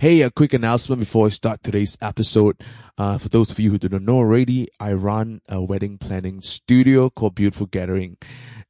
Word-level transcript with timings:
Hey, 0.00 0.22
a 0.22 0.30
quick 0.30 0.54
announcement 0.54 0.98
before 0.98 1.26
I 1.26 1.28
start 1.28 1.62
today's 1.62 1.98
episode. 2.00 2.56
Uh, 2.96 3.18
for 3.18 3.28
those 3.28 3.50
of 3.50 3.60
you 3.60 3.70
who 3.70 3.76
do 3.76 3.90
not 3.90 4.00
know 4.00 4.16
already, 4.16 4.66
I 4.80 4.94
run 4.94 5.42
a 5.46 5.60
wedding 5.60 5.98
planning 5.98 6.40
studio 6.40 7.10
called 7.10 7.34
Beautiful 7.34 7.66
Gathering. 7.66 8.16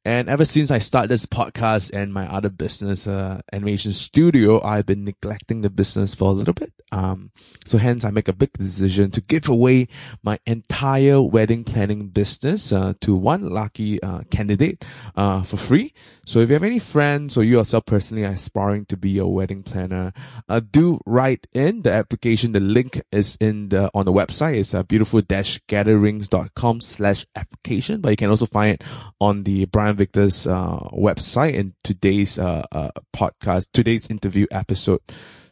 And 0.03 0.29
ever 0.29 0.45
since 0.45 0.71
I 0.71 0.79
started 0.79 1.11
this 1.11 1.27
podcast 1.27 1.91
and 1.93 2.11
my 2.11 2.27
other 2.27 2.49
business, 2.49 3.05
uh, 3.05 3.41
animation 3.53 3.93
studio, 3.93 4.59
I've 4.63 4.87
been 4.87 5.03
neglecting 5.03 5.61
the 5.61 5.69
business 5.69 6.15
for 6.15 6.29
a 6.29 6.33
little 6.33 6.55
bit. 6.55 6.73
Um, 6.91 7.29
so 7.65 7.77
hence 7.77 8.03
I 8.03 8.09
make 8.09 8.27
a 8.27 8.33
big 8.33 8.51
decision 8.53 9.11
to 9.11 9.21
give 9.21 9.47
away 9.47 9.87
my 10.23 10.39
entire 10.47 11.21
wedding 11.21 11.63
planning 11.63 12.07
business, 12.07 12.71
uh, 12.71 12.93
to 13.01 13.15
one 13.15 13.47
lucky, 13.49 14.01
uh, 14.01 14.21
candidate, 14.31 14.83
uh, 15.15 15.43
for 15.43 15.57
free. 15.57 15.93
So 16.25 16.39
if 16.39 16.49
you 16.49 16.53
have 16.53 16.63
any 16.63 16.79
friends 16.79 17.37
or 17.37 17.43
you 17.43 17.57
yourself 17.57 17.85
personally 17.85 18.25
are 18.25 18.33
aspiring 18.33 18.85
to 18.85 18.97
be 18.97 19.19
a 19.19 19.27
wedding 19.27 19.61
planner, 19.61 20.13
uh, 20.49 20.59
do 20.59 20.99
write 21.05 21.45
in 21.53 21.83
the 21.83 21.91
application. 21.91 22.53
The 22.53 22.59
link 22.59 22.99
is 23.11 23.37
in 23.39 23.69
the, 23.69 23.91
on 23.93 24.05
the 24.05 24.13
website. 24.13 24.57
It's 24.57 24.73
uh, 24.73 24.81
beautiful-gatherings.com 24.81 26.81
slash 26.81 27.27
application, 27.35 28.01
but 28.01 28.09
you 28.09 28.17
can 28.17 28.31
also 28.31 28.47
find 28.47 28.75
it 28.75 28.83
on 29.19 29.43
the 29.43 29.65
Brian 29.65 29.90
Victor's 29.93 30.47
uh, 30.47 30.79
website 30.93 31.53
in 31.53 31.73
today's 31.83 32.39
uh, 32.39 32.65
uh, 32.71 32.91
podcast, 33.15 33.67
today's 33.73 34.09
interview 34.09 34.47
episode. 34.51 35.01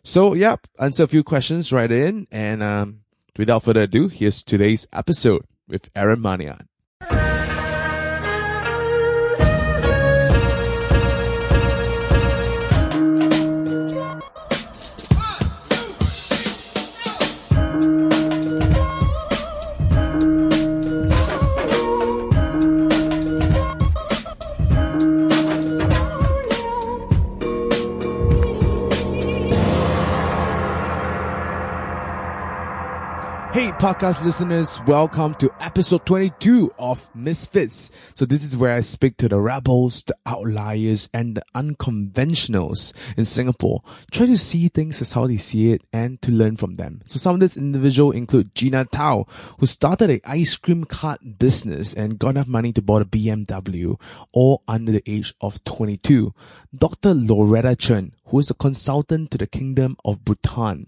So, 0.04 0.34
yep, 0.34 0.68
answer 0.80 1.04
a 1.04 1.08
few 1.08 1.24
questions 1.24 1.72
right 1.72 1.92
in. 1.92 2.28
And 2.32 2.64
um, 2.64 3.02
without 3.38 3.64
further 3.64 3.84
ado, 3.84 4.08
here's 4.08 4.44
today's 4.44 4.88
episode 4.94 5.44
with 5.68 5.90
Aaron 5.96 6.22
Maniam. 6.22 6.69
Podcast 33.80 34.26
listeners, 34.26 34.82
welcome 34.86 35.34
to 35.36 35.50
episode 35.62 36.06
22 36.06 36.70
of 36.78 37.10
Misfits. 37.16 37.90
So 38.14 38.26
this 38.26 38.44
is 38.44 38.58
where 38.58 38.74
I 38.74 38.82
speak 38.82 39.16
to 39.18 39.30
the 39.30 39.40
rebels, 39.40 40.04
the 40.04 40.18
outliers, 40.26 41.10
and 41.14 41.38
the 41.38 41.44
unconventionals 41.56 42.92
in 43.16 43.24
Singapore. 43.24 43.82
Try 44.12 44.26
to 44.26 44.38
see 44.38 44.68
things 44.68 45.00
as 45.00 45.14
how 45.14 45.28
they 45.28 45.38
see 45.38 45.72
it 45.72 45.82
and 45.94 46.22
to 46.24 46.30
learn 46.30 46.58
from 46.58 46.76
them. 46.76 47.00
So 47.06 47.20
some 47.20 47.36
of 47.36 47.40
this 47.40 47.56
individual 47.56 48.12
include 48.12 48.54
Gina 48.54 48.84
Tao, 48.84 49.26
who 49.60 49.66
started 49.66 50.10
an 50.10 50.20
ice 50.26 50.58
cream 50.58 50.84
cart 50.84 51.40
business 51.40 51.94
and 51.94 52.20
got 52.20 52.32
enough 52.32 52.48
money 52.48 52.74
to 52.74 52.82
buy 52.82 53.00
a 53.00 53.06
BMW, 53.06 53.98
all 54.34 54.62
under 54.68 54.92
the 54.92 55.04
age 55.06 55.34
of 55.40 55.64
22. 55.64 56.34
Dr. 56.78 57.14
Loretta 57.14 57.78
Chen, 57.78 58.12
who 58.26 58.40
is 58.40 58.50
a 58.50 58.56
consultant 58.56 59.32
to 59.32 59.38
the 59.38 59.48
Kingdom 59.48 59.96
of 60.04 60.26
Bhutan. 60.26 60.88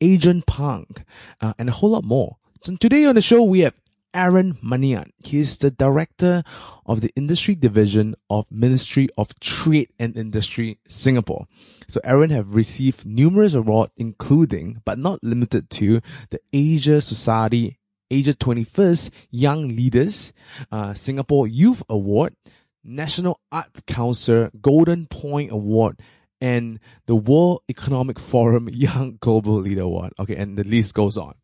Agent 0.00 0.46
Punk, 0.46 1.04
uh, 1.40 1.54
and 1.58 1.68
a 1.68 1.72
whole 1.72 1.90
lot 1.90 2.04
more. 2.04 2.36
So 2.62 2.76
today 2.76 3.04
on 3.04 3.14
the 3.14 3.20
show, 3.20 3.42
we 3.42 3.60
have 3.60 3.74
Aaron 4.12 4.54
Maniam. 4.62 5.10
He 5.24 5.38
is 5.38 5.58
the 5.58 5.70
director 5.70 6.42
of 6.86 7.00
the 7.00 7.10
industry 7.16 7.54
division 7.54 8.16
of 8.28 8.46
Ministry 8.50 9.08
of 9.16 9.38
Trade 9.40 9.88
and 9.98 10.16
Industry 10.16 10.78
Singapore. 10.88 11.46
So 11.86 12.00
Aaron 12.04 12.30
have 12.30 12.54
received 12.54 13.06
numerous 13.06 13.54
awards, 13.54 13.92
including, 13.96 14.82
but 14.84 14.98
not 14.98 15.22
limited 15.22 15.70
to, 15.70 16.00
the 16.30 16.40
Asia 16.52 17.00
Society 17.00 17.78
Asia 18.10 18.32
21st 18.32 19.10
Young 19.30 19.68
Leaders 19.68 20.32
uh, 20.72 20.94
Singapore 20.94 21.46
Youth 21.46 21.82
Award, 21.88 22.34
National 22.82 23.40
Art 23.52 23.86
Council 23.86 24.50
Golden 24.60 25.06
Point 25.06 25.52
Award, 25.52 26.00
and 26.40 26.80
the 27.06 27.16
World 27.16 27.62
Economic 27.68 28.18
Forum 28.18 28.68
Young 28.72 29.18
Global 29.20 29.60
Leader 29.60 29.82
Award. 29.82 30.12
Okay, 30.18 30.36
and 30.36 30.56
the 30.56 30.64
list 30.64 30.94
goes 30.94 31.16
on. 31.16 31.34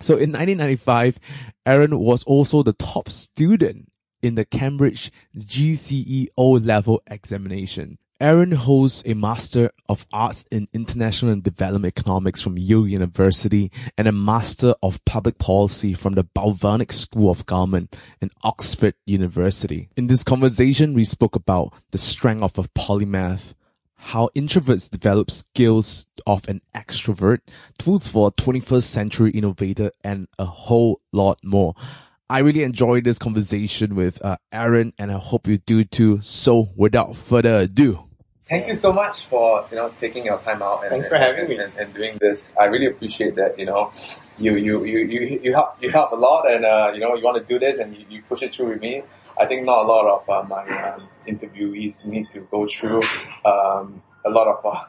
So 0.00 0.14
in 0.14 0.32
1995, 0.32 1.18
Aaron 1.64 1.98
was 1.98 2.22
also 2.24 2.62
the 2.62 2.74
top 2.74 3.08
student 3.08 3.90
in 4.22 4.34
the 4.34 4.44
Cambridge 4.44 5.10
GCE 5.36 6.26
O 6.36 6.50
level 6.50 7.02
examination. 7.06 7.98
Aaron 8.18 8.52
holds 8.52 9.02
a 9.04 9.12
Master 9.12 9.70
of 9.90 10.06
Arts 10.10 10.46
in 10.50 10.68
International 10.72 11.32
and 11.32 11.42
Development 11.42 11.92
Economics 11.98 12.40
from 12.40 12.56
Yale 12.56 12.88
University 12.88 13.70
and 13.98 14.08
a 14.08 14.12
Master 14.12 14.74
of 14.82 15.04
Public 15.04 15.36
Policy 15.36 15.92
from 15.92 16.14
the 16.14 16.24
Blavatnik 16.24 16.92
School 16.92 17.30
of 17.30 17.44
Government 17.44 17.94
in 18.22 18.30
Oxford 18.42 18.94
University. 19.04 19.90
In 19.98 20.06
this 20.06 20.24
conversation, 20.24 20.94
we 20.94 21.04
spoke 21.04 21.36
about 21.36 21.74
the 21.90 21.98
strength 21.98 22.42
of 22.42 22.58
a 22.58 22.62
polymath, 22.68 23.52
how 23.96 24.28
introverts 24.36 24.90
develop 24.90 25.30
skills 25.30 26.06
of 26.26 26.48
an 26.48 26.60
extrovert, 26.74 27.38
tools 27.78 28.06
for 28.06 28.28
a 28.28 28.30
21st 28.30 28.84
century 28.84 29.30
innovator, 29.30 29.90
and 30.04 30.28
a 30.38 30.44
whole 30.44 31.00
lot 31.12 31.38
more. 31.42 31.74
I 32.28 32.40
really 32.40 32.62
enjoyed 32.62 33.04
this 33.04 33.18
conversation 33.18 33.94
with 33.94 34.24
uh, 34.24 34.36
Aaron, 34.52 34.92
and 34.98 35.12
I 35.12 35.18
hope 35.18 35.46
you 35.46 35.58
do 35.58 35.84
too. 35.84 36.20
So, 36.22 36.70
without 36.74 37.16
further 37.16 37.60
ado, 37.60 38.04
thank 38.48 38.66
you 38.66 38.74
so 38.74 38.92
much 38.92 39.26
for 39.26 39.64
you 39.70 39.76
know 39.76 39.94
taking 40.00 40.24
your 40.24 40.38
time 40.38 40.60
out 40.60 40.82
and, 40.82 40.90
Thanks 40.90 41.08
and, 41.08 41.16
for 41.16 41.18
having 41.18 41.40
and, 41.40 41.48
me. 41.48 41.58
and, 41.58 41.72
and 41.76 41.94
doing 41.94 42.18
this. 42.20 42.50
I 42.58 42.64
really 42.64 42.86
appreciate 42.86 43.36
that. 43.36 43.56
You 43.58 43.66
know, 43.66 43.92
you 44.38 44.56
you 44.56 44.84
you 44.84 44.98
you, 44.98 45.40
you 45.42 45.54
help 45.54 45.80
you 45.80 45.90
help 45.90 46.10
a 46.10 46.16
lot, 46.16 46.50
and 46.50 46.64
uh, 46.64 46.90
you 46.92 47.00
know 47.00 47.14
you 47.14 47.22
want 47.22 47.38
to 47.38 47.44
do 47.44 47.60
this, 47.60 47.78
and 47.78 47.96
you, 47.96 48.04
you 48.08 48.22
push 48.22 48.42
it 48.42 48.52
through 48.52 48.70
with 48.70 48.80
me. 48.80 49.04
I 49.38 49.46
think 49.46 49.64
not 49.64 49.84
a 49.84 49.86
lot 49.86 50.06
of 50.06 50.28
uh, 50.28 50.48
my 50.48 50.64
um, 50.92 51.08
interviewees 51.28 52.04
need 52.04 52.30
to 52.30 52.40
go 52.50 52.66
through 52.66 53.02
um, 53.44 54.02
a 54.24 54.30
lot 54.30 54.46
of 54.48 54.64
uh, 54.66 54.84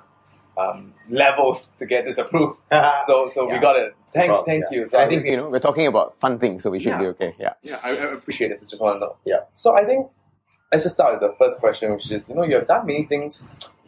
um, 0.61 0.93
levels 1.09 1.71
to 1.75 1.85
get 1.85 2.05
this 2.05 2.17
approved. 2.17 2.59
So 3.07 3.29
so 3.33 3.45
we 3.47 3.59
got 3.59 3.75
it. 3.77 3.95
Thank 4.13 4.45
thank 4.45 4.63
yeah. 4.71 4.79
you. 4.79 4.87
So 4.87 4.97
I 4.99 5.07
think 5.07 5.25
you 5.25 5.37
know 5.37 5.49
we're 5.49 5.59
talking 5.59 5.87
about 5.87 6.19
fun 6.19 6.39
things, 6.39 6.63
so 6.63 6.69
we 6.69 6.79
should 6.79 6.89
Yeah. 6.89 6.99
be 6.99 7.05
okay. 7.07 7.35
Yeah. 7.39 7.53
yeah, 7.61 7.79
I, 7.83 7.89
I 7.91 8.13
appreciate 8.13 8.49
this. 8.49 8.63
I 8.63 8.67
just 8.69 8.81
want 8.81 8.95
to 8.95 8.99
know. 8.99 9.15
Yeah. 9.25 9.41
So 9.53 9.75
I 9.75 9.83
think 9.85 10.07
let's 10.71 10.83
just 10.83 10.95
start 10.95 11.13
with 11.19 11.29
the 11.29 11.35
first 11.37 11.59
question, 11.59 11.93
which 11.93 12.09
is 12.11 12.27
you 12.29 12.35
know 12.35 12.43
you 12.43 12.55
have 12.55 12.67
done 12.67 12.85
many 12.85 13.03
things 13.05 13.43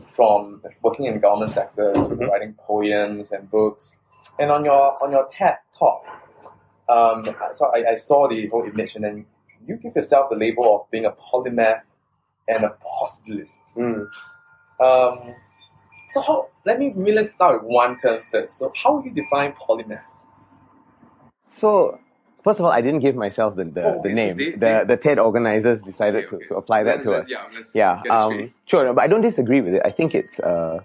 from 0.09 0.61
working 0.83 1.05
in 1.05 1.13
the 1.15 1.19
government 1.19 1.51
sector 1.51 1.93
to 1.93 1.99
Mhm. 1.99 2.27
writing 2.29 2.53
poems 2.53 3.31
and 3.31 3.49
books, 3.49 3.97
and 4.37 4.51
on 4.51 4.65
your 4.65 5.01
on 5.03 5.11
your 5.11 5.27
TED 5.31 5.57
talk, 5.77 6.03
um, 6.89 7.23
so 7.53 7.71
I, 7.73 7.91
I 7.91 7.95
saw 7.95 8.27
the 8.27 8.47
whole 8.47 8.63
image, 8.65 8.95
and 8.95 9.03
then 9.03 9.25
you 9.65 9.75
give 9.77 9.95
yourself 9.95 10.29
the 10.29 10.35
label 10.37 10.75
of 10.75 10.89
being 10.91 11.05
a 11.05 11.11
polymath 11.11 11.81
and 12.47 12.63
a 12.63 12.75
positivist. 12.81 13.61
Mm. 13.75 14.07
Um, 14.79 15.35
so 16.09 16.21
how? 16.21 16.47
Let 16.65 16.79
me 16.79 16.93
really 16.95 17.23
start 17.23 17.61
with 17.63 17.71
one 17.71 17.99
term 18.01 18.19
first. 18.31 18.57
So 18.57 18.71
how 18.75 18.95
would 18.95 19.05
you 19.05 19.11
define 19.11 19.53
polymath? 19.53 20.01
So 21.41 21.99
first 22.43 22.59
of 22.59 22.65
all, 22.65 22.71
I 22.71 22.81
didn't 22.81 23.01
give 23.01 23.15
myself 23.15 23.55
the 23.55 23.65
the, 23.65 23.83
Oh, 23.83 24.01
the 24.01 24.09
name. 24.09 24.37
they- 24.37 24.51
the 24.51 24.57
they- 24.57 24.83
the 24.85 24.97
TED 24.97 25.19
organizers 25.19 25.83
decided 25.83 26.25
Okay, 26.25 26.35
okay. 26.35 26.43
to, 26.45 26.49
to 26.49 26.55
apply 26.55 26.83
that 26.83 27.01
to 27.03 27.11
us. 27.13 27.29
Yeah, 27.29 27.45
Yeah. 27.73 28.01
Um. 28.09 28.53
Sure, 28.65 28.93
but 28.93 29.03
I 29.03 29.07
don't 29.07 29.21
disagree 29.21 29.61
with 29.61 29.73
it. 29.75 29.81
I 29.85 29.91
think 29.91 30.15
it's 30.15 30.39
uh 30.39 30.79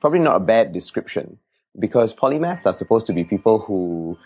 probably 0.00 0.20
not 0.20 0.36
a 0.36 0.40
bad 0.40 0.72
description 0.72 1.38
because 1.78 2.14
polymaths 2.14 2.66
are 2.66 2.72
supposed 2.74 3.06
to 3.06 3.12
be 3.12 3.24
people 3.24 3.58
who 3.58 4.18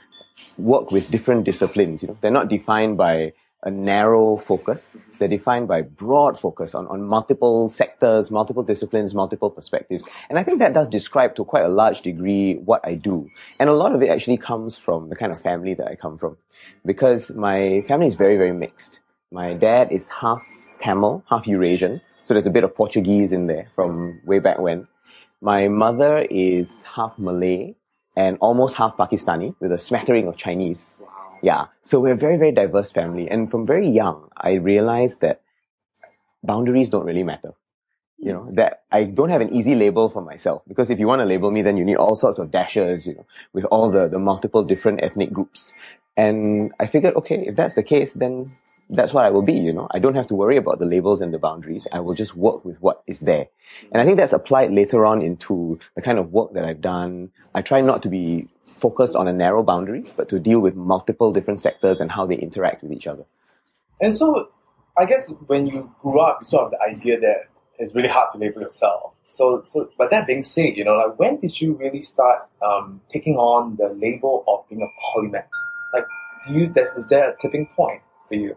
work 0.56 0.90
with 0.90 1.10
different 1.10 1.44
disciplines. 1.44 2.02
You 2.02 2.08
know, 2.08 2.18
they're 2.20 2.30
not 2.30 2.48
defined 2.48 2.96
by 2.96 3.32
a 3.64 3.70
narrow 3.70 4.36
focus. 4.36 4.96
They're 5.18 5.28
defined 5.28 5.66
by 5.66 5.82
broad 5.82 6.38
focus 6.38 6.74
on, 6.74 6.86
on 6.86 7.02
multiple 7.02 7.68
sectors, 7.68 8.30
multiple 8.30 8.62
disciplines, 8.62 9.14
multiple 9.14 9.50
perspectives. 9.50 10.04
And 10.28 10.38
I 10.38 10.44
think 10.44 10.60
that 10.60 10.74
does 10.74 10.88
describe 10.88 11.34
to 11.36 11.44
quite 11.44 11.64
a 11.64 11.68
large 11.68 12.02
degree 12.02 12.54
what 12.54 12.80
I 12.84 12.94
do. 12.94 13.28
And 13.58 13.68
a 13.68 13.72
lot 13.72 13.94
of 13.94 14.02
it 14.02 14.10
actually 14.10 14.36
comes 14.36 14.78
from 14.78 15.08
the 15.08 15.16
kind 15.16 15.32
of 15.32 15.40
family 15.40 15.74
that 15.74 15.88
I 15.88 15.96
come 15.96 16.18
from. 16.18 16.36
Because 16.84 17.30
my 17.30 17.80
family 17.82 18.06
is 18.06 18.14
very, 18.14 18.36
very 18.36 18.52
mixed. 18.52 19.00
My 19.32 19.54
dad 19.54 19.90
is 19.90 20.08
half 20.08 20.42
Tamil, 20.80 21.24
half 21.28 21.46
Eurasian. 21.46 22.00
So 22.24 22.34
there's 22.34 22.46
a 22.46 22.50
bit 22.50 22.64
of 22.64 22.74
Portuguese 22.74 23.32
in 23.32 23.46
there 23.46 23.66
from 23.74 24.20
way 24.24 24.38
back 24.38 24.58
when. 24.58 24.86
My 25.40 25.68
mother 25.68 26.26
is 26.30 26.84
half 26.84 27.18
Malay 27.18 27.74
and 28.16 28.36
almost 28.40 28.74
half 28.76 28.96
Pakistani 28.96 29.54
with 29.60 29.72
a 29.72 29.78
smattering 29.78 30.28
of 30.28 30.36
Chinese. 30.36 30.97
Yeah. 31.42 31.66
So 31.82 32.00
we're 32.00 32.14
a 32.14 32.16
very, 32.16 32.36
very 32.36 32.52
diverse 32.52 32.90
family. 32.90 33.28
And 33.30 33.50
from 33.50 33.66
very 33.66 33.88
young, 33.88 34.28
I 34.36 34.54
realized 34.54 35.20
that 35.20 35.40
boundaries 36.42 36.88
don't 36.88 37.04
really 37.04 37.22
matter. 37.22 37.54
You 38.18 38.32
know, 38.32 38.50
that 38.54 38.82
I 38.90 39.04
don't 39.04 39.30
have 39.30 39.40
an 39.40 39.52
easy 39.54 39.76
label 39.76 40.08
for 40.08 40.20
myself 40.20 40.62
because 40.66 40.90
if 40.90 40.98
you 40.98 41.06
want 41.06 41.20
to 41.20 41.24
label 41.24 41.52
me, 41.52 41.62
then 41.62 41.76
you 41.76 41.84
need 41.84 41.96
all 41.96 42.16
sorts 42.16 42.40
of 42.40 42.50
dashes, 42.50 43.06
you 43.06 43.14
know, 43.14 43.26
with 43.52 43.64
all 43.66 43.90
the, 43.92 44.08
the 44.08 44.18
multiple 44.18 44.64
different 44.64 45.04
ethnic 45.04 45.32
groups. 45.32 45.72
And 46.16 46.72
I 46.80 46.86
figured, 46.86 47.14
okay, 47.14 47.44
if 47.46 47.54
that's 47.54 47.76
the 47.76 47.84
case, 47.84 48.12
then 48.14 48.50
that's 48.90 49.12
what 49.12 49.24
I 49.24 49.30
will 49.30 49.44
be, 49.44 49.52
you 49.52 49.72
know. 49.72 49.86
I 49.92 50.00
don't 50.00 50.16
have 50.16 50.26
to 50.28 50.34
worry 50.34 50.56
about 50.56 50.80
the 50.80 50.84
labels 50.84 51.20
and 51.20 51.32
the 51.32 51.38
boundaries. 51.38 51.86
I 51.92 52.00
will 52.00 52.14
just 52.14 52.34
work 52.34 52.64
with 52.64 52.82
what 52.82 53.02
is 53.06 53.20
there. 53.20 53.46
And 53.92 54.02
I 54.02 54.04
think 54.04 54.16
that's 54.16 54.32
applied 54.32 54.72
later 54.72 55.06
on 55.06 55.22
into 55.22 55.78
the 55.94 56.02
kind 56.02 56.18
of 56.18 56.32
work 56.32 56.54
that 56.54 56.64
I've 56.64 56.80
done. 56.80 57.30
I 57.54 57.62
try 57.62 57.82
not 57.82 58.02
to 58.02 58.08
be 58.08 58.48
focused 58.78 59.14
on 59.14 59.28
a 59.28 59.32
narrow 59.32 59.62
boundary, 59.62 60.10
but 60.16 60.28
to 60.30 60.38
deal 60.38 60.60
with 60.60 60.74
multiple 60.74 61.32
different 61.32 61.60
sectors 61.60 62.00
and 62.00 62.10
how 62.10 62.26
they 62.26 62.36
interact 62.36 62.82
with 62.82 62.92
each 62.92 63.06
other. 63.06 63.24
And 64.00 64.14
so, 64.14 64.50
I 64.96 65.06
guess 65.06 65.32
when 65.46 65.66
you 65.66 65.92
grew 66.00 66.20
up, 66.20 66.38
you 66.40 66.44
sort 66.44 66.66
of 66.66 66.70
the 66.72 66.80
idea 66.82 67.18
that 67.20 67.48
it's 67.78 67.94
really 67.94 68.08
hard 68.08 68.30
to 68.32 68.38
label 68.38 68.62
yourself. 68.62 69.14
So, 69.24 69.62
so, 69.66 69.90
but 69.96 70.10
that 70.10 70.26
being 70.26 70.42
said, 70.42 70.76
you 70.76 70.84
know, 70.84 70.94
like 70.94 71.18
when 71.18 71.38
did 71.38 71.60
you 71.60 71.74
really 71.74 72.02
start 72.02 72.44
um, 72.62 73.00
taking 73.08 73.36
on 73.36 73.76
the 73.76 73.88
label 73.88 74.44
of 74.48 74.68
being 74.68 74.82
a 74.82 75.18
polymath? 75.18 75.48
Like, 75.94 76.04
do 76.46 76.54
you? 76.54 76.72
Is 76.76 77.06
there 77.08 77.30
a 77.30 77.36
tipping 77.40 77.68
point 77.76 78.02
for 78.28 78.34
you? 78.34 78.56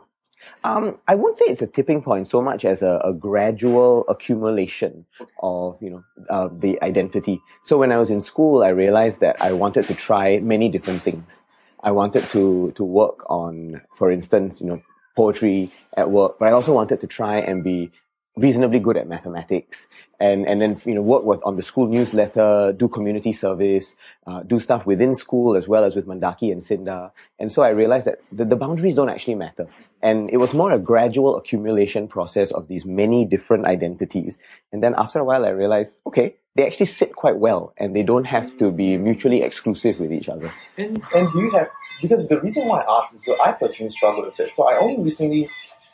Um, 0.64 0.98
I 1.08 1.16
won't 1.16 1.38
say 1.38 1.46
it's 1.46 1.62
a 1.62 1.68
tipping 1.68 2.02
point 2.02 2.28
so 2.28 2.42
much 2.42 2.66
as 2.66 2.82
a, 2.82 3.02
a 3.04 3.14
gradual 3.14 4.06
accumulation 4.08 5.06
of, 5.42 5.82
you 5.82 5.90
know, 5.90 6.04
uh, 6.30 6.50
the 6.52 6.82
identity. 6.84 7.42
So 7.64 7.78
when 7.78 7.92
I 7.92 7.98
was 7.98 8.12
in 8.12 8.22
school, 8.22 8.64
I 8.64 8.70
realized 8.70 9.22
that 9.22 9.42
I 9.42 9.54
wanted 9.54 9.86
to 9.88 9.96
try 9.96 10.40
many 10.40 10.70
different 10.70 11.02
things. 11.02 11.42
I 11.84 11.92
wanted 11.92 12.24
to, 12.30 12.72
to 12.76 12.84
work 12.84 13.30
on, 13.30 13.82
for 13.94 14.12
instance, 14.12 14.62
you 14.62 14.68
know, 14.68 14.82
poetry 15.16 15.72
at 15.98 16.12
work, 16.12 16.38
but 16.40 16.48
I 16.48 16.52
also 16.52 16.74
wanted 16.74 17.00
to 17.02 17.08
try 17.08 17.40
and 17.40 17.64
be 17.64 17.92
reasonably 18.38 18.80
good 18.80 18.98
at 18.98 19.08
mathematics. 19.08 19.88
And 20.20 20.48
and 20.48 20.62
then 20.62 20.80
you 20.86 20.94
know 20.94 21.02
work 21.02 21.24
with 21.24 21.42
on 21.44 21.56
the 21.56 21.64
school 21.64 21.88
newsletter 21.88 22.74
do 22.78 22.88
community 22.88 23.34
service 23.34 23.96
uh, 24.28 24.44
do 24.44 24.60
stuff 24.60 24.86
within 24.86 25.16
school 25.16 25.56
as 25.56 25.68
well 25.68 25.84
as 25.84 25.96
with 25.96 26.06
Mendaki 26.06 26.52
and 26.52 26.62
SINDA. 26.62 27.12
And 27.40 27.52
so 27.52 27.64
i 27.64 27.70
realized 27.70 28.06
that 28.06 28.20
the, 28.32 28.46
the 28.46 28.56
boundaries 28.56 28.96
don't 28.96 29.10
actually 29.10 29.36
matter. 29.36 29.68
And 30.04 30.30
it 30.30 30.38
was 30.38 30.54
more 30.54 30.72
a 30.72 30.80
gradual 30.80 31.38
accumulation 31.38 32.08
process 32.08 32.52
of 32.52 32.68
these 32.68 32.86
many 32.86 33.26
different 33.26 33.66
identities. 33.66 34.38
And 34.72 34.84
then 34.84 34.94
after 34.96 35.20
a 35.20 35.24
while 35.24 35.44
i 35.44 35.50
realized 35.50 35.98
okay 36.06 36.36
they 36.56 36.68
actually 36.68 36.86
sit 36.86 37.16
quite 37.16 37.38
well 37.38 37.74
and 37.78 37.96
they 37.96 38.04
don't 38.04 38.26
have 38.26 38.56
to 38.58 38.72
be 38.72 38.98
mutually 38.98 39.42
exclusive 39.42 40.00
with 40.00 40.14
each 40.14 40.30
other. 40.30 40.54
And 40.78 41.02
and 41.16 41.32
do 41.32 41.42
you 41.42 41.52
have 41.52 41.68
because 42.00 42.28
the 42.28 42.40
reason 42.42 42.68
why 42.68 42.82
i 42.82 42.98
asked 42.98 43.16
is 43.16 43.22
that 43.24 43.40
i 43.44 43.54
personally 43.54 43.90
struggle 43.90 44.26
with 44.26 44.40
it. 44.40 44.52
So 44.54 44.70
i 44.70 44.78
only 44.78 45.02
recently 45.02 45.50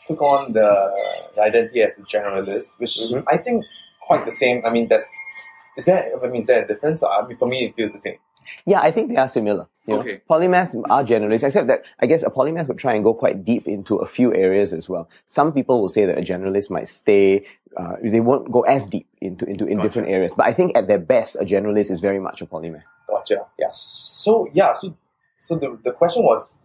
took 0.08 0.22
on 0.22 0.54
the, 0.54 1.30
the 1.36 1.42
identity 1.42 1.82
as 1.84 2.00
a 2.00 2.04
generalist, 2.04 2.80
which 2.80 2.98
mm-hmm. 2.98 3.28
I 3.28 3.38
think 3.38 3.66
quite 4.02 4.26
the 4.26 4.32
same. 4.32 4.66
I 4.66 4.70
mean, 4.70 4.88
that's 4.88 5.14
is 5.78 5.86
there? 5.86 6.12
I 6.22 6.28
mean, 6.28 6.42
is 6.42 6.48
there 6.48 6.64
a 6.64 6.68
difference? 6.68 7.04
I 7.04 7.26
mean, 7.28 7.38
for 7.38 7.48
me, 7.48 7.66
it 7.66 7.76
feels 7.76 7.94
the 7.94 8.00
same. 8.00 8.18
Yeah, 8.66 8.80
I 8.82 8.92
think 8.92 9.10
they 9.10 9.18
are 9.18 9.28
similar. 9.28 9.68
You 9.86 9.96
okay. 9.96 10.22
Know? 10.30 10.38
Polymaths 10.38 10.82
are 10.90 11.04
generalists, 11.04 11.44
except 11.44 11.68
that 11.68 11.84
I 12.00 12.06
guess 12.06 12.24
a 12.24 12.30
polymath 12.30 12.68
would 12.68 12.78
try 12.78 12.94
and 12.94 13.04
go 13.04 13.14
quite 13.14 13.44
deep 13.44 13.68
into 13.68 13.98
a 13.98 14.06
few 14.06 14.34
areas 14.34 14.74
as 14.74 14.88
well. 14.88 15.10
Some 15.28 15.52
people 15.52 15.82
will 15.82 15.90
say 15.90 16.06
that 16.06 16.18
a 16.18 16.22
generalist 16.22 16.70
might 16.70 16.88
stay, 16.88 17.46
uh, 17.76 17.96
they 18.02 18.22
won't 18.22 18.50
go 18.52 18.62
as 18.62 18.88
deep 18.88 19.08
into, 19.20 19.46
into 19.46 19.66
in 19.66 19.78
gotcha. 19.78 19.88
different 19.88 20.10
areas. 20.10 20.34
But 20.36 20.46
I 20.46 20.54
think 20.54 20.78
at 20.78 20.88
their 20.88 21.00
best, 21.00 21.36
a 21.36 21.44
generalist 21.44 21.92
is 21.92 22.00
very 22.00 22.20
much 22.20 22.42
a 22.42 22.46
polymath. 22.46 22.84
Gotcha. 23.10 23.46
Yeah. 23.60 23.68
So, 23.70 24.50
yeah, 24.54 24.74
so, 24.74 24.96
so 25.40 25.56
the, 25.58 25.78
the 25.84 25.92
question 25.92 26.24
was, 26.24 26.60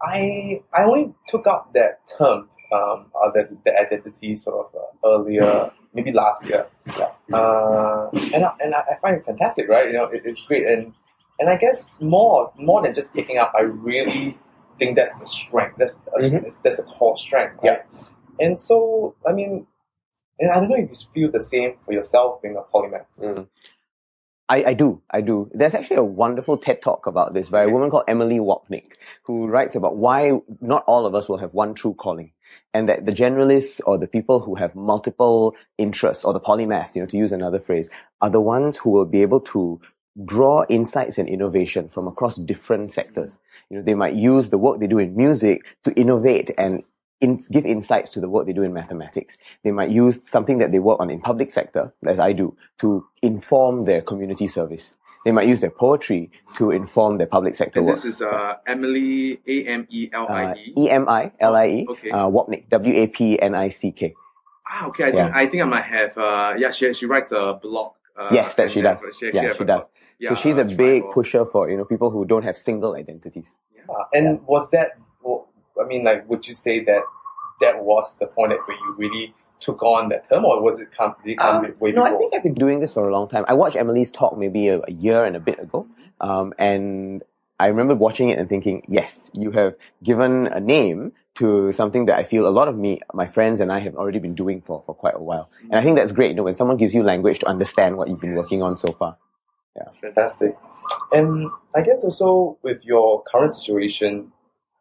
I, 0.00 0.62
I 0.72 0.84
only 0.84 1.12
took 1.26 1.46
up 1.46 1.74
that 1.74 2.00
term 2.16 2.48
um, 2.72 3.06
the, 3.34 3.48
the 3.64 3.78
identity 3.78 4.36
sort 4.36 4.66
of 4.66 4.74
uh, 4.74 5.08
earlier, 5.08 5.70
maybe 5.94 6.12
last 6.12 6.46
year. 6.46 6.66
Yeah. 6.86 7.10
Uh, 7.32 8.10
and 8.34 8.44
I, 8.44 8.52
and 8.60 8.74
I 8.74 8.96
find 9.00 9.16
it 9.16 9.24
fantastic, 9.24 9.68
right? 9.68 9.86
You 9.86 9.94
know, 9.94 10.04
it, 10.04 10.22
it's 10.24 10.44
great, 10.46 10.66
and 10.66 10.92
and 11.38 11.48
I 11.48 11.56
guess 11.56 12.00
more 12.00 12.52
more 12.56 12.82
than 12.82 12.94
just 12.94 13.14
taking 13.14 13.38
up, 13.38 13.52
I 13.56 13.62
really 13.62 14.38
think 14.78 14.96
that's 14.96 15.14
the 15.16 15.26
strength. 15.26 15.76
That's 15.78 16.00
a, 16.16 16.18
mm-hmm. 16.20 16.48
that's 16.62 16.78
a 16.78 16.84
core 16.84 17.16
strength. 17.16 17.58
Right? 17.62 17.80
Yeah. 17.92 18.46
And 18.46 18.58
so, 18.58 19.14
I 19.26 19.32
mean, 19.32 19.66
and 20.38 20.50
I 20.50 20.54
don't 20.54 20.70
know 20.70 20.76
if 20.76 20.88
you 20.88 21.08
feel 21.12 21.30
the 21.30 21.40
same 21.40 21.74
for 21.84 21.92
yourself 21.92 22.40
being 22.42 22.56
a 22.56 22.62
polymath. 22.74 23.04
Mm. 23.20 23.48
I, 24.48 24.64
I 24.64 24.74
do, 24.74 25.00
I 25.08 25.20
do. 25.20 25.48
There's 25.52 25.76
actually 25.76 25.98
a 25.98 26.04
wonderful 26.04 26.56
TED 26.56 26.82
talk 26.82 27.06
about 27.06 27.34
this 27.34 27.48
by 27.48 27.62
a 27.62 27.68
woman 27.68 27.88
called 27.88 28.04
Emilie 28.08 28.40
Wapnick, 28.40 28.94
who 29.22 29.46
writes 29.46 29.76
about 29.76 29.96
why 29.96 30.40
not 30.60 30.82
all 30.88 31.06
of 31.06 31.14
us 31.14 31.28
will 31.28 31.38
have 31.38 31.54
one 31.54 31.74
true 31.74 31.94
calling 31.94 32.32
and 32.72 32.88
that 32.88 33.06
the 33.06 33.12
generalists 33.12 33.80
or 33.86 33.98
the 33.98 34.06
people 34.06 34.40
who 34.40 34.54
have 34.54 34.74
multiple 34.74 35.54
interests 35.78 36.24
or 36.24 36.32
the 36.32 36.40
polymath, 36.40 36.94
you 36.94 37.02
know, 37.02 37.06
to 37.06 37.16
use 37.16 37.32
another 37.32 37.58
phrase, 37.58 37.88
are 38.20 38.30
the 38.30 38.40
ones 38.40 38.76
who 38.78 38.90
will 38.90 39.04
be 39.04 39.22
able 39.22 39.40
to 39.40 39.80
draw 40.24 40.64
insights 40.68 41.18
and 41.18 41.28
innovation 41.28 41.88
from 41.88 42.06
across 42.06 42.36
different 42.36 42.92
sectors. 42.92 43.38
You 43.68 43.78
know, 43.78 43.82
they 43.82 43.94
might 43.94 44.14
use 44.14 44.50
the 44.50 44.58
work 44.58 44.80
they 44.80 44.86
do 44.86 44.98
in 44.98 45.16
music 45.16 45.76
to 45.84 45.92
innovate 45.92 46.50
and 46.58 46.82
in, 47.20 47.38
give 47.50 47.66
insights 47.66 48.10
to 48.12 48.20
the 48.20 48.28
work 48.28 48.46
they 48.46 48.52
do 48.52 48.62
in 48.62 48.72
mathematics. 48.72 49.36
They 49.62 49.70
might 49.70 49.90
use 49.90 50.28
something 50.28 50.58
that 50.58 50.72
they 50.72 50.78
work 50.78 51.00
on 51.00 51.10
in 51.10 51.20
public 51.20 51.52
sector, 51.52 51.92
as 52.06 52.18
I 52.18 52.32
do, 52.32 52.56
to 52.78 53.06
inform 53.22 53.84
their 53.84 54.00
community 54.00 54.48
service. 54.48 54.94
They 55.24 55.32
might 55.32 55.48
use 55.48 55.60
their 55.60 55.70
poetry 55.70 56.30
to 56.56 56.70
inform 56.70 57.18
their 57.18 57.26
public 57.26 57.54
sector 57.54 57.80
and 57.80 57.86
work. 57.86 57.96
This 57.96 58.16
is 58.16 58.22
uh, 58.22 58.54
Emilie 58.66 59.40
A 59.46 59.66
M 59.66 59.86
E 59.90 60.08
L 60.12 60.26
I 60.28 60.54
E. 60.54 60.72
Uh, 60.76 60.80
e 60.80 60.90
M 60.90 61.08
I 61.08 61.32
L 61.38 61.56
I 61.56 61.66
E. 61.66 61.86
Okay. 61.88 62.10
Uh, 62.10 62.30
Wapnick 62.30 62.68
W 62.70 63.02
A 63.02 63.06
P 63.06 63.40
N 63.40 63.54
I 63.54 63.68
C 63.68 63.92
K. 63.92 64.14
Ah, 64.66 64.86
okay. 64.86 65.04
I 65.04 65.06
yeah. 65.08 65.14
think 65.14 65.36
I 65.36 65.46
think 65.46 65.62
I 65.62 65.66
might 65.66 65.84
have. 65.84 66.16
Uh, 66.16 66.54
yeah, 66.56 66.70
she 66.70 66.92
she 66.94 67.06
writes 67.06 67.32
a 67.32 67.58
blog. 67.60 67.92
Uh, 68.16 68.28
yes, 68.32 68.54
that 68.54 68.70
she 68.70 68.80
does. 68.80 69.00
She, 69.18 69.30
yeah, 69.32 69.52
she, 69.52 69.64
does. 69.64 69.82
Yeah, 70.18 70.30
so 70.30 70.34
she's 70.36 70.56
a 70.56 70.64
big 70.64 71.04
pusher 71.12 71.44
for 71.44 71.70
you 71.70 71.76
know 71.76 71.84
people 71.84 72.10
who 72.10 72.24
don't 72.24 72.42
have 72.44 72.56
single 72.56 72.94
identities. 72.94 73.56
Yeah. 73.76 73.82
and 74.14 74.24
yeah. 74.24 74.46
was 74.46 74.70
that? 74.70 74.92
Well, 75.22 75.48
I 75.80 75.86
mean, 75.86 76.04
like, 76.04 76.28
would 76.28 76.46
you 76.46 76.54
say 76.54 76.82
that 76.84 77.02
that 77.60 77.82
was 77.82 78.16
the 78.16 78.26
point 78.26 78.52
at 78.52 78.58
where 78.66 78.76
you 78.76 78.94
really 78.96 79.34
took 79.60 79.82
on 79.82 80.08
that 80.08 80.28
term, 80.28 80.44
or 80.44 80.62
was 80.62 80.80
it 80.80 80.90
come, 80.90 81.14
did 81.24 81.32
it 81.32 81.38
come 81.38 81.64
um, 81.64 81.74
way 81.80 81.92
No, 81.92 82.02
I 82.02 82.14
think 82.14 82.34
I've 82.34 82.42
been 82.42 82.54
doing 82.54 82.80
this 82.80 82.92
for 82.92 83.08
a 83.08 83.12
long 83.12 83.28
time. 83.28 83.44
I 83.48 83.54
watched 83.54 83.76
Emilie's 83.76 84.10
talk 84.10 84.36
maybe 84.36 84.68
a, 84.68 84.80
a 84.80 84.92
year 84.92 85.24
and 85.24 85.36
a 85.36 85.40
bit 85.40 85.58
ago, 85.58 85.86
um, 86.20 86.52
and 86.58 87.22
I 87.60 87.66
remember 87.66 87.94
watching 87.94 88.30
it 88.30 88.38
and 88.38 88.48
thinking, 88.48 88.82
yes, 88.88 89.30
you 89.34 89.50
have 89.50 89.74
given 90.02 90.46
a 90.46 90.60
name 90.60 91.12
to 91.34 91.72
something 91.72 92.06
that 92.06 92.18
I 92.18 92.22
feel 92.22 92.48
a 92.48 92.50
lot 92.50 92.68
of 92.68 92.76
me, 92.76 93.00
my 93.12 93.26
friends 93.26 93.60
and 93.60 93.70
I 93.70 93.80
have 93.80 93.96
already 93.96 94.18
been 94.18 94.34
doing 94.34 94.62
for, 94.62 94.82
for 94.86 94.94
quite 94.94 95.14
a 95.14 95.22
while. 95.22 95.50
And 95.64 95.74
I 95.74 95.82
think 95.82 95.96
that's 95.96 96.12
great, 96.12 96.30
you 96.30 96.36
know, 96.36 96.44
when 96.44 96.54
someone 96.54 96.78
gives 96.78 96.94
you 96.94 97.02
language 97.02 97.40
to 97.40 97.46
understand 97.46 97.98
what 97.98 98.08
you've 98.08 98.20
been 98.20 98.34
working 98.34 98.62
on 98.62 98.78
so 98.78 98.92
far. 98.92 99.18
Yeah. 99.76 99.82
That's 99.84 99.96
fantastic. 99.98 100.56
And 101.12 101.50
I 101.76 101.82
guess 101.82 102.02
also 102.02 102.58
with 102.62 102.84
your 102.84 103.22
current 103.30 103.54
situation, 103.54 104.32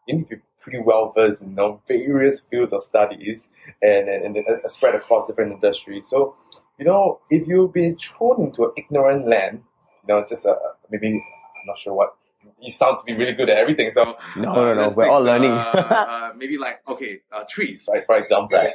you 0.07 0.17
need 0.17 0.29
to 0.29 0.37
be 0.37 0.41
pretty 0.59 0.79
well 0.79 1.11
versed 1.15 1.43
in 1.43 1.51
you 1.51 1.55
know, 1.55 1.81
various 1.87 2.39
fields 2.39 2.73
of 2.73 2.83
studies 2.83 3.49
and, 3.81 4.07
and, 4.09 4.37
and 4.37 4.47
uh, 4.47 4.67
spread 4.67 4.95
across 4.95 5.27
different 5.27 5.53
industries. 5.53 6.07
So, 6.07 6.35
you 6.77 6.85
know, 6.85 7.19
if 7.29 7.47
you've 7.47 7.73
been 7.73 7.97
thrown 7.97 8.41
into 8.41 8.65
an 8.65 8.71
ignorant 8.77 9.27
land, 9.27 9.63
you 10.07 10.13
know, 10.13 10.25
just 10.27 10.45
uh, 10.45 10.55
maybe, 10.89 11.07
I'm 11.09 11.65
not 11.65 11.77
sure 11.77 11.93
what, 11.93 12.15
you 12.61 12.71
sound 12.71 12.99
to 12.99 13.05
be 13.05 13.13
really 13.13 13.33
good 13.33 13.49
at 13.49 13.57
everything. 13.57 13.89
So 13.91 14.15
no, 14.35 14.53
no, 14.53 14.73
no, 14.73 14.89
we're 14.89 15.07
all 15.07 15.21
learning. 15.21 15.51
uh, 15.51 15.53
uh, 16.33 16.33
maybe 16.35 16.57
like 16.57 16.81
okay, 16.87 17.19
uh, 17.31 17.43
trees, 17.49 17.87
right? 17.91 18.03
For 18.05 18.17
example, 18.17 18.57
right? 18.57 18.73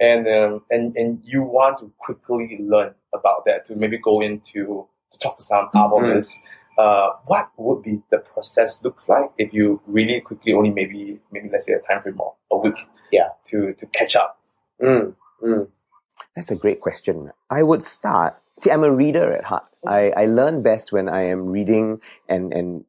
And 0.00 0.28
um, 0.28 0.64
and 0.70 0.96
and 0.96 1.20
you 1.24 1.42
want 1.42 1.78
to 1.78 1.92
quickly 1.98 2.58
learn 2.60 2.94
about 3.14 3.44
that 3.46 3.64
to 3.66 3.76
maybe 3.76 3.98
go 3.98 4.20
into 4.20 4.88
to 5.12 5.18
talk 5.18 5.36
to 5.38 5.44
some 5.44 5.68
arborists. 5.74 6.38
Mm-hmm 6.38 6.48
uh, 6.78 7.10
what 7.26 7.50
would 7.56 7.82
be 7.82 8.02
the 8.10 8.18
process 8.18 8.82
looks 8.82 9.08
like 9.08 9.30
if 9.38 9.52
you 9.52 9.80
really 9.86 10.20
quickly 10.20 10.52
only 10.52 10.70
maybe 10.70 11.18
maybe 11.32 11.48
let's 11.50 11.66
say 11.66 11.74
a 11.74 11.80
time 11.80 12.02
frame 12.02 12.18
of 12.20 12.32
a 12.50 12.58
week 12.58 12.86
yeah. 13.12 13.28
to 13.44 13.72
to 13.74 13.86
catch 13.86 14.16
up? 14.16 14.40
Mm, 14.82 15.14
mm. 15.42 15.68
that's 16.34 16.50
a 16.50 16.56
great 16.56 16.80
question. 16.80 17.30
I 17.50 17.62
would 17.62 17.84
start 17.84 18.36
see 18.58 18.70
i'm 18.70 18.84
a 18.84 18.90
reader 18.90 19.32
at 19.32 19.44
heart. 19.44 19.64
I 19.86 20.12
i 20.16 20.26
learn 20.26 20.62
best 20.62 20.92
when 20.92 21.08
i 21.08 21.22
am 21.22 21.46
reading 21.46 22.00
and 22.28 22.52
and 22.52 22.84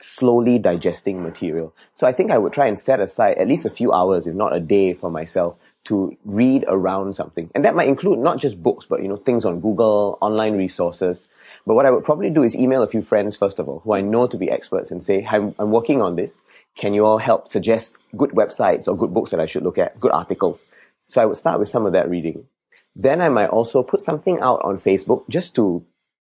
slowly 0.00 0.58
digesting 0.58 1.22
material. 1.22 1.74
So 1.94 2.06
i 2.06 2.12
think 2.12 2.30
i 2.30 2.38
would 2.38 2.52
try 2.52 2.66
and 2.66 2.78
set 2.78 3.00
aside 3.00 3.38
at 3.38 3.48
least 3.48 3.66
a 3.66 3.70
few 3.70 3.92
hours 3.92 4.26
if 4.26 4.34
not 4.34 4.54
a 4.54 4.60
day 4.60 4.94
for 4.94 5.10
myself 5.10 5.56
to 5.84 6.16
read 6.24 6.64
around 6.68 7.14
something. 7.14 7.50
And 7.54 7.64
that 7.64 7.74
might 7.74 7.88
include 7.88 8.18
not 8.18 8.38
just 8.38 8.62
books 8.62 8.86
but 8.86 9.02
you 9.02 9.08
know 9.08 9.16
things 9.16 9.44
on 9.44 9.60
google 9.60 10.18
online 10.20 10.56
resources 10.56 11.26
but 11.66 11.74
what 11.74 11.86
I 11.86 11.90
would 11.90 12.04
probably 12.04 12.30
do 12.30 12.42
is 12.42 12.54
email 12.54 12.82
a 12.82 12.88
few 12.88 13.02
friends, 13.02 13.36
first 13.36 13.58
of 13.58 13.68
all, 13.68 13.80
who 13.80 13.94
I 13.94 14.00
know 14.00 14.26
to 14.26 14.36
be 14.36 14.50
experts 14.50 14.90
and 14.90 15.02
say, 15.02 15.26
I'm, 15.28 15.54
I'm 15.58 15.70
working 15.70 16.00
on 16.00 16.16
this. 16.16 16.40
Can 16.76 16.94
you 16.94 17.04
all 17.04 17.18
help 17.18 17.48
suggest 17.48 17.98
good 18.16 18.30
websites 18.30 18.86
or 18.86 18.96
good 18.96 19.12
books 19.12 19.30
that 19.32 19.40
I 19.40 19.46
should 19.46 19.64
look 19.64 19.78
at, 19.78 19.98
good 20.00 20.12
articles? 20.12 20.66
So 21.06 21.22
I 21.22 21.26
would 21.26 21.36
start 21.36 21.58
with 21.58 21.68
some 21.68 21.86
of 21.86 21.92
that 21.92 22.08
reading. 22.08 22.44
Then 22.94 23.20
I 23.20 23.28
might 23.28 23.48
also 23.48 23.82
put 23.82 24.00
something 24.00 24.40
out 24.40 24.60
on 24.64 24.78
Facebook 24.78 25.28
just 25.28 25.54
to 25.56 25.84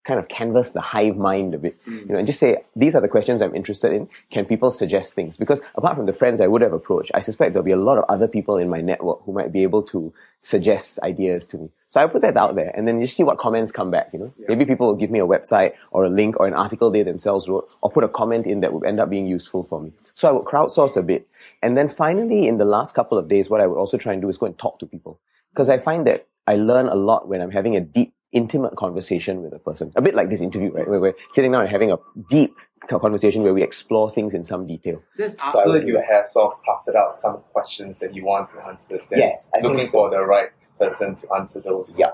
kind 0.10 0.20
of 0.20 0.28
canvas 0.28 0.72
the 0.72 0.82
hive 0.82 1.16
mind 1.18 1.54
a 1.54 1.60
bit, 1.60 1.80
hmm. 1.86 2.00
you 2.00 2.06
know, 2.08 2.18
and 2.18 2.26
just 2.26 2.40
say, 2.40 2.58
these 2.76 2.96
are 2.96 3.02
the 3.02 3.08
questions 3.08 3.44
I'm 3.44 3.54
interested 3.54 3.94
in. 3.94 4.10
Can 4.32 4.46
people 4.46 4.72
suggest 4.72 5.14
things? 5.14 5.38
Because 5.38 5.60
apart 5.76 5.96
from 5.96 6.08
the 6.08 6.14
friends 6.14 6.42
I 6.42 6.48
would 6.48 6.64
have 6.64 6.74
approached, 6.74 7.12
I 7.14 7.20
suspect 7.20 7.54
there'll 7.54 7.64
be 7.64 7.72
a 7.72 7.78
lot 7.78 8.00
of 8.00 8.06
other 8.10 8.28
people 8.28 8.58
in 8.58 8.70
my 8.70 8.82
network 8.82 9.22
who 9.24 9.34
might 9.34 9.54
be 9.54 9.62
able 9.62 9.84
to 9.84 10.12
suggest 10.42 10.98
ideas 11.04 11.46
to 11.48 11.58
me. 11.60 11.70
So 11.92 12.02
I 12.02 12.08
put 12.08 12.24
that 12.24 12.38
out 12.38 12.56
there 12.56 12.72
and 12.76 12.88
then 12.88 13.00
you 13.00 13.06
see 13.06 13.24
what 13.24 13.38
comments 13.38 13.72
come 13.72 13.92
back, 13.92 14.10
you 14.14 14.20
know. 14.20 14.34
Yeah. 14.40 14.48
Maybe 14.50 14.66
people 14.66 14.88
will 14.88 14.96
give 14.96 15.12
me 15.12 15.20
a 15.20 15.28
website 15.28 15.74
or 15.92 16.06
a 16.06 16.10
link 16.10 16.40
or 16.40 16.48
an 16.48 16.56
article 16.56 16.90
they 16.90 17.04
themselves 17.04 17.48
wrote 17.48 17.70
or 17.84 17.92
put 17.92 18.04
a 18.04 18.08
comment 18.08 18.48
in 18.48 18.62
that 18.62 18.74
would 18.74 18.86
end 18.86 19.00
up 19.00 19.12
being 19.12 19.28
useful 19.28 19.62
for 19.64 19.80
me. 19.80 19.92
So 20.16 20.28
I 20.28 20.32
would 20.32 20.46
crowdsource 20.46 20.98
a 20.98 21.04
bit. 21.04 21.28
And 21.62 21.78
then 21.78 21.88
finally 21.88 22.48
in 22.48 22.58
the 22.58 22.66
last 22.66 22.96
couple 22.96 23.20
of 23.20 23.28
days, 23.28 23.48
what 23.48 23.62
I 23.62 23.68
would 23.68 23.78
also 23.78 23.98
try 23.98 24.14
and 24.14 24.22
do 24.24 24.30
is 24.30 24.40
go 24.40 24.48
and 24.48 24.58
talk 24.58 24.80
to 24.80 24.88
people. 24.88 25.20
Because 25.52 25.70
I 25.70 25.78
find 25.78 26.08
that 26.08 26.28
I 26.48 26.56
learn 26.56 26.88
a 26.88 26.96
lot 26.96 27.28
when 27.28 27.42
I'm 27.42 27.52
having 27.52 27.76
a 27.76 27.82
deep 27.82 28.14
intimate 28.32 28.76
conversation 28.76 29.42
with 29.42 29.54
a 29.54 29.60
person. 29.60 29.92
A 29.96 30.02
bit 30.02 30.16
like 30.16 30.30
this 30.30 30.42
interview, 30.42 30.72
right? 30.72 30.88
Where 30.88 31.00
we're 31.00 31.16
sitting 31.32 31.52
down 31.52 31.62
and 31.62 31.70
having 31.70 31.92
a 31.92 31.98
deep 32.30 32.56
conversation 32.88 33.44
where 33.44 33.54
we 33.54 33.62
explore 33.62 34.12
things 34.12 34.34
in 34.34 34.46
some 34.46 34.66
detail. 34.66 35.04
This 35.18 35.36
after 35.40 35.64
so 35.64 35.76
you 35.76 36.02
have 36.02 36.28
sort 36.28 36.54
of 36.54 36.60
crafted 36.64 36.96
out 36.96 37.20
some 37.20 37.38
questions 37.52 38.00
that 38.00 38.16
you 38.16 38.26
want 38.26 38.50
to 38.52 38.66
answer. 38.68 39.00
yes, 39.12 39.50
I 39.54 39.62
looking 39.62 39.82
so. 39.82 39.92
for 39.92 40.10
the 40.10 40.24
right 40.24 40.50
person 40.80 41.16
to 41.18 41.34
answer 41.34 41.62
those. 41.62 41.98
Yeah, 41.98 42.12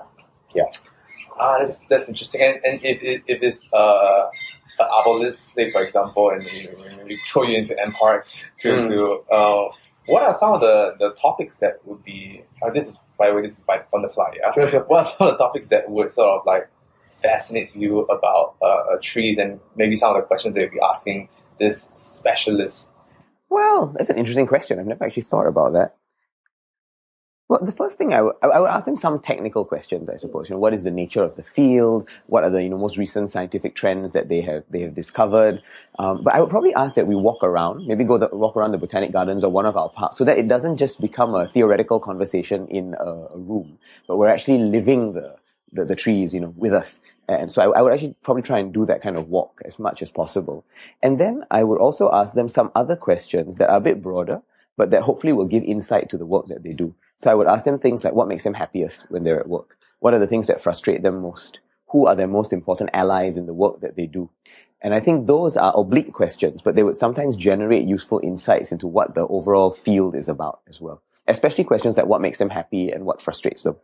yeah. 0.54 0.64
Ah, 1.38 1.58
that's, 1.58 1.78
that's 1.88 2.08
interesting. 2.08 2.40
And, 2.42 2.60
and 2.64 2.84
if, 2.84 3.02
if, 3.02 3.22
if 3.26 3.42
it's 3.42 3.72
uh, 3.72 4.30
an 4.78 4.88
arborist, 4.88 5.52
say 5.52 5.70
for 5.70 5.82
example, 5.82 6.30
and 6.30 6.44
you, 6.44 6.74
you 7.06 7.16
throw 7.16 7.42
you 7.44 7.58
into 7.58 7.74
MPark 7.74 8.22
to, 8.60 8.68
mm. 8.68 8.88
to 8.88 9.34
uh, 9.34 9.70
what 10.06 10.22
are 10.22 10.34
some 10.38 10.54
of 10.54 10.60
the, 10.60 10.94
the 10.98 11.14
topics 11.20 11.56
that 11.56 11.80
would 11.84 12.02
be, 12.04 12.42
uh, 12.62 12.70
this 12.70 12.88
is 12.88 12.98
by 13.18 13.28
the 13.28 13.34
way, 13.34 13.42
this 13.42 13.52
is 13.52 13.60
by 13.60 13.82
on 13.92 14.02
the 14.02 14.08
fly, 14.08 14.32
yeah? 14.36 14.50
Sure, 14.52 14.66
sure. 14.66 14.80
What 14.84 15.06
are 15.06 15.12
some 15.16 15.28
of 15.28 15.34
the 15.34 15.38
topics 15.38 15.68
that 15.68 15.90
would 15.90 16.10
sort 16.10 16.40
of 16.40 16.46
like 16.46 16.68
fascinates 17.22 17.76
you 17.76 18.00
about 18.02 18.56
uh, 18.62 18.66
uh, 18.66 18.98
trees 19.02 19.38
and 19.38 19.60
maybe 19.74 19.96
some 19.96 20.14
of 20.14 20.20
the 20.20 20.26
questions 20.26 20.54
that 20.54 20.60
you'd 20.60 20.72
be 20.72 20.80
asking 20.80 21.28
this 21.58 21.90
specialist? 21.94 22.90
Well, 23.48 23.94
that's 23.96 24.10
an 24.10 24.18
interesting 24.18 24.46
question. 24.46 24.78
I've 24.78 24.86
never 24.86 25.04
actually 25.04 25.22
thought 25.22 25.46
about 25.46 25.72
that. 25.72 25.96
Well, 27.48 27.60
the 27.62 27.70
first 27.70 27.96
thing 27.96 28.12
I 28.12 28.22
would, 28.22 28.34
would 28.42 28.68
ask 28.68 28.86
them 28.86 28.96
some 28.96 29.20
technical 29.20 29.64
questions, 29.64 30.10
I 30.10 30.16
suppose. 30.16 30.48
You 30.48 30.56
know, 30.56 30.58
what 30.58 30.74
is 30.74 30.82
the 30.82 30.90
nature 30.90 31.22
of 31.22 31.36
the 31.36 31.44
field? 31.44 32.08
What 32.26 32.42
are 32.42 32.50
the 32.50 32.60
you 32.60 32.68
know 32.68 32.76
most 32.76 32.98
recent 32.98 33.30
scientific 33.30 33.76
trends 33.76 34.12
that 34.14 34.28
they 34.28 34.40
have 34.40 34.64
they 34.68 34.80
have 34.80 34.94
discovered? 34.94 35.62
Um, 36.00 36.24
but 36.24 36.34
I 36.34 36.40
would 36.40 36.50
probably 36.50 36.74
ask 36.74 36.96
that 36.96 37.06
we 37.06 37.14
walk 37.14 37.44
around, 37.44 37.86
maybe 37.86 38.02
go 38.02 38.18
the, 38.18 38.28
walk 38.32 38.56
around 38.56 38.72
the 38.72 38.78
botanic 38.78 39.12
gardens 39.12 39.44
or 39.44 39.52
one 39.52 39.64
of 39.64 39.76
our 39.76 39.88
parks, 39.88 40.16
so 40.16 40.24
that 40.24 40.38
it 40.38 40.48
doesn't 40.48 40.76
just 40.76 41.00
become 41.00 41.36
a 41.36 41.48
theoretical 41.48 42.00
conversation 42.00 42.66
in 42.66 42.96
a, 42.98 43.04
a 43.04 43.38
room, 43.38 43.78
but 44.08 44.16
we're 44.16 44.28
actually 44.28 44.58
living 44.58 45.12
the, 45.12 45.36
the, 45.70 45.84
the 45.84 45.94
trees, 45.94 46.34
you 46.34 46.40
know, 46.40 46.52
with 46.56 46.74
us. 46.74 47.00
And 47.28 47.52
so 47.52 47.62
I, 47.62 47.78
I, 47.78 47.82
would 47.82 47.92
actually 47.92 48.16
probably 48.24 48.42
try 48.42 48.58
and 48.58 48.72
do 48.72 48.86
that 48.86 49.02
kind 49.02 49.16
of 49.16 49.28
walk 49.28 49.60
as 49.64 49.78
much 49.78 50.02
as 50.02 50.10
possible. 50.10 50.64
And 51.02 51.20
then 51.20 51.44
I 51.50 51.62
would 51.62 51.78
also 51.80 52.10
ask 52.12 52.34
them 52.34 52.48
some 52.48 52.72
other 52.74 52.96
questions 52.96 53.56
that 53.56 53.68
are 53.68 53.76
a 53.76 53.80
bit 53.80 54.02
broader, 54.02 54.42
but 54.76 54.90
that 54.90 55.02
hopefully 55.02 55.32
will 55.32 55.46
give 55.46 55.62
insight 55.62 56.08
to 56.10 56.18
the 56.18 56.26
work 56.26 56.46
that 56.48 56.64
they 56.64 56.72
do. 56.72 56.94
So 57.18 57.30
I 57.30 57.34
would 57.34 57.46
ask 57.46 57.64
them 57.64 57.78
things 57.78 58.04
like 58.04 58.14
what 58.14 58.28
makes 58.28 58.44
them 58.44 58.54
happiest 58.54 59.04
when 59.08 59.22
they're 59.22 59.40
at 59.40 59.48
work? 59.48 59.76
What 60.00 60.14
are 60.14 60.18
the 60.18 60.26
things 60.26 60.46
that 60.48 60.62
frustrate 60.62 61.02
them 61.02 61.22
most? 61.22 61.60
Who 61.88 62.06
are 62.06 62.14
their 62.14 62.26
most 62.26 62.52
important 62.52 62.90
allies 62.92 63.36
in 63.36 63.46
the 63.46 63.54
work 63.54 63.80
that 63.80 63.96
they 63.96 64.06
do? 64.06 64.30
And 64.82 64.92
I 64.92 65.00
think 65.00 65.26
those 65.26 65.56
are 65.56 65.72
oblique 65.76 66.12
questions, 66.12 66.60
but 66.62 66.74
they 66.74 66.82
would 66.82 66.98
sometimes 66.98 67.36
generate 67.36 67.86
useful 67.86 68.20
insights 68.22 68.72
into 68.72 68.86
what 68.86 69.14
the 69.14 69.26
overall 69.26 69.70
field 69.70 70.14
is 70.14 70.28
about 70.28 70.60
as 70.68 70.80
well. 70.80 71.02
Especially 71.26 71.64
questions 71.64 71.96
like 71.96 72.06
what 72.06 72.20
makes 72.20 72.38
them 72.38 72.50
happy 72.50 72.90
and 72.90 73.04
what 73.04 73.22
frustrates 73.22 73.62
them. 73.62 73.76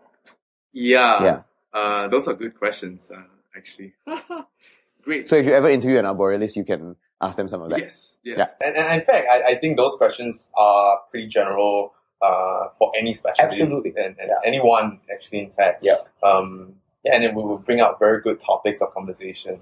Yeah. 0.73 1.25
Yeah. 1.25 1.41
Uh, 1.73 2.09
those 2.09 2.29
are 2.29 2.35
good 2.35 2.59
questions, 2.59 3.11
uh, 3.11 3.23
actually. 3.57 3.95
Great. 5.03 5.29
So 5.29 5.37
if 5.37 5.47
you 5.47 5.55
ever 5.55 5.69
interview 5.71 5.99
an 5.99 6.05
arborealist, 6.05 6.55
you 6.55 6.65
can 6.65 6.97
ask 7.21 7.37
them 7.37 7.49
some 7.49 7.63
of 7.63 7.71
that. 7.71 7.81
Yes, 7.81 8.19
yes. 8.23 8.39
Yeah. 8.39 8.67
And, 8.67 8.77
and 8.77 9.01
in 9.01 9.05
fact, 9.05 9.27
I, 9.31 9.43
I 9.53 9.55
think 9.57 9.77
those 9.77 9.97
questions 9.97 10.51
are 10.57 10.99
pretty 11.11 11.27
general 11.27 11.95
uh, 12.23 12.69
for 12.79 12.93
any 12.99 13.15
specialist. 13.15 13.61
Absolutely. 13.61 13.91
And, 13.97 14.17
and 14.19 14.29
yeah. 14.29 14.41
anyone, 14.45 15.01
actually, 15.13 15.41
in 15.41 15.51
fact. 15.51 15.83
Yeah. 15.83 15.97
Um, 16.23 16.77
yeah, 17.05 17.17
and 17.17 17.25
it 17.25 17.35
will 17.35 17.59
bring 17.59 17.81
out 17.81 17.99
very 17.99 18.21
good 18.21 18.39
topics 18.39 18.81
of 18.81 18.95
conversation. 18.95 19.53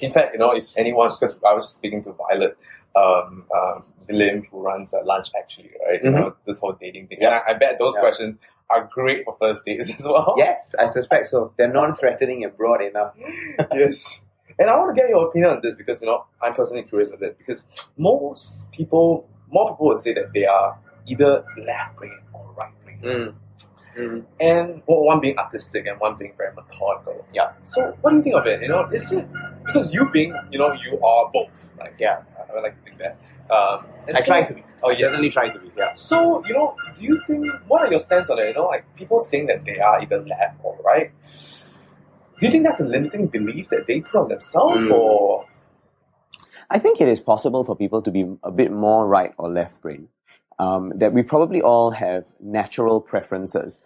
In 0.00 0.10
fact, 0.10 0.32
you 0.32 0.38
know, 0.38 0.54
if 0.54 0.76
anyone, 0.76 1.10
because 1.10 1.38
I 1.46 1.52
was 1.52 1.66
just 1.66 1.76
speaking 1.76 2.02
to 2.04 2.12
Violet, 2.12 2.56
um, 2.96 3.44
um, 3.54 3.84
Lim, 4.08 4.44
who 4.50 4.62
runs 4.62 4.92
a 4.94 5.00
lunch 5.00 5.28
actually, 5.38 5.70
right? 5.86 5.98
Mm-hmm. 5.98 6.06
You 6.06 6.12
know, 6.12 6.36
this 6.46 6.60
whole 6.60 6.72
dating 6.72 7.08
thing. 7.08 7.18
Yeah. 7.20 7.28
And 7.28 7.42
I, 7.46 7.50
I 7.50 7.58
bet 7.58 7.78
those 7.78 7.94
yeah. 7.94 8.00
questions 8.00 8.36
are 8.70 8.88
great 8.90 9.24
for 9.24 9.36
first 9.38 9.64
dates 9.64 9.90
as 9.98 10.04
well. 10.04 10.34
Yes, 10.38 10.74
I 10.78 10.86
suspect 10.86 11.26
so. 11.26 11.52
They're 11.56 11.72
non-threatening 11.72 12.44
and 12.44 12.56
broad 12.56 12.82
enough. 12.82 13.14
yes. 13.72 14.26
And 14.58 14.70
I 14.70 14.76
want 14.78 14.96
to 14.96 15.00
get 15.00 15.10
your 15.10 15.28
opinion 15.28 15.50
on 15.50 15.60
this 15.62 15.74
because, 15.74 16.00
you 16.00 16.08
know, 16.08 16.24
I'm 16.40 16.54
personally 16.54 16.84
curious 16.84 17.10
of 17.10 17.22
it 17.22 17.36
because 17.36 17.66
most 17.98 18.72
people, 18.72 19.28
more 19.50 19.72
people 19.72 19.88
would 19.88 19.98
say 19.98 20.14
that 20.14 20.32
they 20.32 20.46
are 20.46 20.78
either 21.06 21.44
left 21.58 21.96
brain 21.96 22.18
or 22.32 22.52
right 22.56 22.72
brain. 22.84 23.00
Mm. 23.02 23.34
Mm. 23.96 24.24
And 24.40 24.82
well, 24.86 25.02
one 25.04 25.20
being 25.20 25.38
artistic 25.38 25.86
and 25.86 25.98
one 25.98 26.16
being 26.18 26.34
very 26.36 26.54
methodical. 26.54 27.26
Yeah. 27.32 27.52
So 27.62 27.96
what 28.02 28.10
do 28.10 28.16
you 28.16 28.22
think 28.22 28.36
of 28.36 28.46
it? 28.46 28.60
You 28.60 28.68
know, 28.68 28.86
is 28.92 29.10
it 29.10 29.26
because 29.64 29.92
you 29.92 30.10
being, 30.10 30.34
you 30.50 30.58
know, 30.58 30.72
you 30.72 31.00
are 31.00 31.30
both. 31.32 31.72
Like, 31.78 31.94
yeah, 31.98 32.22
I, 32.38 32.58
I 32.58 32.60
like 32.60 32.76
to 32.76 32.82
think 32.82 32.98
that. 32.98 33.16
Um, 33.48 33.86
I 34.12 34.20
so, 34.20 34.26
try 34.26 34.42
to 34.42 34.54
be. 34.54 34.64
Oh, 34.82 34.90
yeah. 34.90 35.06
Definitely 35.06 35.30
try 35.30 35.48
to 35.48 35.58
be, 35.58 35.70
yeah. 35.76 35.94
So, 35.96 36.44
you 36.46 36.52
know, 36.52 36.76
do 36.96 37.02
you 37.04 37.22
think, 37.26 37.50
what 37.68 37.82
are 37.82 37.90
your 37.90 38.00
stance 38.00 38.28
on 38.28 38.38
it? 38.38 38.48
You 38.48 38.54
know, 38.54 38.66
like 38.66 38.84
people 38.96 39.20
saying 39.20 39.46
that 39.46 39.64
they 39.64 39.78
are 39.78 40.00
either 40.02 40.20
left 40.20 40.58
or 40.62 40.76
right. 40.84 41.12
Do 42.38 42.46
you 42.46 42.52
think 42.52 42.64
that's 42.64 42.80
a 42.80 42.84
limiting 42.84 43.28
belief 43.28 43.70
that 43.70 43.86
they 43.86 44.02
put 44.02 44.14
on 44.14 44.28
themselves 44.28 44.76
mm. 44.76 44.92
or? 44.92 45.46
I 46.68 46.78
think 46.78 47.00
it 47.00 47.08
is 47.08 47.20
possible 47.20 47.64
for 47.64 47.76
people 47.76 48.02
to 48.02 48.10
be 48.10 48.26
a 48.42 48.50
bit 48.50 48.72
more 48.72 49.06
right 49.06 49.32
or 49.38 49.48
left 49.48 49.80
brain. 49.80 50.08
Um, 50.58 50.92
that 50.96 51.12
we 51.12 51.22
probably 51.22 51.60
all 51.60 51.90
have 51.90 52.24
natural 52.40 53.00
preferences, 53.00 53.80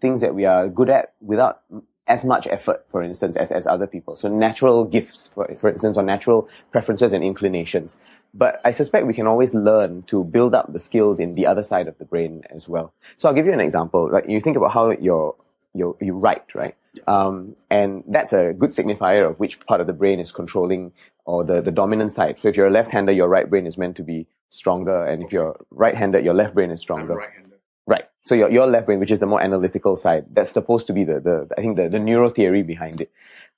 things 0.00 0.20
that 0.20 0.34
we 0.34 0.44
are 0.44 0.68
good 0.68 0.90
at 0.90 1.14
without 1.20 1.62
as 2.06 2.24
much 2.24 2.46
effort, 2.48 2.86
for 2.86 3.02
instance, 3.02 3.36
as, 3.36 3.52
as 3.52 3.66
other 3.66 3.86
people. 3.86 4.16
So 4.16 4.28
natural 4.28 4.84
gifts, 4.84 5.28
for, 5.28 5.48
for 5.56 5.70
instance, 5.70 5.96
or 5.96 6.02
natural 6.02 6.48
preferences 6.72 7.12
and 7.12 7.22
inclinations. 7.22 7.96
But 8.34 8.60
I 8.64 8.72
suspect 8.72 9.06
we 9.06 9.14
can 9.14 9.26
always 9.26 9.54
learn 9.54 10.02
to 10.08 10.24
build 10.24 10.54
up 10.54 10.72
the 10.72 10.80
skills 10.80 11.20
in 11.20 11.36
the 11.36 11.46
other 11.46 11.62
side 11.62 11.88
of 11.88 11.96
the 11.98 12.04
brain 12.04 12.42
as 12.50 12.68
well. 12.68 12.92
So 13.16 13.28
I'll 13.28 13.34
give 13.34 13.46
you 13.46 13.52
an 13.52 13.60
example. 13.60 14.10
Like 14.10 14.28
you 14.28 14.40
think 14.40 14.56
about 14.56 14.72
how 14.72 14.90
you're, 14.90 15.36
you're, 15.72 15.96
you 16.00 16.14
write, 16.14 16.54
right? 16.54 16.74
Um, 17.06 17.54
and 17.70 18.02
that's 18.08 18.32
a 18.32 18.52
good 18.52 18.70
signifier 18.70 19.30
of 19.30 19.38
which 19.38 19.60
part 19.60 19.80
of 19.80 19.86
the 19.86 19.92
brain 19.92 20.18
is 20.18 20.32
controlling 20.32 20.92
or 21.24 21.44
the, 21.44 21.60
the 21.60 21.70
dominant 21.70 22.12
side. 22.12 22.38
So 22.40 22.48
if 22.48 22.56
you're 22.56 22.66
a 22.66 22.72
left-hander, 22.72 23.12
your 23.12 23.28
right 23.28 23.48
brain 23.48 23.66
is 23.66 23.78
meant 23.78 23.96
to 23.96 24.02
be 24.02 24.26
stronger. 24.50 25.06
And 25.06 25.22
if 25.22 25.32
you're 25.32 25.56
right-handed, 25.70 26.24
your 26.24 26.34
left 26.34 26.54
brain 26.54 26.70
is 26.70 26.80
stronger. 26.80 27.14
right-handed. 27.14 27.58
Right. 27.86 28.04
So 28.22 28.34
your, 28.34 28.50
your 28.50 28.66
left 28.66 28.86
brain, 28.86 29.00
which 29.00 29.10
is 29.10 29.18
the 29.18 29.26
more 29.26 29.42
analytical 29.42 29.96
side, 29.96 30.26
that's 30.30 30.50
supposed 30.52 30.86
to 30.88 30.92
be 30.92 31.04
the, 31.04 31.20
the 31.20 31.48
I 31.56 31.62
think 31.62 31.76
the, 31.76 31.88
the 31.88 31.98
neuro 31.98 32.28
theory 32.28 32.62
behind 32.62 33.00
it. 33.00 33.10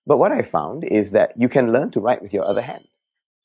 But 0.06 0.18
what 0.18 0.32
I 0.32 0.42
found 0.42 0.84
is 0.84 1.10
that 1.12 1.32
you 1.36 1.48
can 1.48 1.72
learn 1.72 1.90
to 1.92 2.00
write 2.00 2.22
with 2.22 2.32
your 2.32 2.44
other 2.44 2.62
hand. 2.62 2.86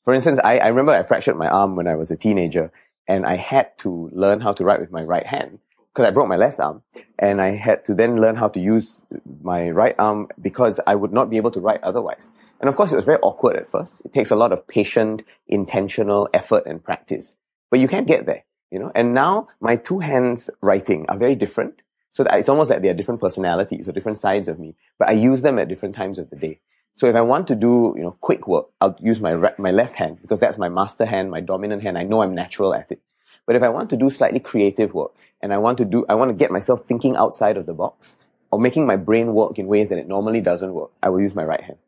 For 0.04 0.14
instance, 0.14 0.38
I, 0.42 0.58
I 0.58 0.68
remember 0.68 0.92
I 0.92 1.02
fractured 1.02 1.36
my 1.36 1.48
arm 1.48 1.76
when 1.76 1.86
I 1.86 1.96
was 1.96 2.10
a 2.10 2.16
teenager 2.16 2.72
and 3.06 3.26
I 3.26 3.36
had 3.36 3.76
to 3.80 4.10
learn 4.12 4.40
how 4.40 4.52
to 4.54 4.64
write 4.64 4.80
with 4.80 4.90
my 4.90 5.02
right 5.02 5.26
hand 5.26 5.58
because 5.92 6.06
I 6.06 6.10
broke 6.12 6.28
my 6.28 6.36
left 6.36 6.60
arm 6.60 6.82
and 7.18 7.40
I 7.40 7.50
had 7.50 7.84
to 7.86 7.94
then 7.94 8.20
learn 8.20 8.36
how 8.36 8.48
to 8.48 8.60
use 8.60 9.04
my 9.42 9.70
right 9.70 9.94
arm 9.98 10.28
because 10.40 10.80
I 10.86 10.94
would 10.94 11.12
not 11.12 11.28
be 11.28 11.36
able 11.36 11.50
to 11.52 11.60
write 11.60 11.82
otherwise. 11.82 12.28
And 12.60 12.68
of 12.68 12.76
course, 12.76 12.92
it 12.92 12.96
was 12.96 13.04
very 13.04 13.18
awkward 13.18 13.56
at 13.56 13.70
first. 13.70 14.00
It 14.04 14.12
takes 14.12 14.30
a 14.30 14.36
lot 14.36 14.52
of 14.52 14.66
patient, 14.66 15.24
intentional 15.46 16.28
effort 16.32 16.64
and 16.66 16.82
practice, 16.82 17.34
but 17.70 17.80
you 17.80 17.88
can't 17.88 18.06
get 18.06 18.26
there 18.26 18.44
you 18.70 18.78
know, 18.78 18.92
and 18.94 19.14
now 19.14 19.48
my 19.60 19.76
two 19.76 19.98
hands 19.98 20.50
writing 20.60 21.06
are 21.08 21.16
very 21.16 21.34
different. 21.34 21.80
So 22.10 22.24
it's 22.30 22.48
almost 22.48 22.70
like 22.70 22.82
they 22.82 22.88
are 22.88 22.94
different 22.94 23.20
personalities 23.20 23.88
or 23.88 23.92
different 23.92 24.18
sides 24.18 24.48
of 24.48 24.58
me, 24.58 24.74
but 24.98 25.08
I 25.08 25.12
use 25.12 25.42
them 25.42 25.58
at 25.58 25.68
different 25.68 25.94
times 25.94 26.18
of 26.18 26.30
the 26.30 26.36
day. 26.36 26.60
So 26.94 27.06
if 27.06 27.14
I 27.14 27.20
want 27.20 27.46
to 27.48 27.54
do, 27.54 27.94
you 27.96 28.02
know, 28.02 28.16
quick 28.20 28.48
work, 28.48 28.66
I'll 28.80 28.96
use 28.98 29.20
my, 29.20 29.30
re- 29.30 29.54
my 29.58 29.70
left 29.70 29.94
hand 29.94 30.18
because 30.20 30.40
that's 30.40 30.58
my 30.58 30.68
master 30.68 31.06
hand, 31.06 31.30
my 31.30 31.40
dominant 31.40 31.82
hand. 31.82 31.96
I 31.96 32.02
know 32.02 32.22
I'm 32.22 32.34
natural 32.34 32.74
at 32.74 32.90
it. 32.90 33.00
But 33.46 33.56
if 33.56 33.62
I 33.62 33.68
want 33.68 33.88
to 33.90 33.96
do 33.96 34.10
slightly 34.10 34.40
creative 34.40 34.94
work 34.94 35.12
and 35.40 35.52
I 35.52 35.58
want 35.58 35.78
to 35.78 35.84
do, 35.84 36.04
I 36.08 36.14
want 36.14 36.30
to 36.30 36.34
get 36.34 36.50
myself 36.50 36.84
thinking 36.84 37.16
outside 37.16 37.56
of 37.56 37.66
the 37.66 37.72
box 37.72 38.16
or 38.50 38.58
making 38.58 38.86
my 38.86 38.96
brain 38.96 39.32
work 39.32 39.58
in 39.58 39.66
ways 39.66 39.90
that 39.90 39.98
it 39.98 40.08
normally 40.08 40.40
doesn't 40.40 40.72
work, 40.72 40.90
I 41.02 41.10
will 41.10 41.20
use 41.20 41.34
my 41.34 41.44
right 41.44 41.62
hand. 41.62 41.78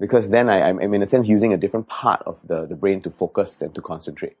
Because 0.00 0.30
then 0.30 0.48
I, 0.48 0.62
I'm 0.62 0.94
in 0.94 1.02
a 1.02 1.06
sense 1.06 1.28
using 1.28 1.52
a 1.52 1.56
different 1.56 1.88
part 1.88 2.22
of 2.22 2.40
the, 2.46 2.66
the 2.66 2.76
brain 2.76 3.02
to 3.02 3.10
focus 3.10 3.60
and 3.60 3.74
to 3.74 3.82
concentrate. 3.82 4.36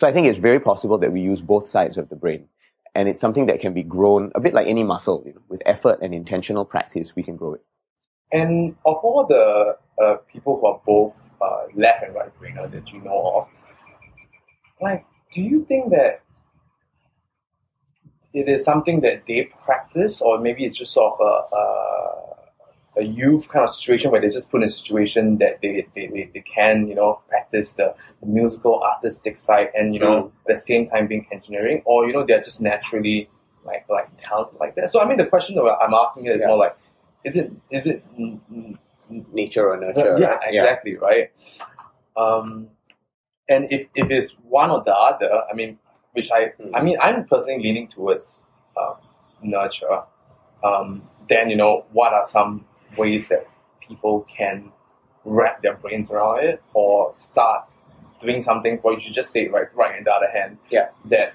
So 0.00 0.06
I 0.06 0.12
think 0.12 0.26
it's 0.26 0.38
very 0.38 0.60
possible 0.60 0.96
that 0.96 1.12
we 1.12 1.20
use 1.20 1.42
both 1.42 1.68
sides 1.68 1.98
of 1.98 2.08
the 2.08 2.16
brain. 2.16 2.48
And 2.94 3.06
it's 3.06 3.20
something 3.20 3.44
that 3.48 3.60
can 3.60 3.74
be 3.74 3.82
grown 3.82 4.32
a 4.34 4.40
bit 4.40 4.54
like 4.54 4.66
any 4.66 4.82
muscle. 4.82 5.22
You 5.26 5.34
know, 5.34 5.42
with 5.50 5.60
effort 5.66 5.98
and 6.00 6.14
intentional 6.14 6.64
practice, 6.64 7.14
we 7.14 7.22
can 7.22 7.36
grow 7.36 7.52
it. 7.52 7.62
And 8.32 8.76
of 8.86 8.96
all 9.02 9.26
the 9.26 9.76
uh, 10.02 10.14
people 10.32 10.58
who 10.58 10.66
are 10.68 10.80
both 10.86 11.30
uh, 11.42 11.64
left 11.74 12.02
and 12.02 12.14
right 12.14 12.32
brainer 12.40 12.70
that 12.72 12.90
you 12.94 13.02
know 13.02 13.20
of, 13.40 13.48
like, 14.80 15.04
do 15.32 15.42
you 15.42 15.66
think 15.66 15.90
that 15.90 16.22
it 18.32 18.48
is 18.48 18.64
something 18.64 19.02
that 19.02 19.26
they 19.26 19.50
practice, 19.66 20.22
or 20.22 20.40
maybe 20.40 20.64
it's 20.64 20.78
just 20.78 20.94
sort 20.94 21.12
of 21.20 21.26
a, 21.26 21.56
a 21.56 22.36
a 22.96 23.02
youth 23.02 23.48
kind 23.48 23.62
of 23.62 23.70
situation 23.70 24.10
where 24.10 24.20
they're 24.20 24.30
just 24.30 24.50
put 24.50 24.58
in 24.58 24.64
a 24.64 24.68
situation 24.68 25.38
that 25.38 25.60
they, 25.62 25.86
they, 25.94 26.06
they, 26.08 26.30
they 26.34 26.40
can, 26.40 26.88
you 26.88 26.94
know, 26.94 27.20
practice 27.28 27.74
the, 27.74 27.94
the 28.20 28.26
musical 28.26 28.82
artistic 28.82 29.36
side 29.36 29.68
and, 29.76 29.94
you 29.94 30.00
know, 30.00 30.24
Mm. 30.24 30.26
at 30.26 30.46
the 30.48 30.56
same 30.56 30.88
time 30.88 31.06
being 31.06 31.26
engineering 31.30 31.82
or, 31.84 32.06
you 32.06 32.12
know, 32.12 32.24
they're 32.24 32.40
just 32.40 32.60
naturally 32.60 33.28
like, 33.64 33.88
like 33.88 34.08
talented 34.20 34.58
like 34.58 34.74
that. 34.74 34.90
So 34.90 35.00
I 35.00 35.06
mean, 35.06 35.18
the 35.18 35.26
question 35.26 35.54
that 35.56 35.62
I'm 35.80 35.94
asking 35.94 36.26
is 36.26 36.40
Yeah. 36.40 36.48
more 36.48 36.56
like, 36.58 36.76
is 37.24 37.36
it, 37.36 37.52
is 37.70 37.86
it, 37.86 38.04
mm, 38.18 38.40
mm, 38.52 38.76
Nature 39.32 39.68
or 39.68 39.76
nurture. 39.76 40.16
yeah, 40.18 40.26
right? 40.36 40.40
exactly, 40.54 40.96
right? 40.96 41.30
Um, 42.16 42.68
and 43.48 43.66
if, 43.70 43.88
if 43.94 44.08
it's 44.10 44.32
one 44.48 44.70
or 44.70 44.82
the 44.84 44.94
other, 44.94 45.42
I 45.50 45.54
mean, 45.54 45.78
which 46.12 46.30
I, 46.30 46.52
Mm. 46.60 46.70
I 46.74 46.82
mean, 46.82 46.96
I'm 47.00 47.24
personally 47.24 47.62
leaning 47.62 47.88
towards 47.88 48.44
um, 48.76 48.94
nurture. 49.42 50.02
Um, 50.64 51.08
then 51.28 51.50
you 51.50 51.56
know, 51.56 51.86
what 51.92 52.12
are 52.12 52.24
some 52.26 52.66
ways 52.96 53.28
that 53.28 53.48
people 53.80 54.26
can 54.28 54.72
wrap 55.24 55.62
their 55.62 55.74
brains 55.74 56.10
around 56.10 56.42
it, 56.44 56.62
or 56.74 57.12
start 57.14 57.64
doing 58.20 58.42
something? 58.42 58.78
Or 58.82 58.92
you 58.94 59.00
should 59.00 59.14
just 59.14 59.30
say 59.32 59.48
right, 59.48 59.68
right. 59.74 59.98
On 59.98 60.04
the 60.04 60.12
other 60.12 60.30
hand, 60.30 60.58
Yeah. 60.70 60.88
that 61.06 61.34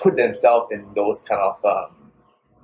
put 0.00 0.16
themselves 0.16 0.72
in 0.72 0.86
those 0.94 1.22
kind 1.22 1.40
of 1.40 1.64
um, 1.64 2.10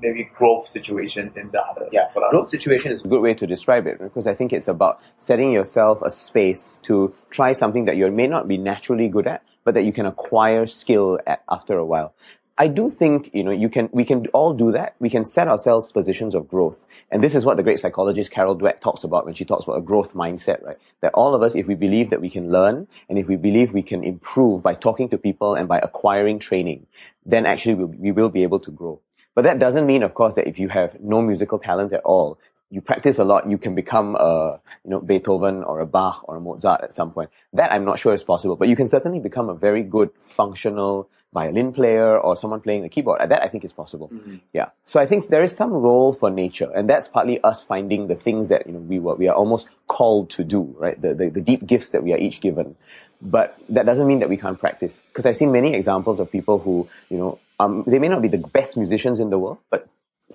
maybe 0.02 0.24
growth 0.24 0.66
situation 0.66 1.32
in 1.36 1.50
the 1.50 1.60
other. 1.62 1.88
Yeah, 1.92 2.08
for 2.12 2.22
growth 2.30 2.48
situation 2.48 2.92
is 2.92 3.02
a 3.04 3.08
good 3.08 3.20
way 3.20 3.34
to 3.34 3.46
describe 3.46 3.86
it 3.86 3.98
because 3.98 4.26
I 4.26 4.34
think 4.34 4.52
it's 4.52 4.68
about 4.68 5.00
setting 5.18 5.50
yourself 5.52 6.02
a 6.02 6.10
space 6.10 6.72
to 6.82 7.14
try 7.30 7.52
something 7.52 7.84
that 7.84 7.96
you 7.96 8.10
may 8.10 8.26
not 8.26 8.48
be 8.48 8.56
naturally 8.56 9.08
good 9.08 9.26
at, 9.26 9.42
but 9.64 9.74
that 9.74 9.82
you 9.84 9.92
can 9.92 10.06
acquire 10.06 10.66
skill 10.66 11.18
at 11.26 11.42
after 11.50 11.76
a 11.78 11.84
while. 11.84 12.14
I 12.60 12.68
do 12.68 12.90
think, 12.90 13.30
you 13.32 13.42
know, 13.42 13.52
you 13.52 13.70
can, 13.70 13.88
we 13.90 14.04
can 14.04 14.26
all 14.34 14.52
do 14.52 14.72
that. 14.72 14.94
We 14.98 15.08
can 15.08 15.24
set 15.24 15.48
ourselves 15.48 15.92
positions 15.92 16.34
of 16.34 16.46
growth. 16.46 16.84
And 17.10 17.24
this 17.24 17.34
is 17.34 17.42
what 17.42 17.56
the 17.56 17.62
great 17.62 17.80
psychologist 17.80 18.30
Carol 18.30 18.54
Dweck 18.54 18.82
talks 18.82 19.02
about 19.02 19.24
when 19.24 19.32
she 19.32 19.46
talks 19.46 19.64
about 19.64 19.78
a 19.78 19.80
growth 19.80 20.12
mindset, 20.12 20.62
right? 20.62 20.76
That 21.00 21.14
all 21.14 21.34
of 21.34 21.42
us, 21.42 21.54
if 21.54 21.66
we 21.66 21.74
believe 21.74 22.10
that 22.10 22.20
we 22.20 22.28
can 22.28 22.52
learn 22.52 22.86
and 23.08 23.18
if 23.18 23.28
we 23.28 23.36
believe 23.36 23.72
we 23.72 23.80
can 23.80 24.04
improve 24.04 24.62
by 24.62 24.74
talking 24.74 25.08
to 25.08 25.16
people 25.16 25.54
and 25.54 25.68
by 25.68 25.78
acquiring 25.78 26.38
training, 26.38 26.86
then 27.24 27.46
actually 27.46 27.76
we'll, 27.76 27.86
we 27.86 28.12
will 28.12 28.28
be 28.28 28.42
able 28.42 28.60
to 28.60 28.70
grow. 28.70 29.00
But 29.34 29.44
that 29.44 29.58
doesn't 29.58 29.86
mean, 29.86 30.02
of 30.02 30.12
course, 30.12 30.34
that 30.34 30.46
if 30.46 30.58
you 30.58 30.68
have 30.68 31.00
no 31.00 31.22
musical 31.22 31.58
talent 31.58 31.94
at 31.94 32.02
all, 32.04 32.38
you 32.68 32.82
practice 32.82 33.18
a 33.18 33.24
lot, 33.24 33.48
you 33.48 33.56
can 33.56 33.74
become 33.74 34.16
a, 34.16 34.60
you 34.84 34.90
know, 34.90 35.00
Beethoven 35.00 35.64
or 35.64 35.80
a 35.80 35.86
Bach 35.86 36.24
or 36.28 36.36
a 36.36 36.40
Mozart 36.40 36.82
at 36.82 36.92
some 36.92 37.10
point. 37.10 37.30
That 37.54 37.72
I'm 37.72 37.86
not 37.86 37.98
sure 37.98 38.12
is 38.12 38.22
possible, 38.22 38.56
but 38.56 38.68
you 38.68 38.76
can 38.76 38.86
certainly 38.86 39.18
become 39.18 39.48
a 39.48 39.54
very 39.54 39.82
good 39.82 40.10
functional 40.18 41.08
violin 41.32 41.72
player 41.72 42.18
or 42.18 42.36
someone 42.36 42.60
playing 42.60 42.84
a 42.84 42.88
keyboard. 42.88 43.20
That 43.20 43.42
I 43.42 43.48
think 43.48 43.64
is 43.64 43.72
possible. 43.72 44.10
Yeah. 44.52 44.70
So 44.84 45.00
I 45.00 45.06
think 45.06 45.28
there 45.28 45.44
is 45.44 45.54
some 45.54 45.72
role 45.72 46.12
for 46.12 46.30
nature, 46.30 46.70
and 46.74 46.88
that's 46.88 47.08
partly 47.08 47.42
us 47.42 47.62
finding 47.62 48.08
the 48.08 48.16
things 48.16 48.48
that 48.48 48.66
you 48.66 48.72
know 48.72 48.80
we 48.80 48.98
were 48.98 49.14
we 49.14 49.28
are 49.28 49.34
almost 49.34 49.68
called 49.86 50.30
to 50.30 50.44
do, 50.44 50.74
right? 50.78 51.00
The 51.00 51.14
the, 51.14 51.28
the 51.28 51.40
deep 51.40 51.66
gifts 51.66 51.90
that 51.90 52.02
we 52.02 52.12
are 52.12 52.18
each 52.18 52.40
given. 52.40 52.76
But 53.22 53.58
that 53.68 53.84
doesn't 53.84 54.06
mean 54.06 54.20
that 54.20 54.30
we 54.30 54.38
can't 54.38 54.58
practice. 54.58 54.98
Because 55.08 55.26
I've 55.26 55.36
seen 55.36 55.52
many 55.52 55.74
examples 55.74 56.20
of 56.20 56.32
people 56.32 56.58
who, 56.58 56.88
you 57.10 57.18
know, 57.18 57.38
um, 57.58 57.84
they 57.86 57.98
may 57.98 58.08
not 58.08 58.22
be 58.22 58.28
the 58.28 58.38
best 58.38 58.78
musicians 58.78 59.20
in 59.20 59.28
the 59.28 59.38
world, 59.38 59.58
but 59.68 59.86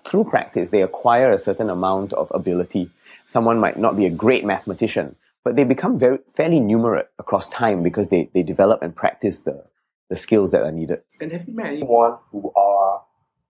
through 0.05 0.25
practice, 0.25 0.69
they 0.69 0.81
acquire 0.81 1.33
a 1.33 1.39
certain 1.39 1.69
amount 1.69 2.13
of 2.13 2.31
ability. 2.31 2.91
Someone 3.25 3.59
might 3.59 3.77
not 3.77 3.97
be 3.97 4.05
a 4.05 4.09
great 4.11 4.45
mathematician, 4.45 5.15
but 5.43 5.55
they 5.55 5.63
become 5.63 5.97
very 5.97 6.19
fairly 6.35 6.59
numerate 6.59 7.07
across 7.17 7.49
time 7.49 7.81
because 7.81 8.09
they, 8.09 8.29
they 8.33 8.43
develop 8.43 8.83
and 8.83 8.95
practice 8.95 9.39
the, 9.39 9.65
the 10.09 10.15
skills 10.15 10.51
that 10.51 10.61
are 10.61 10.71
needed. 10.71 10.99
And 11.19 11.31
have 11.31 11.47
you 11.47 11.53
met 11.55 11.67
anyone 11.67 12.17
who 12.31 12.51
are 12.55 13.03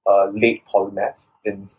uh, 0.10 0.30
late 0.34 0.64
polymath 0.68 1.16
in, 1.44 1.70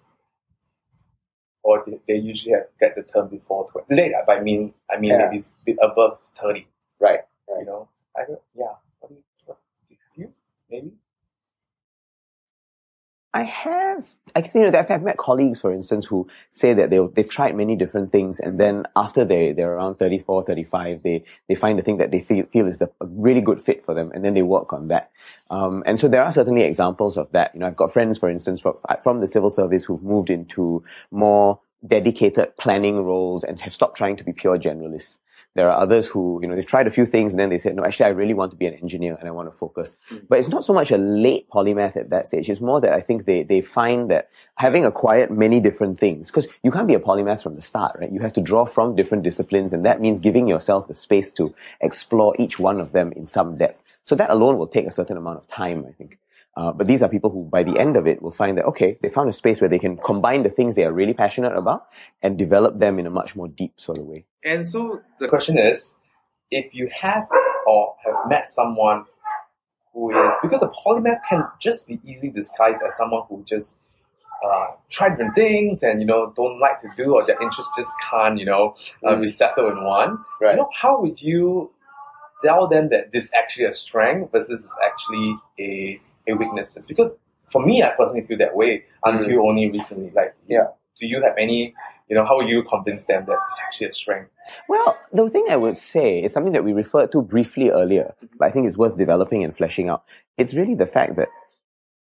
or 1.63 1.85
they, 1.87 2.01
they 2.07 2.19
usually 2.19 2.53
have, 2.55 2.67
get 2.79 2.95
the 2.95 3.03
term 3.03 3.29
before 3.29 3.67
twenty? 3.69 3.95
Late, 3.95 4.13
I 4.29 4.41
mean, 4.41 4.75
I 4.91 4.99
mean 4.99 5.11
Yeah. 5.11 5.27
maybe 5.27 5.39
it's 5.39 5.51
a 5.51 5.65
bit 5.65 5.79
above 5.83 6.19
thirty. 6.35 6.67
Right. 7.01 7.21
You 7.49 7.65
know, 7.65 7.89
I 8.17 8.25
don't, 8.27 8.41
yeah. 8.55 8.75
What 9.01 9.09
do 9.09 9.15
you, 9.15 9.23
what, 9.47 9.59
have 9.89 9.99
you 10.17 10.33
maybe? 10.71 10.93
I 13.37 13.43
have, 13.43 14.07
I 14.35 14.41
can, 14.41 14.63
you 14.63 14.71
know, 14.71 14.79
I've, 14.79 15.03
met 15.03 15.19
colleagues, 15.19 15.61
for 15.61 15.71
instance, 15.71 16.07
who 16.07 16.27
say 16.53 16.73
that 16.73 16.89
they 16.89 16.99
they've 17.15 17.29
tried 17.29 17.55
many 17.55 17.77
different 17.77 18.11
things, 18.11 18.41
and 18.41 18.59
then 18.59 18.87
after 18.97 19.27
they 19.27 19.53
they're 19.53 19.75
around 19.75 19.97
34, 19.97 20.45
35, 20.45 21.03
they 21.03 21.23
they 21.47 21.55
find 21.55 21.79
the 21.79 21.83
thing 21.83 21.99
that 21.99 22.11
they 22.11 22.23
feel 22.23 22.47
feel 22.47 22.67
is 22.67 22.79
the, 22.79 22.91
a 23.03 23.07
really 23.07 23.43
good 23.43 23.61
fit 23.61 23.85
for 23.85 23.93
them, 23.93 24.11
and 24.15 24.25
then 24.25 24.33
they 24.33 24.41
work 24.41 24.73
on 24.73 24.89
that. 24.89 25.11
Um, 25.51 25.83
and 25.85 26.01
so 26.01 26.09
there 26.09 26.25
are 26.25 26.33
certainly 26.33 26.63
examples 26.63 27.19
of 27.19 27.31
that. 27.33 27.51
You 27.53 27.61
know, 27.61 27.67
I've 27.67 27.77
got 27.77 27.93
friends, 27.93 28.17
for 28.17 28.31
instance, 28.31 28.63
from 28.63 28.77
from 29.03 29.21
the 29.21 29.29
civil 29.29 29.51
service 29.51 29.85
who've 29.85 30.03
moved 30.03 30.31
into 30.31 30.83
more 31.11 31.61
dedicated 31.87 32.57
planning 32.57 33.05
roles 33.05 33.45
and 33.45 33.61
have 33.61 33.75
stopped 33.75 33.99
trying 33.99 34.17
to 34.17 34.25
be 34.25 34.33
pure 34.33 34.59
generalists. 34.59 35.17
There 35.57 35.71
are 35.71 35.81
others 35.81 36.07
who, 36.07 36.39
you 36.43 36.49
know, 36.49 36.55
they've 36.55 36.67
tried 36.67 36.87
a 36.87 36.91
few 36.91 37.07
things 37.07 37.33
and 37.33 37.41
then 37.41 37.49
they 37.49 37.59
said, 37.59 37.75
no, 37.75 37.85
actually, 37.85 38.07
I 38.07 38.11
really 38.11 38.35
want 38.35 38.51
to 38.53 38.57
be 38.57 38.67
an 38.67 38.75
engineer 38.75 39.17
and 39.19 39.27
I 39.27 39.33
want 39.33 39.51
to 39.51 39.57
focus. 39.57 39.97
Hmm. 40.09 40.19
But 40.29 40.39
it's 40.39 40.51
not 40.51 40.65
so 40.65 40.73
much 40.73 40.91
a 40.91 40.99
late 40.99 41.49
polymath 41.51 41.97
at 41.97 42.11
that 42.11 42.27
stage. 42.27 42.51
It's 42.51 42.61
more 42.61 42.81
that 42.83 42.93
I 42.93 43.01
think 43.01 43.25
they, 43.25 43.43
they 43.43 43.63
find 43.63 44.11
that 44.11 44.29
having 44.57 44.85
acquired 44.85 45.31
many 45.31 45.59
different 45.61 45.99
things, 45.99 46.29
because 46.29 46.47
you 46.63 46.71
can't 46.71 46.87
be 46.87 46.95
a 46.95 47.01
polymath 47.01 47.43
from 47.43 47.57
the 47.57 47.63
start, 47.63 47.97
right? 47.99 48.13
You 48.13 48.21
have 48.21 48.35
to 48.35 48.41
draw 48.41 48.67
from 48.67 48.95
different 48.95 49.25
disciplines 49.25 49.73
and 49.73 49.85
that 49.85 50.01
means 50.01 50.21
giving 50.21 50.47
yourself 50.47 50.89
the 50.89 50.95
space 50.95 51.33
to 51.33 51.55
explore 51.81 52.37
each 52.39 52.59
one 52.59 52.79
of 52.79 52.93
them 52.93 53.13
in 53.13 53.27
some 53.27 53.57
depth. 53.57 53.83
So 54.05 54.15
that 54.15 54.31
alone 54.31 54.59
will 54.59 54.69
take 54.69 54.87
a 54.87 54.91
certain 54.91 55.17
amount 55.17 55.39
of 55.39 55.49
time, 55.49 55.87
I 55.89 55.93
think. 55.93 56.19
Uh, 56.57 56.73
but 56.73 56.87
these 56.87 57.03
are 57.03 57.09
people 57.09 57.29
who, 57.29 57.45
by 57.45 57.63
the 57.63 57.79
end 57.79 57.97
of 57.97 58.07
it, 58.07 58.23
will 58.23 58.31
find 58.31 58.57
that, 58.57 58.65
okay, 58.65 58.99
they 59.03 59.11
found 59.11 59.29
a 59.29 59.33
space 59.33 59.61
where 59.61 59.69
they 59.69 59.79
can 59.79 59.99
combine 59.99 60.43
the 60.43 60.49
things 60.49 60.75
they 60.75 60.85
are 60.85 60.93
really 60.93 61.13
passionate 61.13 61.55
about 61.55 61.87
and 62.23 62.39
develop 62.39 62.79
them 62.79 62.99
in 62.99 63.07
a 63.07 63.11
much 63.11 63.37
more 63.37 63.47
deep 63.47 63.79
sort 63.79 63.99
of 63.99 64.07
way. 64.07 64.25
And 64.43 64.67
so 64.67 65.03
the 65.21 65.29
question 65.29 65.59
is, 65.59 65.99
if 66.51 66.75
you 66.75 66.89
have 66.89 67.27
or 67.67 67.95
have 68.05 68.15
met 68.29 68.49
someone 68.49 69.05
who 69.93 70.11
is 70.27 70.33
because 70.43 70.63
a 70.63 70.69
polymath 70.69 71.21
can 71.29 71.45
just 71.61 71.89
be 71.89 71.99
easily 72.05 72.31
disguised 72.31 72.83
as 72.87 72.97
someone 72.97 73.23
who 73.29 73.43
just 73.45 73.79
uh, 74.45 74.67
try 74.91 75.09
different 75.09 75.35
things 75.35 75.83
and 75.83 76.01
you 76.01 76.07
know 76.07 76.33
don't 76.37 76.61
like 76.61 76.79
to 76.79 76.89
do 76.97 77.15
or 77.15 77.27
their 77.27 77.41
interests 77.43 77.73
just 77.77 77.91
can't 78.11 78.39
you 78.39 78.45
know 78.45 78.75
uh, 79.05 79.17
be 79.17 79.27
settled 79.27 79.73
in 79.73 79.83
one. 79.83 80.19
Right. 80.41 80.53
You 80.53 80.59
know 80.59 80.71
how 80.73 81.01
would 81.01 81.21
you 81.21 81.73
tell 82.45 82.69
them 82.69 82.91
that 82.91 83.13
this 83.13 83.25
is 83.25 83.33
actually 83.37 83.65
a 83.65 83.73
strength 83.73 84.33
versus 84.33 84.65
is 84.65 84.77
actually 84.85 85.37
a 85.59 85.99
a 86.29 86.35
weakness? 86.35 86.79
Because 86.87 87.15
for 87.49 87.65
me, 87.65 87.83
I 87.83 87.91
personally 87.97 88.27
feel 88.27 88.39
that 88.39 88.57
way 88.57 88.85
until 89.05 89.39
mm. 89.39 89.49
only 89.49 89.71
recently. 89.71 90.11
Like, 90.15 90.35
Yeah. 90.49 90.69
do 90.99 91.07
you 91.07 91.23
have 91.23 91.35
any? 91.39 91.75
You 92.09 92.15
know, 92.15 92.25
how 92.25 92.37
will 92.37 92.49
you 92.49 92.63
convince 92.63 93.07
them 93.07 93.25
that 93.27 93.37
it's 93.47 93.61
actually 93.65 93.89
a 93.89 93.93
strength? 93.93 94.31
Well, 94.69 94.97
the 95.13 95.29
thing 95.29 95.47
I 95.51 95.57
would 95.57 95.77
say 95.77 96.23
is 96.23 96.33
something 96.33 96.53
that 96.53 96.65
we 96.65 96.73
referred 96.73 97.11
to 97.13 97.23
briefly 97.23 97.71
earlier, 97.71 98.15
but 98.39 98.47
I 98.47 98.51
think 98.51 98.67
it's 98.67 98.77
worth 98.77 98.97
developing 98.97 99.43
and 99.43 99.57
fleshing 99.57 99.89
out. 99.89 100.05
It's 100.39 100.55
really 100.55 100.77
the 100.77 100.87
fact 100.87 101.17
that 101.17 101.29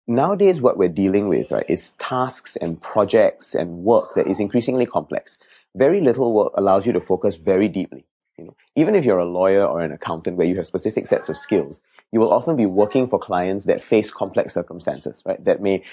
nowadays 0.07 0.61
what 0.61 0.77
we're 0.77 0.89
dealing 0.89 1.27
with, 1.27 1.51
right, 1.51 1.65
is 1.67 1.93
tasks 1.93 2.55
and 2.61 2.79
projects 2.81 3.55
and 3.55 3.79
work 3.83 4.13
that 4.15 4.27
is 4.27 4.39
increasingly 4.39 4.85
complex. 4.85 5.37
Very 5.75 6.01
little 6.01 6.33
work 6.33 6.53
allows 6.55 6.85
you 6.85 6.93
to 6.93 6.99
focus 6.99 7.37
very 7.37 7.67
deeply. 7.67 8.05
You 8.37 8.45
know, 8.45 8.55
even 8.75 8.95
if 8.95 9.05
you're 9.05 9.17
a 9.17 9.25
lawyer 9.25 9.65
or 9.65 9.81
an 9.81 9.91
accountant 9.91 10.37
where 10.37 10.47
you 10.47 10.55
have 10.57 10.67
specific 10.67 11.07
sets 11.07 11.29
of 11.29 11.37
skills, 11.37 11.81
you 12.15 12.21
will 12.21 12.31
often 12.31 12.55
be 12.55 12.65
working 12.65 13.07
for 13.07 13.19
clients 13.19 13.65
that 13.65 13.81
face 13.81 14.09
complex 14.09 14.53
circumstances, 14.53 15.21
right? 15.25 15.43
That 15.43 15.61
may 15.61 15.83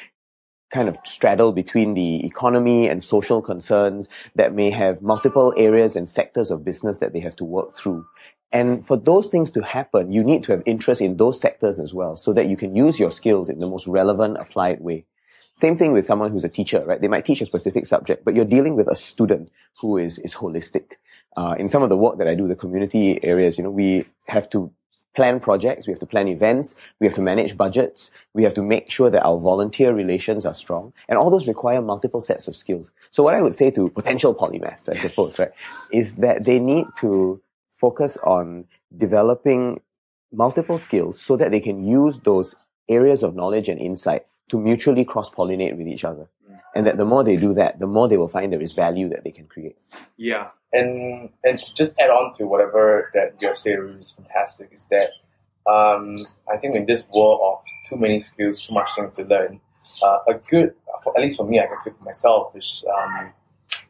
kind 0.72 0.88
of 0.88 0.96
straddle 1.04 1.50
between 1.50 1.94
the 1.94 2.24
economy 2.24 2.88
and 2.88 3.02
social 3.02 3.42
concerns 3.42 4.06
that 4.36 4.54
may 4.54 4.70
have 4.70 5.02
multiple 5.02 5.52
areas 5.56 5.96
and 5.96 6.08
sectors 6.08 6.52
of 6.52 6.64
business 6.64 6.98
that 6.98 7.12
they 7.12 7.18
have 7.18 7.34
to 7.34 7.44
work 7.44 7.76
through. 7.76 8.06
And 8.52 8.86
for 8.86 8.96
those 8.96 9.30
things 9.30 9.50
to 9.50 9.62
happen, 9.62 10.12
you 10.12 10.22
need 10.22 10.44
to 10.44 10.52
have 10.52 10.62
interest 10.64 11.00
in 11.00 11.16
those 11.16 11.40
sectors 11.40 11.80
as 11.80 11.92
well 11.92 12.16
so 12.16 12.32
that 12.34 12.46
you 12.46 12.56
can 12.56 12.76
use 12.76 13.00
your 13.00 13.10
skills 13.10 13.48
in 13.48 13.58
the 13.58 13.66
most 13.66 13.88
relevant, 13.88 14.36
applied 14.38 14.80
way. 14.80 15.04
Same 15.56 15.76
thing 15.76 15.90
with 15.90 16.06
someone 16.06 16.30
who's 16.30 16.44
a 16.44 16.48
teacher, 16.48 16.84
right? 16.84 17.00
They 17.00 17.08
might 17.08 17.24
teach 17.24 17.40
a 17.40 17.46
specific 17.46 17.84
subject, 17.84 18.24
but 18.24 18.36
you're 18.36 18.44
dealing 18.44 18.76
with 18.76 18.86
a 18.86 18.94
student 18.94 19.50
who 19.80 19.98
is, 19.98 20.18
is 20.20 20.36
holistic. 20.36 20.92
Uh, 21.36 21.56
in 21.58 21.68
some 21.68 21.82
of 21.82 21.88
the 21.88 21.96
work 21.96 22.18
that 22.18 22.28
I 22.28 22.34
do, 22.34 22.46
the 22.46 22.54
community 22.54 23.18
areas, 23.24 23.58
you 23.58 23.64
know, 23.64 23.70
we 23.70 24.04
have 24.28 24.48
to 24.50 24.72
plan 25.14 25.40
projects, 25.40 25.86
we 25.86 25.92
have 25.92 26.00
to 26.00 26.06
plan 26.06 26.28
events, 26.28 26.74
we 26.98 27.06
have 27.06 27.14
to 27.14 27.22
manage 27.22 27.56
budgets, 27.56 28.10
we 28.34 28.42
have 28.42 28.54
to 28.54 28.62
make 28.62 28.90
sure 28.90 29.10
that 29.10 29.22
our 29.22 29.38
volunteer 29.38 29.92
relations 29.92 30.46
are 30.46 30.54
strong, 30.54 30.92
and 31.08 31.18
all 31.18 31.30
those 31.30 31.46
require 31.46 31.82
multiple 31.82 32.20
sets 32.20 32.48
of 32.48 32.56
skills. 32.56 32.90
So 33.10 33.22
what 33.22 33.34
I 33.34 33.42
would 33.42 33.54
say 33.54 33.70
to 33.72 33.88
potential 33.90 34.34
polymaths, 34.34 34.88
I 34.88 34.96
suppose, 34.96 35.38
right, 35.38 35.50
is 35.92 36.16
that 36.16 36.44
they 36.44 36.58
need 36.58 36.86
to 37.00 37.40
focus 37.70 38.16
on 38.24 38.66
developing 38.96 39.80
multiple 40.32 40.78
skills 40.78 41.20
so 41.20 41.36
that 41.36 41.50
they 41.50 41.60
can 41.60 41.84
use 41.84 42.20
those 42.20 42.54
areas 42.88 43.22
of 43.22 43.34
knowledge 43.34 43.68
and 43.68 43.78
insight 43.80 44.26
to 44.48 44.58
mutually 44.58 45.04
cross-pollinate 45.04 45.76
with 45.76 45.86
each 45.86 46.04
other. 46.04 46.28
Mm. 46.50 46.60
And 46.74 46.86
that 46.86 46.96
the 46.96 47.04
more 47.04 47.22
they 47.22 47.36
do 47.36 47.52
that, 47.54 47.78
the 47.78 47.86
more 47.86 48.08
they 48.08 48.16
will 48.16 48.28
find 48.28 48.52
there 48.52 48.62
is 48.62 48.72
value 48.72 49.08
that 49.10 49.24
they 49.24 49.30
can 49.30 49.46
create. 49.46 49.76
Yeah, 50.16 50.48
and 50.72 51.30
and 51.44 51.60
to 51.60 51.74
just 51.74 51.98
add 52.00 52.10
on 52.10 52.32
to 52.34 52.46
whatever 52.46 53.10
that 53.14 53.40
you 53.40 53.48
have 53.48 53.58
said, 53.58 53.82
which 53.82 53.96
is 53.96 54.10
fantastic, 54.10 54.72
is 54.72 54.86
that 54.86 55.10
um, 55.70 56.26
I 56.52 56.56
think 56.56 56.74
in 56.74 56.86
this 56.86 57.04
world 57.14 57.40
of 57.42 57.64
too 57.88 57.96
many 57.96 58.20
skills, 58.20 58.60
too 58.60 58.74
much 58.74 58.88
things 58.96 59.16
to 59.16 59.24
learn, 59.24 59.60
uh, 60.02 60.18
a 60.28 60.34
good, 60.34 60.74
for, 61.02 61.16
at 61.16 61.22
least 61.22 61.36
for 61.36 61.46
me, 61.46 61.60
I 61.60 61.66
can 61.66 61.76
speak 61.76 61.96
for 61.98 62.04
myself, 62.04 62.56
is 62.56 62.84
um, 62.92 63.32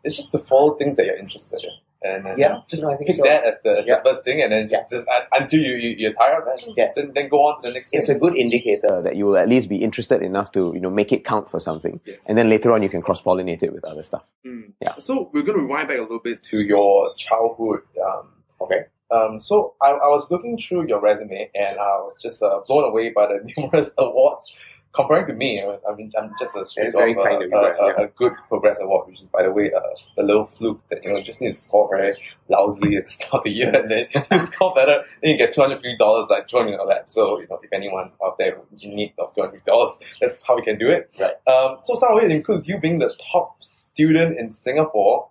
it's 0.04 0.16
just 0.16 0.32
to 0.32 0.38
follow 0.38 0.74
things 0.74 0.96
that 0.96 1.06
you're 1.06 1.16
interested 1.16 1.62
in. 1.62 1.70
And, 2.04 2.26
and 2.26 2.38
Yeah, 2.38 2.60
just 2.68 2.82
no, 2.82 2.96
pick 2.96 3.16
so. 3.16 3.22
that 3.22 3.44
as 3.44 3.60
the, 3.62 3.70
as 3.78 3.86
Yeah. 3.86 3.96
the 3.98 4.10
first 4.10 4.24
thing, 4.24 4.42
and 4.42 4.52
then 4.52 4.66
just, 4.66 4.90
just 4.90 5.08
uh, 5.08 5.20
until 5.32 5.60
you, 5.60 5.74
you 5.76 5.90
you're 5.98 6.12
tired 6.12 6.38
of 6.40 6.44
that, 6.46 6.74
Yes. 6.76 6.94
then, 6.94 7.12
then 7.14 7.28
go 7.28 7.38
on 7.46 7.62
to 7.62 7.68
the 7.68 7.74
next 7.74 7.90
It's 7.92 8.06
thing. 8.08 8.16
a 8.16 8.18
good 8.18 8.36
indicator 8.36 9.00
that 9.02 9.16
you 9.16 9.26
will 9.26 9.36
at 9.36 9.48
least 9.48 9.68
be 9.68 9.76
interested 9.76 10.22
enough 10.22 10.52
to, 10.52 10.72
you 10.74 10.80
know, 10.80 10.90
make 10.90 11.12
it 11.12 11.24
count 11.24 11.50
for 11.50 11.60
something. 11.60 12.00
Yes. 12.04 12.18
And 12.28 12.36
then 12.36 12.50
later 12.50 12.72
on 12.72 12.82
you 12.82 12.88
can 12.88 13.02
cross-pollinate 13.02 13.62
it 13.62 13.72
with 13.72 13.84
other 13.84 14.02
stuff. 14.02 14.24
Mm. 14.46 14.72
Yeah. 14.80 14.94
So 14.98 15.30
we're 15.32 15.42
going 15.42 15.58
to 15.58 15.64
rewind 15.64 15.88
back 15.88 15.98
a 15.98 16.02
little 16.02 16.18
bit 16.20 16.42
to 16.44 16.60
your 16.60 17.14
childhood. 17.16 17.80
Um, 18.04 18.28
okay. 18.60 18.84
Um, 19.10 19.40
so 19.40 19.74
I, 19.82 19.90
I 19.90 20.08
was 20.08 20.30
looking 20.30 20.56
through 20.56 20.88
your 20.88 20.98
resume 20.98 21.50
and 21.54 21.78
I 21.78 21.98
was 21.98 22.16
just 22.22 22.42
uh, 22.42 22.60
blown 22.66 22.84
away 22.84 23.10
by 23.10 23.26
the 23.26 23.40
numerous 23.58 23.92
awards. 23.98 24.56
Comparing 24.94 25.26
to 25.26 25.32
me, 25.32 25.62
I 25.62 25.94
mean, 25.94 26.12
I'm 26.18 26.32
just 26.38 26.54
a 26.54 26.66
straight 26.66 26.92
That's 26.92 26.96
off, 26.96 27.16
uh, 27.16 27.22
kind 27.22 27.42
of 27.42 27.52
uh, 27.52 27.74
Brian, 27.76 27.94
uh, 27.98 28.02
a 28.02 28.06
good 28.08 28.34
progress 28.46 28.78
award, 28.78 29.08
which 29.08 29.20
is, 29.20 29.28
by 29.28 29.42
the 29.42 29.50
way, 29.50 29.72
uh, 29.72 29.80
the 30.16 30.22
little 30.22 30.44
fluke 30.44 30.86
that 30.90 31.02
you 31.02 31.12
know 31.12 31.22
just 31.22 31.40
need 31.40 31.52
to 31.52 31.54
score 31.54 31.88
very 31.90 32.12
lousily 32.50 32.96
at 32.96 33.06
the 33.06 33.10
start 33.10 33.40
of 33.40 33.44
the 33.44 33.50
year, 33.50 33.74
and 33.74 33.90
then 33.90 34.06
you 34.30 34.38
score 34.40 34.74
better, 34.74 35.02
then 35.22 35.30
you 35.30 35.38
get 35.38 35.52
two 35.52 35.62
hundred 35.62 35.76
fifty 35.76 35.96
dollars 35.96 36.26
like 36.28 36.46
join 36.46 36.66
in 36.66 36.74
your 36.74 36.84
lab. 36.84 37.08
So 37.08 37.40
you 37.40 37.46
know, 37.48 37.58
if 37.62 37.72
anyone 37.72 38.10
out 38.22 38.36
there 38.36 38.58
in 38.82 38.94
need 38.94 39.14
of 39.18 39.34
two 39.34 39.40
hundred 39.40 39.52
fifty 39.52 39.70
dollars, 39.70 39.98
that's 40.20 40.38
how 40.46 40.56
we 40.56 40.62
can 40.62 40.76
do 40.76 40.88
it. 40.88 41.10
Right. 41.18 41.32
Um, 41.46 41.78
so 41.84 41.94
some 41.94 42.18
it 42.20 42.30
includes 42.30 42.68
you 42.68 42.78
being 42.78 42.98
the 42.98 43.14
top 43.32 43.62
student 43.62 44.36
in 44.36 44.50
Singapore 44.50 45.30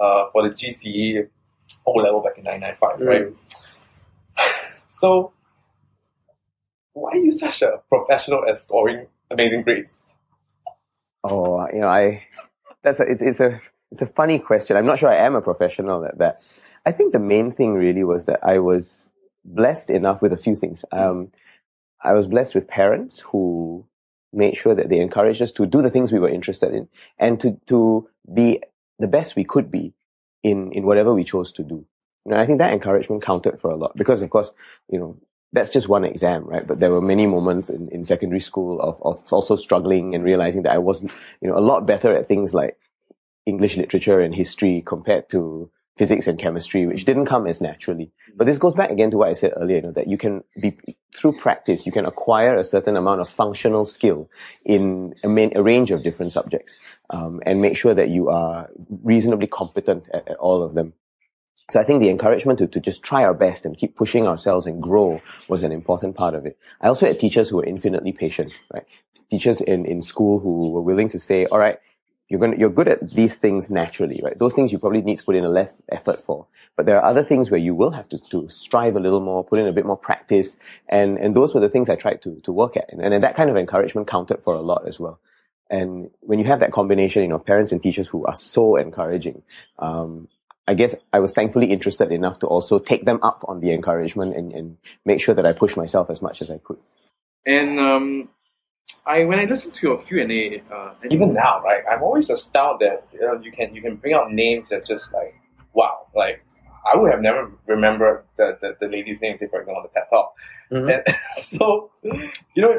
uh, 0.00 0.30
for 0.32 0.48
the 0.48 0.54
GCE 0.54 1.28
O 1.86 1.92
level 1.92 2.20
back 2.20 2.38
in 2.38 2.44
1995, 2.44 3.00
right? 3.06 4.48
so, 4.88 5.32
why 6.96 7.10
are 7.10 7.16
you 7.18 7.30
such 7.30 7.60
a 7.60 7.82
professional 7.90 8.48
at 8.48 8.56
scoring 8.56 9.06
amazing 9.30 9.62
grades? 9.62 10.16
Oh, 11.22 11.68
you 11.70 11.80
know, 11.80 11.88
I, 11.88 12.26
that's 12.82 13.00
a, 13.00 13.02
it's, 13.04 13.20
it's 13.20 13.40
a, 13.40 13.60
it's 13.92 14.00
a 14.00 14.06
funny 14.06 14.38
question. 14.38 14.76
I'm 14.76 14.86
not 14.86 14.98
sure 14.98 15.10
I 15.10 15.16
am 15.16 15.34
a 15.34 15.42
professional 15.42 16.06
at 16.06 16.18
that. 16.18 16.42
I 16.86 16.92
think 16.92 17.12
the 17.12 17.20
main 17.20 17.50
thing 17.50 17.74
really 17.74 18.02
was 18.02 18.24
that 18.26 18.40
I 18.42 18.60
was 18.60 19.12
blessed 19.44 19.90
enough 19.90 20.22
with 20.22 20.32
a 20.32 20.38
few 20.38 20.56
things. 20.56 20.84
Um, 20.90 21.32
I 22.02 22.14
was 22.14 22.26
blessed 22.26 22.54
with 22.54 22.66
parents 22.66 23.20
who 23.20 23.84
made 24.32 24.56
sure 24.56 24.74
that 24.74 24.88
they 24.88 24.98
encouraged 24.98 25.42
us 25.42 25.52
to 25.52 25.66
do 25.66 25.82
the 25.82 25.90
things 25.90 26.12
we 26.12 26.18
were 26.18 26.30
interested 26.30 26.72
in 26.72 26.88
and 27.18 27.38
to, 27.40 27.60
to 27.66 28.08
be 28.32 28.62
the 28.98 29.08
best 29.08 29.36
we 29.36 29.44
could 29.44 29.70
be 29.70 29.92
in, 30.42 30.72
in 30.72 30.86
whatever 30.86 31.12
we 31.12 31.24
chose 31.24 31.52
to 31.52 31.62
do. 31.62 31.84
And 32.24 32.36
I 32.36 32.46
think 32.46 32.58
that 32.58 32.72
encouragement 32.72 33.22
counted 33.22 33.58
for 33.58 33.70
a 33.70 33.76
lot 33.76 33.96
because 33.96 34.22
of 34.22 34.30
course, 34.30 34.50
you 34.90 34.98
know, 34.98 35.16
that's 35.56 35.72
just 35.72 35.88
one 35.88 36.04
exam, 36.04 36.44
right? 36.44 36.66
But 36.66 36.78
there 36.78 36.92
were 36.92 37.00
many 37.00 37.26
moments 37.26 37.68
in, 37.70 37.88
in 37.88 38.04
secondary 38.04 38.40
school 38.40 38.80
of, 38.80 39.00
of 39.02 39.32
also 39.32 39.56
struggling 39.56 40.14
and 40.14 40.22
realizing 40.22 40.62
that 40.62 40.72
I 40.72 40.78
wasn't, 40.78 41.10
you 41.40 41.48
know, 41.48 41.56
a 41.56 41.64
lot 41.70 41.86
better 41.86 42.14
at 42.14 42.28
things 42.28 42.54
like 42.54 42.76
English 43.46 43.76
literature 43.76 44.20
and 44.20 44.34
history 44.34 44.82
compared 44.86 45.30
to 45.30 45.70
physics 45.96 46.26
and 46.26 46.38
chemistry, 46.38 46.86
which 46.86 47.06
didn't 47.06 47.24
come 47.24 47.46
as 47.46 47.60
naturally. 47.60 48.12
But 48.36 48.46
this 48.46 48.58
goes 48.58 48.74
back 48.74 48.90
again 48.90 49.10
to 49.12 49.16
what 49.16 49.30
I 49.30 49.34
said 49.34 49.54
earlier, 49.56 49.76
you 49.76 49.82
know, 49.82 49.92
that 49.92 50.08
you 50.08 50.18
can 50.18 50.44
be, 50.60 50.76
through 51.16 51.38
practice, 51.38 51.86
you 51.86 51.92
can 51.92 52.04
acquire 52.04 52.58
a 52.58 52.64
certain 52.64 52.96
amount 52.98 53.22
of 53.22 53.30
functional 53.30 53.86
skill 53.86 54.28
in 54.62 55.14
a, 55.24 55.28
main, 55.28 55.56
a 55.56 55.62
range 55.62 55.90
of 55.90 56.02
different 56.02 56.32
subjects, 56.32 56.74
um, 57.08 57.40
and 57.46 57.62
make 57.62 57.78
sure 57.78 57.94
that 57.94 58.10
you 58.10 58.28
are 58.28 58.68
reasonably 59.02 59.46
competent 59.46 60.04
at, 60.12 60.28
at 60.28 60.36
all 60.36 60.62
of 60.62 60.74
them. 60.74 60.92
So 61.68 61.80
I 61.80 61.84
think 61.84 62.00
the 62.00 62.10
encouragement 62.10 62.60
to, 62.60 62.68
to 62.68 62.80
just 62.80 63.02
try 63.02 63.24
our 63.24 63.34
best 63.34 63.64
and 63.64 63.76
keep 63.76 63.96
pushing 63.96 64.26
ourselves 64.26 64.66
and 64.66 64.80
grow 64.80 65.20
was 65.48 65.64
an 65.64 65.72
important 65.72 66.14
part 66.16 66.34
of 66.34 66.46
it. 66.46 66.56
I 66.80 66.86
also 66.88 67.06
had 67.06 67.18
teachers 67.18 67.48
who 67.48 67.56
were 67.56 67.64
infinitely 67.64 68.12
patient, 68.12 68.52
right? 68.72 68.84
Teachers 69.30 69.60
in, 69.60 69.84
in 69.84 70.00
school 70.02 70.38
who 70.38 70.70
were 70.70 70.82
willing 70.82 71.08
to 71.08 71.18
say, 71.18 71.46
all 71.46 71.58
right, 71.58 71.80
you're 72.28 72.38
going 72.38 72.52
to, 72.52 72.58
you're 72.58 72.70
good 72.70 72.88
at 72.88 73.10
these 73.10 73.36
things 73.36 73.68
naturally, 73.68 74.20
right? 74.22 74.38
Those 74.38 74.54
things 74.54 74.70
you 74.70 74.78
probably 74.78 75.02
need 75.02 75.18
to 75.18 75.24
put 75.24 75.34
in 75.34 75.44
a 75.44 75.48
less 75.48 75.82
effort 75.90 76.20
for. 76.20 76.46
But 76.76 76.86
there 76.86 76.98
are 77.00 77.04
other 77.04 77.24
things 77.24 77.50
where 77.50 77.60
you 77.60 77.74
will 77.74 77.92
have 77.92 78.08
to, 78.10 78.18
to 78.30 78.48
strive 78.48 78.94
a 78.94 79.00
little 79.00 79.20
more, 79.20 79.44
put 79.44 79.58
in 79.58 79.66
a 79.66 79.72
bit 79.72 79.86
more 79.86 79.96
practice. 79.96 80.56
And, 80.88 81.18
and 81.18 81.34
those 81.34 81.52
were 81.52 81.60
the 81.60 81.68
things 81.68 81.88
I 81.88 81.96
tried 81.96 82.22
to, 82.22 82.40
to 82.44 82.52
work 82.52 82.76
at. 82.76 82.92
And, 82.92 83.00
and 83.00 83.24
that 83.24 83.34
kind 83.34 83.50
of 83.50 83.56
encouragement 83.56 84.06
counted 84.06 84.40
for 84.40 84.54
a 84.54 84.60
lot 84.60 84.86
as 84.86 85.00
well. 85.00 85.18
And 85.68 86.10
when 86.20 86.38
you 86.38 86.44
have 86.44 86.60
that 86.60 86.72
combination, 86.72 87.22
you 87.22 87.28
know, 87.28 87.40
parents 87.40 87.72
and 87.72 87.82
teachers 87.82 88.08
who 88.08 88.24
are 88.24 88.36
so 88.36 88.76
encouraging, 88.76 89.42
um, 89.80 90.28
I 90.68 90.74
guess 90.74 90.94
I 91.12 91.20
was 91.20 91.32
thankfully 91.32 91.70
interested 91.70 92.10
enough 92.10 92.40
to 92.40 92.46
also 92.46 92.78
take 92.78 93.04
them 93.04 93.20
up 93.22 93.44
on 93.46 93.60
the 93.60 93.72
encouragement 93.72 94.36
and, 94.36 94.52
and 94.52 94.76
make 95.04 95.20
sure 95.20 95.34
that 95.34 95.46
I 95.46 95.52
pushed 95.52 95.76
myself 95.76 96.10
as 96.10 96.20
much 96.20 96.42
as 96.42 96.50
I 96.50 96.58
could. 96.58 96.78
And 97.44 97.78
um, 97.78 98.28
I 99.06 99.24
when 99.24 99.38
I 99.38 99.44
listen 99.44 99.70
to 99.72 99.86
your 99.86 100.02
Q 100.02 100.22
and 100.22 100.32
A, 100.32 100.62
uh, 100.72 100.94
Even 101.10 101.32
now, 101.32 101.62
right? 101.62 101.84
I'm 101.88 102.02
always 102.02 102.28
astounded 102.30 102.88
that 102.88 103.06
you 103.12 103.20
know 103.20 103.40
you 103.40 103.52
can 103.52 103.74
you 103.74 103.80
can 103.80 103.96
bring 103.96 104.14
out 104.14 104.32
names 104.32 104.70
that 104.70 104.84
just 104.84 105.14
like 105.14 105.34
wow, 105.72 106.06
like 106.14 106.44
I 106.92 106.96
would 106.96 107.10
have 107.10 107.20
never 107.20 107.50
remembered 107.66 108.24
the, 108.36 108.56
the, 108.60 108.76
the 108.80 108.88
lady's 108.88 109.20
name, 109.20 109.36
say 109.36 109.46
for 109.48 109.60
example, 109.60 109.82
on 109.82 109.88
the 109.88 109.88
TED 110.00 110.08
Talk. 110.10 110.34
Mhm. 110.70 110.94
And 110.94 111.16
so, 111.42 111.90
you 112.02 112.62
know, 112.62 112.78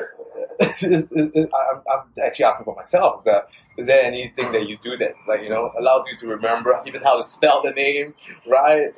it's, 0.59 0.83
it's, 0.83 1.11
it's, 1.11 1.35
I'm, 1.53 1.81
I'm 1.91 2.03
actually 2.23 2.45
asking 2.45 2.65
for 2.65 2.75
myself. 2.75 3.19
Is 3.21 3.25
that 3.25 3.49
is 3.77 3.87
there 3.87 4.01
anything 4.03 4.51
that 4.51 4.67
you 4.67 4.77
do 4.83 4.97
that 4.97 5.13
like 5.27 5.41
you 5.41 5.49
know 5.49 5.71
allows 5.79 6.03
you 6.09 6.17
to 6.17 6.27
remember 6.27 6.79
even 6.87 7.01
how 7.01 7.17
to 7.17 7.23
spell 7.23 7.61
the 7.61 7.71
name, 7.71 8.13
right? 8.47 8.89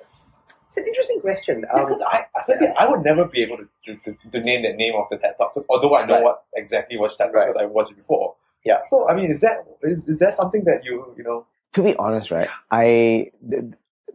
It's 0.67 0.77
an 0.77 0.85
interesting 0.85 1.19
question. 1.21 1.61
Because 1.61 2.03
I, 2.03 2.25
I, 2.35 2.43
firstly, 2.45 2.67
I 2.77 2.87
would 2.87 3.01
never 3.03 3.25
be 3.25 3.41
able 3.41 3.57
to, 3.57 3.67
to, 3.85 3.95
to, 4.13 4.29
to 4.31 4.39
name 4.39 4.61
the 4.61 4.73
name 4.73 4.93
of 4.95 5.05
the 5.09 5.17
TED 5.17 5.33
Talk, 5.39 5.53
'cause 5.55 5.65
although 5.69 5.95
I 5.95 6.05
know 6.05 6.15
Right. 6.15 6.23
what 6.23 6.43
exactly 6.55 6.97
what 6.97 7.09
TED 7.17 7.25
Talk 7.27 7.33
Right. 7.33 7.47
because 7.47 7.59
I 7.61 7.65
watched 7.65 7.91
it 7.91 7.97
before. 7.97 8.35
Yeah. 8.65 8.77
So 8.89 9.07
I 9.09 9.15
mean, 9.15 9.31
is 9.31 9.41
that 9.41 9.65
is, 9.81 10.07
is 10.07 10.17
that 10.19 10.33
something 10.33 10.63
that 10.65 10.83
you 10.83 11.13
you 11.17 11.23
know? 11.23 11.45
to 11.73 11.83
be 11.83 11.95
honest, 11.97 12.31
right, 12.31 12.49
I, 12.71 13.31
th- 13.49 13.63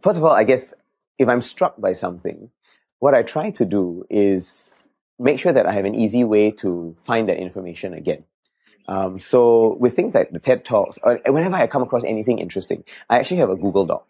first 0.03 0.17
of 0.17 0.23
all, 0.25 0.31
I 0.31 0.43
guess 0.43 0.73
if 1.17 1.27
I'm 1.29 1.41
struck 1.41 1.79
by 1.79 1.93
something, 1.93 2.49
what 2.99 3.13
I 3.13 3.23
try 3.23 3.51
to 3.51 3.65
do 3.65 4.05
is 4.09 4.87
make 5.19 5.39
sure 5.39 5.53
that 5.53 5.65
I 5.65 5.73
have 5.73 5.85
an 5.85 5.95
easy 5.95 6.23
way 6.23 6.51
to 6.51 6.95
find 6.99 7.29
that 7.29 7.37
information 7.37 7.93
again. 7.93 8.25
Um, 8.87 9.19
so 9.19 9.75
with 9.79 9.95
things 9.95 10.13
like 10.13 10.31
the 10.31 10.39
TED 10.39 10.63
Talks, 10.63 10.97
or 11.01 11.19
whenever 11.27 11.55
I 11.55 11.67
come 11.67 11.81
across 11.81 12.03
anything 12.03 12.39
interesting, 12.39 12.83
I 13.09 13.17
actually 13.17 13.37
have 13.37 13.49
a 13.49 13.55
Google 13.55 13.85
Doc, 13.85 14.07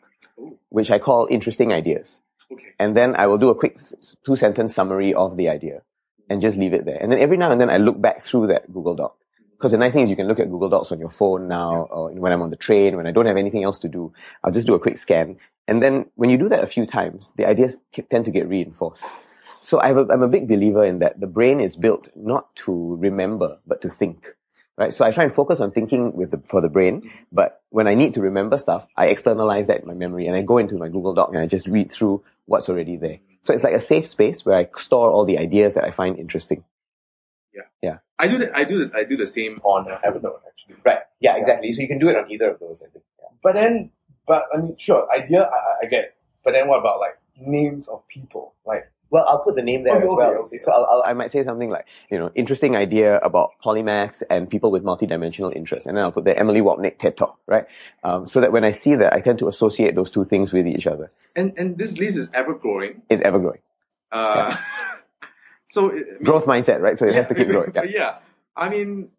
which 0.69 0.91
I 0.91 0.99
call 0.99 1.27
interesting 1.31 1.71
ideas. 1.71 2.11
okay, 2.51 2.73
And 2.79 2.95
then 2.95 3.15
I 3.15 3.27
will 3.27 3.37
do 3.37 3.49
a 3.49 3.55
quick 3.55 3.77
two 4.25 4.35
sentence 4.35 4.75
summary 4.75 5.13
of 5.13 5.37
the 5.37 5.49
idea 5.49 5.81
and 6.29 6.41
just 6.41 6.57
leave 6.57 6.73
it 6.73 6.85
there. 6.85 6.97
And 6.97 7.11
then 7.11 7.19
every 7.19 7.37
now 7.37 7.51
and 7.51 7.61
then 7.61 7.69
I 7.69 7.77
look 7.77 8.01
back 8.01 8.23
through 8.23 8.47
that 8.47 8.71
Google 8.71 8.95
Doc. 8.95 9.15
Because 9.57 9.71
the 9.71 9.77
nice 9.77 9.93
thing 9.93 10.03
is 10.03 10.09
you 10.09 10.15
can 10.15 10.27
look 10.27 10.39
at 10.39 10.49
Google 10.49 10.69
Docs 10.69 10.91
on 10.91 10.99
your 10.99 11.09
phone 11.09 11.47
now, 11.47 11.87
or 11.89 12.11
when 12.11 12.31
I'm 12.31 12.41
on 12.41 12.49
the 12.49 12.57
train, 12.57 12.97
when 12.97 13.07
I 13.07 13.11
don't 13.11 13.25
have 13.25 13.37
anything 13.37 13.63
else 13.63 13.79
to 13.79 13.87
do, 13.87 14.13
I'll 14.43 14.51
just 14.51 14.67
do 14.67 14.73
a 14.73 14.79
quick 14.79 14.97
scan. 14.97 15.37
And 15.67 15.81
then 15.81 16.05
when 16.15 16.29
you 16.29 16.37
do 16.37 16.49
that 16.49 16.63
a 16.63 16.67
few 16.67 16.85
times, 16.85 17.29
the 17.37 17.47
ideas 17.47 17.77
tend 18.11 18.25
to 18.25 18.31
get 18.31 18.47
reinforced. 18.47 19.03
So 19.61 19.79
I 19.79 19.87
have 19.87 19.97
a, 19.97 20.07
I'm 20.11 20.21
a 20.21 20.27
big 20.27 20.47
believer 20.47 20.83
in 20.83 20.99
that 20.99 21.19
the 21.19 21.27
brain 21.27 21.59
is 21.59 21.75
built 21.75 22.09
not 22.15 22.55
to 22.57 22.97
remember, 22.97 23.57
but 23.65 23.81
to 23.81 23.89
think. 23.89 24.27
Right? 24.77 24.93
So 24.93 25.05
I 25.05 25.11
try 25.11 25.23
and 25.23 25.33
focus 25.33 25.61
on 25.61 25.71
thinking 25.71 26.13
with 26.13 26.31
the, 26.31 26.37
for 26.39 26.61
the 26.61 26.69
brain, 26.69 27.01
mm-hmm. 27.01 27.17
but 27.31 27.61
when 27.69 27.87
I 27.87 27.95
need 27.95 28.13
to 28.15 28.21
remember 28.21 28.57
stuff, 28.57 28.85
I 28.97 29.07
externalize 29.07 29.67
that 29.67 29.81
in 29.81 29.87
my 29.87 29.93
memory 29.93 30.27
and 30.27 30.35
I 30.35 30.41
go 30.41 30.57
into 30.57 30.77
my 30.77 30.89
Google 30.89 31.13
Doc 31.13 31.29
and 31.29 31.39
I 31.39 31.47
just 31.47 31.67
read 31.67 31.91
through 31.91 32.23
what's 32.45 32.69
already 32.69 32.97
there. 32.97 33.19
So 33.41 33.53
it's 33.53 33.63
like 33.63 33.73
a 33.73 33.79
safe 33.79 34.05
space 34.05 34.45
where 34.45 34.57
I 34.57 34.67
store 34.77 35.09
all 35.11 35.23
the 35.23 35.39
ideas 35.39 35.75
that 35.75 35.85
I 35.85 35.91
find 35.91 36.19
interesting. 36.19 36.63
I 38.17 38.27
do 38.27 38.37
that. 38.39 38.55
I 38.55 38.63
do 38.63 38.85
that. 38.85 38.95
I 38.95 39.03
do 39.03 39.17
the 39.17 39.27
same. 39.27 39.59
on 39.63 39.91
uh, 39.91 39.99
Evernote 40.05 40.39
actually. 40.47 40.75
Right. 40.85 40.99
Yeah, 41.19 41.35
exactly. 41.35 41.71
So 41.73 41.81
you 41.81 41.87
can 41.87 41.99
do 41.99 42.07
it 42.09 42.15
on 42.15 42.31
either 42.31 42.51
of 42.51 42.59
those, 42.59 42.81
I 42.81 42.89
think. 42.89 43.03
But 43.43 43.53
then, 43.55 43.91
but 44.25 44.45
I 44.53 44.57
mean, 44.61 44.75
sure, 44.77 45.07
idea 45.13 45.41
I, 45.43 45.85
I- 45.85 45.89
get. 45.89 46.03
it. 46.05 46.15
But 46.43 46.53
then 46.53 46.67
what 46.69 46.79
about 46.79 46.99
like 46.99 47.17
names 47.37 47.87
of 47.87 48.07
people? 48.07 48.53
Like 48.65 48.89
Well, 49.09 49.25
I'll 49.27 49.43
put 49.43 49.55
the 49.55 49.61
name 49.63 49.83
there 49.83 49.95
Okay, 49.95 50.05
as 50.05 50.11
okay, 50.11 50.17
well. 50.17 50.33
okay. 50.43 50.57
So 50.57 50.71
I'll, 50.71 50.85
I'll, 50.85 51.03
I 51.05 51.13
might 51.13 51.31
say 51.31 51.43
something 51.43 51.69
like, 51.69 51.85
you 52.09 52.17
know, 52.19 52.31
interesting 52.35 52.75
idea 52.75 53.17
about 53.19 53.51
polymaths 53.63 54.21
and 54.29 54.49
people 54.49 54.71
with 54.71 54.83
multidimensional 54.83 55.53
interests. 55.55 55.85
And 55.87 55.97
then 55.97 56.03
I'll 56.05 56.11
put 56.11 56.23
the 56.23 56.37
Emilie 56.39 56.61
Wapnick 56.61 56.99
TED 56.99 57.17
Talk, 57.17 57.37
right? 57.47 57.65
Um, 58.03 58.27
so 58.27 58.39
that 58.41 58.51
when 58.51 58.63
I 58.63 58.71
see 58.71 58.95
that, 58.95 59.11
I 59.13 59.19
tend 59.21 59.39
to 59.39 59.47
associate 59.47 59.95
those 59.95 60.09
two 60.11 60.23
things 60.23 60.53
with 60.53 60.67
each 60.67 60.87
other. 60.87 61.11
And 61.35 61.53
and 61.57 61.77
this 61.77 61.97
list 61.97 62.17
is 62.17 62.29
ever 62.33 62.53
growing. 62.53 63.01
It's 63.09 63.21
ever 63.23 63.39
growing. 63.39 63.59
Uh, 64.11 64.55
so 65.67 65.89
it, 65.89 66.05
I 66.07 66.13
mean, 66.13 66.23
Growth 66.23 66.45
mindset, 66.45 66.79
right? 66.81 66.97
So 66.97 67.05
it 67.07 67.15
has 67.15 67.27
to 67.27 67.35
keep 67.35 67.47
growing. 67.47 67.71
Yeah. 67.75 67.83
yeah. 67.89 68.15
I 68.55 68.69
mean, 68.69 69.09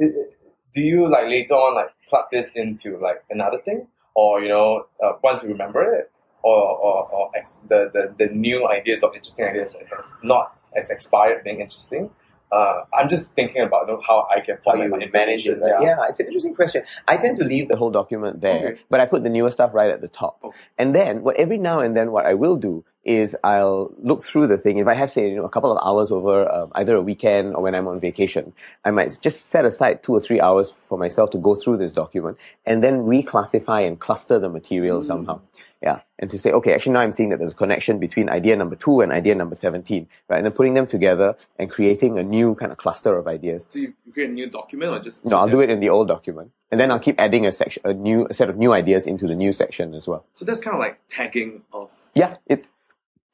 i- 0.00 0.04
i- 0.04 0.30
do 0.74 0.80
you 0.80 1.08
like 1.08 1.26
later 1.28 1.54
on 1.54 1.74
like 1.74 1.90
plug 2.08 2.24
this 2.32 2.52
into 2.54 2.98
like 2.98 3.22
another 3.30 3.58
thing, 3.58 3.86
or 4.14 4.40
you 4.42 4.48
know, 4.48 4.86
uh, 5.02 5.12
once 5.22 5.42
you 5.42 5.50
remember 5.50 5.82
it, 5.94 6.10
or 6.42 6.56
or, 6.56 7.08
or 7.10 7.30
ex- 7.36 7.60
the, 7.68 7.90
the 7.92 8.14
the 8.26 8.32
new 8.34 8.68
ideas 8.68 9.02
of 9.02 9.14
interesting 9.14 9.46
ideas 9.46 9.72
that 9.72 9.86
has 9.96 10.12
not 10.22 10.56
as 10.76 10.90
expired 10.90 11.44
being 11.44 11.60
interesting, 11.60 12.10
uh, 12.54 12.84
I'm 12.98 13.08
just 13.08 13.34
thinking 13.34 13.62
about 13.62 13.88
you 13.88 13.94
know, 13.94 14.00
how 14.06 14.26
I 14.34 14.40
can 14.40 14.58
how 14.64 14.74
you 14.74 14.88
my 14.88 15.08
manage 15.12 15.46
it. 15.46 15.60
Right? 15.60 15.82
Yeah. 15.82 15.96
it's 16.08 16.20
an 16.20 16.26
interesting 16.26 16.54
question. 16.54 16.82
I 17.08 17.16
tend 17.16 17.36
to 17.38 17.44
leave 17.44 17.68
the 17.68 17.76
whole 17.76 17.90
document 17.90 18.40
there, 18.40 18.68
Okay. 18.68 18.80
but 18.90 19.00
I 19.00 19.06
put 19.06 19.22
the 19.24 19.30
newer 19.30 19.50
stuff 19.50 19.70
right 19.74 19.90
at 19.90 20.00
the 20.00 20.08
top. 20.08 20.38
Okay. 20.44 20.56
And 20.78 20.94
then, 20.94 21.22
what 21.22 21.36
every 21.36 21.58
now 21.58 21.80
and 21.80 21.96
then, 21.96 22.12
what 22.12 22.26
I 22.26 22.34
will 22.34 22.56
do 22.56 22.84
is 23.04 23.36
I'll 23.44 23.92
look 24.10 24.22
through 24.24 24.46
the 24.46 24.56
thing. 24.56 24.78
If 24.78 24.86
I 24.86 24.94
have, 24.94 25.10
say, 25.10 25.28
you 25.28 25.36
know, 25.36 25.44
a 25.44 25.50
couple 25.50 25.70
of 25.76 25.78
hours 25.86 26.10
over 26.10 26.50
um, 26.50 26.72
either 26.74 26.94
a 26.96 27.02
weekend 27.02 27.54
or 27.54 27.62
when 27.62 27.74
I'm 27.74 27.86
on 27.86 28.00
vacation, 28.00 28.52
I 28.84 28.90
might 28.92 29.10
just 29.20 29.46
set 29.50 29.64
aside 29.66 30.02
two 30.02 30.12
or 30.14 30.20
three 30.20 30.40
hours 30.40 30.70
for 30.70 30.96
myself 30.96 31.30
to 31.30 31.38
go 31.38 31.54
through 31.54 31.76
this 31.78 31.92
document 31.92 32.38
and 32.64 32.82
then 32.82 33.00
reclassify 33.14 33.86
and 33.86 34.00
cluster 34.00 34.38
the 34.38 34.48
material 34.48 35.00
Mm. 35.02 35.06
somehow. 35.06 35.40
Yeah. 35.84 36.00
And 36.18 36.30
to 36.30 36.38
say, 36.38 36.50
okay, 36.50 36.72
actually 36.72 36.94
now 36.94 37.00
I'm 37.00 37.12
seeing 37.12 37.28
that 37.28 37.38
there's 37.38 37.52
a 37.52 37.54
connection 37.54 37.98
between 37.98 38.30
idea 38.30 38.56
number 38.56 38.74
two 38.74 39.02
and 39.02 39.12
idea 39.12 39.34
number 39.34 39.54
17, 39.54 40.08
right? 40.30 40.38
And 40.38 40.46
then 40.46 40.52
putting 40.52 40.72
them 40.72 40.86
together 40.86 41.36
and 41.58 41.70
creating 41.70 42.18
a 42.18 42.22
new 42.22 42.54
kind 42.54 42.72
of 42.72 42.78
cluster 42.78 43.18
of 43.18 43.28
ideas. 43.28 43.66
So 43.68 43.80
you 43.80 43.92
you 44.06 44.12
create 44.12 44.30
a 44.30 44.32
new 44.32 44.48
document 44.48 44.92
or 44.92 44.98
just 45.00 45.22
No, 45.26 45.36
I'll 45.36 45.48
do 45.48 45.60
it 45.60 45.68
in 45.68 45.80
the 45.80 45.90
old 45.90 46.08
document. 46.08 46.52
And 46.70 46.80
then 46.80 46.90
I'll 46.90 46.98
keep 46.98 47.20
adding 47.20 47.46
a 47.46 47.52
section, 47.52 47.82
a 47.84 47.92
new, 47.92 48.26
a 48.30 48.32
set 48.32 48.48
of 48.48 48.56
new 48.56 48.72
ideas 48.72 49.06
into 49.06 49.26
the 49.26 49.34
new 49.34 49.52
section 49.52 49.94
as 49.94 50.08
well. 50.08 50.24
So 50.34 50.46
that's 50.46 50.60
kind 50.60 50.74
of 50.74 50.80
like 50.80 51.00
tagging 51.10 51.62
of. 51.70 51.90
Yeah, 52.14 52.36
it's, 52.46 52.66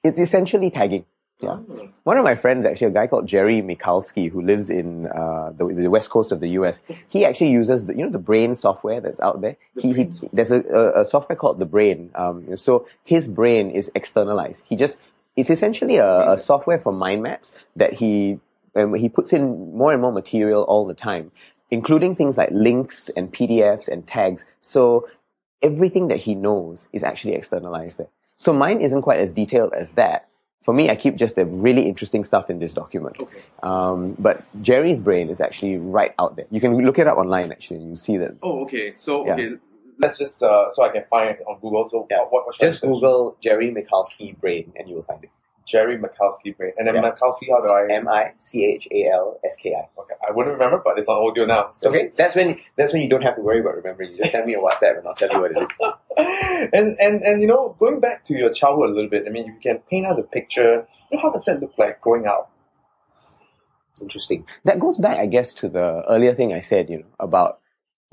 it's 0.03 0.19
essentially 0.19 0.73
tagging. 0.73 1.05
Yeah. 1.41 1.59
Oh. 1.71 1.89
One 2.05 2.19
of 2.19 2.25
my 2.25 2.35
friends, 2.35 2.67
actually, 2.67 2.89
a 2.89 2.91
guy 2.91 3.07
called 3.07 3.27
Jerry 3.27 3.63
Michalski, 3.63 4.31
who 4.31 4.43
lives 4.43 4.69
in 4.69 5.07
uh, 5.07 5.53
the, 5.57 5.67
the 5.67 5.89
west 5.89 6.11
coast 6.11 6.33
of 6.33 6.41
the 6.41 6.49
US, 6.51 6.81
he 7.09 7.25
actually 7.25 7.51
uses 7.51 7.87
the, 7.87 7.97
you 7.97 8.05
know 8.05 8.11
the 8.11 8.19
Brain 8.19 8.55
software 8.55 9.01
that's 9.01 9.21
out 9.21 9.41
there. 9.41 9.57
The 9.75 9.83
He, 9.83 9.93
he 9.93 10.29
there's 10.33 10.51
a, 10.51 10.61
a, 10.97 11.05
software 11.05 11.37
called 11.37 11.59
the 11.59 11.67
Brain. 11.67 12.11
Um, 12.15 12.57
so 12.57 12.87
his 13.05 13.29
brain 13.29 13.71
is 13.71 13.91
externalized. 13.95 14.63
He 14.65 14.77
just 14.77 14.99
it's 15.37 15.51
essentially 15.51 15.97
a, 15.97 16.33
a 16.33 16.37
software 16.37 16.79
for 16.79 16.93
mind 16.93 17.23
maps 17.23 17.57
that 17.77 17.95
he 17.95 18.39
and 18.75 18.97
he 18.97 19.09
puts 19.09 19.33
in 19.33 19.77
more 19.77 19.93
and 19.93 20.01
more 20.01 20.13
material 20.13 20.63
all 20.65 20.87
the 20.87 20.95
time, 20.95 21.33
including 21.71 22.15
things 22.15 22.37
like 22.37 22.51
links 22.53 23.09
and 23.17 23.33
PDFs 23.33 23.89
and 23.89 24.07
tags. 24.07 24.45
So 24.61 25.09
everything 25.63 26.09
that 26.09 26.19
he 26.19 26.35
knows 26.35 26.89
is 26.93 27.03
actually 27.03 27.35
externalized 27.35 27.99
there. 27.99 28.09
So 28.39 28.53
mine 28.53 28.81
isn't 28.81 29.03
quite 29.03 29.21
as 29.21 29.33
detailed 29.33 29.73
as 29.75 29.93
that. 29.93 30.29
For 30.63 30.75
me, 30.75 30.91
I 30.91 30.97
keep 30.97 31.17
just 31.17 31.37
the 31.37 31.47
really 31.47 31.89
interesting 31.89 32.23
stuff 32.25 32.51
in 32.51 32.59
this 32.59 32.73
document. 32.75 33.17
Okay. 33.19 33.43
Um, 33.63 34.15
but 34.19 34.45
Jerry's 34.63 35.01
brain 35.01 35.31
is 35.31 35.41
actually 35.41 35.79
right 35.79 36.15
out 36.19 36.37
there. 36.37 36.47
You 36.51 36.61
can 36.61 36.77
look 36.85 36.99
it 36.99 37.07
up 37.07 37.17
online 37.19 37.51
actually, 37.51 37.79
and 37.79 37.91
you 37.91 37.97
see 37.97 38.19
that. 38.19 38.37
Oh, 38.43 38.63
okay. 38.65 38.93
So 38.97 39.27
Yeah. 39.27 39.35
okay, 39.35 39.57
let's 39.99 40.19
just 40.19 40.43
uh, 40.43 40.71
so 40.73 40.83
I 40.83 40.91
can 40.91 41.05
find 41.09 41.31
it 41.31 41.41
on 41.49 41.59
Google. 41.61 41.89
So 41.89 42.07
Yeah. 42.11 42.19
what, 42.29 42.47
what 42.47 42.55
should 42.55 42.69
Just? 42.71 42.83
Google 42.83 43.37
Jerry 43.41 43.73
Michalski 43.73 44.39
brain, 44.39 44.73
and 44.77 44.89
you 44.89 44.97
will 44.97 45.03
find 45.03 45.25
it. 45.25 45.31
Jerry 45.71 45.97
Mikowski 45.99 46.57
brain, 46.57 46.73
and 46.77 46.87
then 46.87 46.97
Yeah. 46.97 47.11
Mikowski. 47.11 47.49
How 47.51 47.61
do 47.61 47.73
I? 47.73 47.87
M 47.93 48.09
I 48.09 48.33
C 48.39 48.65
H 48.65 48.89
A 48.91 49.11
L 49.13 49.39
S 49.45 49.57
K 49.57 49.75
I. 49.75 49.89
okay, 50.01 50.15
I 50.27 50.33
wouldn't 50.33 50.55
remember, 50.55 50.81
but 50.85 50.99
it's 50.99 51.09
on 51.09 51.17
audio 51.17 51.47
now. 51.47 51.69
It's 51.69 51.87
okay. 51.87 52.11
That's 52.17 52.35
when 52.35 52.57
that's 52.77 52.93
when 52.93 53.03
you 53.03 53.09
don't 53.09 53.23
have 53.23 53.37
to 53.37 53.43
worry 53.43 53.61
about 53.61 53.77
remembering. 53.77 54.13
You 54.13 54.19
just 54.19 54.33
send 54.33 54.47
me 54.47 54.55
a 54.55 54.59
WhatsApp, 54.59 54.99
and 54.99 55.07
I'll 55.07 55.15
tell 55.15 55.31
you 55.31 55.41
what 55.41 55.53
it 55.53 55.59
is. 55.63 55.69
and 56.73 56.97
and 56.99 57.23
and 57.23 57.41
you 57.41 57.47
know, 57.47 57.77
going 57.79 58.01
back 58.01 58.25
to 58.25 58.35
your 58.35 58.51
childhood 58.51 58.91
a 58.91 58.93
little 58.93 59.11
bit. 59.11 59.25
I 59.27 59.31
mean, 59.31 59.47
you 59.47 59.57
can 59.63 59.79
paint 59.91 60.07
us 60.07 60.19
a 60.19 60.25
picture. 60.25 60.87
You 61.11 61.17
know, 61.17 61.23
how 61.23 61.31
does 61.31 61.45
that 61.45 61.61
look 61.61 61.75
like 61.79 62.01
growing 62.01 62.27
up? 62.27 62.51
Interesting. 64.01 64.47
That 64.65 64.79
goes 64.79 64.97
back, 64.97 65.19
I 65.19 65.27
guess, 65.27 65.53
to 65.55 65.69
the 65.69 66.03
earlier 66.09 66.35
thing 66.35 66.53
I 66.53 66.61
said, 66.61 66.89
you 66.89 66.99
know, 66.99 67.07
about 67.19 67.61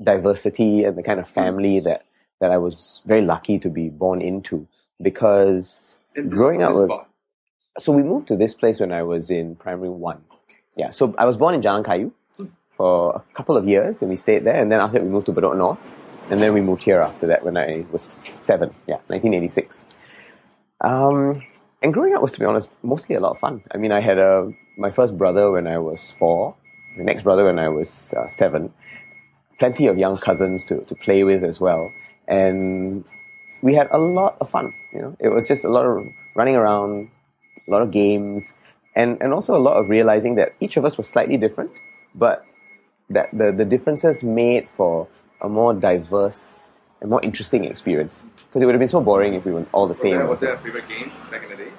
diversity 0.02 0.84
and 0.84 0.96
the 0.96 1.02
kind 1.02 1.18
of 1.18 1.26
mm. 1.26 1.32
family 1.32 1.80
that, 1.80 2.04
that 2.40 2.50
I 2.50 2.58
was 2.58 3.00
very 3.06 3.24
lucky 3.24 3.58
to 3.60 3.70
be 3.70 3.88
born 3.88 4.20
into. 4.20 4.68
Because 5.00 5.98
Growing 6.28 6.62
up 6.62 6.72
was-. 6.72 7.04
So 7.78 7.92
we 7.92 8.02
moved 8.02 8.28
to 8.28 8.36
this 8.36 8.54
place 8.54 8.80
when 8.80 8.92
I 8.92 9.02
was 9.02 9.30
in 9.30 9.56
primary 9.56 9.90
one. 9.90 10.22
Yeah, 10.76 10.90
so 10.90 11.14
I 11.18 11.24
was 11.24 11.36
born 11.36 11.54
in 11.54 11.62
Jalan 11.62 11.84
Kayu 11.84 12.12
for 12.76 13.16
a 13.16 13.34
couple 13.34 13.56
of 13.56 13.66
years 13.66 14.02
and 14.02 14.10
we 14.10 14.16
stayed 14.16 14.44
there 14.44 14.54
and 14.54 14.70
then 14.70 14.80
after 14.80 14.98
that 14.98 15.04
we 15.04 15.10
moved 15.10 15.26
to 15.26 15.32
Bedok 15.32 15.56
North 15.56 15.80
and 16.30 16.40
then 16.40 16.52
we 16.52 16.60
moved 16.60 16.82
here 16.82 17.00
after 17.00 17.26
that 17.26 17.44
when 17.44 17.56
I 17.56 17.84
was 17.90 18.02
seven, 18.02 18.70
yeah, 18.86 18.96
1986. 19.06 19.86
Um, 20.80 21.42
and 21.82 21.92
growing 21.92 22.14
up 22.14 22.22
was, 22.22 22.32
to 22.32 22.40
be 22.40 22.44
honest, 22.44 22.72
mostly 22.82 23.14
a 23.16 23.20
lot 23.20 23.32
of 23.32 23.38
fun. 23.38 23.62
I 23.72 23.78
mean, 23.78 23.92
I 23.92 24.00
had 24.00 24.18
a, 24.18 24.52
my 24.76 24.90
first 24.90 25.16
brother 25.16 25.50
when 25.50 25.66
I 25.66 25.78
was 25.78 26.10
four, 26.18 26.54
the 26.96 27.04
next 27.04 27.22
brother 27.22 27.44
when 27.44 27.58
I 27.58 27.68
was 27.68 28.12
uh, 28.14 28.28
seven, 28.28 28.72
plenty 29.58 29.86
of 29.86 29.96
young 29.96 30.16
cousins 30.16 30.64
to, 30.66 30.80
to 30.82 30.94
play 30.96 31.24
with 31.24 31.44
as 31.44 31.58
well. 31.58 31.90
And 32.26 33.04
we 33.62 33.74
had 33.74 33.88
a 33.90 33.98
lot 33.98 34.36
of 34.40 34.50
fun, 34.50 34.72
you 34.92 35.00
know, 35.00 35.16
it 35.18 35.32
was 35.32 35.48
just 35.48 35.64
a 35.64 35.68
lot 35.68 35.86
of 35.86 36.06
running 36.34 36.56
around, 36.56 37.10
a 37.68 37.70
lot 37.70 37.82
of 37.82 37.90
games, 37.90 38.54
and, 38.94 39.20
and 39.20 39.32
also 39.32 39.56
a 39.56 39.60
lot 39.60 39.76
of 39.76 39.88
realizing 39.88 40.36
that 40.36 40.54
each 40.60 40.76
of 40.76 40.84
us 40.84 40.96
was 40.96 41.06
slightly 41.08 41.36
different, 41.36 41.70
but 42.14 42.44
that 43.10 43.28
the, 43.32 43.52
the 43.52 43.64
differences 43.64 44.22
made 44.22 44.68
for 44.68 45.06
a 45.40 45.48
more 45.48 45.74
diverse 45.74 46.68
and 47.00 47.10
more 47.10 47.22
interesting 47.22 47.64
experience. 47.64 48.18
Because 48.48 48.62
it 48.62 48.66
would 48.66 48.74
have 48.74 48.80
been 48.80 48.88
so 48.88 49.00
boring 49.00 49.34
if 49.34 49.44
we 49.44 49.52
were 49.52 49.66
all 49.72 49.86
the 49.86 49.90
Was 49.90 50.00
same. 50.00 50.16
there, 50.18 50.26
was 50.26 50.40
there 50.40 50.54
a 50.54 50.58
favorite 50.58 50.88
game 50.88 51.12
back 51.30 51.42
in 51.44 51.50
the 51.50 51.56
day? 51.56 51.70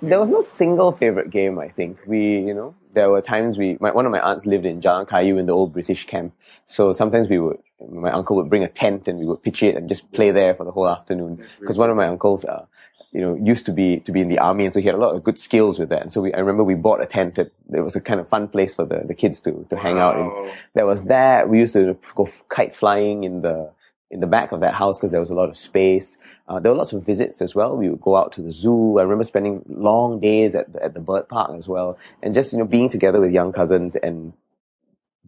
There 0.00 0.20
was 0.20 0.28
no 0.28 0.40
single 0.40 0.92
favorite 0.92 1.30
game. 1.30 1.58
I 1.58 1.68
think 1.68 1.98
we, 2.06 2.38
you 2.38 2.54
know, 2.54 2.74
there 2.92 3.10
were 3.10 3.20
times 3.20 3.58
we. 3.58 3.78
My, 3.80 3.90
one 3.90 4.06
of 4.06 4.12
my 4.12 4.20
aunts 4.20 4.46
lived 4.46 4.64
in 4.64 4.80
Jalan 4.80 5.08
Kayu 5.08 5.40
in 5.40 5.46
the 5.46 5.52
old 5.52 5.72
British 5.72 6.06
camp, 6.06 6.34
so 6.66 6.92
sometimes 6.92 7.28
we 7.28 7.38
would. 7.40 7.58
My 7.90 8.12
uncle 8.12 8.36
would 8.36 8.48
bring 8.48 8.62
a 8.62 8.68
tent 8.68 9.08
and 9.08 9.18
we 9.18 9.26
would 9.26 9.42
pitch 9.42 9.62
it 9.62 9.74
and 9.74 9.88
just 9.88 10.12
play 10.12 10.30
there 10.30 10.54
for 10.54 10.64
the 10.64 10.70
whole 10.70 10.88
afternoon. 10.88 11.44
Because 11.58 11.78
one 11.78 11.90
of 11.90 11.96
my 11.96 12.06
uncles, 12.06 12.44
uh, 12.44 12.66
you 13.12 13.20
know, 13.22 13.34
used 13.42 13.64
to 13.66 13.72
be 13.72 14.00
to 14.00 14.12
be 14.12 14.20
in 14.20 14.28
the 14.28 14.38
army, 14.38 14.64
and 14.64 14.74
so 14.74 14.80
he 14.80 14.86
had 14.86 14.94
a 14.94 14.98
lot 14.98 15.14
of 15.14 15.24
good 15.24 15.38
skills 15.38 15.78
with 15.78 15.88
that. 15.88 16.02
And 16.02 16.12
so 16.12 16.20
we, 16.20 16.34
I 16.34 16.38
remember 16.38 16.62
we 16.62 16.74
bought 16.74 17.00
a 17.00 17.06
tent. 17.06 17.38
It, 17.38 17.52
it 17.72 17.80
was 17.80 17.96
a 17.96 18.00
kind 18.00 18.20
of 18.20 18.28
fun 18.28 18.48
place 18.48 18.74
for 18.74 18.84
the, 18.84 18.98
the 18.98 19.14
kids 19.14 19.40
to 19.42 19.66
to 19.70 19.76
hang 19.76 19.98
out 19.98 20.16
in. 20.18 20.26
Wow. 20.26 20.52
There 20.74 20.86
was 20.86 21.04
that. 21.04 21.48
We 21.48 21.58
used 21.58 21.72
to 21.72 21.96
go 22.14 22.24
f- 22.24 22.44
kite 22.48 22.74
flying 22.74 23.24
in 23.24 23.40
the 23.40 23.72
in 24.10 24.20
the 24.20 24.26
back 24.26 24.52
of 24.52 24.60
that 24.60 24.74
house 24.74 24.98
because 24.98 25.10
there 25.10 25.20
was 25.20 25.30
a 25.30 25.34
lot 25.34 25.48
of 25.48 25.56
space. 25.56 26.18
Uh, 26.48 26.58
there 26.60 26.72
were 26.72 26.78
lots 26.78 26.92
of 26.92 27.04
visits 27.04 27.40
as 27.40 27.54
well. 27.54 27.76
We 27.76 27.88
would 27.90 28.00
go 28.00 28.16
out 28.16 28.32
to 28.32 28.42
the 28.42 28.52
zoo. 28.52 28.98
I 28.98 29.02
remember 29.02 29.24
spending 29.24 29.64
long 29.68 30.20
days 30.20 30.54
at 30.54 30.72
the, 30.72 30.82
at 30.82 30.94
the 30.94 31.00
bird 31.00 31.28
park 31.28 31.52
as 31.56 31.66
well, 31.66 31.98
and 32.22 32.34
just 32.34 32.52
you 32.52 32.58
know 32.58 32.66
being 32.66 32.90
together 32.90 33.20
with 33.20 33.32
young 33.32 33.52
cousins 33.52 33.96
and 33.96 34.34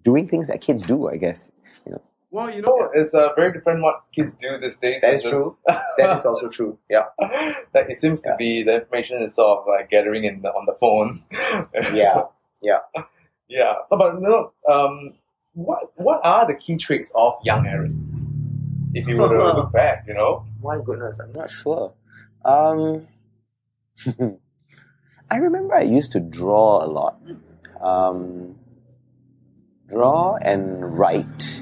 doing 0.03 0.29
things 0.29 0.49
that 0.49 0.61
kids 0.61 0.83
do. 0.83 1.09
I 1.09 1.17
guess. 1.17 1.49
Well, 2.33 2.49
you 2.55 2.63
know, 2.63 2.91
it's 2.95 3.13
uh, 3.13 3.31
very 3.35 3.53
different 3.53 3.83
what 3.83 4.05
kids 4.13 4.37
do 4.37 4.57
these 4.61 4.79
days. 4.79 5.01
That 5.03 5.15
is 5.15 5.25
true. 5.25 5.57
That 5.67 6.17
is 6.17 6.25
also 6.25 6.49
true. 6.57 6.79
Yeah. 6.89 7.07
Like, 7.21 7.91
it 7.91 7.97
seems 7.97 8.23
to 8.23 8.37
be 8.39 8.63
the 8.63 8.77
information 8.77 9.23
is 9.23 9.35
sort 9.35 9.61
of 9.61 9.65
like 9.67 9.91
gathering 9.91 10.25
in 10.25 10.43
the, 10.43 10.49
on 10.51 10.67
the 10.67 10.75
phone. 10.75 11.23
Yeah. 11.95 12.23
Yeah. 12.63 12.79
yeah. 13.49 13.73
No, 13.91 13.99
but 13.99 14.21
no, 14.21 14.53
um, 14.69 15.15
what 15.55 15.91
what 15.97 16.21
are 16.25 16.47
the 16.47 16.55
key 16.55 16.77
traits 16.77 17.11
of 17.15 17.35
young 17.43 17.67
Aaron? 17.67 18.91
If 18.95 19.09
you 19.09 19.17
were 19.17 19.29
to 19.29 19.45
look 19.57 19.73
back, 19.73 20.05
you 20.07 20.15
know. 20.15 20.47
My 20.63 20.79
goodness, 20.85 21.19
I'm 21.21 21.33
not 21.33 21.51
sure. 21.51 21.95
Um, 22.45 23.07
I 25.31 25.37
remember 25.37 25.75
I 25.75 25.83
used 25.83 26.13
to 26.13 26.21
draw 26.21 26.85
a 26.85 26.87
lot. 26.87 27.21
Um, 27.81 28.57
draw 29.89 30.37
and 30.37 30.99
write. 30.99 31.60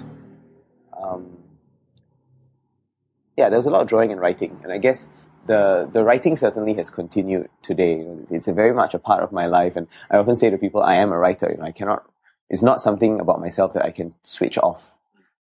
Um, 1.03 1.39
yeah, 3.37 3.49
there 3.49 3.59
was 3.59 3.67
a 3.67 3.71
lot 3.71 3.83
of 3.83 3.89
drawing 3.89 4.11
and 4.13 4.21
writing, 4.21 4.61
and 4.63 4.73
I 4.73 4.79
guess 4.79 5.09
the 5.47 5.89
the 5.93 6.03
writing 6.03 6.37
certainly 6.37 6.75
has 6.75 6.91
continued 6.91 7.49
today. 7.63 8.05
It's 8.31 8.49
very 8.49 8.75
much 8.75 8.95
a 8.95 8.99
part 8.99 9.23
of 9.23 9.33
my 9.33 9.47
life, 9.47 9.77
and 9.77 9.87
I 10.11 10.17
often 10.17 10.37
say 10.37 10.51
to 10.51 10.59
people, 10.59 10.83
I 10.83 10.97
am 10.97 11.13
a 11.13 11.19
writer. 11.19 11.49
You 11.51 11.59
know, 11.59 11.65
I 11.65 11.73
cannot. 11.73 12.05
It's 12.51 12.63
not 12.63 12.81
something 12.81 13.21
about 13.21 13.41
myself 13.41 13.75
that 13.75 13.85
I 13.85 13.91
can 13.91 14.15
switch 14.23 14.59
off. 14.59 14.95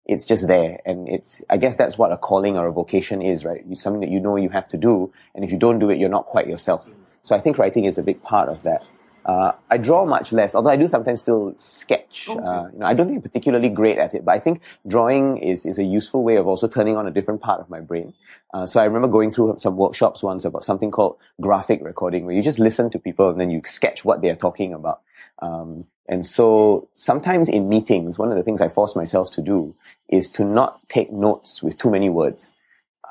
It's 0.06 0.26
just 0.26 0.48
there. 0.48 0.80
And 0.86 1.08
it's 1.08 1.42
i 1.50 1.58
guess 1.58 1.76
that's 1.76 1.98
what 1.98 2.12
a 2.12 2.18
calling 2.18 2.58
or 2.58 2.68
a 2.68 2.74
vocation 2.74 3.22
is 3.22 3.46
right? 3.46 3.64
It's 3.70 3.84
something 3.84 4.02
that 4.02 4.10
you 4.10 4.20
know 4.20 4.36
you 4.36 4.50
have 4.50 4.68
to 4.70 4.78
do. 4.78 5.14
And 5.36 5.46
if 5.46 5.52
you 5.52 5.58
don't 5.58 5.80
do 5.80 5.90
it 5.90 5.98
you're 5.98 6.10
not 6.10 6.26
quite 6.26 6.48
yourself. 6.48 6.94
So 7.22 7.36
i 7.36 7.40
think 7.40 7.58
writing 7.58 7.86
is 7.86 7.98
a 7.98 8.04
big 8.04 8.22
part 8.22 8.50
of 8.50 8.64
that 8.64 8.84
uh, 9.26 9.54
I 9.70 9.78
draw 9.78 10.06
much 10.06 10.32
less, 10.32 10.54
although 10.56 10.70
I 10.70 10.76
do 10.76 10.88
sometimes 10.88 11.22
still 11.22 11.54
sketch. 11.58 12.28
Okay. 12.30 12.40
Uh, 12.40 12.66
you 12.74 12.80
know, 12.80 12.86
I 12.86 12.94
don't 12.94 13.08
think 13.08 13.18
I'm 13.18 13.22
particularly 13.22 13.70
great 13.70 13.98
at 13.98 14.14
it, 14.14 14.26
but 14.26 14.34
I 14.34 14.40
think 14.40 14.62
drawing 14.88 15.38
is, 15.38 15.66
is 15.66 15.80
a 15.80 15.84
useful 15.84 16.24
way 16.24 16.36
of 16.36 16.48
also 16.48 16.68
turning 16.68 16.98
on 16.98 17.08
a 17.08 17.12
different 17.12 17.42
part 17.42 17.62
of 17.62 17.70
my 17.70 17.80
brain. 17.80 18.14
Uh, 18.54 18.66
so 18.66 18.82
I 18.82 18.86
remember 18.86 19.08
going 19.08 19.32
through 19.32 19.56
some 19.60 19.78
workshops 19.78 20.22
once 20.22 20.46
about 20.46 20.66
something 20.66 20.92
called 20.92 21.18
graphic 21.40 21.80
recording, 21.82 22.26
where 22.26 22.36
you 22.36 22.44
just 22.44 22.60
listen 22.60 22.90
to 22.92 23.00
people 23.00 23.30
and 23.30 23.40
then 23.40 23.50
you 23.50 23.62
sketch 23.66 24.04
what 24.04 24.22
they're 24.22 24.36
talking 24.36 24.74
about. 24.74 25.02
Um, 25.42 25.86
and 26.08 26.26
so 26.26 26.90
sometimes 26.94 27.48
in 27.48 27.70
meetings, 27.70 28.20
one 28.20 28.30
of 28.30 28.38
the 28.38 28.44
things 28.44 28.62
I 28.62 28.68
force 28.68 28.96
myself 28.96 29.32
to 29.32 29.42
do 29.42 29.74
is 30.10 30.30
to 30.32 30.44
not 30.44 30.88
take 30.90 31.12
notes 31.12 31.64
with 31.64 31.78
too 31.78 31.90
many 31.90 32.10
words. 32.10 32.54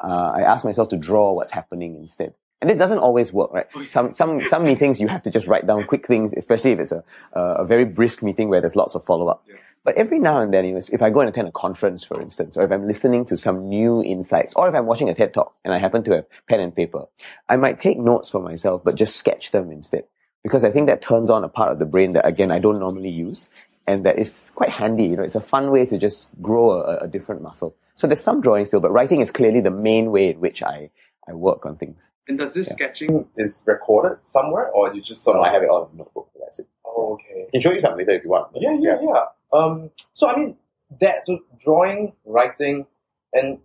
Uh, 0.02 0.32
I 0.34 0.42
ask 0.42 0.64
myself 0.64 0.88
to 0.90 0.96
draw 0.96 1.32
what's 1.32 1.52
happening 1.52 1.96
instead. 1.96 2.34
And 2.62 2.70
this 2.70 2.78
doesn't 2.78 2.98
always 2.98 3.32
work, 3.32 3.52
right? 3.52 3.66
Some, 3.86 4.14
some, 4.14 4.40
some 4.40 4.62
meetings 4.62 5.00
you 5.00 5.08
have 5.08 5.24
to 5.24 5.30
just 5.30 5.48
write 5.48 5.66
down 5.66 5.82
quick 5.82 6.06
things, 6.06 6.32
especially 6.32 6.70
if 6.70 6.78
it's 6.78 6.92
a, 6.92 7.02
a, 7.32 7.40
a 7.40 7.64
very 7.66 7.84
brisk 7.84 8.22
meeting 8.22 8.48
where 8.48 8.60
there's 8.60 8.76
lots 8.76 8.94
of 8.94 9.02
follow 9.04 9.26
up. 9.26 9.42
Yeah. 9.48 9.56
But 9.84 9.96
every 9.96 10.20
now 10.20 10.40
and 10.40 10.54
then, 10.54 10.64
you 10.64 10.74
know, 10.74 10.80
if 10.92 11.02
I 11.02 11.10
go 11.10 11.18
and 11.18 11.28
attend 11.28 11.48
a 11.48 11.52
conference, 11.52 12.04
for 12.04 12.20
instance, 12.20 12.56
or 12.56 12.62
if 12.62 12.70
I'm 12.70 12.86
listening 12.86 13.24
to 13.26 13.36
some 13.36 13.68
new 13.68 14.00
insights, 14.00 14.54
or 14.54 14.68
if 14.68 14.76
I'm 14.76 14.86
watching 14.86 15.10
a 15.10 15.14
TED 15.14 15.34
talk 15.34 15.52
and 15.64 15.74
I 15.74 15.78
happen 15.78 16.04
to 16.04 16.12
have 16.14 16.26
pen 16.48 16.60
and 16.60 16.72
paper, 16.74 17.06
I 17.48 17.56
might 17.56 17.80
take 17.80 17.98
notes 17.98 18.30
for 18.30 18.40
myself, 18.40 18.82
but 18.84 18.94
just 18.94 19.16
sketch 19.16 19.50
them 19.50 19.72
instead. 19.72 20.04
because 20.42 20.64
I 20.64 20.70
think 20.70 20.86
that 20.88 21.02
turns 21.02 21.30
on 21.30 21.44
a 21.44 21.48
part 21.48 21.72
of 21.72 21.78
the 21.78 21.86
brain 21.86 22.12
that 22.12 22.26
again 22.26 22.50
I 22.50 22.58
don't 22.58 22.78
normally 22.78 23.10
use, 23.10 23.48
and 23.86 24.04
that 24.06 24.18
is 24.18 24.52
quite 24.54 24.70
handy. 24.70 25.04
You 25.04 25.16
know, 25.16 25.22
it's 25.22 25.34
a 25.34 25.40
fun 25.40 25.70
way 25.70 25.86
to 25.86 25.98
just 25.98 26.28
grow 26.40 26.72
a, 26.72 26.98
a 26.98 27.08
different 27.08 27.42
muscle. 27.42 27.74
So 27.94 28.06
there's 28.06 28.20
some 28.20 28.40
drawing 28.40 28.66
still, 28.66 28.80
but 28.80 28.90
writing 28.90 29.20
is 29.20 29.30
clearly 29.30 29.60
the 29.60 29.70
main 29.70 30.10
way 30.10 30.30
in 30.30 30.40
which 30.40 30.62
I 30.62 30.90
I 31.28 31.34
work 31.34 31.64
on 31.64 31.76
things. 31.76 32.10
And 32.28 32.38
does 32.38 32.54
this 32.54 32.68
yeah. 32.68 32.74
sketching 32.74 33.28
is 33.36 33.62
recorded 33.64 34.18
somewhere, 34.24 34.68
or 34.70 34.92
you 34.94 35.00
just 35.00 35.22
sort 35.22 35.36
no, 35.36 35.42
of? 35.42 35.48
I 35.48 35.52
have 35.52 35.62
it 35.62 35.68
on 35.68 35.88
a 35.92 35.96
notebook. 35.96 36.30
That's 36.38 36.58
it. 36.58 36.68
Oh, 36.84 37.14
okay. 37.14 37.46
I 37.46 37.50
can 37.50 37.60
show 37.60 37.72
you 37.72 37.80
some 37.80 37.96
later 37.96 38.12
if 38.12 38.24
you 38.24 38.30
want. 38.30 38.48
Yeah, 38.54 38.76
yeah, 38.80 38.98
yeah. 39.00 39.24
Um, 39.52 39.90
so 40.12 40.28
I 40.28 40.36
mean, 40.36 40.56
that 41.00 41.24
so 41.24 41.38
drawing, 41.62 42.14
writing, 42.24 42.86
and 43.32 43.58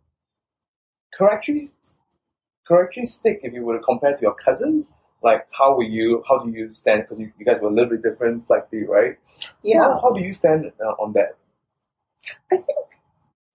characteristic, 1.17 1.80
if 2.70 3.54
you 3.54 3.65
were 3.65 3.78
to 3.78 3.84
compare 3.84 4.15
to 4.15 4.22
your 4.22 4.36
cousins, 4.36 4.93
like 5.24 5.48
how 5.52 5.76
were 5.76 5.84
you? 5.84 6.24
How 6.28 6.39
do 6.39 6.52
you 6.52 6.72
stand? 6.72 7.04
Because 7.04 7.20
you, 7.20 7.32
you 7.39 7.46
guys 7.46 7.60
were 7.60 7.70
a 7.70 7.74
little 7.74 7.89
bit 7.89 8.04
different, 8.04 8.41
slightly, 8.41 8.84
right? 8.84 9.17
Yeah. 9.63 9.84
How, 9.84 10.00
how 10.02 10.12
do 10.12 10.22
you 10.22 10.34
stand 10.34 10.72
uh, 10.80 10.89
on 10.91 11.13
that? 11.13 11.38
I 12.52 12.58
think 12.58 12.78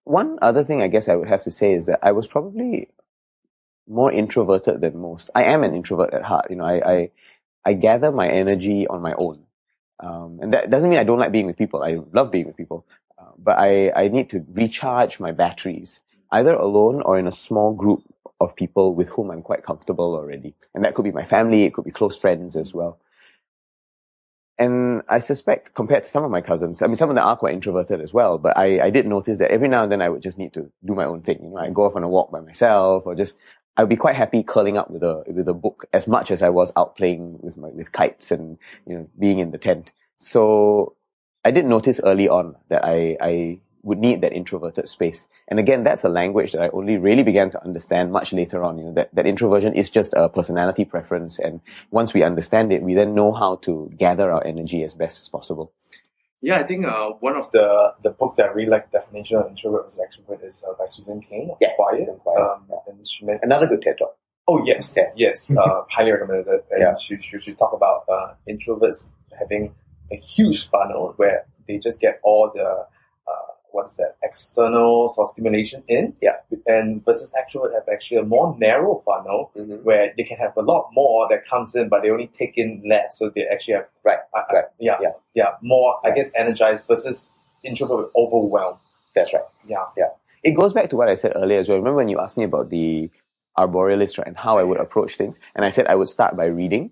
one 0.04 0.38
other 0.42 0.64
thing 0.64 0.82
I 0.82 0.88
guess 0.88 1.08
I 1.08 1.14
would 1.14 1.28
have 1.28 1.42
to 1.42 1.50
say 1.50 1.72
is 1.72 1.86
that 1.86 2.00
I 2.02 2.12
was 2.12 2.26
probably 2.26 2.88
more 3.88 4.12
introverted 4.12 4.80
than 4.80 4.98
most. 4.98 5.30
I 5.34 5.44
am 5.44 5.64
an 5.64 5.74
introvert 5.74 6.14
at 6.14 6.24
heart. 6.24 6.46
You 6.50 6.56
know, 6.56 6.64
I 6.64 6.92
I, 6.92 7.10
I 7.64 7.72
gather 7.74 8.12
my 8.12 8.28
energy 8.28 8.86
on 8.86 9.02
my 9.02 9.14
own, 9.14 9.44
um, 10.00 10.40
and 10.42 10.52
that 10.54 10.70
doesn't 10.70 10.90
mean 10.90 10.98
I 10.98 11.04
don't 11.04 11.18
like 11.18 11.32
being 11.32 11.46
with 11.46 11.58
people. 11.58 11.82
I 11.82 11.98
love 12.12 12.30
being 12.32 12.46
with 12.46 12.56
people, 12.56 12.86
uh, 13.18 13.32
but 13.38 13.58
I 13.58 13.92
I 13.92 14.08
need 14.08 14.30
to 14.30 14.44
recharge 14.52 15.20
my 15.20 15.32
batteries 15.32 16.00
either 16.32 16.54
alone 16.54 17.02
or 17.02 17.18
in 17.18 17.26
a 17.26 17.32
small 17.32 17.74
group 17.74 18.02
of 18.40 18.56
people 18.56 18.94
with 18.94 19.08
whom 19.10 19.30
I'm 19.30 19.42
quite 19.42 19.62
comfortable 19.64 20.14
already. 20.14 20.54
And 20.74 20.84
that 20.84 20.94
could 20.94 21.04
be 21.04 21.12
my 21.12 21.24
family, 21.24 21.64
it 21.64 21.74
could 21.74 21.84
be 21.84 21.90
close 21.90 22.16
friends 22.16 22.56
as 22.56 22.74
well. 22.74 22.98
And 24.58 25.02
I 25.08 25.20
suspect 25.20 25.74
compared 25.74 26.04
to 26.04 26.10
some 26.10 26.24
of 26.24 26.30
my 26.30 26.40
cousins, 26.40 26.82
I 26.82 26.86
mean, 26.88 26.96
some 26.96 27.10
of 27.10 27.16
them 27.16 27.26
are 27.26 27.36
quite 27.36 27.54
introverted 27.54 28.00
as 28.00 28.14
well, 28.14 28.38
but 28.38 28.56
I, 28.56 28.86
I 28.86 28.90
did 28.90 29.06
notice 29.06 29.38
that 29.40 29.50
every 29.50 29.68
now 29.68 29.84
and 29.84 29.92
then 29.92 30.02
I 30.02 30.08
would 30.08 30.22
just 30.22 30.38
need 30.38 30.54
to 30.54 30.70
do 30.84 30.94
my 30.94 31.04
own 31.04 31.22
thing. 31.22 31.40
You 31.42 31.50
know, 31.50 31.58
I 31.58 31.70
go 31.70 31.84
off 31.84 31.96
on 31.96 32.04
a 32.04 32.08
walk 32.08 32.32
by 32.32 32.40
myself 32.40 33.04
or 33.06 33.14
just, 33.16 33.36
I'd 33.76 33.88
be 33.88 33.96
quite 33.96 34.16
happy 34.16 34.42
curling 34.42 34.76
up 34.76 34.90
with 34.90 35.02
a, 35.02 35.24
with 35.26 35.48
a 35.48 35.54
book 35.54 35.86
as 35.92 36.06
much 36.06 36.30
as 36.30 36.42
I 36.42 36.50
was 36.50 36.72
out 36.76 36.96
playing 36.96 37.38
with 37.40 37.56
my, 37.56 37.68
with 37.68 37.92
kites 37.92 38.30
and, 38.30 38.58
you 38.86 38.94
know, 38.94 39.08
being 39.18 39.38
in 39.38 39.50
the 39.50 39.58
tent. 39.58 39.92
So 40.18 40.94
I 41.44 41.50
did 41.50 41.64
notice 41.64 42.00
early 42.04 42.28
on 42.28 42.56
that 42.68 42.84
I, 42.84 43.16
I 43.20 43.58
would 43.82 43.98
need 43.98 44.20
that 44.20 44.32
introverted 44.32 44.88
space. 44.88 45.26
And 45.48 45.58
again, 45.58 45.82
that's 45.82 46.04
a 46.04 46.08
language 46.08 46.52
that 46.52 46.62
I 46.62 46.68
only 46.68 46.98
really 46.98 47.22
began 47.22 47.50
to 47.50 47.64
understand 47.64 48.12
much 48.12 48.32
later 48.32 48.62
on, 48.62 48.78
you 48.78 48.84
know, 48.84 48.92
that, 48.92 49.14
that 49.14 49.26
introversion 49.26 49.74
is 49.74 49.90
just 49.90 50.12
a 50.14 50.28
personality 50.28 50.84
preference. 50.84 51.38
And 51.38 51.60
once 51.90 52.14
we 52.14 52.22
understand 52.22 52.72
it, 52.72 52.82
we 52.82 52.94
then 52.94 53.14
know 53.14 53.32
how 53.32 53.56
to 53.62 53.90
gather 53.96 54.30
our 54.30 54.46
energy 54.46 54.84
as 54.84 54.94
best 54.94 55.18
as 55.18 55.28
possible. 55.28 55.72
Yeah, 56.42 56.58
I 56.58 56.64
think 56.64 56.84
uh, 56.84 57.10
one 57.20 57.36
of 57.36 57.52
the, 57.52 57.94
the 58.02 58.10
books 58.10 58.34
that 58.36 58.46
I 58.46 58.52
really 58.52 58.68
like 58.68 58.90
definition 58.90 59.38
of 59.38 59.46
introvert 59.46 59.84
versus 59.84 60.00
extrovert 60.00 60.44
is 60.44 60.64
uh, 60.68 60.72
by 60.76 60.86
Susan 60.86 61.20
Cain. 61.20 61.52
Yes, 61.60 61.74
Quiet. 61.76 62.08
Quiet. 62.18 62.40
Um, 62.40 62.64
yeah. 62.68 62.76
and 62.88 63.06
she 63.06 63.24
meant, 63.24 63.40
Another 63.42 63.68
good 63.68 63.80
TED 63.80 63.98
talk. 63.98 64.16
Oh 64.48 64.60
yes, 64.64 64.94
yes, 64.96 65.12
yes. 65.16 65.56
uh, 65.56 65.84
highly 65.88 66.10
recommended. 66.10 66.48
And 66.48 66.80
yeah. 66.80 66.96
she, 66.96 67.16
she, 67.20 67.38
she 67.40 67.54
talk 67.54 67.72
about 67.72 68.04
uh, 68.12 68.34
introverts 68.48 69.08
having 69.38 69.72
a 70.10 70.16
huge 70.16 70.68
funnel 70.68 71.14
where 71.16 71.46
they 71.68 71.78
just 71.78 72.00
get 72.00 72.20
all 72.24 72.50
the 72.52 72.86
what's 73.72 73.96
that 73.96 74.16
external 74.22 75.12
of 75.18 75.28
stimulation 75.28 75.82
in. 75.88 76.14
Yeah. 76.20 76.36
And 76.66 77.04
versus 77.04 77.34
extrovert 77.38 77.74
have 77.74 77.88
actually 77.92 78.18
a 78.18 78.24
more 78.24 78.56
narrow 78.58 79.02
funnel 79.04 79.50
mm-hmm. 79.56 79.84
where 79.84 80.12
they 80.16 80.24
can 80.24 80.38
have 80.38 80.56
a 80.56 80.62
lot 80.62 80.90
more 80.92 81.26
that 81.30 81.44
comes 81.46 81.74
in, 81.74 81.88
but 81.88 82.02
they 82.02 82.10
only 82.10 82.28
take 82.28 82.56
in 82.56 82.82
less. 82.88 83.18
So 83.18 83.30
they 83.34 83.46
actually 83.46 83.74
have 83.74 83.86
right, 84.04 84.18
uh, 84.36 84.42
right. 84.52 84.64
yeah, 84.78 84.98
yeah, 85.00 85.10
yeah, 85.34 85.50
more 85.62 85.96
I 86.04 86.10
guess 86.10 86.30
energized 86.36 86.86
versus 86.86 87.30
introvert 87.62 88.10
overwhelmed. 88.16 88.78
That's 89.14 89.32
right. 89.32 89.42
Yeah, 89.66 89.84
yeah. 89.96 90.10
It 90.42 90.52
goes 90.52 90.72
back 90.72 90.90
to 90.90 90.96
what 90.96 91.08
I 91.08 91.14
said 91.14 91.32
earlier 91.36 91.58
as 91.58 91.68
well. 91.68 91.78
Remember 91.78 91.98
when 91.98 92.08
you 92.08 92.18
asked 92.18 92.36
me 92.36 92.44
about 92.44 92.70
the 92.70 93.10
arborealist, 93.56 94.18
right, 94.18 94.26
and 94.26 94.36
how 94.36 94.58
I 94.58 94.62
would 94.62 94.80
approach 94.80 95.16
things, 95.16 95.38
and 95.54 95.64
I 95.64 95.70
said 95.70 95.86
I 95.86 95.94
would 95.94 96.08
start 96.08 96.36
by 96.36 96.46
reading. 96.46 96.90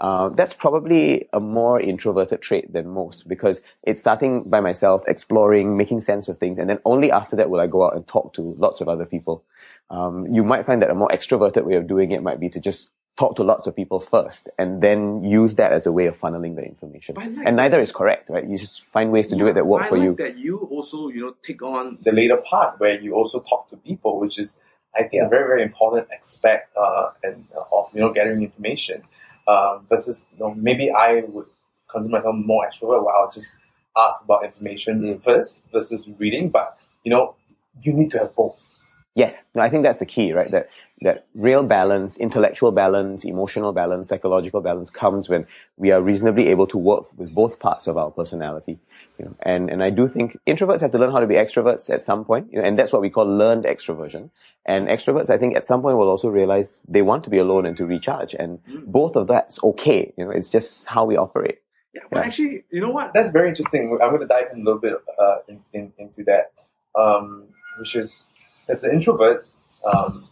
Uh, 0.00 0.30
that's 0.30 0.54
probably 0.54 1.28
a 1.34 1.40
more 1.40 1.78
introverted 1.78 2.40
trait 2.40 2.72
than 2.72 2.88
most 2.88 3.28
because 3.28 3.60
it's 3.82 4.00
starting 4.00 4.44
by 4.44 4.58
myself, 4.58 5.02
exploring, 5.06 5.76
making 5.76 6.00
sense 6.00 6.26
of 6.28 6.38
things, 6.38 6.58
and 6.58 6.70
then 6.70 6.78
only 6.86 7.12
after 7.12 7.36
that 7.36 7.50
will 7.50 7.60
I 7.60 7.66
go 7.66 7.84
out 7.84 7.94
and 7.94 8.06
talk 8.08 8.32
to 8.34 8.54
lots 8.58 8.80
of 8.80 8.88
other 8.88 9.04
people. 9.04 9.44
Um, 9.90 10.26
you 10.32 10.42
might 10.42 10.64
find 10.64 10.80
that 10.80 10.90
a 10.90 10.94
more 10.94 11.08
extroverted 11.08 11.64
way 11.64 11.74
of 11.74 11.86
doing 11.86 12.12
it 12.12 12.22
might 12.22 12.40
be 12.40 12.48
to 12.48 12.60
just 12.60 12.88
talk 13.18 13.36
to 13.36 13.42
lots 13.42 13.66
of 13.66 13.76
people 13.76 14.00
first 14.00 14.48
and 14.56 14.80
then 14.82 15.22
use 15.22 15.56
that 15.56 15.72
as 15.72 15.86
a 15.86 15.92
way 15.92 16.06
of 16.06 16.18
funneling 16.18 16.56
the 16.56 16.62
information. 16.62 17.16
Like 17.16 17.28
and 17.44 17.56
neither 17.56 17.78
is 17.78 17.92
correct, 17.92 18.30
right? 18.30 18.48
You 18.48 18.56
just 18.56 18.82
find 18.84 19.12
ways 19.12 19.28
to 19.28 19.34
yeah, 19.34 19.42
do 19.42 19.48
it 19.48 19.52
that 19.54 19.66
work 19.66 19.82
I 19.82 19.88
for 19.90 19.98
like 19.98 20.04
you. 20.04 20.14
That 20.16 20.38
you 20.38 20.56
also, 20.70 21.08
you 21.08 21.20
know, 21.20 21.34
take 21.42 21.60
on 21.60 21.98
the 22.00 22.12
later 22.12 22.38
part 22.48 22.80
where 22.80 22.98
you 22.98 23.12
also 23.14 23.40
talk 23.40 23.68
to 23.68 23.76
people, 23.76 24.18
which 24.18 24.38
is, 24.38 24.56
I 24.94 25.00
think, 25.00 25.14
yeah. 25.14 25.26
a 25.26 25.28
very, 25.28 25.46
very 25.46 25.62
important 25.62 26.08
aspect 26.16 26.74
uh, 26.74 27.10
and, 27.22 27.44
uh, 27.54 27.78
of 27.78 27.90
you 27.92 28.00
know 28.00 28.12
gathering 28.14 28.42
information 28.42 29.02
um, 29.46 29.86
versus 29.88 30.26
you 30.32 30.38
know 30.38 30.54
maybe 30.54 30.90
I 30.90 31.22
would 31.28 31.46
consider 31.88 32.12
myself 32.12 32.36
more 32.36 32.66
extrovert 32.66 33.04
where 33.04 33.14
I'll 33.14 33.30
just 33.30 33.58
ask 33.96 34.24
about 34.24 34.44
information 34.44 35.02
mm. 35.02 35.22
first 35.22 35.70
versus 35.72 36.08
reading. 36.18 36.50
But 36.50 36.78
you 37.04 37.10
know, 37.10 37.34
you 37.82 37.92
need 37.92 38.10
to 38.12 38.18
have 38.18 38.34
both. 38.34 38.66
Yes, 39.14 39.48
no, 39.54 39.62
I 39.62 39.68
think 39.68 39.82
that's 39.82 39.98
the 39.98 40.06
key, 40.06 40.32
right? 40.32 40.50
That 40.50 40.70
that 41.02 41.26
real 41.34 41.62
balance, 41.62 42.18
intellectual 42.18 42.72
balance, 42.72 43.24
emotional 43.24 43.72
balance, 43.72 44.08
psychological 44.08 44.60
balance 44.60 44.90
comes 44.90 45.28
when 45.28 45.46
we 45.76 45.90
are 45.90 46.02
reasonably 46.02 46.48
able 46.48 46.66
to 46.66 46.76
work 46.76 47.06
with 47.16 47.34
both 47.34 47.58
parts 47.58 47.86
of 47.86 47.96
our 47.96 48.10
personality. 48.10 48.78
You 49.18 49.26
know, 49.26 49.34
and 49.42 49.70
and 49.70 49.82
I 49.82 49.90
do 49.90 50.08
think 50.08 50.38
introverts 50.46 50.80
have 50.80 50.92
to 50.92 50.98
learn 50.98 51.12
how 51.12 51.20
to 51.20 51.26
be 51.26 51.34
extroverts 51.34 51.90
at 51.90 52.02
some 52.02 52.24
point, 52.24 52.52
you 52.52 52.58
know, 52.58 52.66
and 52.66 52.78
that's 52.78 52.92
what 52.92 53.02
we 53.02 53.10
call 53.10 53.26
learned 53.26 53.64
extroversion. 53.64 54.30
And 54.66 54.88
extroverts, 54.88 55.30
I 55.30 55.38
think, 55.38 55.56
at 55.56 55.64
some 55.64 55.82
point 55.82 55.96
will 55.96 56.08
also 56.08 56.28
realize 56.28 56.82
they 56.86 57.02
want 57.02 57.24
to 57.24 57.30
be 57.30 57.38
alone 57.38 57.66
and 57.66 57.76
to 57.78 57.86
recharge, 57.86 58.34
and 58.34 58.62
mm. 58.64 58.84
both 58.86 59.16
of 59.16 59.26
that's 59.26 59.62
okay. 59.64 60.12
You 60.16 60.26
know, 60.26 60.30
it's 60.30 60.48
just 60.48 60.86
how 60.86 61.04
we 61.04 61.16
operate. 61.16 61.58
Yeah, 61.94 62.02
but 62.10 62.18
yeah. 62.18 62.26
actually, 62.26 62.64
you 62.70 62.80
know 62.80 62.90
what? 62.90 63.12
That's 63.14 63.30
very 63.30 63.48
interesting. 63.48 63.98
I'm 64.02 64.10
going 64.10 64.20
to 64.20 64.26
dive 64.26 64.52
in 64.52 64.60
a 64.60 64.64
little 64.64 64.80
bit 64.80 64.94
uh, 65.18 65.36
in, 65.48 65.58
in, 65.72 65.92
into 65.98 66.24
that, 66.24 66.52
um, 66.94 67.48
which 67.78 67.96
is 67.96 68.26
as 68.68 68.84
an 68.84 68.92
introvert, 68.92 69.48
um, 69.84 70.28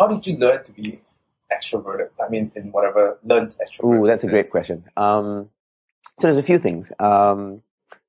how 0.00 0.06
did 0.06 0.26
you 0.26 0.36
learn 0.38 0.64
to 0.64 0.72
be 0.72 1.00
extroverted? 1.52 2.08
I 2.24 2.28
mean, 2.30 2.50
in 2.56 2.72
whatever 2.72 3.18
learned 3.22 3.54
extroverted. 3.62 4.02
Ooh, 4.02 4.06
that's 4.06 4.24
a 4.24 4.28
great 4.28 4.50
question. 4.50 4.84
Um, 4.96 5.50
so 6.18 6.26
there's 6.26 6.38
a 6.38 6.42
few 6.42 6.58
things. 6.58 6.90
Um, 6.98 7.62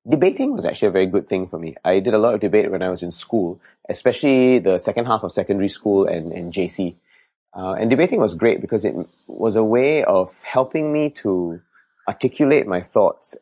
debating 0.08 0.52
was 0.52 0.64
actually 0.64 0.88
a 0.88 0.92
very 0.92 1.06
good 1.06 1.28
thing 1.28 1.46
for 1.46 1.58
me. 1.58 1.76
I 1.84 2.00
did 2.00 2.14
a 2.14 2.18
lot 2.18 2.34
of 2.34 2.40
debate 2.40 2.70
when 2.70 2.82
I 2.82 2.88
was 2.88 3.02
in 3.02 3.10
school, 3.10 3.60
especially 3.88 4.58
the 4.58 4.78
second 4.78 5.04
half 5.06 5.22
of 5.22 5.32
secondary 5.32 5.68
school 5.68 6.06
and, 6.06 6.32
and 6.32 6.52
JC. 6.52 6.94
Uh, 7.54 7.72
and 7.72 7.90
debating 7.90 8.20
was 8.20 8.34
great 8.34 8.62
because 8.62 8.86
it 8.86 8.94
was 9.26 9.56
a 9.56 9.64
way 9.64 10.02
of 10.04 10.32
helping 10.42 10.92
me 10.92 11.10
to 11.10 11.60
articulate 12.08 12.66
my 12.66 12.80
thoughts 12.80 13.36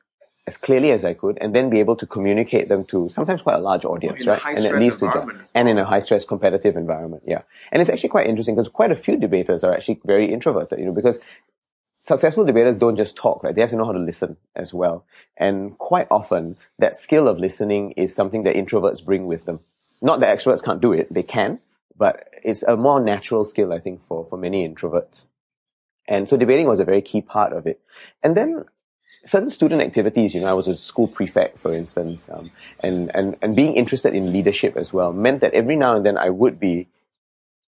as 0.50 0.56
clearly 0.56 0.90
as 0.90 1.04
I 1.04 1.14
could 1.14 1.38
and 1.40 1.54
then 1.54 1.70
be 1.70 1.78
able 1.78 1.94
to 2.02 2.06
communicate 2.06 2.68
them 2.68 2.82
to 2.86 3.08
sometimes 3.08 3.40
quite 3.42 3.54
a 3.54 3.64
large 3.70 3.84
audience, 3.84 4.26
right? 4.26 4.42
And 4.56 4.64
it 4.64 4.74
leads 4.82 4.96
to 4.96 5.06
well. 5.06 5.30
and 5.54 5.68
in 5.68 5.78
a 5.78 5.84
high 5.84 6.00
stress 6.00 6.24
competitive 6.24 6.76
environment, 6.76 7.22
yeah. 7.24 7.42
And 7.70 7.80
it's 7.80 7.88
actually 7.88 8.08
quite 8.08 8.26
interesting 8.26 8.56
because 8.56 8.66
quite 8.66 8.90
a 8.90 8.96
few 8.96 9.16
debaters 9.16 9.62
are 9.62 9.72
actually 9.72 10.00
very 10.04 10.32
introverted, 10.32 10.80
you 10.80 10.86
know, 10.86 10.92
because 11.00 11.18
successful 11.94 12.44
debaters 12.44 12.76
don't 12.78 12.96
just 12.96 13.14
talk, 13.14 13.44
right? 13.44 13.54
They 13.54 13.60
have 13.60 13.70
to 13.70 13.76
know 13.76 13.84
how 13.84 13.92
to 13.92 14.00
listen 14.00 14.38
as 14.56 14.74
well. 14.74 15.04
And 15.36 15.78
quite 15.78 16.08
often 16.10 16.56
that 16.80 16.96
skill 16.96 17.28
of 17.28 17.38
listening 17.38 17.92
is 17.92 18.12
something 18.12 18.42
that 18.42 18.56
introverts 18.56 19.04
bring 19.04 19.26
with 19.26 19.44
them. 19.44 19.60
Not 20.02 20.18
that 20.18 20.36
extroverts 20.36 20.64
can't 20.64 20.80
do 20.80 20.92
it, 20.92 21.14
they 21.14 21.22
can, 21.22 21.60
but 21.96 22.28
it's 22.42 22.64
a 22.64 22.76
more 22.76 23.00
natural 23.00 23.44
skill, 23.44 23.72
I 23.72 23.78
think, 23.78 24.02
for, 24.02 24.26
for 24.26 24.36
many 24.36 24.68
introverts. 24.68 25.26
And 26.08 26.28
so 26.28 26.36
debating 26.36 26.66
was 26.66 26.80
a 26.80 26.84
very 26.84 27.02
key 27.02 27.20
part 27.20 27.52
of 27.52 27.68
it. 27.68 27.80
And 28.24 28.36
then 28.36 28.64
certain 29.24 29.50
student 29.50 29.82
activities, 29.82 30.34
you 30.34 30.40
know, 30.40 30.48
I 30.48 30.52
was 30.52 30.68
a 30.68 30.76
school 30.76 31.08
prefect, 31.08 31.58
for 31.58 31.74
instance, 31.74 32.28
um, 32.32 32.50
and, 32.80 33.10
and, 33.14 33.36
and 33.42 33.54
being 33.54 33.74
interested 33.74 34.14
in 34.14 34.32
leadership 34.32 34.76
as 34.76 34.92
well 34.92 35.12
meant 35.12 35.40
that 35.40 35.54
every 35.54 35.76
now 35.76 35.96
and 35.96 36.04
then 36.04 36.16
I 36.16 36.30
would 36.30 36.58
be 36.58 36.88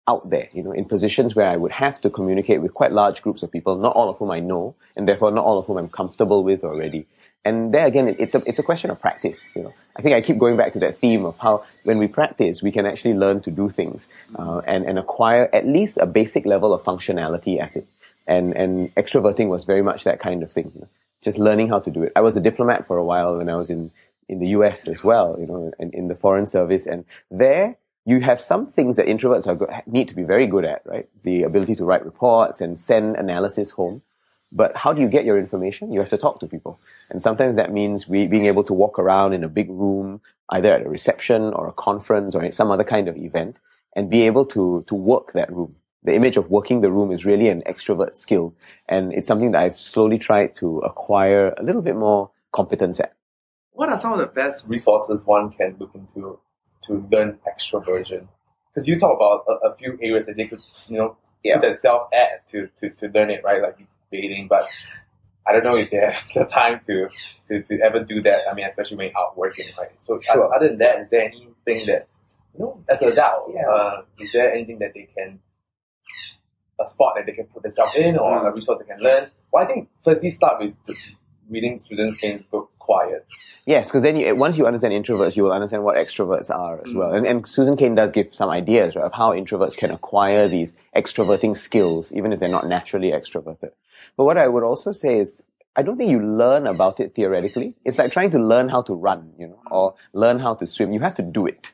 out 0.09 0.31
there, 0.31 0.49
you 0.53 0.63
know, 0.63 0.73
in 0.73 0.85
positions 0.85 1.35
where 1.35 1.47
I 1.47 1.57
would 1.57 1.73
have 1.73 2.01
to 2.01 2.11
communicate 2.11 2.61
with 2.61 2.75
quite 2.75 2.93
large 2.93 3.23
groups 3.23 3.43
of 3.43 3.53
people, 3.53 3.77
not 3.77 3.95
all 3.95 4.09
of 4.09 4.19
whom 4.19 4.31
I 4.31 4.41
know, 4.41 4.75
and 4.97 5.07
therefore 5.07 5.31
not 5.31 5.45
all 5.45 5.59
of 5.59 5.67
whom 5.67 5.79
I'm 5.79 5.89
comfortable 5.89 6.43
with 6.43 6.65
already. 6.65 7.07
And 7.45 7.75
there 7.75 7.87
again, 7.87 8.09
it's 8.09 8.35
a, 8.35 8.43
it's 8.47 8.59
a 8.59 8.63
question 8.63 8.91
of 8.91 9.01
practice, 9.01 9.41
you 9.55 9.63
know. 9.63 9.75
I 9.97 10.03
think 10.03 10.15
I 10.15 10.21
keep 10.21 10.39
going 10.39 10.57
back 10.57 10.73
to 10.73 10.79
that 10.81 10.99
theme 10.99 11.25
of 11.25 11.37
how 11.39 11.65
when 11.83 11.99
we 11.99 12.09
practice, 12.09 12.63
we 12.63 12.73
can 12.73 12.87
actually 12.87 13.15
learn 13.15 13.43
to 13.43 13.51
do 13.51 13.69
things, 13.69 14.07
uh, 14.37 14.59
and, 14.67 14.85
and 14.87 14.99
acquire 14.99 15.49
at 15.53 15.67
least 15.67 15.99
a 15.99 16.07
basic 16.07 16.47
level 16.47 16.73
of 16.73 16.83
functionality 16.83 17.61
at 17.61 17.77
it. 17.77 17.87
And, 18.27 18.57
and 18.57 18.95
extroverting 18.95 19.49
was 19.49 19.65
very 19.65 19.83
much 19.83 20.05
that 20.05 20.21
kind 20.21 20.43
of 20.43 20.53
thing. 20.53 20.73
You 20.75 20.81
know? 20.83 20.89
Just 21.23 21.39
learning 21.39 21.69
how 21.69 21.79
to 21.81 21.91
do 21.91 22.03
it. 22.03 22.13
I 22.17 22.21
was 22.21 22.37
a 22.37 22.41
diplomat 22.41 22.87
for 22.87 22.97
a 22.97 23.05
while 23.05 23.37
when 23.37 23.49
I 23.49 23.57
was 23.57 23.71
in, 23.71 23.91
in 24.29 24.39
the 24.41 24.49
US 24.49 24.87
as 24.89 25.03
well, 25.03 25.37
you 25.39 25.47
know, 25.47 25.73
in, 25.79 25.91
in 25.93 26.09
the 26.09 26.15
foreign 26.15 26.47
service. 26.47 26.87
And 26.87 27.05
there, 27.31 27.77
you 28.05 28.21
have 28.21 28.41
some 28.41 28.67
things 28.67 28.97
that 28.97 29.07
introverts 29.07 29.47
are, 29.47 29.83
need 29.87 30.09
to 30.09 30.15
be 30.15 30.25
very 30.25 30.47
good 30.47 30.65
at, 30.65 30.83
right? 30.85 31.09
The 31.23 31.45
ability 31.45 31.77
to 31.77 31.85
write 31.85 32.05
reports 32.05 32.61
and 32.61 32.79
send 32.79 33.17
analysis 33.17 33.71
home. 33.71 34.03
But 34.51 34.77
how 34.77 34.93
do 34.93 35.01
you 35.01 35.09
get 35.09 35.25
your 35.25 35.39
information? 35.39 35.93
You 35.93 36.01
have 36.01 36.11
to 36.11 36.19
talk 36.19 36.41
to 36.41 36.47
people. 36.47 36.79
And 37.09 37.23
sometimes 37.23 37.57
that 37.57 37.73
means 37.73 38.07
we, 38.07 38.27
being 38.27 38.47
able 38.47 38.65
to 38.65 38.75
walk 38.75 38.99
around 38.99 39.33
in 39.33 39.45
a 39.45 39.49
big 39.49 39.71
room, 39.71 40.21
either 40.51 40.73
at 40.73 40.85
a 40.85 40.89
reception 40.89 41.55
or 41.55 41.69
a 41.69 41.73
conference 41.73 42.35
or 42.35 42.51
some 42.53 42.71
other 42.71 42.85
kind 42.85 43.09
of 43.09 43.17
event, 43.17 43.57
and 43.97 44.11
be 44.11 44.23
able 44.23 44.45
to, 44.47 44.85
to 44.89 44.95
work 44.95 45.33
that 45.33 45.51
room. 45.51 45.77
The 46.05 46.15
image 46.15 46.37
of 46.37 46.51
working 46.51 46.81
the 46.81 46.91
room 46.91 47.13
is 47.13 47.25
really 47.25 47.49
an 47.49 47.63
extrovert 47.63 48.17
skill. 48.17 48.55
And 48.89 49.13
it's 49.13 49.29
something 49.29 49.53
that 49.53 49.63
I've 49.63 49.79
slowly 49.79 50.19
tried 50.19 50.57
to 50.57 50.79
acquire 50.79 51.55
a 51.57 51.63
little 51.63 51.83
bit 51.83 51.97
more 51.97 52.31
competence 52.53 53.01
at. 53.01 53.15
What 53.73 53.89
are 53.89 54.01
some 54.01 54.13
of 54.13 54.19
the 54.19 54.27
best 54.27 54.69
resources 54.69 55.25
one 55.25 55.51
can 55.51 55.77
look 55.79 55.95
into 55.95 56.39
to 56.83 57.09
learn 57.11 57.39
extroversion? 57.49 58.29
Because 58.69 58.89
you 58.89 58.99
talk 58.99 59.17
about 59.17 59.45
a, 59.49 59.69
a, 59.69 59.77
few 59.77 59.99
areas 60.03 60.27
that 60.27 60.37
they 60.37 60.47
could, 60.47 60.61
you 60.89 60.99
know, 60.99 61.17
yeah. 61.43 61.57
put 61.57 61.63
themselves 61.63 62.07
at 62.13 62.47
to, 62.49 62.69
to, 62.81 62.91
to 62.91 63.09
learn 63.09 63.31
it, 63.31 63.43
right? 63.45 63.63
Like 63.63 63.79
debating, 64.11 64.49
but 64.49 64.69
I 65.47 65.53
don't 65.53 65.65
know 65.65 65.77
if 65.77 65.91
they 65.91 65.99
have 65.99 66.29
the 66.35 66.45
time 66.45 66.81
to, 66.87 67.09
to, 67.49 67.63
to 67.63 67.81
ever 67.81 68.05
do 68.05 68.23
that. 68.23 68.43
I 68.51 68.55
mean, 68.55 68.67
especially 68.67 68.99
when 68.99 69.09
you're 69.09 69.19
out 69.19 69.37
working, 69.37 69.67
right? 69.79 69.91
So 70.01 70.21
sure. 70.21 70.55
other 70.55 70.69
than 70.69 70.79
that, 70.79 71.01
is 71.01 71.11
there 71.11 71.23
anything 71.23 71.55
that, 71.87 72.09
you 72.55 72.61
know, 72.61 72.83
as 72.89 73.03
an 73.03 73.13
adult, 73.13 73.53
yeah. 73.55 73.69
uh, 73.69 74.03
is 74.19 74.33
there 74.33 74.53
anything 74.53 74.79
that 74.81 74.93
they 74.95 75.09
can, 75.17 75.41
a 76.81 76.85
spot 76.85 77.15
that 77.17 77.27
they 77.27 77.33
can 77.33 77.47
put 77.47 77.63
themselves 77.63 77.95
in 77.97 78.17
or 78.19 78.41
mm. 78.41 78.49
a 78.49 78.53
resource 78.53 78.79
they 78.81 78.95
can 78.95 79.03
learn? 79.03 79.31
Well, 79.53 79.65
I 79.65 79.67
think 79.67 79.89
firstly 80.03 80.31
start 80.31 80.61
with 80.61 80.75
reading 81.49 81.79
Susan 81.79 82.13
Cain's 82.13 82.43
book 82.51 82.71
Quiet. 82.79 83.27
Yes, 83.65 83.89
because 83.89 84.03
then 84.03 84.17
you, 84.17 84.35
once 84.35 84.59
you 84.59 84.67
understand 84.67 84.93
introverts, 84.93 85.37
you 85.37 85.45
will 85.45 85.53
understand 85.53 85.85
what 85.85 85.97
extroverts 85.97 86.51
are 86.51 86.81
as 86.85 86.93
mm. 86.93 86.97
well. 86.97 87.15
And, 87.15 87.27
and, 87.27 87.47
Susan 87.47 87.77
Cain 87.77 87.95
does 87.95 88.11
give 88.11 88.35
some 88.35 88.51
ideas 88.51 88.97
right, 88.97 89.05
of 89.05 89.13
how 89.13 89.33
introverts 89.33 89.77
can 89.77 89.93
acquire 89.93 90.49
these 90.49 90.73
extroverting 90.97 91.57
skills, 91.57 92.13
even 92.13 92.33
if 92.33 92.41
they're 92.41 92.49
not 92.49 92.67
naturally 92.67 93.13
extroverted. 93.13 93.71
But 94.17 94.25
what 94.25 94.37
I 94.37 94.49
would 94.49 94.65
also 94.65 94.91
say 94.91 95.19
is, 95.19 95.45
I 95.77 95.83
don't 95.83 95.97
think 95.97 96.11
you 96.11 96.21
learn 96.21 96.67
about 96.67 97.01
it 97.01 97.15
theoretically. 97.15 97.75
It's 97.85 97.99
like 97.99 98.13
trying 98.13 98.31
to 98.33 98.39
learn 98.39 98.69
how 98.69 98.83
to 98.83 98.95
run, 98.95 99.33
you 99.39 99.47
know, 99.47 99.61
or 99.71 99.95
learn 100.13 100.39
how 100.39 100.55
to 100.57 100.67
swim. 100.67 100.93
You 100.93 101.01
have 101.01 101.15
to 101.15 101.23
do 101.23 101.47
it. 101.47 101.71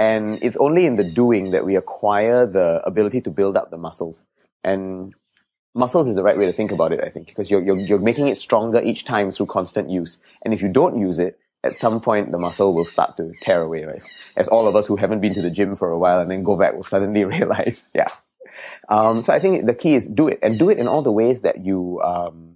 And 0.00 0.42
it's 0.42 0.56
only 0.56 0.86
in 0.86 0.94
the 0.94 1.04
doing 1.04 1.50
that 1.50 1.66
we 1.66 1.76
acquire 1.76 2.46
the 2.46 2.80
ability 2.86 3.20
to 3.20 3.30
build 3.30 3.54
up 3.54 3.70
the 3.70 3.76
muscles. 3.76 4.24
And 4.64 5.14
muscles 5.74 6.08
is 6.08 6.14
the 6.16 6.22
right 6.22 6.38
way 6.38 6.46
to 6.46 6.54
think 6.54 6.72
about 6.72 6.92
it, 6.92 7.00
I 7.04 7.10
think, 7.10 7.26
because 7.26 7.50
you're, 7.50 7.60
you're, 7.60 7.76
you're 7.76 7.98
making 7.98 8.28
it 8.28 8.38
stronger 8.38 8.80
each 8.80 9.04
time 9.04 9.30
through 9.30 9.46
constant 9.46 9.90
use. 9.90 10.16
And 10.40 10.54
if 10.54 10.62
you 10.62 10.68
don't 10.68 10.98
use 10.98 11.18
it, 11.18 11.38
at 11.62 11.76
some 11.76 12.00
point 12.00 12.32
the 12.32 12.38
muscle 12.38 12.72
will 12.72 12.86
start 12.86 13.18
to 13.18 13.34
tear 13.42 13.60
away, 13.60 13.84
right? 13.84 14.02
As 14.38 14.48
all 14.48 14.66
of 14.66 14.74
us 14.74 14.86
who 14.86 14.96
haven't 14.96 15.20
been 15.20 15.34
to 15.34 15.42
the 15.42 15.50
gym 15.50 15.76
for 15.76 15.90
a 15.90 15.98
while 15.98 16.18
and 16.18 16.30
then 16.30 16.44
go 16.44 16.56
back 16.56 16.72
will 16.72 16.82
suddenly 16.82 17.24
realize, 17.36 17.90
yeah. 17.94 18.08
Um, 18.88 19.20
so 19.20 19.34
I 19.34 19.38
think 19.38 19.66
the 19.66 19.74
key 19.74 19.96
is 19.96 20.06
do 20.06 20.28
it 20.28 20.38
and 20.42 20.58
do 20.58 20.70
it 20.70 20.78
in 20.78 20.88
all 20.88 21.02
the 21.02 21.12
ways 21.12 21.42
that 21.42 21.62
you, 21.62 22.00
um, 22.02 22.49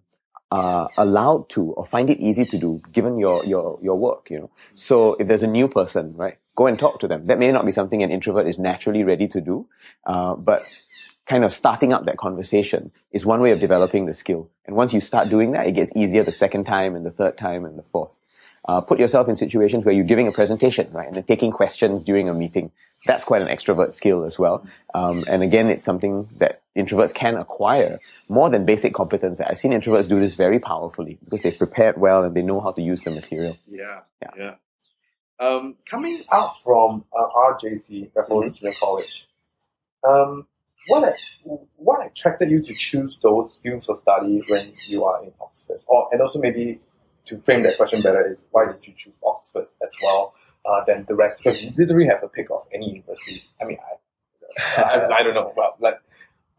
are 0.55 0.89
allowed 0.97 1.49
to 1.49 1.63
or 1.73 1.85
find 1.85 2.09
it 2.09 2.19
easy 2.21 2.45
to 2.45 2.57
do 2.57 2.81
given 2.93 3.19
your, 3.19 3.45
your, 3.45 3.77
your 3.83 3.99
work, 3.99 4.31
you 4.31 4.39
know. 4.39 4.51
So 4.77 5.15
if 5.15 5.27
there's 5.27 5.43
a 5.43 5.49
new 5.49 5.67
person, 5.67 6.15
right, 6.15 6.39
go 6.55 6.69
and 6.69 6.79
talk 6.79 7.01
to 7.01 7.09
them. 7.09 7.27
That 7.27 7.41
may 7.41 7.51
not 7.51 7.67
be 7.67 7.73
something 7.73 8.05
an 8.05 8.13
introvert 8.13 8.47
is 8.47 8.57
naturally 8.57 9.03
ready 9.03 9.27
to 9.29 9.41
do, 9.41 9.67
uh, 10.07 10.37
but 10.37 10.65
kind 11.27 11.45
of 11.45 11.53
starting 11.53 11.93
up 11.93 12.05
that 12.05 12.19
conversation 12.19 12.93
is 13.11 13.27
one 13.27 13.41
way 13.41 13.51
of 13.51 13.59
developing 13.59 14.07
the 14.07 14.15
skill. 14.15 14.49
And 14.65 14.77
once 14.77 14.93
you 14.93 15.01
start 15.01 15.29
doing 15.29 15.51
that, 15.53 15.67
it 15.67 15.73
gets 15.73 15.91
easier 15.97 16.23
the 16.23 16.31
second 16.31 16.65
time 16.67 16.95
and 16.95 17.05
the 17.05 17.11
third 17.11 17.37
time 17.37 17.65
and 17.65 17.77
the 17.77 17.83
fourth. 17.83 18.11
Uh, 18.67 18.81
put 18.81 18.99
yourself 18.99 19.29
in 19.29 19.37
situations 19.37 19.85
where 19.85 19.95
you're 19.95 20.05
giving 20.05 20.27
a 20.27 20.33
presentation, 20.33 20.91
right, 20.93 21.07
and 21.07 21.17
then 21.17 21.25
taking 21.25 21.51
questions 21.51 22.03
during 22.03 22.29
a 22.29 22.35
meeting. 22.35 22.71
That's 23.07 23.23
quite 23.23 23.43
an 23.43 23.49
extrovert 23.49 23.93
skill 23.93 24.25
as 24.25 24.39
well. 24.39 24.67
Um, 24.95 25.25
and 25.29 25.43
again, 25.43 25.69
it's 25.69 25.85
something 25.85 26.27
that 26.39 26.63
introverts 26.75 27.15
can 27.15 27.37
acquire 27.37 28.01
more 28.29 28.49
than 28.49 28.65
basic 28.65 28.95
competence. 28.95 29.41
I've 29.41 29.59
seen 29.59 29.73
introverts 29.73 30.09
do 30.09 30.19
this 30.19 30.35
very 30.35 30.59
powerfully 30.59 31.19
because 31.23 31.43
they've 31.43 31.59
prepared 31.59 31.99
well 31.99 32.25
and 32.25 32.35
they 32.35 32.41
know 32.41 32.61
how 32.61 32.73
to 32.73 32.81
use 32.81 33.03
the 33.03 33.11
material. 33.11 33.59
Yeah, 33.67 34.01
yeah. 34.23 34.31
yeah. 34.39 34.55
Um, 35.39 35.77
coming 35.85 36.25
out 36.33 36.63
from 36.63 37.05
uh, 37.13 37.27
RJC, 37.37 38.13
Raffles 38.15 38.47
mm-hmm. 38.47 38.55
Junior 38.55 38.75
College, 38.81 39.29
um, 40.09 40.47
what 40.87 41.15
what 41.77 42.07
attracted 42.07 42.51
you 42.51 42.63
to 42.63 42.75
choose 42.75 43.19
those 43.23 43.57
fields 43.63 43.89
of 43.89 43.99
study 43.99 44.43
when 44.49 44.73
you 44.87 45.05
are 45.05 45.23
in 45.23 45.33
Oxford? 45.41 45.81
Or 45.87 46.09
and 46.13 46.21
also 46.21 46.39
maybe 46.39 46.81
to 47.27 47.39
frame 47.39 47.63
that 47.63 47.77
question 47.77 48.03
better 48.03 48.25
is 48.27 48.47
why 48.51 48.67
did 48.67 48.87
you 48.87 48.95
choose 48.97 49.15
Oxford 49.25 49.67
as 49.83 49.95
well 50.03 50.35
uh, 50.65 50.85
than 50.85 51.05
the 51.07 51.15
rest? 51.15 51.41
Because 51.43 51.63
you 51.63 51.73
literally 51.77 52.07
have 52.07 52.23
a 52.23 52.29
pick 52.29 52.51
of 52.51 52.63
any 52.73 52.91
university. 52.91 53.45
I 53.61 53.65
mean, 53.65 53.79
I 53.81 54.83
I, 54.83 55.17
I 55.19 55.23
don't 55.23 55.35
know, 55.35 55.53
but 55.55 55.81
like. 55.81 56.01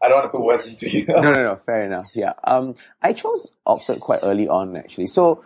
I 0.02 0.08
don't 0.08 0.18
want 0.18 0.26
to 0.26 0.38
put 0.38 0.44
words 0.44 0.66
into 0.66 0.90
you. 0.90 1.06
no, 1.08 1.22
no, 1.22 1.32
no. 1.32 1.56
Fair 1.56 1.82
enough. 1.82 2.10
Yeah. 2.12 2.34
Um, 2.44 2.74
I 3.00 3.14
chose 3.14 3.50
Oxford 3.66 3.98
quite 4.00 4.20
early 4.22 4.46
on, 4.46 4.76
actually. 4.76 5.06
So 5.06 5.42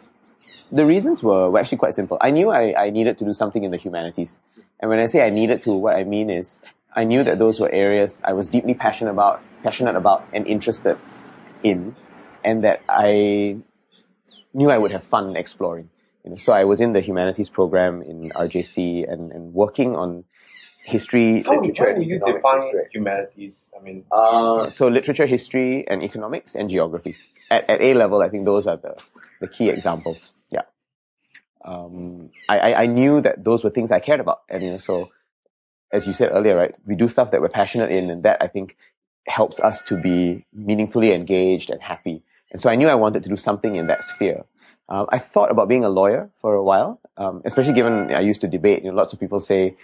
the 0.72 0.84
reasons 0.84 1.22
were, 1.22 1.48
were 1.48 1.60
actually 1.60 1.78
quite 1.78 1.94
simple. 1.94 2.18
I 2.20 2.32
knew 2.32 2.50
I, 2.50 2.86
I 2.86 2.90
needed 2.90 3.16
to 3.18 3.24
do 3.24 3.32
something 3.32 3.62
in 3.62 3.70
the 3.70 3.76
humanities. 3.76 4.40
And 4.80 4.88
when 4.90 4.98
I 4.98 5.06
say 5.06 5.24
I 5.24 5.30
needed 5.30 5.62
to, 5.62 5.72
what 5.72 5.94
I 5.94 6.02
mean 6.02 6.30
is 6.30 6.62
I 6.94 7.04
knew 7.04 7.22
that 7.22 7.38
those 7.38 7.60
were 7.60 7.70
areas 7.70 8.20
I 8.24 8.32
was 8.32 8.48
deeply 8.48 8.74
passionate 8.74 9.12
about, 9.12 9.40
passionate 9.62 9.94
about 9.94 10.26
and 10.32 10.46
interested 10.48 10.98
in, 11.62 11.94
and 12.44 12.64
that 12.64 12.82
I 12.88 13.58
knew 14.52 14.70
I 14.70 14.78
would 14.78 14.92
have 14.92 15.04
fun 15.04 15.36
exploring. 15.36 15.90
You 16.24 16.30
know, 16.30 16.36
so 16.36 16.52
I 16.52 16.64
was 16.64 16.80
in 16.80 16.92
the 16.92 17.00
humanities 17.00 17.48
program 17.48 18.02
in 18.02 18.30
RJC 18.30 19.10
and, 19.10 19.32
and 19.32 19.54
working 19.54 19.96
on 19.96 20.24
history, 20.84 21.42
how, 21.42 21.56
literature, 21.56 21.94
how 21.94 22.00
you 22.00 22.18
define 22.18 22.62
history. 22.62 22.88
humanities? 22.92 23.70
I 23.78 23.82
mean, 23.82 24.04
uh, 24.10 24.70
so 24.70 24.88
literature, 24.88 25.26
history, 25.26 25.86
and 25.88 26.02
economics 26.02 26.54
and 26.54 26.68
geography. 26.68 27.16
At, 27.50 27.68
at 27.68 27.80
A 27.80 27.94
level, 27.94 28.22
I 28.22 28.28
think 28.28 28.44
those 28.44 28.66
are 28.66 28.76
the, 28.76 28.96
the 29.40 29.48
key 29.48 29.70
examples. 29.70 30.32
Yeah. 30.50 30.62
Um, 31.64 32.30
I, 32.48 32.74
I 32.74 32.86
knew 32.86 33.20
that 33.20 33.44
those 33.44 33.64
were 33.64 33.70
things 33.70 33.90
I 33.90 34.00
cared 34.00 34.20
about, 34.20 34.42
and 34.48 34.62
you 34.62 34.70
know, 34.72 34.78
so 34.78 35.10
as 35.92 36.06
you 36.06 36.12
said 36.12 36.30
earlier, 36.32 36.56
right, 36.56 36.74
we 36.86 36.94
do 36.94 37.08
stuff 37.08 37.30
that 37.32 37.40
we're 37.40 37.48
passionate 37.48 37.90
in, 37.90 38.10
and 38.10 38.22
that 38.22 38.38
I 38.40 38.46
think 38.46 38.76
helps 39.26 39.60
us 39.60 39.82
to 39.82 39.96
be 40.00 40.46
meaningfully 40.52 41.12
engaged 41.12 41.70
and 41.70 41.80
happy. 41.82 42.22
And 42.50 42.60
so 42.60 42.70
I 42.70 42.76
knew 42.76 42.88
I 42.88 42.94
wanted 42.94 43.22
to 43.22 43.28
do 43.28 43.36
something 43.36 43.76
in 43.76 43.86
that 43.86 44.04
sphere. 44.04 44.44
Um, 44.88 45.06
I 45.10 45.18
thought 45.18 45.50
about 45.50 45.68
being 45.68 45.84
a 45.84 45.88
lawyer 45.88 46.30
for 46.40 46.54
a 46.54 46.64
while, 46.64 47.00
um, 47.16 47.42
especially 47.44 47.74
given 47.74 48.12
I 48.12 48.20
used 48.20 48.40
to 48.40 48.48
debate. 48.48 48.82
You 48.82 48.90
know, 48.90 48.96
lots 48.96 49.12
of 49.12 49.20
people 49.20 49.40
say 49.40 49.76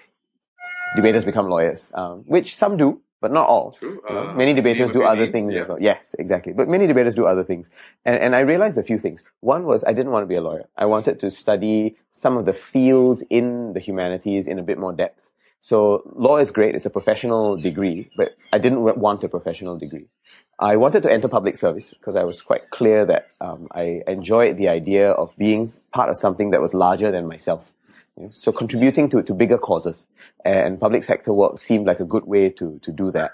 debaters 0.97 1.25
become 1.25 1.49
lawyers, 1.49 1.91
um, 1.95 2.25
which 2.27 2.57
some 2.57 2.77
do, 2.77 3.01
but 3.21 3.31
not 3.31 3.47
all. 3.47 3.77
You 3.81 4.03
know, 4.09 4.31
uh, 4.31 4.35
many 4.35 4.53
debaters 4.53 4.91
do 4.91 5.05
other 5.05 5.31
things 5.31 5.53
yes. 5.53 5.63
as 5.63 5.69
well. 5.69 5.81
Yes, 5.81 6.17
exactly. 6.19 6.53
But 6.53 6.69
many 6.69 6.89
debaters 6.89 7.15
do 7.15 7.25
other 7.25 7.45
things. 7.45 7.71
And, 8.05 8.19
and 8.19 8.35
I 8.35 8.41
realized 8.41 8.79
a 8.79 8.83
few 8.83 8.99
things. 8.99 9.23
One 9.41 9.65
was 9.65 9.85
I 9.85 9.93
didn't 9.93 10.11
want 10.11 10.25
to 10.25 10.27
be 10.27 10.35
a 10.35 10.43
lawyer. 10.43 10.69
I 10.77 10.87
wanted 10.87 11.21
to 11.21 11.31
study 11.31 11.97
some 12.11 12.37
of 12.37 12.45
the 12.45 12.53
fields 12.53 13.23
in 13.31 13.75
the 13.75 13.81
humanities 13.81 14.49
in 14.49 14.59
a 14.59 14.63
bit 14.63 14.79
more 14.79 14.93
depth. 14.93 15.26
So 15.67 16.05
law 16.15 16.37
is 16.37 16.53
great. 16.53 16.77
It's 16.77 16.87
a 16.87 16.91
professional 16.91 17.57
degree, 17.57 18.09
but 18.17 18.37
I 18.53 18.59
didn't 18.59 18.83
want 18.83 19.25
a 19.25 19.29
professional 19.29 19.77
degree. 19.77 20.07
I 20.61 20.77
wanted 20.77 21.03
to 21.03 21.13
enter 21.13 21.27
public 21.27 21.57
service 21.57 21.91
because 21.91 22.15
I 22.15 22.23
was 22.23 22.41
quite 22.41 22.71
clear 22.71 23.05
that 23.07 23.27
um, 23.41 23.67
I 23.73 24.01
enjoyed 24.07 24.59
the 24.59 24.69
idea 24.69 25.11
of 25.11 25.37
being 25.37 25.67
part 25.93 26.09
of 26.09 26.19
something 26.19 26.53
that 26.53 26.63
was 26.63 26.73
larger 26.73 27.11
than 27.11 27.27
myself. 27.27 27.73
So 28.33 28.53
contributing 28.53 29.09
to, 29.09 29.25
to 29.25 29.35
bigger 29.35 29.59
causes 29.59 30.07
and 30.45 30.79
public 30.79 31.03
sector 31.03 31.33
work 31.33 31.59
seemed 31.59 31.85
like 31.85 31.99
a 31.99 32.05
good 32.05 32.27
way 32.27 32.49
to, 32.51 32.79
to 32.85 32.93
do 32.93 33.11
that. 33.11 33.33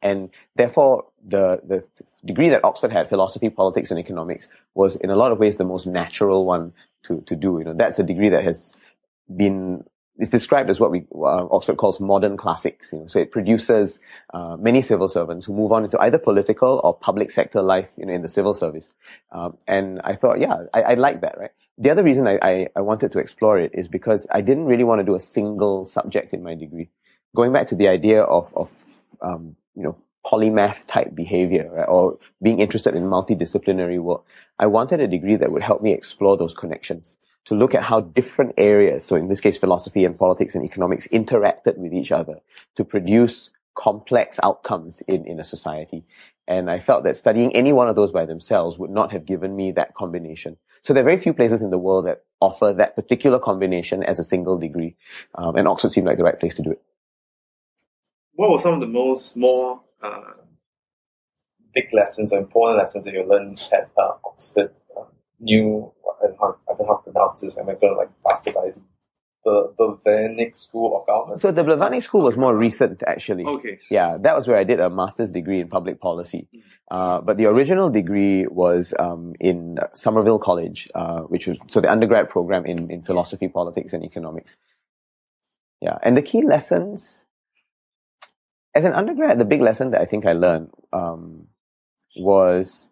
And 0.00 0.30
therefore, 0.54 1.04
the, 1.22 1.60
the 1.62 1.84
degree 2.24 2.48
that 2.48 2.64
Oxford 2.64 2.92
had, 2.92 3.10
philosophy, 3.10 3.50
politics, 3.50 3.90
and 3.90 4.00
economics, 4.00 4.48
was 4.74 4.96
in 4.96 5.10
a 5.10 5.16
lot 5.16 5.32
of 5.32 5.38
ways 5.38 5.58
the 5.58 5.64
most 5.64 5.86
natural 5.86 6.46
one 6.46 6.72
to, 7.02 7.20
to 7.26 7.36
do. 7.36 7.58
You 7.58 7.64
know, 7.64 7.74
that's 7.74 7.98
a 7.98 8.04
degree 8.04 8.30
that 8.30 8.42
has 8.42 8.72
been 9.36 9.84
it's 10.18 10.30
described 10.30 10.70
as 10.70 10.80
what 10.80 10.90
we 10.90 11.04
uh, 11.14 11.46
Oxford 11.50 11.76
calls 11.76 12.00
modern 12.00 12.36
classics. 12.36 12.92
You 12.92 13.00
know, 13.00 13.06
so 13.06 13.18
it 13.18 13.30
produces 13.30 14.00
uh, 14.32 14.56
many 14.58 14.82
civil 14.82 15.08
servants 15.08 15.46
who 15.46 15.54
move 15.54 15.72
on 15.72 15.84
into 15.84 16.00
either 16.00 16.18
political 16.18 16.80
or 16.82 16.94
public 16.94 17.30
sector 17.30 17.62
life, 17.62 17.90
you 17.96 18.06
know, 18.06 18.14
in 18.14 18.22
the 18.22 18.28
civil 18.28 18.54
service. 18.54 18.94
Um, 19.32 19.56
and 19.66 20.00
I 20.04 20.14
thought, 20.14 20.40
yeah, 20.40 20.64
I, 20.72 20.82
I 20.82 20.94
like 20.94 21.20
that, 21.20 21.38
right? 21.38 21.50
The 21.78 21.90
other 21.90 22.02
reason 22.02 22.26
I, 22.26 22.38
I, 22.40 22.68
I, 22.74 22.80
wanted 22.80 23.12
to 23.12 23.18
explore 23.18 23.58
it 23.58 23.70
is 23.74 23.86
because 23.86 24.26
I 24.30 24.40
didn't 24.40 24.64
really 24.64 24.84
want 24.84 25.00
to 25.00 25.04
do 25.04 25.14
a 25.14 25.20
single 25.20 25.84
subject 25.84 26.32
in 26.32 26.42
my 26.42 26.54
degree. 26.54 26.88
Going 27.34 27.52
back 27.52 27.66
to 27.68 27.74
the 27.74 27.88
idea 27.88 28.22
of 28.22 28.52
of 28.56 28.72
um, 29.20 29.56
you 29.74 29.82
know 29.82 29.98
polymath 30.24 30.86
type 30.86 31.14
behavior, 31.14 31.70
right, 31.70 31.84
or 31.84 32.18
being 32.42 32.60
interested 32.60 32.94
in 32.94 33.04
multidisciplinary 33.04 34.00
work, 34.00 34.22
I 34.58 34.66
wanted 34.66 35.00
a 35.00 35.06
degree 35.06 35.36
that 35.36 35.52
would 35.52 35.62
help 35.62 35.82
me 35.82 35.92
explore 35.92 36.38
those 36.38 36.54
connections 36.54 37.14
to 37.46 37.54
look 37.54 37.74
at 37.74 37.82
how 37.84 38.00
different 38.00 38.52
areas, 38.56 39.04
so 39.04 39.16
in 39.16 39.28
this 39.28 39.40
case, 39.40 39.56
philosophy 39.56 40.04
and 40.04 40.18
politics 40.18 40.54
and 40.54 40.64
economics 40.64 41.08
interacted 41.08 41.76
with 41.78 41.92
each 41.92 42.12
other 42.12 42.40
to 42.74 42.84
produce 42.84 43.50
complex 43.74 44.38
outcomes 44.42 45.00
in, 45.02 45.24
in 45.26 45.38
a 45.38 45.44
society. 45.44 46.04
And 46.48 46.70
I 46.70 46.78
felt 46.78 47.04
that 47.04 47.16
studying 47.16 47.54
any 47.54 47.72
one 47.72 47.88
of 47.88 47.96
those 47.96 48.12
by 48.12 48.24
themselves 48.24 48.78
would 48.78 48.90
not 48.90 49.12
have 49.12 49.26
given 49.26 49.54
me 49.54 49.72
that 49.72 49.94
combination. 49.94 50.56
So 50.82 50.92
there 50.92 51.02
are 51.02 51.04
very 51.04 51.18
few 51.18 51.34
places 51.34 51.62
in 51.62 51.70
the 51.70 51.78
world 51.78 52.06
that 52.06 52.24
offer 52.40 52.72
that 52.72 52.94
particular 52.94 53.38
combination 53.38 54.02
as 54.02 54.18
a 54.18 54.24
single 54.24 54.58
degree. 54.58 54.96
Um, 55.34 55.56
and 55.56 55.66
Oxford 55.66 55.90
seemed 55.92 56.06
like 56.06 56.18
the 56.18 56.24
right 56.24 56.38
place 56.38 56.54
to 56.56 56.62
do 56.62 56.70
it. 56.70 56.82
What 58.34 58.50
were 58.50 58.60
some 58.60 58.74
of 58.74 58.80
the 58.80 58.86
most 58.86 59.36
more 59.36 59.80
uh, 60.02 60.34
big 61.74 61.92
lessons 61.92 62.32
or 62.32 62.38
important 62.38 62.78
lessons 62.78 63.04
that 63.04 63.14
you 63.14 63.24
learned 63.24 63.60
at 63.72 63.90
uh, 63.96 64.12
Oxford? 64.24 64.72
Uh, 64.96 65.04
new, 65.40 65.92
I 66.22 66.26
don't, 66.28 66.40
know, 66.40 66.56
I 66.68 66.74
don't 66.76 66.86
know 66.86 66.94
how 66.94 66.96
to 66.96 67.10
pronounce 67.10 67.40
this. 67.40 67.56
I'm 67.56 67.66
going 67.66 67.78
to 67.78 67.92
like 67.94 68.10
bastardize 68.24 68.82
the 69.44 69.72
the 69.78 69.96
Blavatnik 70.04 70.54
School 70.54 70.98
of 70.98 71.06
Government. 71.06 71.40
So 71.40 71.52
the 71.52 71.62
Blavatnik 71.62 72.02
School 72.02 72.22
was 72.22 72.36
more 72.36 72.54
recent, 72.54 73.02
actually. 73.06 73.44
Okay. 73.44 73.78
Yeah, 73.90 74.18
that 74.20 74.34
was 74.34 74.48
where 74.48 74.58
I 74.58 74.64
did 74.64 74.80
a 74.80 74.90
master's 74.90 75.30
degree 75.30 75.60
in 75.60 75.68
public 75.68 76.00
policy. 76.00 76.48
Uh, 76.90 77.20
but 77.20 77.36
the 77.36 77.46
original 77.46 77.88
degree 77.90 78.46
was 78.46 78.94
um, 78.98 79.34
in 79.40 79.78
Somerville 79.94 80.38
College, 80.38 80.88
uh, 80.94 81.20
which 81.20 81.46
was 81.46 81.58
so 81.68 81.80
the 81.80 81.90
undergrad 81.90 82.28
program 82.28 82.66
in, 82.66 82.90
in 82.90 83.02
philosophy, 83.02 83.48
politics, 83.48 83.92
and 83.92 84.04
economics. 84.04 84.56
Yeah, 85.80 85.98
and 86.02 86.16
the 86.16 86.22
key 86.22 86.42
lessons, 86.42 87.24
as 88.74 88.84
an 88.84 88.94
undergrad, 88.94 89.38
the 89.38 89.44
big 89.44 89.60
lesson 89.60 89.90
that 89.92 90.00
I 90.00 90.06
think 90.06 90.26
I 90.26 90.32
learned 90.32 90.70
um, 90.92 91.48
was 92.16 92.88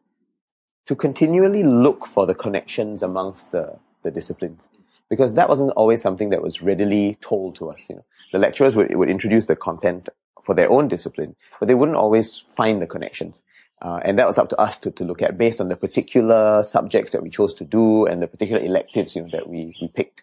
to 0.86 0.94
continually 0.94 1.62
look 1.62 2.06
for 2.06 2.26
the 2.26 2.34
connections 2.34 3.02
amongst 3.02 3.52
the, 3.52 3.76
the 4.02 4.10
disciplines 4.10 4.68
because 5.08 5.34
that 5.34 5.48
wasn't 5.48 5.70
always 5.72 6.02
something 6.02 6.30
that 6.30 6.42
was 6.42 6.62
readily 6.62 7.18
told 7.20 7.56
to 7.56 7.70
us. 7.70 7.80
You 7.88 7.96
know, 7.96 8.04
the 8.32 8.38
lecturers 8.38 8.76
would, 8.76 8.94
would 8.96 9.10
introduce 9.10 9.46
the 9.46 9.56
content 9.56 10.08
for 10.42 10.54
their 10.54 10.70
own 10.70 10.88
discipline, 10.88 11.36
but 11.58 11.68
they 11.68 11.74
wouldn't 11.74 11.96
always 11.96 12.38
find 12.38 12.82
the 12.82 12.86
connections. 12.86 13.42
Uh, 13.82 14.00
and 14.04 14.18
that 14.18 14.26
was 14.26 14.38
up 14.38 14.48
to 14.48 14.56
us 14.56 14.78
to, 14.78 14.90
to 14.92 15.04
look 15.04 15.20
at 15.20 15.36
based 15.36 15.60
on 15.60 15.68
the 15.68 15.76
particular 15.76 16.62
subjects 16.62 17.12
that 17.12 17.22
we 17.22 17.28
chose 17.28 17.54
to 17.54 17.64
do 17.64 18.06
and 18.06 18.20
the 18.20 18.26
particular 18.26 18.62
electives 18.62 19.14
you 19.14 19.22
know, 19.22 19.28
that 19.30 19.48
we, 19.48 19.74
we 19.80 19.88
picked. 19.88 20.22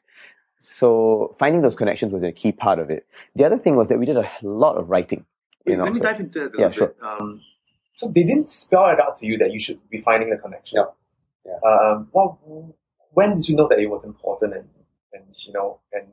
So 0.60 1.36
finding 1.38 1.62
those 1.62 1.76
connections 1.76 2.14
was 2.14 2.24
a 2.24 2.32
key 2.32 2.52
part 2.52 2.80
of 2.80 2.90
it. 2.90 3.06
The 3.36 3.44
other 3.44 3.58
thing 3.58 3.76
was 3.76 3.90
that 3.90 4.00
we 4.00 4.06
did 4.06 4.18
a 4.18 4.30
lot 4.42 4.78
of 4.78 4.90
writing. 4.90 5.26
Wait, 5.66 5.74
you 5.74 5.78
know, 5.78 5.84
let 5.84 5.94
me 5.94 6.00
dive 6.00 6.20
into 6.20 6.40
that 6.40 6.56
a 6.56 6.58
yeah, 6.58 6.68
little 6.68 6.72
sure. 6.72 6.88
bit. 6.88 7.04
Um, 7.04 7.42
so 7.94 8.08
they 8.08 8.24
didn't 8.24 8.52
spell 8.52 8.88
it 8.90 9.00
out 9.00 9.18
to 9.18 9.26
you 9.26 9.38
that 9.38 9.52
you 9.52 9.60
should 9.60 9.80
be 9.90 10.00
finding 10.00 10.30
the 10.30 10.38
connection. 10.38 10.78
No. 10.78 10.94
Yeah. 11.46 11.70
Um, 11.70 12.10
well, 12.12 12.76
when 13.12 13.36
did 13.36 13.50
you 13.50 13.56
know 13.56 13.68
that 13.68 13.80
it 13.80 13.90
was 13.90 14.04
important 14.06 14.54
and, 14.54 14.70
and 15.14 15.24
you 15.46 15.54
know, 15.54 15.80
and, 15.92 16.08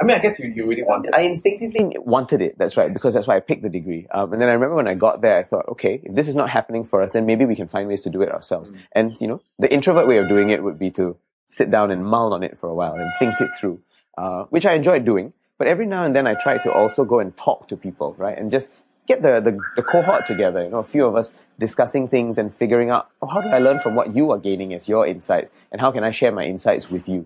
I 0.00 0.06
mean, 0.06 0.16
I 0.16 0.20
guess 0.20 0.38
you, 0.38 0.48
you 0.48 0.66
really 0.66 0.82
wanted 0.82 1.08
it. 1.08 1.14
I 1.14 1.22
instinctively 1.22 1.94
wanted 1.98 2.40
it. 2.40 2.56
That's 2.56 2.76
right, 2.78 2.90
because 2.90 3.12
that's 3.12 3.26
why 3.26 3.36
I 3.36 3.40
picked 3.40 3.62
the 3.62 3.68
degree. 3.68 4.06
Um, 4.10 4.32
and 4.32 4.40
then 4.40 4.48
I 4.48 4.52
remember 4.52 4.76
when 4.76 4.88
I 4.88 4.94
got 4.94 5.20
there, 5.20 5.36
I 5.36 5.42
thought, 5.42 5.68
okay, 5.68 6.00
if 6.02 6.14
this 6.14 6.26
is 6.26 6.34
not 6.34 6.48
happening 6.48 6.84
for 6.84 7.02
us, 7.02 7.10
then 7.10 7.26
maybe 7.26 7.44
we 7.44 7.54
can 7.54 7.68
find 7.68 7.86
ways 7.86 8.00
to 8.02 8.10
do 8.10 8.22
it 8.22 8.30
ourselves. 8.30 8.70
Mm. 8.70 8.78
And 8.92 9.20
you 9.20 9.26
know, 9.26 9.42
the 9.58 9.70
introvert 9.70 10.08
way 10.08 10.16
of 10.16 10.26
doing 10.26 10.48
it 10.48 10.62
would 10.62 10.78
be 10.78 10.90
to 10.92 11.18
sit 11.46 11.70
down 11.70 11.90
and 11.90 12.02
mull 12.02 12.32
on 12.32 12.42
it 12.42 12.56
for 12.56 12.70
a 12.70 12.74
while 12.74 12.94
and 12.94 13.10
think 13.18 13.38
it 13.42 13.50
through, 13.58 13.80
uh, 14.16 14.44
which 14.44 14.64
I 14.64 14.72
enjoyed 14.72 15.04
doing. 15.04 15.34
But 15.58 15.66
every 15.66 15.84
now 15.84 16.04
and 16.04 16.16
then, 16.16 16.26
I 16.26 16.34
tried 16.34 16.62
to 16.62 16.72
also 16.72 17.04
go 17.04 17.20
and 17.20 17.36
talk 17.36 17.68
to 17.68 17.76
people, 17.76 18.14
right, 18.16 18.38
and 18.38 18.50
just 18.50 18.70
get 19.06 19.22
the, 19.22 19.40
the, 19.40 19.58
the 19.76 19.82
cohort 19.82 20.26
together. 20.26 20.64
You 20.64 20.70
know, 20.70 20.78
a 20.78 20.84
few 20.84 21.04
of 21.06 21.16
us 21.16 21.32
discussing 21.58 22.08
things 22.08 22.38
and 22.38 22.54
figuring 22.54 22.90
out 22.90 23.10
oh, 23.20 23.26
how 23.26 23.40
do 23.40 23.48
I 23.48 23.58
learn 23.58 23.80
from 23.80 23.94
what 23.94 24.14
you 24.14 24.30
are 24.30 24.38
gaining 24.38 24.72
as 24.74 24.88
your 24.88 25.06
insights, 25.06 25.50
and 25.72 25.80
how 25.80 25.90
can 25.92 26.04
I 26.04 26.10
share 26.10 26.32
my 26.32 26.44
insights 26.44 26.90
with 26.90 27.08
you. 27.08 27.24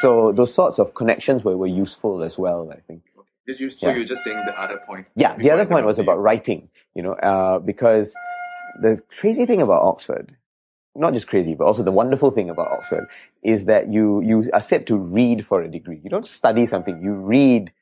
So 0.00 0.32
those 0.32 0.52
sorts 0.52 0.78
of 0.78 0.94
connections 0.94 1.44
were, 1.44 1.56
were 1.56 1.66
useful 1.66 2.22
as 2.22 2.36
well. 2.38 2.70
I 2.72 2.80
think. 2.80 3.02
Did 3.46 3.60
you? 3.60 3.70
So 3.70 3.88
Yeah. 3.88 3.96
you're 3.96 4.04
just 4.04 4.24
saying 4.24 4.38
the 4.44 4.60
other 4.60 4.78
point. 4.86 5.06
Yeah, 5.14 5.36
the 5.36 5.50
other 5.50 5.66
point 5.66 5.86
was 5.86 5.98
about 5.98 6.20
writing, 6.20 6.68
you 6.94 7.02
know, 7.02 7.12
uh, 7.12 7.60
because 7.60 8.14
the 8.82 9.00
crazy 9.18 9.46
thing 9.46 9.62
about 9.62 9.82
Oxford, 9.82 10.36
not 10.96 11.14
just 11.14 11.28
crazy, 11.28 11.54
but 11.54 11.64
also 11.64 11.82
the 11.82 11.92
wonderful 11.92 12.30
thing 12.32 12.50
about 12.50 12.68
Oxford 12.72 13.06
is 13.42 13.66
that 13.66 13.92
you, 13.92 14.20
you 14.22 14.50
are 14.52 14.60
set 14.60 14.86
to 14.86 14.96
read 14.96 15.46
for 15.46 15.62
a 15.62 15.68
degree. 15.68 16.00
You 16.02 16.10
don't 16.10 16.26
study 16.26 16.66
something, 16.66 17.00
you 17.00 17.12
read 17.12 17.72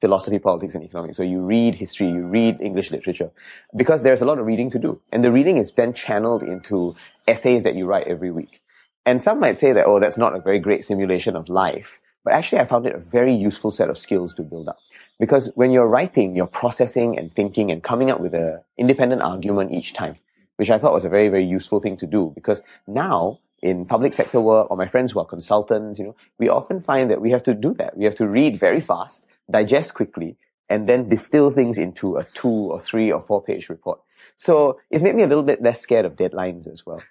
philosophy, 0.00 0.38
politics, 0.38 0.74
and 0.74 0.84
economics. 0.84 1.16
So 1.16 1.22
you 1.22 1.40
read 1.40 1.74
history, 1.74 2.08
you 2.08 2.26
read 2.26 2.60
English 2.60 2.90
literature, 2.90 3.30
because 3.74 4.02
there's 4.02 4.20
a 4.20 4.26
lot 4.26 4.38
of 4.38 4.46
reading 4.46 4.70
to 4.70 4.78
do. 4.78 5.00
And 5.12 5.24
the 5.24 5.32
reading 5.32 5.56
is 5.56 5.72
then 5.72 5.94
channeled 5.94 6.42
into 6.42 6.94
essays 7.26 7.64
that 7.64 7.74
you 7.74 7.86
write 7.86 8.06
every 8.06 8.30
week. 8.30 8.60
And 9.04 9.22
some 9.22 9.40
might 9.40 9.56
say 9.56 9.72
that, 9.72 9.86
oh, 9.86 10.00
that's 10.00 10.18
not 10.18 10.34
a 10.34 10.40
very 10.40 10.58
great 10.58 10.84
simulation 10.84 11.36
of 11.36 11.48
life. 11.48 12.00
But 12.24 12.34
actually, 12.34 12.58
I 12.60 12.66
found 12.66 12.86
it 12.86 12.94
a 12.94 12.98
very 12.98 13.32
useful 13.32 13.70
set 13.70 13.88
of 13.88 13.96
skills 13.96 14.34
to 14.34 14.42
build 14.42 14.68
up. 14.68 14.78
Because 15.18 15.50
when 15.54 15.70
you're 15.70 15.86
writing, 15.86 16.36
you're 16.36 16.48
processing 16.48 17.16
and 17.18 17.32
thinking 17.32 17.70
and 17.70 17.82
coming 17.82 18.10
up 18.10 18.20
with 18.20 18.34
an 18.34 18.60
independent 18.76 19.22
argument 19.22 19.72
each 19.72 19.94
time, 19.94 20.16
which 20.56 20.68
I 20.68 20.78
thought 20.78 20.92
was 20.92 21.04
a 21.04 21.08
very, 21.08 21.28
very 21.28 21.46
useful 21.46 21.80
thing 21.80 21.96
to 21.98 22.06
do. 22.06 22.32
Because 22.34 22.60
now, 22.86 23.38
in 23.62 23.86
public 23.86 24.12
sector 24.12 24.40
work, 24.40 24.70
or 24.70 24.76
my 24.76 24.88
friends 24.88 25.12
who 25.12 25.20
are 25.20 25.24
consultants, 25.24 25.98
you 26.00 26.06
know, 26.06 26.16
we 26.38 26.48
often 26.48 26.82
find 26.82 27.10
that 27.10 27.20
we 27.20 27.30
have 27.30 27.44
to 27.44 27.54
do 27.54 27.72
that. 27.74 27.96
We 27.96 28.04
have 28.04 28.16
to 28.16 28.26
read 28.26 28.58
very 28.58 28.80
fast, 28.80 29.26
digest 29.50 29.94
quickly, 29.94 30.36
and 30.68 30.88
then 30.88 31.08
distill 31.08 31.50
things 31.50 31.78
into 31.78 32.16
a 32.16 32.24
two 32.34 32.48
or 32.48 32.80
three 32.80 33.12
or 33.12 33.22
four 33.22 33.42
page 33.42 33.68
report. 33.68 34.00
So 34.36 34.80
it's 34.90 35.02
made 35.02 35.14
me 35.14 35.22
a 35.22 35.26
little 35.26 35.44
bit 35.44 35.62
less 35.62 35.80
scared 35.80 36.04
of 36.04 36.16
deadlines 36.16 36.70
as 36.70 36.84
well. 36.84 37.02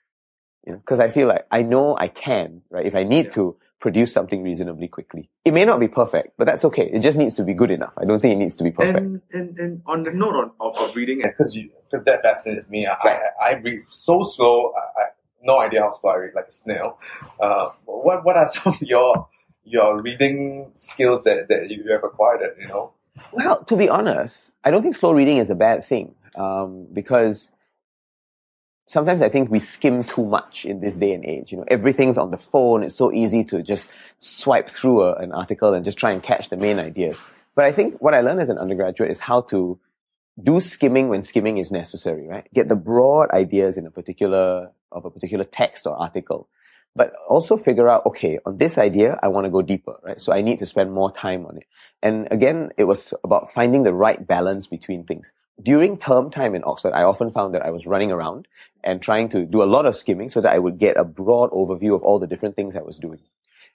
You 0.65 0.73
know, 0.73 0.79
because 0.79 0.99
I 0.99 1.09
feel 1.09 1.27
like 1.27 1.45
I 1.51 1.61
know 1.61 1.95
I 1.97 2.07
can, 2.07 2.61
right? 2.69 2.85
If 2.85 2.95
I 2.95 3.03
need 3.03 3.25
Yeah. 3.27 3.31
to 3.31 3.57
produce 3.79 4.11
something 4.11 4.41
reasonably 4.41 4.87
quickly. 4.87 5.29
It 5.43 5.53
may 5.53 5.63
not 5.63 5.79
be 5.79 5.87
perfect, 5.87 6.29
but 6.37 6.45
that's 6.45 6.65
okay. 6.65 6.89
It 6.91 7.01
just 7.01 7.17
needs 7.17 7.35
to 7.35 7.43
be 7.43 7.53
good 7.53 7.69
enough. 7.69 7.93
I 7.97 8.05
don't 8.05 8.19
think 8.19 8.33
it 8.33 8.37
needs 8.37 8.55
to 8.55 8.63
be 8.63 8.71
perfect. 8.71 8.97
And, 8.97 9.21
and 9.31 9.59
and 9.59 9.81
on 9.85 10.03
the 10.03 10.11
note 10.11 10.33
on, 10.33 10.51
of, 10.59 10.75
of 10.77 10.95
reading, 10.95 11.21
because 11.21 11.53
you 11.55 11.69
because 11.91 12.03
that 12.05 12.23
fascinates 12.23 12.67
me. 12.69 12.87
I, 12.87 12.93
I, 12.93 13.19
I 13.49 13.53
read 13.59 13.79
so 13.79 14.21
slow. 14.23 14.71
I, 14.75 15.01
I 15.01 15.05
no 15.43 15.59
idea 15.59 15.81
how 15.81 15.91
slow 15.91 16.11
I 16.11 16.15
read, 16.15 16.31
like 16.33 16.47
a 16.47 16.51
snail. 16.51 16.97
Uh, 17.39 17.69
what 17.85 18.25
what 18.25 18.37
are 18.37 18.47
some 18.55 18.73
of 18.73 18.81
your 18.81 19.27
your 19.65 20.01
reading 20.01 20.71
skills 20.75 21.23
that, 21.23 21.47
that 21.49 21.69
you 21.69 21.91
have 21.91 22.03
acquired? 22.03 22.55
You 22.59 22.67
know, 22.67 22.93
Well, 23.31 23.63
to 23.65 23.75
be 23.75 23.89
honest, 23.89 24.53
I 24.63 24.71
don't 24.71 24.81
think 24.81 24.95
slow 24.95 25.11
reading 25.11 25.37
is 25.37 25.49
a 25.49 25.55
bad 25.55 25.83
thing 25.83 26.15
um, 26.35 26.87
because 26.93 27.51
sometimes 28.87 29.21
I 29.21 29.29
think 29.29 29.49
we 29.49 29.59
skim 29.59 30.03
too 30.03 30.25
much 30.25 30.65
in 30.65 30.79
this 30.79 30.95
day 30.95 31.13
and 31.13 31.25
age. 31.25 31.51
You 31.51 31.59
know, 31.59 31.65
everything's 31.67 32.17
on 32.17 32.31
the 32.31 32.37
phone. 32.37 32.83
It's 32.83 32.95
so 32.95 33.11
easy 33.11 33.43
to 33.45 33.61
just 33.61 33.89
swipe 34.19 34.69
through 34.69 35.03
a, 35.03 35.15
an 35.15 35.31
article 35.31 35.73
and 35.73 35.83
just 35.83 35.97
try 35.97 36.11
and 36.11 36.21
catch 36.21 36.49
the 36.49 36.57
main 36.57 36.79
ideas. 36.79 37.17
But 37.55 37.65
I 37.65 37.71
think 37.71 38.01
what 38.01 38.13
I 38.13 38.21
learned 38.21 38.41
as 38.41 38.49
an 38.49 38.57
undergraduate 38.57 39.11
is 39.11 39.19
how 39.19 39.41
to 39.41 39.79
do 40.41 40.59
skimming 40.59 41.07
when 41.07 41.23
skimming 41.23 41.57
is 41.57 41.71
necessary, 41.71 42.27
right? 42.27 42.47
Get 42.53 42.67
the 42.67 42.75
broad 42.75 43.31
ideas 43.31 43.77
in 43.77 43.85
a 43.85 43.91
particular 43.91 44.71
of 44.91 45.05
a 45.05 45.09
particular 45.09 45.45
text 45.45 45.87
or 45.87 45.95
article. 45.95 46.47
But 46.95 47.13
also 47.27 47.57
figure 47.57 47.89
out, 47.89 48.05
okay, 48.05 48.39
on 48.45 48.57
this 48.57 48.77
idea, 48.77 49.19
I 49.21 49.27
want 49.27 49.45
to 49.45 49.51
go 49.51 49.61
deeper, 49.61 49.97
right? 50.01 50.21
So 50.21 50.31
I 50.31 50.41
need 50.41 50.59
to 50.59 50.65
spend 50.65 50.93
more 50.93 51.11
time 51.11 51.45
on 51.45 51.57
it. 51.57 51.65
And 52.01 52.27
again, 52.31 52.69
it 52.77 52.85
was 52.85 53.13
about 53.23 53.51
finding 53.51 53.83
the 53.83 53.93
right 53.93 54.25
balance 54.25 54.67
between 54.67 55.03
things. 55.03 55.33
During 55.61 55.97
term 55.97 56.31
time 56.31 56.55
in 56.55 56.63
Oxford, 56.65 56.93
I 56.93 57.03
often 57.03 57.31
found 57.31 57.53
that 57.53 57.65
I 57.65 57.71
was 57.71 57.87
running 57.87 58.11
around 58.11 58.47
and 58.83 59.01
trying 59.01 59.29
to 59.29 59.45
do 59.45 59.63
a 59.63 59.65
lot 59.65 59.85
of 59.85 59.95
skimming 59.95 60.29
so 60.29 60.41
that 60.41 60.53
I 60.53 60.59
would 60.59 60.77
get 60.77 60.97
a 60.97 61.03
broad 61.03 61.51
overview 61.51 61.95
of 61.95 62.03
all 62.03 62.19
the 62.19 62.27
different 62.27 62.55
things 62.55 62.75
I 62.75 62.81
was 62.81 62.99
doing. 62.99 63.19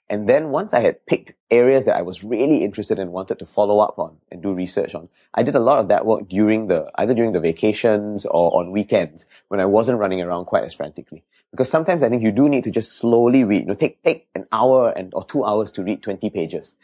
And 0.09 0.27
then 0.27 0.49
once 0.49 0.73
I 0.73 0.81
had 0.81 1.05
picked 1.05 1.35
areas 1.49 1.85
that 1.85 1.95
I 1.95 2.01
was 2.01 2.23
really 2.23 2.63
interested 2.63 2.99
in, 2.99 3.11
wanted 3.11 3.39
to 3.39 3.45
follow 3.45 3.79
up 3.79 3.97
on 3.97 4.17
and 4.29 4.43
do 4.43 4.53
research 4.53 4.93
on, 4.93 5.09
I 5.33 5.43
did 5.43 5.55
a 5.55 5.59
lot 5.59 5.79
of 5.79 5.87
that 5.87 6.05
work 6.05 6.27
during 6.27 6.67
the, 6.67 6.91
either 6.95 7.13
during 7.13 7.31
the 7.31 7.39
vacations 7.39 8.25
or 8.25 8.59
on 8.59 8.71
weekends 8.71 9.25
when 9.47 9.61
I 9.61 9.65
wasn't 9.65 9.99
running 9.99 10.21
around 10.21 10.45
quite 10.45 10.65
as 10.65 10.73
frantically. 10.73 11.23
Because 11.51 11.69
sometimes 11.69 12.01
I 12.01 12.09
think 12.09 12.23
you 12.23 12.31
do 12.31 12.47
need 12.47 12.63
to 12.63 12.71
just 12.71 12.97
slowly 12.97 13.43
read, 13.43 13.61
you 13.61 13.67
know, 13.67 13.75
take, 13.75 14.01
take 14.03 14.27
an 14.35 14.45
hour 14.51 14.91
and, 14.91 15.13
or 15.13 15.25
two 15.25 15.43
hours 15.43 15.69
to 15.71 15.83
read 15.83 16.01
20 16.01 16.29
pages 16.29 16.75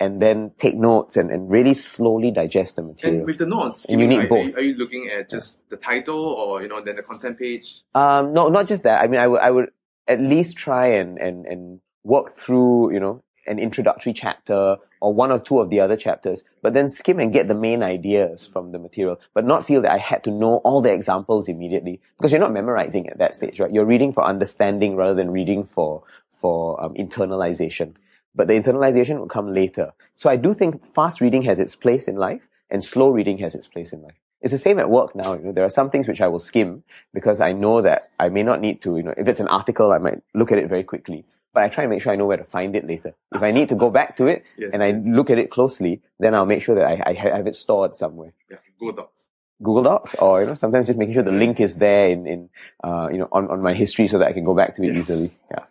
and 0.00 0.20
then 0.20 0.52
take 0.58 0.74
notes 0.74 1.16
and, 1.16 1.30
and 1.30 1.50
really 1.50 1.74
slowly 1.74 2.30
digest 2.30 2.76
the 2.76 2.82
material. 2.82 3.18
and 3.18 3.26
with 3.26 3.38
the 3.38 3.46
notes, 3.46 3.84
And 3.88 4.00
you 4.00 4.06
need 4.06 4.20
are, 4.20 4.28
both. 4.28 4.38
Are 4.38 4.48
you, 4.48 4.56
are 4.56 4.62
you 4.62 4.74
looking 4.74 5.08
at 5.08 5.30
just 5.30 5.68
the 5.70 5.76
title 5.76 6.18
or 6.18 6.62
you 6.62 6.68
know 6.68 6.82
then 6.82 6.96
the 6.96 7.02
content 7.02 7.38
page? 7.38 7.82
Um, 7.94 8.32
no, 8.32 8.48
not 8.48 8.66
just 8.66 8.82
that. 8.82 9.02
I 9.02 9.06
mean, 9.06 9.20
I 9.20 9.26
would, 9.28 9.40
I 9.40 9.50
would 9.50 9.70
at 10.08 10.20
least 10.20 10.56
try 10.56 10.86
and, 10.86 11.18
and, 11.18 11.46
and 11.46 11.80
work 12.02 12.32
through, 12.32 12.92
you 12.92 13.00
know, 13.00 13.22
an 13.46 13.58
introductory 13.58 14.12
chapter 14.12 14.76
or 15.04 15.12
one 15.12 15.30
or 15.30 15.38
two 15.38 15.60
of 15.60 15.68
the 15.68 15.80
other 15.80 15.96
chapters, 15.96 16.42
but 16.62 16.72
then 16.72 16.88
skim 16.88 17.20
and 17.20 17.30
get 17.30 17.46
the 17.46 17.54
main 17.54 17.82
ideas 17.82 18.46
from 18.46 18.72
the 18.72 18.78
material, 18.78 19.20
but 19.34 19.44
not 19.44 19.66
feel 19.66 19.82
that 19.82 19.92
I 19.92 19.98
had 19.98 20.24
to 20.24 20.30
know 20.30 20.56
all 20.64 20.80
the 20.80 20.90
examples 20.90 21.46
immediately 21.46 22.00
because 22.16 22.32
you're 22.32 22.40
not 22.40 22.54
memorizing 22.54 23.06
at 23.10 23.18
that 23.18 23.34
stage, 23.34 23.60
right? 23.60 23.70
You're 23.70 23.84
reading 23.84 24.14
for 24.14 24.24
understanding 24.24 24.96
rather 24.96 25.12
than 25.12 25.30
reading 25.30 25.62
for, 25.62 26.04
for 26.30 26.82
um, 26.82 26.94
internalization. 26.94 27.96
But 28.34 28.48
the 28.48 28.54
internalization 28.54 29.18
will 29.18 29.28
come 29.28 29.52
later. 29.52 29.92
So 30.14 30.30
I 30.30 30.36
do 30.36 30.54
think 30.54 30.82
fast 30.82 31.20
reading 31.20 31.42
has 31.42 31.58
its 31.58 31.76
place 31.76 32.08
in 32.08 32.16
life 32.16 32.48
and 32.70 32.82
slow 32.82 33.10
reading 33.10 33.36
has 33.38 33.54
its 33.54 33.68
place 33.68 33.92
in 33.92 34.00
life. 34.00 34.18
It's 34.40 34.52
the 34.52 34.58
same 34.58 34.78
at 34.78 34.88
work 34.88 35.14
now. 35.14 35.34
You 35.34 35.42
know, 35.42 35.52
there 35.52 35.66
are 35.66 35.70
some 35.70 35.90
things 35.90 36.08
which 36.08 36.22
I 36.22 36.28
will 36.28 36.38
skim 36.38 36.82
because 37.12 37.42
I 37.42 37.52
know 37.52 37.82
that 37.82 38.04
I 38.18 38.30
may 38.30 38.42
not 38.42 38.62
need 38.62 38.80
to, 38.82 38.96
you 38.96 39.02
know, 39.02 39.14
if 39.18 39.28
it's 39.28 39.40
an 39.40 39.48
article, 39.48 39.92
I 39.92 39.98
might 39.98 40.22
look 40.32 40.50
at 40.50 40.56
it 40.56 40.68
very 40.68 40.82
quickly. 40.82 41.26
But 41.54 41.62
I 41.62 41.68
try 41.68 41.84
and 41.84 41.90
make 41.90 42.02
sure 42.02 42.12
I 42.12 42.16
know 42.16 42.26
where 42.26 42.36
to 42.36 42.44
find 42.44 42.74
it 42.76 42.84
later. 42.86 43.14
If 43.32 43.42
I 43.42 43.52
need 43.52 43.68
to 43.70 43.76
go 43.76 43.88
back 43.90 44.16
to 44.18 44.26
it 44.26 44.44
Yes. 44.58 44.70
and 44.74 44.82
I 44.82 44.90
look 44.90 45.30
at 45.30 45.38
it 45.38 45.50
closely, 45.50 46.02
then 46.18 46.34
I'll 46.34 46.46
make 46.46 46.62
sure 46.62 46.74
that 46.74 46.86
I, 46.86 47.10
I 47.10 47.12
have 47.14 47.46
it 47.46 47.54
stored 47.56 47.96
somewhere. 47.96 48.32
Yeah, 48.50 48.56
Google 48.78 48.96
Docs. 49.04 49.26
Google 49.62 49.84
Docs 49.84 50.14
or, 50.16 50.40
you 50.40 50.46
know, 50.48 50.54
sometimes 50.54 50.88
just 50.88 50.98
making 50.98 51.14
sure 51.14 51.22
the 51.22 51.30
link 51.32 51.60
is 51.60 51.76
there 51.76 52.08
in, 52.08 52.26
in, 52.26 52.50
uh, 52.82 53.08
you 53.12 53.18
know, 53.18 53.28
on, 53.30 53.48
on 53.50 53.62
my 53.62 53.72
history 53.72 54.08
so 54.08 54.18
that 54.18 54.26
I 54.26 54.32
can 54.32 54.44
go 54.44 54.54
back 54.54 54.74
to 54.76 54.82
it 54.82 54.92
Yeah. 54.92 54.98
easily. 55.00 55.30
Yeah. 55.50 55.64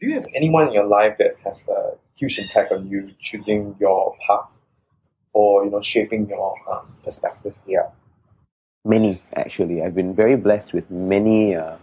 Do 0.00 0.06
you 0.08 0.14
have 0.14 0.26
anyone 0.34 0.68
in 0.68 0.72
your 0.72 0.86
life 0.86 1.18
that 1.18 1.36
has 1.44 1.68
a 1.68 1.92
huge 2.16 2.38
impact 2.38 2.72
on 2.72 2.88
you 2.88 3.10
choosing 3.20 3.76
your 3.78 4.16
path 4.26 4.48
or 5.34 5.64
you 5.64 5.70
know 5.70 5.80
shaping 5.80 6.26
your 6.28 6.56
um, 6.72 6.86
perspective? 7.04 7.54
Yeah. 7.66 7.90
many 8.84 9.22
actually. 9.36 9.82
I've 9.82 9.94
been 9.94 10.14
very 10.14 10.36
blessed 10.36 10.72
with 10.72 10.90
many 10.90 11.54
uh, 11.54 11.76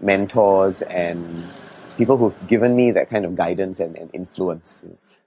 mentors 0.00 0.82
and 0.82 1.44
people 1.96 2.16
who've 2.16 2.46
given 2.48 2.74
me 2.76 2.90
that 2.92 3.10
kind 3.10 3.24
of 3.24 3.36
guidance 3.36 3.80
and, 3.80 3.96
and 3.96 4.10
influence. 4.12 4.82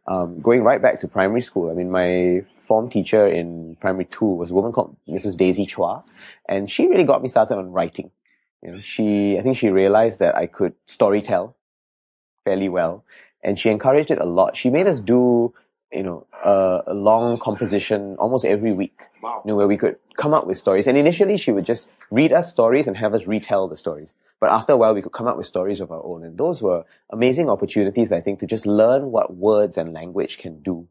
Um, 0.08 0.40
going 0.40 0.64
right 0.64 0.82
back 0.82 1.02
to 1.02 1.08
primary 1.08 1.42
school, 1.42 1.70
I 1.70 1.74
mean, 1.74 1.92
my 1.92 2.46
form 2.60 2.90
teacher 2.90 3.28
in 3.28 3.76
primary 3.82 4.06
two 4.06 4.26
was 4.26 4.52
a 4.52 4.54
woman 4.54 4.72
called 4.72 4.96
Mrs. 5.08 5.36
Daisy 5.36 5.66
Chua, 5.66 6.04
and 6.48 6.72
she 6.72 6.88
really 6.88 7.04
got 7.04 7.22
me 7.22 7.28
started 7.28 7.58
on 7.58 7.72
writing. 7.72 8.12
You 8.64 8.72
know, 8.72 8.80
she, 8.80 9.38
I 9.38 9.42
think 9.42 9.58
she 9.58 9.70
realized 9.70 10.20
that 10.20 10.36
I 10.36 10.48
could 10.48 10.74
story 10.86 11.22
tell 11.22 11.56
fairly 12.46 12.70
well, 12.70 13.04
and 13.44 13.60
she 13.60 13.70
encouraged 13.70 14.12
it 14.12 14.20
a 14.20 14.26
lot. 14.26 14.56
She 14.56 14.70
made 14.70 14.88
us 14.88 15.02
do, 15.02 15.54
you 15.92 16.04
know, 16.04 16.28
a, 16.44 16.84
a 16.88 16.94
long 16.94 17.38
composition 17.38 18.16
almost 18.20 18.46
every 18.46 18.74
week. 18.74 19.00
Wow. 19.22 19.42
You 19.46 19.52
know, 19.52 19.56
where 19.56 19.68
we 19.68 19.78
could 19.78 19.98
come 20.18 20.34
up 20.34 20.46
with 20.46 20.58
stories. 20.58 20.88
And 20.88 20.98
initially, 20.98 21.38
she 21.38 21.52
would 21.52 21.66
just 21.66 21.88
read 22.12 22.34
us 22.34 22.52
stories 22.52 22.88
and 22.88 22.98
have 22.98 23.14
us 23.14 23.28
retell 23.28 23.68
the 23.68 23.78
stories. 23.78 24.14
But 24.40 24.52
after 24.52 24.74
a 24.74 24.78
while, 24.78 24.94
we 24.94 25.02
could 25.02 25.14
come 25.14 25.28
up 25.28 25.38
with 25.38 25.48
stories 25.48 25.80
of 25.80 25.92
our 25.92 26.04
own. 26.04 26.24
And 26.24 26.38
those 26.38 26.62
were 26.62 26.86
amazing 27.10 27.50
opportunities, 27.50 28.12
I 28.12 28.22
think, 28.22 28.40
to 28.40 28.46
just 28.46 28.66
learn 28.66 29.12
what 29.12 29.36
words 29.36 29.78
and 29.78 29.94
language 29.94 30.38
can 30.38 30.62
do. 30.62 30.88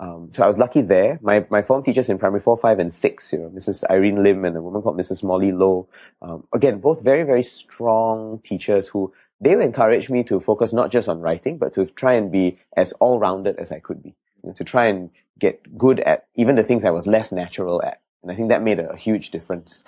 Um, 0.00 0.30
so 0.32 0.42
I 0.42 0.48
was 0.48 0.58
lucky 0.58 0.80
there. 0.80 1.20
My, 1.22 1.46
my 1.48 1.62
form 1.62 1.84
teachers 1.84 2.08
in 2.08 2.18
primary 2.18 2.40
four, 2.40 2.56
five, 2.56 2.80
and 2.80 2.92
six, 2.92 3.32
you 3.32 3.38
know, 3.38 3.50
Mrs. 3.50 3.84
Irene 3.88 4.22
Lim 4.22 4.44
and 4.44 4.56
a 4.56 4.62
woman 4.62 4.82
called 4.82 4.98
Mrs. 4.98 5.22
Molly 5.22 5.52
Low. 5.52 5.88
Um, 6.20 6.44
again, 6.52 6.80
both 6.80 7.04
very, 7.04 7.22
very 7.22 7.44
strong 7.44 8.40
teachers 8.42 8.88
who 8.88 9.12
they 9.40 9.52
encouraged 9.52 10.10
me 10.10 10.24
to 10.24 10.40
focus 10.40 10.72
not 10.72 10.90
just 10.90 11.08
on 11.08 11.20
writing, 11.20 11.58
but 11.58 11.74
to 11.74 11.86
try 11.86 12.14
and 12.14 12.32
be 12.32 12.58
as 12.76 12.92
all-rounded 12.94 13.56
as 13.58 13.70
I 13.70 13.78
could 13.78 14.02
be. 14.02 14.16
To 14.56 14.64
try 14.64 14.86
and 14.86 15.10
get 15.38 15.78
good 15.78 16.00
at 16.00 16.26
even 16.34 16.56
the 16.56 16.62
things 16.62 16.84
I 16.84 16.90
was 16.90 17.06
less 17.06 17.32
natural 17.32 17.82
at. 17.82 18.00
And 18.22 18.30
I 18.30 18.36
think 18.36 18.48
that 18.48 18.62
made 18.62 18.78
a, 18.78 18.96
huge 18.96 19.30
difference 19.30 19.82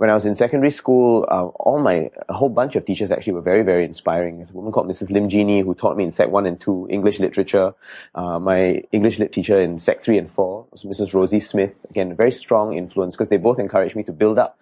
when 0.00 0.08
I 0.08 0.14
was 0.14 0.24
in 0.24 0.34
secondary 0.34 0.70
school, 0.70 1.26
uh, 1.28 1.48
all 1.48 1.78
my, 1.78 2.10
a 2.26 2.32
whole 2.32 2.48
bunch 2.48 2.74
of 2.74 2.86
teachers 2.86 3.10
actually 3.10 3.34
were 3.34 3.42
very, 3.42 3.62
very 3.62 3.84
inspiring. 3.84 4.38
There's 4.38 4.50
a 4.50 4.54
woman 4.54 4.72
called 4.72 4.88
Mrs. 4.88 5.10
Lim 5.10 5.28
Jeannie 5.28 5.60
who 5.60 5.74
taught 5.74 5.94
me 5.94 6.04
in 6.04 6.10
Sec 6.10 6.30
1 6.30 6.46
and 6.46 6.58
2 6.58 6.86
English 6.88 7.20
literature. 7.20 7.74
Uh, 8.14 8.38
my 8.38 8.82
English 8.92 9.18
lit 9.18 9.30
teacher 9.30 9.60
in 9.60 9.78
Sec 9.78 10.02
3 10.02 10.16
and 10.16 10.30
4 10.30 10.66
was 10.70 10.84
Mrs. 10.84 11.12
Rosie 11.12 11.38
Smith. 11.38 11.76
Again, 11.90 12.16
very 12.16 12.32
strong 12.32 12.72
influence 12.72 13.14
because 13.14 13.28
they 13.28 13.36
both 13.36 13.58
encouraged 13.58 13.94
me 13.94 14.02
to 14.04 14.12
build 14.12 14.38
up 14.38 14.58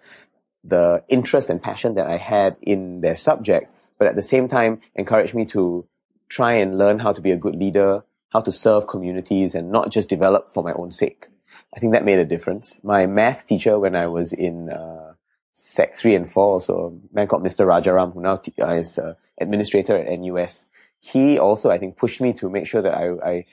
the 0.65 1.05
interest 1.07 1.49
and 1.49 1.63
passion 1.63 1.95
that 1.95 2.05
I 2.05 2.17
had 2.17 2.57
in 2.61 2.99
their 2.99 3.15
subject, 3.15 3.71
but 3.97 4.09
at 4.09 4.15
the 4.15 4.21
same 4.21 4.49
time 4.49 4.81
encouraged 4.93 5.33
me 5.33 5.45
to 5.45 5.87
try 6.27 6.55
and 6.55 6.77
learn 6.77 6.99
how 6.99 7.13
to 7.13 7.21
be 7.21 7.31
a 7.31 7.37
good 7.37 7.55
leader, 7.55 8.03
how 8.29 8.41
to 8.41 8.51
serve 8.51 8.87
communities 8.87 9.55
and 9.55 9.71
not 9.71 9.89
just 9.89 10.09
develop 10.09 10.53
for 10.53 10.63
my 10.63 10.73
own 10.73 10.91
sake. 10.91 11.27
I 11.75 11.79
think 11.79 11.93
that 11.93 12.05
made 12.05 12.19
a 12.19 12.25
difference. 12.25 12.79
My 12.83 13.05
math 13.05 13.47
teacher 13.47 13.77
when 13.79 13.95
I 13.95 14.07
was 14.07 14.33
in, 14.33 14.69
uh, 14.69 15.13
Sec 15.61 15.93
3 15.93 16.15
and 16.15 16.29
4, 16.29 16.61
so 16.61 17.01
a 17.11 17.15
man 17.15 17.27
called 17.27 17.43
Mr. 17.43 17.65
Rajaram, 17.67 18.13
who 18.13 18.21
now 18.21 18.41
uh, 18.61 18.75
is 18.75 18.97
uh, 18.97 19.15
administrator 19.41 19.97
at 19.97 20.19
NUS. 20.19 20.67
He 21.01 21.37
also, 21.37 21.69
I 21.69 21.77
think, 21.77 21.97
pushed 21.97 22.21
me 22.21 22.31
to 22.33 22.49
make 22.49 22.65
sure 22.65 22.81
that 22.81 22.93
I, 22.93 23.09
I 23.29 23.45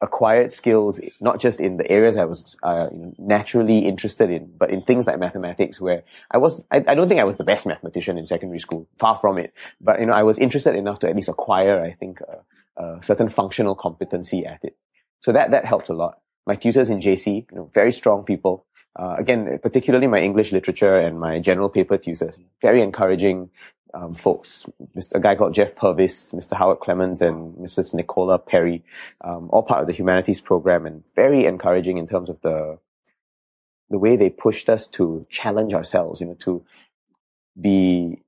acquired 0.00 0.50
skills, 0.50 1.00
not 1.20 1.38
just 1.38 1.60
in 1.60 1.76
the 1.76 1.90
areas 1.90 2.16
I 2.16 2.24
was 2.24 2.56
uh, 2.62 2.88
naturally 3.18 3.80
interested 3.80 4.30
in, 4.30 4.50
but 4.56 4.70
in 4.70 4.80
things 4.80 5.06
like 5.06 5.18
mathematics, 5.18 5.78
where 5.78 6.02
I 6.30 6.38
was, 6.38 6.64
I, 6.70 6.78
I, 6.78 6.94
don't 6.94 7.08
think 7.08 7.20
I 7.20 7.24
was 7.24 7.36
the 7.36 7.44
best 7.44 7.66
mathematician 7.66 8.16
in 8.16 8.26
secondary 8.26 8.58
school, 8.58 8.88
far 8.98 9.18
from 9.18 9.36
it. 9.36 9.52
But, 9.82 10.00
you 10.00 10.06
know, 10.06 10.14
I 10.14 10.22
was 10.22 10.38
interested 10.38 10.74
enough 10.74 11.00
to 11.00 11.10
at 11.10 11.16
least 11.16 11.28
acquire, 11.28 11.84
I 11.84 11.92
think, 11.92 12.22
a, 12.22 12.38
a 12.76 12.98
certain 13.02 13.28
functional 13.28 13.74
competency 13.74 14.46
at 14.46 14.64
it. 14.64 14.76
So 15.20 15.32
that, 15.32 15.50
that 15.50 15.64
helped 15.64 15.88
a 15.88 15.94
lot. 15.94 16.20
My 16.46 16.56
tutors 16.56 16.90
in 16.90 17.00
JC, 17.00 17.46
you 17.50 17.56
know, 17.56 17.70
very 17.72 17.92
strong 17.92 18.24
people, 18.24 18.66
uh, 18.98 19.16
again, 19.18 19.58
particularly 19.62 20.06
my 20.06 20.20
English 20.20 20.52
literature 20.52 20.96
and 20.96 21.20
my 21.20 21.38
general 21.38 21.68
paper 21.68 21.98
tutors, 21.98 22.36
very 22.62 22.82
encouraging 22.82 23.50
um, 23.94 24.14
folks. 24.14 24.66
A 25.14 25.20
guy 25.20 25.34
called 25.34 25.54
Jeff 25.54 25.74
Purvis, 25.76 26.32
Mr. 26.32 26.56
Howard 26.56 26.80
Clemens, 26.80 27.20
and 27.20 27.56
Mrs. 27.56 27.94
Nicola 27.94 28.38
Perry, 28.38 28.82
um, 29.22 29.48
all 29.50 29.62
part 29.62 29.80
of 29.80 29.86
the 29.86 29.92
humanities 29.92 30.40
program, 30.40 30.86
and 30.86 31.04
very 31.14 31.44
encouraging 31.44 31.98
in 31.98 32.06
terms 32.06 32.28
of 32.28 32.40
the 32.42 32.78
the 33.88 33.98
way 33.98 34.16
they 34.16 34.30
pushed 34.30 34.68
us 34.68 34.86
to 34.86 35.24
challenge 35.28 35.74
ourselves. 35.74 36.20
You 36.20 36.28
know, 36.28 36.34
to 36.40 36.64
be 37.60 38.22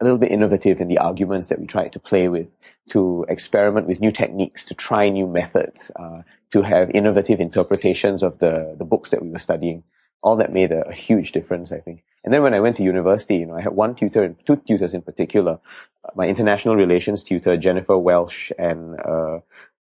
a 0.00 0.04
little 0.04 0.18
bit 0.18 0.30
innovative 0.30 0.80
in 0.80 0.88
the 0.88 0.98
arguments 0.98 1.48
that 1.48 1.60
we 1.60 1.66
tried 1.66 1.92
to 1.92 1.98
play 1.98 2.28
with, 2.28 2.48
to 2.90 3.24
experiment 3.28 3.86
with 3.86 4.00
new 4.00 4.12
techniques, 4.12 4.64
to 4.66 4.74
try 4.74 5.08
new 5.08 5.26
methods, 5.26 5.90
uh, 5.96 6.22
to 6.50 6.62
have 6.62 6.90
innovative 6.90 7.40
interpretations 7.40 8.22
of 8.22 8.38
the, 8.38 8.74
the 8.78 8.84
books 8.84 9.10
that 9.10 9.22
we 9.22 9.30
were 9.30 9.38
studying. 9.38 9.82
All 10.22 10.36
that 10.36 10.52
made 10.52 10.72
a, 10.72 10.88
a, 10.88 10.92
huge 10.92 11.32
difference, 11.32 11.72
I 11.72 11.80
think. 11.80 12.02
And 12.24 12.32
then 12.32 12.42
when 12.42 12.54
I 12.54 12.60
went 12.60 12.76
to 12.76 12.82
university, 12.82 13.36
you 13.36 13.46
know, 13.46 13.56
I 13.56 13.60
had 13.60 13.72
one 13.72 13.94
tutor, 13.94 14.34
two 14.46 14.56
tutors 14.56 14.94
in 14.94 15.02
particular, 15.02 15.58
uh, 16.04 16.10
my 16.14 16.26
international 16.26 16.76
relations 16.76 17.22
tutor, 17.22 17.56
Jennifer 17.56 17.98
Welsh, 17.98 18.50
and, 18.58 18.98
uh, 19.00 19.40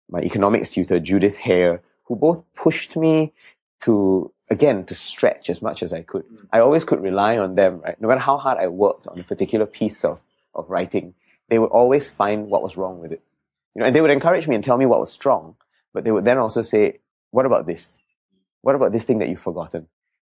my 0.09 0.21
economics 0.21 0.71
tutor, 0.71 0.99
Judith 0.99 1.37
Hare, 1.37 1.81
who 2.05 2.15
both 2.15 2.43
pushed 2.55 2.95
me 2.95 3.33
to, 3.81 4.31
again, 4.49 4.85
to 4.85 4.95
stretch 4.95 5.49
as 5.49 5.61
much 5.61 5.83
as 5.83 5.93
I 5.93 6.01
could. 6.01 6.23
Mm. 6.25 6.47
I 6.51 6.59
always 6.59 6.83
could 6.83 7.01
rely 7.01 7.37
on 7.37 7.55
them, 7.55 7.81
right? 7.81 7.99
No 7.99 8.07
matter 8.07 8.21
how 8.21 8.37
hard 8.37 8.57
I 8.57 8.67
worked 8.67 9.07
on 9.07 9.19
a 9.19 9.23
particular 9.23 9.65
piece 9.65 10.03
of, 10.05 10.19
of 10.55 10.69
writing, 10.69 11.13
they 11.53 11.59
would 11.59 11.69
always 11.69 12.07
find 12.07 12.47
what 12.47 12.63
was 12.63 12.77
wrong 12.77 12.99
with 12.99 13.11
it. 13.11 13.21
You 13.75 13.81
know, 13.81 13.85
and 13.85 13.95
they 13.95 14.01
would 14.01 14.09
encourage 14.09 14.47
me 14.47 14.55
and 14.55 14.63
tell 14.63 14.75
me 14.75 14.87
what 14.87 14.99
was 14.99 15.11
strong, 15.11 15.55
but 15.93 16.03
they 16.03 16.09
would 16.09 16.25
then 16.25 16.39
also 16.39 16.63
say, 16.63 17.01
what 17.29 17.45
about 17.45 17.67
this? 17.67 17.99
What 18.61 18.73
about 18.73 18.91
this 18.91 19.03
thing 19.03 19.19
that 19.19 19.29
you've 19.29 19.39
forgotten? 19.39 19.85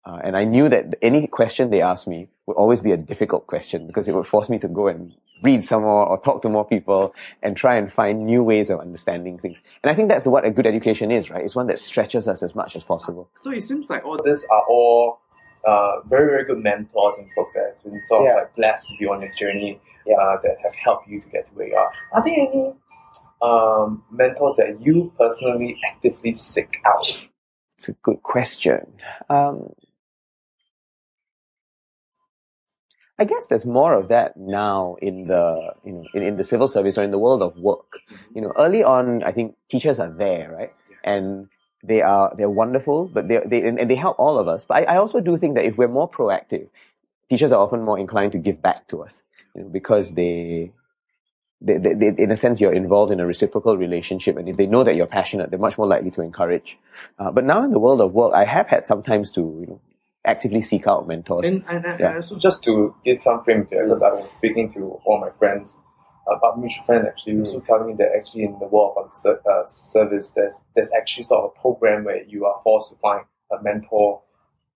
Uh, 0.04 0.20
and 0.22 0.36
I 0.36 0.44
knew 0.44 0.68
that 0.68 0.94
any 1.00 1.26
question 1.26 1.70
they 1.70 1.80
asked 1.80 2.06
me 2.06 2.28
would 2.44 2.58
always 2.58 2.80
be 2.80 2.92
a 2.92 2.98
difficult 2.98 3.46
question 3.46 3.86
because 3.86 4.08
it 4.08 4.14
would 4.14 4.26
force 4.26 4.50
me 4.50 4.58
to 4.58 4.68
go 4.68 4.88
and 4.88 5.14
read 5.42 5.64
some 5.64 5.82
more 5.84 6.06
or 6.06 6.20
talk 6.20 6.42
to 6.42 6.50
more 6.50 6.66
people 6.66 7.14
and 7.42 7.56
try 7.56 7.76
and 7.76 7.90
find 7.90 8.26
new 8.26 8.42
ways 8.42 8.68
of 8.68 8.80
understanding 8.80 9.38
things. 9.38 9.56
And 9.82 9.90
I 9.90 9.94
think 9.94 10.10
that's 10.10 10.26
what 10.26 10.44
a 10.44 10.50
good 10.50 10.66
education 10.66 11.10
is, 11.10 11.30
right? 11.30 11.42
It's 11.42 11.56
one 11.56 11.68
that 11.68 11.78
stretches 11.78 12.28
us 12.28 12.42
as 12.42 12.54
much 12.54 12.76
as 12.76 12.84
possible. 12.84 13.30
So 13.40 13.52
it 13.52 13.62
seems 13.62 13.88
like 13.88 14.04
all 14.04 14.18
these 14.22 14.44
are 14.50 14.64
all 14.68 15.20
uh, 15.66 16.00
very, 16.06 16.26
very 16.30 16.44
good 16.44 16.58
mentors 16.58 17.14
and 17.18 17.28
folks 17.34 17.54
that 17.54 17.74
have 17.74 17.84
been 17.84 18.00
sort 18.02 18.30
of 18.30 18.36
like 18.36 18.54
blessed 18.56 18.88
to 18.88 18.94
be 18.98 19.06
on 19.06 19.20
your 19.20 19.32
journey 19.32 19.80
yeah. 20.06 20.16
uh, 20.16 20.40
that 20.42 20.56
have 20.62 20.74
helped 20.74 21.08
you 21.08 21.18
to 21.18 21.28
get 21.28 21.46
to 21.46 21.52
where 21.54 21.66
you 21.66 21.74
are. 21.74 21.90
Are 22.12 22.24
there 22.24 22.34
any 22.34 22.72
um, 23.42 24.04
mentors 24.10 24.56
that 24.56 24.80
you 24.80 25.12
personally 25.18 25.78
actively 25.86 26.32
seek 26.32 26.78
out? 26.86 27.06
It's 27.76 27.88
a 27.88 27.92
good 27.92 28.22
question. 28.22 28.92
Um, 29.28 29.70
I 33.18 33.24
guess 33.24 33.46
there's 33.46 33.64
more 33.64 33.94
of 33.94 34.08
that 34.08 34.36
now 34.36 34.96
in 35.00 35.26
the 35.26 35.72
you 35.84 35.92
know 35.92 36.04
in, 36.12 36.22
in 36.22 36.36
the 36.36 36.44
civil 36.44 36.68
service 36.68 36.98
or 36.98 37.02
in 37.02 37.10
the 37.10 37.18
world 37.18 37.42
of 37.42 37.56
work. 37.56 37.98
Mm-hmm. 38.10 38.24
You 38.34 38.42
know, 38.42 38.52
early 38.58 38.82
on, 38.82 39.22
I 39.22 39.32
think 39.32 39.56
teachers 39.70 39.98
are 39.98 40.12
there, 40.12 40.52
right? 40.52 40.70
Yeah. 40.90 41.12
And 41.12 41.48
they 41.82 42.02
are 42.02 42.34
they're 42.36 42.50
wonderful, 42.50 43.08
but 43.08 43.28
they 43.28 43.40
they 43.46 43.66
and, 43.66 43.78
and, 43.78 43.90
they 43.90 43.94
help 43.94 44.18
all 44.18 44.38
of 44.38 44.48
us. 44.48 44.64
But 44.64 44.88
I, 44.88 44.94
I 44.94 44.96
also 44.96 45.20
do 45.20 45.36
think 45.36 45.54
that 45.54 45.64
if 45.64 45.78
we're 45.78 45.88
more 45.88 46.10
proactive, 46.10 46.68
teachers 47.28 47.52
are 47.52 47.60
often 47.60 47.82
more 47.82 47.98
inclined 47.98 48.32
to 48.32 48.38
give 48.38 48.62
back 48.62 48.88
to 48.88 49.02
us 49.02 49.22
you 49.54 49.62
know, 49.62 49.68
because 49.68 50.12
they 50.12 50.72
they, 51.60 51.78
they, 51.78 51.94
they, 51.94 52.22
in 52.22 52.30
a 52.30 52.36
sense, 52.36 52.60
you're 52.60 52.72
involved 52.72 53.12
in 53.12 53.20
a 53.20 53.26
reciprocal 53.26 53.76
relationship, 53.76 54.36
and 54.36 54.48
if 54.48 54.56
they 54.56 54.66
know 54.66 54.84
that 54.84 54.94
you're 54.94 55.06
passionate, 55.06 55.50
they're 55.50 55.58
much 55.58 55.78
more 55.78 55.86
likely 55.86 56.10
to 56.10 56.22
encourage. 56.22 56.78
Uh, 57.18 57.30
but 57.30 57.44
now 57.44 57.64
in 57.64 57.70
the 57.70 57.78
world 57.78 58.00
of 58.00 58.12
work, 58.12 58.34
I 58.34 58.44
have 58.44 58.68
had 58.68 58.84
sometimes 58.84 59.32
to, 59.32 59.40
you 59.40 59.66
know, 59.66 59.80
actively 60.24 60.60
seek 60.60 60.86
out 60.86 61.08
mentors. 61.08 61.46
And, 61.46 61.64
and, 61.68 61.84
and 61.86 62.00
yeah. 62.00 62.20
so 62.20 62.38
just 62.38 62.62
to 62.64 62.94
give 63.04 63.22
some 63.22 63.42
frame 63.42 63.66
to 63.66 63.78
it, 63.78 63.84
because 63.84 64.02
I 64.02 64.10
was 64.10 64.30
speaking 64.30 64.70
to 64.72 65.00
all 65.04 65.18
my 65.18 65.30
friends, 65.30 65.78
about 66.26 66.58
mutual 66.58 66.84
friend 66.84 67.06
actually, 67.06 67.34
mm. 67.34 67.40
also 67.40 67.60
telling 67.60 67.88
me 67.88 67.94
that 67.94 68.08
actually 68.16 68.44
in 68.44 68.58
the 68.58 68.66
world 68.66 68.96
of 68.96 69.26
uh, 69.26 69.64
service, 69.66 70.32
there's 70.32 70.60
there's 70.74 70.90
actually 70.96 71.24
sort 71.24 71.44
of 71.44 71.52
a 71.56 71.60
program 71.60 72.04
where 72.04 72.22
you 72.24 72.46
are 72.46 72.60
forced 72.62 72.90
to 72.90 72.96
find 72.96 73.24
a 73.52 73.62
mentor. 73.62 74.22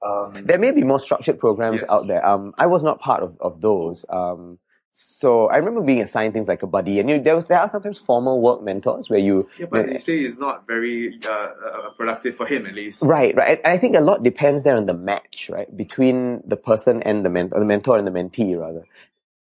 Um, 0.05 0.33
there 0.35 0.59
may 0.59 0.73
be 0.73 0.83
more 0.83 1.01
structured 1.01 1.39
programs 1.39 1.83
yes. 1.83 1.91
out 1.91 2.07
there. 2.07 2.25
Um, 2.27 2.55
I 2.57 2.67
was 2.67 2.83
not 2.83 3.01
part 3.01 3.23
of, 3.23 3.37
of 3.41 3.61
those. 3.61 4.05
Um, 4.09 4.59
so 4.93 5.47
I 5.49 5.59
remember 5.59 5.83
being 5.83 6.01
assigned 6.01 6.33
things 6.33 6.49
like 6.49 6.63
a 6.63 6.67
buddy, 6.67 6.99
and 6.99 7.09
you, 7.09 7.21
there 7.21 7.37
was 7.37 7.45
there 7.47 7.61
are 7.61 7.69
sometimes 7.69 7.99
formal 7.99 8.41
work 8.41 8.63
mentors 8.63 9.09
where 9.09 9.21
you. 9.21 9.49
Yeah, 9.59 9.67
but 9.71 9.87
you, 9.87 9.93
know, 9.93 9.99
say 9.99 10.19
it's 10.19 10.39
not 10.39 10.67
very 10.67 11.19
uh, 11.25 11.31
uh, 11.31 11.91
productive 11.97 12.35
for 12.35 12.47
him 12.47 12.67
at 12.67 12.75
least. 12.75 13.01
Right, 13.01 13.35
right. 13.37 13.61
And 13.63 13.73
I 13.73 13.79
think 13.79 13.97
a 13.97 14.01
lot 14.01 14.23
depends 14.25 14.65
there 14.65 14.77
on 14.77 14.87
the 14.87 14.95
match, 14.95 15.49
right, 15.53 15.75
between 15.77 16.43
the 16.45 16.57
person 16.57 17.03
and 17.05 17.25
the 17.25 17.31
mentor, 17.31 17.61
the 17.61 17.67
mentor 17.67 17.99
and 17.99 18.07
the 18.07 18.11
mentee 18.11 18.59
rather. 18.59 18.85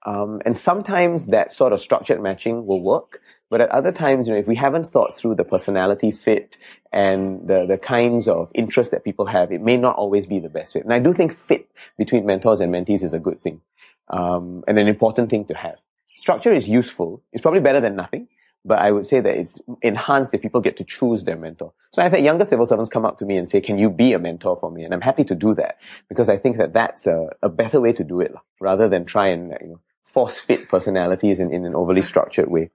Um, 0.07 0.41
and 0.45 0.57
sometimes 0.57 1.27
that 1.27 1.53
sort 1.53 1.73
of 1.73 1.81
structured 1.81 2.23
matching 2.23 2.67
will 2.67 2.81
work, 2.81 3.21
but 3.51 3.61
at 3.61 3.71
other 3.71 3.93
times, 3.93 4.29
you 4.29 4.35
know, 4.35 4.39
if 4.39 4.47
we 4.47 4.55
haven't 4.55 4.85
thought 4.85 5.15
through 5.15 5.35
the 5.35 5.45
personality 5.45 6.13
fit 6.13 6.57
and 6.93 7.47
the, 7.49 7.67
the 7.67 7.79
kinds 7.79 8.29
of 8.29 8.51
interests 8.55 8.93
that 8.93 9.05
people 9.05 9.27
have, 9.27 9.53
it 9.53 9.61
may 9.61 9.77
not 9.77 9.97
always 9.97 10.25
be 10.25 10.39
the 10.39 10.49
best 10.49 10.73
fit. 10.73 10.85
And 10.85 10.95
I 10.95 11.01
do 11.01 11.13
think 11.13 11.33
fit 11.33 11.69
between 11.99 12.25
mentors 12.25 12.61
and 12.61 12.73
mentees 12.73 13.03
is 13.03 13.13
a 13.13 13.19
good 13.19 13.43
thing 13.43 13.61
um, 14.09 14.63
and 14.69 14.79
an 14.79 14.89
important 14.89 15.31
thing 15.31 15.45
to 15.47 15.55
have. 15.55 15.77
Structure 16.17 16.53
is 16.53 16.69
useful. 16.69 17.23
It's 17.33 17.43
probably 17.43 17.61
better 17.61 17.81
than 17.81 17.97
nothing, 17.97 18.29
but 18.65 18.79
I 18.79 18.93
would 18.93 19.07
say 19.07 19.21
that 19.21 19.37
it's 19.37 19.59
enhanced 19.83 20.33
if 20.33 20.43
people 20.43 20.61
get 20.61 20.77
to 20.77 20.85
choose 20.85 21.25
their 21.25 21.37
mentor. 21.37 21.73
So 21.93 22.03
I've 22.03 22.13
had 22.13 22.23
younger 22.23 22.45
civil 22.45 22.67
servants 22.67 22.91
come 22.91 23.05
up 23.05 23.19
to 23.19 23.25
me 23.25 23.37
and 23.37 23.49
say, 23.49 23.61
can 23.61 23.79
you 23.79 23.91
be 23.91 24.13
a 24.13 24.19
mentor 24.19 24.57
for 24.57 24.71
me? 24.71 24.85
And 24.85 24.95
I'm 24.95 25.01
happy 25.01 25.25
to 25.25 25.35
do 25.35 25.55
that 25.55 25.79
because 26.09 26.29
I 26.29 26.37
think 26.37 26.59
that 26.59 26.73
that's 26.73 27.07
a, 27.07 27.31
a 27.43 27.49
better 27.49 27.81
way 27.81 27.93
to 27.95 28.05
do 28.05 28.21
it 28.21 28.33
rather 28.61 28.89
than 28.89 29.07
try 29.07 29.29
and 29.29 29.55
you 29.61 29.69
know, 29.69 29.81
force 30.13 30.39
fit 30.39 30.69
personalities 30.69 31.39
in, 31.41 31.53
in 31.53 31.65
an 31.65 31.75
overly 31.75 32.03
structured 32.03 32.51
way. 32.51 32.71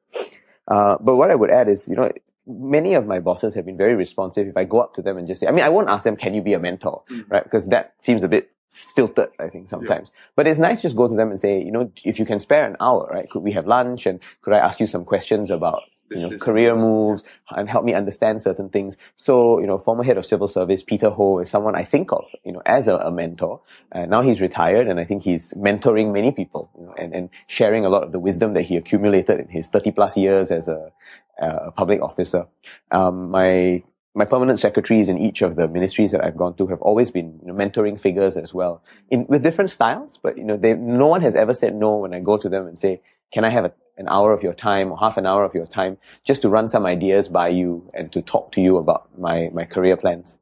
Uh, 0.68 0.98
but 1.02 1.16
what 1.18 1.30
I 1.30 1.36
would 1.36 1.52
add 1.52 1.70
is, 1.70 1.88
you 1.88 1.96
know, 1.96 2.12
many 2.48 2.94
of 2.94 3.06
my 3.06 3.20
bosses 3.20 3.54
have 3.56 3.66
been 3.66 3.78
very 3.78 3.96
responsive. 3.96 4.48
If 4.48 4.58
I 4.58 4.64
go 4.64 4.80
up 4.80 4.94
to 4.96 5.02
them 5.02 5.18
and 5.18 5.28
just 5.28 5.42
say, 5.42 5.48
I 5.48 5.52
mean, 5.52 5.66
I 5.66 5.70
won't 5.70 5.90
ask 5.90 6.04
them, 6.04 6.16
can 6.16 6.34
you 6.34 6.42
be 6.42 6.54
a 6.54 6.60
mentor? 6.60 7.04
Mm. 7.12 7.26
Right? 7.30 7.44
Because 7.44 7.68
that 7.68 7.94
seems 8.00 8.24
a 8.24 8.28
bit 8.28 8.52
stilted, 8.70 9.30
I 9.40 9.50
think, 9.50 9.70
sometimes. 9.70 10.10
Yeah. 10.12 10.20
But 10.36 10.48
it's 10.48 10.60
nice 10.60 10.82
just 10.82 10.96
go 10.96 11.08
to 11.08 11.16
them 11.16 11.30
and 11.30 11.40
say, 11.40 11.62
you 11.62 11.72
know, 11.72 11.92
if 12.04 12.20
you 12.20 12.26
can 12.26 12.40
spare 12.40 12.66
an 12.66 12.78
hour, 12.80 13.10
right? 13.12 13.30
Could 13.30 13.44
we 13.44 13.52
have 13.52 13.68
lunch? 13.68 14.06
And 14.06 14.20
could 14.42 14.54
I 14.54 14.60
ask 14.60 14.80
you 14.80 14.88
some 14.88 15.06
questions 15.06 15.52
about 15.52 15.84
you 16.10 16.18
know, 16.18 16.38
career 16.38 16.76
moves 16.76 17.24
and 17.50 17.70
help 17.70 17.84
me 17.84 17.94
understand 17.94 18.42
certain 18.42 18.70
things. 18.70 18.96
So, 19.16 19.60
you 19.60 19.68
know, 19.68 19.78
former 19.78 20.04
head 20.04 20.18
of 20.18 20.26
civil 20.26 20.48
service, 20.48 20.84
Peter 20.84 21.10
Ho 21.10 21.40
is 21.40 21.50
someone 21.50 21.76
I 21.76 21.84
think 21.84 22.12
of, 22.12 22.26
you 22.44 22.52
know, 22.52 22.62
as 22.66 22.88
a, 22.88 22.98
a 22.98 23.12
mentor. 23.12 23.62
Uh, 23.92 24.06
now 24.06 24.22
he's 24.22 24.42
retired 24.42 24.88
and 24.88 25.00
I 25.00 25.06
think 25.06 25.24
he's 25.24 25.54
mentoring 25.54 26.14
many 26.14 26.32
people, 26.32 26.70
you 26.78 26.86
know, 26.86 26.94
and, 26.98 27.14
and 27.14 27.30
sharing 27.48 27.86
a 27.86 27.90
lot 27.90 28.04
of 28.04 28.12
the 28.12 28.20
wisdom 28.20 28.54
that 28.54 28.64
he 28.64 28.78
accumulated 28.78 29.40
in 29.40 29.48
his 29.48 29.70
30 29.70 29.92
plus 29.92 30.18
years 30.18 30.52
as 30.52 30.68
a, 30.68 30.92
a 31.40 31.72
public 31.72 32.02
officer. 32.02 32.46
Um, 32.92 33.32
my, 33.32 33.84
my 34.16 34.26
permanent 34.26 34.60
secretaries 34.60 35.10
in 35.10 35.18
each 35.18 35.42
of 35.42 35.58
the 35.58 35.68
ministries 35.68 36.12
that 36.12 36.24
I've 36.24 36.38
gone 36.38 36.56
to 36.56 36.68
have 36.68 36.82
always 36.82 37.12
been 37.12 37.40
you 37.42 37.52
know, 37.52 37.54
mentoring 37.54 38.00
figures 38.00 38.38
as 38.38 38.54
well, 38.54 38.82
in 39.10 39.26
with 39.28 39.44
different 39.44 39.72
styles. 39.72 40.18
But 40.22 40.38
you 40.38 40.46
know, 40.46 40.56
they, 40.56 40.74
no 40.74 41.08
one 41.08 41.22
has 41.22 41.36
ever 41.36 41.54
said 41.54 41.76
no 41.76 41.98
when 41.98 42.14
I 42.14 42.22
go 42.22 42.38
to 42.38 42.48
them 42.48 42.66
and 42.66 42.80
say, 42.80 43.02
"Can 43.36 43.46
I 43.46 43.50
have 43.50 43.66
a 43.66 43.74
an 43.98 44.08
hour 44.10 44.34
of 44.34 44.44
your 44.44 44.54
time 44.54 44.92
or 44.92 44.98
half 44.98 45.18
an 45.18 45.26
hour 45.26 45.44
of 45.44 45.54
your 45.54 45.68
time 45.68 45.98
just 46.24 46.42
to 46.42 46.50
run 46.50 46.70
some 46.70 46.86
ideas 46.86 47.28
by 47.28 47.48
you 47.48 47.88
and 47.94 48.12
to 48.12 48.22
talk 48.22 48.52
to 48.52 48.62
you 48.62 48.78
about 48.78 49.08
my, 49.18 49.50
my 49.54 49.66
career 49.66 49.96
plans. 49.96 50.38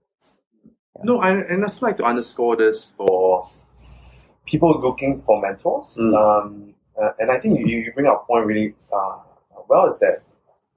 Yeah. 0.64 1.02
No, 1.04 1.20
I, 1.20 1.32
and 1.32 1.64
I 1.64 1.68
just 1.68 1.82
like 1.82 1.98
to 1.98 2.04
underscore 2.04 2.56
this 2.56 2.92
for 2.98 3.44
people 4.46 4.80
looking 4.80 5.22
for 5.22 5.42
mentors. 5.42 5.98
Mm. 6.00 6.14
Um, 6.16 6.74
uh, 7.02 7.12
and 7.20 7.32
I 7.32 7.40
think 7.40 7.60
you, 7.60 7.66
you 7.66 7.92
bring 7.94 8.08
up 8.08 8.24
a 8.24 8.26
point 8.26 8.46
really 8.46 8.76
uh, 8.92 9.18
well 9.68 9.88
is 9.88 10.00
that 10.00 10.20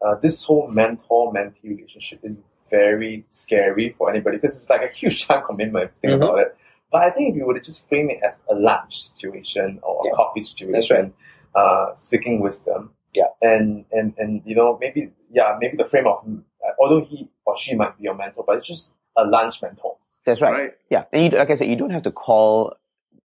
uh, 0.05 0.15
this 0.17 0.45
whole 0.45 0.69
mentor-mentee 0.71 1.65
relationship 1.65 2.21
is 2.23 2.37
very 2.71 3.25
scary 3.31 3.95
for 3.97 4.11
anybody 4.11 4.39
because 4.39 4.55
it's 4.57 4.69
like 4.69 4.83
a 4.83 4.93
huge 4.93 5.27
time 5.27 5.45
commitment 5.47 5.91
if 5.95 6.01
think 6.01 6.13
mm-hmm. 6.15 6.23
about 6.23 6.39
it. 6.39 6.57
But 6.93 7.03
I 7.03 7.11
think 7.11 7.31
if 7.31 7.37
you 7.37 7.47
were 7.47 7.55
to 7.55 7.61
just 7.61 7.89
frame 7.89 8.11
it 8.11 8.21
as 8.23 8.41
a 8.51 8.55
lunch 8.55 9.03
situation 9.03 9.81
or 9.83 10.01
a 10.03 10.09
yeah. 10.09 10.13
coffee 10.15 10.43
situation, 10.43 11.15
uh, 11.57 11.95
seeking 11.97 12.41
wisdom. 12.41 12.91
Yeah. 13.15 13.25
And, 13.41 13.87
and, 13.91 14.15
and, 14.19 14.43
you 14.45 14.55
know, 14.55 14.79
maybe, 14.81 15.11
yeah, 15.33 15.57
maybe 15.59 15.77
the 15.77 15.87
frame 15.87 16.07
of, 16.07 16.23
uh, 16.27 16.73
although 16.79 17.03
he 17.03 17.29
or 17.47 17.57
she 17.57 17.75
might 17.75 17.97
be 17.97 18.05
your 18.05 18.15
mentor, 18.15 18.45
but 18.47 18.59
it's 18.59 18.69
just 18.69 18.95
a 19.17 19.25
lunch 19.25 19.63
mentor. 19.63 19.97
That's 20.27 20.43
right. 20.43 20.53
right? 20.53 20.71
Yeah. 20.91 21.05
And 21.13 21.25
you, 21.25 21.39
like 21.39 21.51
I 21.51 21.57
said, 21.57 21.69
you 21.69 21.77
don't 21.77 21.91
have 21.91 22.03
to 22.03 22.11
call 22.11 22.77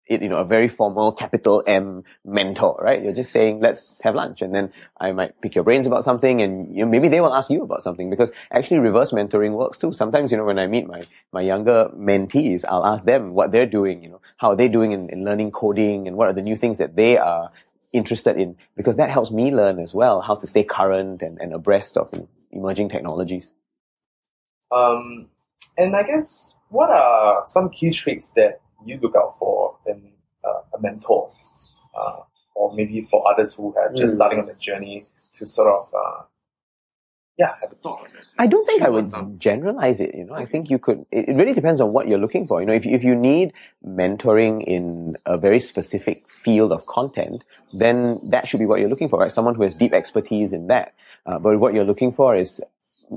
it, 0.08 0.22
you 0.22 0.28
know, 0.28 0.38
a 0.38 0.44
very 0.44 0.68
formal 0.68 1.12
capital 1.12 1.62
M 1.66 2.02
mentor, 2.24 2.78
right? 2.82 3.02
You're 3.02 3.12
just 3.12 3.30
saying, 3.30 3.60
let's 3.60 4.00
have 4.02 4.14
lunch. 4.14 4.42
And 4.42 4.54
then 4.54 4.72
I 4.98 5.12
might 5.12 5.40
pick 5.40 5.54
your 5.54 5.64
brains 5.64 5.86
about 5.86 6.02
something 6.04 6.40
and 6.42 6.74
you 6.74 6.84
know, 6.84 6.90
maybe 6.90 7.08
they 7.08 7.20
will 7.20 7.34
ask 7.34 7.50
you 7.50 7.62
about 7.62 7.82
something 7.82 8.10
because 8.10 8.30
actually 8.50 8.78
reverse 8.78 9.12
mentoring 9.12 9.52
works 9.52 9.78
too. 9.78 9.92
Sometimes, 9.92 10.32
you 10.32 10.38
know, 10.38 10.44
when 10.44 10.58
I 10.58 10.66
meet 10.66 10.86
my, 10.86 11.04
my 11.32 11.42
younger 11.42 11.90
mentees, 11.96 12.64
I'll 12.68 12.86
ask 12.86 13.04
them 13.04 13.34
what 13.34 13.52
they're 13.52 13.66
doing, 13.66 14.02
you 14.02 14.10
know, 14.10 14.20
how 14.38 14.50
are 14.50 14.56
they 14.56 14.68
doing 14.68 14.92
in, 14.92 15.10
in 15.10 15.24
learning 15.24 15.50
coding 15.52 16.08
and 16.08 16.16
what 16.16 16.28
are 16.28 16.32
the 16.34 16.42
new 16.42 16.56
things 16.56 16.78
that 16.78 16.96
they 16.96 17.18
are 17.18 17.50
interested 17.92 18.36
in 18.36 18.56
because 18.76 18.96
that 18.96 19.10
helps 19.10 19.30
me 19.30 19.50
learn 19.50 19.78
as 19.78 19.94
well 19.94 20.20
how 20.20 20.34
to 20.34 20.46
stay 20.46 20.62
current 20.62 21.22
and, 21.22 21.38
and 21.40 21.52
abreast 21.52 21.96
of 21.96 22.12
emerging 22.52 22.88
technologies. 22.88 23.50
Um, 24.70 25.28
and 25.76 25.96
I 25.96 26.02
guess 26.02 26.54
what 26.68 26.90
are 26.90 27.44
some 27.46 27.70
key 27.70 27.90
traits 27.92 28.32
that 28.32 28.60
you 28.84 28.98
look 29.00 29.14
out 29.16 29.38
for 29.38 29.76
in 29.86 30.12
uh, 30.44 30.60
a 30.76 30.80
mentor, 30.80 31.30
uh, 31.96 32.18
or 32.54 32.74
maybe 32.74 33.00
for 33.02 33.24
others 33.30 33.54
who 33.54 33.74
are 33.76 33.92
just 33.94 34.12
mm. 34.12 34.16
starting 34.16 34.40
on 34.40 34.46
the 34.46 34.54
journey 34.54 35.06
to 35.34 35.46
sort 35.46 35.68
of 35.68 35.94
uh, 35.94 36.22
yeah, 37.38 37.52
have 37.62 37.70
a 37.70 37.76
thought 37.76 38.00
on 38.00 38.06
it. 38.06 38.24
I 38.38 38.48
don't 38.48 38.66
think 38.66 38.82
I 38.82 38.88
would 38.88 39.38
generalize 39.38 40.00
it. 40.00 40.14
You 40.14 40.24
know. 40.24 40.34
I 40.34 40.44
think 40.44 40.70
you 40.70 40.78
could. 40.78 41.06
It, 41.12 41.28
really 41.36 41.54
depends 41.54 41.80
on 41.80 41.92
what 41.92 42.08
you're 42.08 42.18
looking 42.18 42.46
for. 42.48 42.60
You 42.60 42.66
know, 42.66 42.72
if 42.72 42.84
if 42.84 43.04
you 43.04 43.14
need 43.14 43.52
mentoring 43.86 44.64
in 44.64 45.16
a 45.24 45.38
very 45.38 45.60
specific 45.60 46.28
field 46.28 46.72
of 46.72 46.86
content, 46.86 47.44
then 47.72 48.18
that 48.24 48.48
should 48.48 48.58
be 48.58 48.66
what 48.66 48.80
you're 48.80 48.88
looking 48.88 49.08
for, 49.08 49.20
right? 49.20 49.30
Someone 49.30 49.54
who 49.54 49.62
has 49.62 49.74
deep 49.76 49.92
expertise 49.94 50.52
in 50.52 50.66
that. 50.66 50.94
Uh, 51.26 51.38
but 51.38 51.60
what 51.60 51.74
you're 51.74 51.84
looking 51.84 52.10
for 52.10 52.34
is 52.34 52.60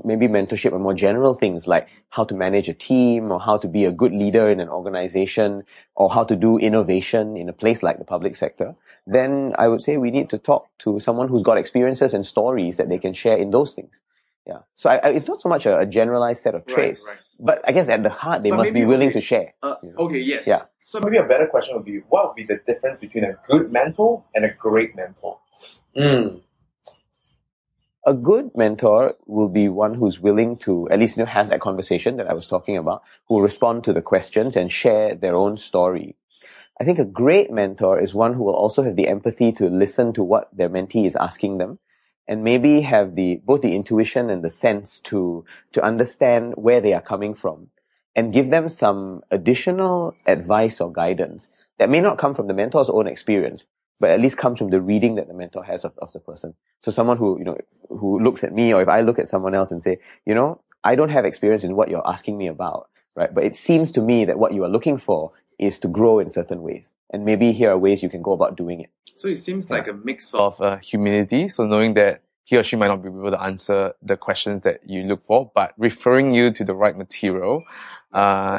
maybe 0.04 0.26
mentorship 0.28 0.72
on 0.72 0.82
more 0.82 0.94
general 0.94 1.34
things 1.34 1.66
like 1.66 1.88
how 2.10 2.24
to 2.24 2.34
manage 2.34 2.68
a 2.68 2.74
team 2.74 3.30
or 3.30 3.40
how 3.40 3.56
to 3.56 3.68
be 3.68 3.84
a 3.84 3.90
good 3.90 4.12
leader 4.12 4.48
in 4.50 4.60
an 4.60 4.68
organization 4.68 5.64
or 5.96 6.10
how 6.12 6.24
to 6.24 6.36
do 6.36 6.58
innovation 6.58 7.36
in 7.36 7.48
a 7.48 7.52
place 7.52 7.82
like 7.82 7.98
the 7.98 8.04
public 8.04 8.36
sector, 8.36 8.74
then 9.06 9.52
I 9.58 9.68
would 9.68 9.82
say 9.82 9.96
we 9.96 10.10
need 10.10 10.30
to 10.30 10.38
talk 10.38 10.68
to 10.80 11.00
someone 11.00 11.28
who's 11.28 11.42
got 11.42 11.58
experiences 11.58 12.14
and 12.14 12.26
stories 12.26 12.76
that 12.76 12.88
they 12.88 12.98
can 12.98 13.12
share 13.14 13.36
in 13.36 13.50
those 13.50 13.74
things. 13.74 13.98
Yeah. 14.46 14.58
So 14.74 14.90
I, 14.90 14.96
I, 14.96 15.08
it's 15.10 15.28
not 15.28 15.40
so 15.40 15.48
much 15.48 15.66
a, 15.66 15.78
a, 15.78 15.86
generalized 15.86 16.42
set 16.42 16.54
of 16.54 16.66
traits, 16.66 17.00
right, 17.00 17.10
right. 17.10 17.18
but 17.38 17.60
I 17.66 17.72
guess 17.72 17.88
at 17.88 18.02
the 18.02 18.10
heart 18.10 18.42
they 18.42 18.50
but 18.50 18.56
must 18.56 18.72
be 18.72 18.84
willing 18.84 19.10
okay, 19.10 19.20
to 19.20 19.24
share. 19.24 19.54
Uh, 19.62 19.76
you 19.82 19.90
know? 19.90 19.96
Okay. 20.06 20.18
Yes. 20.18 20.46
Yeah. 20.46 20.62
So 20.80 21.00
maybe 21.00 21.18
a 21.18 21.24
better 21.24 21.46
question 21.46 21.76
would 21.76 21.84
be, 21.84 21.98
what 22.08 22.26
would 22.26 22.34
be 22.34 22.42
the 22.42 22.60
difference 22.66 22.98
between 22.98 23.24
a 23.24 23.34
good 23.46 23.72
mentor 23.72 24.24
and 24.34 24.44
a 24.44 24.52
great 24.52 24.96
mentor? 24.96 25.38
Mm. 25.96 26.40
A 28.04 28.14
good 28.14 28.50
mentor 28.56 29.14
will 29.26 29.48
be 29.48 29.68
one 29.68 29.94
who's 29.94 30.18
willing 30.18 30.56
to 30.58 30.88
at 30.90 30.98
least 30.98 31.16
you 31.16 31.22
know, 31.22 31.30
have 31.30 31.48
that 31.50 31.60
conversation 31.60 32.16
that 32.16 32.28
I 32.28 32.34
was 32.34 32.46
talking 32.46 32.76
about, 32.76 33.02
who 33.28 33.36
will 33.36 33.42
respond 33.42 33.84
to 33.84 33.92
the 33.92 34.02
questions 34.02 34.56
and 34.56 34.72
share 34.72 35.14
their 35.14 35.36
own 35.36 35.56
story. 35.56 36.16
I 36.80 36.84
think 36.84 36.98
a 36.98 37.04
great 37.04 37.52
mentor 37.52 38.00
is 38.00 38.12
one 38.12 38.34
who 38.34 38.42
will 38.42 38.56
also 38.56 38.82
have 38.82 38.96
the 38.96 39.06
empathy 39.06 39.52
to 39.52 39.68
listen 39.70 40.12
to 40.14 40.24
what 40.24 40.48
their 40.52 40.68
mentee 40.68 41.06
is 41.06 41.14
asking 41.14 41.58
them 41.58 41.78
and 42.28 42.44
maybe 42.44 42.82
have 42.82 43.16
the 43.16 43.40
both 43.44 43.62
the 43.62 43.74
intuition 43.74 44.30
and 44.30 44.44
the 44.44 44.50
sense 44.50 45.00
to 45.00 45.44
to 45.72 45.82
understand 45.82 46.54
where 46.56 46.80
they 46.80 46.92
are 46.92 47.00
coming 47.00 47.34
from 47.34 47.68
and 48.14 48.32
give 48.32 48.50
them 48.50 48.68
some 48.68 49.22
additional 49.30 50.14
advice 50.26 50.80
or 50.80 50.92
guidance 50.92 51.50
that 51.78 51.90
may 51.90 52.00
not 52.00 52.18
come 52.18 52.34
from 52.34 52.46
the 52.46 52.54
mentor's 52.54 52.90
own 52.90 53.06
experience 53.06 53.66
but 54.00 54.10
at 54.10 54.20
least 54.20 54.36
comes 54.36 54.58
from 54.58 54.70
the 54.70 54.80
reading 54.80 55.14
that 55.14 55.28
the 55.28 55.34
mentor 55.34 55.62
has 55.62 55.84
of, 55.84 55.92
of 55.98 56.12
the 56.12 56.18
person. 56.18 56.54
So 56.80 56.90
someone 56.90 57.18
who 57.18 57.38
you 57.38 57.44
know 57.44 57.56
who 57.88 58.18
looks 58.18 58.42
at 58.44 58.52
me 58.52 58.72
or 58.74 58.82
if 58.82 58.88
i 58.88 59.00
look 59.00 59.18
at 59.18 59.28
someone 59.28 59.54
else 59.54 59.70
and 59.70 59.82
say 59.82 59.98
you 60.26 60.34
know 60.34 60.60
i 60.84 60.94
don't 60.94 61.10
have 61.10 61.24
experience 61.24 61.64
in 61.64 61.76
what 61.76 61.88
you're 61.88 62.06
asking 62.06 62.38
me 62.38 62.46
about 62.46 62.88
right? 63.14 63.32
But 63.34 63.44
it 63.44 63.54
seems 63.54 63.92
to 63.92 64.00
me 64.00 64.24
that 64.24 64.38
what 64.38 64.54
you 64.54 64.64
are 64.64 64.68
looking 64.68 64.98
for 64.98 65.32
is 65.58 65.78
to 65.80 65.88
grow 65.88 66.18
in 66.18 66.28
certain 66.28 66.62
ways 66.62 66.86
and 67.12 67.24
maybe 67.24 67.52
here 67.52 67.70
are 67.70 67.78
ways 67.78 68.02
you 68.02 68.08
can 68.08 68.22
go 68.22 68.32
about 68.32 68.56
doing 68.56 68.80
it. 68.80 68.90
So 69.16 69.28
it 69.28 69.38
seems 69.38 69.68
yeah. 69.68 69.76
like 69.76 69.88
a 69.88 69.92
mix 69.92 70.34
of 70.34 70.60
uh, 70.60 70.78
humility, 70.78 71.48
so 71.48 71.66
knowing 71.66 71.94
that 71.94 72.22
he 72.44 72.56
or 72.56 72.62
she 72.62 72.76
might 72.76 72.88
not 72.88 73.02
be 73.02 73.08
able 73.08 73.30
to 73.30 73.40
answer 73.40 73.94
the 74.02 74.16
questions 74.16 74.62
that 74.62 74.80
you 74.84 75.02
look 75.02 75.22
for, 75.22 75.50
but 75.54 75.74
referring 75.78 76.34
you 76.34 76.50
to 76.50 76.64
the 76.64 76.74
right 76.74 76.96
material, 76.96 77.64
uh, 78.12 78.58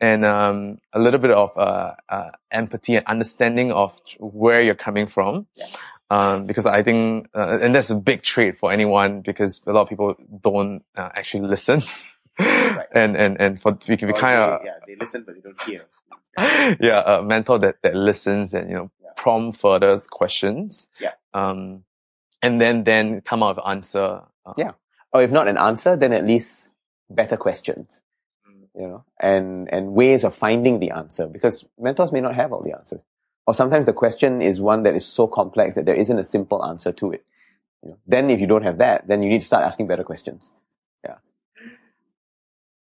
and 0.00 0.24
um, 0.24 0.78
a 0.92 0.98
little 0.98 1.18
bit 1.18 1.30
of 1.30 1.56
uh, 1.56 1.94
uh, 2.08 2.30
empathy 2.50 2.96
and 2.96 3.06
understanding 3.06 3.72
of 3.72 3.96
where 4.18 4.60
you're 4.60 4.74
coming 4.74 5.06
from. 5.06 5.46
Yeah. 5.54 5.66
Um, 6.08 6.46
because 6.46 6.66
I 6.66 6.84
think, 6.84 7.28
uh, 7.34 7.58
and 7.60 7.74
that's 7.74 7.90
a 7.90 7.96
big 7.96 8.22
trait 8.22 8.58
for 8.58 8.70
anyone 8.70 9.22
because 9.22 9.60
a 9.66 9.72
lot 9.72 9.82
of 9.82 9.88
people 9.88 10.14
don't 10.40 10.84
uh, 10.96 11.08
actually 11.14 11.48
listen. 11.48 11.80
right. 12.38 12.86
And, 12.92 13.16
and, 13.16 13.40
and 13.40 13.60
for, 13.60 13.76
we 13.88 13.96
can 13.96 14.08
be 14.08 14.14
kind 14.14 14.36
of, 14.40 14.60
yeah, 14.64 14.72
they 14.86 14.94
listen, 14.94 15.24
but 15.26 15.34
they 15.34 15.40
don't 15.40 15.60
hear. 15.62 15.86
yeah, 16.80 17.18
a 17.18 17.22
mentor 17.22 17.58
that, 17.58 17.76
that 17.82 17.94
listens 17.94 18.54
and, 18.54 18.68
you 18.68 18.76
know, 18.76 18.90
yeah. 19.02 19.10
prompt 19.16 19.58
further 19.58 19.98
questions. 20.10 20.88
Yeah. 21.00 21.12
Um, 21.32 21.84
and 22.42 22.60
then, 22.60 22.84
then 22.84 23.20
come 23.22 23.42
out 23.42 23.56
with 23.56 23.66
answer. 23.66 24.22
Uh, 24.44 24.54
yeah. 24.56 24.72
Or 25.12 25.22
if 25.22 25.30
not 25.30 25.48
an 25.48 25.56
answer, 25.56 25.96
then 25.96 26.12
at 26.12 26.24
least 26.24 26.70
better 27.08 27.36
questions, 27.36 28.00
mm. 28.48 28.68
you 28.74 28.88
know, 28.88 29.04
and, 29.20 29.72
and 29.72 29.94
ways 29.94 30.24
of 30.24 30.34
finding 30.34 30.78
the 30.80 30.90
answer 30.90 31.26
because 31.26 31.64
mentors 31.78 32.12
may 32.12 32.20
not 32.20 32.34
have 32.34 32.52
all 32.52 32.62
the 32.62 32.76
answers. 32.76 33.00
Or 33.46 33.54
sometimes 33.54 33.86
the 33.86 33.92
question 33.92 34.42
is 34.42 34.60
one 34.60 34.82
that 34.82 34.94
is 34.94 35.06
so 35.06 35.26
complex 35.28 35.76
that 35.76 35.86
there 35.86 35.94
isn't 35.94 36.18
a 36.18 36.24
simple 36.24 36.64
answer 36.64 36.92
to 36.92 37.12
it. 37.12 37.24
You 37.82 37.90
know, 37.90 37.98
then 38.06 38.30
if 38.30 38.40
you 38.40 38.46
don't 38.46 38.64
have 38.64 38.78
that, 38.78 39.06
then 39.06 39.22
you 39.22 39.28
need 39.28 39.42
to 39.42 39.46
start 39.46 39.64
asking 39.64 39.86
better 39.86 40.02
questions. 40.02 40.50
Yeah. 41.04 41.16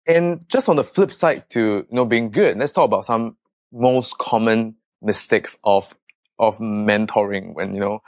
And 0.07 0.47
just 0.47 0.69
on 0.69 0.77
the 0.77 0.83
flip 0.83 1.11
side 1.11 1.49
to, 1.51 1.59
you 1.59 1.87
know, 1.91 2.05
being 2.05 2.31
good, 2.31 2.57
let's 2.57 2.71
talk 2.71 2.85
about 2.85 3.05
some 3.05 3.35
most 3.73 4.17
common 4.17 4.75
mistakes 5.01 5.57
of 5.63 5.95
of 6.39 6.59
mentoring 6.59 7.53
when 7.53 7.73
you 7.73 7.81
know 7.81 8.01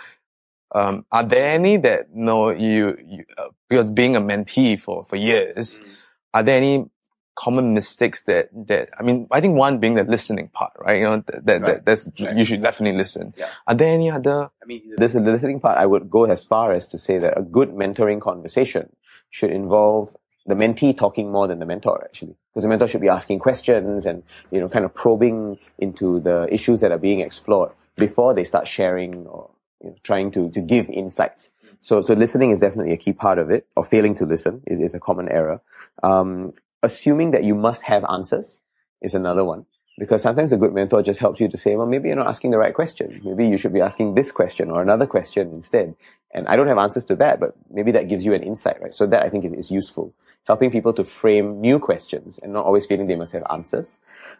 um, 0.73 1.05
are 1.11 1.23
there 1.23 1.51
any 1.51 1.77
that 1.77 2.07
you 2.13 2.23
know 2.23 2.49
you, 2.49 2.97
you 3.05 3.25
uh, 3.37 3.49
because 3.69 3.91
being 3.91 4.15
a 4.15 4.21
mentee 4.21 4.79
for 4.79 5.05
for 5.05 5.15
years 5.15 5.79
mm. 5.79 5.87
are 6.33 6.43
there 6.43 6.57
any 6.57 6.89
common 7.35 7.73
mistakes 7.73 8.23
that 8.23 8.49
that 8.67 8.89
I 8.97 9.03
mean 9.03 9.27
I 9.29 9.41
think 9.41 9.57
one 9.57 9.79
being 9.79 9.95
the 9.95 10.03
listening 10.03 10.47
part, 10.49 10.71
right? 10.79 10.97
You 10.97 11.03
know 11.03 11.23
that, 11.25 11.45
that, 11.45 11.61
Right. 11.61 11.65
that 11.65 11.85
that's 11.85 12.09
Right. 12.19 12.35
you 12.35 12.45
should 12.45 12.61
definitely 12.61 12.97
listen. 12.97 13.33
Yeah. 13.35 13.49
Are 13.67 13.75
there 13.75 13.93
any 13.93 14.09
other? 14.09 14.49
I 14.63 14.65
mean, 14.65 14.95
this 14.97 15.13
the 15.13 15.19
listening 15.19 15.59
part. 15.59 15.77
I 15.77 15.85
would 15.85 16.09
go 16.09 16.23
as 16.25 16.45
far 16.45 16.71
as 16.71 16.87
to 16.89 16.97
say 16.97 17.17
that 17.19 17.37
a 17.37 17.41
good 17.41 17.69
mentoring 17.71 18.21
conversation 18.21 18.95
should 19.29 19.51
involve 19.51 20.15
the 20.45 20.55
mentee 20.55 20.95
talking 20.97 21.31
more 21.31 21.47
than 21.47 21.59
the 21.59 21.65
mentor, 21.65 22.03
actually, 22.03 22.35
because 22.51 22.63
the 22.63 22.69
mentor 22.69 22.87
should 22.87 23.01
be 23.01 23.09
asking 23.09 23.39
questions 23.39 24.05
and 24.05 24.23
you 24.51 24.59
know, 24.59 24.69
kind 24.69 24.85
of 24.85 24.93
probing 24.93 25.57
into 25.79 26.19
the 26.19 26.47
issues 26.51 26.81
that 26.81 26.91
are 26.91 26.99
being 26.99 27.21
explored 27.21 27.71
before 27.95 28.33
they 28.33 28.43
start 28.43 28.67
sharing 28.67 29.25
or 29.27 29.49
you 29.83 29.89
know, 29.89 29.95
trying 30.03 30.31
to 30.31 30.49
to 30.51 30.61
give 30.61 30.89
insights. 30.89 31.49
So, 31.81 32.01
so 32.01 32.13
listening 32.13 32.51
is 32.51 32.59
definitely 32.59 32.93
a 32.93 32.97
key 32.97 33.13
part 33.13 33.37
of 33.37 33.51
it, 33.51 33.67
or 33.75 33.85
failing 33.85 34.15
to 34.15 34.25
listen 34.25 34.63
is, 34.65 34.79
is 34.79 34.95
a 34.95 34.99
common 34.99 35.29
error. 35.29 35.61
Um, 36.01 36.53
assuming 36.81 37.31
that 37.31 37.43
you 37.43 37.55
must 37.55 37.83
have 37.83 38.03
answers 38.09 38.59
is 39.01 39.13
another 39.13 39.43
one. 39.43 39.65
Because 39.97 40.21
sometimes 40.21 40.51
a 40.51 40.57
good 40.57 40.73
mentor 40.73 41.01
just 41.01 41.19
helps 41.19 41.39
you 41.39 41.47
to 41.47 41.57
say, 41.57 41.75
well, 41.75 41.87
maybe 41.87 42.09
you're 42.09 42.17
not 42.17 42.27
asking 42.27 42.51
the 42.51 42.57
right 42.57 42.73
question. 42.73 43.21
Maybe 43.23 43.47
you 43.47 43.57
should 43.57 43.71
be 43.71 43.79
asking 43.79 44.15
this 44.15 44.31
question 44.31 44.69
or 44.69 44.81
another 44.81 45.05
question 45.05 45.51
instead. 45.51 45.95
And 46.33 46.47
I 46.47 46.57
don't 46.57 46.67
have 46.67 46.77
answers 46.77 47.05
to 47.05 47.15
that, 47.17 47.39
but 47.39 47.55
maybe 47.69 47.93
that 47.93 48.09
gives 48.09 48.25
you 48.25 48.33
an 48.33 48.43
insight, 48.43 48.81
right? 48.81 48.93
So 48.93 49.07
that 49.07 49.23
I 49.23 49.29
think 49.29 49.45
is, 49.45 49.53
is 49.53 49.71
useful. 49.71 50.13
Helping 50.45 50.71
people 50.71 50.93
to 50.93 51.03
frame 51.03 51.59
new 51.59 51.79
questions 51.79 52.39
and 52.41 52.53
not 52.53 52.65
always 52.65 52.85
feeling 52.85 53.07
they 53.07 53.15
must 53.15 53.33
have 53.33 53.43
answers. 53.51 53.97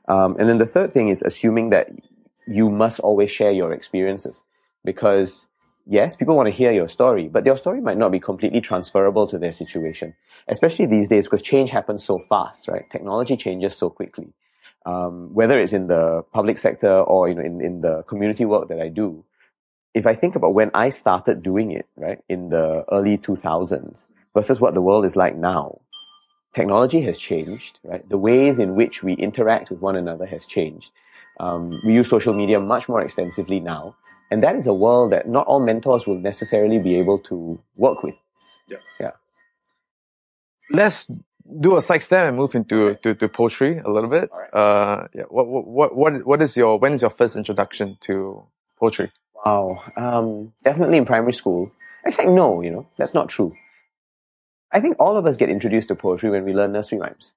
Um, 0.08 0.36
and 0.38 0.47
then 0.47 0.58
the 0.58 0.66
third 0.66 0.93
thing 0.93 1.10
is 1.10 1.22
assuming 1.22 1.72
that 1.72 1.89
you 2.47 2.70
must 2.70 2.99
always 2.99 3.32
share 3.32 3.51
your 3.51 3.74
experiences. 3.74 4.43
Because 4.84 5.47
yes, 5.88 6.16
people 6.16 6.36
want 6.36 6.47
to 6.47 6.51
hear 6.51 6.72
your 6.72 6.88
story, 6.88 7.28
but 7.28 7.45
your 7.45 7.58
story 7.58 7.82
might 7.82 7.97
not 7.97 8.12
be 8.12 8.20
completely 8.20 8.62
transferable 8.62 9.26
to 9.28 9.39
their 9.39 9.53
situation. 9.53 10.16
Especially 10.47 10.86
these 10.86 11.10
days 11.10 11.26
because 11.26 11.41
change 11.41 11.72
happens 11.72 12.03
so 12.03 12.20
fast, 12.20 12.68
right? 12.68 12.84
Technology 12.91 13.36
changes 13.36 13.76
so 13.76 13.89
quickly 13.89 14.34
um, 14.86 15.34
whether 15.34 15.60
it's 15.60 15.74
in 15.74 15.88
the 15.88 16.24
public 16.32 16.58
sector 16.58 17.01
or 17.01 17.28
you 17.28 17.36
know 17.36 17.41
in, 17.41 17.62
in 17.62 17.82
the 17.82 18.03
community 18.03 18.45
work 18.45 18.70
that 18.70 18.80
I 18.80 18.89
do, 18.89 19.26
if 19.93 20.06
I 20.06 20.14
think 20.14 20.36
about 20.36 20.53
when 20.53 20.72
I 20.74 20.89
started 20.89 21.41
doing 21.41 21.72
it, 21.72 21.88
right, 21.95 22.20
in 22.30 22.49
the 22.49 22.86
early 22.91 23.18
2000s 23.18 24.06
versus 24.34 24.62
what 24.62 24.74
the 24.74 24.82
world 24.82 25.06
is 25.06 25.16
like 25.16 25.36
now, 25.36 25.80
technology 26.56 27.01
has 27.01 27.18
changed, 27.18 27.80
right? 27.84 28.08
The 28.10 28.18
ways 28.18 28.60
in 28.60 28.76
which 28.76 29.03
we 29.03 29.14
interact 29.14 29.70
with 29.70 29.80
one 29.82 29.95
another 29.95 30.26
has 30.26 30.45
changed. 30.45 30.89
Um, 31.39 31.80
we 31.86 31.93
use 31.93 32.10
social 32.10 32.34
media 32.34 32.60
much 32.60 32.88
more 32.88 33.01
extensively 33.01 33.60
now, 33.60 33.95
and 34.32 34.41
that 34.43 34.56
is 34.56 34.66
a 34.66 34.74
world 34.74 35.12
that 35.12 35.28
not 35.28 35.45
all 35.47 35.60
mentors 35.60 36.08
will 36.08 36.22
necessarily 36.32 36.80
be 36.80 36.97
able 36.97 37.20
to 37.30 37.62
work 37.76 38.01
with. 38.03 38.16
Yeah. 38.99 39.12
Let's 40.72 41.12
do 41.60 41.78
a 41.78 41.82
side 41.82 42.01
step 42.01 42.28
and 42.28 42.38
move 42.38 42.56
into 42.56 42.95
to, 42.95 43.14
to 43.14 43.30
poetry 43.30 43.78
a 43.78 43.89
little 43.89 44.10
bit. 44.10 44.32
Alright. 44.32 44.53
Uh, 44.53 45.08
yeah. 45.14 45.24
What 45.30 45.47
what 45.47 45.95
what 45.95 46.26
what 46.26 46.41
is 46.41 46.58
your 46.58 46.80
when 46.80 46.93
is 46.93 47.01
your 47.01 47.12
first 47.12 47.36
introduction 47.36 47.97
to 48.01 48.45
poetry? 48.80 49.12
Wow. 49.45 49.84
Um, 49.95 50.53
definitely 50.64 50.97
in 50.97 51.06
primary 51.06 51.34
school. 51.34 51.72
Actually, 52.06 52.34
no, 52.34 52.62
you 52.62 52.72
know, 52.72 52.88
that's 52.97 53.14
not 53.14 53.30
true. 53.30 53.51
I 54.76 54.82
think 54.82 54.97
all 54.99 55.17
of 55.17 55.26
us 55.26 55.38
get 55.38 55.49
introduced 55.49 55.88
to 55.88 55.95
poetry 55.95 56.30
when 56.30 56.43
we 56.43 56.53
learn 56.53 56.73
nursery 56.73 56.99
rhymes. 56.99 57.32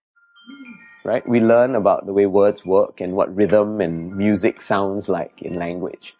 Right? 1.05 1.23
We 1.29 1.39
learn 1.39 1.77
about 1.77 2.05
the 2.05 2.13
way 2.13 2.27
words 2.27 2.67
work 2.67 3.01
and 3.01 3.13
what 3.13 3.33
rhythm 3.33 3.81
and 3.81 4.17
music 4.17 4.61
sounds 4.61 5.09
like 5.09 5.41
in 5.41 5.55
language. 5.55 6.17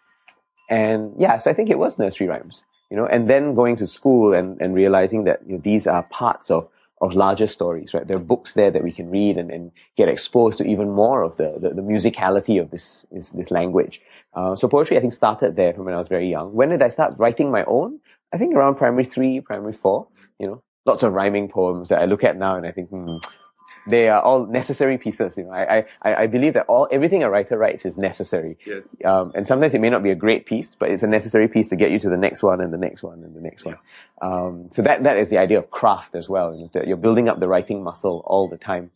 And 0.69 1.13
yeah, 1.17 1.37
so 1.37 1.51
I 1.51 1.53
think 1.53 1.69
it 1.69 1.77
was 1.77 1.99
nursery 1.99 2.27
rhymes, 2.29 2.63
you 2.89 2.95
know, 2.95 3.05
and 3.05 3.29
then 3.29 3.53
going 3.53 3.75
to 3.75 3.85
school 3.85 4.33
and, 4.33 4.61
and 4.61 4.73
realizing 4.73 5.25
that 5.25 5.41
you 5.45 5.55
know, 5.55 5.59
these 5.59 5.87
are 5.87 6.03
parts 6.03 6.49
of, 6.49 6.69
of 7.01 7.11
larger 7.11 7.47
stories, 7.47 7.93
right? 7.93 8.07
There 8.07 8.15
are 8.15 8.31
books 8.33 8.53
there 8.53 8.71
that 8.71 8.83
we 8.83 8.93
can 8.93 9.09
read 9.11 9.37
and, 9.37 9.51
and 9.51 9.71
get 9.97 10.07
exposed 10.07 10.57
to 10.59 10.65
even 10.65 10.89
more 10.89 11.21
of 11.21 11.35
the, 11.35 11.57
the, 11.59 11.71
the 11.71 11.81
musicality 11.81 12.61
of 12.61 12.71
this, 12.71 13.05
this, 13.11 13.29
this 13.31 13.51
language. 13.51 13.99
Uh, 14.33 14.55
so 14.55 14.69
poetry, 14.69 14.95
I 14.95 15.01
think, 15.01 15.11
started 15.11 15.57
there 15.57 15.73
from 15.73 15.83
when 15.83 15.95
I 15.95 15.99
was 15.99 16.07
very 16.07 16.29
young. 16.29 16.53
When 16.53 16.69
did 16.69 16.81
I 16.81 16.87
start 16.87 17.15
writing 17.17 17.51
my 17.51 17.65
own? 17.65 17.99
I 18.33 18.37
think 18.37 18.55
around 18.55 18.75
primary 18.75 19.03
three, 19.03 19.41
primary 19.41 19.73
four, 19.73 20.07
you 20.39 20.47
know, 20.47 20.63
lots 20.89 21.03
of 21.03 21.13
rhyming 21.13 21.47
poems 21.47 21.89
that 21.89 21.99
I 22.01 22.05
look 22.05 22.23
at 22.23 22.35
now 22.37 22.55
and 22.57 22.65
I 22.65 22.71
think, 22.71 22.89
hmm, 22.89 23.17
they 23.87 24.07
are 24.09 24.21
all 24.21 24.45
necessary 24.45 24.97
pieces. 24.97 25.37
You 25.37 25.45
know, 25.45 25.51
I, 25.51 25.85
I, 26.01 26.23
I 26.23 26.27
believe 26.27 26.53
that 26.53 26.65
all, 26.67 26.87
everything 26.91 27.23
a 27.23 27.29
writer 27.29 27.57
writes 27.57 27.85
is 27.85 27.97
necessary. 27.97 28.57
Yes. 28.65 28.83
Um, 29.05 29.31
and 29.35 29.47
sometimes 29.47 29.73
it 29.73 29.81
may 29.81 29.89
not 29.89 30.03
be 30.03 30.11
a 30.11 30.15
great 30.15 30.45
piece, 30.45 30.75
but 30.75 30.91
it's 30.91 31.03
a 31.03 31.07
necessary 31.07 31.47
piece 31.47 31.69
to 31.69 31.75
get 31.75 31.91
you 31.91 31.99
to 31.99 32.09
the 32.09 32.17
next 32.17 32.43
one 32.43 32.61
and 32.61 32.73
the 32.73 32.77
next 32.77 33.01
one 33.03 33.23
and 33.23 33.35
the 33.35 33.41
next 33.41 33.65
one. 33.65 33.77
Um, 34.21 34.69
so 34.71 34.81
that, 34.81 35.03
that 35.03 35.17
is 35.17 35.29
the 35.29 35.37
idea 35.37 35.59
of 35.59 35.71
craft 35.71 36.15
as 36.15 36.27
well. 36.29 36.53
You 36.53 36.63
know, 36.63 36.69
that 36.73 36.87
you're 36.87 36.97
building 36.97 37.29
up 37.29 37.39
the 37.39 37.47
writing 37.47 37.83
muscle 37.83 38.21
all 38.25 38.47
the 38.47 38.57
time. 38.57 38.91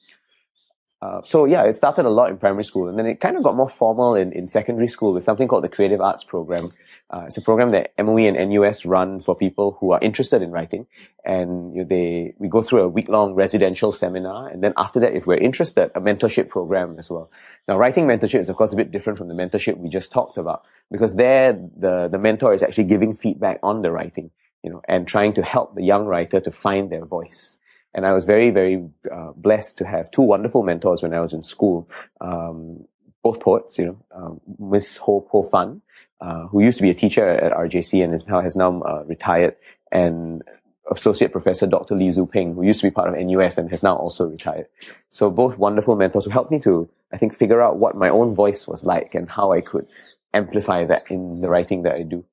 Uh, 1.02 1.22
so 1.24 1.46
yeah, 1.46 1.64
it 1.64 1.74
started 1.74 2.06
a 2.06 2.10
lot 2.10 2.30
in 2.30 2.38
primary 2.38 2.64
school, 2.64 2.88
and 2.88 2.98
then 2.98 3.06
it 3.06 3.20
kind 3.20 3.36
of 3.36 3.44
got 3.44 3.56
more 3.56 3.70
formal 3.70 4.16
in, 4.16 4.32
in 4.32 4.48
secondary 4.48 4.88
school 4.88 5.12
with 5.14 5.24
something 5.24 5.50
called 5.50 5.64
the 5.64 5.70
Creative 5.70 6.00
Arts 6.00 6.24
Program. 6.24 6.72
Uh, 7.14 7.26
it's 7.28 7.38
a 7.38 7.42
program 7.42 7.70
that 7.70 7.94
MOE 8.00 8.26
and 8.28 8.50
NUS 8.50 8.86
run 8.86 9.20
for 9.20 9.36
people 9.36 9.78
who 9.80 9.92
are 9.92 10.02
interested 10.02 10.42
in 10.42 10.50
writing, 10.50 10.88
and 11.24 11.76
you 11.76 11.82
know, 11.82 11.88
they 11.88 12.34
we 12.40 12.48
go 12.48 12.64
through 12.64 12.82
a 12.82 12.88
week 12.88 13.08
long 13.08 13.36
residential 13.36 13.92
seminar, 13.92 14.48
and 14.48 14.64
then 14.64 14.74
after 14.78 15.00
that, 15.00 15.14
if 15.14 15.28
we're 15.28 15.38
interested, 15.38 15.92
a 15.94 16.02
mentorship 16.02 16.50
program 16.50 16.96
as 16.98 17.12
well. 17.12 17.30
Now, 17.68 17.78
writing 17.78 18.08
mentorship 18.08 18.40
is 18.40 18.50
of 18.50 18.56
course 18.56 18.74
a 18.74 18.76
bit 18.76 18.90
different 18.92 19.20
from 19.20 19.28
the 19.28 19.36
mentorship 19.36 19.78
we 19.78 19.90
just 19.90 20.12
talked 20.12 20.40
about 20.40 20.64
because 20.90 21.16
there 21.16 21.54
the 21.54 22.08
the 22.12 22.18
mentor 22.18 22.52
is 22.56 22.64
actually 22.64 22.86
giving 22.86 23.14
feedback 23.14 23.60
on 23.62 23.84
the 23.84 23.92
writing, 23.92 24.32
you 24.64 24.72
know, 24.72 24.82
and 24.88 25.08
trying 25.08 25.34
to 25.34 25.44
help 25.44 25.76
the 25.76 25.84
young 25.84 26.08
writer 26.08 26.40
to 26.40 26.50
find 26.50 26.92
their 26.92 27.06
voice. 27.06 27.60
And 27.94 28.08
I 28.08 28.14
was 28.14 28.26
very, 28.26 28.50
very 28.50 28.90
uh, 29.14 29.34
blessed 29.36 29.78
to 29.78 29.86
have 29.86 30.10
two 30.10 30.24
wonderful 30.24 30.64
mentors 30.64 31.04
when 31.04 31.14
I 31.14 31.20
was 31.20 31.32
in 31.32 31.44
school. 31.44 31.88
Um, 32.20 32.86
both 33.22 33.40
poets, 33.40 33.78
you 33.78 33.86
know, 33.86 33.98
um, 34.16 34.42
Miss 34.58 34.98
Ho 34.98 35.22
Poh 35.22 35.44
Fun, 35.44 35.84
uh, 36.24 36.48
who 36.48 36.62
used 36.64 36.78
to 36.78 36.84
be 36.84 36.90
a 36.90 36.94
teacher 36.94 37.28
at 37.28 37.52
RJC 37.52 38.02
and 38.02 38.16
is 38.16 38.28
now 38.28 38.40
has 38.40 38.56
now 38.56 38.82
uh, 38.82 39.04
retired, 39.06 39.58
and 39.92 40.42
Associate 40.90 41.32
Professor 41.32 41.68
Dr. 41.68 41.96
Lee 41.96 42.12
Tzu 42.12 42.28
Pheng, 42.28 42.56
who 42.56 42.64
used 42.66 42.80
to 42.80 42.88
be 42.88 42.92
part 42.92 43.10
of 43.10 43.16
NUS 43.26 43.58
and 43.58 43.70
has 43.72 43.84
now 43.84 43.98
also 43.98 44.26
retired. 44.26 44.68
So 45.10 45.30
both 45.30 45.58
wonderful 45.58 45.96
mentors 45.98 46.26
who 46.26 46.32
helped 46.32 46.52
me 46.52 46.60
to, 46.62 46.90
I 47.12 47.18
think, 47.18 47.34
figure 47.34 47.62
out 47.62 47.78
what 47.78 47.96
my 47.96 48.10
own 48.10 48.36
voice 48.36 48.68
was 48.68 48.84
like 48.84 49.14
and 49.14 49.30
how 49.30 49.52
I 49.52 49.60
could 49.60 49.88
amplify 50.34 50.86
that 50.86 51.12
in 51.12 51.42
the 51.42 51.50
writing 51.50 51.84
that 51.84 51.96
I 51.96 52.04
do. 52.04 52.24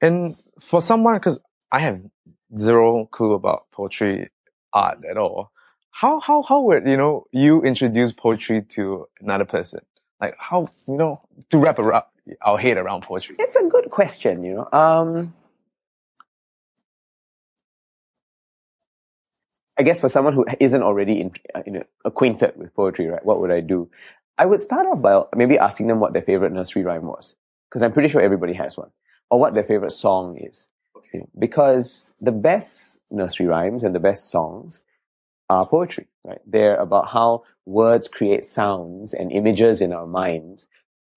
And 0.00 0.36
for 0.60 0.82
someone, 0.82 1.14
because 1.14 1.40
I 1.70 1.78
have 1.80 2.00
zero 2.58 3.06
clue 3.06 3.34
about 3.34 3.70
poetry 3.70 4.30
art 4.72 4.98
at 5.08 5.16
all, 5.16 5.52
how 5.90 6.20
how 6.20 6.42
how 6.42 6.60
would 6.62 6.88
you 6.88 6.96
know 6.96 7.26
you 7.32 7.62
introduce 7.62 8.12
poetry 8.12 8.62
to 8.70 9.06
another 9.20 9.44
person? 9.44 9.80
Like 10.20 10.34
how 10.38 10.68
you 10.88 10.96
know 10.96 11.22
to 11.50 11.58
wrap 11.58 11.78
around 11.78 12.04
our 12.42 12.58
head 12.58 12.76
around 12.76 13.02
poetry? 13.02 13.36
It's 13.38 13.56
a 13.56 13.64
good 13.66 13.90
question, 13.90 14.44
you 14.44 14.54
know. 14.54 14.68
Um, 14.72 15.34
I 19.78 19.82
guess 19.82 20.00
for 20.00 20.08
someone 20.08 20.34
who 20.34 20.44
isn't 20.58 20.82
already 20.82 21.20
in, 21.20 21.32
uh, 21.54 21.62
you 21.64 21.72
know, 21.72 21.82
acquainted 22.04 22.52
with 22.56 22.74
poetry, 22.74 23.06
right? 23.06 23.24
What 23.24 23.40
would 23.40 23.50
I 23.50 23.60
do? 23.60 23.90
I 24.36 24.46
would 24.46 24.60
start 24.60 24.86
off 24.86 25.00
by 25.00 25.22
maybe 25.34 25.58
asking 25.58 25.86
them 25.86 26.00
what 26.00 26.12
their 26.12 26.22
favorite 26.22 26.52
nursery 26.52 26.82
rhyme 26.82 27.06
was, 27.06 27.34
because 27.68 27.82
I'm 27.82 27.92
pretty 27.92 28.08
sure 28.08 28.20
everybody 28.20 28.52
has 28.54 28.76
one, 28.76 28.90
or 29.30 29.40
what 29.40 29.54
their 29.54 29.64
favorite 29.64 29.92
song 29.92 30.38
is. 30.38 30.66
Know, 31.12 31.28
because 31.38 32.12
the 32.20 32.32
best 32.32 33.00
nursery 33.10 33.46
rhymes 33.46 33.82
and 33.82 33.94
the 33.94 34.00
best 34.00 34.30
songs 34.30 34.84
are 35.48 35.66
poetry, 35.66 36.06
right? 36.24 36.40
They're 36.46 36.76
about 36.76 37.08
how 37.08 37.44
words 37.66 38.06
create 38.06 38.44
sounds 38.44 39.12
and 39.14 39.32
images 39.32 39.80
in 39.80 39.92
our 39.92 40.06
minds 40.06 40.68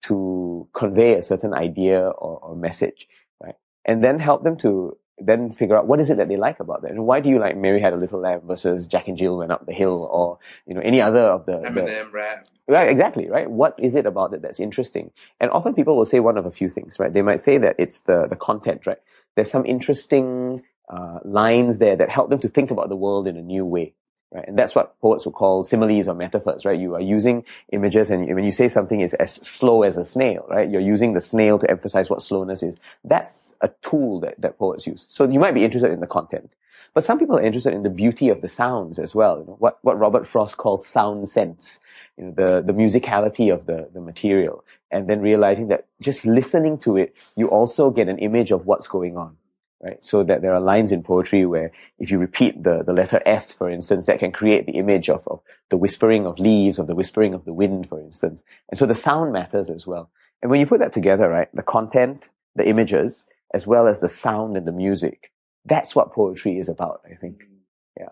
to 0.04 0.68
convey 0.72 1.14
a 1.14 1.22
certain 1.22 1.54
idea 1.54 2.00
or, 2.08 2.38
or 2.38 2.54
message, 2.54 3.08
right? 3.40 3.54
And 3.84 4.02
then 4.02 4.18
help 4.18 4.44
them 4.44 4.56
to 4.58 4.96
then 5.18 5.52
figure 5.52 5.76
out 5.76 5.86
what 5.86 6.00
is 6.00 6.10
it 6.10 6.16
that 6.16 6.28
they 6.28 6.36
like 6.36 6.60
about 6.60 6.82
that, 6.82 6.90
and 6.90 7.06
why 7.06 7.20
do 7.20 7.28
you 7.28 7.38
like 7.38 7.56
Mary 7.56 7.80
Had 7.80 7.92
a 7.92 7.96
Little 7.96 8.20
Lamb 8.20 8.42
versus 8.44 8.86
Jack 8.86 9.06
and 9.08 9.16
Jill 9.16 9.38
Went 9.38 9.52
Up 9.52 9.64
the 9.66 9.72
Hill, 9.72 10.08
or 10.10 10.38
you 10.66 10.74
know 10.74 10.80
any 10.80 11.00
other 11.00 11.20
of 11.20 11.46
the, 11.46 11.60
the 11.60 11.68
Eminem 11.68 12.12
rap. 12.12 12.48
Right, 12.66 12.88
exactly, 12.88 13.28
right? 13.28 13.50
What 13.50 13.74
is 13.78 13.94
it 13.94 14.06
about 14.06 14.32
it 14.32 14.40
that's 14.40 14.58
interesting? 14.58 15.10
And 15.38 15.50
often 15.50 15.74
people 15.74 15.96
will 15.96 16.06
say 16.06 16.20
one 16.20 16.38
of 16.38 16.46
a 16.46 16.50
few 16.50 16.68
things, 16.68 16.98
right? 16.98 17.12
They 17.12 17.20
might 17.20 17.40
say 17.40 17.58
that 17.58 17.76
it's 17.78 18.02
the, 18.02 18.26
the 18.26 18.36
content, 18.36 18.86
right? 18.86 18.96
There's 19.36 19.50
some 19.50 19.66
interesting 19.66 20.62
uh, 20.88 21.18
lines 21.24 21.78
there 21.78 21.94
that 21.96 22.08
help 22.08 22.30
them 22.30 22.38
to 22.40 22.48
think 22.48 22.70
about 22.70 22.88
the 22.88 22.96
world 22.96 23.28
in 23.28 23.36
a 23.36 23.42
new 23.42 23.66
way, 23.66 23.94
right? 24.34 24.46
And 24.46 24.58
that's 24.58 24.74
what 24.74 25.00
poets 25.00 25.24
would 25.24 25.34
call 25.34 25.62
similes 25.62 26.08
or 26.08 26.14
metaphors, 26.14 26.64
right? 26.64 26.78
You 26.78 26.94
are 26.94 27.00
using 27.00 27.44
images 27.72 28.10
and 28.10 28.26
when 28.34 28.44
you 28.44 28.52
say 28.52 28.68
something 28.68 29.00
is 29.00 29.14
as 29.14 29.32
slow 29.34 29.84
as 29.84 29.96
a 29.96 30.04
snail, 30.04 30.44
right? 30.48 30.68
You're 30.68 30.80
using 30.80 31.12
the 31.12 31.20
snail 31.20 31.58
to 31.60 31.70
emphasize 31.70 32.10
what 32.10 32.22
slowness 32.22 32.62
is. 32.62 32.76
That's 33.04 33.54
a 33.60 33.70
tool 33.82 34.20
that, 34.20 34.40
that 34.40 34.58
poets 34.58 34.86
use. 34.86 35.06
So 35.08 35.28
you 35.28 35.38
might 35.38 35.54
be 35.54 35.64
interested 35.64 35.92
in 35.92 36.00
the 36.00 36.06
content. 36.06 36.52
But 36.92 37.04
some 37.04 37.18
people 37.18 37.36
are 37.36 37.42
interested 37.42 37.72
in 37.74 37.82
the 37.82 37.90
beauty 37.90 38.28
of 38.28 38.40
the 38.40 38.48
sounds 38.48 39.00
as 39.00 39.14
well. 39.14 39.38
You 39.38 39.46
know, 39.46 39.56
what, 39.58 39.78
what 39.82 39.98
Robert 39.98 40.26
Frost 40.26 40.56
calls 40.56 40.86
sound 40.86 41.28
sense, 41.28 41.80
you 42.16 42.24
know, 42.24 42.30
the, 42.30 42.62
the 42.64 42.72
musicality 42.72 43.52
of 43.52 43.66
the, 43.66 43.88
the 43.92 44.00
material. 44.00 44.64
And 44.92 45.08
then 45.08 45.20
realizing 45.20 45.68
that 45.68 45.86
just 46.00 46.24
listening 46.24 46.78
to 46.78 46.96
it, 46.96 47.16
you 47.34 47.48
also 47.48 47.90
get 47.90 48.08
an 48.08 48.18
image 48.18 48.52
of 48.52 48.66
what's 48.66 48.86
going 48.86 49.16
on. 49.16 49.36
Right? 49.84 50.02
So 50.02 50.22
that 50.24 50.40
there 50.40 50.54
are 50.54 50.60
lines 50.60 50.90
in 50.92 51.02
poetry 51.02 51.44
where 51.44 51.70
if 51.98 52.10
you 52.10 52.18
repeat 52.18 52.62
the, 52.62 52.82
the 52.82 52.94
letter 52.94 53.20
S, 53.26 53.52
for 53.52 53.68
instance, 53.68 54.06
that 54.06 54.18
can 54.18 54.32
create 54.32 54.64
the 54.66 54.72
image 54.72 55.10
of, 55.10 55.28
of 55.28 55.40
the 55.68 55.76
whispering 55.76 56.26
of 56.26 56.38
leaves, 56.38 56.78
of 56.78 56.86
the 56.86 56.94
whispering 56.94 57.34
of 57.34 57.44
the 57.44 57.52
wind, 57.52 57.88
for 57.88 58.00
instance. 58.00 58.42
And 58.70 58.78
so 58.78 58.86
the 58.86 58.94
sound 58.94 59.32
matters 59.32 59.68
as 59.68 59.86
well. 59.86 60.10
And 60.40 60.50
when 60.50 60.60
you 60.60 60.66
put 60.66 60.80
that 60.80 60.92
together, 60.92 61.28
right, 61.28 61.48
the 61.54 61.62
content, 61.62 62.30
the 62.56 62.66
images, 62.66 63.26
as 63.52 63.66
well 63.66 63.86
as 63.86 64.00
the 64.00 64.08
sound 64.08 64.56
and 64.56 64.66
the 64.66 64.72
music, 64.72 65.30
that's 65.66 65.94
what 65.94 66.12
poetry 66.12 66.58
is 66.58 66.68
about, 66.68 67.02
I 67.10 67.14
think. 67.14 67.44
Yeah. 67.98 68.08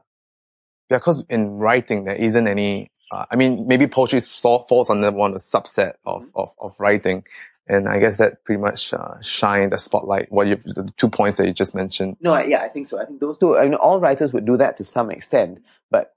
Yeah, 0.90 0.98
because 0.98 1.24
in 1.28 1.58
writing, 1.58 2.04
there 2.04 2.14
isn't 2.14 2.46
any, 2.46 2.90
uh, 3.10 3.24
I 3.30 3.36
mean, 3.36 3.66
maybe 3.66 3.86
poetry 3.86 4.20
falls 4.20 4.90
under 4.90 5.10
one, 5.10 5.34
subset 5.34 5.94
of, 6.04 6.22
mm-hmm. 6.22 6.38
of, 6.38 6.54
of 6.58 6.78
writing. 6.78 7.24
And 7.68 7.88
I 7.88 8.00
guess 8.00 8.18
that 8.18 8.44
pretty 8.44 8.60
much 8.60 8.92
uh, 8.92 9.20
shine 9.20 9.70
the 9.70 9.78
spotlight. 9.78 10.30
What 10.32 10.48
you 10.48 10.56
the 10.56 10.92
two 10.96 11.08
points 11.08 11.38
that 11.38 11.46
you 11.46 11.52
just 11.52 11.74
mentioned. 11.74 12.16
No, 12.20 12.36
yeah, 12.38 12.62
I 12.62 12.68
think 12.68 12.86
so. 12.86 13.00
I 13.00 13.04
think 13.04 13.20
those 13.20 13.38
two. 13.38 13.56
I 13.56 13.64
mean, 13.64 13.74
all 13.74 14.00
writers 14.00 14.32
would 14.32 14.44
do 14.44 14.56
that 14.56 14.76
to 14.78 14.84
some 14.84 15.10
extent, 15.10 15.62
but 15.90 16.14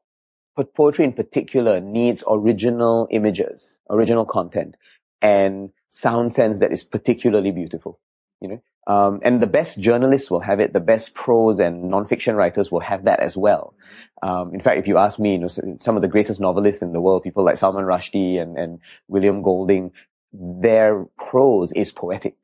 poetry 0.76 1.06
in 1.06 1.14
particular 1.14 1.80
needs 1.80 2.24
original 2.28 3.08
images, 3.12 3.80
original 3.90 4.26
content, 4.26 4.76
and 5.22 5.72
sound 5.90 6.34
sense 6.34 6.60
that 6.60 6.72
is 6.72 6.84
particularly 6.84 7.52
beautiful. 7.52 8.00
You 8.42 8.50
know, 8.50 8.62
um, 8.88 9.20
and 9.24 9.42
the 9.42 9.48
best 9.48 9.80
journalists 9.80 10.30
will 10.30 10.42
have 10.42 10.60
it. 10.60 10.74
The 10.74 10.80
best 10.80 11.14
prose 11.14 11.60
and 11.60 11.86
nonfiction 11.86 12.36
writers 12.36 12.72
will 12.72 12.82
have 12.82 13.04
that 13.06 13.20
as 13.20 13.36
well. 13.36 13.74
Um, 14.22 14.54
in 14.54 14.62
fact, 14.62 14.80
if 14.80 14.88
you 14.88 14.98
ask 14.98 15.20
me, 15.20 15.34
you 15.34 15.40
know, 15.40 15.48
some 15.48 15.96
of 15.96 16.02
the 16.02 16.08
greatest 16.08 16.40
novelists 16.40 16.82
in 16.82 16.94
the 16.94 17.02
world, 17.02 17.24
people 17.24 17.44
like 17.44 17.58
Salman 17.58 17.86
Rushdie 17.86 18.42
and, 18.42 18.58
and 18.58 18.80
William 19.08 19.42
Golding, 19.42 19.92
their 20.40 21.06
prose 21.18 21.72
is 21.72 21.92
poetic. 21.92 22.36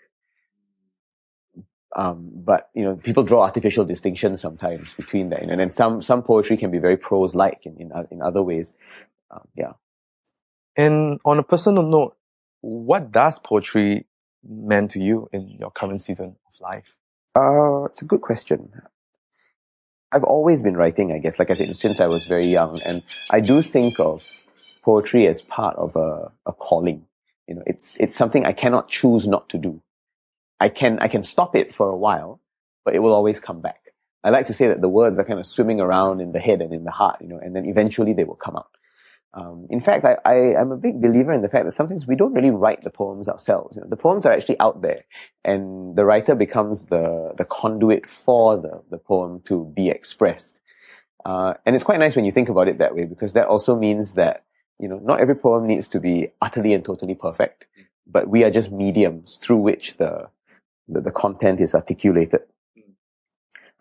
Um, 1.94 2.30
but 2.34 2.70
you 2.74 2.84
know, 2.84 2.96
people 2.96 3.24
draw 3.24 3.44
artificial 3.44 3.84
distinctions 3.84 4.40
sometimes 4.40 4.94
between 4.94 5.30
that, 5.30 5.42
and 5.44 5.60
then 5.60 5.72
some 5.72 6.02
some 6.02 6.24
poetry 6.24 6.56
can 6.56 6.72
be 6.72 6.80
very 6.80 6.96
prose-like 6.96 7.66
in 7.66 7.76
in, 7.78 7.92
in 8.12 8.22
other 8.22 8.42
ways. 8.42 8.74
Um, 9.30 9.48
yeah. 9.56 9.74
And 10.78 11.20
on 11.26 11.38
a 11.38 11.44
personal 11.44 11.84
note, 11.84 12.16
what 12.62 13.12
does 13.12 13.40
poetry 13.40 14.06
mean 14.44 14.88
to 14.90 15.00
you 15.00 15.28
in 15.34 15.50
your 15.60 15.72
current 15.72 16.00
season 16.00 16.38
of 16.48 16.60
life? 16.62 16.96
Uh, 17.36 17.86
it's 17.86 18.02
a 18.02 18.06
good 18.06 18.22
question. 18.22 18.72
I've 20.14 20.24
always 20.24 20.62
been 20.62 20.76
writing, 20.76 21.12
I 21.12 21.20
guess, 21.20 21.40
like 21.40 21.52
I 21.52 21.54
said, 21.56 21.76
since 21.78 22.00
I 22.00 22.08
was 22.08 22.26
very 22.26 22.48
young, 22.48 22.82
and 22.86 23.04
I 23.30 23.40
do 23.40 23.62
think 23.62 24.00
of 24.00 24.26
poetry 24.82 25.28
as 25.28 25.42
part 25.42 25.76
of 25.78 25.96
a, 25.96 26.32
a 26.46 26.54
calling. 26.54 27.06
You 27.52 27.58
know, 27.58 27.64
it's, 27.68 27.98
it's 27.98 28.16
something 28.16 28.46
I 28.46 28.54
cannot 28.54 28.88
choose 28.88 29.28
not 29.28 29.50
to 29.50 29.58
do. 29.58 29.82
I 30.62 30.70
can, 30.70 31.00
I 31.00 31.10
can 31.10 31.22
stop 31.24 31.54
it 31.54 31.76
for 31.76 31.90
a 31.90 31.98
while, 31.98 32.40
but 32.86 32.96
it 32.96 33.00
will 33.00 33.12
always 33.12 33.42
come 33.42 33.60
back. 33.60 33.82
I 34.24 34.30
like 34.30 34.48
to 34.48 34.54
say 34.54 34.70
that 34.70 34.80
the 34.80 34.88
words 34.88 35.20
are 35.20 35.26
kind 35.26 35.38
of 35.38 35.46
swimming 35.46 35.82
around 35.82 36.22
in 36.22 36.32
the 36.32 36.40
head 36.40 36.62
and 36.62 36.74
in 36.74 36.86
the 36.86 36.92
heart, 36.92 37.18
you 37.20 37.28
know, 37.28 37.38
and 37.38 37.54
then 37.54 37.66
eventually 37.66 38.14
they 38.14 38.24
will 38.24 38.38
come 38.38 38.56
out. 38.56 38.70
Um, 39.34 39.68
in 39.70 39.82
fact, 39.82 40.06
I, 40.06 40.16
I, 40.26 40.62
am 40.62 40.72
a 40.72 40.78
big 40.78 41.02
believer 41.02 41.34
in 41.34 41.42
the 41.42 41.50
fact 41.50 41.66
that 41.66 41.74
sometimes 41.74 42.08
we 42.08 42.16
don't 42.16 42.34
really 42.34 42.52
write 42.52 42.84
the 42.84 42.90
poems 42.90 43.28
ourselves. 43.28 43.76
You 43.76 43.82
know, 43.82 43.90
the 43.90 43.98
poems 43.98 44.26
are 44.26 44.32
actually 44.32 44.60
out 44.60 44.82
there, 44.82 45.04
and 45.44 45.96
the 45.98 46.06
writer 46.06 46.36
becomes 46.36 46.84
the 46.84 47.32
the 47.38 47.46
conduit 47.46 48.06
for 48.06 48.58
the 48.58 48.82
the 48.90 48.98
poem 48.98 49.42
to 49.46 49.72
be 49.74 49.90
expressed. 49.90 50.60
Uh, 51.24 51.54
and 51.66 51.76
it's 51.76 51.86
quite 51.86 52.00
nice 52.00 52.16
when 52.16 52.26
you 52.26 52.32
think 52.34 52.50
about 52.50 52.68
it 52.68 52.78
that 52.80 52.94
way, 52.94 53.06
because 53.06 53.32
that 53.34 53.48
also 53.48 53.76
means 53.76 54.16
that 54.16 54.44
you 54.80 54.88
know, 54.88 55.00
not 55.00 55.20
every 55.20 55.36
poem 55.36 55.68
needs 55.68 55.88
to 55.90 56.00
be 56.00 56.32
utterly 56.42 56.74
and 56.74 56.84
totally 56.84 57.16
perfect, 57.16 57.68
but 58.08 58.28
we 58.28 58.44
are 58.44 58.52
just 58.52 58.72
mediums 58.72 59.38
through 59.42 59.58
which 59.58 59.98
the, 59.98 60.30
the, 60.88 61.02
the 61.02 61.12
content 61.12 61.62
is 61.62 61.76
articulated. 61.76 62.42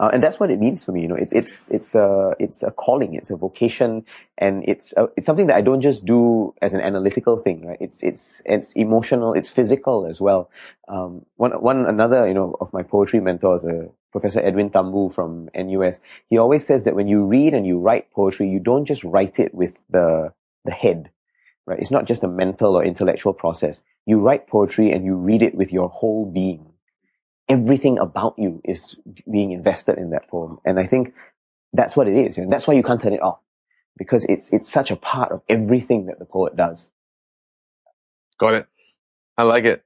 Uh, 0.01 0.09
and 0.15 0.23
that's 0.23 0.41
what 0.41 0.51
it 0.51 0.59
means 0.59 0.83
for 0.83 0.93
me. 0.93 1.03
You 1.03 1.09
know, 1.09 1.15
it's 1.15 1.35
it's 1.35 1.71
it's 1.71 1.95
a 1.95 2.35
it's 2.39 2.63
a 2.63 2.71
calling, 2.71 3.13
it's 3.15 3.31
a 3.31 3.37
vocation, 3.37 4.07
and 4.39 4.65
it's 4.67 4.95
a, 4.97 5.11
it's 5.15 5.27
something 5.27 5.47
that 5.49 5.57
I 5.57 5.61
don't 5.61 5.83
just 5.83 6.07
do 6.07 6.55
as 6.63 6.73
an 6.73 6.81
analytical 6.81 7.37
thing, 7.37 7.67
right? 7.67 7.77
It's 7.81 8.03
it's 8.03 8.41
it's 8.47 8.73
emotional, 8.73 9.35
it's 9.35 9.51
physical 9.51 10.07
as 10.07 10.19
well. 10.19 10.51
Um, 10.89 11.27
one 11.37 11.53
one 11.61 11.85
another 11.85 12.27
you 12.27 12.33
know 12.33 12.57
of 12.63 12.73
my 12.73 12.83
poetry 12.83 13.21
mentors, 13.21 13.63
uh, 13.63 13.89
Professor 14.11 14.41
Edwin 14.41 14.71
Thumboo 14.71 15.13
from 15.13 15.51
NUS. 15.55 16.01
He 16.31 16.39
always 16.39 16.67
says 16.67 16.85
that 16.85 16.95
when 16.95 17.07
you 17.07 17.27
read 17.27 17.53
and 17.53 17.67
you 17.67 17.79
write 17.79 18.11
poetry, 18.11 18.49
you 18.49 18.59
don't 18.59 18.87
just 18.87 19.05
write 19.05 19.39
it 19.39 19.55
with 19.55 19.79
the 19.91 20.33
the 20.65 20.73
head, 20.73 21.11
right? 21.67 21.79
It's 21.79 21.91
not 21.91 22.07
just 22.07 22.25
a 22.25 22.29
mental 22.29 22.77
or 22.77 22.85
intellectual 22.85 23.33
process. 23.33 23.83
You 24.07 24.21
write 24.21 24.47
poetry 24.47 24.91
and 24.93 25.05
you 25.05 25.15
read 25.15 25.43
it 25.43 25.55
with 25.55 25.73
your 25.73 25.89
whole 25.89 26.31
being. 26.31 26.73
Everything 27.49 27.99
about 27.99 28.35
you 28.39 28.61
is 28.65 28.97
being 29.31 29.53
invested 29.53 29.99
in 29.99 30.11
that 30.11 30.29
poem. 30.29 30.59
And 30.65 30.79
I 30.79 30.87
think 30.87 31.15
that's 31.73 31.97
what 31.97 32.09
it 32.09 32.17
is. 32.17 32.39
And 32.39 32.53
that's 32.53 32.67
why 32.67 32.75
you 32.75 32.83
can't 32.83 33.01
turn 33.01 33.13
it 33.13 33.23
off 33.23 33.41
because 33.97 34.25
it's, 34.25 34.53
it's 34.53 34.71
such 34.71 34.91
a 34.91 34.97
part 34.97 35.33
of 35.33 35.43
everything 35.49 36.07
that 36.07 36.19
the 36.19 36.25
poet 36.25 36.57
does. 36.57 36.91
Got 38.39 38.55
it. 38.55 38.67
I 39.37 39.43
like 39.43 39.65
it. 39.65 39.85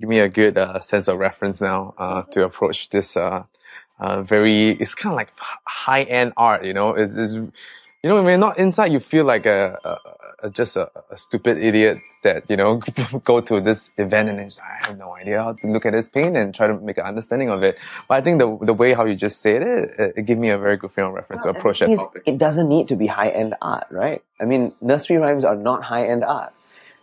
Give 0.00 0.08
me 0.08 0.18
a 0.18 0.28
good 0.28 0.58
uh, 0.58 0.80
sense 0.80 1.08
of 1.08 1.18
reference 1.18 1.60
now 1.60 1.94
uh, 1.96 2.22
to 2.32 2.44
approach 2.44 2.88
this 2.88 3.16
uh, 3.16 3.44
uh 3.98 4.22
very. 4.22 4.70
It's 4.70 4.94
kind 4.94 5.12
of 5.12 5.16
like 5.16 5.32
high 5.64 6.02
end 6.02 6.32
art, 6.36 6.64
you 6.64 6.74
know. 6.74 6.94
It's, 6.94 7.14
it's 7.14 7.34
you 8.04 8.10
know, 8.10 8.16
when 8.16 8.26
you're 8.26 8.36
not 8.36 8.58
inside, 8.58 8.92
you 8.92 9.00
feel 9.00 9.24
like 9.24 9.46
a, 9.46 9.78
a, 9.82 10.46
a 10.46 10.50
just 10.50 10.76
a, 10.76 10.90
a, 11.10 11.16
stupid 11.16 11.56
idiot 11.56 11.96
that 12.22 12.44
you 12.50 12.56
know 12.58 12.82
go 13.24 13.40
to 13.40 13.62
this 13.62 13.88
event 13.96 14.28
and 14.28 14.38
I 14.38 14.86
have 14.86 14.98
no 14.98 15.16
idea 15.16 15.42
how 15.42 15.54
to 15.54 15.66
look 15.68 15.86
at 15.86 15.94
this 15.94 16.10
paint 16.10 16.36
and 16.36 16.54
try 16.54 16.66
to 16.66 16.74
make 16.74 16.98
an 16.98 17.06
understanding 17.06 17.48
of 17.48 17.62
it. 17.62 17.78
But 18.06 18.16
I 18.16 18.20
think 18.20 18.40
the 18.40 18.58
the 18.60 18.74
way 18.74 18.92
how 18.92 19.06
you 19.06 19.14
just 19.14 19.40
said 19.40 19.62
it, 19.62 19.98
it, 19.98 20.12
it 20.18 20.26
gave 20.26 20.36
me 20.36 20.50
a 20.50 20.58
very 20.58 20.76
good 20.76 20.92
frame 20.92 21.06
of 21.06 21.14
reference 21.14 21.46
well, 21.46 21.54
to 21.54 21.58
approach 21.58 21.78
that 21.78 21.96
topic. 21.96 22.24
It 22.26 22.36
doesn't 22.36 22.68
need 22.68 22.88
to 22.88 22.96
be 22.96 23.06
high 23.06 23.30
end 23.30 23.54
art, 23.62 23.86
right? 23.90 24.22
I 24.38 24.44
mean, 24.44 24.74
nursery 24.82 25.16
rhymes 25.16 25.42
are 25.42 25.56
not 25.56 25.82
high 25.82 26.06
end 26.06 26.24
art 26.24 26.52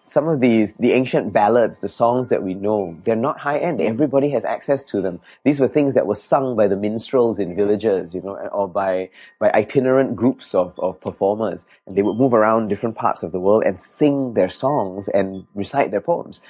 some 0.04 0.28
of 0.28 0.42
these, 0.42 0.76
the 0.76 0.92
ancient 0.92 1.32
ballads, 1.32 1.80
the 1.80 1.88
songs 1.88 2.30
that 2.30 2.44
we 2.44 2.54
know, 2.54 2.96
they're 3.06 3.16
not 3.16 3.40
high 3.40 3.60
end. 3.60 3.80
Everybody 3.80 4.30
has 4.32 4.44
access 4.44 4.84
to 4.86 5.02
them. 5.02 5.22
These 5.46 5.60
were 5.60 5.68
things 5.68 5.94
that 5.94 6.08
were 6.08 6.16
sung 6.16 6.56
by 6.56 6.68
the 6.68 6.76
minstrels 6.76 7.40
in 7.40 7.56
villages, 7.56 8.14
you 8.14 8.22
know, 8.22 8.36
or 8.36 8.68
by, 8.68 9.10
by 9.40 9.52
itinerant 9.52 10.16
groups 10.16 10.54
of, 10.54 10.78
of 10.80 11.00
performers. 11.00 11.66
And 11.88 11.96
they 11.96 12.02
would 12.02 12.18
move 12.18 12.34
around 12.34 12.68
different 12.68 12.96
parts 12.96 13.24
of 13.24 13.32
the 13.32 13.40
world 13.40 13.64
and 13.64 13.80
sing 13.80 14.34
their 14.34 14.50
songs 14.50 15.08
and 15.08 15.46
recite 15.56 15.92
their 15.92 16.02
poems. 16.02 16.42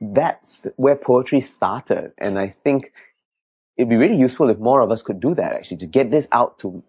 That's 0.00 0.66
where 0.76 0.96
poetry 0.96 1.42
started. 1.42 2.12
And 2.18 2.38
I 2.38 2.54
think 2.64 2.92
it'd 3.76 3.90
be 3.90 3.96
really 3.96 4.18
useful 4.18 4.48
if 4.48 4.58
more 4.58 4.80
of 4.80 4.90
us 4.90 5.02
could 5.02 5.20
do 5.20 5.34
that 5.34 5.52
actually, 5.52 5.78
to 5.78 5.86
get 5.86 6.10
this 6.10 6.28
out 6.32 6.58
to 6.60 6.82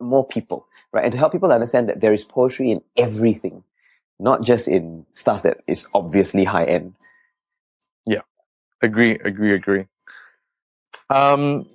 more 0.00 0.26
people, 0.26 0.66
right? 0.92 1.04
And 1.04 1.12
to 1.12 1.18
help 1.18 1.32
people 1.32 1.52
understand 1.52 1.88
that 1.88 2.00
there 2.00 2.12
is 2.12 2.24
poetry 2.24 2.70
in 2.70 2.82
everything 2.96 3.64
not 4.18 4.42
just 4.42 4.68
in 4.68 5.04
stuff 5.14 5.42
that 5.42 5.58
is 5.66 5.86
obviously 5.94 6.44
high 6.44 6.64
end. 6.64 6.94
Yeah, 8.06 8.22
agree, 8.80 9.12
agree, 9.24 9.54
agree. 9.54 9.86
Um, 11.10 11.68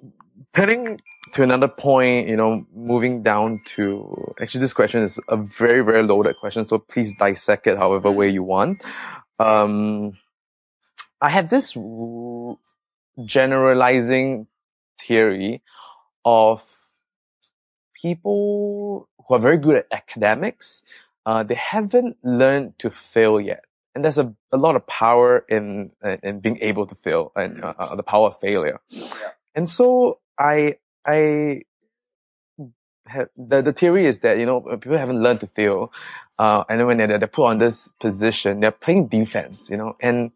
turning 0.53 0.99
to 1.33 1.43
another 1.43 1.67
point, 1.67 2.27
you 2.27 2.35
know, 2.35 2.65
moving 2.73 3.21
down 3.21 3.59
to 3.65 4.33
actually 4.41 4.61
this 4.61 4.73
question 4.73 5.03
is 5.03 5.19
a 5.29 5.38
very, 5.38 5.83
very 5.83 6.03
loaded 6.03 6.35
question, 6.38 6.65
so 6.65 6.79
please 6.79 7.13
dissect 7.17 7.67
it 7.67 7.77
however 7.77 8.09
way 8.09 8.29
you 8.29 8.43
want. 8.43 8.81
Um, 9.39 10.17
I 11.21 11.29
have 11.29 11.49
this 11.49 11.77
generalizing 13.23 14.47
theory 14.99 15.61
of 16.25 16.63
people 17.93 19.09
who 19.27 19.33
are 19.33 19.39
very 19.39 19.57
good 19.57 19.77
at 19.77 19.88
academics 19.91 20.83
uh, 21.28 21.43
they 21.43 21.55
haven't 21.55 22.17
learned 22.23 22.80
to 22.80 22.89
fail 22.89 23.39
yet. 23.39 23.65
And 23.93 24.05
there's 24.05 24.17
a, 24.17 24.34
a 24.53 24.57
lot 24.57 24.78
of 24.78 24.88
power 24.88 25.43
in, 25.49 25.91
in 26.23 26.39
being 26.39 26.57
able 26.61 26.88
to 26.88 26.95
fail 26.95 27.34
and 27.36 27.61
uh, 27.61 27.73
uh, 27.78 27.95
the 27.95 28.03
power 28.03 28.28
of 28.28 28.39
failure. 28.39 28.80
Yeah. 28.89 29.09
And 29.53 29.69
so 29.69 30.19
I, 30.39 30.78
I, 31.05 31.63
have, 33.07 33.28
the, 33.36 33.61
the 33.61 33.73
theory 33.73 34.05
is 34.05 34.21
that, 34.21 34.38
you 34.38 34.45
know, 34.45 34.61
people 34.61 34.97
haven't 34.97 35.21
learned 35.21 35.41
to 35.41 35.47
fail. 35.47 35.91
Uh, 36.39 36.63
and 36.69 36.80
then 36.80 36.88
when 36.88 36.97
they're, 36.97 37.17
they're 37.19 37.28
put 37.28 37.47
on 37.47 37.57
this 37.57 37.89
position, 37.99 38.61
they're 38.61 38.71
playing 38.71 39.07
defense, 39.07 39.69
you 39.69 39.75
know, 39.75 39.97
and, 39.99 40.32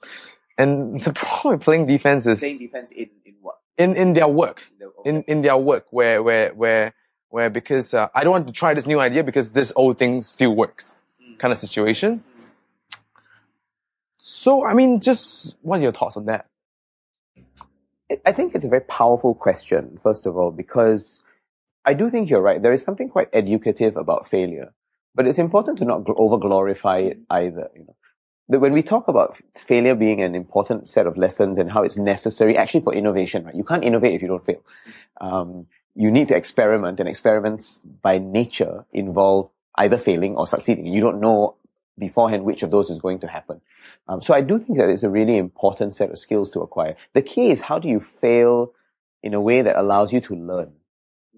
and 0.57 1.01
the 1.05 1.13
problem 1.13 1.55
with 1.55 1.63
playing 1.63 1.85
defense 1.85 2.27
is 2.27 2.39
playing 2.39 2.57
defense 2.57 2.91
in, 2.91 3.09
in 3.23 3.35
what? 3.41 3.55
In, 3.77 3.95
in 3.95 4.11
their 4.11 4.27
work. 4.27 4.61
In, 5.05 5.23
in 5.23 5.41
their 5.41 5.55
work 5.55 5.85
where, 5.91 6.21
where, 6.21 6.53
where, 6.53 6.93
where 7.31 7.49
because 7.49 7.93
uh, 7.93 8.09
I 8.13 8.23
don't 8.23 8.31
want 8.31 8.47
to 8.47 8.53
try 8.53 8.73
this 8.73 8.85
new 8.85 8.99
idea 8.99 9.23
because 9.23 9.51
this 9.51 9.73
old 9.75 9.97
thing 9.97 10.21
still 10.21 10.55
works 10.55 10.99
mm. 11.21 11.39
kind 11.39 11.51
of 11.51 11.57
situation. 11.57 12.23
So, 14.17 14.65
I 14.65 14.73
mean, 14.73 14.99
just 14.99 15.55
what 15.61 15.79
are 15.79 15.83
your 15.83 15.91
thoughts 15.91 16.17
on 16.17 16.25
that? 16.25 16.45
I 18.25 18.33
think 18.33 18.53
it's 18.53 18.65
a 18.65 18.69
very 18.69 18.81
powerful 18.81 19.33
question, 19.33 19.97
first 19.97 20.25
of 20.25 20.35
all, 20.35 20.51
because 20.51 21.21
I 21.85 21.93
do 21.93 22.09
think 22.09 22.29
you're 22.29 22.41
right. 22.41 22.61
There 22.61 22.73
is 22.73 22.83
something 22.83 23.07
quite 23.07 23.29
educative 23.31 23.95
about 23.95 24.27
failure, 24.27 24.73
but 25.15 25.27
it's 25.27 25.37
important 25.37 25.77
to 25.79 25.85
not 25.85 26.03
over 26.07 26.37
glorify 26.37 26.99
it 26.99 27.19
either. 27.29 27.69
You 27.73 27.85
know, 27.85 27.95
that 28.49 28.59
when 28.59 28.73
we 28.73 28.83
talk 28.83 29.07
about 29.07 29.37
failure 29.55 29.95
being 29.95 30.21
an 30.21 30.35
important 30.35 30.89
set 30.89 31.07
of 31.07 31.17
lessons 31.17 31.57
and 31.57 31.71
how 31.71 31.83
it's 31.83 31.95
necessary 31.95 32.57
actually 32.57 32.81
for 32.81 32.93
innovation, 32.93 33.45
right? 33.45 33.55
You 33.55 33.63
can't 33.63 33.83
innovate 33.83 34.13
if 34.13 34.21
you 34.21 34.27
don't 34.27 34.45
fail. 34.45 34.61
Um, 35.21 35.67
you 35.95 36.11
need 36.11 36.27
to 36.29 36.35
experiment 36.35 36.99
and 36.99 37.09
experiments 37.09 37.79
by 38.01 38.17
nature 38.17 38.85
involve 38.93 39.49
either 39.75 39.97
failing 39.97 40.35
or 40.35 40.47
succeeding. 40.47 40.85
You 40.85 41.01
don't 41.01 41.19
know 41.19 41.55
beforehand 41.97 42.43
which 42.43 42.63
of 42.63 42.71
those 42.71 42.89
is 42.89 42.99
going 42.99 43.19
to 43.19 43.27
happen. 43.27 43.61
Um, 44.07 44.21
so 44.21 44.33
I 44.33 44.41
do 44.41 44.57
think 44.57 44.79
that 44.79 44.89
it's 44.89 45.03
a 45.03 45.09
really 45.09 45.37
important 45.37 45.95
set 45.95 46.09
of 46.09 46.19
skills 46.19 46.49
to 46.51 46.61
acquire. 46.61 46.95
The 47.13 47.21
key 47.21 47.51
is 47.51 47.61
how 47.61 47.79
do 47.79 47.87
you 47.87 47.99
fail 47.99 48.73
in 49.21 49.33
a 49.33 49.41
way 49.41 49.61
that 49.61 49.77
allows 49.77 50.11
you 50.11 50.21
to 50.21 50.35
learn, 50.35 50.73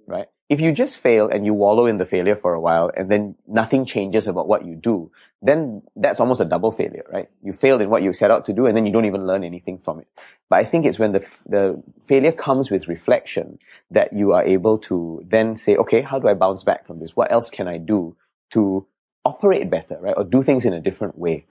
right? 0.07 0.27
If 0.53 0.61
you 0.61 0.71
just 0.71 0.97
fail 0.97 1.27
and 1.29 1.45
you 1.47 1.53
wallow 1.53 1.87
in 1.87 1.97
the 1.97 2.05
failure 2.05 2.35
for 2.35 2.53
a 2.53 2.61
while 2.61 2.91
and 2.95 3.09
then 3.09 3.35
nothing 3.47 3.85
changes 3.85 4.27
about 4.27 4.47
what 4.47 4.65
you 4.65 4.75
do, 4.75 5.11
then 5.41 5.81
that's 5.95 6.19
almost 6.19 6.41
a 6.41 6.45
double 6.45 6.71
failure, 6.71 7.03
right? 7.11 7.27
You 7.41 7.53
failed 7.53 7.81
in 7.81 7.89
what 7.89 8.03
you 8.03 8.13
set 8.13 8.29
out 8.29 8.45
to 8.45 8.53
do 8.53 8.67
and 8.67 8.77
then 8.77 8.85
you 8.85 8.93
don't 8.93 9.05
even 9.05 9.25
learn 9.25 9.43
anything 9.43 9.79
from 9.79 9.99
it. 9.99 10.07
But 10.49 10.59
I 10.59 10.65
think 10.65 10.85
it's 10.85 10.99
when 10.99 11.11
the, 11.11 11.27
the 11.47 11.81
failure 12.03 12.31
comes 12.31 12.69
with 12.69 12.87
reflection 12.87 13.57
that 13.89 14.13
you 14.13 14.33
are 14.33 14.43
able 14.43 14.77
to 14.89 15.25
then 15.27 15.55
say, 15.55 15.75
okay, 15.75 16.03
how 16.03 16.19
do 16.19 16.27
I 16.27 16.35
bounce 16.35 16.63
back 16.63 16.85
from 16.85 16.99
this? 16.99 17.15
What 17.15 17.31
else 17.31 17.49
can 17.49 17.67
I 17.67 17.79
do 17.79 18.15
to 18.51 18.85
operate 19.25 19.71
better, 19.71 19.97
right? 19.99 20.13
Or 20.15 20.23
do 20.23 20.43
things 20.43 20.65
in 20.65 20.73
a 20.73 20.81
different 20.81 21.17
way. 21.17 21.45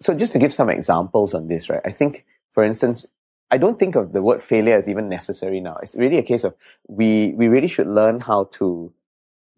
So 0.00 0.14
just 0.14 0.32
to 0.32 0.38
give 0.38 0.54
some 0.54 0.70
examples 0.70 1.34
on 1.34 1.48
this, 1.48 1.68
right? 1.68 1.82
I 1.84 1.90
think, 1.90 2.24
for 2.52 2.64
instance, 2.64 3.04
I 3.50 3.58
don't 3.58 3.78
think 3.78 3.94
of 3.94 4.12
the 4.12 4.22
word 4.22 4.42
failure 4.42 4.76
as 4.76 4.88
even 4.88 5.08
necessary 5.08 5.60
now. 5.60 5.76
It's 5.82 5.94
really 5.94 6.18
a 6.18 6.22
case 6.22 6.44
of 6.44 6.54
we, 6.88 7.32
we 7.36 7.48
really 7.48 7.68
should 7.68 7.86
learn 7.86 8.20
how 8.20 8.44
to 8.54 8.92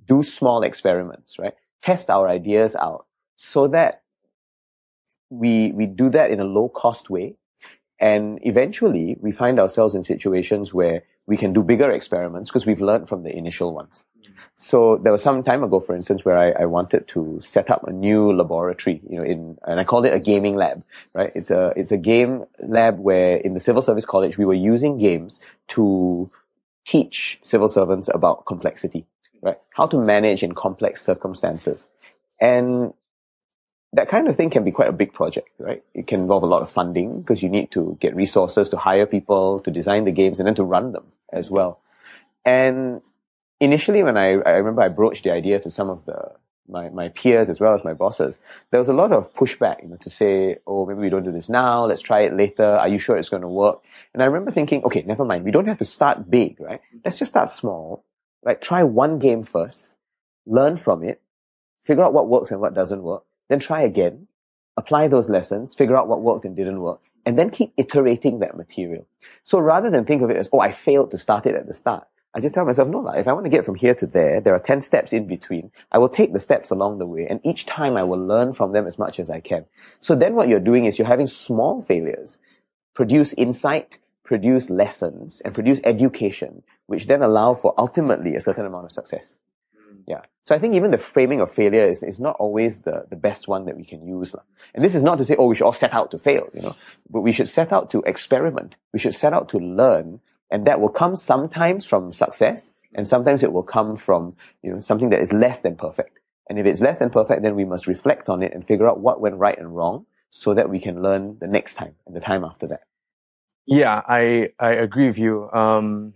do 0.07 0.23
small 0.23 0.63
experiments, 0.63 1.39
right? 1.39 1.55
Test 1.81 2.11
our 2.11 2.29
ideas 2.29 2.77
out 2.77 3.07
so 3.37 3.67
that 3.69 4.03
we, 5.31 5.73
we 5.73 5.87
do 5.87 6.11
that 6.11 6.31
in 6.31 6.41
a 6.41 6.45
low 6.45 6.69
cost 6.69 7.09
way. 7.09 7.37
And 8.01 8.39
eventually 8.43 9.17
we 9.21 9.33
find 9.33 9.59
ourselves 9.59 9.95
in 9.95 10.03
situations 10.03 10.73
where 10.75 11.05
we 11.27 11.37
can 11.37 11.53
do 11.53 11.63
bigger 11.63 11.91
experiments 11.91 12.49
because 12.49 12.67
we've 12.67 12.81
learned 12.81 13.09
from 13.09 13.23
the 13.23 13.37
initial 13.37 13.75
ones. 13.75 14.03
So 14.57 14.97
there 14.97 15.13
was 15.13 15.23
some 15.23 15.43
time 15.43 15.63
ago, 15.63 15.81
for 15.81 15.95
instance, 15.95 16.25
where 16.25 16.37
I, 16.37 16.63
I, 16.63 16.67
wanted 16.67 17.07
to 17.09 17.39
set 17.41 17.71
up 17.71 17.87
a 17.87 17.93
new 17.93 18.33
laboratory, 18.33 19.01
you 19.09 19.19
know, 19.19 19.25
in, 19.25 19.59
and 19.67 19.79
I 19.79 19.85
called 19.85 20.07
it 20.07 20.13
a 20.13 20.19
gaming 20.19 20.57
lab, 20.57 20.83
right? 21.15 21.31
It's 21.35 21.51
a, 21.51 21.73
it's 21.77 21.93
a 21.93 21.97
game 21.97 22.45
lab 22.59 22.99
where 22.99 23.37
in 23.37 23.55
the 23.55 23.61
civil 23.61 23.83
service 23.83 24.05
college, 24.05 24.37
we 24.37 24.45
were 24.45 24.55
using 24.55 24.99
games 24.99 25.41
to 25.69 26.31
teach 26.87 27.39
civil 27.43 27.69
servants 27.69 28.09
about 28.13 28.47
complexity, 28.47 29.07
right? 29.43 29.59
How 29.75 29.87
to 29.87 29.99
manage 29.99 30.43
in 30.43 30.55
complex 30.55 31.05
circumstances. 31.05 31.89
And 32.41 32.95
that 33.93 34.09
kind 34.09 34.29
of 34.29 34.37
thing 34.37 34.51
can 34.51 34.65
be 34.65 34.71
quite 34.71 34.89
a 34.89 34.93
big 34.93 35.13
project, 35.13 35.49
right? 35.59 35.83
It 35.95 36.07
can 36.07 36.21
involve 36.21 36.43
a 36.43 36.47
lot 36.47 36.63
of 36.63 36.71
funding 36.71 37.21
because 37.21 37.43
you 37.43 37.49
need 37.49 37.71
to 37.73 37.97
get 38.01 38.15
resources 38.15 38.69
to 38.71 38.77
hire 38.77 39.07
people 39.07 39.61
to 39.61 39.71
design 39.71 40.05
the 40.05 40.13
games 40.13 40.39
and 40.39 40.47
then 40.47 40.55
to 40.57 40.65
run 40.65 40.93
them 40.93 41.05
as 41.33 41.51
well. 41.51 41.81
And 42.45 43.01
initially 43.61 44.03
when 44.03 44.17
I, 44.17 44.31
I 44.31 44.51
remember 44.53 44.83
I 44.83 44.89
broached 44.89 45.25
the 45.25 45.33
idea 45.33 45.61
to 45.61 45.71
some 45.71 45.91
of 45.91 46.05
the 46.05 46.33
my, 46.69 46.91
my 46.91 47.09
peers 47.09 47.49
as 47.49 47.61
well 47.61 47.75
as 47.75 47.83
my 47.83 47.95
bosses, 47.95 48.39
there 48.71 48.79
was 48.79 48.89
a 48.89 48.93
lot 48.93 49.13
of 49.13 49.33
pushback, 49.35 49.83
you 49.83 49.89
know, 49.89 49.97
to 49.97 50.11
say, 50.11 50.59
oh, 50.67 50.85
maybe 50.87 51.01
we 51.01 51.09
don't 51.09 51.25
do 51.25 51.33
this 51.33 51.49
now, 51.49 51.87
let's 51.87 52.03
try 52.03 52.21
it 52.21 52.37
later, 52.37 52.65
are 52.65 52.89
you 52.89 52.99
sure 52.99 53.17
it's 53.17 53.31
going 53.31 53.43
to 53.43 53.49
work? 53.49 53.83
And 54.13 54.23
I 54.23 54.27
remember 54.27 54.51
thinking, 54.51 54.85
okay, 54.85 55.03
never 55.03 55.25
mind, 55.25 55.45
we 55.45 55.51
don't 55.51 55.67
have 55.67 55.79
to 55.79 55.85
start 55.85 56.31
big, 56.31 56.61
right? 56.61 56.81
Let's 57.05 57.19
just 57.19 57.31
start 57.31 57.49
small, 57.49 58.05
like 58.45 58.61
try 58.61 58.83
one 58.83 59.19
game 59.19 59.45
first, 59.45 59.97
learn 60.47 60.77
from 60.77 61.03
it, 61.03 61.23
figure 61.85 62.05
out 62.05 62.13
what 62.13 62.29
works 62.29 62.51
and 62.51 62.61
what 62.61 62.75
doesn't 62.75 63.03
work, 63.03 63.25
then 63.49 63.61
try 63.61 63.83
again, 63.83 64.29
apply 64.77 65.09
those 65.09 65.29
lessons, 65.29 65.75
figure 65.75 65.97
out 65.97 66.09
what 66.09 66.21
worked 66.21 66.45
and 66.45 66.55
didn't 66.55 66.81
work, 66.81 67.01
and 67.25 67.39
then 67.39 67.51
keep 67.51 67.73
iterating 67.77 68.41
that 68.41 68.57
material. 68.57 69.07
So 69.43 69.59
rather 69.59 69.91
than 69.91 70.05
think 70.05 70.23
of 70.23 70.31
it 70.31 70.37
as, 70.37 70.49
oh, 70.53 70.61
I 70.61 70.73
failed 70.73 71.11
to 71.13 71.19
start 71.19 71.47
it 71.47 71.55
at 71.55 71.67
the 71.67 71.75
start, 71.75 72.07
I 72.35 72.41
just 72.41 72.55
tell 72.55 72.67
myself, 72.67 72.89
no, 72.89 73.09
if 73.09 73.27
I 73.27 73.33
want 73.33 73.47
to 73.47 73.51
get 73.51 73.65
from 73.65 73.75
here 73.75 73.95
to 73.95 74.07
there, 74.07 74.41
there 74.41 74.55
are 74.55 74.61
10 74.61 74.83
steps 74.83 75.13
in 75.13 75.27
between. 75.27 75.71
I 75.91 75.99
will 75.99 76.11
take 76.11 76.33
the 76.33 76.41
steps 76.41 76.71
along 76.71 76.99
the 76.99 77.07
way 77.07 77.27
and 77.29 77.41
each 77.43 77.65
time 77.65 77.97
I 77.97 78.03
will 78.03 78.19
learn 78.19 78.53
from 78.53 78.73
them 78.73 78.87
as 78.87 78.99
much 78.99 79.19
as 79.19 79.31
I 79.31 79.41
can. 79.41 79.65
So 80.01 80.15
then 80.15 80.35
what 80.35 80.49
you're 80.49 80.61
doing 80.61 80.85
is 80.85 80.99
you're 80.99 81.09
having 81.09 81.27
small 81.27 81.81
failures 81.81 82.39
produce 82.95 83.33
insight, 83.35 83.99
produce 84.25 84.69
lessons 84.69 85.41
and 85.45 85.55
produce 85.55 85.81
education, 85.85 86.63
which 86.87 87.07
then 87.07 87.23
allow 87.23 87.55
for 87.55 87.73
ultimately 87.79 88.35
a 88.35 88.41
certain 88.41 88.67
amount 88.67 88.85
of 88.85 88.93
success. 88.93 89.39
Mm. 89.75 90.03
Yeah. 90.07 90.23
So 90.43 90.55
I 90.55 90.59
think 90.59 90.75
even 90.75 90.91
the 90.91 90.99
framing 90.99 91.41
of 91.41 91.51
failure 91.51 91.87
is, 91.87 92.03
is 92.03 92.21
not 92.21 92.37
always 92.39 92.83
the, 92.83 93.07
the 93.09 93.17
best 93.17 93.49
one 93.49 93.67
that 93.67 93.77
we 93.77 93.85
can 93.85 94.07
use. 94.07 94.35
And 94.75 94.85
this 94.85 94.95
is 94.95 95.03
not 95.03 95.19
to 95.19 95.25
say, 95.25 95.37
oh, 95.39 95.47
we 95.47 95.55
should 95.55 95.65
all 95.65 95.73
set 95.73 95.95
out 95.95 96.11
to 96.11 96.19
fail, 96.19 96.49
you 96.53 96.61
know, 96.61 96.77
but 97.09 97.21
we 97.21 97.33
should 97.33 97.49
set 97.49 97.73
out 97.73 97.91
to 97.91 98.03
experiment. 98.03 98.77
We 98.93 98.99
should 98.99 99.15
set 99.15 99.33
out 99.33 99.49
to 99.51 99.59
learn 99.59 100.21
and 100.51 100.67
that 100.67 100.81
will 100.81 100.89
come 100.89 101.17
sometimes 101.17 101.85
from 101.87 102.13
success, 102.13 102.73
and 102.95 103.07
sometimes 103.07 103.43
it 103.43 103.53
will 103.53 103.63
come 103.63 103.97
from, 103.97 104.37
you 104.63 104.73
know, 104.73 104.79
something 104.79 105.11
that 105.11 105.21
is 105.21 105.33
less 105.33 105.61
than 105.61 105.77
perfect. 105.77 106.19
And 106.49 106.59
if 106.59 106.67
it's 106.67 106.81
less 106.81 106.99
than 106.99 107.11
perfect, 107.11 107.43
then 107.43 107.55
we 107.55 107.65
must 107.65 107.87
reflect 107.87 108.29
on 108.29 108.43
it 108.43 108.55
and 108.55 108.65
figure 108.65 108.89
out 108.89 109.01
what 109.01 109.21
went 109.21 109.37
right 109.37 109.59
and 109.59 109.75
wrong 109.75 110.07
so 110.31 110.55
that 110.55 110.71
we 110.71 110.81
can 110.81 111.03
learn 111.03 111.39
the 111.41 111.47
next 111.47 111.75
time 111.75 111.95
and 112.07 112.17
the 112.17 112.21
time 112.21 112.45
after 112.45 112.67
that. 112.69 112.81
Yeah, 113.67 114.01
I, 114.09 114.51
I 114.59 114.73
agree 114.73 115.09
with 115.09 115.19
you. 115.19 115.51
Um, 115.53 116.15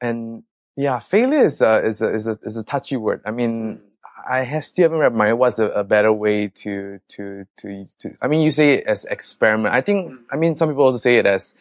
and 0.00 0.44
yeah, 0.76 0.98
failure 0.98 1.44
is 1.44 1.60
a, 1.60 1.86
is 1.86 2.00
a, 2.00 2.14
is 2.14 2.26
a, 2.26 2.38
is 2.42 2.56
a 2.56 2.64
touchy 2.64 2.96
word. 2.96 3.20
I 3.26 3.32
mean, 3.32 3.82
I 4.26 4.42
have 4.44 4.64
still 4.64 4.84
haven't 4.84 4.98
read 4.98 5.14
my 5.14 5.32
what's 5.34 5.58
a, 5.58 5.66
a, 5.66 5.84
better 5.84 6.12
way 6.12 6.48
to, 6.48 7.00
to, 7.08 7.44
to, 7.58 7.86
to, 7.98 8.14
I 8.22 8.28
mean, 8.28 8.40
you 8.40 8.50
say 8.50 8.74
it 8.74 8.86
as 8.86 9.04
experiment. 9.06 9.74
I 9.74 9.82
think, 9.82 10.18
I 10.30 10.36
mean, 10.36 10.56
some 10.56 10.70
people 10.70 10.84
also 10.84 10.98
say 10.98 11.16
it 11.16 11.26
as, 11.26 11.54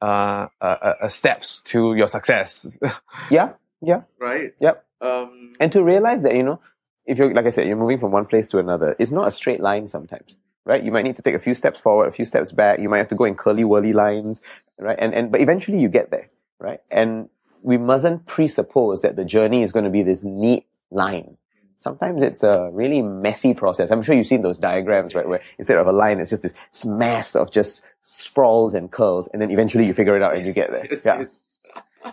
uh, 0.00 0.48
uh, 0.60 0.64
uh, 1.02 1.08
steps 1.08 1.60
to 1.62 1.94
your 1.94 2.08
success. 2.08 2.66
yeah, 3.30 3.52
yeah, 3.80 4.02
right. 4.18 4.52
Yep. 4.60 4.84
Um, 5.00 5.52
and 5.60 5.72
to 5.72 5.82
realize 5.82 6.22
that 6.22 6.34
you 6.34 6.42
know, 6.42 6.60
if 7.04 7.18
you're 7.18 7.32
like 7.32 7.46
I 7.46 7.50
said, 7.50 7.66
you're 7.66 7.76
moving 7.76 7.98
from 7.98 8.12
one 8.12 8.26
place 8.26 8.48
to 8.48 8.58
another, 8.58 8.96
it's 8.98 9.12
not 9.12 9.28
a 9.28 9.30
straight 9.30 9.60
line 9.60 9.88
sometimes, 9.88 10.36
right? 10.64 10.82
You 10.82 10.92
might 10.92 11.04
need 11.04 11.16
to 11.16 11.22
take 11.22 11.34
a 11.34 11.38
few 11.38 11.54
steps 11.54 11.78
forward, 11.78 12.08
a 12.08 12.12
few 12.12 12.24
steps 12.24 12.52
back. 12.52 12.78
You 12.78 12.88
might 12.88 12.98
have 12.98 13.08
to 13.08 13.14
go 13.14 13.24
in 13.24 13.34
curly 13.34 13.64
whirly 13.64 13.92
lines, 13.92 14.40
right? 14.78 14.98
And 14.98 15.14
and 15.14 15.32
but 15.32 15.40
eventually 15.40 15.78
you 15.78 15.88
get 15.88 16.10
there, 16.10 16.26
right? 16.58 16.80
And 16.90 17.28
we 17.62 17.78
mustn't 17.78 18.26
presuppose 18.26 19.00
that 19.02 19.16
the 19.16 19.24
journey 19.24 19.62
is 19.62 19.72
going 19.72 19.84
to 19.84 19.90
be 19.90 20.02
this 20.02 20.22
neat 20.22 20.66
line 20.90 21.36
sometimes 21.76 22.22
it's 22.22 22.42
a 22.42 22.70
really 22.72 23.02
messy 23.02 23.54
process. 23.54 23.90
I'm 23.90 24.02
sure 24.02 24.14
you've 24.14 24.26
seen 24.26 24.42
those 24.42 24.58
diagrams, 24.58 25.14
right? 25.14 25.28
Where 25.28 25.42
instead 25.58 25.78
of 25.78 25.86
a 25.86 25.92
line, 25.92 26.20
it's 26.20 26.30
just 26.30 26.42
this 26.42 26.84
mass 26.84 27.36
of 27.36 27.50
just 27.50 27.84
sprawls 28.08 28.72
and 28.72 28.92
curls. 28.92 29.28
And 29.32 29.42
then 29.42 29.50
eventually 29.50 29.84
you 29.84 29.92
figure 29.92 30.16
it 30.16 30.22
out 30.22 30.36
and 30.36 30.46
you 30.46 30.52
get 30.52 30.70
there. 30.70 30.86
Yeah. 31.04 31.24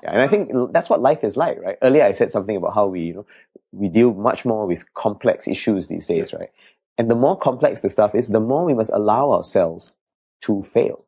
yeah. 0.02 0.12
And 0.12 0.22
I 0.24 0.28
think 0.28 0.50
that's 0.72 0.90
what 0.90 1.02
life 1.02 1.24
is 1.24 1.38
like, 1.38 1.60
right? 1.60 1.78
Earlier 1.84 2.04
I 2.04 2.14
said 2.14 2.32
something 2.32 2.56
about 2.56 2.74
how 2.74 2.88
we, 2.88 3.02
you 3.02 3.14
know, 3.14 3.26
we 3.72 3.90
deal 3.90 4.12
much 4.12 4.44
more 4.44 4.66
with 4.66 4.92
complex 4.96 5.48
issues 5.48 5.90
these 5.90 6.08
days, 6.08 6.34
right? 6.34 6.50
And 6.98 7.12
the 7.12 7.16
more 7.16 7.38
complex 7.38 7.82
the 7.82 7.92
stuff 7.92 8.16
is, 8.16 8.28
the 8.28 8.40
more 8.40 8.66
we 8.66 8.74
must 8.74 8.90
allow 8.92 9.32
ourselves 9.32 9.94
to 10.42 10.64
fail. 10.64 11.06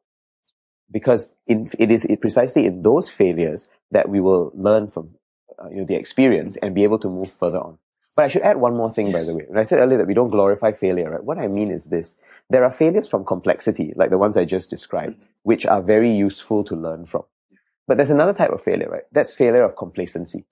Because 0.92 1.34
in, 1.48 1.68
it 1.80 1.90
is 1.90 2.06
precisely 2.22 2.68
in 2.68 2.84
those 2.84 3.10
failures 3.10 3.66
that 3.90 4.08
we 4.08 4.20
will 4.20 4.52
learn 4.54 4.88
from 4.88 5.16
uh, 5.58 5.68
you 5.70 5.78
know, 5.78 5.86
the 5.86 5.96
experience 5.96 6.58
and 6.58 6.76
be 6.76 6.84
able 6.84 7.00
to 7.00 7.10
move 7.10 7.32
further 7.32 7.58
on. 7.58 7.80
But 8.16 8.26
I 8.26 8.28
should 8.30 8.44
add 8.44 8.58
one 8.58 8.76
more 8.78 8.90
thing, 8.90 9.08
yes. 9.08 9.14
by 9.14 9.24
the 9.24 9.36
way. 9.36 9.44
When 9.48 9.60
I 9.60 9.64
said 9.64 9.80
earlier 9.80 9.98
that 9.98 10.08
we 10.08 10.14
don't 10.14 10.30
glorify 10.30 10.72
failure, 10.72 11.10
right? 11.10 11.24
What 11.24 11.38
I 11.38 11.48
mean 11.48 11.70
is 11.70 11.86
this. 11.86 12.16
There 12.50 12.64
are 12.64 12.72
failures 12.72 13.10
from 13.10 13.26
complexity, 13.26 13.94
like 13.96 14.10
the 14.10 14.18
ones 14.18 14.38
I 14.38 14.46
just 14.46 14.70
described, 14.70 15.26
which 15.44 15.66
are 15.66 15.82
very 15.82 16.12
useful 16.12 16.64
to 16.66 16.76
learn 16.76 17.06
from. 17.06 17.24
But 17.88 17.98
there's 17.98 18.10
another 18.10 18.34
type 18.34 18.52
of 18.52 18.62
failure, 18.64 18.90
right? 18.90 19.04
That's 19.12 19.36
failure 19.36 19.64
of 19.64 19.76
complacency. 19.76 20.46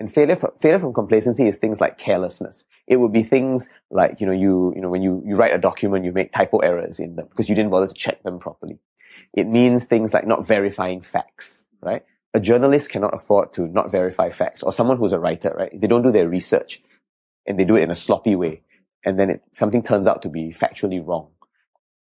And 0.00 0.12
failure 0.12 0.34
from, 0.34 0.52
failure 0.60 0.78
from 0.78 0.92
complacency 0.92 1.46
is 1.46 1.58
things 1.58 1.80
like 1.80 1.98
carelessness. 1.98 2.64
It 2.86 2.96
would 2.96 3.12
be 3.12 3.22
things 3.22 3.68
like, 3.90 4.20
you 4.20 4.26
know, 4.26 4.32
you, 4.32 4.72
you 4.74 4.80
know, 4.80 4.88
when 4.88 5.02
you, 5.02 5.22
you 5.24 5.36
write 5.36 5.54
a 5.54 5.58
document, 5.58 6.04
you 6.04 6.12
make 6.12 6.32
typo 6.32 6.58
errors 6.58 6.98
in 6.98 7.16
them 7.16 7.26
because 7.28 7.48
you 7.48 7.54
didn't 7.54 7.70
bother 7.70 7.86
to 7.86 7.94
check 7.94 8.22
them 8.22 8.38
properly. 8.38 8.78
It 9.32 9.46
means 9.46 9.86
things 9.86 10.12
like 10.12 10.26
not 10.26 10.46
verifying 10.46 11.02
facts, 11.02 11.62
right? 11.82 12.02
A 12.34 12.40
journalist 12.40 12.90
cannot 12.90 13.14
afford 13.14 13.52
to 13.54 13.66
not 13.66 13.90
verify 13.90 14.30
facts 14.30 14.62
or 14.62 14.72
someone 14.72 14.96
who's 14.96 15.12
a 15.12 15.18
writer, 15.18 15.54
right? 15.56 15.80
They 15.80 15.86
don't 15.86 16.02
do 16.02 16.12
their 16.12 16.28
research 16.28 16.80
and 17.46 17.58
they 17.58 17.64
do 17.64 17.76
it 17.76 17.82
in 17.82 17.90
a 17.90 17.96
sloppy 17.96 18.36
way. 18.36 18.62
And 19.04 19.18
then 19.18 19.30
it, 19.30 19.42
something 19.52 19.82
turns 19.82 20.06
out 20.06 20.22
to 20.22 20.28
be 20.28 20.54
factually 20.58 21.04
wrong. 21.04 21.28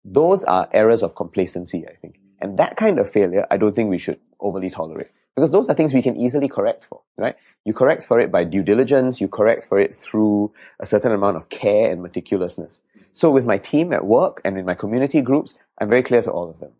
Those 0.04 0.44
are 0.44 0.70
errors 0.74 1.04
of 1.04 1.16
complacency, 1.16 1.86
I 1.88 1.94
think. 1.94 2.20
And 2.40 2.58
that 2.60 2.76
kind 2.76 3.00
of 3.00 3.10
failure, 3.10 3.46
I 3.50 3.58
don't 3.58 3.76
think 3.76 3.90
we 3.90 3.98
should 3.98 4.20
overly 4.40 4.70
tolerate 4.70 5.10
because 5.36 5.52
those 5.52 5.70
are 5.70 5.76
things 5.76 5.94
we 5.94 6.02
can 6.02 6.18
easily 6.18 6.48
correct 6.48 6.86
for, 6.86 7.02
right? 7.18 7.36
You 7.66 7.74
correct 7.74 8.04
for 8.04 8.20
it 8.20 8.32
by 8.32 8.44
due 8.44 8.64
diligence. 8.64 9.22
You 9.22 9.28
correct 9.28 9.66
for 9.66 9.80
it 9.80 9.94
through 9.94 10.52
a 10.80 10.86
certain 10.86 11.12
amount 11.12 11.38
of 11.38 11.50
care 11.50 11.92
and 11.92 12.02
meticulousness. 12.02 12.80
So 13.14 13.30
with 13.30 13.46
my 13.46 13.58
team 13.58 13.94
at 13.94 14.06
work 14.06 14.42
and 14.44 14.58
in 14.58 14.66
my 14.66 14.76
community 14.76 15.22
groups, 15.22 15.58
I'm 15.80 15.90
very 15.90 16.04
clear 16.04 16.22
to 16.22 16.32
all 16.32 16.50
of 16.50 16.60
them. 16.60 16.72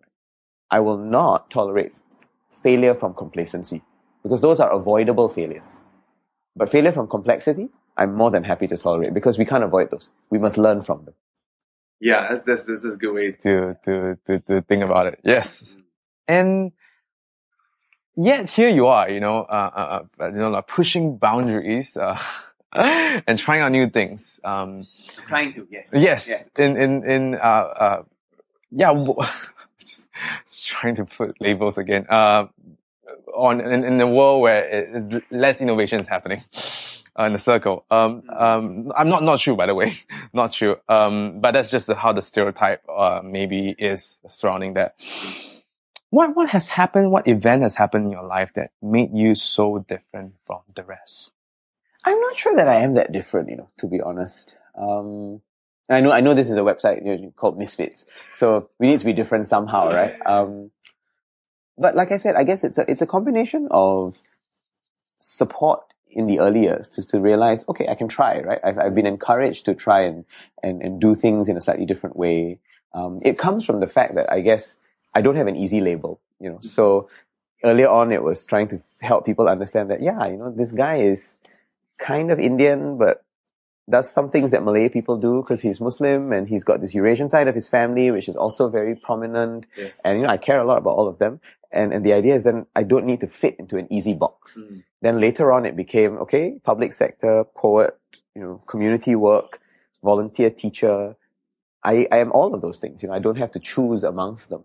I 0.70 0.80
will 0.80 0.98
not 0.98 1.50
tolerate 1.50 1.94
failure 2.64 2.94
from 2.94 3.14
complacency 3.14 3.82
because 4.24 4.42
those 4.42 4.60
are 4.60 4.72
avoidable 4.72 5.30
failures. 5.30 5.70
But 6.56 6.70
failure 6.70 6.92
from 6.92 7.08
complexity, 7.08 7.70
I'm 7.96 8.16
more 8.16 8.32
than 8.32 8.44
happy 8.44 8.68
to 8.68 8.78
tolerate 8.78 9.14
because 9.14 9.38
we 9.38 9.46
can't 9.46 9.64
avoid 9.64 9.92
those. 9.92 10.12
We 10.32 10.40
must 10.40 10.58
learn 10.58 10.82
from 10.82 11.06
them. 11.06 11.14
Yeah, 12.00 12.28
that's 12.30 12.44
that's, 12.44 12.66
that's, 12.66 12.84
that's 12.84 12.96
a 12.96 12.98
good 12.98 13.14
way. 13.14 13.32
to 13.32 13.76
to 13.84 14.18
to 14.26 14.40
to 14.40 14.62
think 14.62 14.84
about 14.84 15.08
it. 15.08 15.20
Yes, 15.24 15.76
and 16.28 16.72
yet 18.16 18.50
here 18.50 18.70
you 18.70 18.88
are, 18.88 19.10
you 19.10 19.20
know, 19.20 19.42
uh, 19.42 19.72
uh, 19.76 20.04
uh, 20.20 20.28
you 20.28 20.38
know, 20.38 20.50
like 20.50 20.68
pushing 20.68 21.18
boundaries 21.18 21.98
uh, 21.98 22.20
and 22.74 23.38
trying 23.38 23.62
out 23.62 23.72
new 23.72 23.88
things. 23.90 24.40
Um, 24.44 24.88
Trying 25.26 25.54
to, 25.54 25.68
yes. 25.70 25.90
yes, 25.92 26.30
Yeah. 26.30 26.66
in 26.66 26.78
in 26.78 27.04
in 27.04 27.36
uh, 27.36 27.38
uh, 27.38 28.04
yeah, 28.72 28.94
just, 29.80 30.08
just 30.46 30.68
trying 30.68 30.96
to 30.96 31.06
put 31.06 31.40
labels 31.42 31.78
again. 31.78 32.06
Uh, 32.10 32.48
on 33.34 33.62
in, 33.62 33.84
in 33.84 34.02
a 34.02 34.08
world 34.08 34.42
where 34.42 34.64
it 34.64 34.90
is 34.90 35.22
less 35.32 35.62
innovation 35.62 36.00
is 36.00 36.08
happening 36.08 36.44
uh, 37.18 37.24
in 37.24 37.34
the 37.34 37.40
circle. 37.40 37.86
Um, 37.90 38.24
um, 38.30 38.92
I'm 38.96 39.10
not 39.10 39.24
not 39.24 39.40
true, 39.40 39.56
by 39.56 39.66
the 39.66 39.76
way, 39.76 39.98
not 40.34 40.54
true. 40.54 40.78
Um, 40.88 41.40
but 41.40 41.52
that's 41.52 41.72
just 41.72 41.88
the, 41.88 41.96
how 41.96 42.14
the 42.14 42.22
stereotype 42.22 42.84
uh, 42.90 43.22
maybe 43.24 43.76
is 43.78 44.20
surrounding 44.28 44.74
that. 44.76 44.96
What 46.10 46.36
what 46.36 46.50
has 46.50 46.68
happened? 46.68 47.12
What 47.12 47.28
event 47.28 47.64
has 47.64 47.76
happened 47.76 48.06
in 48.06 48.12
your 48.12 48.26
life 48.26 48.54
that 48.54 48.72
made 48.82 49.10
you 49.14 49.36
so 49.36 49.80
different 49.80 50.36
from 50.46 50.62
the 50.76 50.84
rest? 50.84 51.34
I'm 52.06 52.20
not 52.20 52.36
sure 52.38 52.56
that 52.56 52.70
I 52.70 52.76
am 52.76 52.94
that 52.94 53.12
different, 53.12 53.50
you 53.50 53.58
know, 53.58 53.68
to 53.80 53.88
be 53.88 54.00
honest. 54.00 54.58
Um, 54.78 55.42
and 55.90 55.98
I 55.98 56.02
know, 56.02 56.12
I 56.12 56.22
know 56.22 56.34
this 56.34 56.50
is 56.50 56.58
a 56.58 56.62
website 56.62 57.06
you 57.06 57.18
know, 57.18 57.34
called 57.36 57.58
Misfits, 57.58 58.06
so 58.32 58.70
we 58.80 58.88
need 58.88 59.00
to 59.00 59.06
be 59.06 59.14
different 59.14 59.48
somehow, 59.48 59.90
right? 59.90 60.16
Um, 60.26 60.72
but 61.78 61.96
like 61.96 62.12
I 62.12 62.18
said, 62.18 62.36
I 62.36 62.44
guess 62.44 62.64
it's 62.64 62.78
a, 62.78 62.90
it's 62.90 63.02
a 63.02 63.08
combination 63.08 63.68
of 63.72 64.20
support 65.18 65.82
in 66.10 66.28
the 66.28 66.40
early 66.40 66.64
years 66.64 66.90
to, 66.90 67.06
to 67.08 67.20
realize, 67.20 67.66
okay, 67.70 67.88
I 67.88 67.96
can 67.96 68.08
try, 68.08 68.40
right? 68.40 68.60
I've, 68.64 68.78
I've 68.78 68.96
been 68.96 69.06
encouraged 69.06 69.66
to 69.66 69.76
try 69.76 70.02
and, 70.02 70.26
and, 70.64 70.82
and 70.82 71.02
do 71.02 71.14
things 71.16 71.50
in 71.50 71.58
a 71.58 71.62
slightly 71.62 71.86
different 71.86 72.16
way. 72.16 72.60
Um, 72.94 73.20
it 73.24 73.38
comes 73.38 73.66
from 73.66 73.80
the 73.80 73.88
fact 73.88 74.16
that 74.16 74.32
I 74.32 74.42
guess 74.42 74.78
I 75.14 75.22
don't 75.22 75.36
have 75.36 75.48
an 75.48 75.56
easy 75.56 75.82
label, 75.82 76.20
you 76.40 76.50
know, 76.50 76.60
so 76.62 77.10
earlier 77.64 77.90
on 77.90 78.12
it 78.12 78.24
was 78.24 78.46
trying 78.46 78.68
to 78.70 78.80
help 79.02 79.26
people 79.26 79.50
understand 79.50 79.92
that, 79.92 80.02
yeah, 80.02 80.26
you 80.28 80.38
know, 80.38 80.52
this 80.52 80.72
guy 80.72 80.98
is 80.98 81.38
kind 82.00 82.32
of 82.32 82.40
Indian, 82.40 82.98
but 82.98 83.24
does 83.90 84.12
some 84.12 84.30
things 84.30 84.52
that 84.52 84.64
Malay 84.64 84.90
people 84.90 85.18
do 85.18 85.42
because 85.42 85.62
he's 85.62 85.80
Muslim 85.80 86.34
and 86.34 86.50
he's 86.50 86.64
got 86.64 86.82
this 86.82 86.94
Eurasian 86.94 87.30
side 87.30 87.48
of 87.48 87.56
his 87.56 87.68
family, 87.68 88.12
which 88.12 88.28
is 88.28 88.36
also 88.36 88.68
very 88.70 88.96
prominent. 88.96 89.66
Yes. 89.78 89.96
And, 90.04 90.20
you 90.20 90.26
know, 90.26 90.30
I 90.30 90.38
care 90.38 90.60
a 90.60 90.66
lot 90.66 90.78
about 90.78 90.96
all 90.98 91.08
of 91.08 91.20
them. 91.20 91.40
And, 91.72 91.94
and 91.94 92.06
the 92.06 92.14
idea 92.14 92.36
is 92.36 92.44
then 92.44 92.66
I 92.76 92.84
don't 92.84 93.06
need 93.06 93.22
to 93.22 93.28
fit 93.28 93.56
into 93.60 93.78
an 93.78 93.88
easy 93.92 94.14
box. 94.14 94.58
Mm. 94.58 94.84
Then 95.02 95.22
later 95.22 95.52
on 95.52 95.66
it 95.66 95.76
became, 95.76 96.18
okay, 96.18 96.60
public 96.64 96.92
sector, 96.92 97.46
poet, 97.56 97.98
you 98.36 98.42
know, 98.42 98.62
community 98.68 99.16
work, 99.16 99.62
volunteer 100.04 100.50
teacher. 100.50 101.16
I, 101.84 102.08
I 102.12 102.18
am 102.18 102.32
all 102.34 102.54
of 102.54 102.62
those 102.62 102.80
things. 102.80 103.02
You 103.02 103.10
know, 103.10 103.16
I 103.16 103.20
don't 103.20 103.38
have 103.38 103.52
to 103.52 103.60
choose 103.60 104.04
amongst 104.04 104.50
them. 104.50 104.64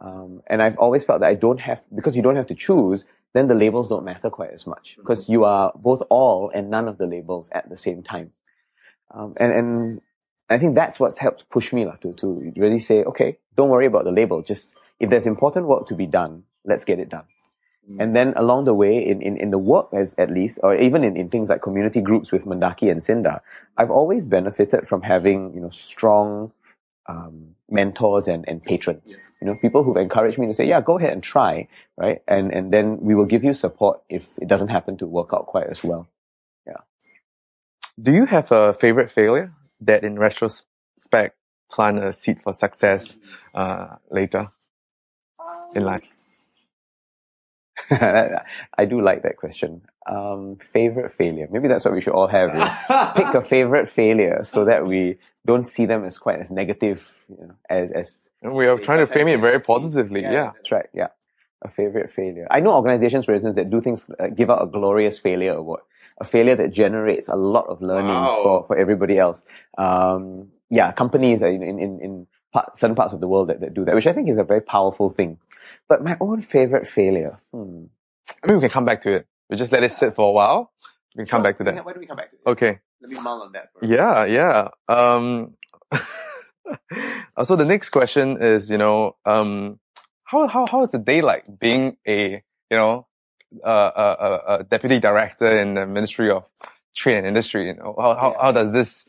Um, 0.00 0.42
and 0.46 0.62
I've 0.62 0.78
always 0.78 1.04
felt 1.04 1.20
that 1.20 1.28
I 1.28 1.34
don't 1.34 1.60
have, 1.60 1.82
because 1.94 2.14
you 2.14 2.22
don't 2.22 2.36
have 2.36 2.46
to 2.46 2.54
choose, 2.54 3.04
then 3.32 3.48
the 3.48 3.54
labels 3.54 3.88
don't 3.88 4.04
matter 4.04 4.30
quite 4.30 4.50
as 4.50 4.66
much 4.66 4.96
because 4.96 5.28
you 5.28 5.44
are 5.44 5.72
both 5.76 6.02
all 6.10 6.50
and 6.52 6.68
none 6.68 6.88
of 6.88 6.98
the 6.98 7.06
labels 7.06 7.48
at 7.52 7.68
the 7.68 7.78
same 7.78 8.02
time. 8.02 8.32
Um, 9.10 9.34
and, 9.38 9.52
and 9.52 10.00
I 10.48 10.58
think 10.58 10.74
that's 10.74 11.00
what's 11.00 11.18
helped 11.18 11.48
push 11.50 11.72
me 11.72 11.84
lah, 11.84 11.96
to, 11.96 12.12
to 12.14 12.52
really 12.56 12.80
say, 12.80 13.04
okay, 13.04 13.38
don't 13.56 13.68
worry 13.68 13.86
about 13.86 14.04
the 14.04 14.12
label. 14.12 14.42
Just 14.42 14.76
if 14.98 15.10
there's 15.10 15.26
important 15.26 15.66
work 15.66 15.86
to 15.88 15.94
be 15.94 16.06
done, 16.06 16.44
let's 16.64 16.84
get 16.84 16.98
it 16.98 17.08
done. 17.08 17.24
And 17.98 18.14
then 18.14 18.34
along 18.36 18.66
the 18.66 18.74
way, 18.74 19.04
in, 19.04 19.20
in, 19.20 19.36
in 19.36 19.50
the 19.50 19.58
work 19.58 19.88
as 19.92 20.14
at 20.16 20.30
least, 20.30 20.60
or 20.62 20.76
even 20.76 21.02
in, 21.02 21.16
in 21.16 21.28
things 21.28 21.48
like 21.48 21.60
community 21.60 22.00
groups 22.00 22.30
with 22.30 22.44
Mendaki 22.44 22.88
and 22.88 23.00
SINDA, 23.00 23.40
I've 23.76 23.90
always 23.90 24.26
benefited 24.26 24.86
from 24.86 25.02
having, 25.02 25.54
you 25.54 25.60
know, 25.60 25.70
strong, 25.70 26.52
um, 27.08 27.56
mentors 27.68 28.28
and, 28.28 28.44
and 28.46 28.62
patrons. 28.62 29.16
You 29.40 29.48
know, 29.48 29.56
people 29.60 29.82
who've 29.82 29.96
encouraged 29.96 30.38
me 30.38 30.46
to 30.46 30.54
say, 30.54 30.68
yeah, 30.68 30.80
go 30.80 30.98
ahead 30.98 31.12
and 31.12 31.22
try, 31.22 31.66
right? 31.96 32.22
And, 32.28 32.52
and 32.52 32.72
then 32.72 33.00
we 33.00 33.16
will 33.16 33.26
give 33.26 33.42
you 33.42 33.54
support 33.54 34.02
if 34.08 34.38
it 34.38 34.46
doesn't 34.46 34.68
happen 34.68 34.96
to 34.98 35.06
work 35.06 35.30
out 35.32 35.46
quite 35.46 35.66
as 35.66 35.82
well. 35.82 36.06
Do 38.00 38.12
you 38.12 38.26
have 38.26 38.50
a 38.52 38.74
favorite 38.74 39.10
failure 39.10 39.52
that, 39.80 40.04
in 40.04 40.18
retrospect, 40.18 41.36
plant 41.70 42.02
a 42.02 42.12
seed 42.12 42.40
for 42.40 42.52
success 42.52 43.18
uh, 43.54 43.96
later 44.10 44.50
in 45.74 45.84
life? 45.84 46.04
I 47.90 48.84
do 48.84 49.00
like 49.00 49.22
that 49.22 49.36
question. 49.36 49.82
Um, 50.06 50.56
favorite 50.56 51.10
failure. 51.10 51.48
Maybe 51.50 51.68
that's 51.68 51.84
what 51.84 51.94
we 51.94 52.00
should 52.00 52.12
all 52.12 52.26
have. 52.26 52.52
you 52.52 52.58
know. 52.58 53.12
Pick 53.16 53.34
a 53.34 53.42
favorite 53.42 53.88
failure 53.88 54.44
so 54.44 54.64
that 54.64 54.86
we 54.86 55.18
don't 55.46 55.66
see 55.66 55.86
them 55.86 56.04
as 56.04 56.18
quite 56.18 56.40
as 56.40 56.50
negative, 56.50 57.10
you 57.28 57.46
know, 57.46 57.54
as, 57.68 57.90
as 57.90 58.30
And 58.42 58.52
we 58.52 58.66
are 58.66 58.78
trying 58.78 58.98
to 58.98 59.06
frame 59.06 59.28
it 59.28 59.40
very 59.40 59.60
positively. 59.60 60.22
Yeah. 60.22 60.52
That's 60.54 60.72
right. 60.72 60.86
Yeah. 60.92 61.08
A 61.62 61.70
favorite 61.70 62.10
failure. 62.10 62.46
I 62.50 62.60
know 62.60 62.72
organizations, 62.72 63.26
for 63.26 63.34
instance, 63.34 63.56
that 63.56 63.70
do 63.70 63.80
things, 63.80 64.08
uh, 64.18 64.28
give 64.28 64.50
out 64.50 64.62
a 64.62 64.66
glorious 64.66 65.18
failure 65.18 65.52
award, 65.52 65.80
a 66.20 66.24
failure 66.24 66.54
that 66.54 66.72
generates 66.72 67.28
a 67.28 67.36
lot 67.36 67.66
of 67.66 67.80
learning 67.80 68.08
Wow. 68.08 68.40
for, 68.42 68.64
for 68.64 68.76
everybody 68.76 69.18
else. 69.18 69.44
Um, 69.78 70.48
yeah, 70.68 70.92
companies 70.92 71.42
in, 71.42 71.62
in, 71.62 71.78
in, 71.78 72.00
in 72.00 72.26
part, 72.52 72.76
certain 72.76 72.94
parts 72.94 73.12
of 73.12 73.20
the 73.20 73.28
world 73.28 73.48
that, 73.48 73.60
that 73.60 73.74
do 73.74 73.84
that, 73.84 73.94
which 73.94 74.06
I 74.06 74.12
think 74.12 74.28
is 74.28 74.38
a 74.38 74.44
very 74.44 74.60
powerful 74.60 75.08
thing. 75.10 75.38
But 75.88 76.04
my 76.04 76.16
own 76.20 76.42
favorite 76.42 76.86
failure. 76.86 77.40
Hmm. 77.52 77.84
I 78.42 78.46
mean, 78.46 78.56
we 78.56 78.60
can 78.60 78.70
come 78.70 78.84
back 78.84 79.02
to 79.02 79.12
it. 79.12 79.26
We 79.48 79.56
just 79.56 79.72
let 79.72 79.82
it 79.82 79.90
sit 79.90 80.14
for 80.14 80.28
a 80.28 80.32
while. 80.32 80.72
We 81.16 81.24
can 81.24 81.30
come 81.30 81.42
back 81.42 81.56
to 81.58 81.64
that. 81.64 81.84
Why 81.84 81.92
don't 81.92 82.00
we 82.00 82.06
come 82.06 82.16
back 82.16 82.30
to 82.30 82.36
it? 82.36 82.42
Okay. 82.46 82.78
Let 83.02 83.10
me 83.10 83.18
mull 83.20 83.42
on 83.42 83.52
that 83.52 83.72
for 83.72 83.84
Yeah, 83.84 84.24
yeah. 84.26 84.68
Um, 84.88 85.54
so 87.42 87.56
the 87.56 87.64
next 87.64 87.90
question 87.90 88.36
is, 88.40 88.70
you 88.70 88.78
know, 88.78 89.16
um, 89.24 89.80
how 90.24 90.46
how 90.46 90.66
how 90.66 90.82
is 90.84 90.90
the 90.90 90.98
day 90.98 91.22
like 91.22 91.44
being 91.58 91.96
a 92.06 92.42
you 92.70 92.76
know 92.76 93.06
uh, 93.64 93.90
a, 93.96 94.02
a, 94.02 94.56
a 94.60 94.64
deputy 94.64 95.00
director 95.00 95.58
in 95.58 95.74
the 95.74 95.86
Ministry 95.86 96.30
of 96.30 96.44
Trade 96.94 97.18
and 97.18 97.26
Industry? 97.26 97.66
You 97.68 97.74
know, 97.74 97.94
how 97.98 98.14
how, 98.14 98.36
how 98.40 98.52
does 98.52 98.72
this 98.72 99.06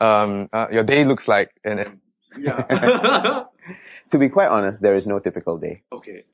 um 0.00 0.48
uh, 0.52 0.66
your 0.70 0.84
day 0.84 1.04
looks 1.04 1.28
like? 1.28 1.50
And, 1.64 1.80
and 1.80 2.00
Yeah. 2.36 3.44
To 4.10 4.18
be 4.18 4.28
quite 4.28 4.48
honest, 4.48 4.82
there 4.82 4.94
is 4.94 5.06
no 5.06 5.18
typical 5.20 5.56
day. 5.56 5.82
okay. 5.92 6.24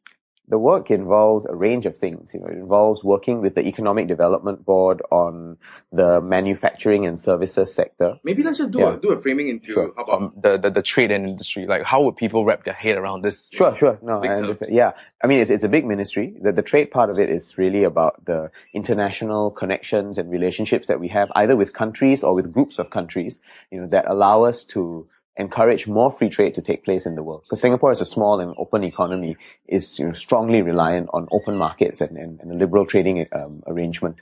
The 0.49 0.59
work 0.59 0.91
involves 0.91 1.45
a 1.47 1.55
range 1.55 1.87
of 1.87 1.97
things. 1.97 2.33
You 2.35 2.41
know, 2.41 2.47
it 2.47 2.57
involves 2.57 3.05
working 3.05 3.41
with 3.41 3.55
the 3.55 3.67
Economic 3.67 4.07
Development 4.09 4.65
Board 4.65 5.03
on 5.11 5.59
the 5.93 6.21
manufacturing 6.21 7.07
and 7.07 7.19
services 7.19 7.75
sector. 7.75 8.15
Maybe 8.25 8.43
let's 8.43 8.59
just 8.59 8.71
do 8.71 8.81
Yeah. 8.81 8.95
a 8.95 8.97
do 8.99 9.11
a 9.13 9.21
framing 9.21 9.49
into 9.49 9.73
Sure. 9.73 9.93
how 9.97 10.03
about 10.05 10.23
um, 10.23 10.35
the, 10.37 10.57
the 10.59 10.71
the 10.71 10.83
trade 10.83 11.11
and 11.11 11.27
industry, 11.29 11.67
like 11.67 11.83
how 11.85 12.03
would 12.03 12.17
people 12.17 12.45
wrap 12.45 12.65
their 12.65 12.75
head 12.75 12.97
around 12.97 13.23
this? 13.23 13.51
Sure, 13.53 13.75
sure. 13.77 13.99
No, 14.03 14.23
I 14.23 14.29
understand. 14.29 14.73
Yeah. 14.73 14.93
I 15.23 15.27
mean, 15.27 15.41
it's, 15.41 15.51
it's 15.51 15.65
a 15.65 15.69
big 15.69 15.85
ministry. 15.87 16.35
The, 16.41 16.53
the 16.53 16.63
trade 16.63 16.91
part 16.91 17.11
of 17.11 17.19
it 17.19 17.29
is 17.31 17.59
really 17.59 17.85
about 17.85 18.25
the 18.25 18.51
international 18.75 19.51
connections 19.51 20.19
and 20.19 20.31
relationships 20.31 20.87
that 20.89 21.01
we 21.01 21.09
have 21.09 21.31
either 21.35 21.57
with 21.57 21.73
countries 21.73 22.23
or 22.25 22.35
with 22.35 22.53
groups 22.53 22.79
of 22.79 22.91
countries, 22.91 23.39
you 23.71 23.81
know, 23.81 23.87
that 23.89 24.05
allow 24.09 24.45
us 24.45 24.65
to 24.67 25.07
encourage 25.39 25.87
more 25.87 26.11
free 26.11 26.29
trade 26.29 26.55
to 26.55 26.63
take 26.63 26.85
place 26.85 27.07
in 27.07 27.15
the 27.15 27.23
world. 27.23 27.43
Because 27.45 27.61
Singapore 27.61 27.93
is 27.93 28.01
a 28.01 28.05
small 28.05 28.41
and 28.41 28.55
open 28.59 28.85
economy, 28.85 29.37
is 29.67 29.99
you 29.99 30.07
know, 30.07 30.13
strongly 30.13 30.63
reliant 30.63 31.09
on 31.13 31.29
open 31.31 31.57
markets 31.57 32.01
and, 32.01 32.17
and, 32.17 32.41
and 32.41 32.53
a 32.53 32.55
liberal 32.55 32.85
trading 32.85 33.27
um, 33.33 33.63
arrangement. 33.67 34.17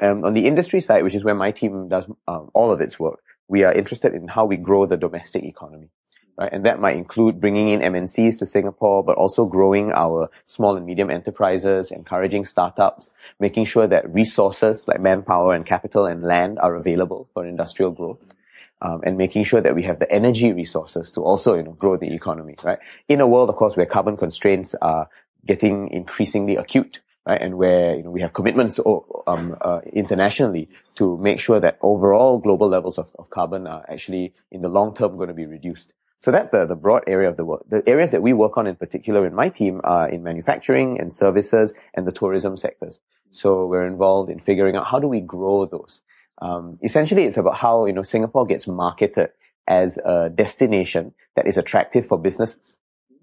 Um, 0.00 0.24
on 0.24 0.34
the 0.34 0.46
industry 0.46 0.80
side, 0.80 1.02
which 1.02 1.14
is 1.14 1.24
where 1.24 1.34
my 1.34 1.50
team 1.50 1.88
does 1.88 2.06
um, 2.28 2.50
all 2.54 2.70
of 2.70 2.80
its 2.80 2.98
work, 2.98 3.20
we 3.48 3.64
are 3.64 3.72
interested 3.72 4.14
in 4.14 4.28
how 4.28 4.44
we 4.44 4.56
grow 4.56 4.86
the 4.86 4.96
domestic 4.96 5.44
economy 5.44 5.88
right? 6.38 6.52
And 6.52 6.64
that 6.64 6.80
might 6.80 6.96
include 6.96 7.40
bringing 7.40 7.68
in 7.68 7.80
MNCs 7.80 8.38
to 8.38 8.46
Singapore, 8.46 9.02
but 9.02 9.16
also 9.16 9.46
growing 9.46 9.92
our 9.92 10.30
small 10.44 10.76
and 10.76 10.86
medium 10.86 11.10
enterprises, 11.10 11.90
encouraging 11.90 12.44
startups, 12.44 13.12
making 13.40 13.64
sure 13.64 13.86
that 13.86 14.12
resources 14.12 14.86
like 14.86 15.00
manpower 15.00 15.54
and 15.54 15.64
capital 15.64 16.06
and 16.06 16.22
land 16.22 16.58
are 16.58 16.74
available 16.74 17.28
for 17.32 17.46
industrial 17.46 17.90
growth. 17.90 18.32
Um, 18.82 19.00
and 19.04 19.16
making 19.16 19.44
sure 19.44 19.62
that 19.62 19.74
we 19.74 19.84
have 19.84 20.00
the 20.00 20.10
energy 20.12 20.52
resources 20.52 21.10
to 21.12 21.22
also, 21.22 21.54
you 21.54 21.62
know, 21.62 21.72
grow 21.72 21.96
the 21.96 22.12
economy, 22.12 22.56
right? 22.62 22.78
In 23.08 23.22
a 23.22 23.26
world, 23.26 23.48
of 23.48 23.56
course, 23.56 23.74
where 23.74 23.86
carbon 23.86 24.18
constraints 24.18 24.74
are 24.82 25.08
getting 25.46 25.88
increasingly 25.90 26.56
acute, 26.56 27.00
right? 27.26 27.40
And 27.40 27.56
where, 27.56 27.96
you 27.96 28.02
know, 28.02 28.10
we 28.10 28.20
have 28.20 28.34
commitments, 28.34 28.78
um, 29.26 29.56
uh, 29.62 29.80
internationally 29.94 30.68
to 30.96 31.16
make 31.16 31.40
sure 31.40 31.58
that 31.58 31.78
overall 31.80 32.38
global 32.38 32.68
levels 32.68 32.98
of, 32.98 33.08
of 33.18 33.30
carbon 33.30 33.66
are 33.66 33.82
actually 33.88 34.34
in 34.50 34.60
the 34.60 34.68
long 34.68 34.94
term 34.94 35.16
going 35.16 35.28
to 35.28 35.34
be 35.34 35.46
reduced. 35.46 35.94
So 36.18 36.30
that's 36.30 36.50
the, 36.50 36.66
the 36.66 36.76
broad 36.76 37.04
area 37.06 37.28
of 37.28 37.36
the 37.36 37.44
work. 37.44 37.62
The 37.68 37.82
areas 37.86 38.10
that 38.10 38.22
we 38.22 38.32
work 38.32 38.56
on 38.56 38.66
in 38.66 38.76
particular 38.76 39.26
in 39.26 39.34
my 39.34 39.48
team 39.48 39.80
are 39.84 40.08
in 40.08 40.22
manufacturing 40.22 40.98
and 41.00 41.12
services 41.12 41.74
and 41.94 42.06
the 42.06 42.12
tourism 42.12 42.56
sectors. 42.56 43.00
So 43.30 43.66
we're 43.66 43.86
involved 43.86 44.30
in 44.30 44.38
figuring 44.38 44.76
out 44.76 44.86
how 44.86 44.98
do 44.98 45.08
we 45.08 45.20
grow 45.20 45.66
those. 45.66 46.00
Um, 46.40 46.78
essentially, 46.82 47.24
it's 47.24 47.36
about 47.36 47.56
how 47.56 47.86
you 47.86 47.92
know 47.92 48.02
Singapore 48.02 48.46
gets 48.46 48.66
marketed 48.66 49.30
as 49.68 49.98
a 49.98 50.30
destination 50.34 51.14
that 51.34 51.46
is 51.46 51.56
attractive 51.56 52.06
for 52.06 52.18
businesses 52.18 52.78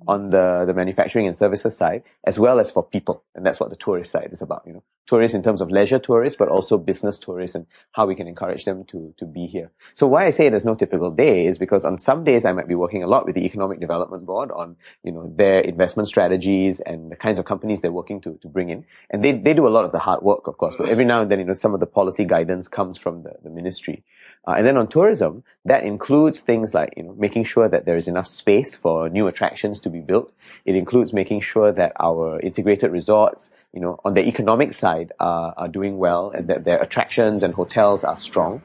on 0.08 0.30
the, 0.30 0.64
the 0.66 0.74
manufacturing 0.74 1.28
and 1.28 1.36
services 1.36 1.78
side, 1.78 2.04
as 2.24 2.40
well 2.40 2.60
as 2.60 2.72
for 2.72 2.84
people. 2.84 3.24
And 3.36 3.46
that's 3.46 3.60
what 3.60 3.70
the 3.70 3.76
tourist 3.76 4.12
side 4.12 4.30
is 4.32 4.42
about, 4.42 4.64
you 4.66 4.74
know, 4.74 4.84
tourists 5.06 5.36
in 5.36 5.44
terms 5.44 5.62
of 5.62 5.70
leisure 5.70 6.00
tourists, 6.00 6.38
but 6.38 6.48
also 6.48 6.78
business 6.78 7.20
tourists 7.20 7.56
and 7.56 7.66
how 7.92 8.06
we 8.06 8.16
can 8.16 8.28
encourage 8.28 8.66
them 8.66 8.86
to, 8.86 9.14
to 9.18 9.26
be 9.26 9.48
here. 9.48 9.72
So 9.96 10.08
why 10.08 10.26
I 10.26 10.30
say 10.30 10.50
there's 10.50 10.66
no 10.66 10.76
typical 10.76 11.12
day 11.12 11.46
is 11.46 11.58
because 11.58 11.84
on 11.84 11.98
some 11.98 12.24
days 12.24 12.46
I 12.46 12.54
might 12.54 12.68
be 12.68 12.76
working 12.76 13.04
a 13.04 13.08
lot 13.08 13.26
with 13.26 13.36
the 13.36 13.46
Economic 13.46 13.80
Development 13.80 14.26
Board 14.26 14.52
on, 14.52 14.78
you 15.04 15.12
know, 15.12 15.28
their 15.28 15.60
investment 15.60 16.08
strategies 16.08 16.80
and 16.80 17.12
the 17.12 17.16
kinds 17.16 17.38
of 17.38 17.46
companies 17.46 17.82
they're 17.82 17.92
working 17.92 18.22
to, 18.22 18.40
to 18.42 18.48
bring 18.48 18.70
in. 18.70 18.86
And 19.10 19.24
they, 19.24 19.34
they 19.34 19.54
do 19.54 19.68
a 19.68 19.70
lot 19.70 19.86
of 19.86 19.92
the 19.92 20.00
hard 20.00 20.22
work, 20.24 20.48
of 20.48 20.58
course, 20.58 20.76
but 20.78 20.90
every 20.90 21.06
now 21.06 21.22
and 21.22 21.30
then, 21.30 21.40
you 21.40 21.46
know, 21.46 21.54
some 21.54 21.74
of 21.74 21.80
the 21.80 21.88
policy 21.88 22.26
guidance 22.26 22.68
comes 22.68 22.98
from 22.98 23.24
the, 23.24 23.34
the 23.44 23.50
ministry. 23.50 24.04
Uh, 24.46 24.56
and 24.58 24.68
then 24.68 24.76
on 24.76 24.88
tourism, 24.88 25.44
that 25.64 25.84
includes 25.84 26.42
things 26.42 26.74
like, 26.74 26.94
you 26.98 27.04
know, 27.04 27.16
making 27.18 27.46
sure 27.46 27.70
that 27.70 27.86
there 27.86 27.96
is 27.96 28.08
enough 28.08 28.28
space 28.28 28.76
for 28.76 29.08
new 29.08 29.28
attractions 29.28 29.80
to 29.80 29.90
be 29.90 30.02
built. 30.02 30.34
It 30.66 30.76
includes 30.76 31.14
making 31.14 31.40
sure 31.42 31.72
that 31.72 31.94
our 32.00 32.42
integrated 32.42 32.92
resorts, 32.92 33.52
you 33.72 33.80
know, 33.80 34.00
on 34.04 34.16
the 34.16 34.28
economic 34.28 34.74
side 34.74 35.14
are, 35.20 35.54
are 35.56 35.70
doing 35.70 35.98
well 35.98 36.32
and 36.32 36.48
that 36.50 36.66
their 36.66 36.82
attractions 36.82 37.42
and 37.42 37.54
hotels 37.54 38.04
are 38.04 38.18
strong. 38.18 38.62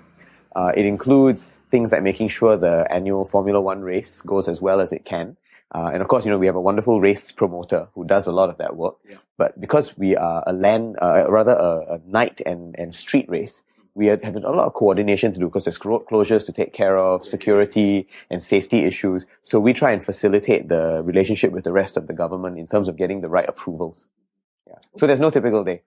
Uh, 0.57 0.73
it 0.77 0.85
includes 0.85 1.53
things 1.71 1.93
like 1.93 2.03
making 2.03 2.29
sure 2.29 2.57
the 2.57 2.87
annual 2.91 3.25
Formula 3.25 3.61
One 3.61 3.83
race 3.83 4.21
goes 4.23 4.49
as 4.49 4.61
well 4.61 4.81
as 4.81 4.93
it 4.93 5.05
can. 5.05 5.37
Uh, 5.73 5.91
and 5.93 6.01
of 6.03 6.09
course, 6.09 6.25
you 6.25 6.31
know, 6.33 6.39
we 6.39 6.47
have 6.47 6.57
a 6.57 6.61
wonderful 6.61 7.01
race 7.01 7.31
promoter 7.31 7.87
who 7.95 8.05
does 8.05 8.27
a 8.27 8.33
lot 8.33 8.49
of 8.49 8.57
that 8.57 8.75
work. 8.75 8.97
Yeah. 9.09 9.17
But 9.37 9.61
because 9.61 9.97
we 9.97 10.17
are 10.17 10.43
a 10.47 10.53
land, 10.53 10.97
uh, 11.01 11.27
rather 11.29 11.53
a, 11.53 11.95
a 11.95 12.01
night 12.07 12.41
and, 12.45 12.75
and 12.79 12.95
street 12.95 13.29
race, 13.29 13.63
we 13.95 14.07
have 14.07 14.23
a 14.25 14.41
lot 14.41 14.67
of 14.67 14.75
coordination 14.75 15.33
to 15.33 15.41
do 15.41 15.47
because 15.47 15.65
there's 15.65 15.85
road 15.85 16.07
closures 16.07 16.47
to 16.47 16.53
take 16.53 16.73
care 16.73 16.97
of, 16.99 17.25
security 17.25 18.09
and 18.31 18.43
safety 18.43 18.85
issues. 18.85 19.27
So 19.43 19.59
we 19.61 19.73
try 19.73 19.93
and 19.93 20.05
facilitate 20.05 20.69
the 20.69 21.03
relationship 21.03 21.53
with 21.53 21.65
the 21.65 21.73
rest 21.73 21.97
of 21.97 22.07
the 22.07 22.13
government 22.13 22.59
in 22.59 22.67
terms 22.67 22.89
of 22.89 22.97
getting 22.97 23.21
the 23.21 23.29
right 23.29 23.49
approvals. 23.49 24.07
Yeah. 24.67 24.75
So 24.97 25.07
there's 25.07 25.21
no 25.21 25.31
typical 25.31 25.65
day. 25.65 25.83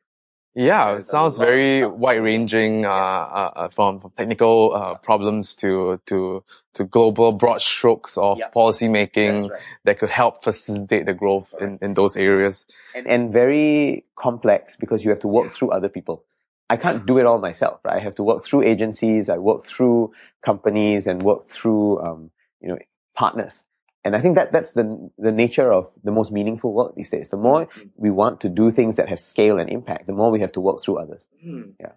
Yeah, 0.53 0.98
it 0.98 1.06
sounds 1.06 1.38
very 1.38 1.86
wide-ranging, 1.86 2.86
uh, 2.86 2.90
uh, 2.90 3.52
uh, 3.56 3.68
from, 3.69 4.02
from 4.02 4.11
technical 4.18 4.73
uh, 4.76 4.95
problems 4.95 5.56
to 5.56 6.02
to 6.07 6.44
to 6.73 6.84
global 6.84 7.32
broad 7.32 7.61
strokes 7.61 8.18
of 8.18 8.38
yep. 8.38 8.53
policy 8.53 8.90
making 8.90 9.48
right. 9.48 9.61
that 9.86 9.99
could 9.99 10.10
help 10.10 10.44
facilitate 10.44 11.06
the 11.06 11.14
growth 11.14 11.53
right. 11.53 11.64
in, 11.64 11.80
in 11.82 11.94
those 11.94 12.18
areas. 12.18 12.65
And, 12.94 13.07
and 13.07 13.32
very 13.32 14.03
complex 14.18 14.76
because 14.76 15.06
you 15.06 15.11
have 15.11 15.22
to 15.22 15.30
work 15.30 15.45
yeah. 15.45 15.52
through 15.52 15.72
other 15.72 15.88
people. 15.88 16.26
I 16.72 16.77
can't 16.77 17.06
do 17.06 17.18
it 17.18 17.26
all 17.26 17.38
myself, 17.38 17.81
right? 17.84 17.98
I 17.98 17.99
have 17.99 18.15
to 18.15 18.23
work 18.23 18.45
through 18.45 18.64
agencies, 18.64 19.27
I 19.27 19.38
work 19.38 19.65
through 19.65 20.14
companies 20.41 21.06
and 21.06 21.22
work 21.22 21.45
through, 21.45 21.99
um, 21.99 22.31
you 22.61 22.69
know, 22.69 22.77
partners. 23.14 23.65
And 24.06 24.15
I 24.15 24.22
think 24.22 24.38
that 24.38 24.53
that's 24.53 24.72
the, 24.72 25.11
the 25.18 25.34
nature 25.34 25.69
of 25.69 25.89
the 26.06 26.11
most 26.11 26.31
meaningful 26.31 26.72
work 26.73 26.95
these 26.95 27.10
days. 27.10 27.27
The 27.27 27.35
more 27.35 27.65
mm-hmm. 27.65 27.89
we 27.98 28.10
want 28.10 28.39
to 28.41 28.49
do 28.49 28.72
things 28.72 28.95
that 28.95 29.10
have 29.10 29.19
scale 29.19 29.60
and 29.60 29.69
impact, 29.69 30.06
the 30.06 30.14
more 30.14 30.31
we 30.31 30.39
have 30.39 30.53
to 30.53 30.61
work 30.61 30.81
through 30.81 30.99
others. 30.99 31.26
Mm. 31.45 31.73
Yeah. 31.77 31.91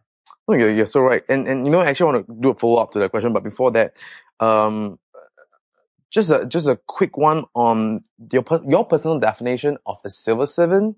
Oh, 0.49 0.55
you're, 0.55 0.75
you're 0.75 0.87
so 0.87 1.03
right. 1.03 1.23
And, 1.29 1.47
and, 1.47 1.65
you 1.65 1.71
know, 1.71 1.79
I 1.79 1.87
actually 1.87 2.13
want 2.13 2.27
to 2.27 2.35
do 2.41 2.51
a 2.51 2.55
follow 2.57 2.83
up 2.83 2.91
to 2.93 2.99
that 2.99 3.13
question. 3.13 3.33
But 3.33 3.45
before 3.45 3.71
that, 3.71 3.97
um, 4.41 4.99
just 6.11 6.33
a, 6.33 6.47
just 6.47 6.67
a 6.67 6.81
quick 6.89 7.17
one 7.17 7.45
on 7.55 8.03
your, 8.33 8.45
your 8.69 8.85
personal 8.85 9.21
definition 9.21 9.79
of 9.87 9.99
a 10.05 10.11
civil 10.11 10.49
servant. 10.49 10.97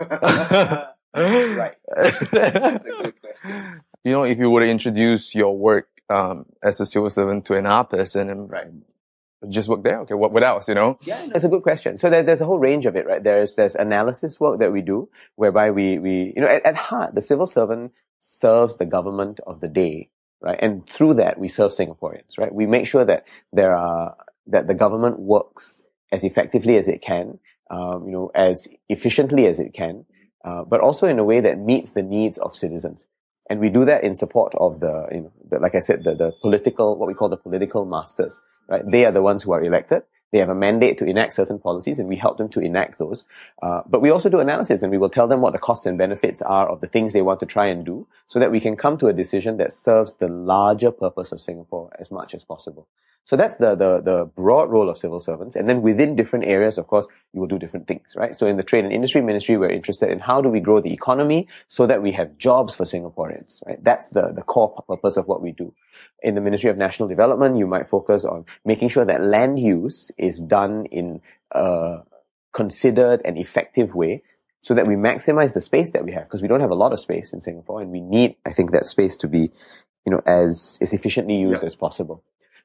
right. 1.14 1.74
That's 1.96 2.32
a 2.32 2.82
good 2.84 3.14
question. 3.20 3.80
you 4.04 4.12
know, 4.12 4.24
if 4.24 4.38
you 4.38 4.50
were 4.50 4.60
to 4.60 4.66
introduce 4.66 5.34
your 5.34 5.56
work 5.56 5.88
um, 6.10 6.46
as 6.62 6.80
a 6.80 6.86
civil 6.86 7.10
servant 7.10 7.46
to 7.46 7.54
an 7.54 7.84
person 7.86 8.30
and 8.30 8.50
right. 8.50 8.66
just 9.48 9.68
work 9.68 9.82
there, 9.84 10.00
okay, 10.00 10.14
what, 10.14 10.32
what 10.32 10.42
else, 10.42 10.68
you 10.68 10.74
know? 10.74 10.98
Yeah, 11.02 11.26
that's 11.32 11.44
a 11.44 11.48
good 11.48 11.62
question. 11.62 11.98
So 11.98 12.10
there, 12.10 12.22
there's 12.22 12.40
a 12.40 12.46
whole 12.46 12.58
range 12.58 12.86
of 12.86 12.96
it, 12.96 13.06
right? 13.06 13.22
There's, 13.22 13.54
there's 13.54 13.74
analysis 13.74 14.40
work 14.40 14.60
that 14.60 14.72
we 14.72 14.82
do 14.82 15.08
whereby 15.36 15.70
we, 15.70 15.98
we, 15.98 16.32
you 16.34 16.42
know, 16.42 16.48
at, 16.48 16.66
at 16.66 16.76
heart, 16.76 17.14
the 17.14 17.22
civil 17.22 17.46
servant 17.46 17.92
serves 18.20 18.76
the 18.78 18.86
government 18.86 19.38
of 19.46 19.60
the 19.60 19.68
day, 19.68 20.10
right? 20.40 20.58
And 20.60 20.88
through 20.88 21.14
that, 21.14 21.38
we 21.38 21.48
serve 21.48 21.72
Singaporeans, 21.72 22.38
right? 22.38 22.52
We 22.52 22.66
make 22.66 22.86
sure 22.86 23.04
that 23.04 23.24
there 23.52 23.74
are, 23.74 24.16
that 24.48 24.66
the 24.66 24.74
government 24.74 25.18
works 25.20 25.84
as 26.10 26.24
effectively 26.24 26.76
as 26.76 26.88
it 26.88 27.02
can, 27.02 27.38
um, 27.70 28.06
you 28.06 28.12
know, 28.12 28.30
as 28.34 28.68
efficiently 28.88 29.46
as 29.46 29.60
it 29.60 29.74
can, 29.74 30.04
uh, 30.44 30.62
but 30.64 30.80
also 30.80 31.06
in 31.06 31.18
a 31.18 31.24
way 31.24 31.40
that 31.40 31.58
meets 31.58 31.92
the 31.92 32.02
needs 32.02 32.38
of 32.38 32.54
citizens. 32.54 33.06
And 33.50 33.60
we 33.60 33.68
do 33.68 33.84
that 33.84 34.04
in 34.04 34.14
support 34.14 34.54
of 34.56 34.80
the, 34.80 35.08
you 35.12 35.20
know, 35.22 35.32
the, 35.50 35.58
like 35.58 35.74
I 35.74 35.80
said, 35.80 36.04
the, 36.04 36.14
the 36.14 36.32
political, 36.40 36.96
what 36.96 37.06
we 37.06 37.14
call 37.14 37.28
the 37.28 37.36
political 37.36 37.84
masters, 37.84 38.40
right? 38.68 38.82
They 38.86 39.04
are 39.04 39.12
the 39.12 39.22
ones 39.22 39.42
who 39.42 39.52
are 39.52 39.62
elected. 39.62 40.02
They 40.32 40.38
have 40.38 40.48
a 40.48 40.54
mandate 40.54 40.98
to 40.98 41.04
enact 41.04 41.34
certain 41.34 41.60
policies 41.60 41.98
and 41.98 42.08
we 42.08 42.16
help 42.16 42.38
them 42.38 42.48
to 42.50 42.60
enact 42.60 42.98
those. 42.98 43.24
Uh, 43.62 43.82
but 43.86 44.00
we 44.00 44.10
also 44.10 44.28
do 44.28 44.40
analysis 44.40 44.82
and 44.82 44.90
we 44.90 44.98
will 44.98 45.10
tell 45.10 45.28
them 45.28 45.40
what 45.40 45.52
the 45.52 45.60
costs 45.60 45.86
and 45.86 45.96
benefits 45.96 46.42
are 46.42 46.68
of 46.68 46.80
the 46.80 46.88
things 46.88 47.12
they 47.12 47.22
want 47.22 47.38
to 47.40 47.46
try 47.46 47.66
and 47.66 47.86
do 47.86 48.06
so 48.26 48.40
that 48.40 48.50
we 48.50 48.60
can 48.60 48.76
come 48.76 48.98
to 48.98 49.06
a 49.06 49.12
decision 49.12 49.58
that 49.58 49.72
serves 49.72 50.14
the 50.14 50.28
larger 50.28 50.90
purpose 50.90 51.30
of 51.30 51.40
Singapore 51.40 51.94
as 52.00 52.10
much 52.10 52.34
as 52.34 52.42
possible. 52.42 52.88
So 53.26 53.36
that's 53.36 53.56
the, 53.56 53.74
the, 53.74 54.00
the 54.02 54.24
broad 54.26 54.70
role 54.70 54.90
of 54.90 54.98
civil 54.98 55.18
servants. 55.18 55.56
And 55.56 55.68
then 55.68 55.80
within 55.80 56.14
different 56.14 56.44
areas, 56.44 56.76
of 56.76 56.86
course, 56.86 57.06
you 57.32 57.40
will 57.40 57.48
do 57.48 57.58
different 57.58 57.86
things, 57.86 58.14
right? 58.16 58.36
So 58.36 58.46
in 58.46 58.58
the 58.58 58.62
trade 58.62 58.84
and 58.84 58.92
industry 58.92 59.22
ministry, 59.22 59.56
we're 59.56 59.70
interested 59.70 60.10
in 60.10 60.18
how 60.18 60.42
do 60.42 60.50
we 60.50 60.60
grow 60.60 60.80
the 60.80 60.92
economy 60.92 61.48
so 61.68 61.86
that 61.86 62.02
we 62.02 62.12
have 62.12 62.36
jobs 62.36 62.74
for 62.74 62.84
Singaporeans, 62.84 63.64
right? 63.66 63.82
That's 63.82 64.08
the, 64.08 64.32
the 64.32 64.42
core 64.42 64.82
purpose 64.86 65.16
of 65.16 65.26
what 65.26 65.40
we 65.40 65.52
do. 65.52 65.72
In 66.22 66.34
the 66.34 66.40
Ministry 66.42 66.68
of 66.68 66.76
National 66.76 67.08
Development, 67.08 67.56
you 67.56 67.66
might 67.66 67.86
focus 67.86 68.24
on 68.24 68.44
making 68.64 68.88
sure 68.88 69.04
that 69.06 69.22
land 69.22 69.58
use 69.58 70.10
is 70.18 70.40
done 70.40 70.86
in 70.86 71.22
a 71.52 72.00
considered 72.52 73.20
and 73.24 73.38
effective 73.38 73.94
way 73.94 74.22
so 74.60 74.74
that 74.74 74.86
we 74.86 74.94
maximize 74.94 75.52
the 75.52 75.60
space 75.60 75.92
that 75.92 76.04
we 76.04 76.12
have 76.12 76.24
because 76.24 76.40
we 76.40 76.48
don't 76.48 76.60
have 76.60 76.70
a 76.70 76.74
lot 76.74 76.92
of 76.92 77.00
space 77.00 77.32
in 77.32 77.40
Singapore 77.40 77.82
and 77.82 77.90
we 77.90 78.00
need, 78.00 78.36
I 78.46 78.52
think, 78.52 78.72
that 78.72 78.86
space 78.86 79.16
to 79.18 79.28
be, 79.28 79.50
you 80.06 80.12
know, 80.12 80.22
as, 80.26 80.78
as 80.80 80.92
efficiently 80.94 81.36
used 81.36 81.62
yeah. 81.62 81.66
as 81.66 81.74
possible. 81.74 82.22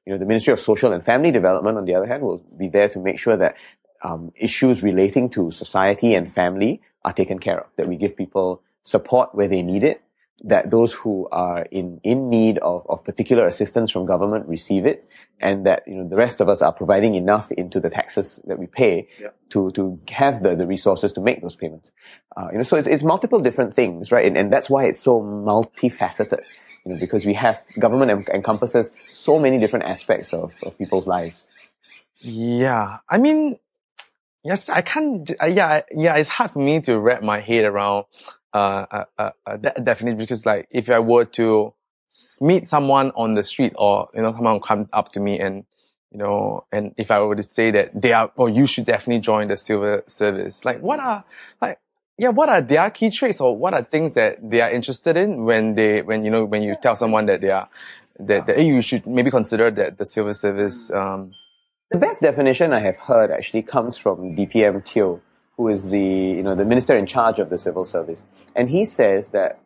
You 0.09 0.15
know, 0.15 0.19
the 0.21 0.25
Ministry 0.25 0.53
of 0.53 0.59
Social 0.59 0.91
and 0.91 1.05
Family 1.05 1.29
Development, 1.29 1.77
on 1.77 1.85
the 1.85 1.93
other 1.93 2.07
hand, 2.07 2.23
will 2.23 2.41
be 2.57 2.67
there 2.67 2.89
to 2.89 2.99
make 2.99 3.19
sure 3.19 3.37
that 3.37 3.53
um, 4.01 4.31
issues 4.35 4.81
relating 4.81 5.29
to 5.29 5.51
society 5.51 6.15
and 6.15 6.31
family 6.31 6.81
are 7.05 7.13
taken 7.13 7.37
care 7.37 7.59
of, 7.59 7.67
that 7.75 7.87
we 7.87 7.95
give 7.95 8.17
people 8.17 8.63
support 8.81 9.35
where 9.35 9.47
they 9.47 9.61
need 9.61 9.83
it, 9.83 10.01
that 10.43 10.71
those 10.71 10.93
who 10.93 11.27
are 11.31 11.61
in, 11.69 12.01
in 12.03 12.27
need 12.27 12.57
of, 12.57 12.87
of 12.89 13.03
particular 13.03 13.45
assistance 13.45 13.91
from 13.91 14.07
government 14.07 14.47
receive 14.49 14.87
it, 14.87 15.03
and 15.39 15.67
that, 15.67 15.83
you 15.85 15.93
know, 15.93 16.09
the 16.09 16.15
rest 16.15 16.41
of 16.41 16.49
us 16.49 16.63
are 16.63 16.73
providing 16.73 17.13
enough 17.13 17.51
into 17.51 17.79
the 17.79 17.91
taxes 17.91 18.39
that 18.47 18.57
we 18.57 18.65
pay 18.65 19.07
to, 19.51 19.69
to 19.73 19.99
have 20.09 20.41
the, 20.41 20.55
the 20.55 20.65
resources 20.65 21.13
to 21.13 21.21
make 21.21 21.43
those 21.43 21.55
payments. 21.55 21.91
Uh, 22.35 22.47
you 22.51 22.57
know, 22.57 22.63
so 22.63 22.77
it's, 22.77 22.87
it's 22.87 23.03
multiple 23.03 23.41
different 23.41 23.75
things, 23.75 24.11
right? 24.11 24.25
And, 24.25 24.35
and 24.35 24.51
that's 24.51 24.71
why 24.71 24.85
it's 24.85 24.99
so 24.99 25.21
multifaceted 25.21 26.43
you 26.85 26.93
know, 26.93 26.99
because 26.99 27.25
we 27.25 27.33
have 27.33 27.61
government 27.77 28.11
en- 28.11 28.35
encompasses 28.35 28.91
so 29.09 29.39
many 29.39 29.57
different 29.57 29.85
aspects 29.85 30.33
of, 30.33 30.55
of 30.63 30.77
people's 30.77 31.07
lives. 31.07 31.35
Yeah, 32.21 32.97
I 33.09 33.17
mean, 33.17 33.57
yes, 34.43 34.69
I 34.69 34.81
can't. 34.81 35.29
Yeah, 35.47 35.81
yeah, 35.91 36.17
it's 36.17 36.29
hard 36.29 36.51
for 36.51 36.59
me 36.59 36.81
to 36.81 36.99
wrap 36.99 37.23
my 37.23 37.39
head 37.39 37.65
around 37.65 38.05
uh, 38.53 38.85
uh, 38.91 39.05
uh, 39.17 39.31
uh 39.45 39.57
that 39.57 39.83
definition 39.83 40.17
because, 40.17 40.45
like, 40.45 40.67
if 40.71 40.89
I 40.89 40.99
were 40.99 41.25
to 41.25 41.73
meet 42.41 42.67
someone 42.67 43.11
on 43.11 43.35
the 43.35 43.43
street 43.43 43.73
or 43.77 44.09
you 44.13 44.21
know 44.21 44.33
someone 44.33 44.59
come 44.59 44.89
up 44.91 45.11
to 45.13 45.19
me 45.19 45.39
and 45.39 45.65
you 46.11 46.17
know, 46.17 46.65
and 46.71 46.93
if 46.97 47.11
I 47.11 47.19
were 47.21 47.35
to 47.35 47.43
say 47.43 47.71
that 47.71 47.89
they 47.95 48.13
are, 48.13 48.31
or 48.35 48.45
oh, 48.45 48.47
you 48.47 48.65
should 48.65 48.85
definitely 48.85 49.21
join 49.21 49.47
the 49.47 49.55
civil 49.55 50.01
service, 50.07 50.65
like 50.65 50.81
what 50.81 50.99
are, 50.99 51.23
like, 51.61 51.79
yeah, 52.19 52.29
what 52.29 52.49
are 52.49 52.59
their 52.59 52.89
key 52.89 53.09
traits 53.09 53.39
or 53.39 53.55
what 53.55 53.73
are 53.73 53.81
things 53.81 54.13
that 54.15 54.37
they 54.47 54.59
are 54.59 54.69
interested 54.69 55.15
in 55.15 55.45
when 55.45 55.75
they, 55.75 56.01
when, 56.01 56.25
you 56.25 56.31
know, 56.31 56.43
when 56.43 56.61
you 56.61 56.75
tell 56.75 56.97
someone 56.97 57.25
that 57.27 57.39
they 57.39 57.49
are, 57.49 57.69
that, 58.19 58.45
that 58.45 58.57
hey, 58.57 58.67
you 58.67 58.81
should 58.81 59.07
maybe 59.07 59.31
consider 59.31 59.71
that 59.71 59.97
the 59.97 60.03
civil 60.03 60.33
service, 60.33 60.91
um, 60.91 61.31
the 61.91 61.97
best 61.97 62.21
definition 62.21 62.73
I 62.73 62.79
have 62.79 62.97
heard 62.97 63.31
actually 63.31 63.61
comes 63.61 63.95
from 63.95 64.35
DPM 64.35 64.85
Teo, 64.85 65.21
who 65.55 65.69
is 65.69 65.85
the, 65.85 65.97
you 65.97 66.43
know, 66.43 66.55
the 66.55 66.65
minister 66.65 66.95
in 66.97 67.05
charge 67.05 67.39
of 67.39 67.49
the 67.49 67.57
civil 67.57 67.85
service. 67.85 68.21
And 68.53 68.69
he 68.69 68.83
says 68.83 69.31
that 69.31 69.59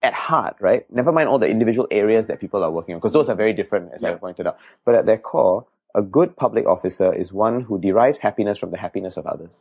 at 0.00 0.14
heart, 0.14 0.56
right, 0.60 0.86
never 0.92 1.10
mind 1.10 1.28
all 1.28 1.40
the 1.40 1.48
individual 1.48 1.88
areas 1.90 2.28
that 2.28 2.38
people 2.38 2.62
are 2.62 2.70
working 2.70 2.94
on, 2.94 3.00
because 3.00 3.12
those 3.12 3.28
are 3.28 3.34
very 3.34 3.52
different, 3.52 3.92
as 3.92 4.04
yeah. 4.04 4.12
I 4.12 4.14
pointed 4.14 4.46
out. 4.46 4.58
But 4.84 4.94
at 4.94 5.06
their 5.06 5.18
core, 5.18 5.66
a 5.92 6.02
good 6.02 6.36
public 6.36 6.66
officer 6.66 7.12
is 7.12 7.32
one 7.32 7.62
who 7.62 7.80
derives 7.80 8.20
happiness 8.20 8.58
from 8.58 8.70
the 8.70 8.78
happiness 8.78 9.16
of 9.16 9.26
others. 9.26 9.60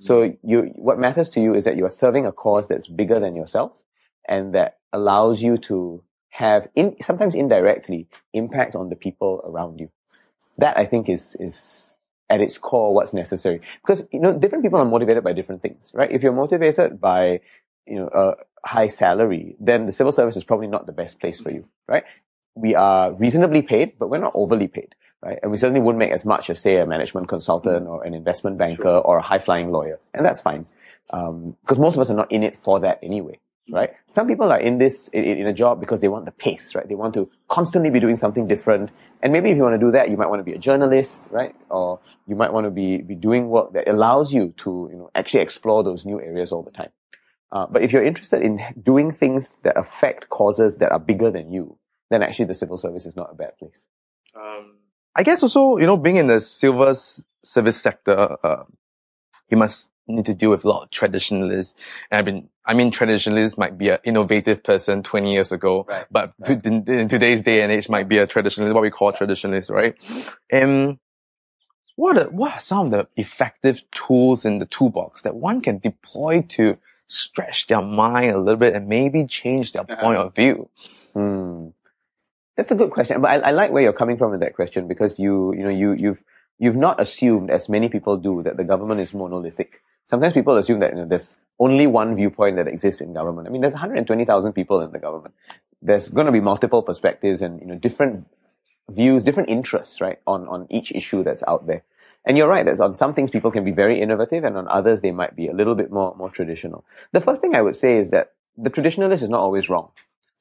So 0.00 0.34
you, 0.42 0.72
what 0.76 0.98
matters 0.98 1.28
to 1.30 1.40
you 1.42 1.54
is 1.54 1.64
that 1.64 1.76
you 1.76 1.84
are 1.84 1.90
serving 1.90 2.24
a 2.24 2.32
cause 2.32 2.68
that's 2.68 2.86
bigger 2.86 3.20
than 3.20 3.36
yourself 3.36 3.82
and 4.26 4.54
that 4.54 4.78
allows 4.94 5.42
you 5.42 5.58
to 5.58 6.02
have 6.30 6.68
in, 6.74 6.96
sometimes 7.02 7.34
indirectly 7.34 8.08
impact 8.32 8.74
on 8.74 8.88
the 8.88 8.96
people 8.96 9.42
around 9.44 9.78
you. 9.78 9.90
That 10.56 10.78
I 10.78 10.86
think 10.86 11.10
is, 11.10 11.36
is 11.38 11.92
at 12.30 12.40
its 12.40 12.56
core 12.56 12.94
what's 12.94 13.12
necessary. 13.12 13.60
Because, 13.82 14.08
you 14.10 14.20
know, 14.20 14.32
different 14.32 14.64
people 14.64 14.78
are 14.78 14.86
motivated 14.86 15.22
by 15.22 15.34
different 15.34 15.60
things, 15.60 15.90
right? 15.92 16.10
If 16.10 16.22
you're 16.22 16.32
motivated 16.32 16.98
by, 16.98 17.40
you 17.86 17.96
know, 17.96 18.08
a 18.08 18.66
high 18.66 18.88
salary, 18.88 19.54
then 19.60 19.84
the 19.84 19.92
civil 19.92 20.12
service 20.12 20.34
is 20.34 20.44
probably 20.44 20.68
not 20.68 20.86
the 20.86 20.92
best 20.92 21.20
place 21.20 21.42
for 21.42 21.50
you, 21.50 21.68
right? 21.86 22.04
We 22.54 22.74
are 22.74 23.12
reasonably 23.12 23.60
paid, 23.60 23.98
but 23.98 24.08
we're 24.08 24.18
not 24.18 24.32
overly 24.34 24.68
paid 24.68 24.94
right? 25.22 25.38
And 25.42 25.50
we 25.50 25.58
certainly 25.58 25.80
wouldn't 25.80 25.98
make 25.98 26.12
as 26.12 26.24
much 26.24 26.50
as, 26.50 26.60
say, 26.60 26.76
a 26.76 26.86
management 26.86 27.28
consultant 27.28 27.86
or 27.86 28.04
an 28.04 28.14
investment 28.14 28.58
banker 28.58 28.82
sure. 28.82 29.00
or 29.00 29.18
a 29.18 29.22
high 29.22 29.38
flying 29.38 29.70
lawyer. 29.70 29.98
And 30.14 30.24
that's 30.24 30.40
fine. 30.40 30.66
because 31.08 31.78
most 31.78 31.94
of 31.94 32.00
us 32.00 32.10
are 32.10 32.16
not 32.16 32.30
in 32.30 32.42
it 32.42 32.56
for 32.56 32.80
that 32.80 32.98
anyway 33.02 33.38
right? 33.70 33.90
Some 34.08 34.26
people 34.26 34.50
are 34.52 34.60
in 34.60 34.78
this, 34.78 35.08
in, 35.08 35.24
in, 35.24 35.46
a 35.46 35.52
job 35.52 35.80
because 35.80 36.00
they 36.00 36.08
want 36.08 36.24
the 36.24 36.32
pace, 36.32 36.74
right? 36.74 36.88
They 36.88 36.94
want 36.94 37.14
to 37.14 37.30
constantly 37.48 37.90
be 37.90 38.00
doing 38.00 38.16
something 38.16 38.46
different. 38.46 38.90
And 39.22 39.32
maybe 39.32 39.50
if 39.50 39.56
you 39.56 39.62
want 39.62 39.74
to 39.74 39.86
do 39.86 39.92
that, 39.92 40.10
you 40.10 40.16
might 40.16 40.28
want 40.28 40.40
to 40.40 40.44
be 40.44 40.52
a 40.52 40.58
journalist, 40.58 41.28
right? 41.30 41.54
Or 41.68 42.00
you 42.26 42.36
might 42.36 42.52
want 42.52 42.64
to 42.64 42.70
be, 42.70 42.98
be 42.98 43.14
doing 43.14 43.48
work 43.48 43.72
that 43.74 43.88
allows 43.88 44.32
you 44.32 44.54
to, 44.58 44.88
you 44.90 44.98
know, 44.98 45.10
actually 45.14 45.40
explore 45.40 45.84
those 45.84 46.04
new 46.04 46.20
areas 46.20 46.52
all 46.52 46.62
the 46.62 46.70
time. 46.70 46.90
Uh, 47.52 47.66
but 47.66 47.82
if 47.82 47.92
you're 47.92 48.04
interested 48.04 48.42
in 48.42 48.60
doing 48.80 49.10
things 49.10 49.58
that 49.58 49.76
affect 49.76 50.28
causes 50.28 50.76
that 50.76 50.92
are 50.92 51.00
bigger 51.00 51.30
than 51.30 51.52
you, 51.52 51.76
then 52.10 52.22
actually 52.22 52.44
the 52.44 52.54
civil 52.54 52.78
service 52.78 53.06
is 53.06 53.16
not 53.16 53.30
a 53.30 53.34
bad 53.34 53.56
place. 53.58 53.86
Um, 54.34 54.76
I 55.14 55.22
guess 55.22 55.42
also, 55.42 55.76
you 55.76 55.86
know, 55.86 55.96
being 55.96 56.16
in 56.16 56.28
the 56.28 56.40
civil 56.40 56.94
service 57.42 57.80
sector, 57.80 58.36
uh, 58.42 58.64
you 59.48 59.56
must 59.56 59.90
need 60.06 60.24
to 60.26 60.34
deal 60.34 60.50
with 60.50 60.64
a 60.64 60.68
lot 60.68 60.84
of 60.84 60.90
traditionalists. 60.90 61.74
And 62.10 62.18
I've 62.18 62.24
been, 62.24 62.48
I 62.64 62.74
mean, 62.74 62.90
traditionalists 62.90 63.58
might 63.58 63.78
be 63.78 63.88
an 63.88 63.98
innovative 64.04 64.62
person 64.62 65.02
20 65.02 65.32
years 65.32 65.52
ago, 65.52 65.86
right, 65.88 66.06
but 66.10 66.32
right. 66.38 66.62
To, 66.62 66.68
in, 66.68 66.84
in, 66.88 67.08
today's 67.08 67.42
day 67.42 67.62
and 67.62 67.72
age 67.72 67.88
might 67.88 68.08
be 68.08 68.18
a 68.18 68.26
traditionalist, 68.26 68.74
what 68.74 68.82
we 68.82 68.90
call 68.90 69.12
traditionalist, 69.12 69.70
right? 69.70 69.94
And 70.50 70.98
what 71.96 72.16
are, 72.16 72.30
what 72.30 72.52
are 72.54 72.60
some 72.60 72.86
of 72.86 72.92
the 72.92 73.08
effective 73.20 73.82
tools 73.90 74.44
in 74.44 74.58
the 74.58 74.66
toolbox 74.66 75.22
that 75.22 75.34
one 75.34 75.60
can 75.60 75.78
deploy 75.78 76.42
to 76.50 76.78
stretch 77.06 77.66
their 77.66 77.82
mind 77.82 78.32
a 78.32 78.38
little 78.38 78.56
bit 78.56 78.74
and 78.74 78.88
maybe 78.88 79.26
change 79.26 79.72
their 79.72 79.84
point 80.00 80.18
of 80.18 80.34
view? 80.34 80.68
Hmm. 81.12 81.68
That's 82.60 82.70
a 82.70 82.74
good 82.74 82.90
question, 82.90 83.22
but 83.22 83.30
I, 83.30 83.48
I 83.48 83.50
like 83.52 83.70
where 83.72 83.82
you're 83.82 84.00
coming 84.00 84.18
from 84.18 84.32
with 84.32 84.40
that 84.40 84.54
question 84.54 84.86
because 84.86 85.18
you, 85.18 85.54
you 85.54 85.64
know, 85.64 85.70
you, 85.70 85.92
you've, 85.92 86.22
you've 86.58 86.76
not 86.76 87.00
assumed, 87.00 87.50
as 87.50 87.70
many 87.70 87.88
people 87.88 88.18
do, 88.18 88.42
that 88.42 88.58
the 88.58 88.64
government 88.64 89.00
is 89.00 89.14
monolithic 89.14 89.80
sometimes 90.10 90.34
people 90.34 90.56
assume 90.56 90.80
that 90.80 90.90
you 90.90 90.96
know, 90.96 91.06
there's 91.06 91.36
only 91.58 91.86
one 91.86 92.16
viewpoint 92.16 92.56
that 92.56 92.66
exists 92.66 93.00
in 93.00 93.14
government. 93.14 93.46
I 93.46 93.50
mean, 93.50 93.60
there's 93.60 93.74
120,000 93.74 94.52
people 94.52 94.80
in 94.80 94.90
the 94.90 94.98
government. 94.98 95.34
There's 95.80 96.08
going 96.08 96.26
to 96.26 96.32
be 96.32 96.40
multiple 96.40 96.82
perspectives 96.82 97.40
and 97.40 97.60
you 97.60 97.66
know 97.66 97.76
different 97.76 98.26
views, 98.90 99.22
different 99.22 99.48
interests, 99.48 100.00
right, 100.00 100.18
on 100.26 100.48
on 100.48 100.66
each 100.68 100.92
issue 100.92 101.22
that's 101.22 101.44
out 101.46 101.66
there. 101.66 101.84
And 102.26 102.36
you're 102.36 102.48
right. 102.48 102.66
There's 102.66 102.80
on 102.80 102.96
some 102.96 103.14
things 103.14 103.30
people 103.30 103.50
can 103.50 103.64
be 103.64 103.72
very 103.72 104.02
innovative, 104.02 104.44
and 104.44 104.58
on 104.58 104.68
others 104.68 105.00
they 105.00 105.10
might 105.10 105.34
be 105.36 105.46
a 105.48 105.54
little 105.54 105.74
bit 105.74 105.90
more 105.90 106.14
more 106.16 106.28
traditional. 106.28 106.84
The 107.12 107.20
first 107.20 107.40
thing 107.40 107.54
I 107.54 107.62
would 107.62 107.76
say 107.76 107.96
is 107.96 108.10
that 108.10 108.32
the 108.58 108.68
traditionalist 108.68 109.22
is 109.22 109.30
not 109.30 109.40
always 109.40 109.70
wrong. 109.70 109.90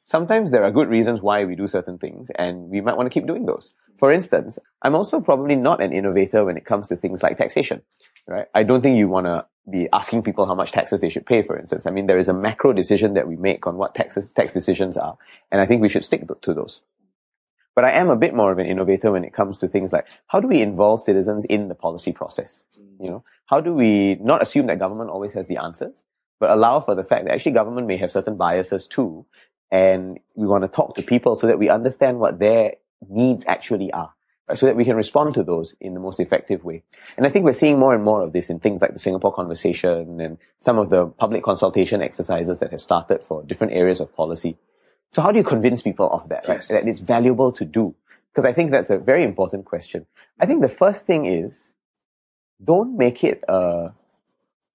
Sometimes 0.10 0.50
there 0.50 0.64
are 0.64 0.72
good 0.72 0.90
reasons 0.90 1.22
why 1.22 1.46
we 1.46 1.56
do 1.56 1.68
certain 1.68 1.98
things, 1.98 2.30
and 2.36 2.70
we 2.70 2.82
might 2.82 2.98
want 2.98 3.06
to 3.06 3.14
keep 3.14 3.28
doing 3.28 3.46
those. 3.46 3.72
For 3.98 4.12
instance, 4.12 4.58
I'm 4.82 4.96
also 4.96 5.20
probably 5.20 5.56
not 5.56 5.84
an 5.84 5.94
innovator 5.94 6.44
when 6.46 6.58
it 6.58 6.66
comes 6.66 6.88
to 6.88 6.96
things 6.96 7.22
like 7.22 7.38
taxation 7.38 7.82
right? 8.30 8.46
I 8.54 8.64
don't 8.64 8.82
think 8.82 8.96
you 8.98 9.10
want 9.10 9.26
to 9.26 9.46
be 9.70 9.90
asking 9.92 10.24
people 10.24 10.46
how 10.46 10.56
much 10.56 10.72
taxes 10.72 11.02
they 11.02 11.10
should 11.10 11.26
pay, 11.26 11.42
for 11.42 11.58
instance. 11.58 11.86
I 11.86 11.92
mean, 11.92 12.06
there 12.06 12.20
is 12.20 12.30
a 12.30 12.34
macro 12.34 12.74
decision 12.74 13.16
that 13.16 13.28
we 13.28 13.36
make 13.36 13.68
on 13.68 13.78
what 13.78 13.96
taxes, 13.96 14.32
tax 14.32 14.54
decisions 14.54 14.98
are, 14.98 15.18
and 15.52 15.60
I 15.60 15.66
think 15.66 15.82
we 15.82 15.90
should 15.90 16.06
stick 16.06 16.24
to 16.28 16.54
those. 16.54 16.82
But 17.76 17.86
I 17.86 17.92
am 17.92 18.10
a 18.10 18.16
bit 18.16 18.34
more 18.34 18.52
of 18.52 18.60
an 18.60 18.66
innovator 18.66 19.12
when 19.12 19.24
it 19.24 19.34
comes 19.34 19.58
to 19.60 19.68
things 19.68 19.94
like 19.94 20.08
how 20.28 20.40
do 20.40 20.48
we 20.48 20.62
involve 20.62 21.02
citizens 21.02 21.46
in 21.46 21.70
the 21.70 21.76
policy 21.76 22.12
process? 22.12 22.64
You 23.00 23.10
know, 23.10 23.24
how 23.46 23.62
do 23.62 23.74
we 23.74 24.16
not 24.16 24.42
assume 24.42 24.68
that 24.68 24.80
government 24.80 25.10
always 25.10 25.34
has 25.34 25.48
the 25.48 25.58
answers, 25.58 26.04
but 26.40 26.50
allow 26.50 26.80
for 26.80 26.94
the 26.94 27.04
fact 27.04 27.26
that 27.26 27.34
actually 27.34 27.54
government 27.54 27.88
may 27.88 27.98
have 27.98 28.12
certain 28.12 28.38
biases 28.38 28.88
too, 28.88 29.26
and 29.72 30.20
we 30.36 30.48
want 30.48 30.64
to 30.64 30.68
talk 30.68 30.96
to 30.96 31.02
people 31.02 31.36
so 31.36 31.48
that 31.48 31.60
we 31.60 31.70
understand 31.70 32.20
what 32.20 32.40
their 32.40 32.74
needs 33.08 33.46
actually 33.48 33.92
are 33.92 34.14
so 34.56 34.66
that 34.66 34.76
we 34.76 34.86
can 34.86 34.96
respond 34.96 35.34
to 35.36 35.44
those 35.44 35.76
in 35.80 35.94
the 35.94 36.00
most 36.00 36.20
effective 36.20 36.64
way. 36.64 36.84
And 37.18 37.26
I 37.26 37.30
think 37.30 37.46
we're 37.46 37.54
seeing 37.54 37.78
more 37.78 37.94
and 37.94 38.04
more 38.04 38.22
of 38.22 38.34
this 38.34 38.50
in 38.50 38.60
things 38.60 38.82
like 38.82 38.94
the 38.94 39.00
Singapore 39.00 39.34
conversation 39.34 40.20
and 40.20 40.38
some 40.60 40.80
of 40.80 40.90
the 40.90 41.08
public 41.08 41.44
consultation 41.44 42.02
exercises 42.02 42.60
that 42.60 42.72
have 42.72 42.82
started 42.82 43.24
for 43.24 43.44
different 43.44 43.74
areas 43.74 44.00
of 44.00 44.16
policy. 44.16 44.58
So 45.12 45.22
how 45.22 45.32
do 45.32 45.38
you 45.38 45.44
convince 45.44 45.82
people 45.82 46.10
of 46.12 46.30
that, 46.30 46.48
right? 46.48 46.66
That 46.70 46.88
it's 46.88 47.00
valuable 47.00 47.52
to 47.54 47.66
do? 47.66 47.96
Because 48.32 48.46
I 48.46 48.54
think 48.54 48.72
that's 48.72 48.90
a 48.90 48.98
very 48.98 49.24
important 49.24 49.66
question. 49.66 50.06
I 50.40 50.46
think 50.46 50.62
the 50.62 50.70
first 50.70 51.06
thing 51.06 51.26
is 51.26 51.74
don't 52.64 52.98
make 52.98 53.24
it 53.24 53.44
uh, 53.48 53.90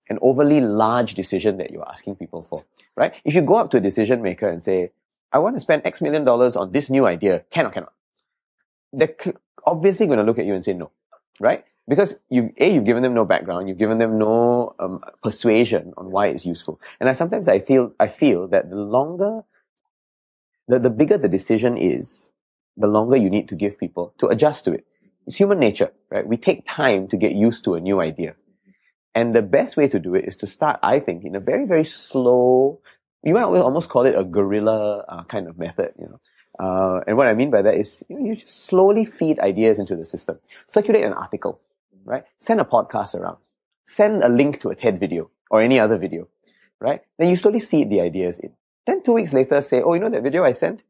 an 0.09 0.19
overly 0.23 0.61
large 0.61 1.15
decision 1.15 1.57
that 1.59 1.71
you're 1.71 1.89
asking 1.89 2.17
people 2.17 2.43
for, 2.43 2.65
right? 2.97 3.15
If 3.25 3.35
you 3.35 3.43
go 3.43 3.57
up 3.57 3.71
to 3.71 3.79
a 3.79 3.81
decision 3.81 4.23
maker 4.23 4.49
and 4.49 4.61
say, 4.61 4.91
I 5.33 5.39
want 5.39 5.57
to 5.57 5.61
spend 5.61 5.83
X 5.85 6.01
million 6.01 6.25
dollars 6.25 6.57
on 6.57 6.73
this 6.73 6.91
new 6.91 7.07
idea, 7.07 7.45
can 7.51 7.67
or 7.67 7.71
cannot? 7.71 7.93
they're 8.97 9.15
obviously 9.67 10.07
going 10.07 10.19
to 10.19 10.25
look 10.25 10.39
at 10.39 10.47
you 10.47 10.55
and 10.55 10.65
say 10.65 10.73
no, 10.73 10.91
right? 11.41 11.65
Because 11.87 12.15
you've, 12.31 12.51
a 12.59 12.73
you've 12.73 12.85
given 12.85 13.03
them 13.03 13.15
no 13.15 13.25
background, 13.25 13.69
you've 13.69 13.79
given 13.79 13.99
them 13.99 14.19
no 14.19 14.75
um, 14.79 15.01
persuasion 15.23 15.93
on 15.97 16.11
why 16.11 16.29
it's 16.29 16.47
useful. 16.47 16.81
And 17.01 17.09
I 17.09 17.13
sometimes 17.13 17.49
I 17.49 17.59
feel 17.59 17.93
I 18.01 18.07
feel 18.07 18.49
that 18.49 18.71
the 18.71 18.77
longer, 18.77 19.45
the 20.67 20.79
the 20.79 20.91
bigger 20.91 21.19
the 21.19 21.29
decision 21.29 21.77
is, 21.77 22.33
the 22.77 22.87
longer 22.87 23.17
you 23.17 23.29
need 23.29 23.49
to 23.49 23.55
give 23.55 23.79
people 23.79 24.15
to 24.19 24.29
adjust 24.29 24.65
to 24.65 24.73
it. 24.73 24.87
It's 25.27 25.37
human 25.37 25.59
nature, 25.59 25.93
right? 26.11 26.27
We 26.27 26.37
take 26.37 26.67
time 26.67 27.09
to 27.09 27.17
get 27.17 27.33
used 27.33 27.65
to 27.65 27.75
a 27.75 27.81
new 27.81 28.01
idea. 28.01 28.35
And 29.15 29.35
the 29.35 29.43
best 29.43 29.77
way 29.77 29.89
to 29.89 29.99
do 29.99 30.15
it 30.15 30.25
is 30.25 30.37
to 30.39 30.47
start, 30.47 30.81
I 30.83 30.99
think, 30.99 31.25
in 31.25 31.37
a 31.37 31.41
very, 31.41 31.67
very 31.67 31.85
slow, 31.85 32.81
you 33.23 33.35
might 33.35 33.45
almost 33.45 33.89
call 33.89 34.07
it 34.07 34.19
a 34.19 34.25
guerrilla 34.25 35.05
uh, 35.09 35.25
kind 35.25 35.49
of 35.49 35.59
method, 35.59 35.95
you 35.99 36.07
know. 36.07 36.19
Uh, 36.59 37.01
and 37.07 37.17
what 37.17 37.27
I 37.27 37.35
mean 37.35 37.51
by 37.51 37.63
that 37.63 37.75
is 37.75 38.05
you, 38.09 38.19
know, 38.19 38.27
you 38.27 38.35
just 38.35 38.67
slowly 38.67 39.05
feed 39.05 39.41
ideas 39.41 39.79
into 39.79 39.97
the 39.97 40.05
system. 40.05 40.39
Circulate 40.69 41.05
an 41.05 41.13
article, 41.13 41.61
right? 42.05 42.25
Send 42.39 42.61
a 42.61 42.65
podcast 42.65 43.15
around. 43.15 43.39
Send 43.87 44.23
a 44.23 44.29
link 44.29 44.61
to 44.61 44.71
a 44.71 44.77
TED 44.77 45.01
video 45.01 45.31
or 45.51 45.63
any 45.63 45.79
other 45.81 45.99
video, 45.99 46.29
right? 46.81 47.01
Then 47.19 47.29
you 47.29 47.37
slowly 47.37 47.61
seed 47.61 47.91
the 47.91 48.01
ideas 48.01 48.39
in. 48.39 48.53
Then 48.87 49.03
two 49.03 49.13
weeks 49.13 49.33
later 49.33 49.61
say, 49.61 49.83
oh, 49.83 49.95
you 49.95 50.01
know 50.01 50.11
that 50.11 50.23
video 50.23 50.45
I 50.45 50.53
sent? 50.53 50.83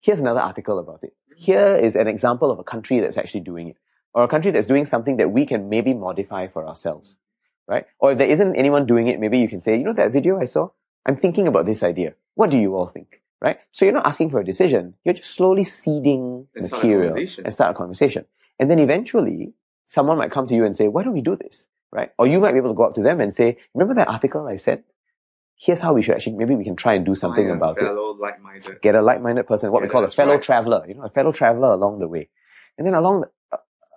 Here's 0.00 0.20
another 0.20 0.40
article 0.40 0.78
about 0.78 1.02
it. 1.02 1.14
Here 1.36 1.74
is 1.76 1.96
an 1.96 2.06
example 2.06 2.50
of 2.50 2.58
a 2.58 2.64
country 2.64 3.00
that's 3.00 3.16
actually 3.16 3.40
doing 3.40 3.68
it. 3.68 3.76
Or 4.14 4.24
a 4.24 4.28
country 4.28 4.50
that's 4.50 4.66
doing 4.66 4.84
something 4.84 5.16
that 5.16 5.30
we 5.30 5.46
can 5.46 5.68
maybe 5.68 5.94
modify 5.94 6.46
for 6.46 6.66
ourselves, 6.66 7.16
right? 7.68 7.86
Or 8.00 8.12
if 8.12 8.18
there 8.18 8.26
isn't 8.26 8.56
anyone 8.56 8.86
doing 8.86 9.06
it, 9.06 9.20
maybe 9.20 9.38
you 9.38 9.48
can 9.48 9.60
say, 9.60 9.76
you 9.76 9.84
know 9.84 9.92
that 9.92 10.12
video 10.12 10.40
I 10.40 10.46
saw? 10.46 10.70
I'm 11.06 11.16
thinking 11.16 11.46
about 11.46 11.66
this 11.66 11.82
idea. 11.82 12.14
What 12.34 12.50
do 12.50 12.58
you 12.58 12.74
all 12.74 12.88
think? 12.88 13.20
right? 13.40 13.58
So 13.72 13.84
you're 13.84 13.94
not 13.94 14.06
asking 14.06 14.30
for 14.30 14.40
a 14.40 14.44
decision. 14.44 14.94
You're 15.04 15.14
just 15.14 15.34
slowly 15.34 15.64
seeding 15.64 16.46
and 16.54 16.70
material 16.70 17.10
start 17.10 17.38
and 17.44 17.54
start 17.54 17.70
a 17.72 17.74
conversation. 17.74 18.24
And 18.58 18.70
then 18.70 18.78
eventually 18.78 19.54
someone 19.86 20.18
might 20.18 20.30
come 20.30 20.46
to 20.48 20.54
you 20.54 20.64
and 20.64 20.76
say, 20.76 20.88
why 20.88 21.04
don't 21.04 21.14
we 21.14 21.20
do 21.20 21.36
this? 21.36 21.66
Right? 21.90 22.10
Or 22.18 22.26
you 22.26 22.40
might 22.40 22.52
be 22.52 22.58
able 22.58 22.70
to 22.70 22.76
go 22.76 22.84
up 22.84 22.94
to 22.94 23.02
them 23.02 23.20
and 23.20 23.32
say, 23.32 23.56
remember 23.74 23.94
that 23.94 24.08
article 24.08 24.46
I 24.46 24.56
said? 24.56 24.84
Here's 25.56 25.80
how 25.80 25.92
we 25.92 26.02
should 26.02 26.14
actually, 26.14 26.36
maybe 26.36 26.54
we 26.54 26.64
can 26.64 26.76
try 26.76 26.94
and 26.94 27.04
do 27.04 27.14
something 27.14 27.50
about 27.50 27.78
fellow, 27.78 28.10
it. 28.12 28.80
Get 28.80 28.94
a 28.94 29.02
like-minded 29.02 29.46
person, 29.46 29.72
what 29.72 29.82
we 29.82 29.88
call 29.88 30.04
a 30.04 30.10
fellow 30.10 30.34
right. 30.34 30.42
traveler, 30.42 30.84
you 30.86 30.94
know, 30.94 31.02
a 31.02 31.08
fellow 31.08 31.32
traveler 31.32 31.70
along 31.70 31.98
the 31.98 32.06
way. 32.06 32.28
And 32.76 32.86
then 32.86 32.94
along 32.94 33.22
the, 33.22 33.30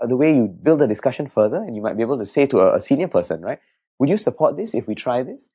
the 0.07 0.17
way 0.17 0.35
you 0.35 0.47
build 0.47 0.79
the 0.79 0.87
discussion 0.87 1.27
further 1.27 1.57
and 1.57 1.75
you 1.75 1.81
might 1.81 1.97
be 1.97 2.03
able 2.03 2.17
to 2.19 2.25
say 2.25 2.45
to 2.47 2.59
a, 2.59 2.75
a 2.75 2.81
senior 2.81 3.07
person, 3.07 3.41
right? 3.41 3.59
Would 3.99 4.09
you 4.09 4.17
support 4.17 4.57
this 4.57 4.73
if 4.73 4.87
we 4.87 4.95
try 4.95 5.23
this? 5.23 5.47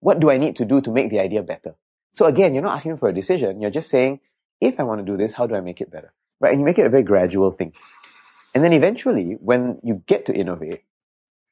What 0.00 0.20
do 0.20 0.30
I 0.30 0.36
need 0.36 0.56
to 0.56 0.64
do 0.64 0.80
to 0.80 0.90
make 0.90 1.10
the 1.10 1.20
idea 1.20 1.42
better? 1.42 1.74
So 2.12 2.26
again, 2.26 2.52
you're 2.52 2.62
not 2.62 2.76
asking 2.76 2.98
for 2.98 3.08
a 3.08 3.14
decision. 3.14 3.60
You're 3.60 3.70
just 3.70 3.88
saying, 3.88 4.20
if 4.60 4.78
I 4.78 4.82
want 4.82 5.04
to 5.04 5.10
do 5.10 5.16
this, 5.16 5.32
how 5.32 5.46
do 5.46 5.54
I 5.54 5.60
make 5.60 5.80
it 5.80 5.90
better? 5.90 6.12
Right? 6.40 6.52
And 6.52 6.60
you 6.60 6.66
make 6.66 6.78
it 6.78 6.86
a 6.86 6.90
very 6.90 7.02
gradual 7.02 7.50
thing. 7.50 7.72
And 8.54 8.62
then 8.62 8.72
eventually, 8.72 9.36
when 9.40 9.78
you 9.82 10.02
get 10.06 10.26
to 10.26 10.34
innovate, 10.34 10.82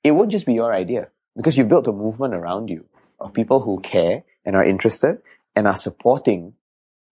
it 0.04 0.10
won't 0.10 0.30
just 0.30 0.46
be 0.46 0.54
your 0.54 0.72
idea 0.74 1.08
because 1.36 1.56
you've 1.56 1.68
built 1.68 1.88
a 1.88 1.92
movement 1.92 2.34
around 2.34 2.68
you 2.68 2.86
of 3.18 3.32
people 3.32 3.60
who 3.60 3.80
care 3.80 4.24
and 4.44 4.56
are 4.56 4.64
interested 4.64 5.18
and 5.54 5.66
are 5.66 5.76
supporting 5.76 6.54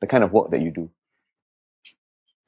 the 0.00 0.06
kind 0.06 0.24
of 0.24 0.32
work 0.32 0.50
that 0.50 0.60
you 0.60 0.70
do. 0.70 0.90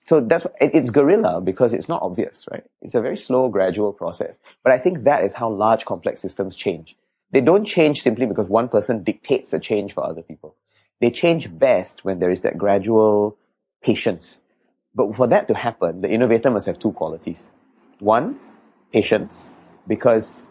So 0.03 0.19
that's, 0.19 0.47
it's 0.63 0.89
guerrilla 0.89 1.43
because 1.43 1.75
it's 1.75 1.87
not 1.87 2.01
obvious, 2.01 2.47
right? 2.51 2.65
It's 2.81 2.95
a 2.95 3.03
very 3.03 3.19
slow, 3.19 3.51
gradual 3.51 3.93
process. 3.93 4.35
But 4.65 4.73
I 4.73 4.79
think 4.79 5.05
that 5.05 5.23
is 5.23 5.35
how 5.35 5.51
large 5.51 5.85
complex 5.85 6.23
systems 6.23 6.57
change. 6.57 6.97
They 7.33 7.43
don't 7.43 7.67
change 7.67 8.03
simply 8.03 8.25
because 8.25 8.49
one 8.49 8.71
person 8.71 9.05
dictates 9.05 9.53
a 9.53 9.59
change 9.59 9.93
for 9.93 10.03
other 10.03 10.23
people. 10.23 10.57
They 11.03 11.11
change 11.11 11.57
best 11.59 12.03
when 12.03 12.19
there 12.19 12.31
is 12.31 12.41
that 12.41 12.57
gradual 12.57 13.37
patience. 13.83 14.39
But 14.95 15.15
for 15.15 15.27
that 15.27 15.47
to 15.49 15.55
happen, 15.55 16.01
the 16.01 16.09
innovator 16.09 16.51
must 16.51 16.65
have 16.65 16.79
two 16.79 16.93
qualities. 16.93 17.51
One, 17.99 18.41
patience, 18.95 19.51
because 19.87 20.49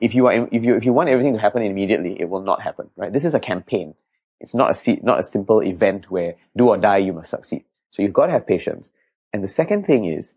if 0.00 0.14
you 0.14 0.28
are, 0.28 0.48
if 0.52 0.64
you, 0.64 0.76
if 0.76 0.84
you 0.84 0.92
want 0.92 1.08
everything 1.08 1.34
to 1.34 1.40
happen 1.40 1.62
immediately, 1.62 2.20
it 2.20 2.28
will 2.28 2.42
not 2.42 2.62
happen, 2.62 2.90
right? 2.96 3.12
This 3.12 3.24
is 3.24 3.34
a 3.34 3.40
campaign. 3.40 3.94
It's 4.38 4.54
not 4.54 4.70
a, 4.70 4.98
not 5.02 5.18
a 5.18 5.24
simple 5.24 5.64
event 5.64 6.12
where 6.12 6.36
do 6.56 6.68
or 6.68 6.76
die, 6.76 6.98
you 6.98 7.12
must 7.12 7.30
succeed. 7.30 7.64
So 7.90 8.02
you've 8.02 8.12
got 8.12 8.26
to 8.26 8.32
have 8.32 8.46
patience. 8.46 8.90
And 9.32 9.42
the 9.42 9.48
second 9.48 9.84
thing 9.84 10.04
is, 10.04 10.34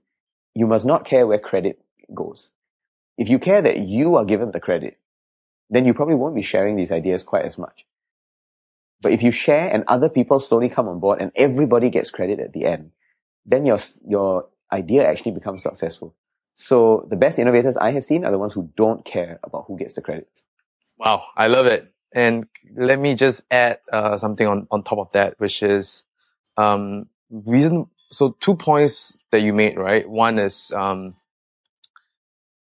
you 0.53 0.67
must 0.67 0.85
not 0.85 1.05
care 1.05 1.25
where 1.25 1.39
credit 1.39 1.81
goes. 2.13 2.49
If 3.17 3.29
you 3.29 3.39
care 3.39 3.61
that 3.61 3.79
you 3.79 4.15
are 4.15 4.25
given 4.25 4.51
the 4.51 4.59
credit, 4.59 4.97
then 5.69 5.85
you 5.85 5.93
probably 5.93 6.15
won't 6.15 6.35
be 6.35 6.41
sharing 6.41 6.75
these 6.75 6.91
ideas 6.91 7.23
quite 7.23 7.45
as 7.45 7.57
much. 7.57 7.85
But 9.01 9.13
if 9.13 9.23
you 9.23 9.31
share 9.31 9.67
and 9.67 9.83
other 9.87 10.09
people 10.09 10.39
slowly 10.39 10.69
come 10.69 10.87
on 10.87 10.99
board 10.99 11.21
and 11.21 11.31
everybody 11.35 11.89
gets 11.89 12.11
credit 12.11 12.39
at 12.39 12.53
the 12.53 12.65
end, 12.65 12.91
then 13.45 13.65
your, 13.65 13.79
your 14.07 14.47
idea 14.71 15.07
actually 15.07 15.31
becomes 15.31 15.63
successful. 15.63 16.13
So 16.55 17.07
the 17.09 17.15
best 17.15 17.39
innovators 17.39 17.77
I 17.77 17.91
have 17.93 18.05
seen 18.05 18.25
are 18.25 18.31
the 18.31 18.37
ones 18.37 18.53
who 18.53 18.69
don't 18.75 19.03
care 19.03 19.39
about 19.43 19.65
who 19.67 19.77
gets 19.77 19.95
the 19.95 20.01
credit. 20.01 20.29
Wow, 20.97 21.23
I 21.35 21.47
love 21.47 21.65
it. 21.65 21.91
And 22.13 22.47
let 22.75 22.99
me 22.99 23.15
just 23.15 23.43
add 23.49 23.79
uh, 23.91 24.17
something 24.17 24.45
on, 24.45 24.67
on 24.69 24.83
top 24.83 24.99
of 24.99 25.11
that, 25.11 25.39
which 25.39 25.63
is 25.63 26.05
um, 26.57 27.07
reason. 27.31 27.87
So 28.11 28.35
two 28.39 28.55
points 28.55 29.17
that 29.31 29.41
you 29.41 29.53
made, 29.53 29.77
right? 29.77 30.07
One 30.07 30.37
is 30.37 30.71
um, 30.73 31.15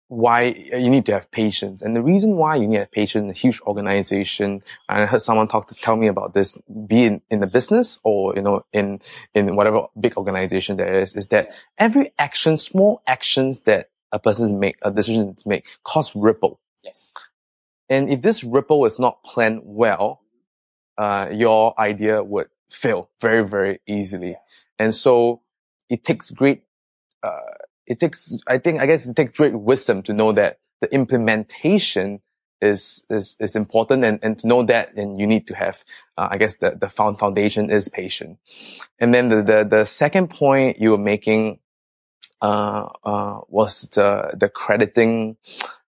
why 0.10 0.44
you 0.44 0.90
need 0.90 1.06
to 1.08 1.14
have 1.14 1.30
patience. 1.32 1.82
And 1.82 1.96
the 1.96 2.02
reason 2.02 2.36
why 2.36 2.56
you 2.56 2.68
need 2.68 2.76
to 2.76 2.82
have 2.82 2.92
patience 2.92 3.24
in 3.24 3.30
a 3.30 3.34
huge 3.34 3.62
organization, 3.62 4.64
and 4.88 5.04
I 5.04 5.06
heard 5.06 5.22
someone 5.22 5.48
talk 5.48 5.68
to 5.68 5.76
tell 5.76 5.98
me 5.98 6.08
about 6.08 6.34
this, 6.34 6.58
be 6.88 7.04
in, 7.04 7.22
in 7.30 7.40
the 7.40 7.48
business 7.48 8.00
or, 8.04 8.36
you 8.36 8.42
know, 8.42 8.66
in, 8.74 9.02
in 9.34 9.56
whatever 9.56 9.86
big 10.00 10.18
organization 10.18 10.78
there 10.78 11.00
is, 11.00 11.16
is 11.16 11.28
that 11.30 11.52
every 11.78 12.12
action, 12.18 12.58
small 12.58 13.02
actions 13.06 13.62
that 13.62 13.90
a 14.12 14.18
person 14.20 14.60
make, 14.60 14.78
a 14.82 14.92
decision 14.92 15.36
to 15.36 15.48
make 15.48 15.66
cause 15.84 16.16
ripple. 16.16 16.60
Yes. 16.84 16.96
And 17.88 18.10
if 18.10 18.24
this 18.24 18.44
ripple 18.44 18.86
is 18.86 18.98
not 18.98 19.24
planned 19.24 19.62
well, 19.64 20.22
uh, 20.98 21.30
your 21.32 21.80
idea 21.80 22.24
would 22.24 22.50
fail 22.70 23.10
very, 23.20 23.44
very 23.44 23.80
easily. 23.88 24.38
And 24.78 24.94
so 24.94 25.42
it 25.90 26.04
takes 26.04 26.32
great, 26.32 26.64
uh, 27.24 27.40
it 27.86 28.00
takes, 28.00 28.38
I 28.48 28.60
think, 28.60 28.80
I 28.80 28.86
guess 28.86 29.08
it 29.08 29.16
takes 29.16 29.32
great 29.32 29.54
wisdom 29.54 30.04
to 30.04 30.14
know 30.14 30.32
that 30.34 30.60
the 30.82 30.94
implementation 30.94 32.22
is, 32.62 33.06
is, 33.10 33.36
is 33.40 33.56
important 33.56 34.04
and, 34.04 34.20
and 34.22 34.38
to 34.40 34.48
know 34.48 34.64
that 34.64 34.94
and 34.96 35.20
you 35.20 35.26
need 35.28 35.48
to 35.48 35.56
have, 35.56 35.84
uh, 36.18 36.28
I 36.30 36.38
guess 36.38 36.58
the, 36.58 36.72
the 36.72 36.90
foundation 36.90 37.72
is 37.72 37.90
patient. 37.90 38.38
And 39.00 39.14
then 39.14 39.30
the, 39.30 39.42
the, 39.42 39.68
the 39.70 39.86
second 39.86 40.30
point 40.30 40.80
you 40.80 40.92
were 40.92 40.98
making, 40.98 41.60
uh, 42.42 42.90
uh, 43.04 43.40
was 43.48 43.90
the, 43.90 44.32
the 44.38 44.50
crediting, 44.50 45.38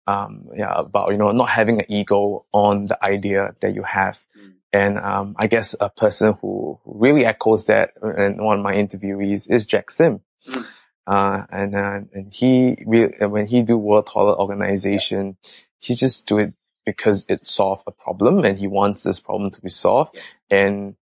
um, 0.07 0.47
yeah, 0.55 0.73
about, 0.75 1.11
you 1.11 1.17
know, 1.17 1.31
not 1.31 1.49
having 1.49 1.79
an 1.79 1.85
ego 1.89 2.45
on 2.51 2.85
the 2.85 3.03
idea 3.03 3.55
that 3.61 3.73
you 3.73 3.83
have. 3.83 4.19
Mm. 4.37 4.54
And, 4.75 4.97
um, 4.97 5.35
I 5.37 5.47
guess 5.47 5.73
a 5.79 5.89
person 5.89 6.35
who 6.41 6.79
really 6.83 7.23
echoes 7.25 7.65
that 7.65 7.91
in 8.17 8.43
one 8.43 8.57
of 8.59 8.63
my 8.63 8.73
interviewees 8.73 9.49
is 9.49 9.65
Jack 9.65 9.89
Sim. 9.89 10.19
Mm. 10.49 10.65
Uh, 11.07 11.45
and, 11.49 11.75
uh, 11.75 11.99
and 12.13 12.33
he 12.33 12.75
really, 12.85 13.13
when 13.25 13.45
he 13.45 13.61
do 13.61 13.77
World 13.77 14.07
Toilet 14.07 14.37
Organization, 14.37 15.37
he 15.79 15.95
just 15.95 16.27
do 16.27 16.39
it 16.39 16.49
because 16.85 17.25
it 17.29 17.45
solved 17.45 17.83
a 17.87 17.91
problem 17.91 18.43
and 18.43 18.59
he 18.59 18.67
wants 18.67 19.03
this 19.03 19.19
problem 19.19 19.49
to 19.51 19.61
be 19.61 19.69
solved. 19.69 20.17
And 20.49 20.95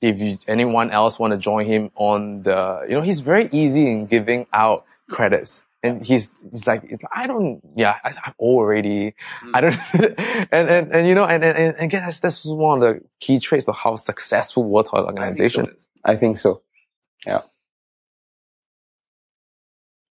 if 0.00 0.18
you, 0.20 0.38
anyone 0.48 0.90
else 0.90 1.18
want 1.18 1.32
to 1.32 1.38
join 1.38 1.66
him 1.66 1.90
on 1.94 2.42
the, 2.42 2.86
you 2.88 2.94
know, 2.94 3.02
he's 3.02 3.20
very 3.20 3.48
easy 3.52 3.88
in 3.88 4.06
giving 4.06 4.46
out 4.52 4.84
credits. 5.08 5.62
And 5.84 6.04
he's, 6.04 6.44
he's 6.50 6.66
like, 6.66 6.90
I 7.14 7.26
don't, 7.26 7.60
yeah, 7.76 7.98
I, 8.02 8.08
am 8.08 8.34
already, 8.38 9.14
mm. 9.44 9.50
I 9.52 9.60
don't, 9.60 9.78
and, 10.50 10.68
and, 10.68 10.94
and, 10.94 11.06
you 11.06 11.14
know, 11.14 11.24
and, 11.24 11.44
and, 11.44 11.56
and 11.56 11.76
again, 11.78 12.02
that's, 12.04 12.20
that's 12.20 12.44
one 12.44 12.82
of 12.82 12.94
the 12.94 13.00
key 13.20 13.38
traits 13.38 13.68
of 13.68 13.76
how 13.76 13.96
successful 13.96 14.64
World 14.64 14.86
Toilet 14.86 15.06
Organization. 15.06 15.76
I 16.04 16.16
think 16.16 16.38
so. 16.38 16.62
Yeah 17.26 17.42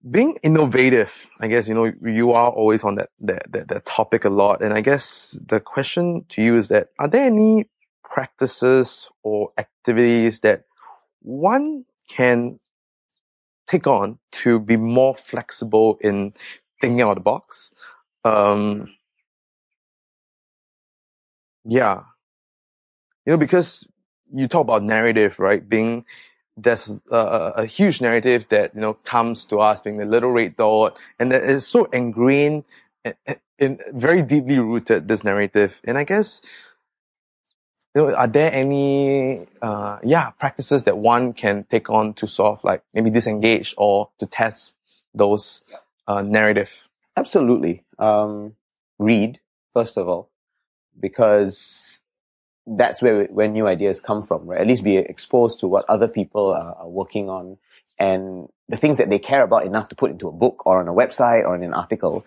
being 0.08 0.36
innovative, 0.42 1.26
I 1.40 1.48
guess, 1.48 1.66
you 1.66 1.74
know, 1.74 1.90
you 2.02 2.32
are 2.32 2.50
always 2.50 2.84
on 2.84 2.96
that, 2.96 3.08
that, 3.20 3.50
that, 3.52 3.68
that 3.68 3.84
topic 3.86 4.24
a 4.24 4.30
lot. 4.30 4.62
And 4.62 4.74
I 4.74 4.80
guess 4.80 5.38
the 5.46 5.60
question 5.60 6.26
to 6.30 6.42
you 6.42 6.56
is 6.56 6.68
that, 6.68 6.88
are 6.98 7.08
there 7.08 7.24
any 7.24 7.70
practices 8.02 9.08
or 9.22 9.52
activities 9.56 10.40
that 10.40 10.64
one 11.20 11.84
can 12.08 12.58
take 13.66 13.86
on 13.86 14.18
to 14.32 14.58
be 14.58 14.76
more 14.76 15.14
flexible 15.14 15.98
in 16.00 16.32
thinking 16.80 17.00
out 17.02 17.10
of 17.10 17.16
the 17.16 17.20
box? 17.20 17.72
Um, 18.24 18.94
yeah. 21.64 22.02
You 23.26 23.32
know, 23.32 23.36
because 23.36 23.86
you 24.32 24.48
talk 24.48 24.62
about 24.62 24.82
narrative, 24.82 25.38
right? 25.38 25.66
Being 25.66 26.04
there's 26.56 26.90
a, 27.10 27.52
a, 27.56 27.66
huge 27.66 28.00
narrative 28.00 28.46
that 28.50 28.74
you 28.74 28.80
know 28.80 28.94
comes 28.94 29.44
to 29.46 29.58
us 29.58 29.80
being 29.80 29.96
the 29.96 30.04
little 30.04 30.30
red 30.30 30.56
dot, 30.56 30.96
and 31.18 31.32
that 31.32 31.42
is 31.42 31.66
so 31.66 31.84
ingrained 31.86 32.64
in, 33.04 33.14
in 33.58 33.80
very 33.92 34.22
deeply 34.22 34.58
rooted 34.58 35.08
this 35.08 35.24
narrative. 35.24 35.80
And 35.84 35.98
I 35.98 36.04
guess 36.04 36.40
are 37.94 38.26
there 38.26 38.52
any 38.52 39.46
uh, 39.62 39.98
yeah 40.02 40.30
practices 40.30 40.84
that 40.84 40.98
one 40.98 41.32
can 41.32 41.64
take 41.70 41.90
on 41.90 42.14
to 42.14 42.26
sort 42.26 42.58
of 42.58 42.64
like 42.64 42.82
maybe 42.92 43.10
disengage 43.10 43.74
or 43.78 44.10
to 44.18 44.26
test 44.26 44.74
those 45.14 45.62
uh, 46.06 46.22
narrative? 46.22 46.88
Absolutely. 47.16 47.84
Um, 47.98 48.56
read 48.98 49.40
first 49.72 49.96
of 49.96 50.08
all, 50.08 50.30
because 50.98 51.98
that's 52.66 53.02
where 53.02 53.24
where 53.26 53.48
new 53.48 53.66
ideas 53.66 54.00
come 54.00 54.26
from, 54.26 54.46
right? 54.46 54.60
At 54.60 54.66
least 54.66 54.82
be 54.82 54.96
exposed 54.96 55.60
to 55.60 55.68
what 55.68 55.84
other 55.88 56.08
people 56.08 56.52
are, 56.52 56.74
are, 56.76 56.88
working 56.88 57.28
on 57.28 57.58
and 57.98 58.48
the 58.68 58.76
things 58.76 58.98
that 58.98 59.10
they 59.10 59.18
care 59.18 59.44
about 59.44 59.66
enough 59.66 59.88
to 59.90 59.94
put 59.94 60.10
into 60.10 60.28
a 60.28 60.32
book 60.32 60.66
or 60.66 60.80
on 60.80 60.88
a 60.88 60.92
website 60.92 61.44
or 61.44 61.54
in 61.54 61.62
an 61.62 61.74
article 61.74 62.24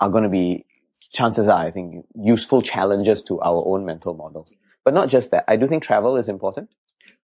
are 0.00 0.10
going 0.10 0.24
to 0.24 0.28
be 0.28 0.66
chances 1.12 1.48
are, 1.48 1.64
I 1.64 1.70
think, 1.70 2.04
useful 2.20 2.60
challenges 2.60 3.22
to 3.24 3.40
our 3.40 3.62
own 3.66 3.86
mental 3.86 4.14
models. 4.14 4.52
But 4.86 4.94
not 4.94 5.10
just 5.10 5.30
that. 5.32 5.44
I 5.46 5.56
do 5.56 5.66
think 5.66 5.82
travel 5.82 6.16
is 6.16 6.28
important. 6.28 6.70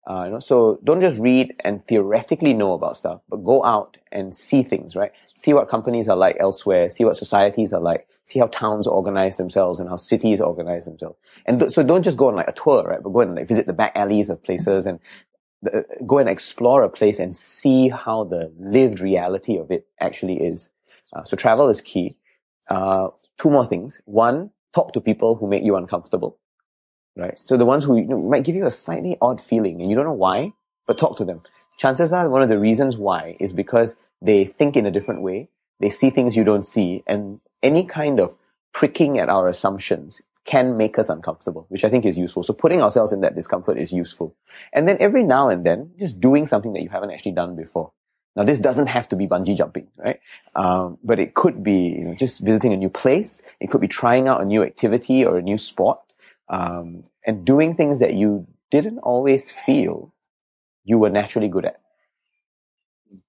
Uh, 0.09 0.23
you 0.25 0.31
know, 0.31 0.39
so 0.39 0.79
don't 0.83 1.01
just 1.01 1.19
read 1.19 1.53
and 1.63 1.85
theoretically 1.87 2.53
know 2.53 2.73
about 2.73 2.97
stuff, 2.97 3.21
but 3.29 3.43
go 3.43 3.63
out 3.63 3.97
and 4.11 4.35
see 4.35 4.63
things, 4.63 4.95
right? 4.95 5.11
See 5.35 5.53
what 5.53 5.69
companies 5.69 6.09
are 6.09 6.17
like 6.17 6.37
elsewhere. 6.39 6.89
See 6.89 7.05
what 7.05 7.15
societies 7.15 7.73
are 7.73 7.81
like 7.81 8.07
see 8.29 8.39
how 8.39 8.47
towns 8.47 8.85
organize 8.85 9.37
themselves 9.37 9.79
and 9.79 9.89
how 9.89 9.97
cities 9.97 10.39
organize 10.39 10.85
themselves. 10.85 11.17
And 11.47 11.59
th- 11.59 11.71
so 11.71 11.81
don't 11.81 12.03
just 12.03 12.17
go 12.17 12.27
on 12.27 12.35
like 12.35 12.47
a 12.47 12.53
tour, 12.53 12.83
right? 12.83 13.01
But 13.01 13.09
go 13.09 13.21
and 13.21 13.35
like 13.35 13.47
visit 13.47 13.65
the 13.65 13.73
back 13.73 13.93
alleys 13.95 14.29
of 14.29 14.43
places 14.43 14.85
and 14.85 14.99
the, 15.63 15.83
go 16.05 16.19
and 16.19 16.29
explore 16.29 16.83
a 16.83 16.89
place 16.89 17.17
and 17.17 17.35
see 17.35 17.89
how 17.89 18.25
the 18.25 18.53
lived 18.59 18.99
reality 18.99 19.57
of 19.57 19.71
it 19.71 19.87
actually 19.99 20.41
is. 20.41 20.69
Uh, 21.11 21.23
so 21.23 21.35
travel 21.35 21.69
is 21.69 21.81
key. 21.81 22.15
Uh, 22.69 23.07
two 23.41 23.49
more 23.49 23.65
things. 23.65 23.99
One, 24.05 24.51
talk 24.75 24.93
to 24.93 25.01
people 25.01 25.35
who 25.35 25.47
make 25.47 25.63
you 25.63 25.75
uncomfortable, 25.75 26.37
right? 27.19 27.39
So 27.45 27.57
the 27.57 27.65
ones 27.65 27.83
who 27.83 27.97
you 27.97 28.05
know, 28.05 28.17
might 28.17 28.43
give 28.43 28.55
you 28.55 28.65
a 28.65 28.71
slightly 28.71 29.17
odd 29.21 29.41
feeling 29.41 29.81
and 29.81 29.89
you 29.89 29.95
don't 29.95 30.05
know 30.05 30.13
why, 30.13 30.53
but 30.87 30.97
talk 30.97 31.17
to 31.17 31.25
them. 31.25 31.41
Chances 31.77 32.11
are 32.13 32.29
one 32.29 32.41
of 32.41 32.49
the 32.49 32.59
reasons 32.59 32.97
why 32.97 33.35
is 33.39 33.53
because 33.53 33.95
they 34.21 34.45
think 34.45 34.75
in 34.75 34.85
a 34.85 34.91
different 34.91 35.21
way. 35.21 35.49
They 35.79 35.89
see 35.89 36.09
things 36.09 36.35
you 36.35 36.43
don't 36.43 36.65
see 36.65 37.03
and 37.07 37.39
any 37.63 37.85
kind 37.85 38.19
of 38.19 38.35
pricking 38.73 39.17
at 39.17 39.29
our 39.29 39.47
assumptions 39.47 40.21
can 40.45 40.77
make 40.77 40.97
us 40.97 41.09
uncomfortable, 41.09 41.65
which 41.69 41.83
I 41.83 41.89
think 41.89 42.05
is 42.05 42.17
useful. 42.17 42.43
So 42.43 42.53
putting 42.53 42.81
ourselves 42.81 43.13
in 43.13 43.21
that 43.21 43.35
discomfort 43.35 43.77
is 43.77 43.91
useful. 43.91 44.35
And 44.73 44.87
then 44.87 44.97
every 44.99 45.23
now 45.23 45.49
and 45.49 45.65
then, 45.65 45.91
just 45.99 46.19
doing 46.19 46.45
something 46.45 46.73
that 46.73 46.81
you 46.81 46.89
haven't 46.89 47.11
actually 47.11 47.33
done 47.33 47.55
before. 47.55 47.91
Now, 48.35 48.43
this 48.43 48.59
doesn't 48.59 48.87
have 48.87 49.09
to 49.09 49.15
be 49.15 49.27
bungee 49.27 49.57
jumping, 49.57 49.87
right? 49.97 50.19
Um, 50.55 50.97
but 51.03 51.19
it 51.19 51.33
could 51.33 51.63
be 51.63 51.95
you 51.99 52.05
know, 52.05 52.15
just 52.15 52.39
visiting 52.39 52.73
a 52.73 52.77
new 52.77 52.89
place. 52.89 53.43
It 53.59 53.69
could 53.69 53.81
be 53.81 53.87
trying 53.87 54.27
out 54.27 54.41
a 54.41 54.45
new 54.45 54.63
activity 54.63 55.25
or 55.25 55.37
a 55.37 55.41
new 55.41 55.57
sport, 55.57 55.99
um, 56.49 57.03
and 57.25 57.45
doing 57.45 57.75
things 57.75 57.99
that 57.99 58.13
you 58.13 58.47
didn't 58.71 58.99
always 58.99 59.51
feel 59.51 60.13
you 60.83 60.97
were 60.97 61.09
naturally 61.09 61.47
good 61.47 61.65
at. 61.65 61.79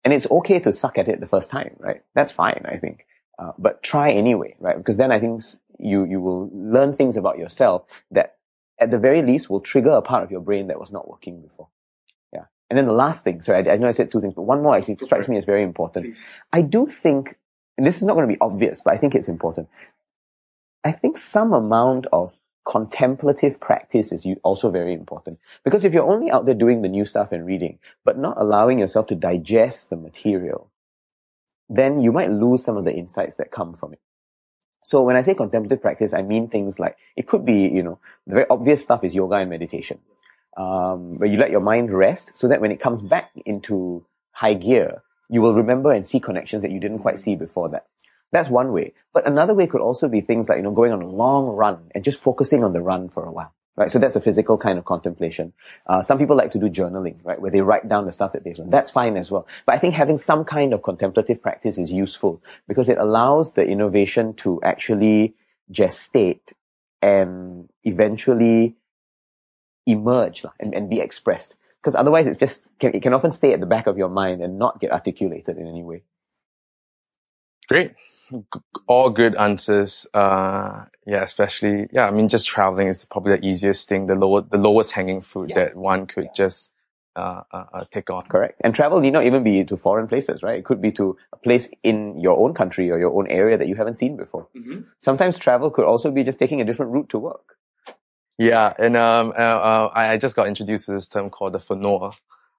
And 0.04 0.12
it's 0.12 0.30
okay 0.30 0.60
to 0.60 0.72
suck 0.72 0.98
at 0.98 1.08
it 1.08 1.20
the 1.20 1.26
first 1.26 1.50
time, 1.50 1.76
right? 1.78 2.02
That's 2.14 2.32
fine, 2.32 2.62
I 2.64 2.76
think. 2.76 3.06
Uh, 3.38 3.52
but 3.58 3.82
try 3.82 4.10
anyway, 4.12 4.54
right? 4.58 4.76
Because 4.76 4.96
then 4.96 5.12
I 5.12 5.18
think 5.18 5.42
you, 5.78 6.04
you 6.04 6.20
will 6.20 6.50
learn 6.52 6.92
things 6.92 7.16
about 7.16 7.38
yourself 7.38 7.84
that 8.10 8.36
at 8.78 8.90
the 8.90 8.98
very 8.98 9.22
least 9.22 9.48
will 9.48 9.60
trigger 9.60 9.92
a 9.92 10.02
part 10.02 10.22
of 10.22 10.30
your 10.30 10.40
brain 10.40 10.68
that 10.68 10.78
was 10.78 10.92
not 10.92 11.08
working 11.08 11.40
before. 11.40 11.68
Yeah. 12.32 12.44
And 12.68 12.78
then 12.78 12.86
the 12.86 12.92
last 12.92 13.24
thing, 13.24 13.40
sorry, 13.40 13.68
I, 13.68 13.74
I 13.74 13.76
know 13.76 13.88
I 13.88 13.92
said 13.92 14.10
two 14.10 14.20
things, 14.20 14.34
but 14.34 14.42
one 14.42 14.62
more 14.62 14.76
actually 14.76 14.96
strikes 14.96 15.28
me 15.28 15.38
as 15.38 15.44
very 15.44 15.62
important. 15.62 16.06
Please. 16.06 16.22
I 16.52 16.62
do 16.62 16.86
think, 16.86 17.36
and 17.78 17.86
this 17.86 17.96
is 17.96 18.02
not 18.02 18.14
going 18.14 18.28
to 18.28 18.34
be 18.34 18.40
obvious, 18.40 18.82
but 18.82 18.92
I 18.92 18.98
think 18.98 19.14
it's 19.14 19.28
important. 19.28 19.68
I 20.84 20.92
think 20.92 21.16
some 21.16 21.52
amount 21.52 22.06
of 22.12 22.36
contemplative 22.64 23.60
practice 23.60 24.12
is 24.12 24.26
also 24.42 24.70
very 24.70 24.92
important. 24.92 25.38
Because 25.64 25.84
if 25.84 25.92
you're 25.92 26.08
only 26.08 26.30
out 26.30 26.46
there 26.46 26.54
doing 26.54 26.82
the 26.82 26.88
new 26.88 27.04
stuff 27.04 27.32
and 27.32 27.46
reading, 27.46 27.78
but 28.04 28.18
not 28.18 28.34
allowing 28.36 28.78
yourself 28.78 29.06
to 29.06 29.14
digest 29.14 29.90
the 29.90 29.96
material, 29.96 30.70
then 31.68 32.00
you 32.00 32.12
might 32.12 32.30
lose 32.30 32.64
some 32.64 32.76
of 32.76 32.84
the 32.84 32.94
insights 32.94 33.36
that 33.36 33.50
come 33.50 33.74
from 33.74 33.92
it. 33.92 34.00
So 34.82 35.02
when 35.02 35.16
I 35.16 35.22
say 35.22 35.34
contemplative 35.34 35.82
practice, 35.82 36.14
I 36.14 36.22
mean 36.22 36.48
things 36.48 36.80
like, 36.80 36.96
it 37.16 37.26
could 37.26 37.44
be, 37.44 37.68
you 37.68 37.82
know, 37.82 37.98
the 38.26 38.34
very 38.34 38.46
obvious 38.48 38.82
stuff 38.82 39.04
is 39.04 39.14
yoga 39.14 39.36
and 39.36 39.50
meditation. 39.50 39.98
Um, 40.56 41.18
where 41.18 41.28
you 41.28 41.38
let 41.38 41.50
your 41.50 41.60
mind 41.60 41.92
rest 41.92 42.36
so 42.36 42.48
that 42.48 42.60
when 42.60 42.72
it 42.72 42.80
comes 42.80 43.00
back 43.00 43.30
into 43.46 44.04
high 44.32 44.54
gear, 44.54 45.02
you 45.28 45.40
will 45.40 45.54
remember 45.54 45.92
and 45.92 46.06
see 46.06 46.18
connections 46.18 46.62
that 46.62 46.72
you 46.72 46.80
didn't 46.80 46.98
quite 46.98 47.18
see 47.18 47.36
before 47.36 47.68
that. 47.68 47.86
That's 48.32 48.48
one 48.48 48.72
way. 48.72 48.94
But 49.12 49.26
another 49.26 49.54
way 49.54 49.66
could 49.66 49.80
also 49.80 50.08
be 50.08 50.20
things 50.20 50.48
like, 50.48 50.58
you 50.58 50.62
know, 50.62 50.72
going 50.72 50.92
on 50.92 51.02
a 51.02 51.08
long 51.08 51.46
run 51.46 51.90
and 51.94 52.04
just 52.04 52.22
focusing 52.22 52.62
on 52.62 52.72
the 52.72 52.80
run 52.80 53.08
for 53.08 53.24
a 53.24 53.32
while 53.32 53.54
right? 53.80 53.90
So 53.90 53.98
that's 53.98 54.14
a 54.14 54.20
physical 54.20 54.58
kind 54.58 54.78
of 54.78 54.84
contemplation. 54.84 55.54
Uh, 55.86 56.02
some 56.02 56.18
people 56.18 56.36
like 56.36 56.50
to 56.50 56.58
do 56.58 56.68
journaling, 56.68 57.24
right, 57.24 57.40
where 57.40 57.50
they 57.50 57.62
write 57.62 57.88
down 57.88 58.04
the 58.04 58.12
stuff 58.12 58.32
that 58.32 58.44
they've 58.44 58.58
learned. 58.58 58.72
That's 58.72 58.90
fine 58.90 59.16
as 59.16 59.30
well. 59.30 59.46
But 59.64 59.74
I 59.74 59.78
think 59.78 59.94
having 59.94 60.18
some 60.18 60.44
kind 60.44 60.74
of 60.74 60.82
contemplative 60.82 61.40
practice 61.40 61.78
is 61.78 61.90
useful 61.90 62.42
because 62.68 62.90
it 62.90 62.98
allows 62.98 63.54
the 63.54 63.66
innovation 63.66 64.34
to 64.34 64.60
actually 64.62 65.34
gestate 65.72 66.52
and 67.00 67.70
eventually 67.84 68.76
emerge 69.86 70.44
and, 70.60 70.74
and 70.74 70.90
be 70.90 71.00
expressed. 71.00 71.56
Because 71.80 71.94
otherwise, 71.94 72.26
it's 72.26 72.38
just 72.38 72.68
can, 72.78 72.94
it 72.94 73.00
can 73.00 73.14
often 73.14 73.32
stay 73.32 73.54
at 73.54 73.60
the 73.60 73.66
back 73.66 73.86
of 73.86 73.96
your 73.96 74.10
mind 74.10 74.42
and 74.42 74.58
not 74.58 74.78
get 74.78 74.92
articulated 74.92 75.56
in 75.56 75.66
any 75.66 75.82
way. 75.82 76.02
Great, 77.66 77.94
all 78.86 79.10
good 79.10 79.34
answers. 79.36 80.06
Uh, 80.14 80.84
yeah, 81.06 81.22
especially 81.22 81.88
yeah. 81.92 82.06
I 82.06 82.10
mean, 82.10 82.28
just 82.28 82.46
traveling 82.48 82.88
is 82.88 83.04
probably 83.04 83.36
the 83.36 83.44
easiest 83.46 83.88
thing, 83.88 84.06
the 84.06 84.14
lower, 84.14 84.42
the 84.42 84.58
lowest 84.58 84.92
hanging 84.92 85.20
fruit 85.20 85.50
Yeah. 85.50 85.56
that 85.56 85.76
one 85.76 86.06
could 86.06 86.24
Yeah. 86.24 86.32
just 86.34 86.72
uh, 87.16 87.42
uh, 87.52 87.64
uh, 87.72 87.84
take 87.90 88.08
on. 88.08 88.22
Correct. 88.26 88.60
And 88.64 88.74
travel 88.74 89.00
need 89.00 89.12
not 89.12 89.24
even 89.24 89.42
be 89.42 89.64
to 89.64 89.76
foreign 89.76 90.06
places, 90.06 90.42
right? 90.42 90.58
It 90.58 90.64
could 90.64 90.80
be 90.80 90.92
to 90.92 91.16
a 91.32 91.36
place 91.36 91.68
in 91.82 92.18
your 92.20 92.38
own 92.38 92.54
country 92.54 92.90
or 92.90 92.98
your 92.98 93.12
own 93.18 93.26
area 93.28 93.58
that 93.58 93.66
you 93.68 93.74
haven't 93.74 93.94
seen 93.98 94.16
before. 94.16 94.48
Sometimes 95.02 95.36
travel 95.38 95.70
could 95.70 95.84
also 95.84 96.10
be 96.10 96.22
just 96.24 96.38
taking 96.38 96.60
a 96.60 96.64
different 96.64 96.92
route 96.92 97.08
to 97.10 97.18
work. 97.18 97.56
Yeah, 98.38 98.72
and 98.78 98.96
um, 98.96 99.30
uh, 99.36 99.60
uh, 99.70 99.90
I 99.92 100.16
just 100.16 100.36
got 100.36 100.46
introduced 100.48 100.86
to 100.86 100.92
this 100.92 101.08
term 101.08 101.28
called 101.30 101.52
the 101.52 101.58
flâneur. 101.58 102.14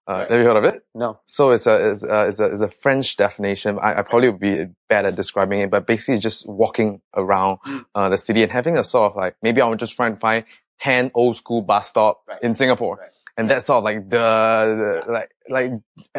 Uh, 0.08 0.22
Have 0.28 0.32
you 0.32 0.46
heard 0.46 0.58
of 0.58 0.66
it? 0.66 0.84
No. 0.96 1.20
So 1.28 1.52
it's 1.52 1.68
a 1.68 1.92
it's 1.92 2.04
a, 2.04 2.28
it's 2.28 2.40
a, 2.40 2.46
it's 2.52 2.62
a 2.62 2.70
French 2.70 3.18
definition. 3.18 3.78
I, 3.80 4.00
I 4.00 4.02
probably 4.02 4.30
would 4.30 4.40
be 4.40 4.66
bad 4.90 5.06
at 5.06 5.16
describing 5.16 5.60
it, 5.60 5.70
but 5.70 5.86
basically 5.86 6.20
just 6.20 6.48
walking 6.50 7.02
around 7.16 7.60
uh, 7.96 8.10
the 8.10 8.18
city 8.18 8.42
and 8.44 8.52
having 8.52 8.78
a 8.78 8.84
sort 8.84 9.12
of 9.12 9.16
like 9.16 9.36
maybe 9.42 9.62
I 9.62 9.68
would 9.68 9.80
just 9.80 9.96
try 9.96 10.08
and 10.08 10.20
find 10.20 10.44
ten 10.80 11.12
old 11.14 11.38
school 11.38 11.62
bus 11.62 11.88
stop 11.88 12.24
Right. 12.28 12.42
in 12.42 12.56
Singapore, 12.56 12.98
Right. 13.00 13.10
and 13.38 13.48
that's 13.50 13.70
all 13.70 13.82
like 13.82 14.10
the, 14.10 15.04
the 15.06 15.12
like 15.12 15.30
like 15.50 15.72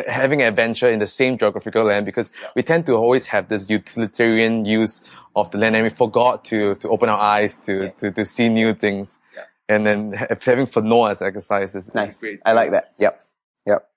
having 0.06 0.40
an 0.42 0.48
adventure 0.48 0.88
in 0.88 1.00
the 1.00 1.06
same 1.08 1.36
geographical 1.36 1.82
land 1.84 2.06
because 2.06 2.32
Yeah. 2.40 2.48
we 2.54 2.62
tend 2.62 2.86
to 2.86 2.94
always 2.94 3.26
have 3.26 3.48
this 3.48 3.68
utilitarian 3.68 4.64
use 4.64 5.02
of 5.34 5.50
the 5.50 5.58
land 5.58 5.74
and 5.74 5.82
we 5.84 5.90
forgot 5.90 6.44
to 6.46 6.76
to 6.76 6.88
open 6.88 7.08
our 7.08 7.18
eyes 7.18 7.58
to 7.66 7.72
Yeah. 7.84 7.90
to 7.98 8.10
to 8.12 8.24
see 8.24 8.48
new 8.48 8.74
things, 8.74 9.18
Yeah. 9.34 9.42
and 9.68 9.84
then 9.86 10.12
having 10.40 10.66
flâneur 10.66 11.10
as 11.10 11.20
exercise 11.20 11.74
is 11.74 11.92
Nice. 11.92 12.16
great. 12.18 12.38
I 12.46 12.52
like 12.52 12.70
that. 12.70 12.92
Yep. 12.98 13.20
Yep. 13.66 13.88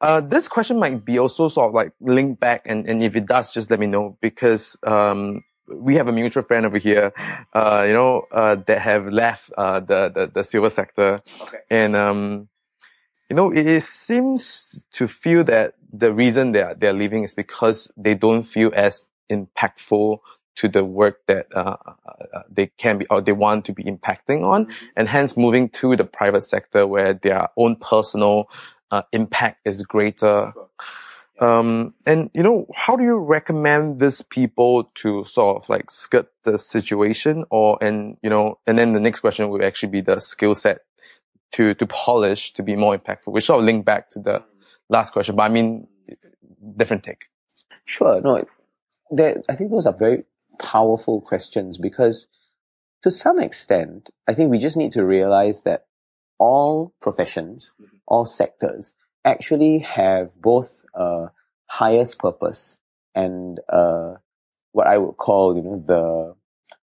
Uh, 0.00 0.20
this 0.20 0.48
question 0.48 0.78
might 0.78 1.04
be 1.04 1.18
also 1.18 1.48
sort 1.48 1.68
of 1.68 1.74
like 1.74 1.92
linked 2.00 2.40
back, 2.40 2.62
and, 2.66 2.88
and 2.88 3.02
if 3.02 3.16
it 3.16 3.26
does, 3.26 3.52
just 3.52 3.70
let 3.70 3.80
me 3.80 3.86
know 3.86 4.16
because 4.20 4.76
um, 4.84 5.42
we 5.68 5.96
have 5.96 6.08
a 6.08 6.12
mutual 6.12 6.42
friend 6.44 6.66
over 6.66 6.78
here, 6.78 7.12
uh, 7.54 7.84
you 7.86 7.94
know, 7.94 8.22
uh, 8.32 8.56
that 8.66 8.80
have 8.80 9.08
left 9.08 9.50
uh, 9.58 9.80
the, 9.80 10.10
the 10.10 10.26
the 10.32 10.44
silver 10.44 10.70
sector, 10.70 11.20
Okay. 11.40 11.58
and 11.70 11.96
um, 11.96 12.48
you 13.30 13.36
know, 13.36 13.50
it, 13.52 13.66
it 13.66 13.82
seems 13.82 14.80
to 14.94 15.08
feel 15.08 15.44
that 15.44 15.74
the 15.92 16.12
reason 16.12 16.52
they 16.52 16.62
are 16.62 16.74
they're 16.74 16.92
leaving 16.92 17.24
is 17.24 17.34
because 17.34 17.90
they 17.96 18.14
don't 18.14 18.44
feel 18.44 18.72
as 18.74 19.08
impactful 19.30 20.18
to 20.56 20.68
the 20.68 20.84
work 20.84 21.20
that 21.26 21.46
uh, 21.54 21.76
uh, 22.06 22.42
they 22.50 22.66
can 22.78 22.98
be 22.98 23.06
or 23.08 23.20
they 23.20 23.32
want 23.32 23.64
to 23.66 23.72
be 23.72 23.84
impacting 23.84 24.44
on, 24.44 24.68
and 24.96 25.08
hence 25.08 25.36
moving 25.36 25.68
to 25.70 25.96
the 25.96 26.04
private 26.04 26.42
sector 26.42 26.86
where 26.86 27.14
their 27.14 27.48
own 27.56 27.76
personal 27.76 28.48
uh, 28.90 29.02
impact 29.12 29.60
is 29.64 29.82
greater. 29.82 30.52
Um, 31.40 31.94
and 32.06 32.30
you 32.32 32.42
know, 32.42 32.66
how 32.74 32.94
do 32.94 33.02
you 33.02 33.16
recommend 33.16 34.00
these 34.00 34.22
people 34.22 34.84
to 34.96 35.24
sort 35.24 35.62
of 35.62 35.68
like 35.68 35.90
skirt 35.90 36.30
the 36.44 36.58
situation, 36.58 37.44
or 37.50 37.78
and 37.82 38.16
you 38.22 38.30
know, 38.30 38.58
and 38.66 38.78
then 38.78 38.92
the 38.92 39.00
next 39.00 39.20
question 39.20 39.48
would 39.48 39.62
actually 39.62 39.90
be 39.90 40.00
the 40.00 40.20
skill 40.20 40.54
set 40.54 40.82
to 41.52 41.74
to 41.74 41.86
polish 41.86 42.52
to 42.52 42.62
be 42.62 42.76
more 42.76 42.96
impactful, 42.96 43.32
which 43.32 43.46
sort 43.46 43.60
of 43.60 43.64
link 43.64 43.84
back 43.84 44.10
to 44.10 44.20
the 44.20 44.44
last 44.88 45.12
question, 45.12 45.34
but 45.36 45.42
I 45.42 45.48
mean, 45.48 45.88
different 46.76 47.02
take. 47.02 47.26
Sure. 47.84 48.20
No, 48.20 48.44
there, 49.10 49.42
I 49.48 49.54
think 49.54 49.70
those 49.70 49.86
are 49.86 49.92
very 49.92 50.24
powerful 50.58 51.20
questions 51.20 51.78
because 51.78 52.26
to 53.02 53.10
some 53.10 53.38
extent, 53.38 54.10
I 54.26 54.34
think 54.34 54.50
we 54.50 54.58
just 54.58 54.76
need 54.76 54.92
to 54.92 55.04
realize 55.04 55.62
that 55.62 55.86
all 56.38 56.94
professions, 57.00 57.70
all 58.06 58.24
sectors 58.24 58.92
actually 59.24 59.80
have 59.80 60.30
both 60.40 60.84
a 60.94 61.30
highest 61.66 62.18
purpose 62.18 62.78
and 63.14 63.60
uh, 63.68 64.14
what 64.72 64.86
I 64.86 64.98
would 64.98 65.16
call, 65.16 65.56
you 65.56 65.62
know, 65.62 65.82
the 65.84 66.34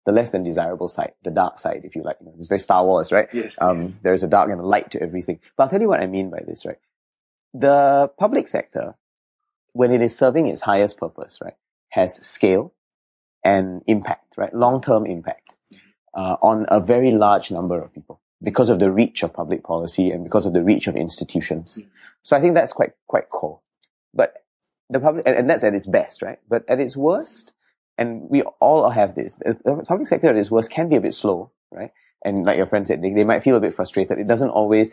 the 0.07 0.13
less 0.13 0.31
than 0.31 0.43
desirable 0.43 0.89
side, 0.89 1.13
the 1.23 1.31
dark 1.31 1.59
side, 1.59 1.83
if 1.85 1.95
you 1.95 2.03
like. 2.03 2.17
You 2.21 2.27
know, 2.27 2.35
it's 2.39 2.49
very 2.49 2.59
Star 2.59 2.85
Wars, 2.85 3.13
right? 3.13 3.29
Yes. 3.33 3.61
Um, 3.61 3.81
there's 4.03 4.23
a 4.23 4.29
dark 4.29 4.51
and 4.51 4.61
a 4.61 4.67
light 4.67 4.91
to 4.93 5.03
everything. 5.03 5.41
But 5.57 5.65
I'll 5.65 5.71
tell 5.71 5.81
you 5.81 5.89
what 5.89 6.01
I 6.01 6.07
mean 6.07 6.31
by 6.31 6.41
this, 6.47 6.65
right? 6.65 6.79
The 7.53 8.11
public 8.19 8.49
sector, 8.49 8.95
when 9.73 9.91
it 9.91 10.01
is 10.01 10.17
serving 10.17 10.47
its 10.47 10.63
highest 10.63 10.97
purpose, 10.99 11.39
right, 11.43 11.55
has 11.91 12.15
scale 12.27 12.73
and 13.45 13.83
impact, 13.87 14.35
right? 14.37 14.55
Long-term 14.55 15.07
impact, 15.07 15.55
uh, 16.15 16.37
on 16.43 16.67
a 16.69 16.81
very 16.81 17.11
large 17.11 17.51
number 17.51 17.81
of 17.81 17.93
people 17.93 18.21
because 18.43 18.71
of 18.71 18.79
the 18.79 18.91
reach 18.91 19.23
of 19.23 19.33
public 19.33 19.63
policy 19.63 20.11
and 20.11 20.25
because 20.25 20.47
of 20.47 20.53
the 20.53 20.63
reach 20.63 20.87
of 20.87 20.97
institutions. 20.97 21.79
So 22.23 22.37
I 22.37 22.41
think 22.41 22.55
that's 22.55 22.73
quite, 22.73 22.93
quite 23.07 23.29
core. 23.29 23.61
But 24.15 24.35
the 24.89 25.01
public, 25.01 25.27
and, 25.27 25.37
and 25.37 25.51
that's 25.51 25.65
at 25.65 25.75
its 25.75 25.87
best, 25.87 26.23
right? 26.23 26.39
But 26.49 26.65
at 26.69 26.81
its 26.81 26.97
worst, 26.97 27.53
and 27.99 28.29
we 28.31 28.43
all 28.43 28.89
have 28.91 29.15
this, 29.15 29.35
the 29.37 29.59
the 29.65 29.85
public 29.87 30.09
sector 30.09 30.29
at 30.29 30.37
its 30.37 30.51
worst 30.51 30.71
can 30.71 30.89
be 30.89 30.97
a 30.97 31.01
bit 31.01 31.15
slow, 31.15 31.53
right? 31.71 31.93
And 32.25 32.45
like 32.45 32.57
your 32.57 32.67
friend 32.67 32.87
said, 32.87 33.03
they, 33.03 33.13
they 33.13 33.25
might 33.25 33.43
feel 33.43 33.57
a 33.57 33.61
bit 33.61 33.75
frustrated. 33.75 34.19
It 34.19 34.27
doesn't 34.27 34.51
always 34.51 34.91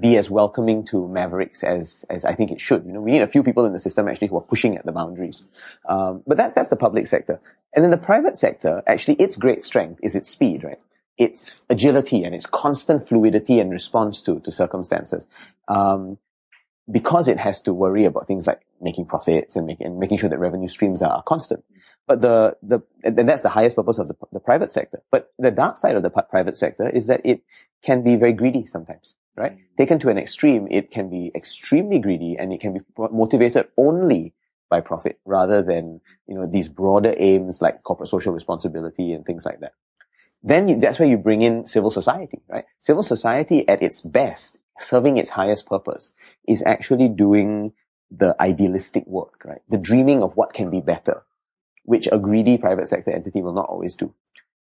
be 0.00 0.16
as 0.16 0.30
welcoming 0.30 0.84
to 0.86 1.08
mavericks 1.08 1.64
as, 1.64 2.04
as 2.10 2.24
I 2.24 2.34
think 2.34 2.50
it 2.50 2.60
should. 2.60 2.84
You 2.84 2.92
know, 2.92 3.00
we 3.00 3.12
need 3.12 3.22
a 3.22 3.28
few 3.28 3.42
people 3.42 3.64
in 3.64 3.72
the 3.72 3.78
system 3.78 4.08
actually 4.08 4.28
who 4.28 4.36
are 4.38 4.42
pushing 4.44 4.76
at 4.76 4.84
the 4.84 4.92
boundaries. 4.92 5.46
Um, 5.88 6.22
but 6.26 6.36
that's, 6.36 6.54
that's 6.54 6.70
the 6.70 6.76
public 6.76 7.06
sector. 7.06 7.40
And 7.74 7.84
then 7.84 7.90
the 7.90 7.98
private 7.98 8.36
sector, 8.36 8.82
actually, 8.86 9.14
its 9.14 9.36
great 9.36 9.62
strength 9.62 10.00
is 10.02 10.14
its 10.14 10.30
speed, 10.30 10.64
right? 10.64 10.80
Its 11.16 11.62
agility 11.68 12.24
and 12.24 12.34
its 12.34 12.46
constant 12.46 13.06
fluidity 13.08 13.58
and 13.60 13.70
response 13.70 14.20
to, 14.22 14.40
to 14.40 14.50
circumstances. 14.50 15.26
Um, 15.66 16.18
because 16.90 17.28
it 17.28 17.38
has 17.38 17.60
to 17.62 17.74
worry 17.74 18.04
about 18.04 18.26
things 18.26 18.46
like 18.46 18.62
making 18.80 19.06
profits 19.06 19.56
and, 19.56 19.66
make, 19.66 19.80
and 19.80 19.98
making 19.98 20.18
sure 20.18 20.30
that 20.30 20.38
revenue 20.38 20.68
streams 20.68 21.02
are 21.02 21.22
constant. 21.22 21.64
But 22.08 22.22
the, 22.22 22.56
the, 22.62 22.80
and 23.04 23.28
that's 23.28 23.42
the 23.42 23.50
highest 23.50 23.76
purpose 23.76 23.98
of 23.98 24.08
the, 24.08 24.14
the 24.32 24.40
private 24.40 24.72
sector. 24.72 25.02
But 25.10 25.30
the 25.38 25.50
dark 25.50 25.76
side 25.76 25.94
of 25.94 26.02
the 26.02 26.10
private 26.10 26.56
sector 26.56 26.88
is 26.88 27.06
that 27.06 27.20
it 27.22 27.42
can 27.82 28.02
be 28.02 28.16
very 28.16 28.32
greedy 28.32 28.64
sometimes, 28.64 29.14
right? 29.36 29.52
Mm. 29.52 29.76
Taken 29.76 29.98
to 30.00 30.08
an 30.08 30.18
extreme, 30.18 30.66
it 30.70 30.90
can 30.90 31.10
be 31.10 31.30
extremely 31.34 31.98
greedy 31.98 32.34
and 32.38 32.52
it 32.52 32.60
can 32.60 32.72
be 32.72 32.80
motivated 32.96 33.68
only 33.76 34.32
by 34.70 34.80
profit 34.80 35.20
rather 35.26 35.62
than, 35.62 36.00
you 36.26 36.34
know, 36.34 36.46
these 36.46 36.68
broader 36.68 37.14
aims 37.18 37.60
like 37.60 37.82
corporate 37.82 38.08
social 38.08 38.32
responsibility 38.32 39.12
and 39.12 39.26
things 39.26 39.44
like 39.44 39.60
that. 39.60 39.72
Then 40.42 40.68
you, 40.68 40.76
that's 40.76 40.98
where 40.98 41.08
you 41.08 41.18
bring 41.18 41.42
in 41.42 41.66
civil 41.66 41.90
society, 41.90 42.40
right? 42.48 42.64
Civil 42.78 43.02
society 43.02 43.68
at 43.68 43.82
its 43.82 44.00
best, 44.00 44.58
serving 44.78 45.18
its 45.18 45.30
highest 45.30 45.66
purpose, 45.66 46.12
is 46.46 46.62
actually 46.64 47.08
doing 47.08 47.72
the 48.10 48.34
idealistic 48.40 49.06
work, 49.06 49.42
right? 49.44 49.60
The 49.68 49.78
dreaming 49.78 50.22
of 50.22 50.36
what 50.36 50.54
can 50.54 50.70
be 50.70 50.80
better, 50.80 51.24
which 51.88 52.06
a 52.12 52.18
greedy 52.18 52.58
private 52.58 52.86
sector 52.86 53.10
entity 53.10 53.40
will 53.40 53.54
not 53.54 53.70
always 53.70 53.96
do. 53.96 54.12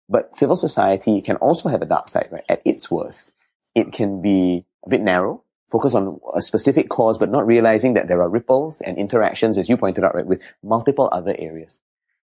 But 0.09 0.35
civil 0.35 0.57
society 0.57 1.21
can 1.21 1.37
also 1.37 1.69
have 1.69 1.81
a 1.81 1.85
dark 1.85 2.09
side, 2.09 2.27
right? 2.29 2.43
At 2.49 2.61
its 2.65 2.91
worst, 2.91 3.31
it 3.73 3.93
can 3.93 4.21
be 4.21 4.65
a 4.85 4.89
bit 4.89 5.01
narrow, 5.01 5.41
focus 5.71 5.95
on 5.95 6.19
a 6.35 6.41
specific 6.41 6.89
cause, 6.89 7.17
but 7.17 7.31
not 7.31 7.47
realizing 7.47 7.93
that 7.93 8.09
there 8.09 8.21
are 8.21 8.29
ripples 8.29 8.81
and 8.81 8.97
interactions, 8.97 9.57
as 9.57 9.69
you 9.69 9.77
pointed 9.77 10.03
out, 10.03 10.13
right, 10.13 10.25
with 10.25 10.43
multiple 10.61 11.07
other 11.13 11.33
areas. 11.39 11.79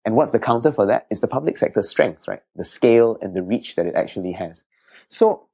And 0.04 0.14
what's 0.14 0.30
the 0.30 0.38
counter 0.38 0.70
for 0.70 0.86
that? 0.86 1.08
It's 1.10 1.20
the 1.20 1.26
public 1.26 1.56
sector's 1.56 1.88
strength, 1.88 2.28
right? 2.28 2.42
The 2.54 2.64
scale 2.64 3.18
and 3.20 3.34
the 3.34 3.42
reach 3.42 3.74
that 3.74 3.86
it 3.86 3.96
actually 3.96 4.32
has. 4.32 4.62
So 5.08 5.48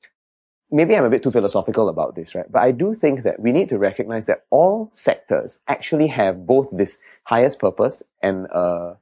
maybe 0.71 0.95
I'm 0.95 1.07
a 1.07 1.11
bit 1.11 1.23
too 1.23 1.31
philosophical 1.31 1.89
about 1.89 2.17
this, 2.17 2.35
right? 2.35 2.53
But 2.53 2.63
I 2.63 2.73
do 2.73 2.93
think 2.93 3.23
that 3.23 3.41
we 3.41 3.51
need 3.51 3.71
to 3.71 3.79
recognize 3.79 4.27
that 4.27 4.45
all 4.51 4.91
sectors 4.93 5.59
actually 5.67 6.09
have 6.09 6.47
both 6.47 6.69
this 6.71 6.99
highest 7.25 7.59
purpose 7.59 8.03
and 8.21 8.45
a 8.47 8.99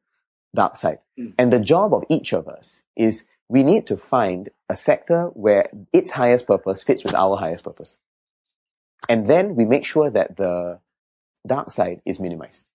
dark 0.54 0.76
side. 0.76 1.00
And 1.38 1.52
the 1.52 1.60
job 1.60 1.94
of 1.94 2.04
each 2.10 2.32
of 2.34 2.48
us 2.48 2.82
is 2.96 3.24
we 3.48 3.62
need 3.62 3.86
to 3.88 3.96
find 3.96 4.50
a 4.68 4.76
sector 4.76 5.26
where 5.34 5.70
its 5.92 6.12
highest 6.12 6.46
purpose 6.46 6.82
fits 6.82 7.04
with 7.04 7.14
our 7.14 7.36
highest 7.36 7.64
purpose. 7.64 7.98
And 9.08 9.28
then 9.30 9.56
we 9.56 9.64
make 9.66 9.84
sure 9.86 10.10
that 10.10 10.36
the 10.36 10.80
dark 11.46 11.70
side 11.72 12.02
is 12.06 12.20
minimized. 12.20 12.66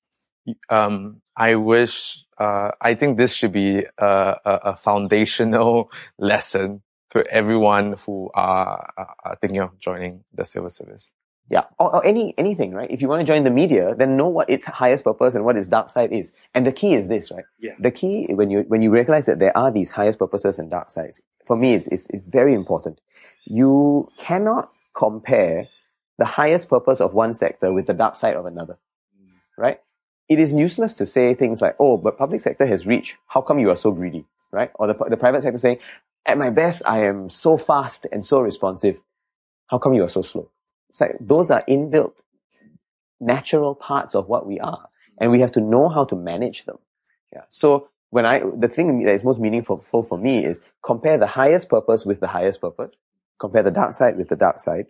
um, 0.70 1.22
I 1.38 1.56
wish, 1.58 2.26
uh, 2.40 2.72
I 2.82 2.96
think 2.96 3.18
this 3.18 3.34
should 3.36 3.54
be 3.54 3.86
a, 4.00 4.08
a, 4.46 4.60
a 4.74 4.78
foundational 4.78 5.92
lesson 6.20 6.84
to 7.12 7.26
everyone 7.32 7.96
who 8.06 8.32
are, 8.36 8.92
are- 8.98 9.16
are 9.26 9.38
thinking 9.42 9.62
of 9.62 9.80
joining 9.80 10.26
the 10.34 10.46
civil 10.46 10.72
service. 10.72 11.14
Yeah. 11.50 11.66
Or, 11.78 11.98
or 11.98 12.06
any, 12.06 12.34
anything, 12.38 12.74
right? 12.74 12.90
If 12.90 13.02
you 13.02 13.08
want 13.08 13.22
to 13.22 13.26
join 13.26 13.44
the 13.44 13.52
media, 13.52 13.94
then 13.94 14.18
know 14.18 14.28
what 14.28 14.50
its 14.50 14.66
highest 14.66 15.04
purpose 15.04 15.36
and 15.36 15.46
what 15.46 15.58
its 15.58 15.68
dark 15.68 15.90
side 15.90 16.12
is. 16.12 16.32
And 16.54 16.66
the 16.66 16.72
key 16.72 16.96
is 16.96 17.08
this, 17.08 17.32
right? 17.32 17.46
Yeah. 17.60 17.74
The 17.80 17.92
key, 17.92 18.28
when 18.32 18.50
you, 18.50 18.62
when 18.68 18.82
you 18.82 18.92
realize 18.92 19.28
that 19.28 19.40
there 19.40 19.56
are 19.56 19.72
these 19.72 19.92
highest 19.92 20.18
purposes 20.18 20.58
and 20.58 20.72
dark 20.72 20.90
sides, 20.90 21.22
for 21.46 21.56
me, 21.56 21.76
is, 21.76 21.88
is, 21.90 22.10
very 22.32 22.56
important. 22.56 23.00
You 23.46 24.10
cannot 24.18 24.72
compare 24.96 25.68
the 26.18 26.26
highest 26.26 26.70
purpose 26.70 27.00
of 27.00 27.14
one 27.14 27.36
sector 27.36 27.72
with 27.72 27.86
the 27.86 27.94
dark 27.94 28.16
side 28.16 28.36
of 28.36 28.46
another, 28.46 28.78
mm. 29.22 29.32
right? 29.58 29.80
It 30.28 30.40
is 30.40 30.52
useless 30.52 30.96
to 30.96 31.06
say 31.06 31.36
things 31.36 31.62
like, 31.62 31.76
oh, 31.80 31.98
but 31.98 32.18
public 32.18 32.42
sector 32.42 32.66
has 32.66 32.88
reached, 32.88 33.18
how 33.28 33.42
come 33.42 33.60
you 33.60 33.70
are 33.70 33.76
so 33.76 33.92
greedy, 33.92 34.26
right? 34.52 34.72
Or 34.76 34.88
the, 34.88 34.96
the 35.10 35.18
private 35.18 35.44
sector 35.44 35.60
saying, 35.60 35.78
at 36.26 36.40
my 36.40 36.50
best, 36.50 36.82
I 36.88 37.06
am 37.06 37.30
so 37.30 37.58
fast 37.58 38.08
and 38.12 38.26
so 38.26 38.40
responsive. 38.40 38.98
How 39.68 39.78
come 39.78 39.94
you 39.94 40.04
are 40.04 40.10
so 40.10 40.24
slow? 40.24 40.50
It's 40.96 41.02
like 41.02 41.18
those 41.20 41.52
are 41.52 41.62
inbuilt 41.68 42.14
natural 43.20 43.76
parts 43.76 44.16
of 44.16 44.30
what 44.30 44.46
we 44.46 44.62
are. 44.62 44.88
And 45.20 45.30
we 45.30 45.42
have 45.42 45.52
to 45.54 45.60
know 45.60 45.90
how 45.90 46.06
to 46.06 46.16
manage 46.16 46.64
them. 46.64 46.78
Yeah. 47.34 47.42
So 47.50 47.90
when 48.12 48.26
I, 48.26 48.40
the 48.40 48.70
thing 48.70 49.04
that 49.04 49.12
is 49.12 49.22
most 49.26 49.42
meaningful 49.42 49.78
for 49.80 50.18
me 50.18 50.46
is 50.46 50.62
compare 50.82 51.18
the 51.18 51.28
highest 51.28 51.68
purpose 51.68 52.06
with 52.06 52.22
the 52.22 52.28
highest 52.28 52.62
purpose, 52.62 52.96
compare 53.42 53.62
the 53.62 53.72
dark 53.72 53.92
side 53.92 54.16
with 54.16 54.30
the 54.30 54.38
dark 54.38 54.62
side, 54.62 54.86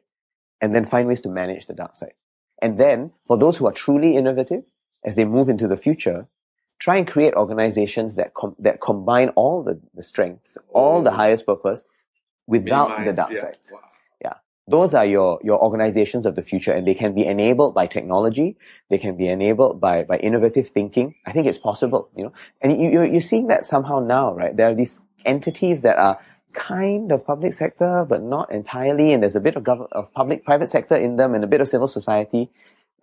and 0.61 0.76
then 0.76 0.86
find 0.86 1.07
ways 1.07 1.22
to 1.22 1.30
manage 1.30 1.65
the 1.65 1.73
dark 1.73 1.95
side. 1.95 2.14
And 2.61 2.80
then 2.80 3.11
for 3.26 3.36
those 3.36 3.57
who 3.57 3.65
are 3.65 3.73
truly 3.73 4.15
innovative, 4.15 4.64
as 5.03 5.15
they 5.15 5.26
move 5.26 5.49
into 5.49 5.68
the 5.68 5.76
future, 5.76 6.27
try 6.77 6.98
and 6.98 7.07
create 7.07 7.34
organizations 7.34 8.14
that 8.15 8.36
com- 8.36 8.56
that 8.60 8.80
combine 8.80 9.30
all 9.30 9.64
the, 9.64 9.82
the 9.95 10.03
strengths, 10.03 10.56
all 10.69 11.02
the 11.02 11.11
highest 11.11 11.48
purpose 11.48 11.82
without 12.45 13.06
the 13.06 13.14
dark 13.14 13.32
yeah. 13.32 13.41
side. 13.41 13.57
Wow. 13.72 13.80
Those 14.68 14.96
are 14.96 15.06
your, 15.06 15.40
your 15.44 15.62
organizations 15.64 16.26
of 16.26 16.36
the 16.36 16.42
future 16.42 16.72
and 16.72 16.88
they 16.88 16.96
can 16.96 17.14
be 17.14 17.26
enabled 17.26 17.76
by 17.76 17.86
technology. 17.86 18.58
They 18.90 18.98
can 18.98 19.16
be 19.16 19.28
enabled 19.28 19.80
by, 19.80 20.04
by 20.04 20.18
innovative 20.18 20.68
thinking. 20.68 21.16
I 21.26 21.32
think 21.32 21.46
it's 21.46 21.60
possible, 21.60 22.10
you 22.16 22.26
know, 22.26 22.34
and 22.62 22.82
you, 22.82 22.90
you're, 22.90 23.06
you're 23.06 23.22
seeing 23.22 23.48
that 23.48 23.64
somehow 23.64 24.00
now, 24.00 24.34
right? 24.34 24.56
There 24.56 24.72
are 24.72 24.76
these 24.76 25.02
entities 25.24 25.84
that 25.84 25.98
are 25.98 26.20
kind 26.54 27.12
of 27.12 27.26
public 27.26 27.54
sector, 27.54 28.06
but 28.10 28.24
not 28.24 28.52
entirely. 28.52 29.14
And 29.14 29.22
there's 29.22 29.36
a 29.36 29.40
bit 29.40 29.56
of, 29.56 29.64
gov- 29.64 29.88
of 29.92 30.12
public, 30.14 30.44
private 30.44 30.70
sector 30.70 30.96
in 30.96 31.18
them 31.18 31.36
and 31.36 31.44
a 31.44 31.48
bit 31.48 31.62
of 31.62 31.70
civil 31.70 31.88
society 31.88 32.50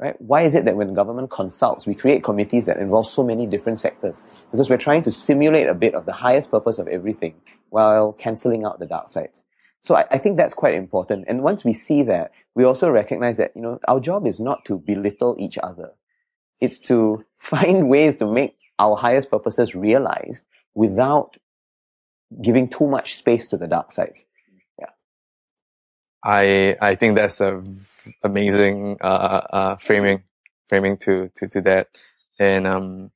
right? 0.02 0.20
Why 0.20 0.42
is 0.42 0.56
it 0.56 0.64
that 0.64 0.74
when 0.74 0.94
government 0.94 1.30
consults, 1.30 1.86
we 1.86 1.94
create 1.94 2.24
committees 2.24 2.66
that 2.66 2.78
involve 2.78 3.06
so 3.06 3.22
many 3.22 3.46
different 3.46 3.78
sectors? 3.78 4.16
Because 4.50 4.68
we're 4.68 4.76
trying 4.76 5.04
to 5.04 5.12
simulate 5.12 5.68
a 5.68 5.74
bit 5.74 5.94
of 5.94 6.06
the 6.06 6.12
highest 6.12 6.50
purpose 6.50 6.78
of 6.78 6.88
everything 6.88 7.34
while 7.70 8.12
cancelling 8.12 8.64
out 8.64 8.80
the 8.80 8.86
dark 8.86 9.08
sides. 9.08 9.42
So 9.82 9.96
I, 9.96 10.06
I, 10.12 10.18
think 10.18 10.36
that's 10.36 10.54
quite 10.54 10.74
important. 10.74 11.24
And 11.26 11.42
once 11.42 11.64
we 11.64 11.72
see 11.72 12.04
that, 12.04 12.30
we 12.54 12.64
also 12.64 12.88
recognize 12.88 13.36
that, 13.38 13.50
you 13.56 13.62
know, 13.62 13.80
our 13.88 13.98
job 13.98 14.26
is 14.26 14.38
not 14.38 14.64
to 14.66 14.78
belittle 14.78 15.36
each 15.40 15.58
other. 15.58 15.90
It's 16.60 16.78
to 16.80 17.24
find 17.38 17.88
ways 17.88 18.16
to 18.18 18.32
make 18.32 18.56
our 18.78 18.96
highest 18.96 19.30
purposes 19.30 19.74
realized 19.74 20.44
without 20.74 21.36
giving 22.40 22.68
too 22.68 22.86
much 22.86 23.16
space 23.16 23.48
to 23.48 23.56
the 23.56 23.66
dark 23.66 23.92
sides. 23.92 24.24
Yeah. 24.78 24.86
I 26.24 26.76
I 26.80 26.94
think 26.94 27.16
that's 27.16 27.40
a 27.40 27.62
amazing 28.22 28.98
uh, 29.00 29.42
uh, 29.52 29.76
framing 29.76 30.22
framing 30.68 30.96
to, 30.98 31.30
to 31.36 31.48
to 31.48 31.60
that, 31.62 31.88
and 32.38 32.66
um, 32.66 33.10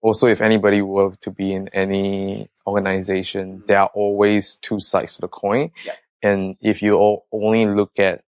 also 0.00 0.26
if 0.26 0.40
anybody 0.40 0.80
were 0.80 1.12
to 1.20 1.30
be 1.30 1.52
in 1.52 1.68
any 1.68 2.48
organization, 2.66 3.62
there 3.66 3.80
are 3.80 3.90
always 3.94 4.56
two 4.56 4.80
sides 4.80 5.16
to 5.16 5.22
the 5.22 5.28
coin, 5.28 5.70
yeah. 5.84 5.94
and 6.22 6.56
if 6.60 6.82
you 6.82 7.22
only 7.32 7.66
look 7.66 7.98
at 7.98 8.22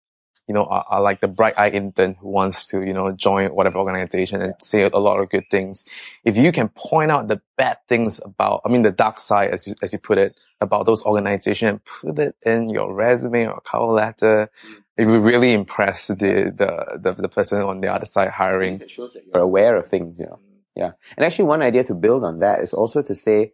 you 0.49 0.55
know, 0.55 0.65
like 0.91 1.21
the 1.21 1.29
bright 1.29 1.59
eyed 1.59 1.75
intern 1.75 2.15
who 2.15 2.29
wants 2.29 2.67
to, 2.69 2.83
you 2.83 2.95
know, 2.95 3.13
join 3.13 3.49
whatever 3.51 3.79
organization 3.79 4.41
and 4.41 4.55
say 4.61 4.83
a 4.83 4.99
lot 4.99 5.21
of 5.21 5.29
good 5.29 5.45
things. 5.51 5.85
If 6.25 6.39
you 6.39 6.51
can 6.53 6.71
point 6.71 7.11
out 7.11 7.29
the 7.29 7.43
bad 7.59 7.77
things 7.87 8.19
about, 8.25 8.63
I 8.65 8.71
mean, 8.71 8.81
the 8.81 8.91
dark 8.91 9.21
side, 9.21 9.51
as 9.51 9.67
you, 9.67 9.75
as 9.83 9.93
you 9.93 9.99
put 9.99 10.17
it, 10.17 10.41
about 10.63 10.87
those 10.87 11.03
organizations 11.05 11.69
and 11.69 11.85
put 11.85 12.19
it 12.19 12.35
in 12.47 12.71
your 12.71 12.95
resume 12.95 13.47
or 13.47 13.61
cover 13.61 13.85
letter, 13.85 14.51
mm. 14.67 14.83
it 14.97 15.07
will 15.07 15.21
really 15.21 15.53
impress 15.53 16.07
the, 16.07 16.17
the, 16.17 16.99
the, 16.99 17.13
the 17.13 17.29
person 17.29 17.61
on 17.61 17.83
the 17.83 17.93
other 17.93 18.07
side 18.07 18.31
hiring. 18.31 18.81
It 18.81 18.91
shows 18.91 19.13
that 19.13 19.25
you're 19.27 19.45
aware 19.45 19.77
of 19.77 19.89
things, 19.89 20.19
you 20.19 20.25
know. 20.25 20.33
Mm. 20.33 20.59
Yeah. 20.75 20.93
And 21.17 21.27
actually 21.27 21.45
one 21.45 21.61
idea 21.61 21.85
to 21.85 21.95
build 21.95 22.25
on 22.25 22.39
that 22.39 22.61
is 22.61 22.73
also 22.73 23.03
to 23.03 23.15
say 23.15 23.53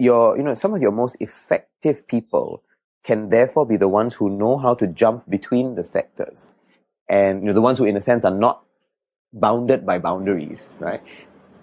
your, 0.00 0.36
you 0.36 0.42
know, 0.42 0.54
some 0.54 0.74
of 0.74 0.80
your 0.80 0.92
most 0.92 1.16
effective 1.20 2.06
people 2.08 2.62
can 3.04 3.28
therefore 3.28 3.66
be 3.66 3.76
the 3.76 3.88
ones 3.88 4.14
who 4.14 4.30
know 4.30 4.56
how 4.56 4.74
to 4.74 4.86
jump 4.86 5.28
between 5.28 5.74
the 5.74 5.84
sectors. 5.84 6.48
And, 7.08 7.42
you 7.42 7.48
know, 7.48 7.52
the 7.52 7.60
ones 7.60 7.78
who 7.78 7.84
in 7.84 7.96
a 7.96 8.00
sense 8.00 8.24
are 8.24 8.34
not 8.34 8.64
bounded 9.32 9.84
by 9.84 9.98
boundaries, 9.98 10.74
right? 10.78 11.02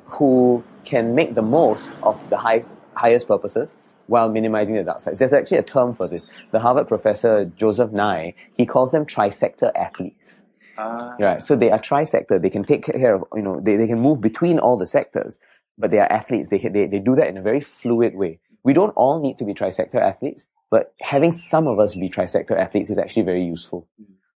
Who 0.05 0.63
can 0.85 1.15
make 1.15 1.35
the 1.35 1.41
most 1.41 1.97
of 2.03 2.29
the 2.29 2.37
highest, 2.37 2.75
highest 2.95 3.27
purposes 3.27 3.75
while 4.07 4.29
minimizing 4.29 4.75
the 4.75 4.83
dark 4.83 5.01
sides. 5.01 5.19
There's 5.19 5.33
actually 5.33 5.57
a 5.57 5.63
term 5.63 5.93
for 5.93 6.07
this. 6.07 6.25
The 6.51 6.59
Harvard 6.59 6.87
professor 6.87 7.45
Joseph 7.45 7.91
Nye, 7.91 8.35
he 8.55 8.65
calls 8.65 8.91
them 8.91 9.05
trisector 9.05 9.71
athletes. 9.75 10.43
Uh, 10.77 11.15
right. 11.19 11.43
So 11.43 11.55
they 11.55 11.71
are 11.71 11.79
trisector. 11.79 12.41
They 12.41 12.49
can 12.51 12.63
take 12.63 12.85
care 12.85 13.15
of, 13.15 13.23
you 13.33 13.41
know, 13.41 13.59
they, 13.59 13.75
they 13.75 13.87
can 13.87 13.99
move 13.99 14.21
between 14.21 14.59
all 14.59 14.77
the 14.77 14.85
sectors, 14.85 15.39
but 15.77 15.91
they 15.91 15.99
are 15.99 16.11
athletes. 16.11 16.49
They, 16.49 16.57
they, 16.57 16.87
they 16.87 16.99
do 16.99 17.15
that 17.15 17.27
in 17.27 17.37
a 17.37 17.41
very 17.41 17.61
fluid 17.61 18.15
way. 18.15 18.39
We 18.63 18.73
don't 18.73 18.91
all 18.91 19.21
need 19.21 19.37
to 19.39 19.45
be 19.45 19.53
trisector 19.53 20.01
athletes, 20.01 20.45
but 20.69 20.93
having 21.01 21.31
some 21.33 21.67
of 21.67 21.79
us 21.79 21.95
be 21.95 22.09
trisector 22.09 22.57
athletes 22.57 22.89
is 22.89 22.97
actually 22.97 23.23
very 23.23 23.43
useful 23.43 23.87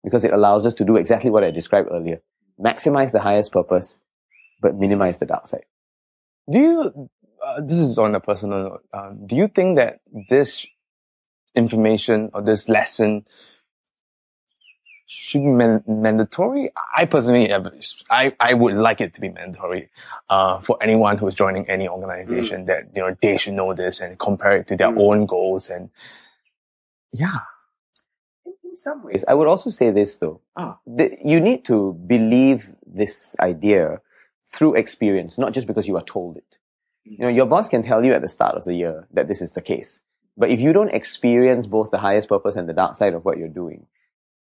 because 0.04 0.24
it 0.24 0.32
allows 0.32 0.66
us 0.66 0.74
to 0.74 0.84
do 0.84 0.96
exactly 0.96 1.30
what 1.30 1.44
I 1.44 1.50
described 1.50 1.88
earlier. 1.90 2.20
Maximize 2.60 3.12
the 3.12 3.20
highest 3.20 3.52
purpose, 3.52 4.02
but 4.60 4.76
minimize 4.76 5.18
the 5.18 5.26
dark 5.26 5.46
side. 5.46 5.64
Do 6.50 6.58
you, 6.58 7.10
uh, 7.44 7.60
this 7.60 7.78
is 7.78 7.98
on 7.98 8.14
a 8.14 8.20
personal 8.20 8.62
note, 8.62 8.84
uh, 8.92 9.10
do 9.26 9.36
you 9.36 9.48
think 9.48 9.76
that 9.76 10.00
this 10.28 10.66
information 11.54 12.30
or 12.34 12.42
this 12.42 12.68
lesson 12.68 13.24
should 15.08 15.42
be 15.42 15.50
man- 15.50 15.82
mandatory. 15.86 16.70
I 16.94 17.06
personally, 17.06 17.50
I, 18.10 18.36
I 18.38 18.52
would 18.52 18.76
like 18.76 19.00
it 19.00 19.14
to 19.14 19.22
be 19.22 19.30
mandatory, 19.30 19.88
uh, 20.28 20.58
for 20.60 20.76
anyone 20.82 21.16
who's 21.16 21.34
joining 21.34 21.68
any 21.68 21.88
organization 21.88 22.64
mm. 22.64 22.66
that, 22.66 22.90
you 22.94 23.00
know, 23.00 23.16
they 23.20 23.38
should 23.38 23.54
know 23.54 23.72
this 23.72 24.00
and 24.00 24.18
compare 24.18 24.58
it 24.58 24.66
to 24.68 24.76
their 24.76 24.92
mm. 24.92 25.00
own 25.00 25.26
goals 25.26 25.70
and 25.70 25.88
yeah. 27.10 27.38
In, 28.44 28.52
in, 28.64 28.76
some 28.76 29.02
ways, 29.02 29.24
I 29.26 29.32
would 29.32 29.48
also 29.48 29.70
say 29.70 29.90
this 29.90 30.16
though. 30.16 30.42
Ah. 30.56 30.78
The, 30.86 31.16
you 31.24 31.40
need 31.40 31.64
to 31.64 31.94
believe 31.94 32.74
this 32.86 33.34
idea 33.40 34.02
through 34.46 34.74
experience, 34.74 35.38
not 35.38 35.54
just 35.54 35.66
because 35.66 35.88
you 35.88 35.96
are 35.96 36.04
told 36.04 36.36
it. 36.36 36.58
Mm. 37.08 37.12
You 37.12 37.18
know, 37.20 37.28
your 37.28 37.46
boss 37.46 37.70
can 37.70 37.82
tell 37.82 38.04
you 38.04 38.12
at 38.12 38.20
the 38.20 38.28
start 38.28 38.56
of 38.56 38.64
the 38.64 38.74
year 38.74 39.08
that 39.14 39.26
this 39.26 39.40
is 39.40 39.52
the 39.52 39.62
case. 39.62 40.02
But 40.36 40.50
if 40.50 40.60
you 40.60 40.74
don't 40.74 40.92
experience 40.92 41.66
both 41.66 41.90
the 41.90 41.98
highest 41.98 42.28
purpose 42.28 42.56
and 42.56 42.68
the 42.68 42.74
dark 42.74 42.94
side 42.94 43.14
of 43.14 43.24
what 43.24 43.38
you're 43.38 43.48
doing, 43.48 43.86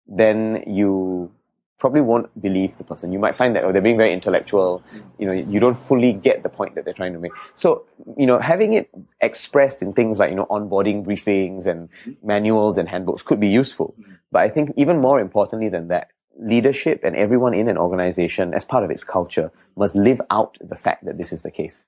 then 0.08 0.64
you 0.66 1.30
probably 1.78 2.00
won't 2.00 2.40
believe 2.42 2.76
the 2.76 2.84
person. 2.84 3.12
You 3.12 3.18
might 3.18 3.36
find 3.36 3.54
that 3.54 3.64
oh, 3.64 3.70
they're 3.70 3.80
being 3.80 3.96
very 3.96 4.12
intellectual. 4.12 4.82
You 5.18 5.26
know, 5.26 5.32
you 5.32 5.60
don't 5.60 5.76
fully 5.76 6.12
get 6.12 6.42
the 6.42 6.48
point 6.48 6.74
that 6.74 6.84
they're 6.84 6.94
trying 6.94 7.12
to 7.12 7.20
make. 7.20 7.32
So, 7.54 7.84
you 8.16 8.26
know, 8.26 8.38
having 8.38 8.72
it 8.72 8.90
expressed 9.20 9.80
in 9.80 9.92
things 9.92 10.18
like, 10.18 10.30
you 10.30 10.36
know, 10.36 10.46
onboarding 10.46 11.04
briefings 11.04 11.66
and 11.66 11.88
manuals 12.22 12.78
and 12.78 12.88
handbooks 12.88 13.22
could 13.22 13.38
be 13.38 13.48
useful. 13.48 13.94
But 14.32 14.42
I 14.42 14.48
think 14.48 14.72
even 14.76 15.00
more 15.00 15.20
importantly 15.20 15.68
than 15.68 15.88
that, 15.88 16.08
leadership 16.38 17.00
and 17.04 17.16
everyone 17.16 17.54
in 17.54 17.68
an 17.68 17.78
organization 17.78 18.54
as 18.54 18.64
part 18.64 18.84
of 18.84 18.90
its 18.90 19.04
culture 19.04 19.50
must 19.76 19.94
live 19.94 20.20
out 20.30 20.56
the 20.60 20.76
fact 20.76 21.04
that 21.04 21.18
this 21.18 21.32
is 21.32 21.42
the 21.42 21.50
case. 21.50 21.84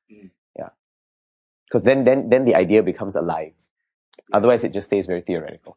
Yeah. 0.57 0.71
Because 1.67 1.83
then, 1.83 2.05
then, 2.05 2.31
then 2.31 2.45
the 2.45 2.55
idea 2.55 2.83
becomes 2.83 3.17
alive. 3.17 3.53
Otherwise 4.33 4.65
it 4.65 4.73
just 4.73 4.87
stays 4.87 5.07
very 5.07 5.21
theoretical. 5.21 5.77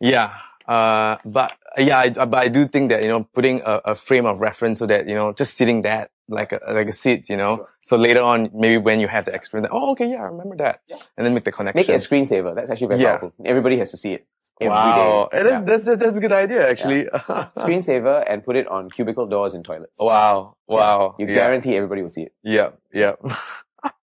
Yeah. 0.00 0.36
Uh, 0.68 1.16
but 1.24 1.56
yeah, 1.78 1.98
I, 1.98 2.10
but 2.10 2.34
I 2.34 2.48
do 2.48 2.68
think 2.68 2.90
that, 2.90 3.02
you 3.02 3.08
know, 3.08 3.24
putting 3.24 3.62
a, 3.62 3.80
a, 3.86 3.94
frame 3.94 4.26
of 4.26 4.40
reference 4.40 4.80
so 4.80 4.86
that, 4.86 5.08
you 5.08 5.14
know, 5.14 5.32
just 5.32 5.56
sitting 5.56 5.80
that 5.82 6.10
like 6.28 6.52
a, 6.52 6.60
like 6.68 6.88
a 6.88 6.92
seat, 6.92 7.30
you 7.30 7.38
know, 7.38 7.56
sure. 7.56 7.68
so 7.80 7.96
later 7.96 8.20
on, 8.20 8.50
maybe 8.52 8.76
when 8.76 9.00
you 9.00 9.08
have 9.08 9.24
the 9.24 9.32
experience, 9.32 9.70
oh, 9.72 9.92
okay, 9.92 10.10
yeah, 10.10 10.18
I 10.18 10.24
remember 10.24 10.56
that. 10.56 10.82
Yeah. 10.86 10.98
And 11.16 11.24
then 11.24 11.32
make 11.32 11.44
the 11.44 11.52
connection. 11.52 11.78
Make 11.78 11.88
it 11.88 11.94
a 11.94 12.06
screensaver. 12.06 12.54
That's 12.54 12.70
actually 12.70 12.88
very 12.88 13.00
yeah. 13.00 13.16
powerful. 13.16 13.32
Everybody 13.46 13.78
has 13.78 13.90
to 13.92 13.96
see 13.96 14.12
it. 14.12 14.26
Wow. 14.60 15.30
Day. 15.32 15.42
Yeah. 15.42 15.60
that's, 15.62 15.84
that's 15.84 16.16
a 16.16 16.20
good 16.20 16.32
idea, 16.32 16.68
actually. 16.68 17.04
Yeah. 17.04 17.48
screensaver 17.56 18.22
and 18.28 18.44
put 18.44 18.56
it 18.56 18.68
on 18.68 18.90
cubicle 18.90 19.26
doors 19.26 19.54
and 19.54 19.64
toilets. 19.64 19.98
Wow. 19.98 20.56
Wow. 20.66 21.16
You 21.18 21.26
guarantee 21.26 21.76
everybody 21.76 22.02
will 22.02 22.10
see 22.10 22.24
it. 22.24 22.34
Yeah. 22.42 22.70
Yeah. 22.92 23.12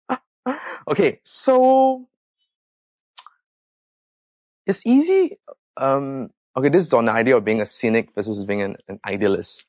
okay. 0.87 1.21
So 1.23 2.07
it's 4.67 4.81
easy. 4.85 5.37
Um, 5.75 6.29
okay, 6.55 6.69
this 6.69 6.85
is 6.85 6.93
on 6.93 7.05
the 7.05 7.11
idea 7.11 7.37
of 7.37 7.45
being 7.45 7.61
a 7.61 7.65
cynic 7.65 8.13
versus 8.15 8.43
being 8.43 8.61
an, 8.61 8.77
an 8.87 8.99
idealist. 9.05 9.65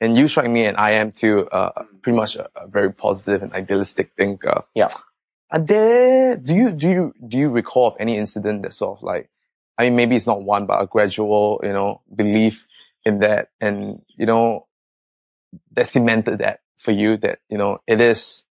And 0.00 0.16
you 0.16 0.28
strike 0.28 0.50
me, 0.50 0.66
and 0.66 0.76
I 0.76 0.92
am 0.92 1.12
too, 1.12 1.46
uh, 1.46 1.84
pretty 2.02 2.16
much 2.16 2.36
a, 2.36 2.48
a, 2.56 2.66
very 2.66 2.92
positive 2.92 3.42
and 3.42 3.52
idealistic 3.52 4.12
thinker. 4.16 4.64
Yeah. 4.74 4.92
Are 5.50 5.60
there, 5.60 6.36
do 6.36 6.52
you, 6.52 6.70
do 6.72 6.88
you, 6.88 7.14
do 7.26 7.38
you 7.38 7.50
recall 7.50 7.88
of 7.88 7.96
any 8.00 8.16
incident 8.16 8.62
that 8.62 8.72
sort 8.72 8.98
of 8.98 9.02
like, 9.02 9.30
I 9.78 9.84
mean, 9.84 9.96
maybe 9.96 10.16
it's 10.16 10.26
not 10.26 10.42
one, 10.42 10.66
but 10.66 10.82
a 10.82 10.86
gradual, 10.86 11.60
you 11.62 11.72
know, 11.72 12.00
belief 12.14 12.66
in 13.04 13.20
that 13.20 13.50
and, 13.60 14.02
you 14.16 14.26
know, 14.26 14.66
that 15.72 15.86
cemented 15.86 16.38
that 16.38 16.60
for 16.76 16.90
you 16.90 17.16
that, 17.18 17.38
you 17.48 17.58
know, 17.58 17.78
it 17.86 18.00
is, 18.00 18.44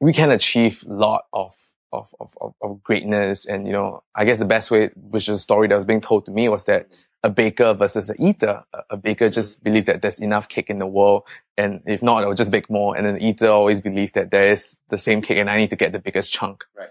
we 0.00 0.12
can 0.12 0.30
achieve 0.30 0.84
a 0.88 0.92
lot 0.92 1.24
of 1.32 1.54
of, 1.96 2.34
of, 2.40 2.54
of, 2.62 2.82
greatness. 2.82 3.46
And, 3.46 3.66
you 3.66 3.72
know, 3.72 4.02
I 4.14 4.24
guess 4.24 4.38
the 4.38 4.44
best 4.44 4.70
way, 4.70 4.90
which 4.94 5.28
is 5.28 5.36
a 5.36 5.38
story 5.38 5.68
that 5.68 5.74
was 5.74 5.84
being 5.84 6.00
told 6.00 6.26
to 6.26 6.30
me 6.30 6.48
was 6.48 6.64
that 6.64 6.88
a 7.22 7.30
baker 7.30 7.74
versus 7.74 8.10
an 8.10 8.16
eater. 8.20 8.62
A 8.90 8.96
baker 8.96 9.28
just 9.28 9.62
believed 9.64 9.86
that 9.86 10.02
there's 10.02 10.20
enough 10.20 10.48
cake 10.48 10.70
in 10.70 10.78
the 10.78 10.86
world. 10.86 11.24
And 11.56 11.82
if 11.86 12.02
not, 12.02 12.22
I'll 12.24 12.34
just 12.34 12.50
bake 12.50 12.70
more. 12.70 12.96
And 12.96 13.06
an 13.06 13.20
eater 13.20 13.48
always 13.48 13.80
believed 13.80 14.14
that 14.14 14.30
there 14.30 14.50
is 14.50 14.78
the 14.88 14.98
same 14.98 15.22
cake 15.22 15.38
and 15.38 15.50
I 15.50 15.56
need 15.56 15.70
to 15.70 15.76
get 15.76 15.92
the 15.92 15.98
biggest 15.98 16.32
chunk. 16.32 16.64
Right. 16.76 16.90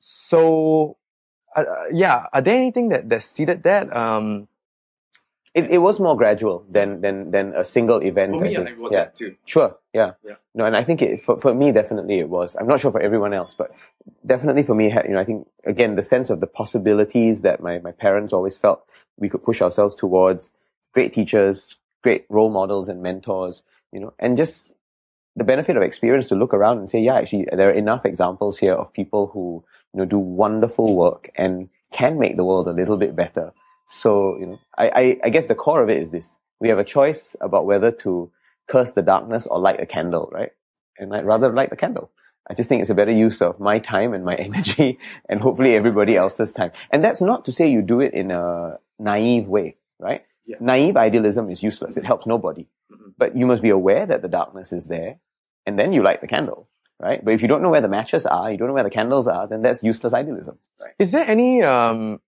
so, 0.00 0.96
uh, 1.56 1.64
yeah, 1.92 2.26
are 2.32 2.42
there 2.42 2.56
anything 2.56 2.88
that, 2.88 3.08
that 3.08 3.22
seeded 3.22 3.62
that? 3.62 3.94
Um, 3.94 4.48
it, 5.54 5.70
it 5.70 5.78
was 5.78 6.00
more 6.00 6.16
gradual 6.16 6.66
than 6.68 7.00
than 7.00 7.30
than 7.30 7.54
a 7.54 7.64
single 7.64 8.02
event. 8.02 8.32
For 8.32 8.40
me, 8.40 8.56
I 8.56 8.64
think. 8.64 8.78
yeah. 8.90 9.04
too. 9.04 9.36
Sure. 9.44 9.76
Yeah. 9.92 10.12
Yeah. 10.24 10.34
No, 10.54 10.64
and 10.64 10.76
I 10.76 10.82
think 10.82 11.00
it, 11.00 11.20
for, 11.20 11.38
for 11.40 11.54
me, 11.54 11.70
definitely 11.70 12.18
it 12.18 12.28
was. 12.28 12.56
I'm 12.56 12.66
not 12.66 12.80
sure 12.80 12.90
for 12.90 13.00
everyone 13.00 13.32
else, 13.32 13.54
but 13.54 13.70
definitely 14.26 14.64
for 14.64 14.74
me, 14.74 14.92
you 14.92 15.10
know, 15.10 15.20
I 15.20 15.24
think 15.24 15.46
again, 15.64 15.94
the 15.94 16.02
sense 16.02 16.28
of 16.28 16.40
the 16.40 16.48
possibilities 16.48 17.42
that 17.42 17.62
my, 17.62 17.78
my 17.78 17.92
parents 17.92 18.32
always 18.32 18.56
felt 18.56 18.84
we 19.16 19.28
could 19.28 19.42
push 19.42 19.62
ourselves 19.62 19.94
towards 19.94 20.50
great 20.92 21.12
teachers, 21.12 21.76
great 22.02 22.26
role 22.28 22.50
models 22.50 22.88
and 22.88 23.02
mentors, 23.02 23.62
you 23.92 24.00
know, 24.00 24.12
and 24.18 24.36
just 24.36 24.72
the 25.36 25.44
benefit 25.44 25.76
of 25.76 25.82
experience 25.82 26.28
to 26.28 26.34
look 26.34 26.54
around 26.54 26.78
and 26.78 26.90
say, 26.90 27.00
yeah, 27.00 27.16
actually, 27.16 27.46
there 27.52 27.68
are 27.68 27.72
enough 27.72 28.04
examples 28.04 28.58
here 28.58 28.74
of 28.74 28.92
people 28.92 29.28
who, 29.28 29.64
you 29.92 29.98
know, 29.98 30.04
do 30.04 30.18
wonderful 30.18 30.94
work 30.96 31.30
and 31.36 31.68
can 31.92 32.18
make 32.18 32.36
the 32.36 32.44
world 32.44 32.66
a 32.66 32.72
little 32.72 32.96
bit 32.96 33.14
better. 33.14 33.52
So, 33.88 34.36
you 34.38 34.46
know, 34.46 34.58
I, 34.76 34.88
I, 34.88 35.20
I 35.24 35.28
guess 35.30 35.46
the 35.46 35.54
core 35.54 35.82
of 35.82 35.90
it 35.90 35.98
is 35.98 36.10
this. 36.10 36.38
We 36.60 36.68
have 36.68 36.78
a 36.78 36.84
choice 36.84 37.36
about 37.40 37.66
whether 37.66 37.90
to 37.92 38.30
curse 38.68 38.92
the 38.92 39.02
darkness 39.02 39.46
or 39.46 39.58
light 39.58 39.80
a 39.80 39.86
candle, 39.86 40.30
right? 40.32 40.50
And 40.98 41.14
I'd 41.14 41.26
rather 41.26 41.50
light 41.52 41.70
the 41.70 41.76
candle. 41.76 42.10
I 42.48 42.54
just 42.54 42.68
think 42.68 42.82
it's 42.82 42.90
a 42.90 42.94
better 42.94 43.12
use 43.12 43.40
of 43.40 43.58
my 43.58 43.78
time 43.78 44.12
and 44.14 44.24
my 44.24 44.34
energy 44.48 44.98
and 45.28 45.40
hopefully 45.40 45.74
everybody 45.74 46.16
else's 46.16 46.52
time. 46.52 46.72
And 46.90 47.04
that's 47.04 47.20
not 47.20 47.44
to 47.46 47.52
say 47.52 47.68
you 47.70 47.82
do 47.82 48.00
it 48.00 48.14
in 48.14 48.30
a 48.30 48.78
naive 48.98 49.46
way, 49.46 49.76
right? 49.98 50.22
Yeah. 50.46 50.56
Naive 50.60 50.96
idealism 50.96 51.50
is 51.50 51.62
useless. 51.62 51.96
It 51.96 52.04
helps 52.04 52.26
nobody. 52.26 52.66
Mhm. 52.92 53.14
But 53.16 53.36
you 53.36 53.46
must 53.46 53.62
be 53.62 53.70
aware 53.70 54.06
that 54.06 54.22
the 54.22 54.28
darkness 54.28 54.72
is 54.72 54.86
there 54.86 55.16
and 55.66 55.78
then 55.78 55.92
you 55.92 56.02
light 56.02 56.20
the 56.20 56.26
candle, 56.26 56.68
right? 57.00 57.24
But 57.24 57.32
if 57.32 57.40
you 57.42 57.48
don't 57.48 57.62
know 57.62 57.70
where 57.70 57.80
the 57.80 57.88
matches 57.88 58.26
are, 58.26 58.50
you 58.52 58.58
don't 58.58 58.68
know 58.68 58.74
where 58.74 58.84
the 58.84 58.90
candles 58.90 59.26
are, 59.26 59.46
then 59.48 59.62
that's 59.62 59.82
useless 59.82 60.12
idealism, 60.12 60.58
right? 60.80 60.94
is 60.98 61.12
there 61.12 61.24
any, 61.26 61.62
um, 61.62 62.20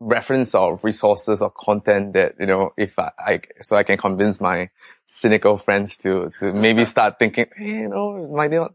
reference 0.00 0.54
or 0.54 0.78
resources 0.82 1.42
or 1.42 1.50
content 1.50 2.12
that, 2.12 2.34
you 2.38 2.46
know, 2.46 2.72
if 2.76 2.98
I, 2.98 3.10
I, 3.18 3.40
so 3.60 3.76
I 3.76 3.82
can 3.82 3.96
convince 3.96 4.40
my 4.40 4.70
cynical 5.06 5.56
friends 5.56 5.96
to, 5.98 6.32
to 6.38 6.52
maybe 6.52 6.84
start 6.84 7.18
thinking, 7.18 7.46
hey, 7.56 7.80
you 7.80 7.88
know, 7.88 8.28
might 8.28 8.50
not. 8.50 8.74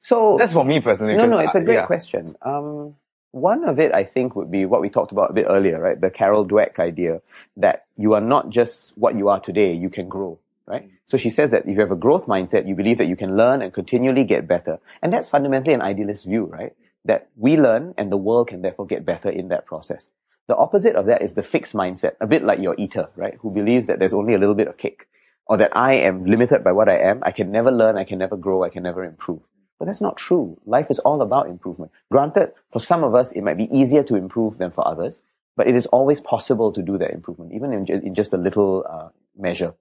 So 0.00 0.36
That's 0.38 0.52
for 0.52 0.64
me 0.64 0.80
personally. 0.80 1.16
No, 1.16 1.26
no, 1.26 1.38
it's 1.38 1.54
a 1.54 1.58
I- 1.60 1.64
great 1.64 1.74
yeah. 1.74 1.86
question. 1.86 2.36
Um, 2.42 2.94
one 3.32 3.64
of 3.64 3.78
it, 3.78 3.92
I 3.92 4.04
think, 4.04 4.34
would 4.34 4.50
be 4.50 4.64
what 4.64 4.80
we 4.80 4.88
talked 4.88 5.12
about 5.12 5.30
a 5.30 5.32
bit 5.34 5.46
earlier, 5.48 5.78
right? 5.78 6.00
The 6.00 6.10
Carol 6.10 6.46
Dweck 6.46 6.78
idea 6.78 7.20
that 7.58 7.84
you 7.96 8.14
are 8.14 8.20
not 8.20 8.48
just 8.48 8.96
what 8.96 9.14
you 9.14 9.28
are 9.28 9.40
today, 9.40 9.74
you 9.74 9.90
can 9.90 10.08
grow, 10.08 10.38
right? 10.66 10.88
So 11.04 11.18
she 11.18 11.28
says 11.28 11.50
that 11.50 11.66
if 11.66 11.74
you 11.74 11.80
have 11.80 11.90
a 11.90 11.96
growth 11.96 12.26
mindset, 12.26 12.66
you 12.66 12.74
believe 12.74 12.96
that 12.98 13.08
you 13.08 13.16
can 13.16 13.36
learn 13.36 13.60
and 13.60 13.74
continually 13.74 14.24
get 14.24 14.48
better. 14.48 14.78
And 15.02 15.12
that's 15.12 15.28
fundamentally 15.28 15.74
an 15.74 15.82
idealist 15.82 16.24
view, 16.24 16.44
right? 16.44 16.74
That 17.06 17.28
we 17.36 17.56
learn 17.56 17.94
and 17.96 18.10
the 18.10 18.16
world 18.16 18.48
can 18.48 18.62
therefore 18.62 18.86
get 18.86 19.04
better 19.04 19.30
in 19.30 19.48
that 19.48 19.66
process. 19.66 20.08
The 20.48 20.56
opposite 20.56 20.94
of 20.94 21.06
that 21.06 21.22
is 21.22 21.34
the 21.34 21.42
fixed 21.42 21.74
mindset, 21.74 22.12
a 22.20 22.26
bit 22.26 22.44
like 22.44 22.60
your 22.60 22.74
eater, 22.78 23.08
right? 23.16 23.36
Who 23.40 23.50
believes 23.50 23.86
that 23.86 23.98
there's 23.98 24.12
only 24.12 24.34
a 24.34 24.38
little 24.38 24.54
bit 24.54 24.68
of 24.68 24.76
cake 24.76 25.06
or 25.46 25.56
that 25.56 25.76
I 25.76 25.94
am 25.94 26.24
limited 26.24 26.64
by 26.64 26.72
what 26.72 26.88
I 26.88 26.98
am. 26.98 27.20
I 27.22 27.30
can 27.30 27.50
never 27.50 27.70
learn. 27.70 27.96
I 27.96 28.04
can 28.04 28.18
never 28.18 28.36
grow. 28.36 28.64
I 28.64 28.68
can 28.68 28.82
never 28.82 29.04
improve. 29.04 29.40
But 29.78 29.86
that's 29.86 30.00
not 30.00 30.16
true. 30.16 30.58
Life 30.64 30.90
is 30.90 30.98
all 31.00 31.22
about 31.22 31.48
improvement. 31.48 31.92
Granted, 32.10 32.52
for 32.70 32.80
some 32.80 33.04
of 33.04 33.14
us, 33.14 33.32
it 33.32 33.42
might 33.42 33.56
be 33.58 33.76
easier 33.76 34.02
to 34.04 34.16
improve 34.16 34.58
than 34.58 34.70
for 34.70 34.86
others, 34.86 35.18
but 35.56 35.68
it 35.68 35.76
is 35.76 35.86
always 35.86 36.20
possible 36.20 36.72
to 36.72 36.82
do 36.82 36.98
that 36.98 37.10
improvement, 37.12 37.52
even 37.52 37.72
in, 37.72 37.86
in 37.86 38.14
just 38.14 38.32
a 38.32 38.38
little 38.38 38.86
uh, 38.88 39.08
measure. 39.36 39.74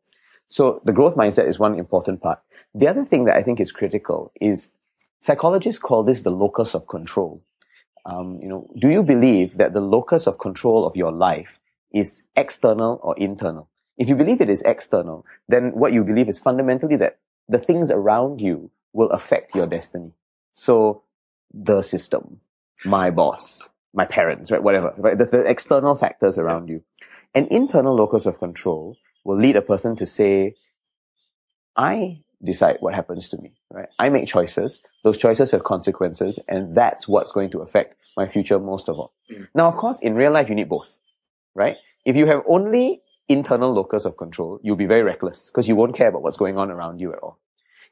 So 0.47 0.81
the 0.83 0.93
growth 0.93 1.15
mindset 1.15 1.47
is 1.47 1.57
one 1.57 1.79
important 1.79 2.21
part. 2.21 2.39
The 2.75 2.87
other 2.87 3.05
thing 3.05 3.25
that 3.25 3.35
I 3.35 3.41
think 3.41 3.59
is 3.59 3.71
critical 3.71 4.31
is 4.39 4.71
psychologists 5.21 5.81
call 5.81 6.03
this 6.03 6.21
the 6.21 6.31
locus 6.31 6.73
of 6.73 6.87
control. 6.87 7.41
Um, 8.05 8.39
you 8.41 8.47
know, 8.47 8.69
do 8.79 8.89
you 8.89 9.01
believe 9.01 9.57
that 9.57 9.73
the 9.73 9.81
locus 9.81 10.27
of 10.27 10.37
control 10.37 10.85
of 10.85 10.95
your 10.95 11.11
life 11.11 11.59
is 11.91 12.23
external 12.35 12.99
or 13.01 13.17
internal? 13.17 13.69
If 13.97 14.09
you 14.09 14.15
believe 14.15 14.41
it 14.41 14.49
is 14.49 14.61
external, 14.61 15.25
then 15.47 15.71
what 15.71 15.93
you 15.93 16.03
believe 16.03 16.29
is 16.29 16.37
fundamentally 16.37 16.97
that 16.97 17.17
the 17.47 17.57
things 17.57 17.89
around 17.89 18.41
you 18.41 18.69
will 18.93 19.09
affect 19.09 19.55
your 19.55 19.67
destiny. 19.67 20.11
So 20.51 21.03
the 21.53 21.81
system, 21.81 22.41
my 22.83 23.09
boss, 23.09 23.69
my 23.93 24.05
parents, 24.05 24.51
right? 24.51 24.61
Whatever, 24.61 24.93
right? 24.97 25.17
The, 25.17 25.25
the 25.25 25.49
external 25.49 25.95
factors 25.95 26.37
around 26.37 26.69
you. 26.69 26.83
An 27.33 27.47
internal 27.47 27.95
locus 27.95 28.25
of 28.25 28.39
control 28.39 28.97
will 29.23 29.37
lead 29.37 29.55
a 29.55 29.61
person 29.61 29.95
to 29.95 30.05
say, 30.05 30.55
I 31.75 32.21
decide 32.43 32.77
what 32.79 32.93
happens 32.93 33.29
to 33.29 33.37
me, 33.37 33.53
right? 33.71 33.87
I 33.99 34.09
make 34.09 34.27
choices. 34.27 34.79
Those 35.03 35.17
choices 35.17 35.51
have 35.51 35.63
consequences 35.63 36.39
and 36.47 36.75
that's 36.75 37.07
what's 37.07 37.31
going 37.31 37.51
to 37.51 37.59
affect 37.59 37.95
my 38.17 38.27
future 38.27 38.59
most 38.59 38.89
of 38.89 38.97
all. 38.99 39.13
Mm. 39.31 39.47
Now, 39.53 39.67
of 39.67 39.75
course, 39.75 39.99
in 39.99 40.15
real 40.15 40.31
life, 40.31 40.49
you 40.49 40.55
need 40.55 40.69
both, 40.69 40.89
right? 41.53 41.77
If 42.05 42.15
you 42.15 42.27
have 42.27 42.43
only 42.47 43.01
internal 43.27 43.73
locus 43.73 44.05
of 44.05 44.17
control, 44.17 44.59
you'll 44.63 44.75
be 44.75 44.85
very 44.85 45.03
reckless 45.03 45.47
because 45.47 45.67
you 45.67 45.75
won't 45.75 45.95
care 45.95 46.09
about 46.09 46.21
what's 46.21 46.37
going 46.37 46.57
on 46.57 46.69
around 46.71 46.99
you 46.99 47.13
at 47.13 47.19
all. 47.19 47.39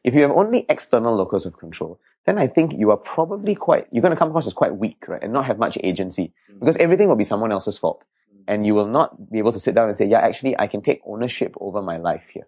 If 0.03 0.13
you 0.15 0.21
have 0.21 0.31
only 0.31 0.65
external 0.69 1.15
locus 1.15 1.45
of 1.45 1.57
control, 1.57 1.99
then 2.25 2.37
I 2.37 2.47
think 2.47 2.73
you 2.73 2.91
are 2.91 2.97
probably 2.97 3.55
quite, 3.55 3.87
you're 3.91 4.01
going 4.01 4.13
to 4.13 4.17
come 4.17 4.29
across 4.29 4.47
as 4.47 4.53
quite 4.53 4.75
weak, 4.75 5.05
right? 5.07 5.21
And 5.23 5.33
not 5.33 5.45
have 5.45 5.57
much 5.57 5.77
agency 5.83 6.33
Mm. 6.51 6.59
because 6.59 6.77
everything 6.77 7.07
will 7.07 7.15
be 7.15 7.23
someone 7.23 7.51
else's 7.51 7.77
fault. 7.77 8.03
And 8.45 8.65
you 8.65 8.75
will 8.75 8.87
not 8.87 9.31
be 9.31 9.37
able 9.39 9.53
to 9.53 9.59
sit 9.59 9.73
down 9.73 9.87
and 9.87 9.97
say, 9.97 10.05
yeah, 10.05 10.19
actually, 10.19 10.59
I 10.59 10.67
can 10.67 10.81
take 10.81 11.01
ownership 11.05 11.55
over 11.61 11.81
my 11.81 11.95
life 11.95 12.25
here. 12.33 12.47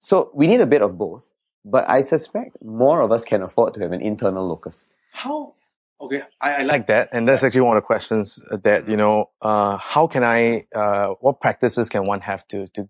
So 0.00 0.30
we 0.34 0.48
need 0.48 0.60
a 0.60 0.66
bit 0.66 0.82
of 0.82 0.98
both, 0.98 1.27
but 1.64 1.88
I 1.88 2.00
suspect 2.02 2.56
more 2.62 3.00
of 3.02 3.12
us 3.12 3.24
can 3.24 3.42
afford 3.42 3.74
to 3.74 3.80
have 3.80 3.92
an 3.92 4.00
internal 4.02 4.46
locus. 4.48 4.84
How? 5.12 5.54
Okay, 6.00 6.22
I, 6.40 6.50
I 6.50 6.54
I 6.54 6.58
like 6.62 6.68
like 6.72 6.86
that, 6.88 7.08
and 7.12 7.28
that's 7.28 7.42
actually 7.42 7.62
one 7.62 7.76
of 7.76 7.82
the 7.82 7.86
questions 7.86 8.38
that 8.50 8.88
you 8.88 8.96
know. 8.96 9.30
Uh, 9.42 9.76
how 9.78 10.06
can 10.06 10.22
I? 10.24 10.66
Uh, 10.74 11.08
what 11.20 11.40
practices 11.40 11.88
can 11.88 12.04
one 12.06 12.20
have 12.20 12.46
to 12.48 12.68
to 12.68 12.88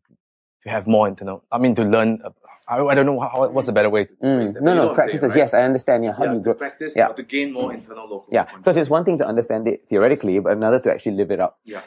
to 0.62 0.70
have 0.70 0.86
more 0.86 1.08
internal? 1.08 1.42
I 1.50 1.58
mean, 1.58 1.74
to 1.76 1.84
learn. 1.84 2.18
uh, 2.22 2.30
I, 2.68 2.84
I 2.84 2.94
don't 2.94 3.06
know 3.06 3.18
how, 3.20 3.48
what's 3.48 3.68
a 3.68 3.72
better 3.72 3.88
way. 3.90 4.04
To, 4.06 4.14
Phrase 4.16 4.20
No, 4.20 4.60
that, 4.60 4.60
you 4.60 4.76
know 4.76 4.88
no, 4.88 4.94
practices. 4.94 5.20
saying, 5.22 5.30
right? 5.32 5.38
Yes, 5.38 5.54
I 5.54 5.62
understand. 5.62 6.04
Yeah, 6.04 6.12
how 6.12 6.24
yeah, 6.24 6.30
do 6.30 6.36
you 6.36 6.42
grow? 6.42 6.54
practice 6.54 6.94
Yeah. 6.96 7.08
to 7.08 7.22
gain 7.22 7.52
more 7.52 7.72
internal 7.72 8.08
locus. 8.08 8.28
Yeah, 8.32 8.44
because 8.56 8.76
it's 8.76 8.90
one 8.90 9.04
thing 9.06 9.16
to 9.18 9.26
understand 9.26 9.66
it 9.68 9.82
theoretically, 9.88 10.38
but 10.40 10.52
another 10.52 10.78
to 10.80 10.92
actually 10.92 11.16
live 11.16 11.30
it 11.30 11.40
out. 11.40 11.56
Yeah. 11.64 11.80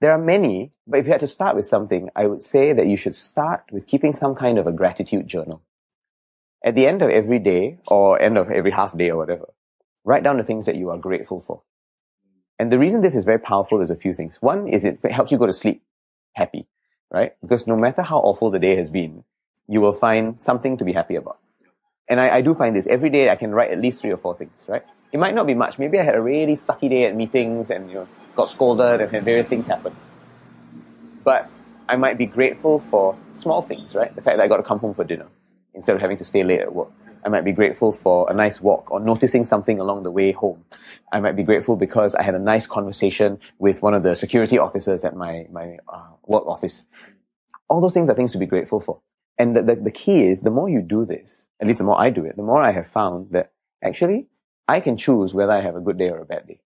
There 0.00 0.12
are 0.12 0.18
many, 0.18 0.72
but 0.86 1.00
if 1.00 1.06
you 1.06 1.12
had 1.12 1.20
to 1.20 1.26
start 1.26 1.56
with 1.56 1.66
something, 1.66 2.08
I 2.16 2.26
would 2.26 2.42
say 2.42 2.72
that 2.72 2.86
you 2.86 2.96
should 2.96 3.14
start 3.14 3.64
with 3.70 3.86
keeping 3.86 4.12
some 4.12 4.34
kind 4.34 4.58
of 4.58 4.66
a 4.66 4.72
gratitude 4.72 5.28
journal. 5.28 5.62
At 6.64 6.74
the 6.74 6.86
end 6.86 7.02
of 7.02 7.10
every 7.10 7.38
day, 7.38 7.78
or 7.86 8.20
end 8.20 8.38
of 8.38 8.50
every 8.50 8.70
half 8.70 8.96
day 8.96 9.10
or 9.10 9.18
whatever, 9.18 9.52
write 10.04 10.22
down 10.22 10.38
the 10.38 10.42
things 10.44 10.66
that 10.66 10.76
you 10.76 10.90
are 10.90 10.98
grateful 10.98 11.40
for. 11.40 11.62
And 12.58 12.72
the 12.72 12.78
reason 12.78 13.00
this 13.00 13.14
is 13.14 13.24
very 13.24 13.38
powerful 13.38 13.80
is 13.80 13.90
a 13.90 13.96
few 13.96 14.12
things. 14.12 14.36
One 14.40 14.68
is 14.68 14.84
it 14.84 15.00
helps 15.10 15.32
you 15.32 15.38
go 15.38 15.46
to 15.46 15.52
sleep 15.52 15.82
happy, 16.34 16.66
right? 17.10 17.32
Because 17.40 17.66
no 17.66 17.76
matter 17.76 18.02
how 18.02 18.18
awful 18.18 18.50
the 18.50 18.58
day 18.58 18.76
has 18.76 18.90
been, 18.90 19.24
you 19.68 19.80
will 19.80 19.92
find 19.92 20.40
something 20.40 20.76
to 20.78 20.84
be 20.84 20.92
happy 20.92 21.16
about. 21.16 21.38
And 22.08 22.20
I, 22.20 22.36
I 22.36 22.40
do 22.40 22.54
find 22.54 22.74
this 22.74 22.86
every 22.86 23.10
day 23.10 23.30
I 23.30 23.36
can 23.36 23.52
write 23.52 23.70
at 23.70 23.78
least 23.78 24.00
three 24.00 24.10
or 24.10 24.16
four 24.16 24.36
things, 24.36 24.52
right? 24.66 24.84
It 25.12 25.18
might 25.18 25.34
not 25.34 25.46
be 25.46 25.54
much. 25.54 25.78
Maybe 25.78 25.98
I 25.98 26.04
had 26.04 26.14
a 26.14 26.20
really 26.22 26.54
sucky 26.54 26.88
day 26.88 27.04
at 27.04 27.16
meetings 27.16 27.70
and, 27.70 27.88
you 27.88 27.94
know, 27.94 28.08
got 28.36 28.48
scolded 28.48 29.00
and 29.00 29.10
had 29.10 29.24
various 29.24 29.48
things 29.48 29.66
happen. 29.66 29.94
But 31.24 31.50
I 31.88 31.96
might 31.96 32.16
be 32.16 32.26
grateful 32.26 32.78
for 32.78 33.16
small 33.34 33.62
things, 33.62 33.94
right? 33.94 34.14
The 34.14 34.22
fact 34.22 34.36
that 34.36 34.44
I 34.44 34.48
got 34.48 34.58
to 34.58 34.62
come 34.62 34.78
home 34.78 34.94
for 34.94 35.04
dinner 35.04 35.26
instead 35.74 35.96
of 35.96 36.00
having 36.00 36.16
to 36.18 36.24
stay 36.24 36.44
late 36.44 36.60
at 36.60 36.72
work. 36.72 36.92
I 37.24 37.28
might 37.28 37.44
be 37.44 37.52
grateful 37.52 37.92
for 37.92 38.30
a 38.30 38.34
nice 38.34 38.60
walk 38.60 38.90
or 38.90 39.00
noticing 39.00 39.44
something 39.44 39.78
along 39.78 40.04
the 40.04 40.10
way 40.10 40.32
home. 40.32 40.64
I 41.12 41.20
might 41.20 41.36
be 41.36 41.42
grateful 41.42 41.76
because 41.76 42.14
I 42.14 42.22
had 42.22 42.34
a 42.34 42.38
nice 42.38 42.66
conversation 42.66 43.38
with 43.58 43.82
one 43.82 43.92
of 43.92 44.02
the 44.02 44.14
security 44.14 44.58
officers 44.58 45.04
at 45.04 45.16
my, 45.16 45.46
my 45.50 45.76
uh, 45.88 46.10
work 46.26 46.46
office. 46.46 46.84
All 47.68 47.80
those 47.80 47.92
things 47.92 48.08
are 48.08 48.14
things 48.14 48.32
to 48.32 48.38
be 48.38 48.46
grateful 48.46 48.80
for. 48.80 49.00
And 49.36 49.56
the, 49.56 49.62
the, 49.62 49.76
the 49.76 49.90
key 49.90 50.26
is 50.26 50.42
the 50.42 50.50
more 50.50 50.68
you 50.68 50.80
do 50.80 51.04
this, 51.04 51.48
at 51.60 51.66
least 51.66 51.78
the 51.78 51.84
more 51.84 52.00
I 52.00 52.10
do 52.10 52.24
it, 52.24 52.36
the 52.36 52.42
more 52.42 52.62
I 52.62 52.72
have 52.72 52.86
found 52.86 53.32
that 53.32 53.52
actually 53.82 54.28
I 54.74 54.80
can 54.80 54.96
choose 54.96 55.34
whether 55.34 55.52
I 55.52 55.62
have 55.68 55.76
a 55.76 55.80
good 55.80 55.98
day 55.98 56.10
or 56.14 56.18
a 56.20 56.24
bad 56.34 56.46
day. 56.46 56.60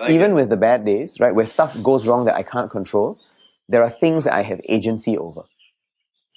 Like 0.00 0.10
Even 0.10 0.30
it. 0.32 0.34
with 0.34 0.48
the 0.54 0.56
bad 0.68 0.84
days, 0.84 1.10
right, 1.20 1.34
where 1.34 1.46
stuff 1.46 1.72
goes 1.82 2.06
wrong 2.06 2.26
that 2.26 2.36
I 2.42 2.44
can't 2.54 2.70
control, 2.70 3.18
there 3.68 3.82
are 3.82 3.90
things 3.90 4.24
that 4.24 4.34
I 4.34 4.42
have 4.50 4.60
agency 4.68 5.14
over. 5.26 5.42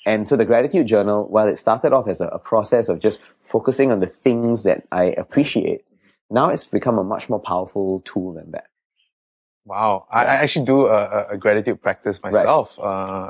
And 0.05 0.27
so 0.29 0.35
the 0.35 0.45
gratitude 0.45 0.87
journal, 0.87 1.27
while 1.35 1.47
it 1.47 1.57
started 1.59 1.93
off 1.93 2.07
as 2.07 2.21
a, 2.21 2.27
a 2.27 2.39
process 2.39 2.89
of 2.89 2.99
just 2.99 3.21
focusing 3.39 3.91
on 3.91 3.99
the 3.99 4.07
things 4.07 4.63
that 4.63 4.79
I 4.91 5.05
appreciate, 5.23 5.81
now 6.29 6.49
it's 6.49 6.65
become 6.65 6.97
a 6.97 7.03
much 7.03 7.29
more 7.29 7.39
powerful 7.39 8.01
tool 8.05 8.33
than 8.33 8.51
that. 8.51 8.67
Wow, 9.65 10.07
I, 10.11 10.21
I 10.25 10.35
actually 10.43 10.65
do 10.65 10.87
a, 10.87 11.27
a- 11.31 11.37
gratitude 11.37 11.81
practice 11.81 12.21
myself 12.23 12.79
uh, 12.79 12.83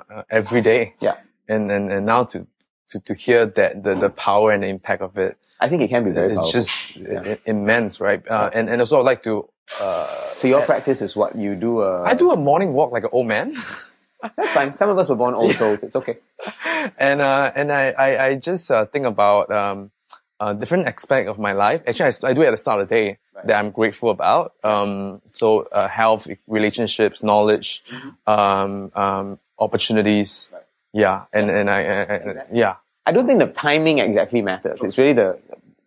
uh, 0.10 0.24
every 0.30 0.62
day. 0.62 0.96
Yeah. 1.02 1.18
and 1.50 1.70
and 1.76 1.92
and 1.92 2.06
now 2.06 2.24
to 2.32 2.48
to 2.92 3.00
to 3.02 3.14
hear 3.14 3.46
that 3.46 3.84
the 3.84 3.96
the 3.96 4.10
power 4.10 4.52
and 4.52 4.64
the 4.64 4.68
impact 4.68 5.02
of 5.02 5.18
it, 5.18 5.38
I 5.60 5.70
think 5.70 5.82
it 5.82 5.90
can 5.90 6.04
be 6.04 6.12
very 6.12 6.28
it's 6.32 6.38
powerful. 6.40 6.52
just 6.52 6.96
Yeah. 6.96 7.36
immense, 7.46 8.00
right? 8.00 8.22
Uh, 8.28 8.50
and 8.54 8.70
and 8.70 8.82
also 8.82 9.00
I'd 9.00 9.06
like 9.06 9.24
to. 9.24 9.50
Uh, 9.80 10.06
so 10.38 10.48
your 10.48 10.62
practice 10.64 11.02
is 11.02 11.16
what 11.16 11.36
you 11.36 11.56
do. 11.56 11.80
Uh, 11.80 12.04
I 12.06 12.14
do 12.14 12.32
a 12.32 12.38
morning 12.38 12.74
walk 12.74 12.92
like 12.92 13.04
an 13.04 13.10
old 13.14 13.28
man. 13.28 13.54
That's 14.38 14.52
fine. 14.52 14.74
Some 14.74 14.90
of 14.90 14.98
us 15.00 15.10
were 15.10 15.16
born 15.16 15.34
old 15.34 15.56
souls. 15.56 15.84
It's 15.84 15.96
okay. 15.96 16.18
and 16.98 17.22
uh, 17.22 17.52
and 17.56 17.72
I 17.72 17.92
I, 17.92 18.26
I 18.28 18.36
just 18.36 18.70
uh, 18.70 18.86
think 18.86 19.06
about 19.06 19.50
um, 19.52 19.92
uh, 20.40 20.54
different 20.54 20.88
aspect 20.88 21.30
of 21.30 21.40
my 21.40 21.54
life. 21.54 21.82
Actually, 21.88 22.12
I, 22.24 22.30
I 22.30 22.34
do 22.34 22.42
it 22.42 22.48
at 22.48 22.52
the 22.52 22.58
start 22.58 22.82
of 22.82 22.90
the 22.90 22.96
day 22.96 23.18
Right. 23.34 23.48
that 23.48 23.56
I'm 23.64 23.72
grateful 23.72 24.10
about. 24.10 24.54
Um, 24.62 25.22
so 25.32 25.62
uh, 25.72 25.88
health, 25.88 26.28
relationships, 26.48 27.24
knowledge, 27.24 27.82
um, 28.28 28.92
um, 28.94 29.40
opportunities. 29.58 30.50
Right. 30.52 30.64
Yeah, 30.94 31.26
and 31.34 31.50
and 31.50 31.70
I, 31.70 31.84
I, 31.84 32.02
I 32.02 32.04
Exactly. 32.16 32.60
yeah. 32.60 32.76
I 33.06 33.12
don't 33.12 33.28
think 33.28 33.40
the 33.40 33.48
timing 33.48 34.00
exactly 34.00 34.42
matters. 34.42 34.80
It's 34.84 34.98
really 34.98 35.14
the 35.14 35.40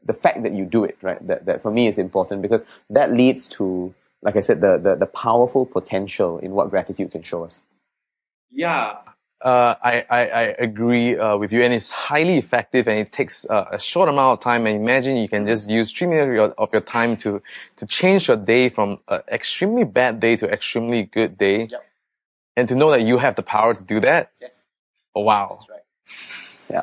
the 0.04 0.12
fact 0.14 0.42
that 0.44 0.52
you 0.52 0.64
do 0.64 0.84
it, 0.84 0.98
right? 1.02 1.24
That 1.26 1.46
that 1.46 1.62
for 1.62 1.70
me 1.70 1.88
is 1.88 1.98
important 1.98 2.42
because 2.42 2.62
that 2.90 3.12
leads 3.12 3.48
to, 3.48 3.94
like 4.22 4.36
I 4.36 4.40
said, 4.40 4.60
the 4.60 4.78
the, 4.78 4.96
the 4.96 5.06
powerful 5.06 5.66
potential 5.66 6.38
in 6.38 6.52
what 6.52 6.70
gratitude 6.70 7.12
can 7.12 7.22
show 7.22 7.44
us. 7.44 7.60
Yeah. 8.50 8.98
Uh, 9.42 9.74
I, 9.82 10.04
I, 10.10 10.20
I 10.28 10.42
agree 10.58 11.18
uh, 11.18 11.36
with 11.36 11.52
you, 11.52 11.62
and 11.62 11.74
it's 11.74 11.90
highly 11.90 12.38
effective, 12.38 12.88
and 12.88 12.98
it 12.98 13.12
takes 13.12 13.44
uh, 13.50 13.66
a 13.72 13.78
short 13.78 14.08
amount 14.08 14.38
of 14.38 14.40
time. 14.44 14.66
And 14.66 14.76
imagine 14.80 15.16
you 15.16 15.28
can 15.28 15.46
just 15.46 15.68
use 15.68 15.92
three 15.92 16.06
minutes 16.08 16.28
of 16.28 16.34
your, 16.34 16.48
of 16.52 16.72
your 16.72 16.82
time 16.82 17.16
to 17.18 17.42
to 17.76 17.86
change 17.86 18.28
your 18.28 18.38
day 18.38 18.70
from 18.70 19.00
an 19.08 19.22
extremely 19.30 19.84
bad 19.84 20.20
day 20.20 20.36
to 20.36 20.48
extremely 20.50 21.02
good 21.04 21.36
day, 21.38 21.66
Yep. 21.70 21.84
and 22.56 22.68
to 22.70 22.74
know 22.76 22.90
that 22.90 23.02
you 23.02 23.18
have 23.18 23.36
the 23.36 23.42
power 23.44 23.74
to 23.74 23.84
do 23.84 24.00
that. 24.00 24.32
Yes. 24.40 24.52
Oh, 25.14 25.22
wow! 25.22 25.60
right. 25.70 25.80
Yeah. 26.70 26.82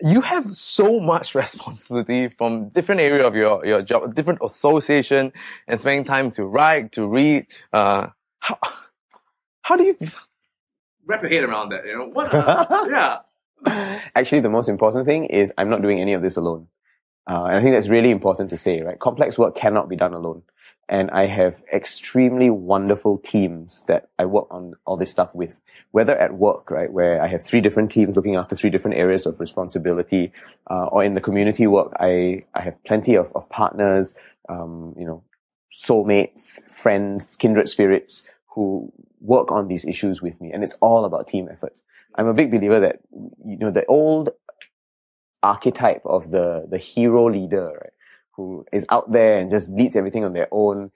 You 0.00 0.20
have 0.20 0.46
so 0.50 1.00
much 1.00 1.34
responsibility 1.36 2.28
from 2.28 2.68
different 2.70 3.00
area 3.00 3.26
of 3.26 3.34
your 3.34 3.64
your 3.66 3.82
job, 3.82 4.14
different 4.14 4.40
association, 4.42 5.32
and 5.68 5.80
spending 5.80 6.04
time 6.04 6.30
to 6.32 6.44
write, 6.44 6.92
to 6.92 7.06
read. 7.06 7.46
Uh, 7.72 8.08
how 8.40 8.58
how 9.62 9.76
do 9.76 9.84
you 9.84 9.96
wrap 11.06 11.22
your 11.22 11.30
head 11.30 11.44
around 11.44 11.70
that? 11.70 11.86
You 11.86 11.98
know 11.98 12.06
what? 12.06 12.32
uh, 12.32 12.86
yeah. 12.90 13.18
Actually, 14.14 14.40
the 14.40 14.50
most 14.50 14.68
important 14.68 15.06
thing 15.06 15.26
is 15.26 15.52
I'm 15.58 15.70
not 15.70 15.82
doing 15.82 16.00
any 16.00 16.12
of 16.12 16.22
this 16.22 16.36
alone. 16.36 16.68
Uh, 17.28 17.44
and 17.46 17.56
I 17.56 17.60
think 17.60 17.74
that's 17.74 17.88
really 17.88 18.10
important 18.10 18.50
to 18.50 18.56
say, 18.56 18.82
right? 18.82 18.98
Complex 18.98 19.36
work 19.36 19.56
cannot 19.56 19.88
be 19.88 19.96
done 19.96 20.14
alone. 20.14 20.42
And 20.88 21.10
I 21.10 21.26
have 21.26 21.62
extremely 21.72 22.48
wonderful 22.48 23.18
teams 23.18 23.84
that 23.86 24.08
I 24.18 24.24
work 24.24 24.46
on 24.50 24.74
all 24.84 24.96
this 24.96 25.10
stuff 25.10 25.34
with, 25.34 25.60
whether 25.90 26.16
at 26.16 26.34
work, 26.34 26.70
right, 26.70 26.92
where 26.92 27.20
I 27.20 27.26
have 27.26 27.42
three 27.42 27.60
different 27.60 27.90
teams 27.90 28.14
looking 28.14 28.36
after 28.36 28.54
three 28.54 28.70
different 28.70 28.96
areas 28.96 29.26
of 29.26 29.40
responsibility, 29.40 30.32
uh, 30.70 30.86
or 30.86 31.02
in 31.02 31.14
the 31.14 31.20
community 31.20 31.66
work, 31.66 31.92
I, 31.98 32.44
I 32.54 32.62
have 32.62 32.82
plenty 32.84 33.16
of, 33.16 33.32
of 33.34 33.48
partners, 33.48 34.14
um, 34.48 34.94
you 34.96 35.04
know, 35.04 35.24
soulmates, 35.76 36.62
friends, 36.70 37.34
kindred 37.36 37.68
spirits 37.68 38.22
who 38.54 38.92
work 39.20 39.50
on 39.50 39.66
these 39.66 39.84
issues 39.84 40.22
with 40.22 40.40
me. 40.40 40.52
And 40.52 40.62
it's 40.62 40.76
all 40.80 41.04
about 41.04 41.26
team 41.26 41.48
efforts. 41.50 41.82
I'm 42.14 42.28
a 42.28 42.34
big 42.34 42.50
believer 42.50 42.80
that, 42.80 43.00
you 43.12 43.58
know, 43.58 43.70
the 43.70 43.84
old 43.86 44.30
archetype 45.42 46.02
of 46.04 46.30
the, 46.30 46.66
the 46.70 46.78
hero 46.78 47.28
leader, 47.30 47.66
right? 47.66 47.92
Who 48.36 48.64
is 48.72 48.84
out 48.90 49.10
there 49.10 49.38
and 49.38 49.50
just 49.50 49.68
leads 49.70 49.96
everything 49.96 50.24
on 50.24 50.32
their 50.32 50.48
own 50.50 50.90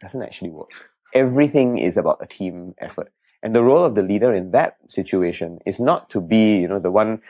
doesn't 0.00 0.22
actually 0.22 0.50
work. 0.50 0.70
Everything 1.12 1.78
is 1.78 1.96
about 1.96 2.18
a 2.20 2.26
team 2.26 2.74
effort. 2.78 3.12
And 3.42 3.54
the 3.54 3.62
role 3.62 3.84
of 3.84 3.94
the 3.94 4.02
leader 4.02 4.32
in 4.32 4.52
that 4.52 4.78
situation 4.86 5.58
is 5.66 5.78
not 5.78 6.08
to 6.10 6.20
be, 6.20 6.56
you 6.56 6.68
know, 6.68 6.78
the 6.78 6.90
one 6.90 7.20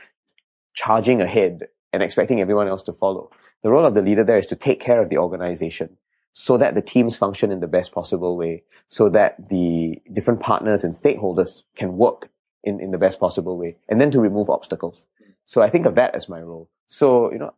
charging 0.75 1.21
ahead 1.21 1.69
and 1.93 2.03
expecting 2.03 2.41
everyone 2.41 2.69
else 2.69 2.83
to 2.85 2.93
follow. 2.93 3.31
The 3.63 3.71
role 3.71 3.87
of 3.87 3.95
the 3.95 4.03
leader 4.03 4.25
there 4.25 4.37
is 4.37 4.47
to 4.49 4.57
take 4.57 4.81
care 4.81 5.01
of 5.01 5.09
the 5.09 5.19
organization 5.19 5.97
so 6.33 6.59
that 6.59 6.75
the 6.75 6.83
teams 6.83 7.17
function 7.17 7.51
in 7.53 7.61
the 7.61 7.69
best 7.69 7.93
possible 7.93 8.37
way, 8.37 8.65
so 8.89 9.09
that 9.09 9.49
the 9.49 10.03
different 10.13 10.41
partners 10.41 10.83
and 10.83 10.93
stakeholders 10.93 11.63
can 11.77 11.97
work 11.97 12.29
in, 12.65 12.81
in 12.81 12.91
the 12.91 12.99
best 12.99 13.21
possible 13.21 13.57
way, 13.57 13.77
and 13.89 14.01
then 14.01 14.11
to 14.11 14.21
remove 14.21 14.51
obstacles. 14.51 15.07
So 15.47 15.63
I 15.63 15.71
think 15.71 15.87
of 15.87 15.95
that 15.95 16.15
as 16.15 16.29
my 16.29 16.41
role. 16.41 16.69
So, 16.89 17.31
you 17.33 17.39
know, 17.39 17.55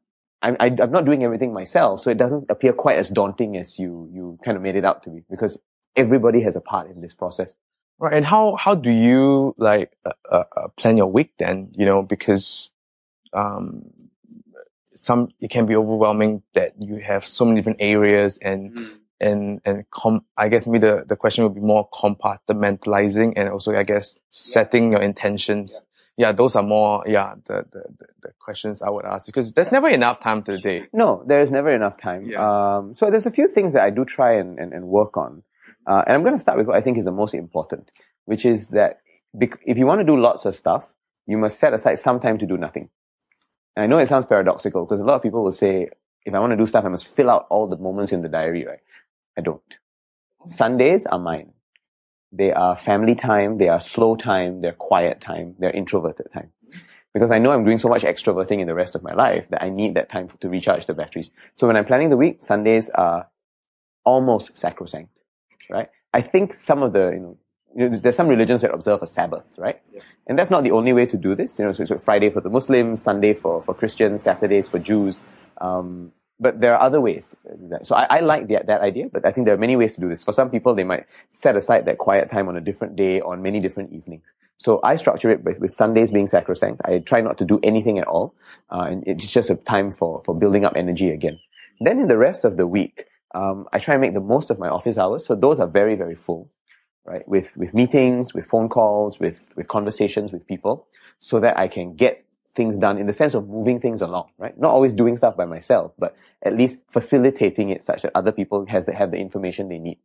I'm, 0.47 0.56
I, 0.60 0.66
I'm 0.82 0.93
not 0.93 1.05
doing 1.05 1.24
everything 1.24 1.52
myself, 1.52 2.01
so 2.01 2.10
it 2.10 2.18
doesn't 2.18 2.51
appear 2.51 2.73
quite 2.73 2.98
as 2.98 3.09
daunting 3.10 3.56
as 3.56 3.78
you, 3.78 4.09
you 4.12 4.39
kind 4.44 4.56
of 4.56 4.62
made 4.62 4.77
it 4.77 4.85
out 4.85 5.02
to 5.05 5.10
be, 5.10 5.23
because 5.28 5.59
everybody 5.94 6.40
has 6.43 6.56
a 6.56 6.60
part 6.60 6.90
in 6.90 7.01
this 7.01 7.14
process. 7.14 7.51
Right. 7.98 8.14
And 8.14 8.24
how, 8.24 8.55
how 8.55 8.74
do 8.74 8.90
you 8.90 9.55
like, 9.56 9.97
uh, 10.05 10.12
uh, 10.31 10.44
uh, 10.56 10.68
plan 10.77 10.97
your 10.97 11.10
week 11.10 11.32
then? 11.39 11.73
You 11.77 11.86
know, 11.86 12.02
because, 12.02 12.70
um, 13.32 13.90
some, 14.94 15.28
it 15.40 15.51
can 15.51 15.66
be 15.66 15.77
overwhelming 15.77 16.43
that 16.55 16.74
you 16.78 16.97
have 16.97 17.27
so 17.27 17.44
many 17.44 17.60
different 17.60 17.81
areas 17.81 18.39
and, 18.39 18.78
and, 19.20 19.60
and 19.64 19.85
com, 19.90 20.24
I 20.36 20.48
guess 20.48 20.66
maybe 20.66 20.86
the, 20.86 21.05
the 21.09 21.16
question 21.16 21.44
would 21.44 21.55
be 21.55 21.60
more 21.60 21.89
compartmentalizing 21.90 23.35
and 23.36 23.48
also, 23.48 23.74
I 23.74 23.82
guess, 23.82 24.20
setting 24.31 24.93
your 24.93 25.02
intentions. 25.02 25.73
Yeah. 25.73 25.81
Those 26.32 26.56
are 26.56 26.62
more, 26.62 27.02
yeah, 27.06 27.34
the, 27.44 27.66
the, 27.70 27.84
the, 27.98 28.06
the 28.22 28.32
questions 28.38 28.80
I 28.80 28.88
would 28.88 29.05
ask 29.05 29.26
because 29.26 29.52
there's 29.52 29.70
never 29.70 29.88
enough 29.88 30.20
time 30.20 30.43
to 30.44 30.52
the 30.52 30.59
day. 30.59 30.86
No, 30.93 31.22
there 31.26 31.40
is 31.40 31.51
never 31.51 31.70
enough 31.70 31.97
time. 31.97 32.24
Yeah. 32.24 32.40
Um, 32.76 32.94
so 32.94 33.10
there's 33.10 33.26
a 33.26 33.30
few 33.30 33.48
things 33.48 33.74
that 33.74 33.82
I 33.82 33.90
do 33.90 34.05
try 34.05 34.32
and, 34.32 34.59
and, 34.59 34.72
and 34.72 34.86
work 34.86 35.16
on. 35.16 35.43
Uh, 35.86 36.02
and 36.06 36.14
I'm 36.14 36.22
going 36.22 36.34
to 36.34 36.38
start 36.38 36.56
with 36.56 36.66
what 36.66 36.76
I 36.76 36.80
think 36.80 36.97
is 36.97 37.05
the 37.05 37.12
most 37.12 37.34
important, 37.34 37.90
which 38.24 38.47
is 38.47 38.68
that 38.68 39.01
bec- 39.34 39.60
if 39.66 39.76
you 39.76 39.86
want 39.86 40.01
to 40.01 40.05
do 40.05 40.16
lots 40.18 40.47
of 40.47 40.55
stuff, 40.55 40.93
you 41.26 41.36
must 41.36 41.59
set 41.59 41.74
aside 41.74 41.98
some 41.98 42.18
time 42.18 42.38
to 42.38 42.47
do 42.47 42.56
nothing. 42.56 42.88
And 43.76 43.84
I 43.84 43.86
know 43.86 43.98
it 43.98 44.09
sounds 44.09 44.26
paradoxical 44.26 44.86
because 44.86 45.01
a 45.01 45.05
lot 45.05 45.16
of 45.16 45.22
people 45.22 45.44
will 45.44 45.52
say, 45.52 45.88
if 46.24 46.34
I 46.34 46.38
want 46.38 46.52
to 46.52 46.56
do 46.56 46.66
stuff, 46.66 46.84
I 46.84 46.88
must 46.88 47.06
fill 47.06 47.30
out 47.30 47.47
all 47.51 47.68
the 47.68 47.76
moments 47.76 48.10
in 48.10 48.22
the 48.22 48.28
diary, 48.28 48.64
right? 48.64 48.80
I 49.36 49.43
don't. 49.43 49.60
Sundays 50.47 51.05
are 51.06 51.18
mine. 51.18 51.52
They 52.37 52.53
are 52.53 52.77
family 52.77 53.15
time, 53.15 53.59
they 53.59 53.69
are 53.69 53.81
slow 53.81 54.17
time, 54.17 54.61
they're 54.61 54.73
quiet 54.73 55.21
time, 55.21 55.55
they're 55.59 55.71
introverted 55.71 56.31
time. 56.33 56.51
Because 57.15 57.31
I 57.31 57.39
know 57.39 57.53
I'm 57.53 57.65
doing 57.65 57.79
so 57.79 57.89
much 57.89 58.03
extroverting 58.03 58.61
in 58.61 58.67
the 58.67 58.75
rest 58.75 58.95
of 58.95 59.03
my 59.03 59.15
life 59.15 59.47
that 59.49 59.63
I 59.63 59.71
need 59.71 59.95
that 59.95 60.11
time 60.11 60.29
to 60.41 60.49
recharge 60.49 60.85
the 60.85 60.93
batteries. 60.93 61.31
So 61.55 61.67
when 61.67 61.77
I'm 61.77 61.87
planning 61.87 62.11
the 62.11 62.17
week, 62.17 62.43
Sundays 62.43 62.91
are 62.91 63.29
almost 64.05 64.57
sacrosanct, 64.57 65.11
right? 65.71 65.89
I 66.13 66.21
think 66.21 66.53
some 66.53 66.83
of 66.83 66.93
the, 66.93 67.11
you 67.11 67.21
know, 67.21 67.39
you 67.75 67.89
know, 67.89 67.99
there's 67.99 68.17
some 68.17 68.29
religions 68.29 68.63
that 68.63 68.73
observe 68.73 69.03
a 69.03 69.07
Sabbath, 69.07 69.45
right? 69.59 69.81
Yeah. 69.93 70.01
And 70.27 70.39
that's 70.39 70.51
not 70.51 70.63
the 70.63 70.71
only 70.71 70.93
way 70.95 71.05
to 71.07 71.17
do 71.17 71.35
this. 71.35 71.59
You 71.59 71.67
know, 71.67 71.73
so 71.73 71.83
it's 71.83 72.05
Friday 72.05 72.31
for 72.31 72.41
the 72.41 72.49
Muslims, 72.49 73.03
Sunday 73.03 73.35
for, 73.35 73.63
for 73.63 73.75
Christians, 73.75 74.23
Saturdays 74.23 74.69
for 74.69 74.79
Jews. 74.79 75.27
Um, 75.61 76.13
but 76.39 76.61
there 76.61 76.75
are 76.75 76.83
other 76.83 77.01
ways. 77.01 77.35
So 77.83 77.95
I, 77.95 78.19
I 78.19 78.21
like 78.21 78.49
that, 78.49 78.67
that 78.67 78.81
idea, 78.83 79.09
but 79.13 79.25
I 79.25 79.33
think 79.33 79.47
there 79.47 79.55
are 79.55 79.59
many 79.59 79.77
ways 79.77 79.95
to 79.95 80.01
do 80.01 80.09
this. 80.09 80.23
For 80.23 80.33
some 80.33 80.51
people, 80.51 80.75
they 80.75 80.85
might 80.85 81.07
set 81.31 81.57
aside 81.57 81.87
that 81.87 81.99
quiet 81.99 82.31
time 82.31 82.49
on 82.49 82.57
a 82.57 82.61
different 82.61 82.97
day 82.97 83.21
on 83.21 83.43
many 83.43 83.61
different 83.61 83.93
evenings. 83.93 84.25
So 84.59 84.81
I 84.83 84.97
structure 84.97 85.31
it 85.31 85.45
with, 85.45 85.61
with 85.61 85.71
Sundays 85.71 86.11
being 86.11 86.27
sacrosanct. 86.27 86.83
I 86.85 86.99
try 86.99 87.21
not 87.21 87.39
to 87.39 87.45
do 87.45 87.61
anything 87.63 87.99
at 87.99 88.07
all. 88.07 88.35
Uh, 88.71 88.87
and 88.91 89.05
it's 89.07 89.31
just 89.31 89.51
a 89.51 89.57
time 89.57 89.91
for, 89.91 90.23
for 90.25 90.39
building 90.39 90.65
up 90.65 90.75
energy 90.77 91.11
again. 91.11 91.39
Then 91.81 92.01
in 92.01 92.09
the 92.09 92.19
rest 92.19 92.45
of 92.45 92.57
the 92.57 92.67
week, 92.67 93.05
um, 93.35 93.67
I 93.73 93.79
try 93.79 93.95
and 93.95 94.01
make 94.01 94.15
the 94.15 94.21
most 94.21 94.51
of 94.51 94.59
my 94.59 94.69
office 94.69 94.99
hours. 94.99 95.27
So 95.27 95.35
those 95.35 95.61
are 95.61 95.67
very, 95.67 95.95
very 95.95 96.15
full, 96.15 96.51
right? 97.05 97.27
With, 97.29 97.57
with 97.57 97.75
meetings, 97.75 98.33
with 98.33 98.47
phone 98.47 98.69
calls, 98.69 99.21
with, 99.21 99.53
with 99.57 99.69
conversations 99.69 100.33
with 100.33 100.47
people 100.47 100.87
so 101.19 101.41
that 101.41 101.59
I 101.59 101.69
can 101.69 101.95
get 101.97 102.26
things 102.57 102.78
done 102.78 102.99
in 102.99 103.07
the 103.07 103.12
sense 103.12 103.35
of 103.35 103.49
moving 103.49 103.81
things 103.81 104.01
along, 104.01 104.31
right? 104.39 104.59
Not 104.59 104.70
always 104.70 104.93
doing 104.93 105.16
stuff 105.16 105.37
by 105.37 105.45
myself, 105.45 105.93
but 105.99 106.16
at 106.43 106.57
least 106.57 106.78
facilitating 106.91 107.70
it 107.70 107.85
such 107.85 108.03
that 108.03 108.12
other 108.15 108.33
people 108.33 108.66
has 108.66 108.87
the, 108.87 108.95
have 108.95 109.11
the 109.11 109.19
information 109.19 109.69
they 109.69 109.78
need. 109.78 109.99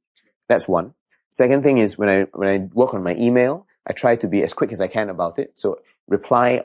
That's 0.47 0.67
one. 0.67 0.93
Second 1.31 1.63
thing 1.63 1.77
is 1.77 1.97
when 1.97 2.09
I, 2.09 2.23
when 2.33 2.49
I 2.49 2.57
work 2.73 2.93
on 2.93 3.03
my 3.03 3.15
email, 3.15 3.65
I 3.87 3.93
try 3.93 4.17
to 4.17 4.27
be 4.27 4.43
as 4.43 4.53
quick 4.53 4.71
as 4.73 4.81
I 4.81 4.87
can 4.87 5.09
about 5.09 5.39
it. 5.39 5.53
So 5.55 5.79
reply 6.07 6.63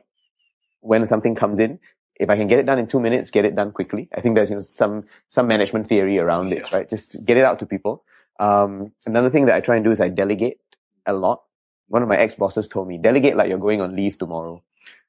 when 0.80 1.06
something 1.06 1.34
comes 1.34 1.60
in. 1.60 1.78
If 2.18 2.30
I 2.30 2.36
can 2.36 2.48
get 2.48 2.58
it 2.58 2.66
done 2.66 2.78
in 2.78 2.86
two 2.86 2.98
minutes, 2.98 3.30
get 3.30 3.44
it 3.44 3.54
done 3.54 3.72
quickly. 3.72 4.08
I 4.16 4.20
think 4.20 4.34
there's, 4.34 4.50
you 4.50 4.56
know, 4.56 4.62
some, 4.62 5.04
some 5.28 5.46
management 5.46 5.88
theory 5.88 6.18
around 6.18 6.52
it, 6.52 6.72
right? 6.72 6.88
Just 6.88 7.24
get 7.24 7.36
it 7.36 7.44
out 7.44 7.58
to 7.60 7.66
people. 7.66 8.04
Um, 8.40 8.92
another 9.04 9.30
thing 9.30 9.46
that 9.46 9.54
I 9.54 9.60
try 9.60 9.76
and 9.76 9.84
do 9.84 9.90
is 9.90 10.00
I 10.00 10.08
delegate 10.08 10.58
a 11.06 11.12
lot. 11.12 11.42
One 11.88 12.02
of 12.02 12.08
my 12.08 12.16
ex-bosses 12.16 12.68
told 12.68 12.88
me, 12.88 12.98
delegate 12.98 13.36
like 13.36 13.48
you're 13.48 13.58
going 13.58 13.80
on 13.80 13.94
leave 13.94 14.18
tomorrow. 14.18 14.62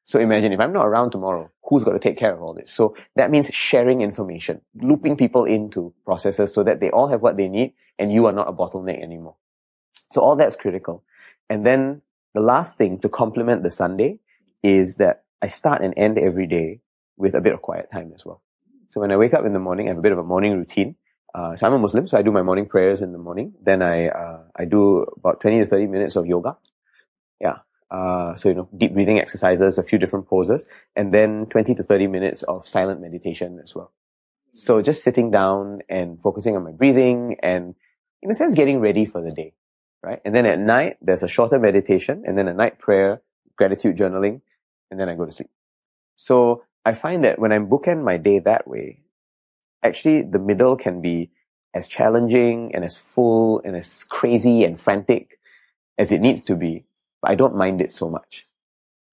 So 0.08 0.22
imagine 0.22 0.54
if 0.54 0.62
I'm 0.62 0.72
not 0.72 0.88
around 0.88 1.12
tomorrow, 1.12 1.52
who's 1.66 1.84
got 1.84 1.92
to 1.92 2.00
take 2.00 2.18
care 2.18 2.34
of 2.34 2.42
all 2.42 2.54
this? 2.54 2.72
So 2.72 2.96
that 3.18 3.30
means 3.30 3.50
sharing 3.54 4.00
information, 4.00 4.62
looping 4.74 5.18
people 5.18 5.44
into 5.44 5.94
processes 6.06 6.54
so 6.54 6.64
that 6.64 6.80
they 6.80 6.90
all 6.90 7.10
have 7.10 7.22
what 7.22 7.36
they 7.36 7.50
need 7.50 7.74
and 8.00 8.10
you 8.10 8.26
are 8.26 8.32
not 8.32 8.48
a 8.48 8.54
bottleneck 8.54 9.04
anymore. 9.04 9.36
So 10.14 10.22
all 10.22 10.38
that's 10.38 10.56
critical. 10.56 11.04
And 11.50 11.66
then 11.66 12.04
the 12.34 12.40
last 12.40 12.78
thing 12.78 13.00
to 13.02 13.10
complement 13.10 13.64
the 13.64 13.70
Sunday 13.70 14.20
is 14.64 14.96
that 14.96 15.26
I 15.42 15.48
start 15.48 15.82
and 15.84 15.94
end 15.98 16.18
every 16.18 16.48
day 16.48 16.80
with 17.18 17.36
a 17.36 17.42
bit 17.42 17.54
of 17.54 17.62
quiet 17.62 17.92
time 17.92 18.14
as 18.16 18.26
well. 18.26 18.42
So 18.88 19.02
when 19.02 19.12
I 19.12 19.18
wake 19.18 19.34
up 19.34 19.46
in 19.46 19.52
the 19.52 19.60
morning, 19.60 19.88
I 19.88 19.90
have 19.90 19.98
a 19.98 20.02
bit 20.02 20.14
of 20.14 20.20
a 20.20 20.24
morning 20.24 20.54
routine. 20.54 20.96
Uh, 21.36 21.58
so 21.58 21.68
I'm 21.68 21.74
a 21.74 21.80
Muslim, 21.80 22.08
so 22.08 22.18
I 22.18 22.22
do 22.22 22.32
my 22.32 22.44
morning 22.44 22.66
prayers 22.66 23.02
in 23.02 23.12
the 23.12 23.18
morning. 23.18 23.56
Then 23.62 23.82
I, 23.82 24.08
uh, 24.08 24.44
I 24.56 24.64
do 24.64 25.06
about 25.18 25.42
20 25.42 25.60
to 25.60 25.66
30 25.66 25.88
minutes 25.88 26.16
of 26.16 26.26
yoga. 26.26 26.56
Yeah. 27.42 27.58
Uh, 27.89 28.35
so, 28.35 28.49
you 28.49 28.55
know, 28.55 28.69
deep 28.77 28.93
breathing 28.93 29.19
exercises, 29.19 29.77
a 29.77 29.84
few 29.84 29.97
different 29.97 30.27
poses, 30.27 30.68
and 30.95 31.14
then 31.14 31.45
20 31.47 31.76
to 31.76 31.84
30 31.84 32.07
minutes 32.07 32.43
of 32.43 32.68
silent 32.68 33.01
meditation 33.01 33.59
as 33.64 33.73
well. 33.73 33.91
So 34.51 34.81
just 34.81 35.03
sitting 35.03 35.31
down 35.31 35.81
and 35.88 36.19
focusing 36.22 36.55
on 36.55 36.64
my 36.64 36.72
breathing 36.72 37.38
and 37.43 37.76
in 38.22 38.31
a 38.31 38.35
sense 38.35 38.55
getting 38.55 38.80
ready 38.80 39.05
for 39.05 39.22
the 39.22 39.31
day, 39.31 39.53
right? 40.03 40.19
And 40.26 40.35
then 40.35 40.45
at 40.45 40.59
night, 40.59 40.97
there's 41.01 41.23
a 41.23 41.27
shorter 41.27 41.59
meditation 41.59 42.23
and 42.26 42.38
then 42.38 42.47
a 42.47 42.53
night 42.53 42.80
prayer, 42.80 43.22
gratitude 43.55 43.95
journaling, 43.95 44.41
and 44.89 44.99
then 44.99 45.09
I 45.09 45.15
go 45.15 45.26
to 45.26 45.31
sleep. 45.31 45.49
So 46.15 46.64
I 46.84 46.93
find 46.93 47.23
that 47.23 47.39
when 47.39 47.51
I 47.51 47.59
bookend 47.59 48.03
my 48.03 48.18
day 48.18 48.39
that 48.39 48.68
way, 48.68 49.03
actually 49.84 50.23
the 50.23 50.39
middle 50.39 50.76
can 50.76 51.01
be 51.01 51.30
as 51.73 51.88
challenging 51.88 52.73
and 52.73 52.84
as 52.84 52.97
full 52.97 53.61
and 53.64 53.76
as 53.76 54.03
crazy 54.05 54.64
and 54.64 54.81
frantic 54.81 55.39
as 55.97 56.11
it 56.11 56.22
needs 56.22 56.43
to 56.45 56.55
be. 56.55 56.86
But 57.22 57.31
I 57.31 57.35
don't 57.35 57.56
mind 57.56 57.81
it 57.81 57.94
so 57.94 58.10
much. 58.10 58.45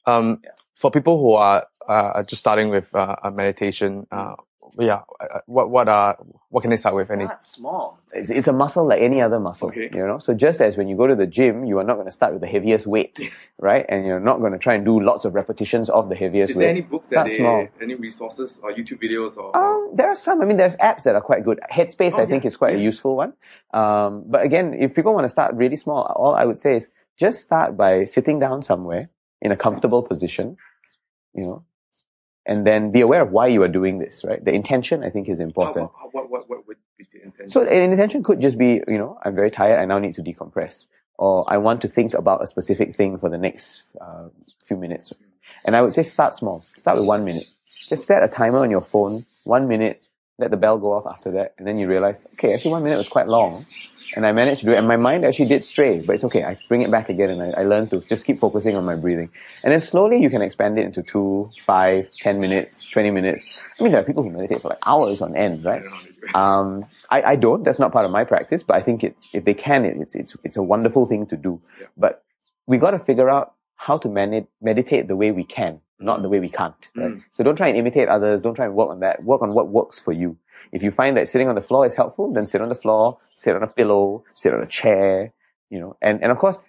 Um, 0.07 0.43
for 0.75 0.91
people 0.91 1.19
who 1.19 1.33
are 1.35 1.67
uh, 1.89 2.23
just 2.25 2.41
starting 2.41 2.69
with 2.69 2.95
uh, 2.95 3.17
a 3.23 3.31
meditation, 3.31 4.07
uh, 4.11 4.35
yeah, 4.79 5.03
uh, 5.21 5.39
what 5.47 5.71
what 5.71 5.89
are 5.89 6.17
what 6.49 6.63
can 6.63 6.71
they 6.71 6.77
start 6.77 6.97
with? 6.97 7.11
Any 7.11 7.27
Start 7.27 7.47
small. 7.47 7.99
It's, 8.13 8.29
it's 8.31 8.49
a 8.49 8.53
muscle 8.53 8.85
like 8.87 9.01
any 9.01 9.23
other 9.23 9.39
muscle. 9.39 9.69
Okay. 9.69 9.89
You 9.95 10.05
know, 10.07 10.19
so 10.19 10.35
just 10.35 10.61
as 10.61 10.77
when 10.77 10.89
you 10.89 10.97
go 10.97 11.07
to 11.07 11.15
the 11.15 11.29
gym, 11.29 11.65
you 11.65 11.79
are 11.79 11.85
not 11.85 11.95
going 11.95 12.07
to 12.07 12.13
start 12.13 12.33
with 12.33 12.43
the 12.43 12.49
heaviest 12.49 12.85
weight, 12.87 13.19
right? 13.59 13.87
And 13.89 14.05
you're 14.05 14.19
not 14.21 14.41
going 14.41 14.53
to 14.53 14.59
try 14.59 14.75
and 14.75 14.85
do 14.85 14.99
lots 15.01 15.25
of 15.25 15.35
repetitions 15.35 15.89
of 15.91 16.09
the 16.09 16.17
heaviest 16.17 16.51
Is 16.51 16.57
weight. 16.57 16.63
there 16.65 16.71
any 16.71 16.81
books 16.83 17.09
that 17.09 17.15
Start 17.15 17.29
they, 17.29 17.37
small. 17.39 17.69
any 17.81 17.95
resources 17.95 18.59
or 18.63 18.73
YouTube 18.73 19.01
videos 19.01 19.37
or? 19.37 19.57
Um, 19.57 19.91
there 19.95 20.09
are 20.09 20.15
some. 20.17 20.43
I 20.43 20.45
mean, 20.45 20.57
there's 20.57 20.77
apps 20.79 21.05
that 21.05 21.15
are 21.15 21.21
quite 21.21 21.45
good. 21.45 21.61
Headspace, 21.73 22.15
Oh, 22.15 22.23
I 22.23 22.27
think, 22.27 22.45
is 22.45 22.57
quite 22.57 22.75
a 22.75 22.81
useful 22.83 23.15
one. 23.15 23.33
Um, 23.73 24.25
but 24.27 24.43
again, 24.43 24.75
if 24.75 24.93
people 24.95 25.15
want 25.15 25.25
to 25.25 25.29
start 25.29 25.55
really 25.55 25.77
small, 25.77 26.03
all 26.17 26.35
I 26.35 26.45
would 26.45 26.59
say 26.59 26.77
is 26.77 26.91
just 27.19 27.41
start 27.41 27.77
by 27.77 28.05
sitting 28.05 28.39
down 28.39 28.63
somewhere 28.63 29.11
in 29.41 29.53
a 29.53 29.57
comfortable 29.57 30.03
position, 30.03 30.57
you 31.35 31.45
know, 31.45 31.65
and 32.47 32.67
then 32.67 32.91
be 32.91 33.01
aware 33.01 33.23
of 33.23 33.31
why 33.31 33.47
you 33.47 33.63
are 33.63 33.69
doing 33.69 33.99
this, 33.99 34.23
right? 34.25 34.45
The 34.45 34.53
intention, 34.53 35.03
I 35.05 35.11
think, 35.11 35.29
is 35.29 35.39
How- 35.39 35.45
important. 35.45 35.91
how- 35.99 36.09
what, 36.13 36.31
what, 36.31 36.49
what 36.49 36.67
would 36.67 36.77
be 36.99 37.07
the 37.13 37.23
intention? 37.25 37.49
So 37.49 37.63
an 37.63 37.91
intention 37.93 38.23
could 38.23 38.41
just 38.41 38.59
be, 38.59 38.83
you 38.87 38.99
know, 38.99 39.19
I'm 39.25 39.35
very 39.35 39.51
tired. 39.51 39.79
I 39.79 39.85
now 39.85 39.99
need 39.99 40.15
to 40.17 40.23
decompress, 40.23 40.87
or 41.19 41.45
I 41.49 41.57
want 41.59 41.81
to 41.83 41.89
think 41.89 42.15
about 42.15 42.43
a 42.43 42.47
specific 42.47 42.95
thing 42.95 43.19
for 43.19 43.29
the 43.29 43.39
next 43.39 43.83
uh, 44.01 44.29
few 44.63 44.77
minutes. 44.77 45.13
And 45.65 45.75
I 45.77 45.83
would 45.83 45.93
say 45.95 46.03
start 46.03 46.35
small. 46.35 46.65
Start 46.77 46.99
with 46.99 47.07
one 47.07 47.25
minute. 47.25 47.47
Just 47.89 48.07
set 48.07 48.23
a 48.23 48.29
timer 48.29 48.59
on 48.61 48.71
your 48.71 48.81
phone. 48.83 49.25
One 49.45 49.67
minute. 49.69 50.01
Let 50.37 50.51
the 50.51 50.57
bell 50.57 50.79
go 50.79 50.93
off 50.93 51.07
after 51.07 51.31
that, 51.33 51.55
and 51.59 51.67
then 51.67 51.79
you 51.79 51.87
realize, 51.87 52.27
okay, 52.33 52.55
actually 52.55 52.73
one 52.73 52.83
minute 52.83 52.97
was 52.99 53.07
quite 53.07 53.29
long, 53.29 53.67
and 54.17 54.27
I 54.27 54.33
managed 54.33 54.61
to 54.63 54.67
do 54.67 54.73
it. 54.73 54.79
And 54.79 54.89
my 54.89 54.97
mind 54.97 55.25
actually 55.25 55.47
did 55.47 55.63
stray, 55.63 56.01
but 56.05 56.15
it's 56.15 56.25
okay. 56.25 56.43
I 56.43 56.59
bring 56.67 56.83
it 56.83 56.91
back 56.91 57.09
again, 57.09 57.31
and 57.31 57.41
I, 57.41 57.61
I 57.61 57.65
learn 57.65 57.87
to 57.91 58.01
just 58.01 58.27
keep 58.27 58.41
focusing 58.41 58.75
on 58.75 58.85
my 58.85 58.97
breathing. 58.97 59.31
And 59.63 59.73
then 59.73 59.81
slowly 59.81 60.21
you 60.21 60.29
can 60.31 60.43
expand 60.43 60.77
it 60.77 60.87
into 60.87 61.05
two, 61.05 61.49
five, 61.61 62.09
ten 62.17 62.41
minutes, 62.41 62.85
twenty 62.85 63.13
minutes. 63.13 63.57
I 63.79 63.83
mean, 63.85 63.93
there 63.93 64.01
are 64.01 64.05
people 64.05 64.25
who 64.25 64.31
meditate 64.31 64.61
for 64.61 64.71
like 64.71 64.79
hours 64.85 65.23
on 65.23 65.37
end, 65.37 65.65
right? 65.65 65.81
I 65.81 65.83
don't 65.83 65.91
know 65.91 65.97
how 65.97 66.03
to 66.03 66.13
do 66.13 66.27
it. 66.27 66.35
Um, 66.35 66.87
I, 67.11 67.23
I 67.23 67.37
don't. 67.37 67.63
That's 67.63 67.79
not 67.79 67.93
part 67.93 68.05
of 68.05 68.11
my 68.11 68.25
practice, 68.25 68.65
but 68.65 68.75
I 68.75 68.81
think 68.81 69.05
it, 69.05 69.17
if 69.33 69.45
they 69.45 69.55
can, 69.55 69.85
it, 69.85 69.95
it's 69.99 70.17
it's 70.17 70.37
it's 70.43 70.57
a 70.57 70.65
wonderful 70.65 71.07
thing 71.07 71.27
to 71.27 71.37
do. 71.37 71.61
Yeah. 71.81 71.87
But 71.97 72.25
we 72.67 72.79
got 72.79 72.91
to 72.91 72.99
figure 72.99 73.31
out 73.31 73.55
how 73.77 73.99
to 73.99 74.09
manage 74.09 74.47
meditate 74.61 75.07
the 75.07 75.15
way 75.15 75.31
we 75.31 75.45
can, 75.45 75.81
not 75.99 76.23
the 76.23 76.29
way 76.29 76.41
we 76.41 76.49
can't. 76.49 76.75
Right? 76.97 77.13
Mm. 77.13 77.25
So 77.33 77.45
don't 77.45 77.57
try 77.57 77.69
and 77.69 77.77
imitate 77.77 78.09
others. 78.09 78.43
Don't 78.43 78.55
try 78.55 78.67
and 78.67 78.75
work 78.75 78.91
on 78.91 79.01
that. 79.01 79.23
Work 79.23 79.43
on 79.43 79.55
what 79.55 79.69
works 79.69 79.99
for 79.99 80.13
you. 80.13 80.37
If 80.73 80.83
you 80.83 80.91
find 80.91 81.17
that 81.17 81.29
sitting 81.29 81.49
on 81.49 81.55
the 81.55 81.61
floor 81.61 81.87
is 81.87 81.95
helpful, 81.95 82.33
then 82.33 82.47
sit 82.47 82.61
on 82.61 82.69
the 82.69 82.75
floor, 82.75 83.19
sit 83.35 83.55
on 83.55 83.63
a 83.63 83.67
pillow, 83.67 84.25
sit 84.35 84.53
on 84.53 84.61
a 84.61 84.67
chair. 84.67 85.33
You 85.71 85.81
know, 85.81 85.97
and 86.03 86.23
and 86.23 86.31
of 86.31 86.39
course, 86.39 86.63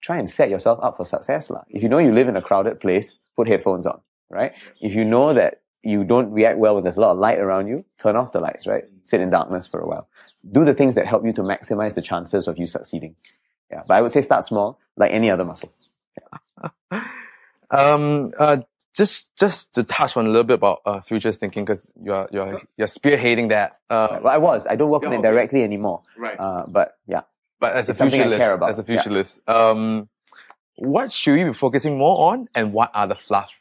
try 0.00 0.18
and 0.18 0.28
set 0.28 0.50
yourself 0.50 0.78
up 0.82 0.96
for 0.96 1.06
success, 1.06 1.50
lah. 1.50 1.62
If 1.68 1.82
you 1.82 1.88
know 1.88 1.98
you 1.98 2.12
live 2.12 2.28
in 2.28 2.36
a 2.36 2.42
crowded 2.42 2.80
place, 2.80 3.14
put 3.36 3.48
headphones 3.48 3.86
on. 3.86 4.00
Right? 4.30 4.52
If 4.80 4.94
you 4.94 5.04
know 5.04 5.32
that 5.34 5.60
you 5.84 6.02
don't 6.02 6.32
react 6.32 6.58
well 6.58 6.74
when 6.74 6.84
there's 6.84 6.96
a 6.96 7.00
lot 7.00 7.12
of 7.12 7.18
light 7.18 7.38
around 7.38 7.68
you, 7.68 7.84
turn 8.00 8.16
off 8.16 8.32
the 8.32 8.40
lights, 8.40 8.66
right? 8.66 8.84
Sit 9.04 9.20
in 9.20 9.30
darkness 9.30 9.66
for 9.66 9.80
a 9.80 9.86
while. 9.86 10.08
Do 10.50 10.64
the 10.64 10.74
things 10.74 10.94
that 10.94 11.06
help 11.06 11.24
you 11.24 11.32
to 11.34 11.42
maximize 11.42 11.94
the 11.94 12.02
chances 12.02 12.48
of 12.48 12.58
you 12.58 12.66
succeeding. 12.66 13.16
Yeah. 13.70 13.82
But 13.86 13.94
I 13.94 14.00
would 14.00 14.12
say 14.12 14.22
start 14.22 14.46
small, 14.46 14.80
like 14.96 15.12
any 15.12 15.30
other 15.30 15.44
muscle. 15.44 15.72
Um, 17.70 18.32
uh, 18.38 18.58
just 18.94 19.34
just 19.36 19.74
to 19.74 19.82
touch 19.82 20.16
on 20.16 20.26
a 20.26 20.28
little 20.28 20.44
bit 20.44 20.54
about 20.54 20.80
uh, 20.86 21.00
futures 21.00 21.36
thinking 21.36 21.64
because 21.64 21.90
you're 22.00 22.28
you're 22.30 22.60
you're 22.76 22.86
spearheading 22.86 23.48
that. 23.48 23.78
Uh, 23.90 24.20
Well, 24.22 24.32
I 24.32 24.38
was. 24.38 24.66
I 24.66 24.76
don't 24.76 24.90
work 24.90 25.02
on 25.02 25.10
Yeah, 25.12 25.16
it 25.16 25.20
okay. 25.20 25.28
directly 25.30 25.62
anymore. 25.64 26.02
right. 26.16 26.38
Uh, 26.38 26.66
but 26.68 26.96
yeah. 27.06 27.22
but 27.58 27.74
as 27.74 27.88
a 27.88 27.92
it's 27.92 28.00
I 28.00 28.08
futurist, 28.10 28.62
as 28.62 28.78
a 28.78 28.82
Yeah. 28.82 29.02
futurist, 29.02 29.40
um, 29.48 30.08
what 30.76 31.12
should 31.12 31.34
we 31.34 31.44
be 31.44 31.52
focusing 31.52 31.98
more 31.98 32.32
on, 32.32 32.48
and 32.54 32.72
what 32.72 32.90
are 32.94 33.06
the 33.08 33.14
fluff? 33.16 33.60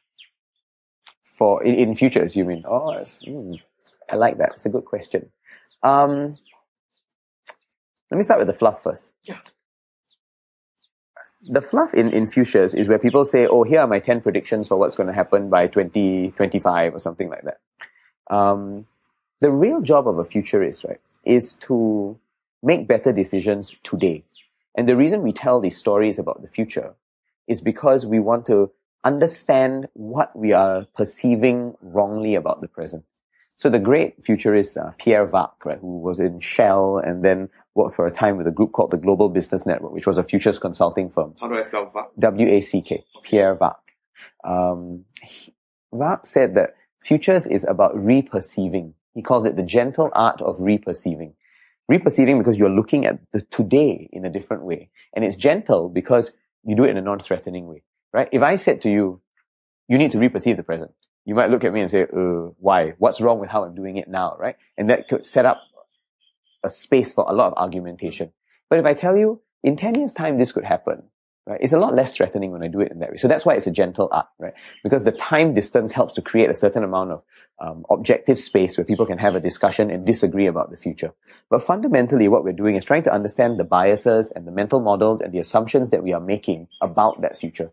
For 1.24 1.64
in, 1.64 1.76
in 1.76 1.96
futures, 1.96 2.36
you 2.36 2.46
mean? 2.46 2.64
Oh, 2.68 2.94
mm, 3.26 3.60
I 4.12 4.16
like 4.18 4.38
that. 4.38 4.52
It's 4.54 4.66
a 4.66 4.70
good 4.70 4.86
question. 4.86 5.32
Um, 5.82 6.38
let 8.12 8.18
me 8.18 8.24
start 8.24 8.40
with 8.40 8.48
the 8.48 8.54
fluff 8.54 8.84
first. 8.84 9.14
Yeah. 9.24 9.40
The 11.50 11.62
fluff 11.62 11.94
in, 11.94 12.10
in 12.12 12.28
futures 12.28 12.74
is 12.74 12.88
where 12.88 13.00
people 13.00 13.26
say, 13.26 13.48
oh, 13.48 13.64
here 13.64 13.82
are 13.82 13.88
my 13.88 14.00
10 14.00 14.22
predictions 14.22 14.68
for 14.68 14.78
what's 14.78 14.96
going 14.96 15.08
to 15.08 15.14
happen 15.14 15.50
by 15.50 15.68
2025 15.68 16.96
or 16.96 17.00
something 17.00 17.30
like 17.30 17.44
that. 17.44 17.60
Um, 18.34 18.86
the 19.42 19.52
real 19.52 19.82
job 19.82 20.08
of 20.08 20.18
a 20.18 20.24
futurist, 20.24 20.84
right, 20.86 21.02
is 21.26 21.56
to 21.56 22.18
make 22.62 22.88
better 22.88 23.12
decisions 23.12 23.76
today. 23.84 24.24
And 24.76 24.88
the 24.88 24.96
reason 24.96 25.22
we 25.22 25.34
tell 25.34 25.60
these 25.60 25.78
stories 25.78 26.18
about 26.18 26.42
the 26.42 26.48
future 26.48 26.96
is 27.48 27.62
because 27.62 28.06
we 28.06 28.20
want 28.20 28.46
to 28.48 28.72
understand 29.04 29.88
what 29.94 30.36
we 30.36 30.54
are 30.54 30.88
perceiving 30.96 31.76
wrongly 31.82 32.36
about 32.36 32.62
the 32.62 32.68
present. 32.68 33.04
So 33.64 33.70
the 33.70 33.80
great 33.80 34.22
futurist 34.22 34.76
uh, 34.76 34.92
Pierre 34.98 35.24
Wack, 35.24 35.64
right, 35.64 35.78
who 35.80 36.02
was 36.02 36.20
in 36.20 36.42
Shell 36.42 36.98
and 36.98 37.24
then 37.24 37.48
worked 37.76 37.96
for 37.96 38.06
a 38.06 38.12
time 38.12 38.36
with 38.36 38.46
a 38.46 38.52
group 38.52 38.74
called 38.74 38.92
the 38.92 38.98
Global 38.98 39.30
Business 39.30 39.66
Network, 39.66 39.94
which 39.94 40.06
was 40.06 40.18
a 40.18 40.24
futures 40.26 40.60
consulting 40.60 41.10
firm. 41.10 41.34
How 41.40 41.48
do 41.48 41.56
I 41.56 41.64
spell 41.64 41.90
fluff? 41.90 42.08
W-A-C-K, 42.20 43.06
Pierre 43.24 43.56
Wack. 43.56 43.80
Um, 44.44 45.06
he- 45.22 45.54
Wack 45.92 46.26
said 46.26 46.56
that 46.56 46.72
futures 47.02 47.48
is 47.48 47.64
about 47.64 47.96
reperceiving. 47.96 48.96
He 49.14 49.22
calls 49.22 49.46
it 49.46 49.56
the 49.56 49.64
gentle 49.64 50.12
art 50.14 50.42
of 50.42 50.58
reperceiving. 50.58 51.36
Reperceiving 51.90 52.40
because 52.40 52.60
you're 52.60 52.70
looking 52.70 53.06
at 53.06 53.20
the 53.32 53.44
today 53.44 54.10
in 54.12 54.26
a 54.26 54.30
different 54.30 54.66
way. 54.66 54.90
And 55.16 55.24
it's 55.24 55.38
gentle 55.38 55.88
because 55.88 56.34
you 56.66 56.76
do 56.76 56.84
it 56.84 56.90
in 56.90 56.98
a 56.98 57.02
non-threatening 57.02 57.68
way, 57.68 57.84
right? 58.12 58.28
If 58.34 58.42
I 58.42 58.58
said 58.58 58.82
to 58.82 58.90
you, 58.90 59.22
you 59.88 59.98
need 59.98 60.12
to 60.12 60.20
reperceive 60.20 60.58
the 60.58 60.64
present, 60.64 60.92
you 61.26 61.36
might 61.36 61.50
look 61.50 61.64
at 61.64 61.74
me 61.74 61.82
and 61.82 61.90
say, 61.90 62.04
uh, 62.04 62.52
why? 62.60 62.94
What's 62.98 63.22
wrong 63.22 63.40
with 63.40 63.50
how 63.50 63.64
I'm 63.64 63.76
doing 63.76 63.98
it 63.98 64.08
now, 64.08 64.36
right? 64.40 64.56
And 64.78 64.90
that 64.90 65.08
could 65.08 65.26
set 65.26 65.46
up 65.46 65.62
a 66.64 66.70
space 66.70 67.14
for 67.14 67.26
a 67.28 67.34
lot 67.34 67.52
of 67.52 67.58
argumentation. 67.58 68.32
But 68.70 68.80
if 68.80 68.86
I 68.86 68.94
tell 68.94 69.18
you, 69.18 69.42
in 69.64 69.76
10 69.76 69.96
years 69.96 70.14
time, 70.14 70.38
this 70.38 70.52
could 70.52 70.66
happen, 70.66 71.04
right? 71.46 71.60
It's 71.62 71.74
a 71.74 71.80
lot 71.80 71.96
less 71.96 72.16
threatening 72.16 72.52
when 72.52 72.64
I 72.64 72.68
do 72.68 72.82
it 72.82 72.92
in 72.92 73.00
that 73.00 73.12
way. 73.12 73.18
So 73.18 73.28
that's 73.28 73.46
why 73.46 73.56
it's 73.56 73.68
a 73.68 73.72
gentle 73.72 74.10
art, 74.12 74.28
right? 74.40 74.54
Because 74.84 75.04
the 75.04 75.12
time 75.12 75.54
distance 75.54 75.92
helps 75.92 76.14
to 76.16 76.22
create 76.22 76.50
a 76.50 76.54
certain 76.54 76.84
amount 76.84 77.12
of 77.12 77.24
um, 77.60 77.86
objective 77.90 78.40
space 78.40 78.78
where 78.78 78.86
people 78.86 79.06
can 79.06 79.18
have 79.18 79.36
a 79.36 79.40
discussion 79.40 79.90
and 79.90 80.06
disagree 80.06 80.48
about 80.48 80.72
the 80.72 80.78
future. 80.78 81.14
But 81.50 81.62
fundamentally, 81.62 82.28
what 82.28 82.44
we're 82.44 82.54
doing 82.54 82.76
is 82.76 82.84
trying 82.84 83.04
to 83.04 83.14
understand 83.14 83.60
the 83.60 83.64
biases 83.64 84.32
and 84.32 84.48
the 84.48 84.52
mental 84.52 84.80
models 84.80 85.22
and 85.22 85.32
the 85.32 85.40
assumptions 85.40 85.92
that 85.92 86.04
we 86.04 86.14
are 86.14 86.20
making 86.20 86.68
about 86.82 87.22
that 87.22 87.38
future, 87.38 87.72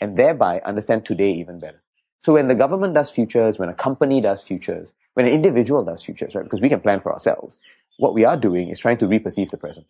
and 0.00 0.16
thereby 0.16 0.60
understand 0.64 1.04
today 1.04 1.32
even 1.32 1.58
better. 1.58 1.83
So 2.24 2.32
when 2.32 2.48
the 2.48 2.54
government 2.54 2.94
does 2.94 3.10
futures, 3.10 3.58
when 3.58 3.68
a 3.68 3.74
company 3.74 4.22
does 4.22 4.42
futures, 4.42 4.94
when 5.12 5.26
an 5.26 5.32
individual 5.32 5.84
does 5.84 6.02
futures, 6.02 6.34
right? 6.34 6.42
Because 6.42 6.62
we 6.62 6.70
can 6.70 6.80
plan 6.80 7.00
for 7.02 7.12
ourselves. 7.12 7.56
What 7.98 8.14
we 8.14 8.24
are 8.24 8.38
doing 8.38 8.70
is 8.70 8.78
trying 8.80 8.96
to 8.98 9.06
reperceive 9.06 9.50
the 9.50 9.58
present, 9.58 9.84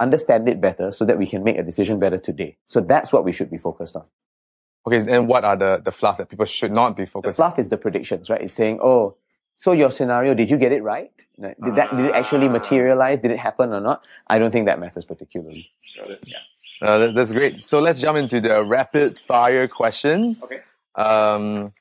understand 0.00 0.48
it 0.48 0.60
better 0.60 0.90
so 0.90 1.04
that 1.04 1.16
we 1.16 1.28
can 1.28 1.44
make 1.44 1.56
a 1.58 1.62
decision 1.62 2.00
better 2.00 2.18
today. 2.18 2.56
So 2.66 2.80
that's 2.80 3.12
what 3.12 3.24
we 3.24 3.30
should 3.30 3.52
be 3.52 3.56
focused 3.58 3.94
on. 3.94 4.02
Okay, 4.84 4.98
and 5.14 5.28
what 5.28 5.44
are 5.44 5.54
the 5.56 5.80
the 5.84 5.92
fluff 5.92 6.16
that 6.18 6.28
people 6.28 6.44
should 6.46 6.72
not 6.72 6.96
be 6.96 7.04
The 7.04 7.10
focused? 7.10 7.36
fluff 7.36 7.56
is 7.60 7.68
the 7.68 7.78
predictions, 7.78 8.28
right? 8.30 8.42
It's 8.42 8.54
saying, 8.54 8.80
oh, 8.82 9.16
so 9.54 9.70
your 9.70 9.92
scenario, 9.92 10.34
did 10.34 10.50
you 10.50 10.58
get 10.58 10.72
it 10.72 10.82
right? 10.82 11.12
Did 11.40 11.76
that, 11.76 11.96
did 11.96 12.06
it 12.06 12.14
actually 12.16 12.48
materialize? 12.48 13.20
Did 13.20 13.30
it 13.30 13.38
happen 13.38 13.72
or 13.72 13.80
not? 13.80 14.02
I 14.26 14.40
don't 14.40 14.50
think 14.50 14.66
that 14.66 14.80
matters 14.80 15.04
particularly. 15.04 15.70
Got 15.96 16.10
Uh, 16.82 16.98
that- 16.98 17.14
that's 17.14 17.32
great. 17.32 17.62
So 17.62 17.78
let's 17.80 18.00
jump 18.00 18.18
into 18.18 18.40
the 18.40 18.64
rapid 18.64 19.16
fire 19.18 19.66
question. 19.68 20.36
Okay. 20.42 20.60
Um, 20.96 21.72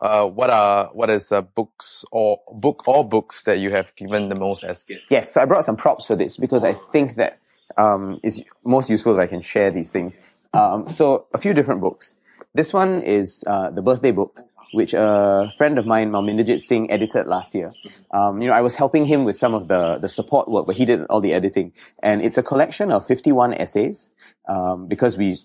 uh, 0.00 0.26
what 0.26 0.50
are 0.50 0.90
what 0.92 1.08
is 1.08 1.32
uh, 1.32 1.40
books 1.40 2.04
or 2.12 2.40
book 2.52 2.86
or 2.86 3.08
books 3.08 3.44
that 3.44 3.58
you 3.58 3.70
have 3.70 3.94
given 3.96 4.28
the 4.28 4.34
most 4.34 4.62
as 4.64 4.84
gift? 4.84 5.04
Yes, 5.10 5.32
so 5.32 5.40
I 5.40 5.44
brought 5.44 5.64
some 5.64 5.76
props 5.76 6.06
for 6.06 6.16
this 6.16 6.36
because 6.36 6.64
I 6.64 6.74
think 6.92 7.16
that 7.16 7.38
um, 7.76 8.18
it's 8.22 8.42
most 8.64 8.90
useful 8.90 9.14
if 9.14 9.18
I 9.18 9.26
can 9.26 9.40
share 9.40 9.70
these 9.70 9.92
things. 9.92 10.16
Um, 10.52 10.90
so 10.90 11.26
a 11.32 11.38
few 11.38 11.54
different 11.54 11.80
books. 11.80 12.16
This 12.54 12.72
one 12.72 13.02
is 13.02 13.44
uh, 13.46 13.70
the 13.70 13.82
birthday 13.82 14.10
book, 14.12 14.40
which 14.72 14.94
a 14.94 15.52
friend 15.56 15.78
of 15.78 15.86
mine, 15.86 16.10
Malminderjit 16.10 16.60
Singh, 16.60 16.90
edited 16.90 17.26
last 17.26 17.54
year. 17.54 17.72
Um, 18.10 18.40
you 18.40 18.48
know, 18.48 18.54
I 18.54 18.60
was 18.60 18.76
helping 18.76 19.04
him 19.04 19.24
with 19.24 19.36
some 19.36 19.54
of 19.54 19.68
the 19.68 19.98
the 19.98 20.08
support 20.08 20.48
work, 20.48 20.66
but 20.66 20.76
he 20.76 20.84
did 20.84 21.04
all 21.06 21.20
the 21.20 21.32
editing, 21.32 21.72
and 22.02 22.22
it's 22.22 22.38
a 22.38 22.42
collection 22.42 22.92
of 22.92 23.06
51 23.06 23.54
essays 23.54 24.10
um, 24.48 24.88
because 24.88 25.16
we 25.16 25.36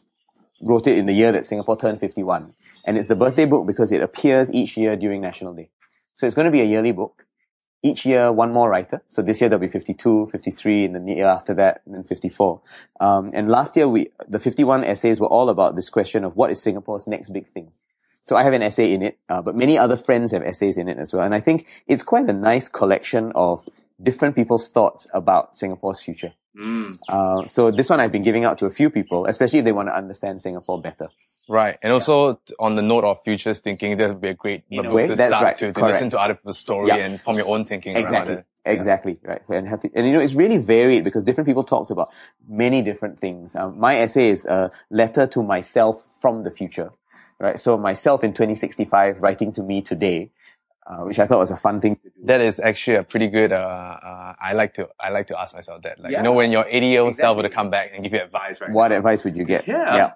wrote 0.62 0.88
it 0.88 0.98
in 0.98 1.06
the 1.06 1.14
year 1.14 1.32
that 1.32 1.46
Singapore 1.46 1.78
turned 1.78 2.00
51, 2.00 2.54
and 2.86 2.98
it's 2.98 3.08
the 3.08 3.16
birthday 3.16 3.46
book 3.46 3.68
because 3.68 3.92
it 3.92 4.02
appears 4.02 4.54
each 4.54 4.78
year 4.78 4.96
during 4.96 5.22
National 5.22 5.54
Day. 5.54 5.70
So 6.14 6.26
it's 6.26 6.36
going 6.36 6.46
to 6.46 6.52
be 6.52 6.62
a 6.62 6.66
yearly 6.66 6.92
book 6.92 7.26
each 7.84 8.06
year 8.06 8.32
one 8.32 8.54
more 8.54 8.70
writer. 8.70 9.02
So 9.08 9.22
this 9.22 9.42
year 9.42 9.50
there'll 9.50 9.62
be 9.62 9.68
52, 9.68 10.28
53, 10.32 10.86
and 10.86 11.08
the 11.08 11.14
year 11.14 11.26
after 11.26 11.54
that, 11.56 11.82
and 11.86 11.96
then 11.96 12.04
54. 12.04 12.62
Um, 13.00 13.32
and 13.34 13.50
last 13.50 13.76
year 13.76 13.88
we, 13.88 14.12
the 14.28 14.40
51 14.40 14.84
essays 14.84 15.20
were 15.20 15.28
all 15.28 15.50
about 15.50 15.76
this 15.76 15.90
question 15.90 16.24
of 16.24 16.36
what 16.36 16.52
is 16.52 16.62
Singapore's 16.62 17.08
next 17.08 17.30
big 17.30 17.48
thing. 17.48 17.72
So 18.24 18.36
I 18.36 18.44
have 18.44 18.54
an 18.54 18.62
essay 18.62 18.94
in 18.94 19.02
it, 19.02 19.18
uh, 19.30 19.42
but 19.42 19.56
many 19.56 19.80
other 19.80 19.98
friends 19.98 20.32
have 20.32 20.44
essays 20.44 20.78
in 20.78 20.88
it 20.88 21.00
as 21.00 21.12
well. 21.12 21.24
And 21.24 21.34
I 21.34 21.40
think 21.40 21.68
it's 21.88 22.04
quite 22.04 22.30
a 22.30 22.34
nice 22.34 22.70
collection 22.70 23.32
of 23.34 23.68
different 24.02 24.36
people's 24.36 24.70
thoughts 24.70 25.08
about 25.14 25.58
Singapore's 25.58 26.02
future. 26.02 26.34
Mm. 26.58 26.98
Uh, 27.08 27.46
so 27.48 27.72
this 27.72 27.90
one 27.90 28.00
I've 28.00 28.12
been 28.12 28.24
giving 28.24 28.44
out 28.46 28.58
to 28.60 28.66
a 28.66 28.72
few 28.72 28.90
people, 28.90 29.26
especially 29.26 29.60
if 29.60 29.66
they 29.66 29.72
want 29.72 29.88
to 29.90 29.96
understand 29.96 30.42
Singapore 30.42 30.82
better. 30.82 31.10
Right. 31.50 31.78
And 31.82 31.92
also 31.92 32.40
on 32.60 32.76
the 32.76 32.82
note 32.82 33.04
of 33.04 33.24
futures 33.24 33.60
thinking, 33.60 33.98
that 33.98 34.10
would 34.10 34.22
be 34.22 34.30
a 34.30 34.34
great 34.34 34.64
you 34.70 34.82
know, 34.82 34.94
Way, 34.94 35.08
to 35.08 35.16
that's 35.16 35.30
start 35.30 35.44
right, 35.44 35.58
to, 35.58 35.74
to 35.74 35.86
listen 35.86 36.10
to 36.12 36.20
other 36.20 36.36
people's 36.36 36.58
story 36.58 36.90
Yeah. 36.90 36.98
and 36.98 37.20
form 37.20 37.38
your 37.38 37.48
own 37.48 37.66
thinking 37.66 37.96
around 37.96 38.04
Exactly. 38.04 38.34
it. 38.36 38.46
Exactly. 38.64 39.20
Right. 39.24 39.42
And 39.50 39.68
have, 39.68 39.84
and 39.96 40.06
you 40.08 40.14
know, 40.14 40.20
it's 40.20 40.36
really 40.36 40.58
varied 40.58 41.04
because 41.04 41.24
different 41.24 41.48
people 41.48 41.64
talked 41.64 41.90
about 41.90 42.12
many 42.48 42.82
different 42.82 43.20
things. 43.20 43.56
Um, 43.56 43.80
my 43.80 43.98
essay 43.98 44.30
is 44.30 44.46
a 44.46 44.72
letter 44.90 45.26
to 45.28 45.42
myself 45.44 46.06
from 46.22 46.44
the 46.44 46.52
future. 46.52 46.92
Right. 47.40 47.60
So 47.60 47.76
myself 47.76 48.24
in 48.24 48.34
2065 48.34 49.22
writing 49.22 49.52
to 49.54 49.64
me 49.64 49.82
today, 49.82 50.32
uh, 50.92 51.04
which 51.06 51.20
I 51.20 51.26
thought 51.26 51.40
was 51.40 51.52
a 51.52 51.58
fun 51.58 51.80
thing 51.80 51.96
to 51.96 52.02
do. 52.04 52.12
That 52.26 52.42
is 52.42 52.60
actually 52.60 52.98
a 52.98 53.04
pretty 53.04 53.28
good. 53.28 53.54
Uh, 53.54 53.56
uh, 53.56 54.34
I 54.40 54.54
like 54.54 54.74
to. 54.76 54.90
I 55.00 55.10
like 55.10 55.28
to 55.28 55.40
ask 55.40 55.56
myself 55.56 55.82
that. 55.84 56.00
Like 56.02 56.12
Yeah. 56.12 56.18
you 56.20 56.24
know, 56.24 56.34
when 56.34 56.52
your 56.52 56.66
80 56.68 56.86
year 56.88 57.02
old 57.02 57.16
self 57.16 57.38
Exactly. 57.38 57.44
were 57.44 57.50
to 57.50 57.56
come 57.56 57.70
back 57.70 57.92
and 57.94 58.04
give 58.04 58.14
you 58.14 58.20
advice, 58.22 58.60
right? 58.60 58.70
What 58.72 58.92
advice 58.92 59.24
would 59.24 59.38
you 59.38 59.46
get? 59.46 59.68
Yeah. 59.68 59.96
yeah. 59.96 60.12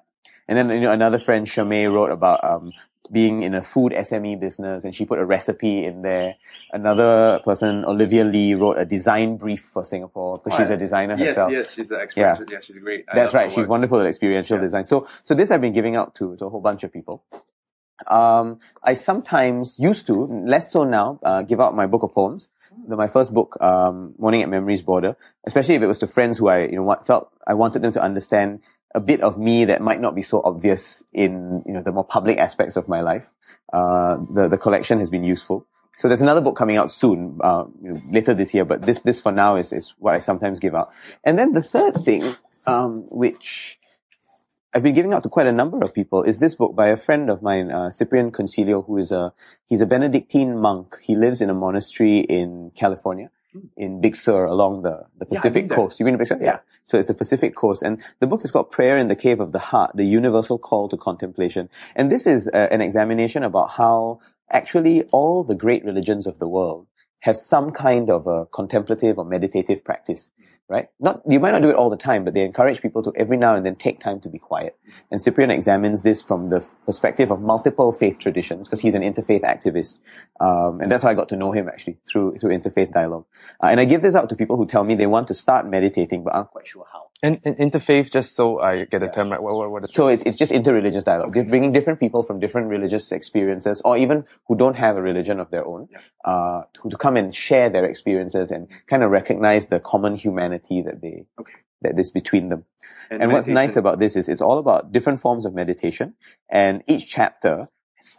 And 0.49 0.57
then, 0.57 0.69
you 0.69 0.81
know, 0.81 0.91
another 0.91 1.18
friend, 1.18 1.47
Shamay, 1.47 1.91
wrote 1.91 2.11
about, 2.11 2.43
um, 2.43 2.72
being 3.11 3.43
in 3.43 3.53
a 3.53 3.61
food 3.61 3.91
SME 3.93 4.39
business 4.39 4.84
and 4.84 4.93
she 4.95 5.06
put 5.06 5.19
a 5.19 5.26
recipe 5.26 5.85
in 5.85 6.02
there. 6.02 6.35
Another 6.73 7.39
person, 7.45 7.85
Olivia 7.85 8.23
Lee, 8.26 8.56
wrote 8.56 8.77
a 8.80 8.85
design 8.85 9.38
brief 9.38 9.61
for 9.61 9.84
Singapore 9.84 10.39
because 10.43 10.57
she's 10.57 10.69
a 10.72 10.77
designer 10.77 11.15
herself. 11.15 11.52
yes, 11.52 11.65
yes, 11.68 11.73
she's 11.76 11.91
an 11.91 11.99
expert. 12.02 12.22
Yeah. 12.22 12.38
yeah, 12.49 12.60
she's 12.60 12.80
great. 12.80 13.06
That's 13.14 13.34
right. 13.34 13.52
She's 13.52 13.68
wonderful 13.68 13.99
at 14.02 14.07
experiential 14.07 14.57
Yeah. 14.57 14.64
design. 14.64 14.85
So, 14.85 15.07
so 15.23 15.35
this 15.35 15.52
I've 15.52 15.61
been 15.61 15.73
giving 15.73 15.95
out 15.95 16.15
to, 16.15 16.35
to 16.38 16.45
a 16.45 16.49
whole 16.49 16.61
bunch 16.61 16.84
of 16.84 16.91
people. 16.91 17.23
Um, 18.08 18.60
I 18.84 18.94
sometimes 18.94 19.78
used 19.80 20.08
to, 20.08 20.26
less 20.46 20.72
so 20.72 20.84
now, 20.84 21.20
uh, 21.24 21.42
give 21.44 21.62
out 21.62 21.76
my 21.76 21.86
book 21.88 22.04
of 22.04 22.14
poems. 22.14 22.50
The, 22.88 22.96
my 22.96 23.08
first 23.08 23.34
book, 23.34 23.58
um, 23.62 24.14
Morning 24.18 24.44
at 24.44 24.50
Memory's 24.50 24.82
Border, 24.82 25.16
especially 25.46 25.76
if 25.76 25.82
it 25.82 25.88
was 25.88 26.00
to 26.00 26.08
friends 26.08 26.38
who 26.38 26.50
I, 26.50 26.66
you 26.66 26.76
know, 26.76 26.84
what 26.84 27.08
felt 27.08 27.32
I 27.48 27.54
wanted 27.54 27.82
them 27.82 27.94
to 27.94 28.02
understand 28.02 28.62
a 28.94 29.00
bit 29.00 29.22
of 29.22 29.38
me 29.38 29.66
that 29.66 29.82
might 29.82 30.00
not 30.00 30.14
be 30.14 30.22
so 30.22 30.42
obvious 30.44 31.04
in, 31.12 31.64
you 31.66 31.74
know, 31.74 31.82
the 31.82 31.92
more 31.92 32.04
public 32.04 32.38
aspects 32.38 32.76
of 32.76 32.88
my 32.88 33.02
life. 33.02 33.30
Uh, 33.74 34.18
the, 34.34 34.48
the 34.48 34.58
collection 34.58 35.00
has 35.00 35.10
been 35.10 35.24
useful. 35.24 35.66
So 35.98 36.08
there's 36.08 36.22
another 36.22 36.42
book 36.42 36.56
coming 36.56 36.78
out 36.78 36.92
soon, 36.92 37.40
uh, 37.42 37.66
you 37.82 37.94
know, 37.94 38.02
later 38.10 38.34
this 38.34 38.54
year, 38.54 38.66
but 38.66 38.82
this, 38.82 39.02
this 39.02 39.22
for 39.22 39.32
now 39.32 39.56
is, 39.56 39.72
is 39.72 39.94
what 39.98 40.14
I 40.14 40.20
sometimes 40.20 40.60
give 40.60 40.76
out. 40.76 40.90
And 41.24 41.40
then 41.40 41.54
the 41.54 41.64
third 41.64 41.96
thing, 41.96 42.36
um, 42.68 43.06
which 43.10 43.80
I've 44.76 44.84
been 44.84 44.93
giving 44.93 45.14
out 45.14 45.23
to 45.23 45.30
quite 45.30 45.47
a 45.47 45.53
number 45.53 45.80
of 45.85 45.93
people 45.93 46.23
is 46.23 46.39
this 46.39 46.53
book 46.53 46.76
by 46.76 46.89
a 46.89 46.97
friend 46.97 47.30
of 47.30 47.41
mine, 47.41 47.72
uh, 47.72 47.89
Cyprian 47.91 48.30
Consiglio, 48.34 48.85
who 48.85 48.97
is 48.97 49.10
a, 49.10 49.34
he's 49.68 49.80
a 49.80 49.85
Benedictine 49.85 50.60
monk. 50.60 50.97
He 51.02 51.15
lives 51.15 51.39
in 51.41 51.49
a 51.49 51.53
monastery 51.53 52.19
in 52.19 52.72
California, 52.76 53.31
in 53.77 54.02
Big 54.02 54.18
Sur 54.18 54.43
along 54.43 54.81
the, 54.81 55.06
the 55.18 55.27
Pacific 55.27 55.69
there. 55.69 55.77
coast. 55.77 55.97
You've 55.97 56.07
been 56.07 56.15
to 56.15 56.18
Big 56.18 56.27
Sur? 56.27 56.39
Yeah. 56.41 56.60
So 56.84 56.97
it's 56.97 57.07
the 57.07 57.14
Pacific 57.14 57.56
coast. 57.56 57.84
And 57.84 58.03
the 58.19 58.27
book 58.27 58.43
is 58.43 58.52
called 58.52 58.69
Prayer 58.69 58.97
in 58.97 59.07
the 59.07 59.15
Cave 59.15 59.39
of 59.39 59.53
the 59.53 59.60
Heart, 59.60 59.91
the 59.95 60.03
universal 60.03 60.60
call 60.60 60.89
to 60.89 60.97
contemplation. 60.97 61.69
And 61.95 62.11
this 62.11 62.27
is 62.27 62.49
uh, 62.49 62.68
an 62.69 62.81
examination 62.81 63.43
about 63.43 63.69
how 63.72 64.19
actually 64.49 65.03
all 65.14 65.45
the 65.45 65.56
great 65.56 65.85
religions 65.85 66.27
of 66.27 66.39
the 66.39 66.49
world 66.49 66.88
have 67.22 67.38
some 67.38 67.72
kind 67.72 68.11
of 68.11 68.27
a 68.27 68.45
contemplative 68.47 69.18
or 69.18 69.23
meditative 69.23 69.85
practice, 69.85 70.31
right? 70.68 70.88
Not, 71.00 71.22
you 71.30 71.40
might 71.40 71.52
not 71.52 71.62
do 71.62 71.70
it 71.70 71.76
all 71.76 71.90
the 71.90 71.98
time, 71.98 72.24
but 72.24 72.34
they 72.34 72.44
encourage 72.44 72.82
people 72.82 73.04
to 73.04 73.14
every 73.16 73.38
now 73.38 73.56
and 73.56 73.66
then 73.66 73.76
take 73.76 74.00
time 74.00 74.20
to 74.22 74.30
be 74.30 74.40
quiet. 74.40 74.78
And 75.12 75.22
Cyprian 75.22 75.52
examines 75.52 76.04
this 76.04 76.22
from 76.22 76.50
the 76.50 76.66
perspective 76.86 77.32
of 77.32 77.40
multiple 77.42 77.92
faith 77.92 78.20
traditions, 78.20 78.68
because 78.68 78.82
he's 78.82 78.96
an 78.96 79.02
interfaith 79.02 79.42
activist. 79.42 80.00
Um, 80.40 80.82
and 80.82 80.92
that's 80.92 81.04
how 81.04 81.10
I 81.10 81.14
got 81.14 81.30
to 81.30 81.36
know 81.36 81.52
him 81.52 81.68
actually, 81.68 81.98
through, 82.08 82.38
through 82.38 82.58
interfaith 82.58 82.92
dialogue. 82.92 83.26
Uh, 83.62 83.68
and 83.68 83.80
I 83.80 83.86
give 83.86 84.02
this 84.02 84.16
out 84.16 84.30
to 84.30 84.36
people 84.36 84.58
who 84.58 84.66
tell 84.66 84.84
me 84.84 84.96
they 84.96 85.08
want 85.08 85.28
to 85.28 85.34
start 85.34 85.68
meditating, 85.68 86.24
but 86.24 86.34
aren't 86.34 86.50
quite 86.50 86.68
sure 86.68 86.86
how. 86.92 87.05
And, 87.24 87.40
and 87.46 87.56
interfaith, 87.56 88.12
just 88.12 88.36
so 88.36 88.60
I 88.60 88.86
get 88.86 89.00
the 89.00 89.06
Yeah. 89.08 89.12
term 89.12 89.32
right. 89.32 89.42
What, 89.42 89.56
what, 89.56 89.72
what 89.72 89.84
is 89.84 89.94
So 89.94 90.10
it's, 90.10 90.22
it's 90.24 90.38
just 90.38 90.52
interreligious 90.52 91.04
dialogue. 91.04 91.34
They're 91.34 91.46
bringing 91.46 91.72
different 91.72 92.00
people 92.00 92.24
from 92.24 92.40
different 92.40 92.68
religious 92.68 93.12
experiences, 93.12 93.82
or 93.86 93.98
even 93.98 94.26
who 94.48 94.56
don't 94.56 94.76
have 94.76 94.98
a 94.98 95.02
religion 95.02 95.40
of 95.40 95.50
their 95.50 95.66
own, 95.66 95.88
uh, 96.26 96.62
who 96.80 96.90
to 96.90 96.98
come 96.98 97.16
and 97.18 97.34
share 97.34 97.70
their 97.70 97.86
experiences 97.86 98.52
and 98.52 98.68
kind 98.88 99.02
of 99.04 99.12
recognize 99.12 99.68
the 99.68 99.80
common 99.80 100.16
humanity 100.16 100.82
that 100.82 101.02
they, 101.02 101.26
Okay. 101.40 101.54
that 101.82 101.98
is 101.98 102.12
between 102.12 102.50
them. 102.50 102.66
And, 103.10 103.32
what's 103.32 103.48
nice 103.48 103.76
about 103.76 104.00
this 104.00 104.16
is 104.16 104.28
it's 104.30 104.42
all 104.42 104.60
about 104.60 104.92
different 104.92 105.20
forms 105.20 105.46
of 105.46 105.54
meditation, 105.54 106.16
and 106.50 106.84
each 106.88 107.08
chapter 107.10 107.70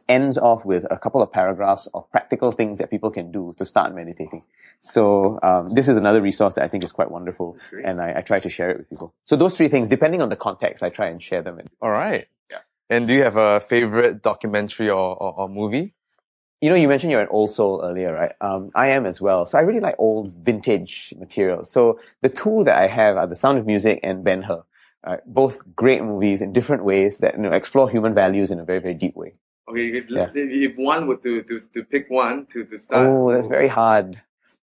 ends 0.09 0.37
off 0.39 0.65
with 0.65 0.85
a 0.91 0.99
couple 0.99 1.23
of 1.23 1.31
paragraphs 1.33 1.87
of 1.95 2.11
practical 2.11 2.53
things 2.53 2.79
that 2.79 2.91
people 2.91 3.11
can 3.11 3.31
do 3.31 3.55
to 3.59 3.65
start 3.65 3.95
meditating. 3.95 4.43
So 4.81 5.39
um, 5.43 5.75
this 5.75 5.89
is 5.89 5.97
another 5.97 6.21
resource 6.21 6.55
that 6.57 6.65
I 6.65 6.69
think 6.69 6.85
is 6.85 6.93
quite 6.93 7.11
wonderful, 7.11 7.57
and 7.85 8.01
I, 8.01 8.19
I 8.19 8.21
try 8.21 8.41
to 8.41 8.49
share 8.49 8.71
it 8.71 8.79
with 8.79 8.91
people. 8.91 9.15
So 9.25 9.37
those 9.37 9.57
three 9.57 9.69
things, 9.69 9.89
depending 9.89 10.23
on 10.23 10.29
the 10.29 10.37
context, 10.37 10.83
I 10.83 10.91
try 10.91 11.07
and 11.07 11.23
share 11.23 11.43
them. 11.43 11.61
All 11.81 11.91
right. 11.91 12.27
Yeah. 12.51 12.59
And 12.91 13.09
do 13.09 13.15
you 13.15 13.23
have 13.23 13.37
a 13.37 13.61
favorite 13.61 14.23
documentary 14.23 14.91
or, 14.91 15.17
or, 15.17 15.41
or 15.41 15.49
movie? 15.49 15.95
You 16.61 16.71
know, 16.71 16.77
you 16.77 16.89
mentioned 16.89 17.11
you're 17.13 17.21
an 17.21 17.29
old 17.31 17.51
soul 17.51 17.83
earlier, 17.85 18.13
right? 18.13 18.33
Um, 18.41 18.71
I 18.75 18.89
am 18.89 19.05
as 19.07 19.21
well. 19.21 19.45
So 19.45 19.59
I 19.59 19.61
really 19.61 19.81
like 19.81 19.95
old 19.99 20.33
vintage 20.33 21.13
materials. 21.19 21.71
So 21.71 22.01
the 22.23 22.31
two 22.31 22.65
that 22.65 22.77
I 22.77 22.87
have 22.87 23.17
are 23.17 23.27
The 23.27 23.37
Sound 23.37 23.59
of 23.59 23.67
Music 23.67 24.01
and 24.03 24.25
Ben 24.25 24.43
Hur. 24.43 24.65
Uh, 25.05 25.19
both 25.27 25.59
great 25.77 26.03
movies 26.03 26.41
in 26.41 26.53
different 26.53 26.85
ways 26.85 27.19
that 27.19 27.37
you 27.37 27.43
know 27.43 27.53
explore 27.53 27.89
human 27.89 28.13
values 28.13 28.51
in 28.51 28.59
a 28.59 28.65
very 28.65 28.81
very 28.81 28.95
deep 28.95 29.15
way. 29.15 29.35
Okay, 29.69 29.89
if, 29.99 30.11
Yeah. 30.11 30.31
if 30.35 30.77
one 30.77 31.07
were 31.07 31.17
to, 31.17 31.43
to, 31.43 31.61
to 31.75 31.85
pick 31.85 32.09
one 32.09 32.47
to, 32.53 32.65
to 32.65 32.79
start. 32.79 33.07
Oh, 33.09 33.33
that's 33.33 33.49
very 33.49 33.69
hard. 33.69 34.23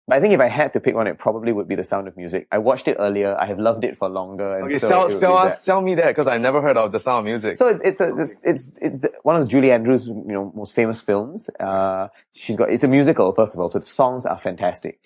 But 0.07 0.15
I 0.17 0.21
think 0.21 0.33
if 0.33 0.39
I 0.39 0.47
had 0.47 0.71
to 0.73 0.79
pick 0.79 0.95
one, 0.95 1.05
it 1.05 1.17
probably 1.19 1.51
would 1.51 1.67
be 1.67 1.75
The 1.75 1.83
Sound 1.83 2.07
of 2.07 2.15
Music. 2.15 2.47
I 2.49 2.59
watched 2.59 2.87
it 2.87 2.95
earlier. 2.97 3.35
I 3.37 3.45
have 3.45 3.59
loved 3.59 3.83
it 3.83 3.97
for 3.97 4.07
longer. 4.07 4.55
And 4.55 4.65
Okay, 4.65 4.79
so 4.79 4.87
sell, 4.87 5.11
sell 5.11 5.37
us, 5.37 5.51
that. 5.51 5.61
sell 5.61 5.81
me 5.81 5.95
that 5.95 6.07
because 6.07 6.27
I 6.27 6.37
never 6.37 6.61
heard 6.61 6.77
of 6.77 6.93
the 6.93 6.99
sound 6.99 7.19
of 7.19 7.25
music. 7.25 7.57
So 7.57 7.67
it's 7.67 7.81
it's 7.81 7.99
a 7.99 8.15
it's 8.17 8.37
it's, 8.41 8.71
it's 8.81 8.99
the, 8.99 9.11
one 9.23 9.35
of 9.35 9.49
Julie 9.49 9.69
Andrews 9.69 10.07
you 10.07 10.23
know 10.27 10.53
most 10.55 10.73
famous 10.73 11.01
films. 11.01 11.49
Uh, 11.59 12.07
she's 12.33 12.55
got 12.55 12.71
it's 12.71 12.85
a 12.85 12.87
musical 12.87 13.33
first 13.33 13.53
of 13.53 13.59
all, 13.59 13.67
so 13.67 13.79
the 13.79 13.85
songs 13.85 14.25
are 14.25 14.39
fantastic, 14.39 15.01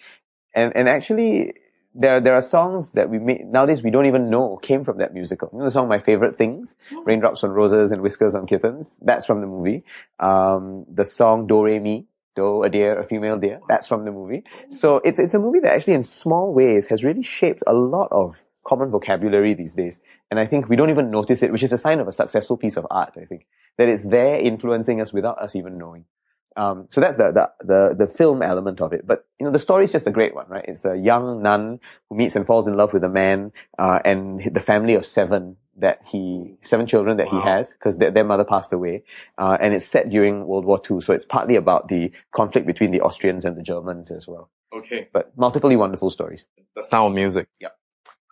and 0.53 0.71
and 0.75 0.87
actually 0.87 1.55
there 1.93 2.21
there 2.21 2.33
are 2.33 2.41
songs 2.41 2.93
that 2.93 3.09
we 3.09 3.19
made 3.19 3.45
nowadays 3.45 3.83
we 3.83 3.91
don't 3.91 4.05
even 4.05 4.29
know 4.29 4.57
came 4.57 4.83
from 4.83 4.97
that 4.99 5.13
musical. 5.13 5.49
You 5.51 5.59
know 5.59 5.65
the 5.65 5.71
song 5.71 5.87
My 5.87 5.99
Favorite 5.99 6.37
Things, 6.37 6.75
Raindrops 7.05 7.43
on 7.43 7.51
Roses 7.51 7.91
and 7.91 8.01
Whiskers 8.01 8.35
on 8.35 8.45
Kittens. 8.45 8.97
That's 9.01 9.25
from 9.25 9.41
the 9.41 9.47
movie. 9.47 9.83
Um, 10.19 10.85
the 10.91 11.05
song 11.05 11.47
Do 11.47 11.63
Re 11.63 11.79
Mi. 11.79 12.07
Do 12.33 12.63
a 12.63 12.69
deer, 12.69 12.97
a 12.97 13.03
female 13.05 13.37
deer. 13.37 13.59
That's 13.67 13.89
from 13.89 14.05
the 14.05 14.11
movie. 14.11 14.45
So 14.69 15.01
it's 15.03 15.19
it's 15.19 15.33
a 15.33 15.39
movie 15.39 15.59
that 15.59 15.73
actually 15.73 15.95
in 15.95 16.03
small 16.03 16.53
ways 16.53 16.87
has 16.87 17.03
really 17.03 17.23
shaped 17.23 17.61
a 17.67 17.73
lot 17.73 18.07
of 18.11 18.45
common 18.63 18.89
vocabulary 18.89 19.53
these 19.53 19.75
days. 19.75 19.99
And 20.29 20.39
I 20.39 20.45
think 20.45 20.69
we 20.69 20.77
don't 20.77 20.89
even 20.89 21.11
notice 21.11 21.43
it, 21.43 21.51
which 21.51 21.63
is 21.63 21.73
a 21.73 21.77
sign 21.77 21.99
of 21.99 22.07
a 22.07 22.13
successful 22.13 22.55
piece 22.55 22.77
of 22.77 22.87
art, 22.89 23.13
I 23.21 23.25
think. 23.25 23.47
That 23.77 23.89
it's 23.89 24.05
there 24.05 24.35
influencing 24.35 25.01
us 25.01 25.11
without 25.11 25.39
us 25.39 25.57
even 25.57 25.77
knowing. 25.77 26.05
Um, 26.57 26.87
so 26.91 26.99
that's 26.99 27.15
the, 27.15 27.31
the, 27.31 27.65
the, 27.65 28.05
the 28.05 28.07
film 28.07 28.41
element 28.41 28.81
of 28.81 28.93
it. 28.93 29.07
But, 29.07 29.25
you 29.39 29.45
know, 29.45 29.51
the 29.51 29.59
story 29.59 29.85
is 29.85 29.91
just 29.91 30.07
a 30.07 30.11
great 30.11 30.35
one, 30.35 30.47
right? 30.49 30.65
It's 30.67 30.85
a 30.85 30.97
young 30.97 31.41
nun 31.41 31.79
who 32.09 32.17
meets 32.17 32.35
and 32.35 32.45
falls 32.45 32.67
in 32.67 32.75
love 32.75 32.93
with 32.93 33.03
a 33.03 33.09
man, 33.09 33.51
uh, 33.79 33.99
and 34.03 34.41
the 34.53 34.59
family 34.59 34.95
of 34.95 35.05
seven 35.05 35.57
that 35.77 36.01
he, 36.05 36.57
seven 36.63 36.85
children 36.85 37.17
that 37.17 37.29
he 37.29 37.39
has, 37.41 37.71
because 37.71 37.97
their, 37.97 38.11
their 38.11 38.25
mother 38.25 38.43
passed 38.43 38.73
away. 38.73 39.03
Uh, 39.37 39.57
and 39.61 39.73
it's 39.73 39.85
set 39.85 40.09
during 40.09 40.45
World 40.45 40.65
War 40.65 40.81
II. 40.89 40.99
So 41.01 41.13
it's 41.13 41.25
partly 41.25 41.55
about 41.55 41.87
the 41.87 42.11
conflict 42.31 42.67
between 42.67 42.91
the 42.91 43.01
Austrians 43.01 43.45
and 43.45 43.55
the 43.55 43.63
Germans 43.63 44.11
as 44.11 44.27
well. 44.27 44.49
Okay. 44.75 45.07
But 45.11 45.31
multiply 45.37 45.75
wonderful 45.75 46.09
stories. 46.09 46.45
The 46.75 46.83
sound 46.83 47.11
of 47.11 47.15
music. 47.15 47.47
Yep. 47.59 47.77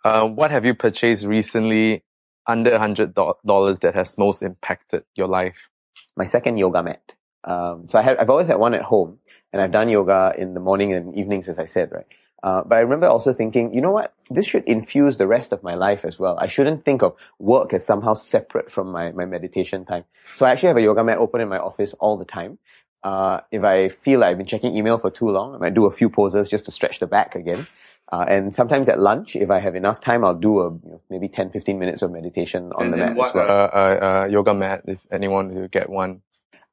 Uh, 0.04 0.26
what 0.26 0.50
have 0.50 0.64
you 0.64 0.74
purchased 0.74 1.26
recently 1.26 2.02
under 2.46 2.72
a 2.72 2.78
hundred 2.78 3.14
dollars 3.14 3.78
that 3.80 3.94
has 3.94 4.16
most 4.16 4.42
impacted 4.42 5.04
your 5.14 5.26
life? 5.26 5.70
my 6.16 6.24
second 6.24 6.56
yoga 6.58 6.82
mat. 6.82 7.12
Um, 7.44 7.88
so 7.88 7.98
I 7.98 8.02
have, 8.02 8.18
I've 8.18 8.30
always 8.30 8.46
had 8.46 8.58
one 8.58 8.74
at 8.74 8.82
home 8.82 9.18
and 9.52 9.60
I've 9.60 9.72
done 9.72 9.88
yoga 9.88 10.34
in 10.36 10.54
the 10.54 10.60
morning 10.60 10.92
and 10.92 11.16
evenings, 11.16 11.48
as 11.48 11.58
I 11.58 11.64
said, 11.64 11.90
right? 11.92 12.06
Uh, 12.42 12.62
but 12.64 12.76
I 12.76 12.80
remember 12.80 13.06
also 13.06 13.32
thinking, 13.32 13.74
you 13.74 13.80
know 13.80 13.90
what? 13.90 14.14
This 14.30 14.46
should 14.46 14.64
infuse 14.64 15.18
the 15.18 15.26
rest 15.26 15.52
of 15.52 15.62
my 15.62 15.74
life 15.74 16.04
as 16.04 16.18
well. 16.18 16.38
I 16.38 16.46
shouldn't 16.46 16.84
think 16.84 17.02
of 17.02 17.14
work 17.38 17.74
as 17.74 17.84
somehow 17.84 18.14
separate 18.14 18.70
from 18.70 18.90
my, 18.90 19.12
my 19.12 19.26
meditation 19.26 19.84
time. 19.84 20.04
So 20.36 20.46
I 20.46 20.52
actually 20.52 20.68
have 20.68 20.76
a 20.78 20.82
yoga 20.82 21.04
mat 21.04 21.18
open 21.18 21.40
in 21.40 21.48
my 21.48 21.58
office 21.58 21.92
all 22.00 22.16
the 22.16 22.24
time. 22.24 22.58
Uh, 23.02 23.40
if 23.50 23.62
I 23.64 23.88
feel 23.88 24.20
like 24.20 24.30
I've 24.30 24.38
been 24.38 24.46
checking 24.46 24.76
email 24.76 24.98
for 24.98 25.10
too 25.10 25.30
long, 25.30 25.54
I 25.54 25.58
might 25.58 25.74
do 25.74 25.86
a 25.86 25.90
few 25.90 26.08
poses 26.08 26.48
just 26.48 26.64
to 26.66 26.70
stretch 26.70 26.98
the 26.98 27.06
back 27.06 27.34
again. 27.34 27.66
Uh, 28.12 28.24
and 28.26 28.54
sometimes 28.54 28.88
at 28.88 28.98
lunch, 28.98 29.36
if 29.36 29.50
I 29.50 29.60
have 29.60 29.76
enough 29.76 30.00
time, 30.00 30.24
I'll 30.24 30.34
do 30.34 30.60
a, 30.60 30.70
you 30.70 30.80
know, 30.84 31.00
maybe 31.10 31.28
10, 31.28 31.50
15 31.50 31.78
minutes 31.78 32.02
of 32.02 32.10
meditation 32.10 32.72
on 32.74 32.86
and, 32.86 32.92
the 32.92 32.96
mat 32.96 33.16
what 33.16 33.28
as 33.28 33.34
well. 33.34 33.50
uh, 33.50 33.70
uh, 33.72 34.22
uh, 34.24 34.28
yoga 34.28 34.52
mat 34.52 34.82
if 34.86 35.06
anyone 35.12 35.54
to 35.54 35.68
get 35.68 35.88
one? 35.88 36.22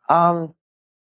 Um, 0.09 0.53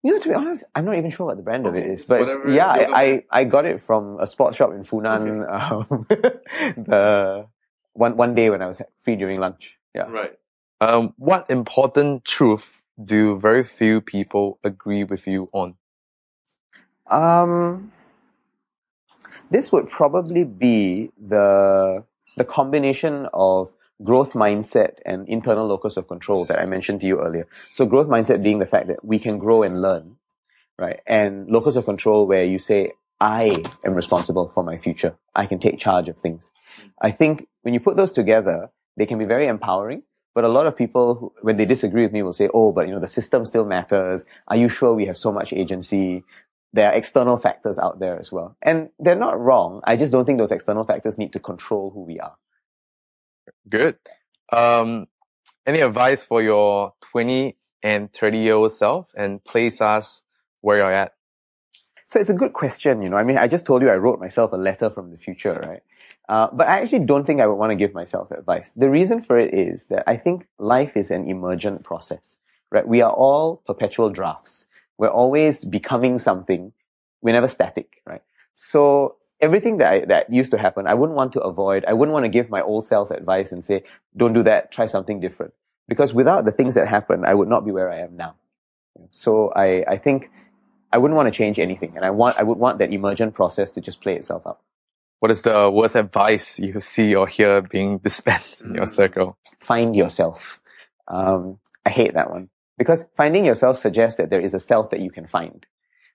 you 0.02 0.12
know, 0.12 0.20
to 0.20 0.28
be 0.28 0.34
honest, 0.34 0.64
I'm 0.74 0.84
not 0.84 0.98
even 0.98 1.10
sure 1.10 1.26
what 1.26 1.36
the 1.36 1.42
brand 1.42 1.66
of 1.66 1.74
it 1.74 1.86
is, 1.86 2.04
but 2.04 2.20
whatever 2.20 2.52
yeah, 2.52 2.66
I, 2.66 3.02
I, 3.02 3.24
I 3.30 3.44
got 3.44 3.64
it 3.64 3.80
from 3.80 4.18
a 4.20 4.26
sports 4.26 4.56
shop 4.56 4.72
in 4.72 4.84
Funan, 4.84 5.50
um, 5.90 6.06
the 6.08 7.46
one, 7.94 8.16
one 8.16 8.34
day 8.34 8.50
when 8.50 8.60
I 8.60 8.66
was 8.66 8.82
free 9.02 9.16
during 9.16 9.40
lunch. 9.40 9.78
Yeah. 9.94 10.02
Right. 10.02 10.38
Um, 10.80 11.14
what 11.16 11.50
important 11.50 12.24
truth 12.24 12.82
do 13.02 13.38
very 13.38 13.64
few 13.64 14.00
people 14.00 14.58
agree 14.62 15.04
with 15.04 15.26
you 15.26 15.48
on? 15.52 15.76
Um, 17.06 17.92
this 19.50 19.72
would 19.72 19.88
probably 19.88 20.44
be 20.44 21.10
the 21.18 22.04
the 22.36 22.44
combination 22.44 23.28
of 23.32 23.74
growth 24.02 24.32
mindset 24.32 24.98
and 25.06 25.28
internal 25.28 25.66
locus 25.66 25.96
of 25.96 26.08
control 26.08 26.44
that 26.46 26.58
I 26.58 26.66
mentioned 26.66 27.00
to 27.02 27.06
you 27.06 27.20
earlier. 27.20 27.46
So 27.72 27.86
growth 27.86 28.08
mindset 28.08 28.42
being 28.42 28.58
the 28.58 28.66
fact 28.66 28.88
that 28.88 29.04
we 29.04 29.18
can 29.18 29.38
grow 29.38 29.62
and 29.62 29.80
learn, 29.80 30.16
right? 30.78 31.00
And 31.06 31.48
locus 31.48 31.76
of 31.76 31.84
control 31.84 32.26
where 32.26 32.44
you 32.44 32.58
say, 32.58 32.92
I 33.20 33.62
am 33.84 33.94
responsible 33.94 34.48
for 34.48 34.64
my 34.64 34.78
future. 34.78 35.16
I 35.34 35.46
can 35.46 35.58
take 35.58 35.78
charge 35.78 36.08
of 36.08 36.18
things. 36.18 36.50
I 37.00 37.10
think 37.12 37.46
when 37.62 37.74
you 37.74 37.80
put 37.80 37.96
those 37.96 38.12
together, 38.12 38.70
they 38.96 39.06
can 39.06 39.18
be 39.18 39.24
very 39.24 39.46
empowering. 39.46 40.02
But 40.34 40.44
a 40.44 40.48
lot 40.48 40.66
of 40.66 40.76
people, 40.76 41.14
who, 41.14 41.32
when 41.42 41.56
they 41.56 41.64
disagree 41.64 42.02
with 42.02 42.12
me, 42.12 42.22
will 42.24 42.32
say, 42.32 42.48
"Oh, 42.52 42.72
but 42.72 42.88
you 42.88 42.94
know, 42.94 43.00
the 43.00 43.06
system 43.06 43.46
still 43.46 43.64
matters. 43.64 44.24
Are 44.48 44.56
you 44.56 44.68
sure 44.68 44.92
we 44.92 45.06
have 45.06 45.16
so 45.16 45.30
much 45.30 45.52
agency?" 45.52 46.24
There 46.72 46.88
are 46.88 46.92
external 46.92 47.36
factors 47.36 47.78
out 47.78 48.00
there 48.00 48.18
as 48.18 48.32
well, 48.32 48.56
and 48.60 48.90
they're 48.98 49.14
not 49.14 49.38
wrong. 49.38 49.80
I 49.84 49.94
just 49.94 50.10
don't 50.10 50.24
think 50.24 50.38
those 50.38 50.50
external 50.50 50.82
factors 50.82 51.16
need 51.16 51.32
to 51.34 51.38
control 51.38 51.90
who 51.90 52.00
we 52.02 52.18
are. 52.18 52.34
Good. 53.68 53.96
Um, 54.52 55.06
any 55.66 55.80
advice 55.80 56.24
for 56.24 56.42
your 56.42 56.92
20 57.12 57.56
and 57.82 58.12
30 58.12 58.38
year 58.38 58.54
old 58.54 58.72
self 58.72 59.10
and 59.16 59.42
place 59.44 59.80
us 59.80 60.22
where 60.60 60.78
you're 60.78 60.92
at? 60.92 61.14
So 62.06 62.20
it's 62.20 62.30
a 62.30 62.34
good 62.34 62.52
question, 62.52 63.02
you 63.02 63.08
know. 63.08 63.16
I 63.16 63.24
mean, 63.24 63.38
I 63.38 63.48
just 63.48 63.64
told 63.64 63.82
you 63.82 63.88
I 63.88 63.96
wrote 63.96 64.20
myself 64.20 64.52
a 64.52 64.56
letter 64.56 64.90
from 64.90 65.10
the 65.10 65.16
future, 65.16 65.60
right? 65.66 65.82
Uh, 66.28 66.48
but 66.52 66.68
I 66.68 66.80
actually 66.80 67.04
don't 67.06 67.26
think 67.26 67.40
I 67.40 67.46
would 67.46 67.54
want 67.56 67.70
to 67.70 67.76
give 67.76 67.94
myself 67.94 68.30
advice. 68.30 68.72
The 68.76 68.88
reason 68.88 69.22
for 69.22 69.38
it 69.38 69.52
is 69.52 69.86
that 69.88 70.04
I 70.06 70.16
think 70.16 70.46
life 70.58 70.96
is 70.96 71.10
an 71.10 71.28
emergent 71.28 71.82
process, 71.82 72.38
right? 72.70 72.86
We 72.86 73.02
are 73.02 73.12
all 73.12 73.62
perpetual 73.66 74.10
drafts. 74.10 74.66
We're 74.96 75.08
always 75.08 75.64
becoming 75.64 76.18
something. 76.18 76.72
We're 77.20 77.32
never 77.32 77.48
static, 77.48 78.02
right? 78.06 78.22
So 78.54 79.16
everything 79.44 79.78
that 79.78 79.92
I, 79.92 79.98
that 80.06 80.32
used 80.32 80.50
to 80.52 80.58
happen, 80.58 80.86
I 80.86 80.94
wouldn't 80.94 81.16
want 81.16 81.32
to 81.34 81.40
avoid. 81.40 81.84
I 81.86 81.92
wouldn't 81.92 82.12
want 82.12 82.24
to 82.24 82.28
give 82.38 82.50
my 82.50 82.62
old 82.62 82.86
self 82.86 83.10
advice 83.10 83.52
and 83.52 83.64
say, 83.64 83.84
don't 84.16 84.32
do 84.32 84.42
that. 84.44 84.72
Try 84.72 84.86
something 84.86 85.20
different. 85.20 85.52
Because 85.86 86.14
without 86.14 86.44
the 86.46 86.52
things 86.52 86.74
that 86.74 86.88
happened, 86.88 87.26
I 87.26 87.34
would 87.34 87.48
not 87.48 87.64
be 87.64 87.70
where 87.70 87.90
I 87.90 87.98
am 88.00 88.16
now. 88.16 88.34
So 89.10 89.52
I, 89.54 89.84
I 89.86 89.96
think 89.96 90.30
I 90.92 90.98
wouldn't 90.98 91.16
want 91.16 91.26
to 91.26 91.36
change 91.36 91.58
anything. 91.58 91.92
And 91.96 92.04
I 92.04 92.10
want, 92.10 92.38
I 92.38 92.42
would 92.42 92.58
want 92.58 92.78
that 92.78 92.92
emergent 92.92 93.34
process 93.34 93.70
to 93.72 93.80
just 93.80 94.00
play 94.00 94.16
itself 94.16 94.46
out. 94.46 94.60
What 95.20 95.30
is 95.30 95.42
the 95.42 95.70
worst 95.70 95.94
advice 95.94 96.58
you 96.58 96.80
see 96.80 97.14
or 97.14 97.26
hear 97.26 97.60
being 97.62 97.98
dispensed 98.08 98.62
in 98.62 98.74
your 98.74 98.86
mm. 98.86 98.94
circle? 99.00 99.36
Find 99.60 99.94
yourself. 99.94 100.60
Um, 101.06 101.58
I 101.84 101.90
hate 101.90 102.14
that 102.14 102.30
one 102.30 102.48
because 102.78 103.04
finding 103.14 103.44
yourself 103.44 103.76
suggests 103.76 104.16
that 104.16 104.30
there 104.30 104.40
is 104.40 104.54
a 104.54 104.58
self 104.58 104.90
that 104.90 105.00
you 105.00 105.10
can 105.10 105.26
find. 105.26 105.66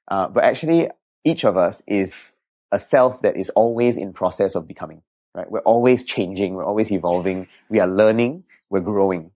Uh, 0.07 0.27
but 0.27 0.43
actually, 0.43 0.89
each 1.23 1.43
of 1.45 1.57
us 1.57 1.83
is 1.87 2.31
a 2.71 2.79
self 2.79 3.21
that 3.21 3.35
is 3.35 3.49
always 3.51 3.97
in 3.97 4.13
process 4.13 4.55
of 4.55 4.67
becoming, 4.67 5.01
right? 5.33 5.49
We're 5.49 5.59
always 5.61 6.03
changing. 6.03 6.53
We're 6.53 6.65
always 6.65 6.91
evolving. 6.91 7.47
We 7.69 7.79
are 7.79 7.87
learning. 7.87 8.43
We're 8.69 8.81
growing. 8.81 9.31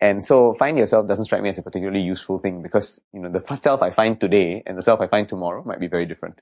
And 0.00 0.22
so 0.22 0.52
find 0.54 0.76
yourself 0.76 1.06
doesn't 1.06 1.24
strike 1.24 1.42
me 1.42 1.48
as 1.48 1.58
a 1.58 1.62
particularly 1.62 2.00
useful 2.02 2.38
thing 2.38 2.62
because, 2.62 3.00
you 3.12 3.20
know, 3.20 3.30
the 3.30 3.56
self 3.56 3.80
I 3.80 3.90
find 3.90 4.20
today 4.20 4.62
and 4.66 4.76
the 4.76 4.82
self 4.82 5.00
I 5.00 5.06
find 5.06 5.28
tomorrow 5.28 5.62
might 5.64 5.80
be 5.80 5.86
very 5.86 6.04
different. 6.04 6.40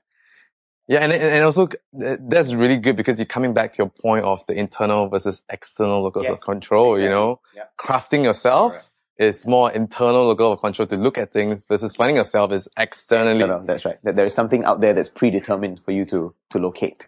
Yeah, 0.87 0.99
and 0.99 1.13
and 1.13 1.45
also 1.45 1.67
uh, 1.67 2.17
that's 2.19 2.53
really 2.53 2.75
good 2.75 2.97
because 2.97 3.17
you're 3.17 3.25
coming 3.25 3.53
back 3.53 3.71
to 3.73 3.77
your 3.77 3.89
point 3.89 4.25
of 4.25 4.45
the 4.47 4.53
internal 4.53 5.07
versus 5.07 5.41
external 5.49 6.01
locus 6.01 6.25
yeah. 6.25 6.33
of 6.33 6.41
control. 6.41 6.95
Exactly. 6.95 7.05
You 7.05 7.09
know, 7.09 7.39
crafting 7.79 8.23
yourself 8.25 8.73
Correct. 8.73 8.89
Is 9.23 9.47
more 9.47 9.71
internal 9.71 10.27
locus 10.27 10.45
of 10.45 10.61
control 10.61 10.87
to 10.87 10.97
look 10.97 11.17
at 11.17 11.31
things 11.31 11.65
versus 11.65 11.95
finding 11.95 12.17
yourself 12.17 12.51
is 12.51 12.69
externally. 12.77 13.39
External, 13.39 13.65
that's 13.65 13.85
right. 13.85 13.97
That 14.03 14.15
there 14.15 14.25
is 14.25 14.33
something 14.33 14.63
out 14.63 14.81
there 14.81 14.93
that's 14.93 15.09
predetermined 15.09 15.81
for 15.83 15.91
you 15.91 16.05
to 16.05 16.35
to 16.51 16.59
locate. 16.59 17.07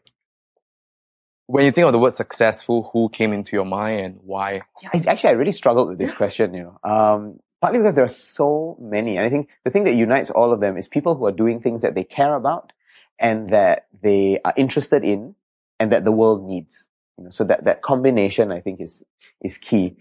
When 1.48 1.66
you 1.66 1.72
think 1.72 1.86
of 1.86 1.94
the 1.94 2.00
word 2.00 2.16
successful, 2.16 2.90
who 2.92 3.10
came 3.10 3.32
into 3.32 3.56
your 3.56 3.66
mind 3.66 4.00
and 4.06 4.20
why? 4.24 4.62
Yeah, 4.82 5.02
actually, 5.08 5.30
I 5.30 5.34
really 5.34 5.52
struggled 5.52 5.90
with 5.90 6.00
this 6.00 6.14
question. 6.14 6.54
You 6.54 6.64
know, 6.64 6.80
um, 6.84 7.40
partly 7.62 7.80
because 7.80 7.96
there 7.96 8.06
are 8.06 8.08
so 8.08 8.78
many, 8.80 9.18
and 9.18 9.26
I 9.26 9.30
think 9.30 9.50
the 9.64 9.72
thing 9.72 9.84
that 9.84 9.96
unites 9.96 10.32
all 10.32 10.54
of 10.54 10.60
them 10.60 10.78
is 10.78 10.88
people 10.88 11.16
who 11.16 11.26
are 11.28 11.32
doing 11.32 11.62
things 11.62 11.84
that 11.84 11.94
they 11.94 12.04
care 12.04 12.36
about 12.36 12.74
and 13.20 13.50
that 13.50 13.88
they 14.02 14.40
are 14.44 14.54
interested 14.58 15.04
in 15.04 15.36
and 15.80 15.92
that 15.92 16.06
the 16.06 16.12
world 16.12 16.44
needs. 16.44 16.86
You 17.18 17.26
know, 17.26 17.30
so 17.30 17.44
that, 17.46 17.64
that 17.66 17.82
combination, 17.82 18.52
I 18.52 18.60
think, 18.60 18.82
is 18.82 19.04
is 19.42 19.58
key. 19.58 19.96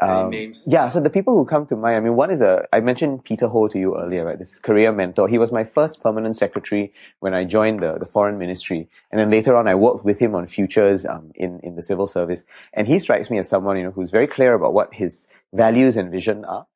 Um, 0.00 0.30
names? 0.30 0.64
Yeah, 0.66 0.88
so 0.88 1.00
the 1.00 1.10
people 1.10 1.34
who 1.34 1.44
come 1.44 1.66
to 1.66 1.76
mind, 1.76 1.96
I 1.96 2.00
mean, 2.00 2.16
one 2.16 2.30
is 2.30 2.40
a, 2.40 2.66
I 2.72 2.80
mentioned 2.80 3.24
Peter 3.24 3.46
Ho 3.46 3.68
to 3.68 3.78
you 3.78 3.96
earlier, 3.96 4.24
right? 4.24 4.38
This 4.38 4.58
career 4.58 4.92
mentor. 4.92 5.28
He 5.28 5.38
was 5.38 5.52
my 5.52 5.64
first 5.64 6.02
permanent 6.02 6.36
secretary 6.36 6.92
when 7.20 7.34
I 7.34 7.44
joined 7.44 7.80
the, 7.80 7.98
the 7.98 8.06
foreign 8.06 8.38
ministry. 8.38 8.88
And 9.10 9.20
then 9.20 9.30
later 9.30 9.54
on, 9.56 9.68
I 9.68 9.74
worked 9.74 10.04
with 10.04 10.18
him 10.18 10.34
on 10.34 10.46
futures, 10.46 11.06
um, 11.06 11.30
in, 11.34 11.60
in 11.60 11.76
the 11.76 11.82
civil 11.82 12.06
service. 12.06 12.44
And 12.72 12.88
he 12.88 12.98
strikes 12.98 13.30
me 13.30 13.38
as 13.38 13.48
someone, 13.48 13.76
you 13.76 13.84
know, 13.84 13.90
who's 13.90 14.10
very 14.10 14.26
clear 14.26 14.54
about 14.54 14.72
what 14.74 14.94
his 14.94 15.28
values 15.52 15.96
and 15.96 16.10
vision 16.10 16.44
are, 16.44 16.66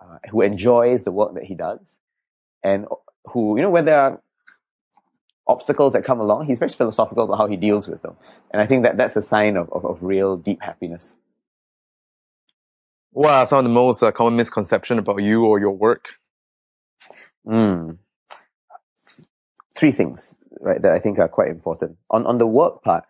uh, 0.00 0.18
who 0.30 0.42
enjoys 0.42 1.04
the 1.04 1.12
work 1.12 1.34
that 1.34 1.44
he 1.44 1.54
does, 1.54 1.98
and 2.62 2.86
who, 3.26 3.56
you 3.56 3.62
know, 3.62 3.70
when 3.70 3.86
there 3.86 4.00
are 4.00 4.20
obstacles 5.48 5.92
that 5.94 6.04
come 6.04 6.20
along, 6.20 6.46
he's 6.46 6.58
very 6.58 6.68
philosophical 6.70 7.24
about 7.24 7.38
how 7.38 7.46
he 7.46 7.56
deals 7.56 7.88
with 7.88 8.02
them. 8.02 8.16
And 8.52 8.62
I 8.62 8.66
think 8.66 8.84
that 8.84 8.96
that's 8.96 9.16
a 9.16 9.22
sign 9.22 9.56
of, 9.56 9.72
of, 9.72 9.84
of 9.84 10.02
real 10.02 10.36
deep 10.36 10.62
happiness. 10.62 11.14
What 13.12 13.30
are 13.30 13.46
some 13.46 13.58
of 13.58 13.64
the 13.64 13.70
most 13.70 14.02
uh, 14.02 14.10
common 14.10 14.36
misconceptions 14.36 14.98
about 14.98 15.18
you 15.22 15.44
or 15.44 15.60
your 15.60 15.72
work? 15.72 16.14
Mm. 17.46 17.98
Three 19.76 19.90
things, 19.90 20.34
right, 20.60 20.80
that 20.80 20.92
I 20.92 20.98
think 20.98 21.18
are 21.18 21.28
quite 21.28 21.48
important. 21.48 21.98
On, 22.10 22.24
on 22.24 22.38
the 22.38 22.46
work 22.46 22.82
part, 22.82 23.04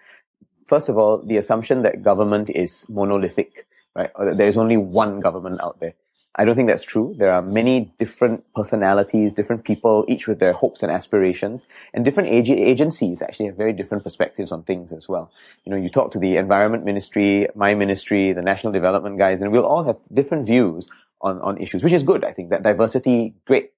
first 0.66 0.89
of 0.89 0.99
all, 0.99 1.23
the 1.24 1.37
assumption 1.37 1.83
that 1.83 2.03
government 2.03 2.51
is 2.51 2.85
monolithic, 2.89 3.66
right? 3.95 4.11
Or 4.16 4.24
that 4.27 4.39
there 4.39 4.49
is 4.49 4.57
only 4.57 4.77
one 4.77 5.20
government 5.20 5.61
out 5.62 5.79
there. 5.79 5.95
I 6.35 6.47
don't 6.47 6.55
think 6.55 6.69
that's 6.69 6.85
true. 6.85 7.15
There 7.19 7.31
are 7.31 7.43
many 7.43 7.93
different 7.99 8.45
personalities, 8.55 9.35
different 9.35 9.65
people, 9.65 10.07
each 10.09 10.27
with 10.27 10.39
their 10.39 10.55
hopes 10.55 10.83
and 10.83 10.91
aspirations, 10.91 11.63
and 11.93 12.07
different 12.07 12.31
ag- 12.31 12.49
agencies 12.51 13.21
actually 13.21 13.47
have 13.47 13.57
very 13.57 13.75
different 13.75 14.03
perspectives 14.03 14.51
on 14.51 14.63
things 14.63 14.93
as 14.93 15.09
well. 15.09 15.31
You 15.65 15.71
know, 15.71 15.77
you 15.77 15.91
talk 15.91 16.11
to 16.13 16.19
the 16.19 16.37
environment 16.37 16.87
ministry, 16.87 17.49
my 17.55 17.75
ministry, 17.75 18.33
the 18.33 18.41
national 18.41 18.73
development 18.73 19.19
guys, 19.19 19.43
and 19.43 19.53
we'll 19.53 19.67
all 19.67 19.85
have 19.85 19.99
different 20.13 20.47
views 20.47 20.89
on, 21.21 21.39
on 21.43 21.59
issues, 21.59 21.85
which 21.85 21.93
is 21.93 22.03
good. 22.03 22.25
I 22.25 22.33
think 22.33 22.49
that 22.49 22.63
diversity 22.63 23.35
great, 23.47 23.73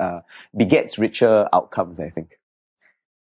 uh, 0.00 0.20
begets 0.56 0.98
richer 0.98 1.46
outcomes, 1.52 2.00
I 2.00 2.08
think. 2.08 2.38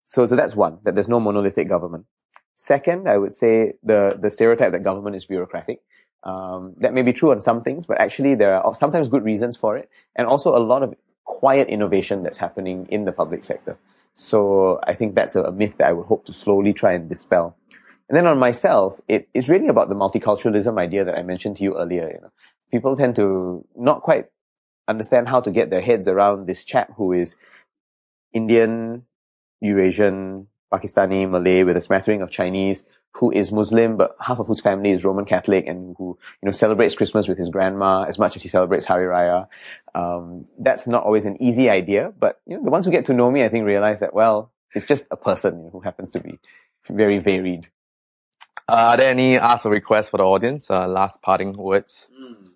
So, 0.06 0.28
so 0.28 0.36
that's 0.36 0.56
one, 0.56 0.78
that 0.84 0.94
there's 0.94 1.10
no 1.10 1.20
monolithic 1.20 1.68
government. 1.68 2.06
Second, 2.54 3.10
I 3.10 3.18
would 3.18 3.34
say 3.34 3.74
the, 3.84 4.16
the 4.20 4.30
stereotype 4.30 4.72
that 4.74 4.84
government 4.84 5.16
is 5.16 5.26
bureaucratic. 5.26 5.82
Um, 6.26 6.74
that 6.78 6.94
may 6.94 7.04
be 7.04 7.14
true 7.14 7.32
on 7.32 7.42
some 7.42 7.62
things, 7.62 7.86
but 7.86 8.02
actually 8.02 8.34
there 8.34 8.62
are 8.62 8.76
sometimes 8.76 9.08
good 9.08 9.24
reasons 9.24 9.56
for 9.58 9.78
it, 9.78 9.90
and 10.16 10.28
also 10.28 10.58
a 10.58 10.60
lot 10.60 10.82
of 10.82 10.96
quiet 11.24 11.68
innovation 11.68 12.24
that's 12.24 12.40
happening 12.40 12.88
in 12.90 13.06
the 13.06 13.12
public 13.12 13.46
sector. 13.46 13.78
So 14.16 14.80
I 14.84 14.96
think 14.96 15.14
that's 15.14 15.36
a, 15.36 15.52
myth 15.52 15.78
that 15.78 15.88
I 15.88 15.94
would 15.94 16.08
hope 16.08 16.26
to 16.26 16.34
slowly 16.34 16.74
try 16.74 16.94
and 16.94 17.08
dispel. 17.10 17.56
And 18.08 18.16
then 18.16 18.28
on 18.28 18.40
myself, 18.40 19.02
it 19.08 19.28
is 19.34 19.50
really 19.50 19.68
about 19.68 19.90
the 19.90 19.96
multiculturalism 19.96 20.80
idea 20.80 21.04
that 21.04 21.18
I 21.18 21.24
mentioned 21.24 21.58
to 21.58 21.64
you 21.64 21.78
earlier. 21.78 22.08
You 22.08 22.22
know, 22.22 22.32
people 22.72 22.96
tend 22.96 23.16
to 23.18 23.66
not 23.76 24.02
quite 24.02 24.28
understand 24.88 25.28
how 25.28 25.42
to 25.42 25.52
get 25.52 25.70
their 25.70 25.82
heads 25.82 26.08
around 26.08 26.46
this 26.46 26.64
chap 26.64 26.92
who 26.98 27.12
is 27.12 27.36
Indian, 28.32 29.04
Eurasian, 29.62 30.48
Pakistani, 30.72 31.30
Malay 31.30 31.64
with 31.64 31.78
a 31.78 31.82
smattering 31.82 32.22
of 32.22 32.32
Chinese, 32.32 32.86
who 33.16 33.32
is 33.32 33.50
Muslim, 33.50 33.96
but 33.96 34.16
half 34.20 34.40
of 34.40 34.48
whose 34.48 34.60
family 34.60 34.92
is 34.92 35.06
Roman 35.06 35.24
Catholic 35.24 35.68
and 35.68 35.96
who, 35.98 36.18
you 36.42 36.48
know, 36.48 36.52
celebrates 36.52 36.96
Christmas 36.96 37.30
with 37.30 37.38
his 37.38 37.50
grandma 37.50 38.04
as 38.04 38.20
much 38.20 38.36
as 38.36 38.44
he 38.44 38.50
celebrates 38.50 38.86
Hari 38.86 39.06
Raya. 39.06 39.48
Um, 39.94 40.46
that's 40.60 40.86
not 40.86 41.04
always 41.04 41.24
an 41.24 41.42
easy 41.42 41.70
idea, 41.70 42.12
but, 42.20 42.42
you 42.46 42.58
know, 42.58 42.64
the 42.64 42.70
ones 42.70 42.86
who 42.86 42.92
get 42.92 43.06
to 43.06 43.14
know 43.14 43.32
me, 43.32 43.46
I 43.46 43.48
think 43.48 43.66
realize 43.66 44.02
that, 44.02 44.14
well, 44.14 44.52
it's 44.74 44.86
just 44.86 45.06
a 45.12 45.16
person 45.16 45.58
you 45.58 45.64
know, 45.64 45.70
who 45.70 45.80
happens 45.80 46.10
to 46.10 46.20
be 46.20 46.40
very 46.90 47.20
varied. 47.20 47.70
Uh, 48.68 48.92
are 48.92 48.98
there 48.98 49.12
any 49.12 49.38
ask 49.38 49.66
or 49.66 49.72
requests 49.72 50.10
for 50.10 50.18
the 50.18 50.24
audience? 50.24 50.70
Uh, 50.70 50.86
last 50.86 51.22
parting 51.22 51.54
words? 51.54 52.10
Mm. 52.22 52.50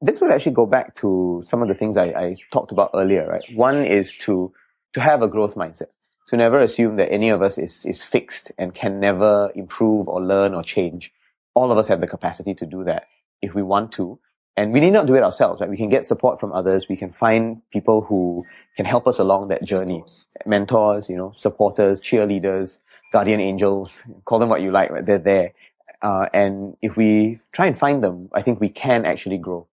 This 0.00 0.22
would 0.22 0.30
actually 0.30 0.52
go 0.52 0.64
back 0.64 0.94
to 0.96 1.42
some 1.44 1.60
of 1.60 1.68
the 1.68 1.74
things 1.74 1.98
I, 1.98 2.06
I 2.06 2.36
talked 2.50 2.72
about 2.72 2.92
earlier, 2.94 3.26
right? 3.28 3.44
One 3.54 3.84
is 3.84 4.16
to, 4.18 4.54
to 4.94 5.00
have 5.00 5.20
a 5.20 5.28
growth 5.28 5.54
mindset 5.54 5.90
to 6.30 6.36
never 6.36 6.62
assume 6.62 6.94
that 6.96 7.10
any 7.10 7.28
of 7.28 7.42
us 7.42 7.58
is, 7.58 7.84
is 7.84 8.04
fixed 8.04 8.52
and 8.56 8.72
can 8.72 9.00
never 9.00 9.50
improve 9.56 10.06
or 10.06 10.22
learn 10.22 10.54
or 10.54 10.62
change. 10.62 11.12
All 11.54 11.72
of 11.72 11.78
us 11.78 11.88
have 11.88 12.00
the 12.00 12.06
capacity 12.06 12.54
to 12.54 12.66
do 12.66 12.84
that 12.84 13.08
if 13.42 13.52
we 13.52 13.62
want 13.64 13.90
to. 13.92 14.20
And 14.56 14.72
we 14.72 14.78
need 14.78 14.92
not 14.92 15.08
do 15.08 15.16
it 15.16 15.24
ourselves, 15.24 15.60
right? 15.60 15.68
We 15.68 15.76
can 15.76 15.88
get 15.88 16.04
support 16.04 16.38
from 16.38 16.52
others. 16.52 16.88
We 16.88 16.96
can 16.96 17.10
find 17.10 17.62
people 17.72 18.02
who 18.02 18.44
can 18.76 18.86
help 18.86 19.08
us 19.08 19.18
along 19.18 19.48
that 19.48 19.64
journey. 19.64 20.04
Mentors, 20.46 21.10
you 21.10 21.16
know, 21.16 21.32
supporters, 21.36 22.00
cheerleaders, 22.00 22.78
guardian 23.12 23.40
angels, 23.40 24.06
call 24.24 24.38
them 24.38 24.48
what 24.48 24.60
you 24.60 24.70
like, 24.70 24.90
right? 24.90 25.04
They're 25.04 25.18
there. 25.18 25.52
Uh, 26.00 26.26
and 26.32 26.76
if 26.80 26.96
we 26.96 27.40
try 27.50 27.66
and 27.66 27.76
find 27.76 28.04
them, 28.04 28.28
I 28.32 28.42
think 28.42 28.60
we 28.60 28.68
can 28.68 29.04
actually 29.04 29.38
grow. 29.38 29.66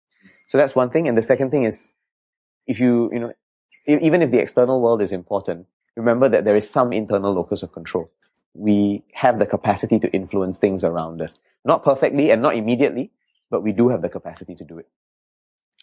So 0.48 0.58
that's 0.58 0.74
one 0.74 0.90
thing. 0.90 1.08
And 1.08 1.16
the 1.16 1.22
second 1.22 1.52
thing 1.52 1.64
is, 1.64 1.94
if 2.66 2.80
you, 2.80 3.12
you 3.14 3.20
know, 3.20 3.34
even 3.88 4.24
if 4.24 4.32
the 4.32 4.40
external 4.40 4.82
world 4.82 5.04
is 5.04 5.12
important, 5.12 5.68
remember 5.98 6.30
that 6.30 6.46
there 6.46 6.56
is 6.56 6.70
some 6.70 6.94
internal 6.94 7.34
locus 7.34 7.64
of 7.64 7.72
control. 7.74 8.10
We 8.54 9.04
have 9.14 9.40
the 9.40 9.46
capacity 9.46 10.00
to 10.00 10.12
influence 10.14 10.60
things 10.60 10.84
around 10.84 11.22
us. 11.22 11.40
Not 11.66 11.84
perfectly 11.84 12.32
and 12.32 12.42
not 12.42 12.56
immediately, 12.56 13.12
but 13.50 13.62
we 13.62 13.72
do 13.72 13.90
have 13.90 14.02
the 14.02 14.10
capacity 14.10 14.56
to 14.56 14.64
do 14.64 14.78
it. 14.78 14.88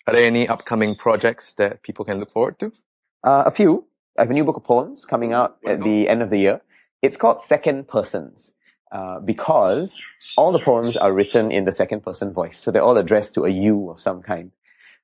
Are 0.07 0.15
there 0.15 0.27
any 0.27 0.49
upcoming 0.49 0.95
projects 0.95 1.55
that 1.55 1.83
people 1.83 2.05
can 2.05 2.19
look 2.19 2.31
forward 2.31 2.59
to? 2.61 2.73
Uh, 3.23 3.45
a 3.47 3.51
few. 3.51 3.87
I 4.17 4.23
have 4.23 4.31
a 4.31 4.35
new 4.35 4.45
book 4.45 4.57
of 4.57 4.65
poems 4.65 5.05
coming 5.05 5.33
out 5.33 5.57
at 5.67 5.83
the 5.83 6.09
end 6.09 6.23
of 6.23 6.31
the 6.31 6.39
year. 6.39 6.61
It's 7.03 7.17
called 7.17 7.41
Second 7.41 7.89
Persons. 7.89 8.53
Uh, 8.95 9.19
because 9.19 10.01
all 10.37 10.53
the 10.53 10.61
poems 10.61 10.97
are 10.97 11.13
written 11.13 11.51
in 11.51 11.65
the 11.65 11.73
second 11.73 12.01
person 12.05 12.33
voice. 12.33 12.61
So 12.61 12.71
they're 12.71 12.81
all 12.85 12.97
addressed 12.97 13.35
to 13.35 13.45
a 13.45 13.49
you 13.49 13.91
of 13.91 13.99
some 13.99 14.23
kind. 14.23 14.53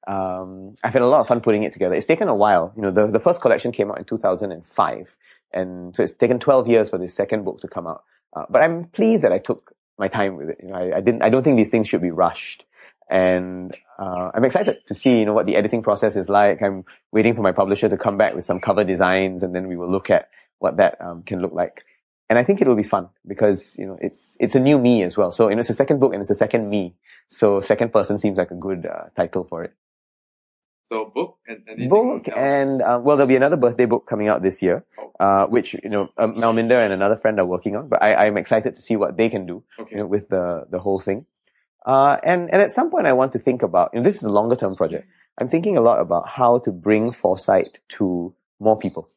Um, 0.06 0.76
I've 0.82 0.92
had 0.92 1.02
a 1.02 1.06
lot 1.06 1.20
of 1.20 1.28
fun 1.28 1.40
putting 1.40 1.62
it 1.62 1.72
together. 1.72 1.94
It's 1.94 2.06
taken 2.06 2.28
a 2.28 2.34
while. 2.34 2.72
You 2.76 2.82
know, 2.82 2.90
the, 2.90 3.06
the 3.06 3.20
first 3.20 3.40
collection 3.40 3.72
came 3.72 3.90
out 3.90 3.98
in 3.98 4.04
2005. 4.04 5.16
And 5.52 5.94
so 5.94 6.02
it's 6.02 6.14
taken 6.14 6.38
12 6.38 6.68
years 6.68 6.90
for 6.90 6.98
the 6.98 7.08
second 7.08 7.44
book 7.44 7.60
to 7.60 7.68
come 7.68 7.86
out. 7.86 8.04
Uh, 8.34 8.44
but 8.48 8.62
I'm 8.62 8.84
pleased 8.86 9.24
that 9.24 9.32
I 9.32 9.38
took 9.38 9.74
my 9.98 10.08
time 10.08 10.36
with 10.36 10.50
it. 10.50 10.58
You 10.62 10.68
know, 10.68 10.76
I, 10.76 10.96
I, 10.98 11.00
didn't, 11.00 11.22
I 11.22 11.28
don't 11.28 11.42
think 11.42 11.56
these 11.56 11.70
things 11.70 11.88
should 11.88 12.02
be 12.02 12.10
rushed. 12.10 12.64
And, 13.10 13.76
uh, 13.98 14.30
I'm 14.32 14.44
excited 14.44 14.78
to 14.86 14.94
see, 14.94 15.10
you 15.10 15.24
know, 15.26 15.32
what 15.32 15.46
the 15.46 15.56
editing 15.56 15.82
process 15.82 16.14
is 16.16 16.28
like. 16.28 16.62
I'm 16.62 16.84
waiting 17.10 17.34
for 17.34 17.42
my 17.42 17.52
publisher 17.52 17.88
to 17.88 17.96
come 17.96 18.16
back 18.16 18.34
with 18.34 18.44
some 18.44 18.60
cover 18.60 18.84
designs 18.84 19.42
and 19.42 19.54
then 19.54 19.66
we 19.66 19.76
will 19.76 19.90
look 19.90 20.10
at 20.10 20.30
what 20.60 20.76
that, 20.76 21.00
um, 21.00 21.24
can 21.24 21.40
look 21.40 21.52
like 21.52 21.84
and 22.30 22.38
I 22.38 22.44
think 22.44 22.62
it 22.62 22.68
will 22.68 22.76
be 22.76 22.84
fun 22.84 23.08
because 23.26 23.76
you 23.76 23.84
know 23.84 23.98
it's 24.00 24.36
it's 24.38 24.54
a 24.54 24.60
new 24.60 24.78
me 24.78 25.02
as 25.02 25.16
well. 25.16 25.32
So 25.32 25.48
you 25.48 25.56
know 25.56 25.60
it's 25.60 25.68
a 25.68 25.74
second 25.74 25.98
book 25.98 26.12
and 26.14 26.22
it's 26.22 26.30
a 26.30 26.36
second 26.36 26.70
me. 26.70 26.94
So 27.28 27.60
second 27.60 27.92
person 27.92 28.20
seems 28.20 28.38
like 28.38 28.52
a 28.52 28.54
good 28.54 28.86
uh, 28.86 29.06
title 29.16 29.44
for 29.44 29.64
it. 29.64 29.74
So 30.90 31.04
book 31.14 31.38
and 31.46 31.88
book 31.88 32.26
else? 32.26 32.36
and 32.36 32.82
uh, 32.82 32.98
well, 33.00 33.16
there'll 33.16 33.28
be 33.28 33.36
another 33.36 33.56
birthday 33.56 33.86
book 33.86 34.06
coming 34.06 34.26
out 34.26 34.42
this 34.42 34.60
year, 34.60 34.84
oh. 34.98 35.12
uh, 35.20 35.46
which 35.46 35.74
you 35.74 35.88
know 35.88 36.08
um, 36.18 36.34
Malminder 36.34 36.84
and 36.84 36.92
another 36.92 37.16
friend 37.16 37.38
are 37.38 37.46
working 37.46 37.76
on. 37.76 37.88
But 37.88 38.02
I, 38.02 38.26
I'm 38.26 38.36
excited 38.36 38.74
to 38.74 38.82
see 38.82 38.96
what 38.96 39.16
they 39.16 39.28
can 39.28 39.46
do 39.46 39.62
okay. 39.78 39.92
you 39.92 39.96
know, 39.98 40.06
with 40.06 40.28
the 40.30 40.66
the 40.68 40.80
whole 40.80 40.98
thing. 40.98 41.26
Uh, 41.86 42.16
and 42.24 42.50
and 42.52 42.60
at 42.60 42.72
some 42.72 42.90
point, 42.90 43.06
I 43.06 43.12
want 43.12 43.30
to 43.32 43.38
think 43.38 43.62
about. 43.62 43.90
You 43.92 44.00
know, 44.00 44.04
this 44.04 44.16
is 44.16 44.24
a 44.24 44.30
longer 44.30 44.56
term 44.56 44.74
project. 44.74 45.06
I'm 45.38 45.48
thinking 45.48 45.76
a 45.76 45.80
lot 45.80 46.00
about 46.00 46.26
how 46.28 46.58
to 46.58 46.72
bring 46.72 47.12
foresight 47.12 47.78
to 47.90 48.34
more 48.58 48.76
people. 48.76 49.08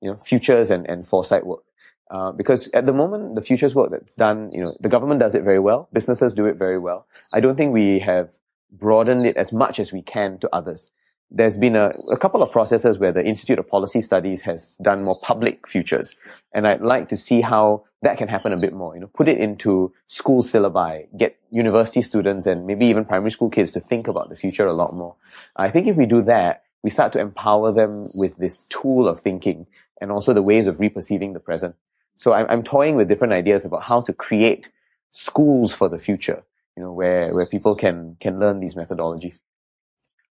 You 0.00 0.10
know, 0.10 0.16
futures 0.16 0.70
and 0.70 0.90
and 0.90 1.06
foresight 1.06 1.46
work. 1.46 1.62
Uh, 2.10 2.32
because 2.32 2.68
at 2.74 2.84
the 2.84 2.92
moment, 2.92 3.36
the 3.36 3.40
futures 3.40 3.76
work 3.76 3.90
that's 3.90 4.12
done, 4.14 4.50
you 4.52 4.60
know, 4.60 4.76
the 4.80 4.88
government 4.88 5.20
does 5.20 5.34
it 5.34 5.44
very 5.44 5.60
well. 5.60 5.88
Businesses 5.94 6.34
do 6.34 6.44
it 6.46 6.56
very 6.56 6.78
well. 6.78 7.06
I 7.32 7.40
don't 7.40 7.56
think 7.56 7.72
we 7.72 8.00
have 8.00 8.36
broadened 8.70 9.24
it 9.24 9.36
as 9.36 9.52
much 9.52 9.78
as 9.78 9.92
we 9.92 10.02
can 10.02 10.38
to 10.40 10.48
others. 10.52 10.90
There's 11.34 11.56
been 11.56 11.76
a, 11.76 11.88
a 12.10 12.18
couple 12.18 12.42
of 12.42 12.50
processes 12.52 12.98
where 12.98 13.10
the 13.10 13.24
Institute 13.24 13.58
of 13.58 13.66
Policy 13.66 14.02
Studies 14.02 14.42
has 14.42 14.76
done 14.82 15.02
more 15.02 15.18
public 15.18 15.66
futures. 15.66 16.14
And 16.52 16.68
I'd 16.68 16.82
like 16.82 17.08
to 17.08 17.16
see 17.16 17.40
how 17.40 17.84
that 18.02 18.18
can 18.18 18.28
happen 18.28 18.52
a 18.52 18.58
bit 18.58 18.74
more, 18.74 18.94
you 18.94 19.00
know, 19.00 19.06
put 19.06 19.28
it 19.28 19.38
into 19.38 19.94
school 20.08 20.42
syllabi, 20.42 21.06
get 21.16 21.38
university 21.50 22.02
students 22.02 22.46
and 22.46 22.66
maybe 22.66 22.84
even 22.86 23.06
primary 23.06 23.30
school 23.30 23.48
kids 23.48 23.70
to 23.70 23.80
think 23.80 24.08
about 24.08 24.28
the 24.28 24.36
future 24.36 24.66
a 24.66 24.74
lot 24.74 24.94
more. 24.94 25.14
I 25.56 25.70
think 25.70 25.86
if 25.86 25.96
we 25.96 26.04
do 26.04 26.20
that, 26.22 26.64
we 26.82 26.90
start 26.90 27.12
to 27.12 27.20
empower 27.20 27.72
them 27.72 28.08
with 28.14 28.36
this 28.36 28.66
tool 28.68 29.08
of 29.08 29.20
thinking 29.20 29.66
and 30.00 30.10
also 30.10 30.34
the 30.34 30.42
ways 30.42 30.66
of 30.66 30.78
reperceiving 30.78 31.32
the 31.32 31.40
present. 31.40 31.76
So 32.16 32.34
I'm, 32.34 32.46
I'm 32.50 32.62
toying 32.62 32.96
with 32.96 33.08
different 33.08 33.32
ideas 33.32 33.64
about 33.64 33.84
how 33.84 34.00
to 34.02 34.12
create 34.12 34.70
schools 35.12 35.72
for 35.72 35.88
the 35.88 35.98
future, 35.98 36.42
you 36.76 36.82
know, 36.82 36.92
where, 36.92 37.32
where 37.32 37.46
people 37.46 37.74
can, 37.74 38.16
can 38.20 38.38
learn 38.38 38.60
these 38.60 38.74
methodologies. 38.74 39.38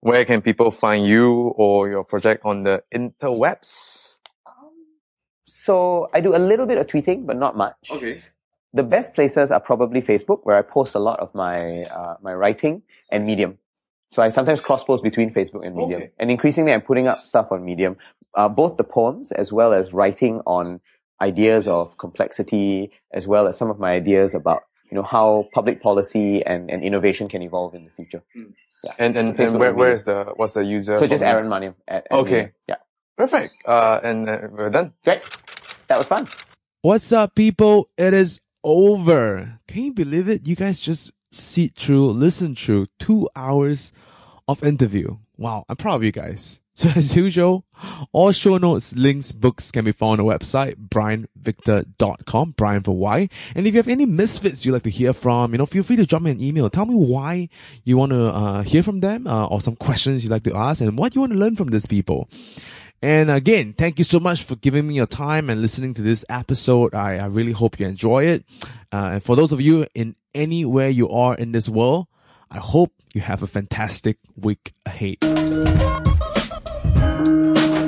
Where 0.02 0.26
can 0.26 0.42
people 0.42 0.72
find 0.72 1.06
you 1.06 1.54
or 1.56 1.88
your 1.88 2.04
project 2.04 2.44
on 2.44 2.64
the 2.64 2.84
interwebs? 2.94 4.18
Um, 4.48 4.74
so 5.44 6.10
I 6.12 6.22
do 6.22 6.36
a 6.36 6.42
little 6.42 6.66
bit 6.66 6.80
of 6.80 6.88
tweeting, 6.88 7.26
but 7.28 7.38
not 7.38 7.56
much. 7.56 7.78
Okay. 7.90 8.22
The 8.74 8.84
best 8.84 9.14
places 9.14 9.52
are 9.52 9.60
probably 9.60 10.02
Facebook, 10.02 10.40
where 10.44 10.58
I 10.58 10.64
post 10.64 10.96
a 10.96 11.00
lot 11.00 11.20
of 11.20 11.34
my 11.36 11.84
uh, 11.84 12.16
my 12.22 12.34
writing, 12.34 12.82
and 13.12 13.26
Medium. 13.26 13.60
So 14.10 14.24
I 14.24 14.30
sometimes 14.30 14.60
cross 14.60 14.84
post 14.84 15.04
between 15.04 15.32
Facebook 15.32 15.66
and 15.66 15.76
Medium, 15.76 16.02
okay. 16.02 16.12
and 16.18 16.32
increasingly 16.32 16.74
I'm 16.74 16.82
putting 16.82 17.08
up 17.08 17.28
stuff 17.28 17.52
on 17.52 17.64
Medium, 17.64 17.98
uh, 18.34 18.50
both 18.50 18.78
the 18.78 18.84
poems 18.84 19.32
as 19.32 19.52
well 19.52 19.72
as 19.72 19.94
writing 19.94 20.42
on 20.48 20.82
ideas 21.22 21.68
of 21.68 21.98
complexity 21.98 22.92
as 23.14 23.28
well 23.28 23.48
as 23.48 23.56
some 23.58 23.70
of 23.70 23.78
my 23.80 23.92
ideas 23.92 24.34
about 24.34 24.64
you 24.90 24.96
know 24.96 25.04
how 25.04 25.48
public 25.54 25.82
policy 25.82 26.44
and, 26.44 26.72
and 26.72 26.84
innovation 26.84 27.30
can 27.30 27.42
evolve 27.44 27.76
in 27.76 27.86
the 27.86 27.92
future. 27.92 28.24
Mm. 28.36 28.54
Yeah. 28.84 28.94
And 28.98 29.18
and, 29.18 29.40
and 29.40 29.60
where, 29.60 29.74
where 29.74 29.92
is 29.92 30.06
the 30.06 30.34
what's 30.36 30.54
the 30.54 30.64
user? 30.64 30.98
So 30.98 31.08
just 31.08 31.24
Aaron 31.24 31.48
Maniam. 31.48 31.76
At, 31.88 32.08
at 32.10 32.18
okay. 32.20 32.52
Yeah. 32.68 32.76
Perfect. 33.18 33.54
Uh, 33.66 34.00
and 34.04 34.28
uh, 34.28 34.48
we're 34.50 34.70
done. 34.70 34.94
Great. 35.04 35.22
That 35.88 35.98
was 35.98 36.08
fun. 36.08 36.28
What's 36.82 37.12
up, 37.12 37.36
people? 37.36 37.88
It 37.98 38.14
is 38.14 38.40
over. 38.64 39.60
Can 39.68 39.84
you 39.84 39.94
believe 39.94 40.28
it? 40.28 40.48
You 40.48 40.56
guys 40.56 40.80
just 40.80 41.12
sit 41.32 41.76
through, 41.76 42.12
listen 42.14 42.56
through 42.56 42.88
two 42.98 43.30
hours 43.36 43.94
of 44.48 44.64
interview. 44.64 45.18
Wow, 45.38 45.66
I'm 45.70 45.76
proud 45.76 45.96
of 45.96 46.04
you 46.04 46.12
guys. 46.12 46.60
So 46.82 46.90
as 46.96 47.16
usual, 47.16 47.64
all 48.12 48.32
show 48.32 48.58
notes, 48.58 48.96
links, 48.96 49.32
books 49.32 49.70
can 49.70 49.86
be 49.86 49.92
found 49.92 50.20
on 50.20 50.26
the 50.26 50.34
website, 50.34 50.74
brianvictor.com, 50.90 52.56
Brian 52.58 52.82
for 52.82 52.98
why. 52.98 53.30
And 53.54 53.68
if 53.68 53.76
you 53.76 53.78
have 53.78 53.88
any 53.88 54.08
misfits 54.08 54.66
you'd 54.66 54.74
like 54.74 54.82
to 54.84 54.90
hear 54.90 55.14
from, 55.14 55.52
you 55.52 55.60
know, 55.60 55.68
feel 55.68 55.84
free 55.84 55.96
to 55.98 56.08
drop 56.08 56.24
me 56.24 56.32
an 56.32 56.42
email. 56.42 56.72
Tell 56.72 56.88
me 56.88 56.96
why 56.96 57.50
you 57.84 57.98
want 57.98 58.14
to 58.14 58.34
uh, 58.34 58.64
hear 58.64 58.82
from 58.82 59.02
them 59.02 59.28
uh, 59.28 59.46
or 59.46 59.62
some 59.62 59.76
questions 59.76 60.24
you'd 60.24 60.32
like 60.32 60.42
to 60.46 60.56
ask 60.56 60.82
and 60.82 60.98
what 60.98 61.14
you 61.14 61.22
want 61.22 61.34
to 61.34 61.38
learn 61.38 61.56
from 61.56 61.68
these 61.68 61.86
people. 61.86 62.28
And 63.00 63.30
again, 63.30 63.74
thank 63.74 64.00
you 64.00 64.04
so 64.04 64.20
much 64.20 64.42
for 64.42 64.56
giving 64.56 64.88
me 64.88 64.96
your 64.96 65.06
time 65.06 65.52
and 65.52 65.62
listening 65.62 65.94
to 65.94 66.02
this 66.02 66.26
episode. 66.30 66.96
I, 66.96 67.18
I 67.18 67.28
really 67.28 67.52
hope 67.52 67.80
you 67.80 67.86
enjoy 67.86 68.24
it. 68.24 68.44
Uh, 68.92 69.12
and 69.14 69.24
for 69.24 69.36
those 69.36 69.52
of 69.52 69.62
you 69.62 69.86
in 69.94 70.16
anywhere 70.34 70.90
you 70.90 71.08
are 71.10 71.36
in 71.36 71.52
this 71.52 71.70
world, 71.70 72.08
I 72.50 72.58
hope 72.58 72.92
you 73.14 73.22
have 73.22 73.44
a 73.44 73.48
fantastic 73.48 74.18
week 74.36 74.74
ahead. 74.88 75.18
Thank 76.96 77.28
you. 77.28 77.81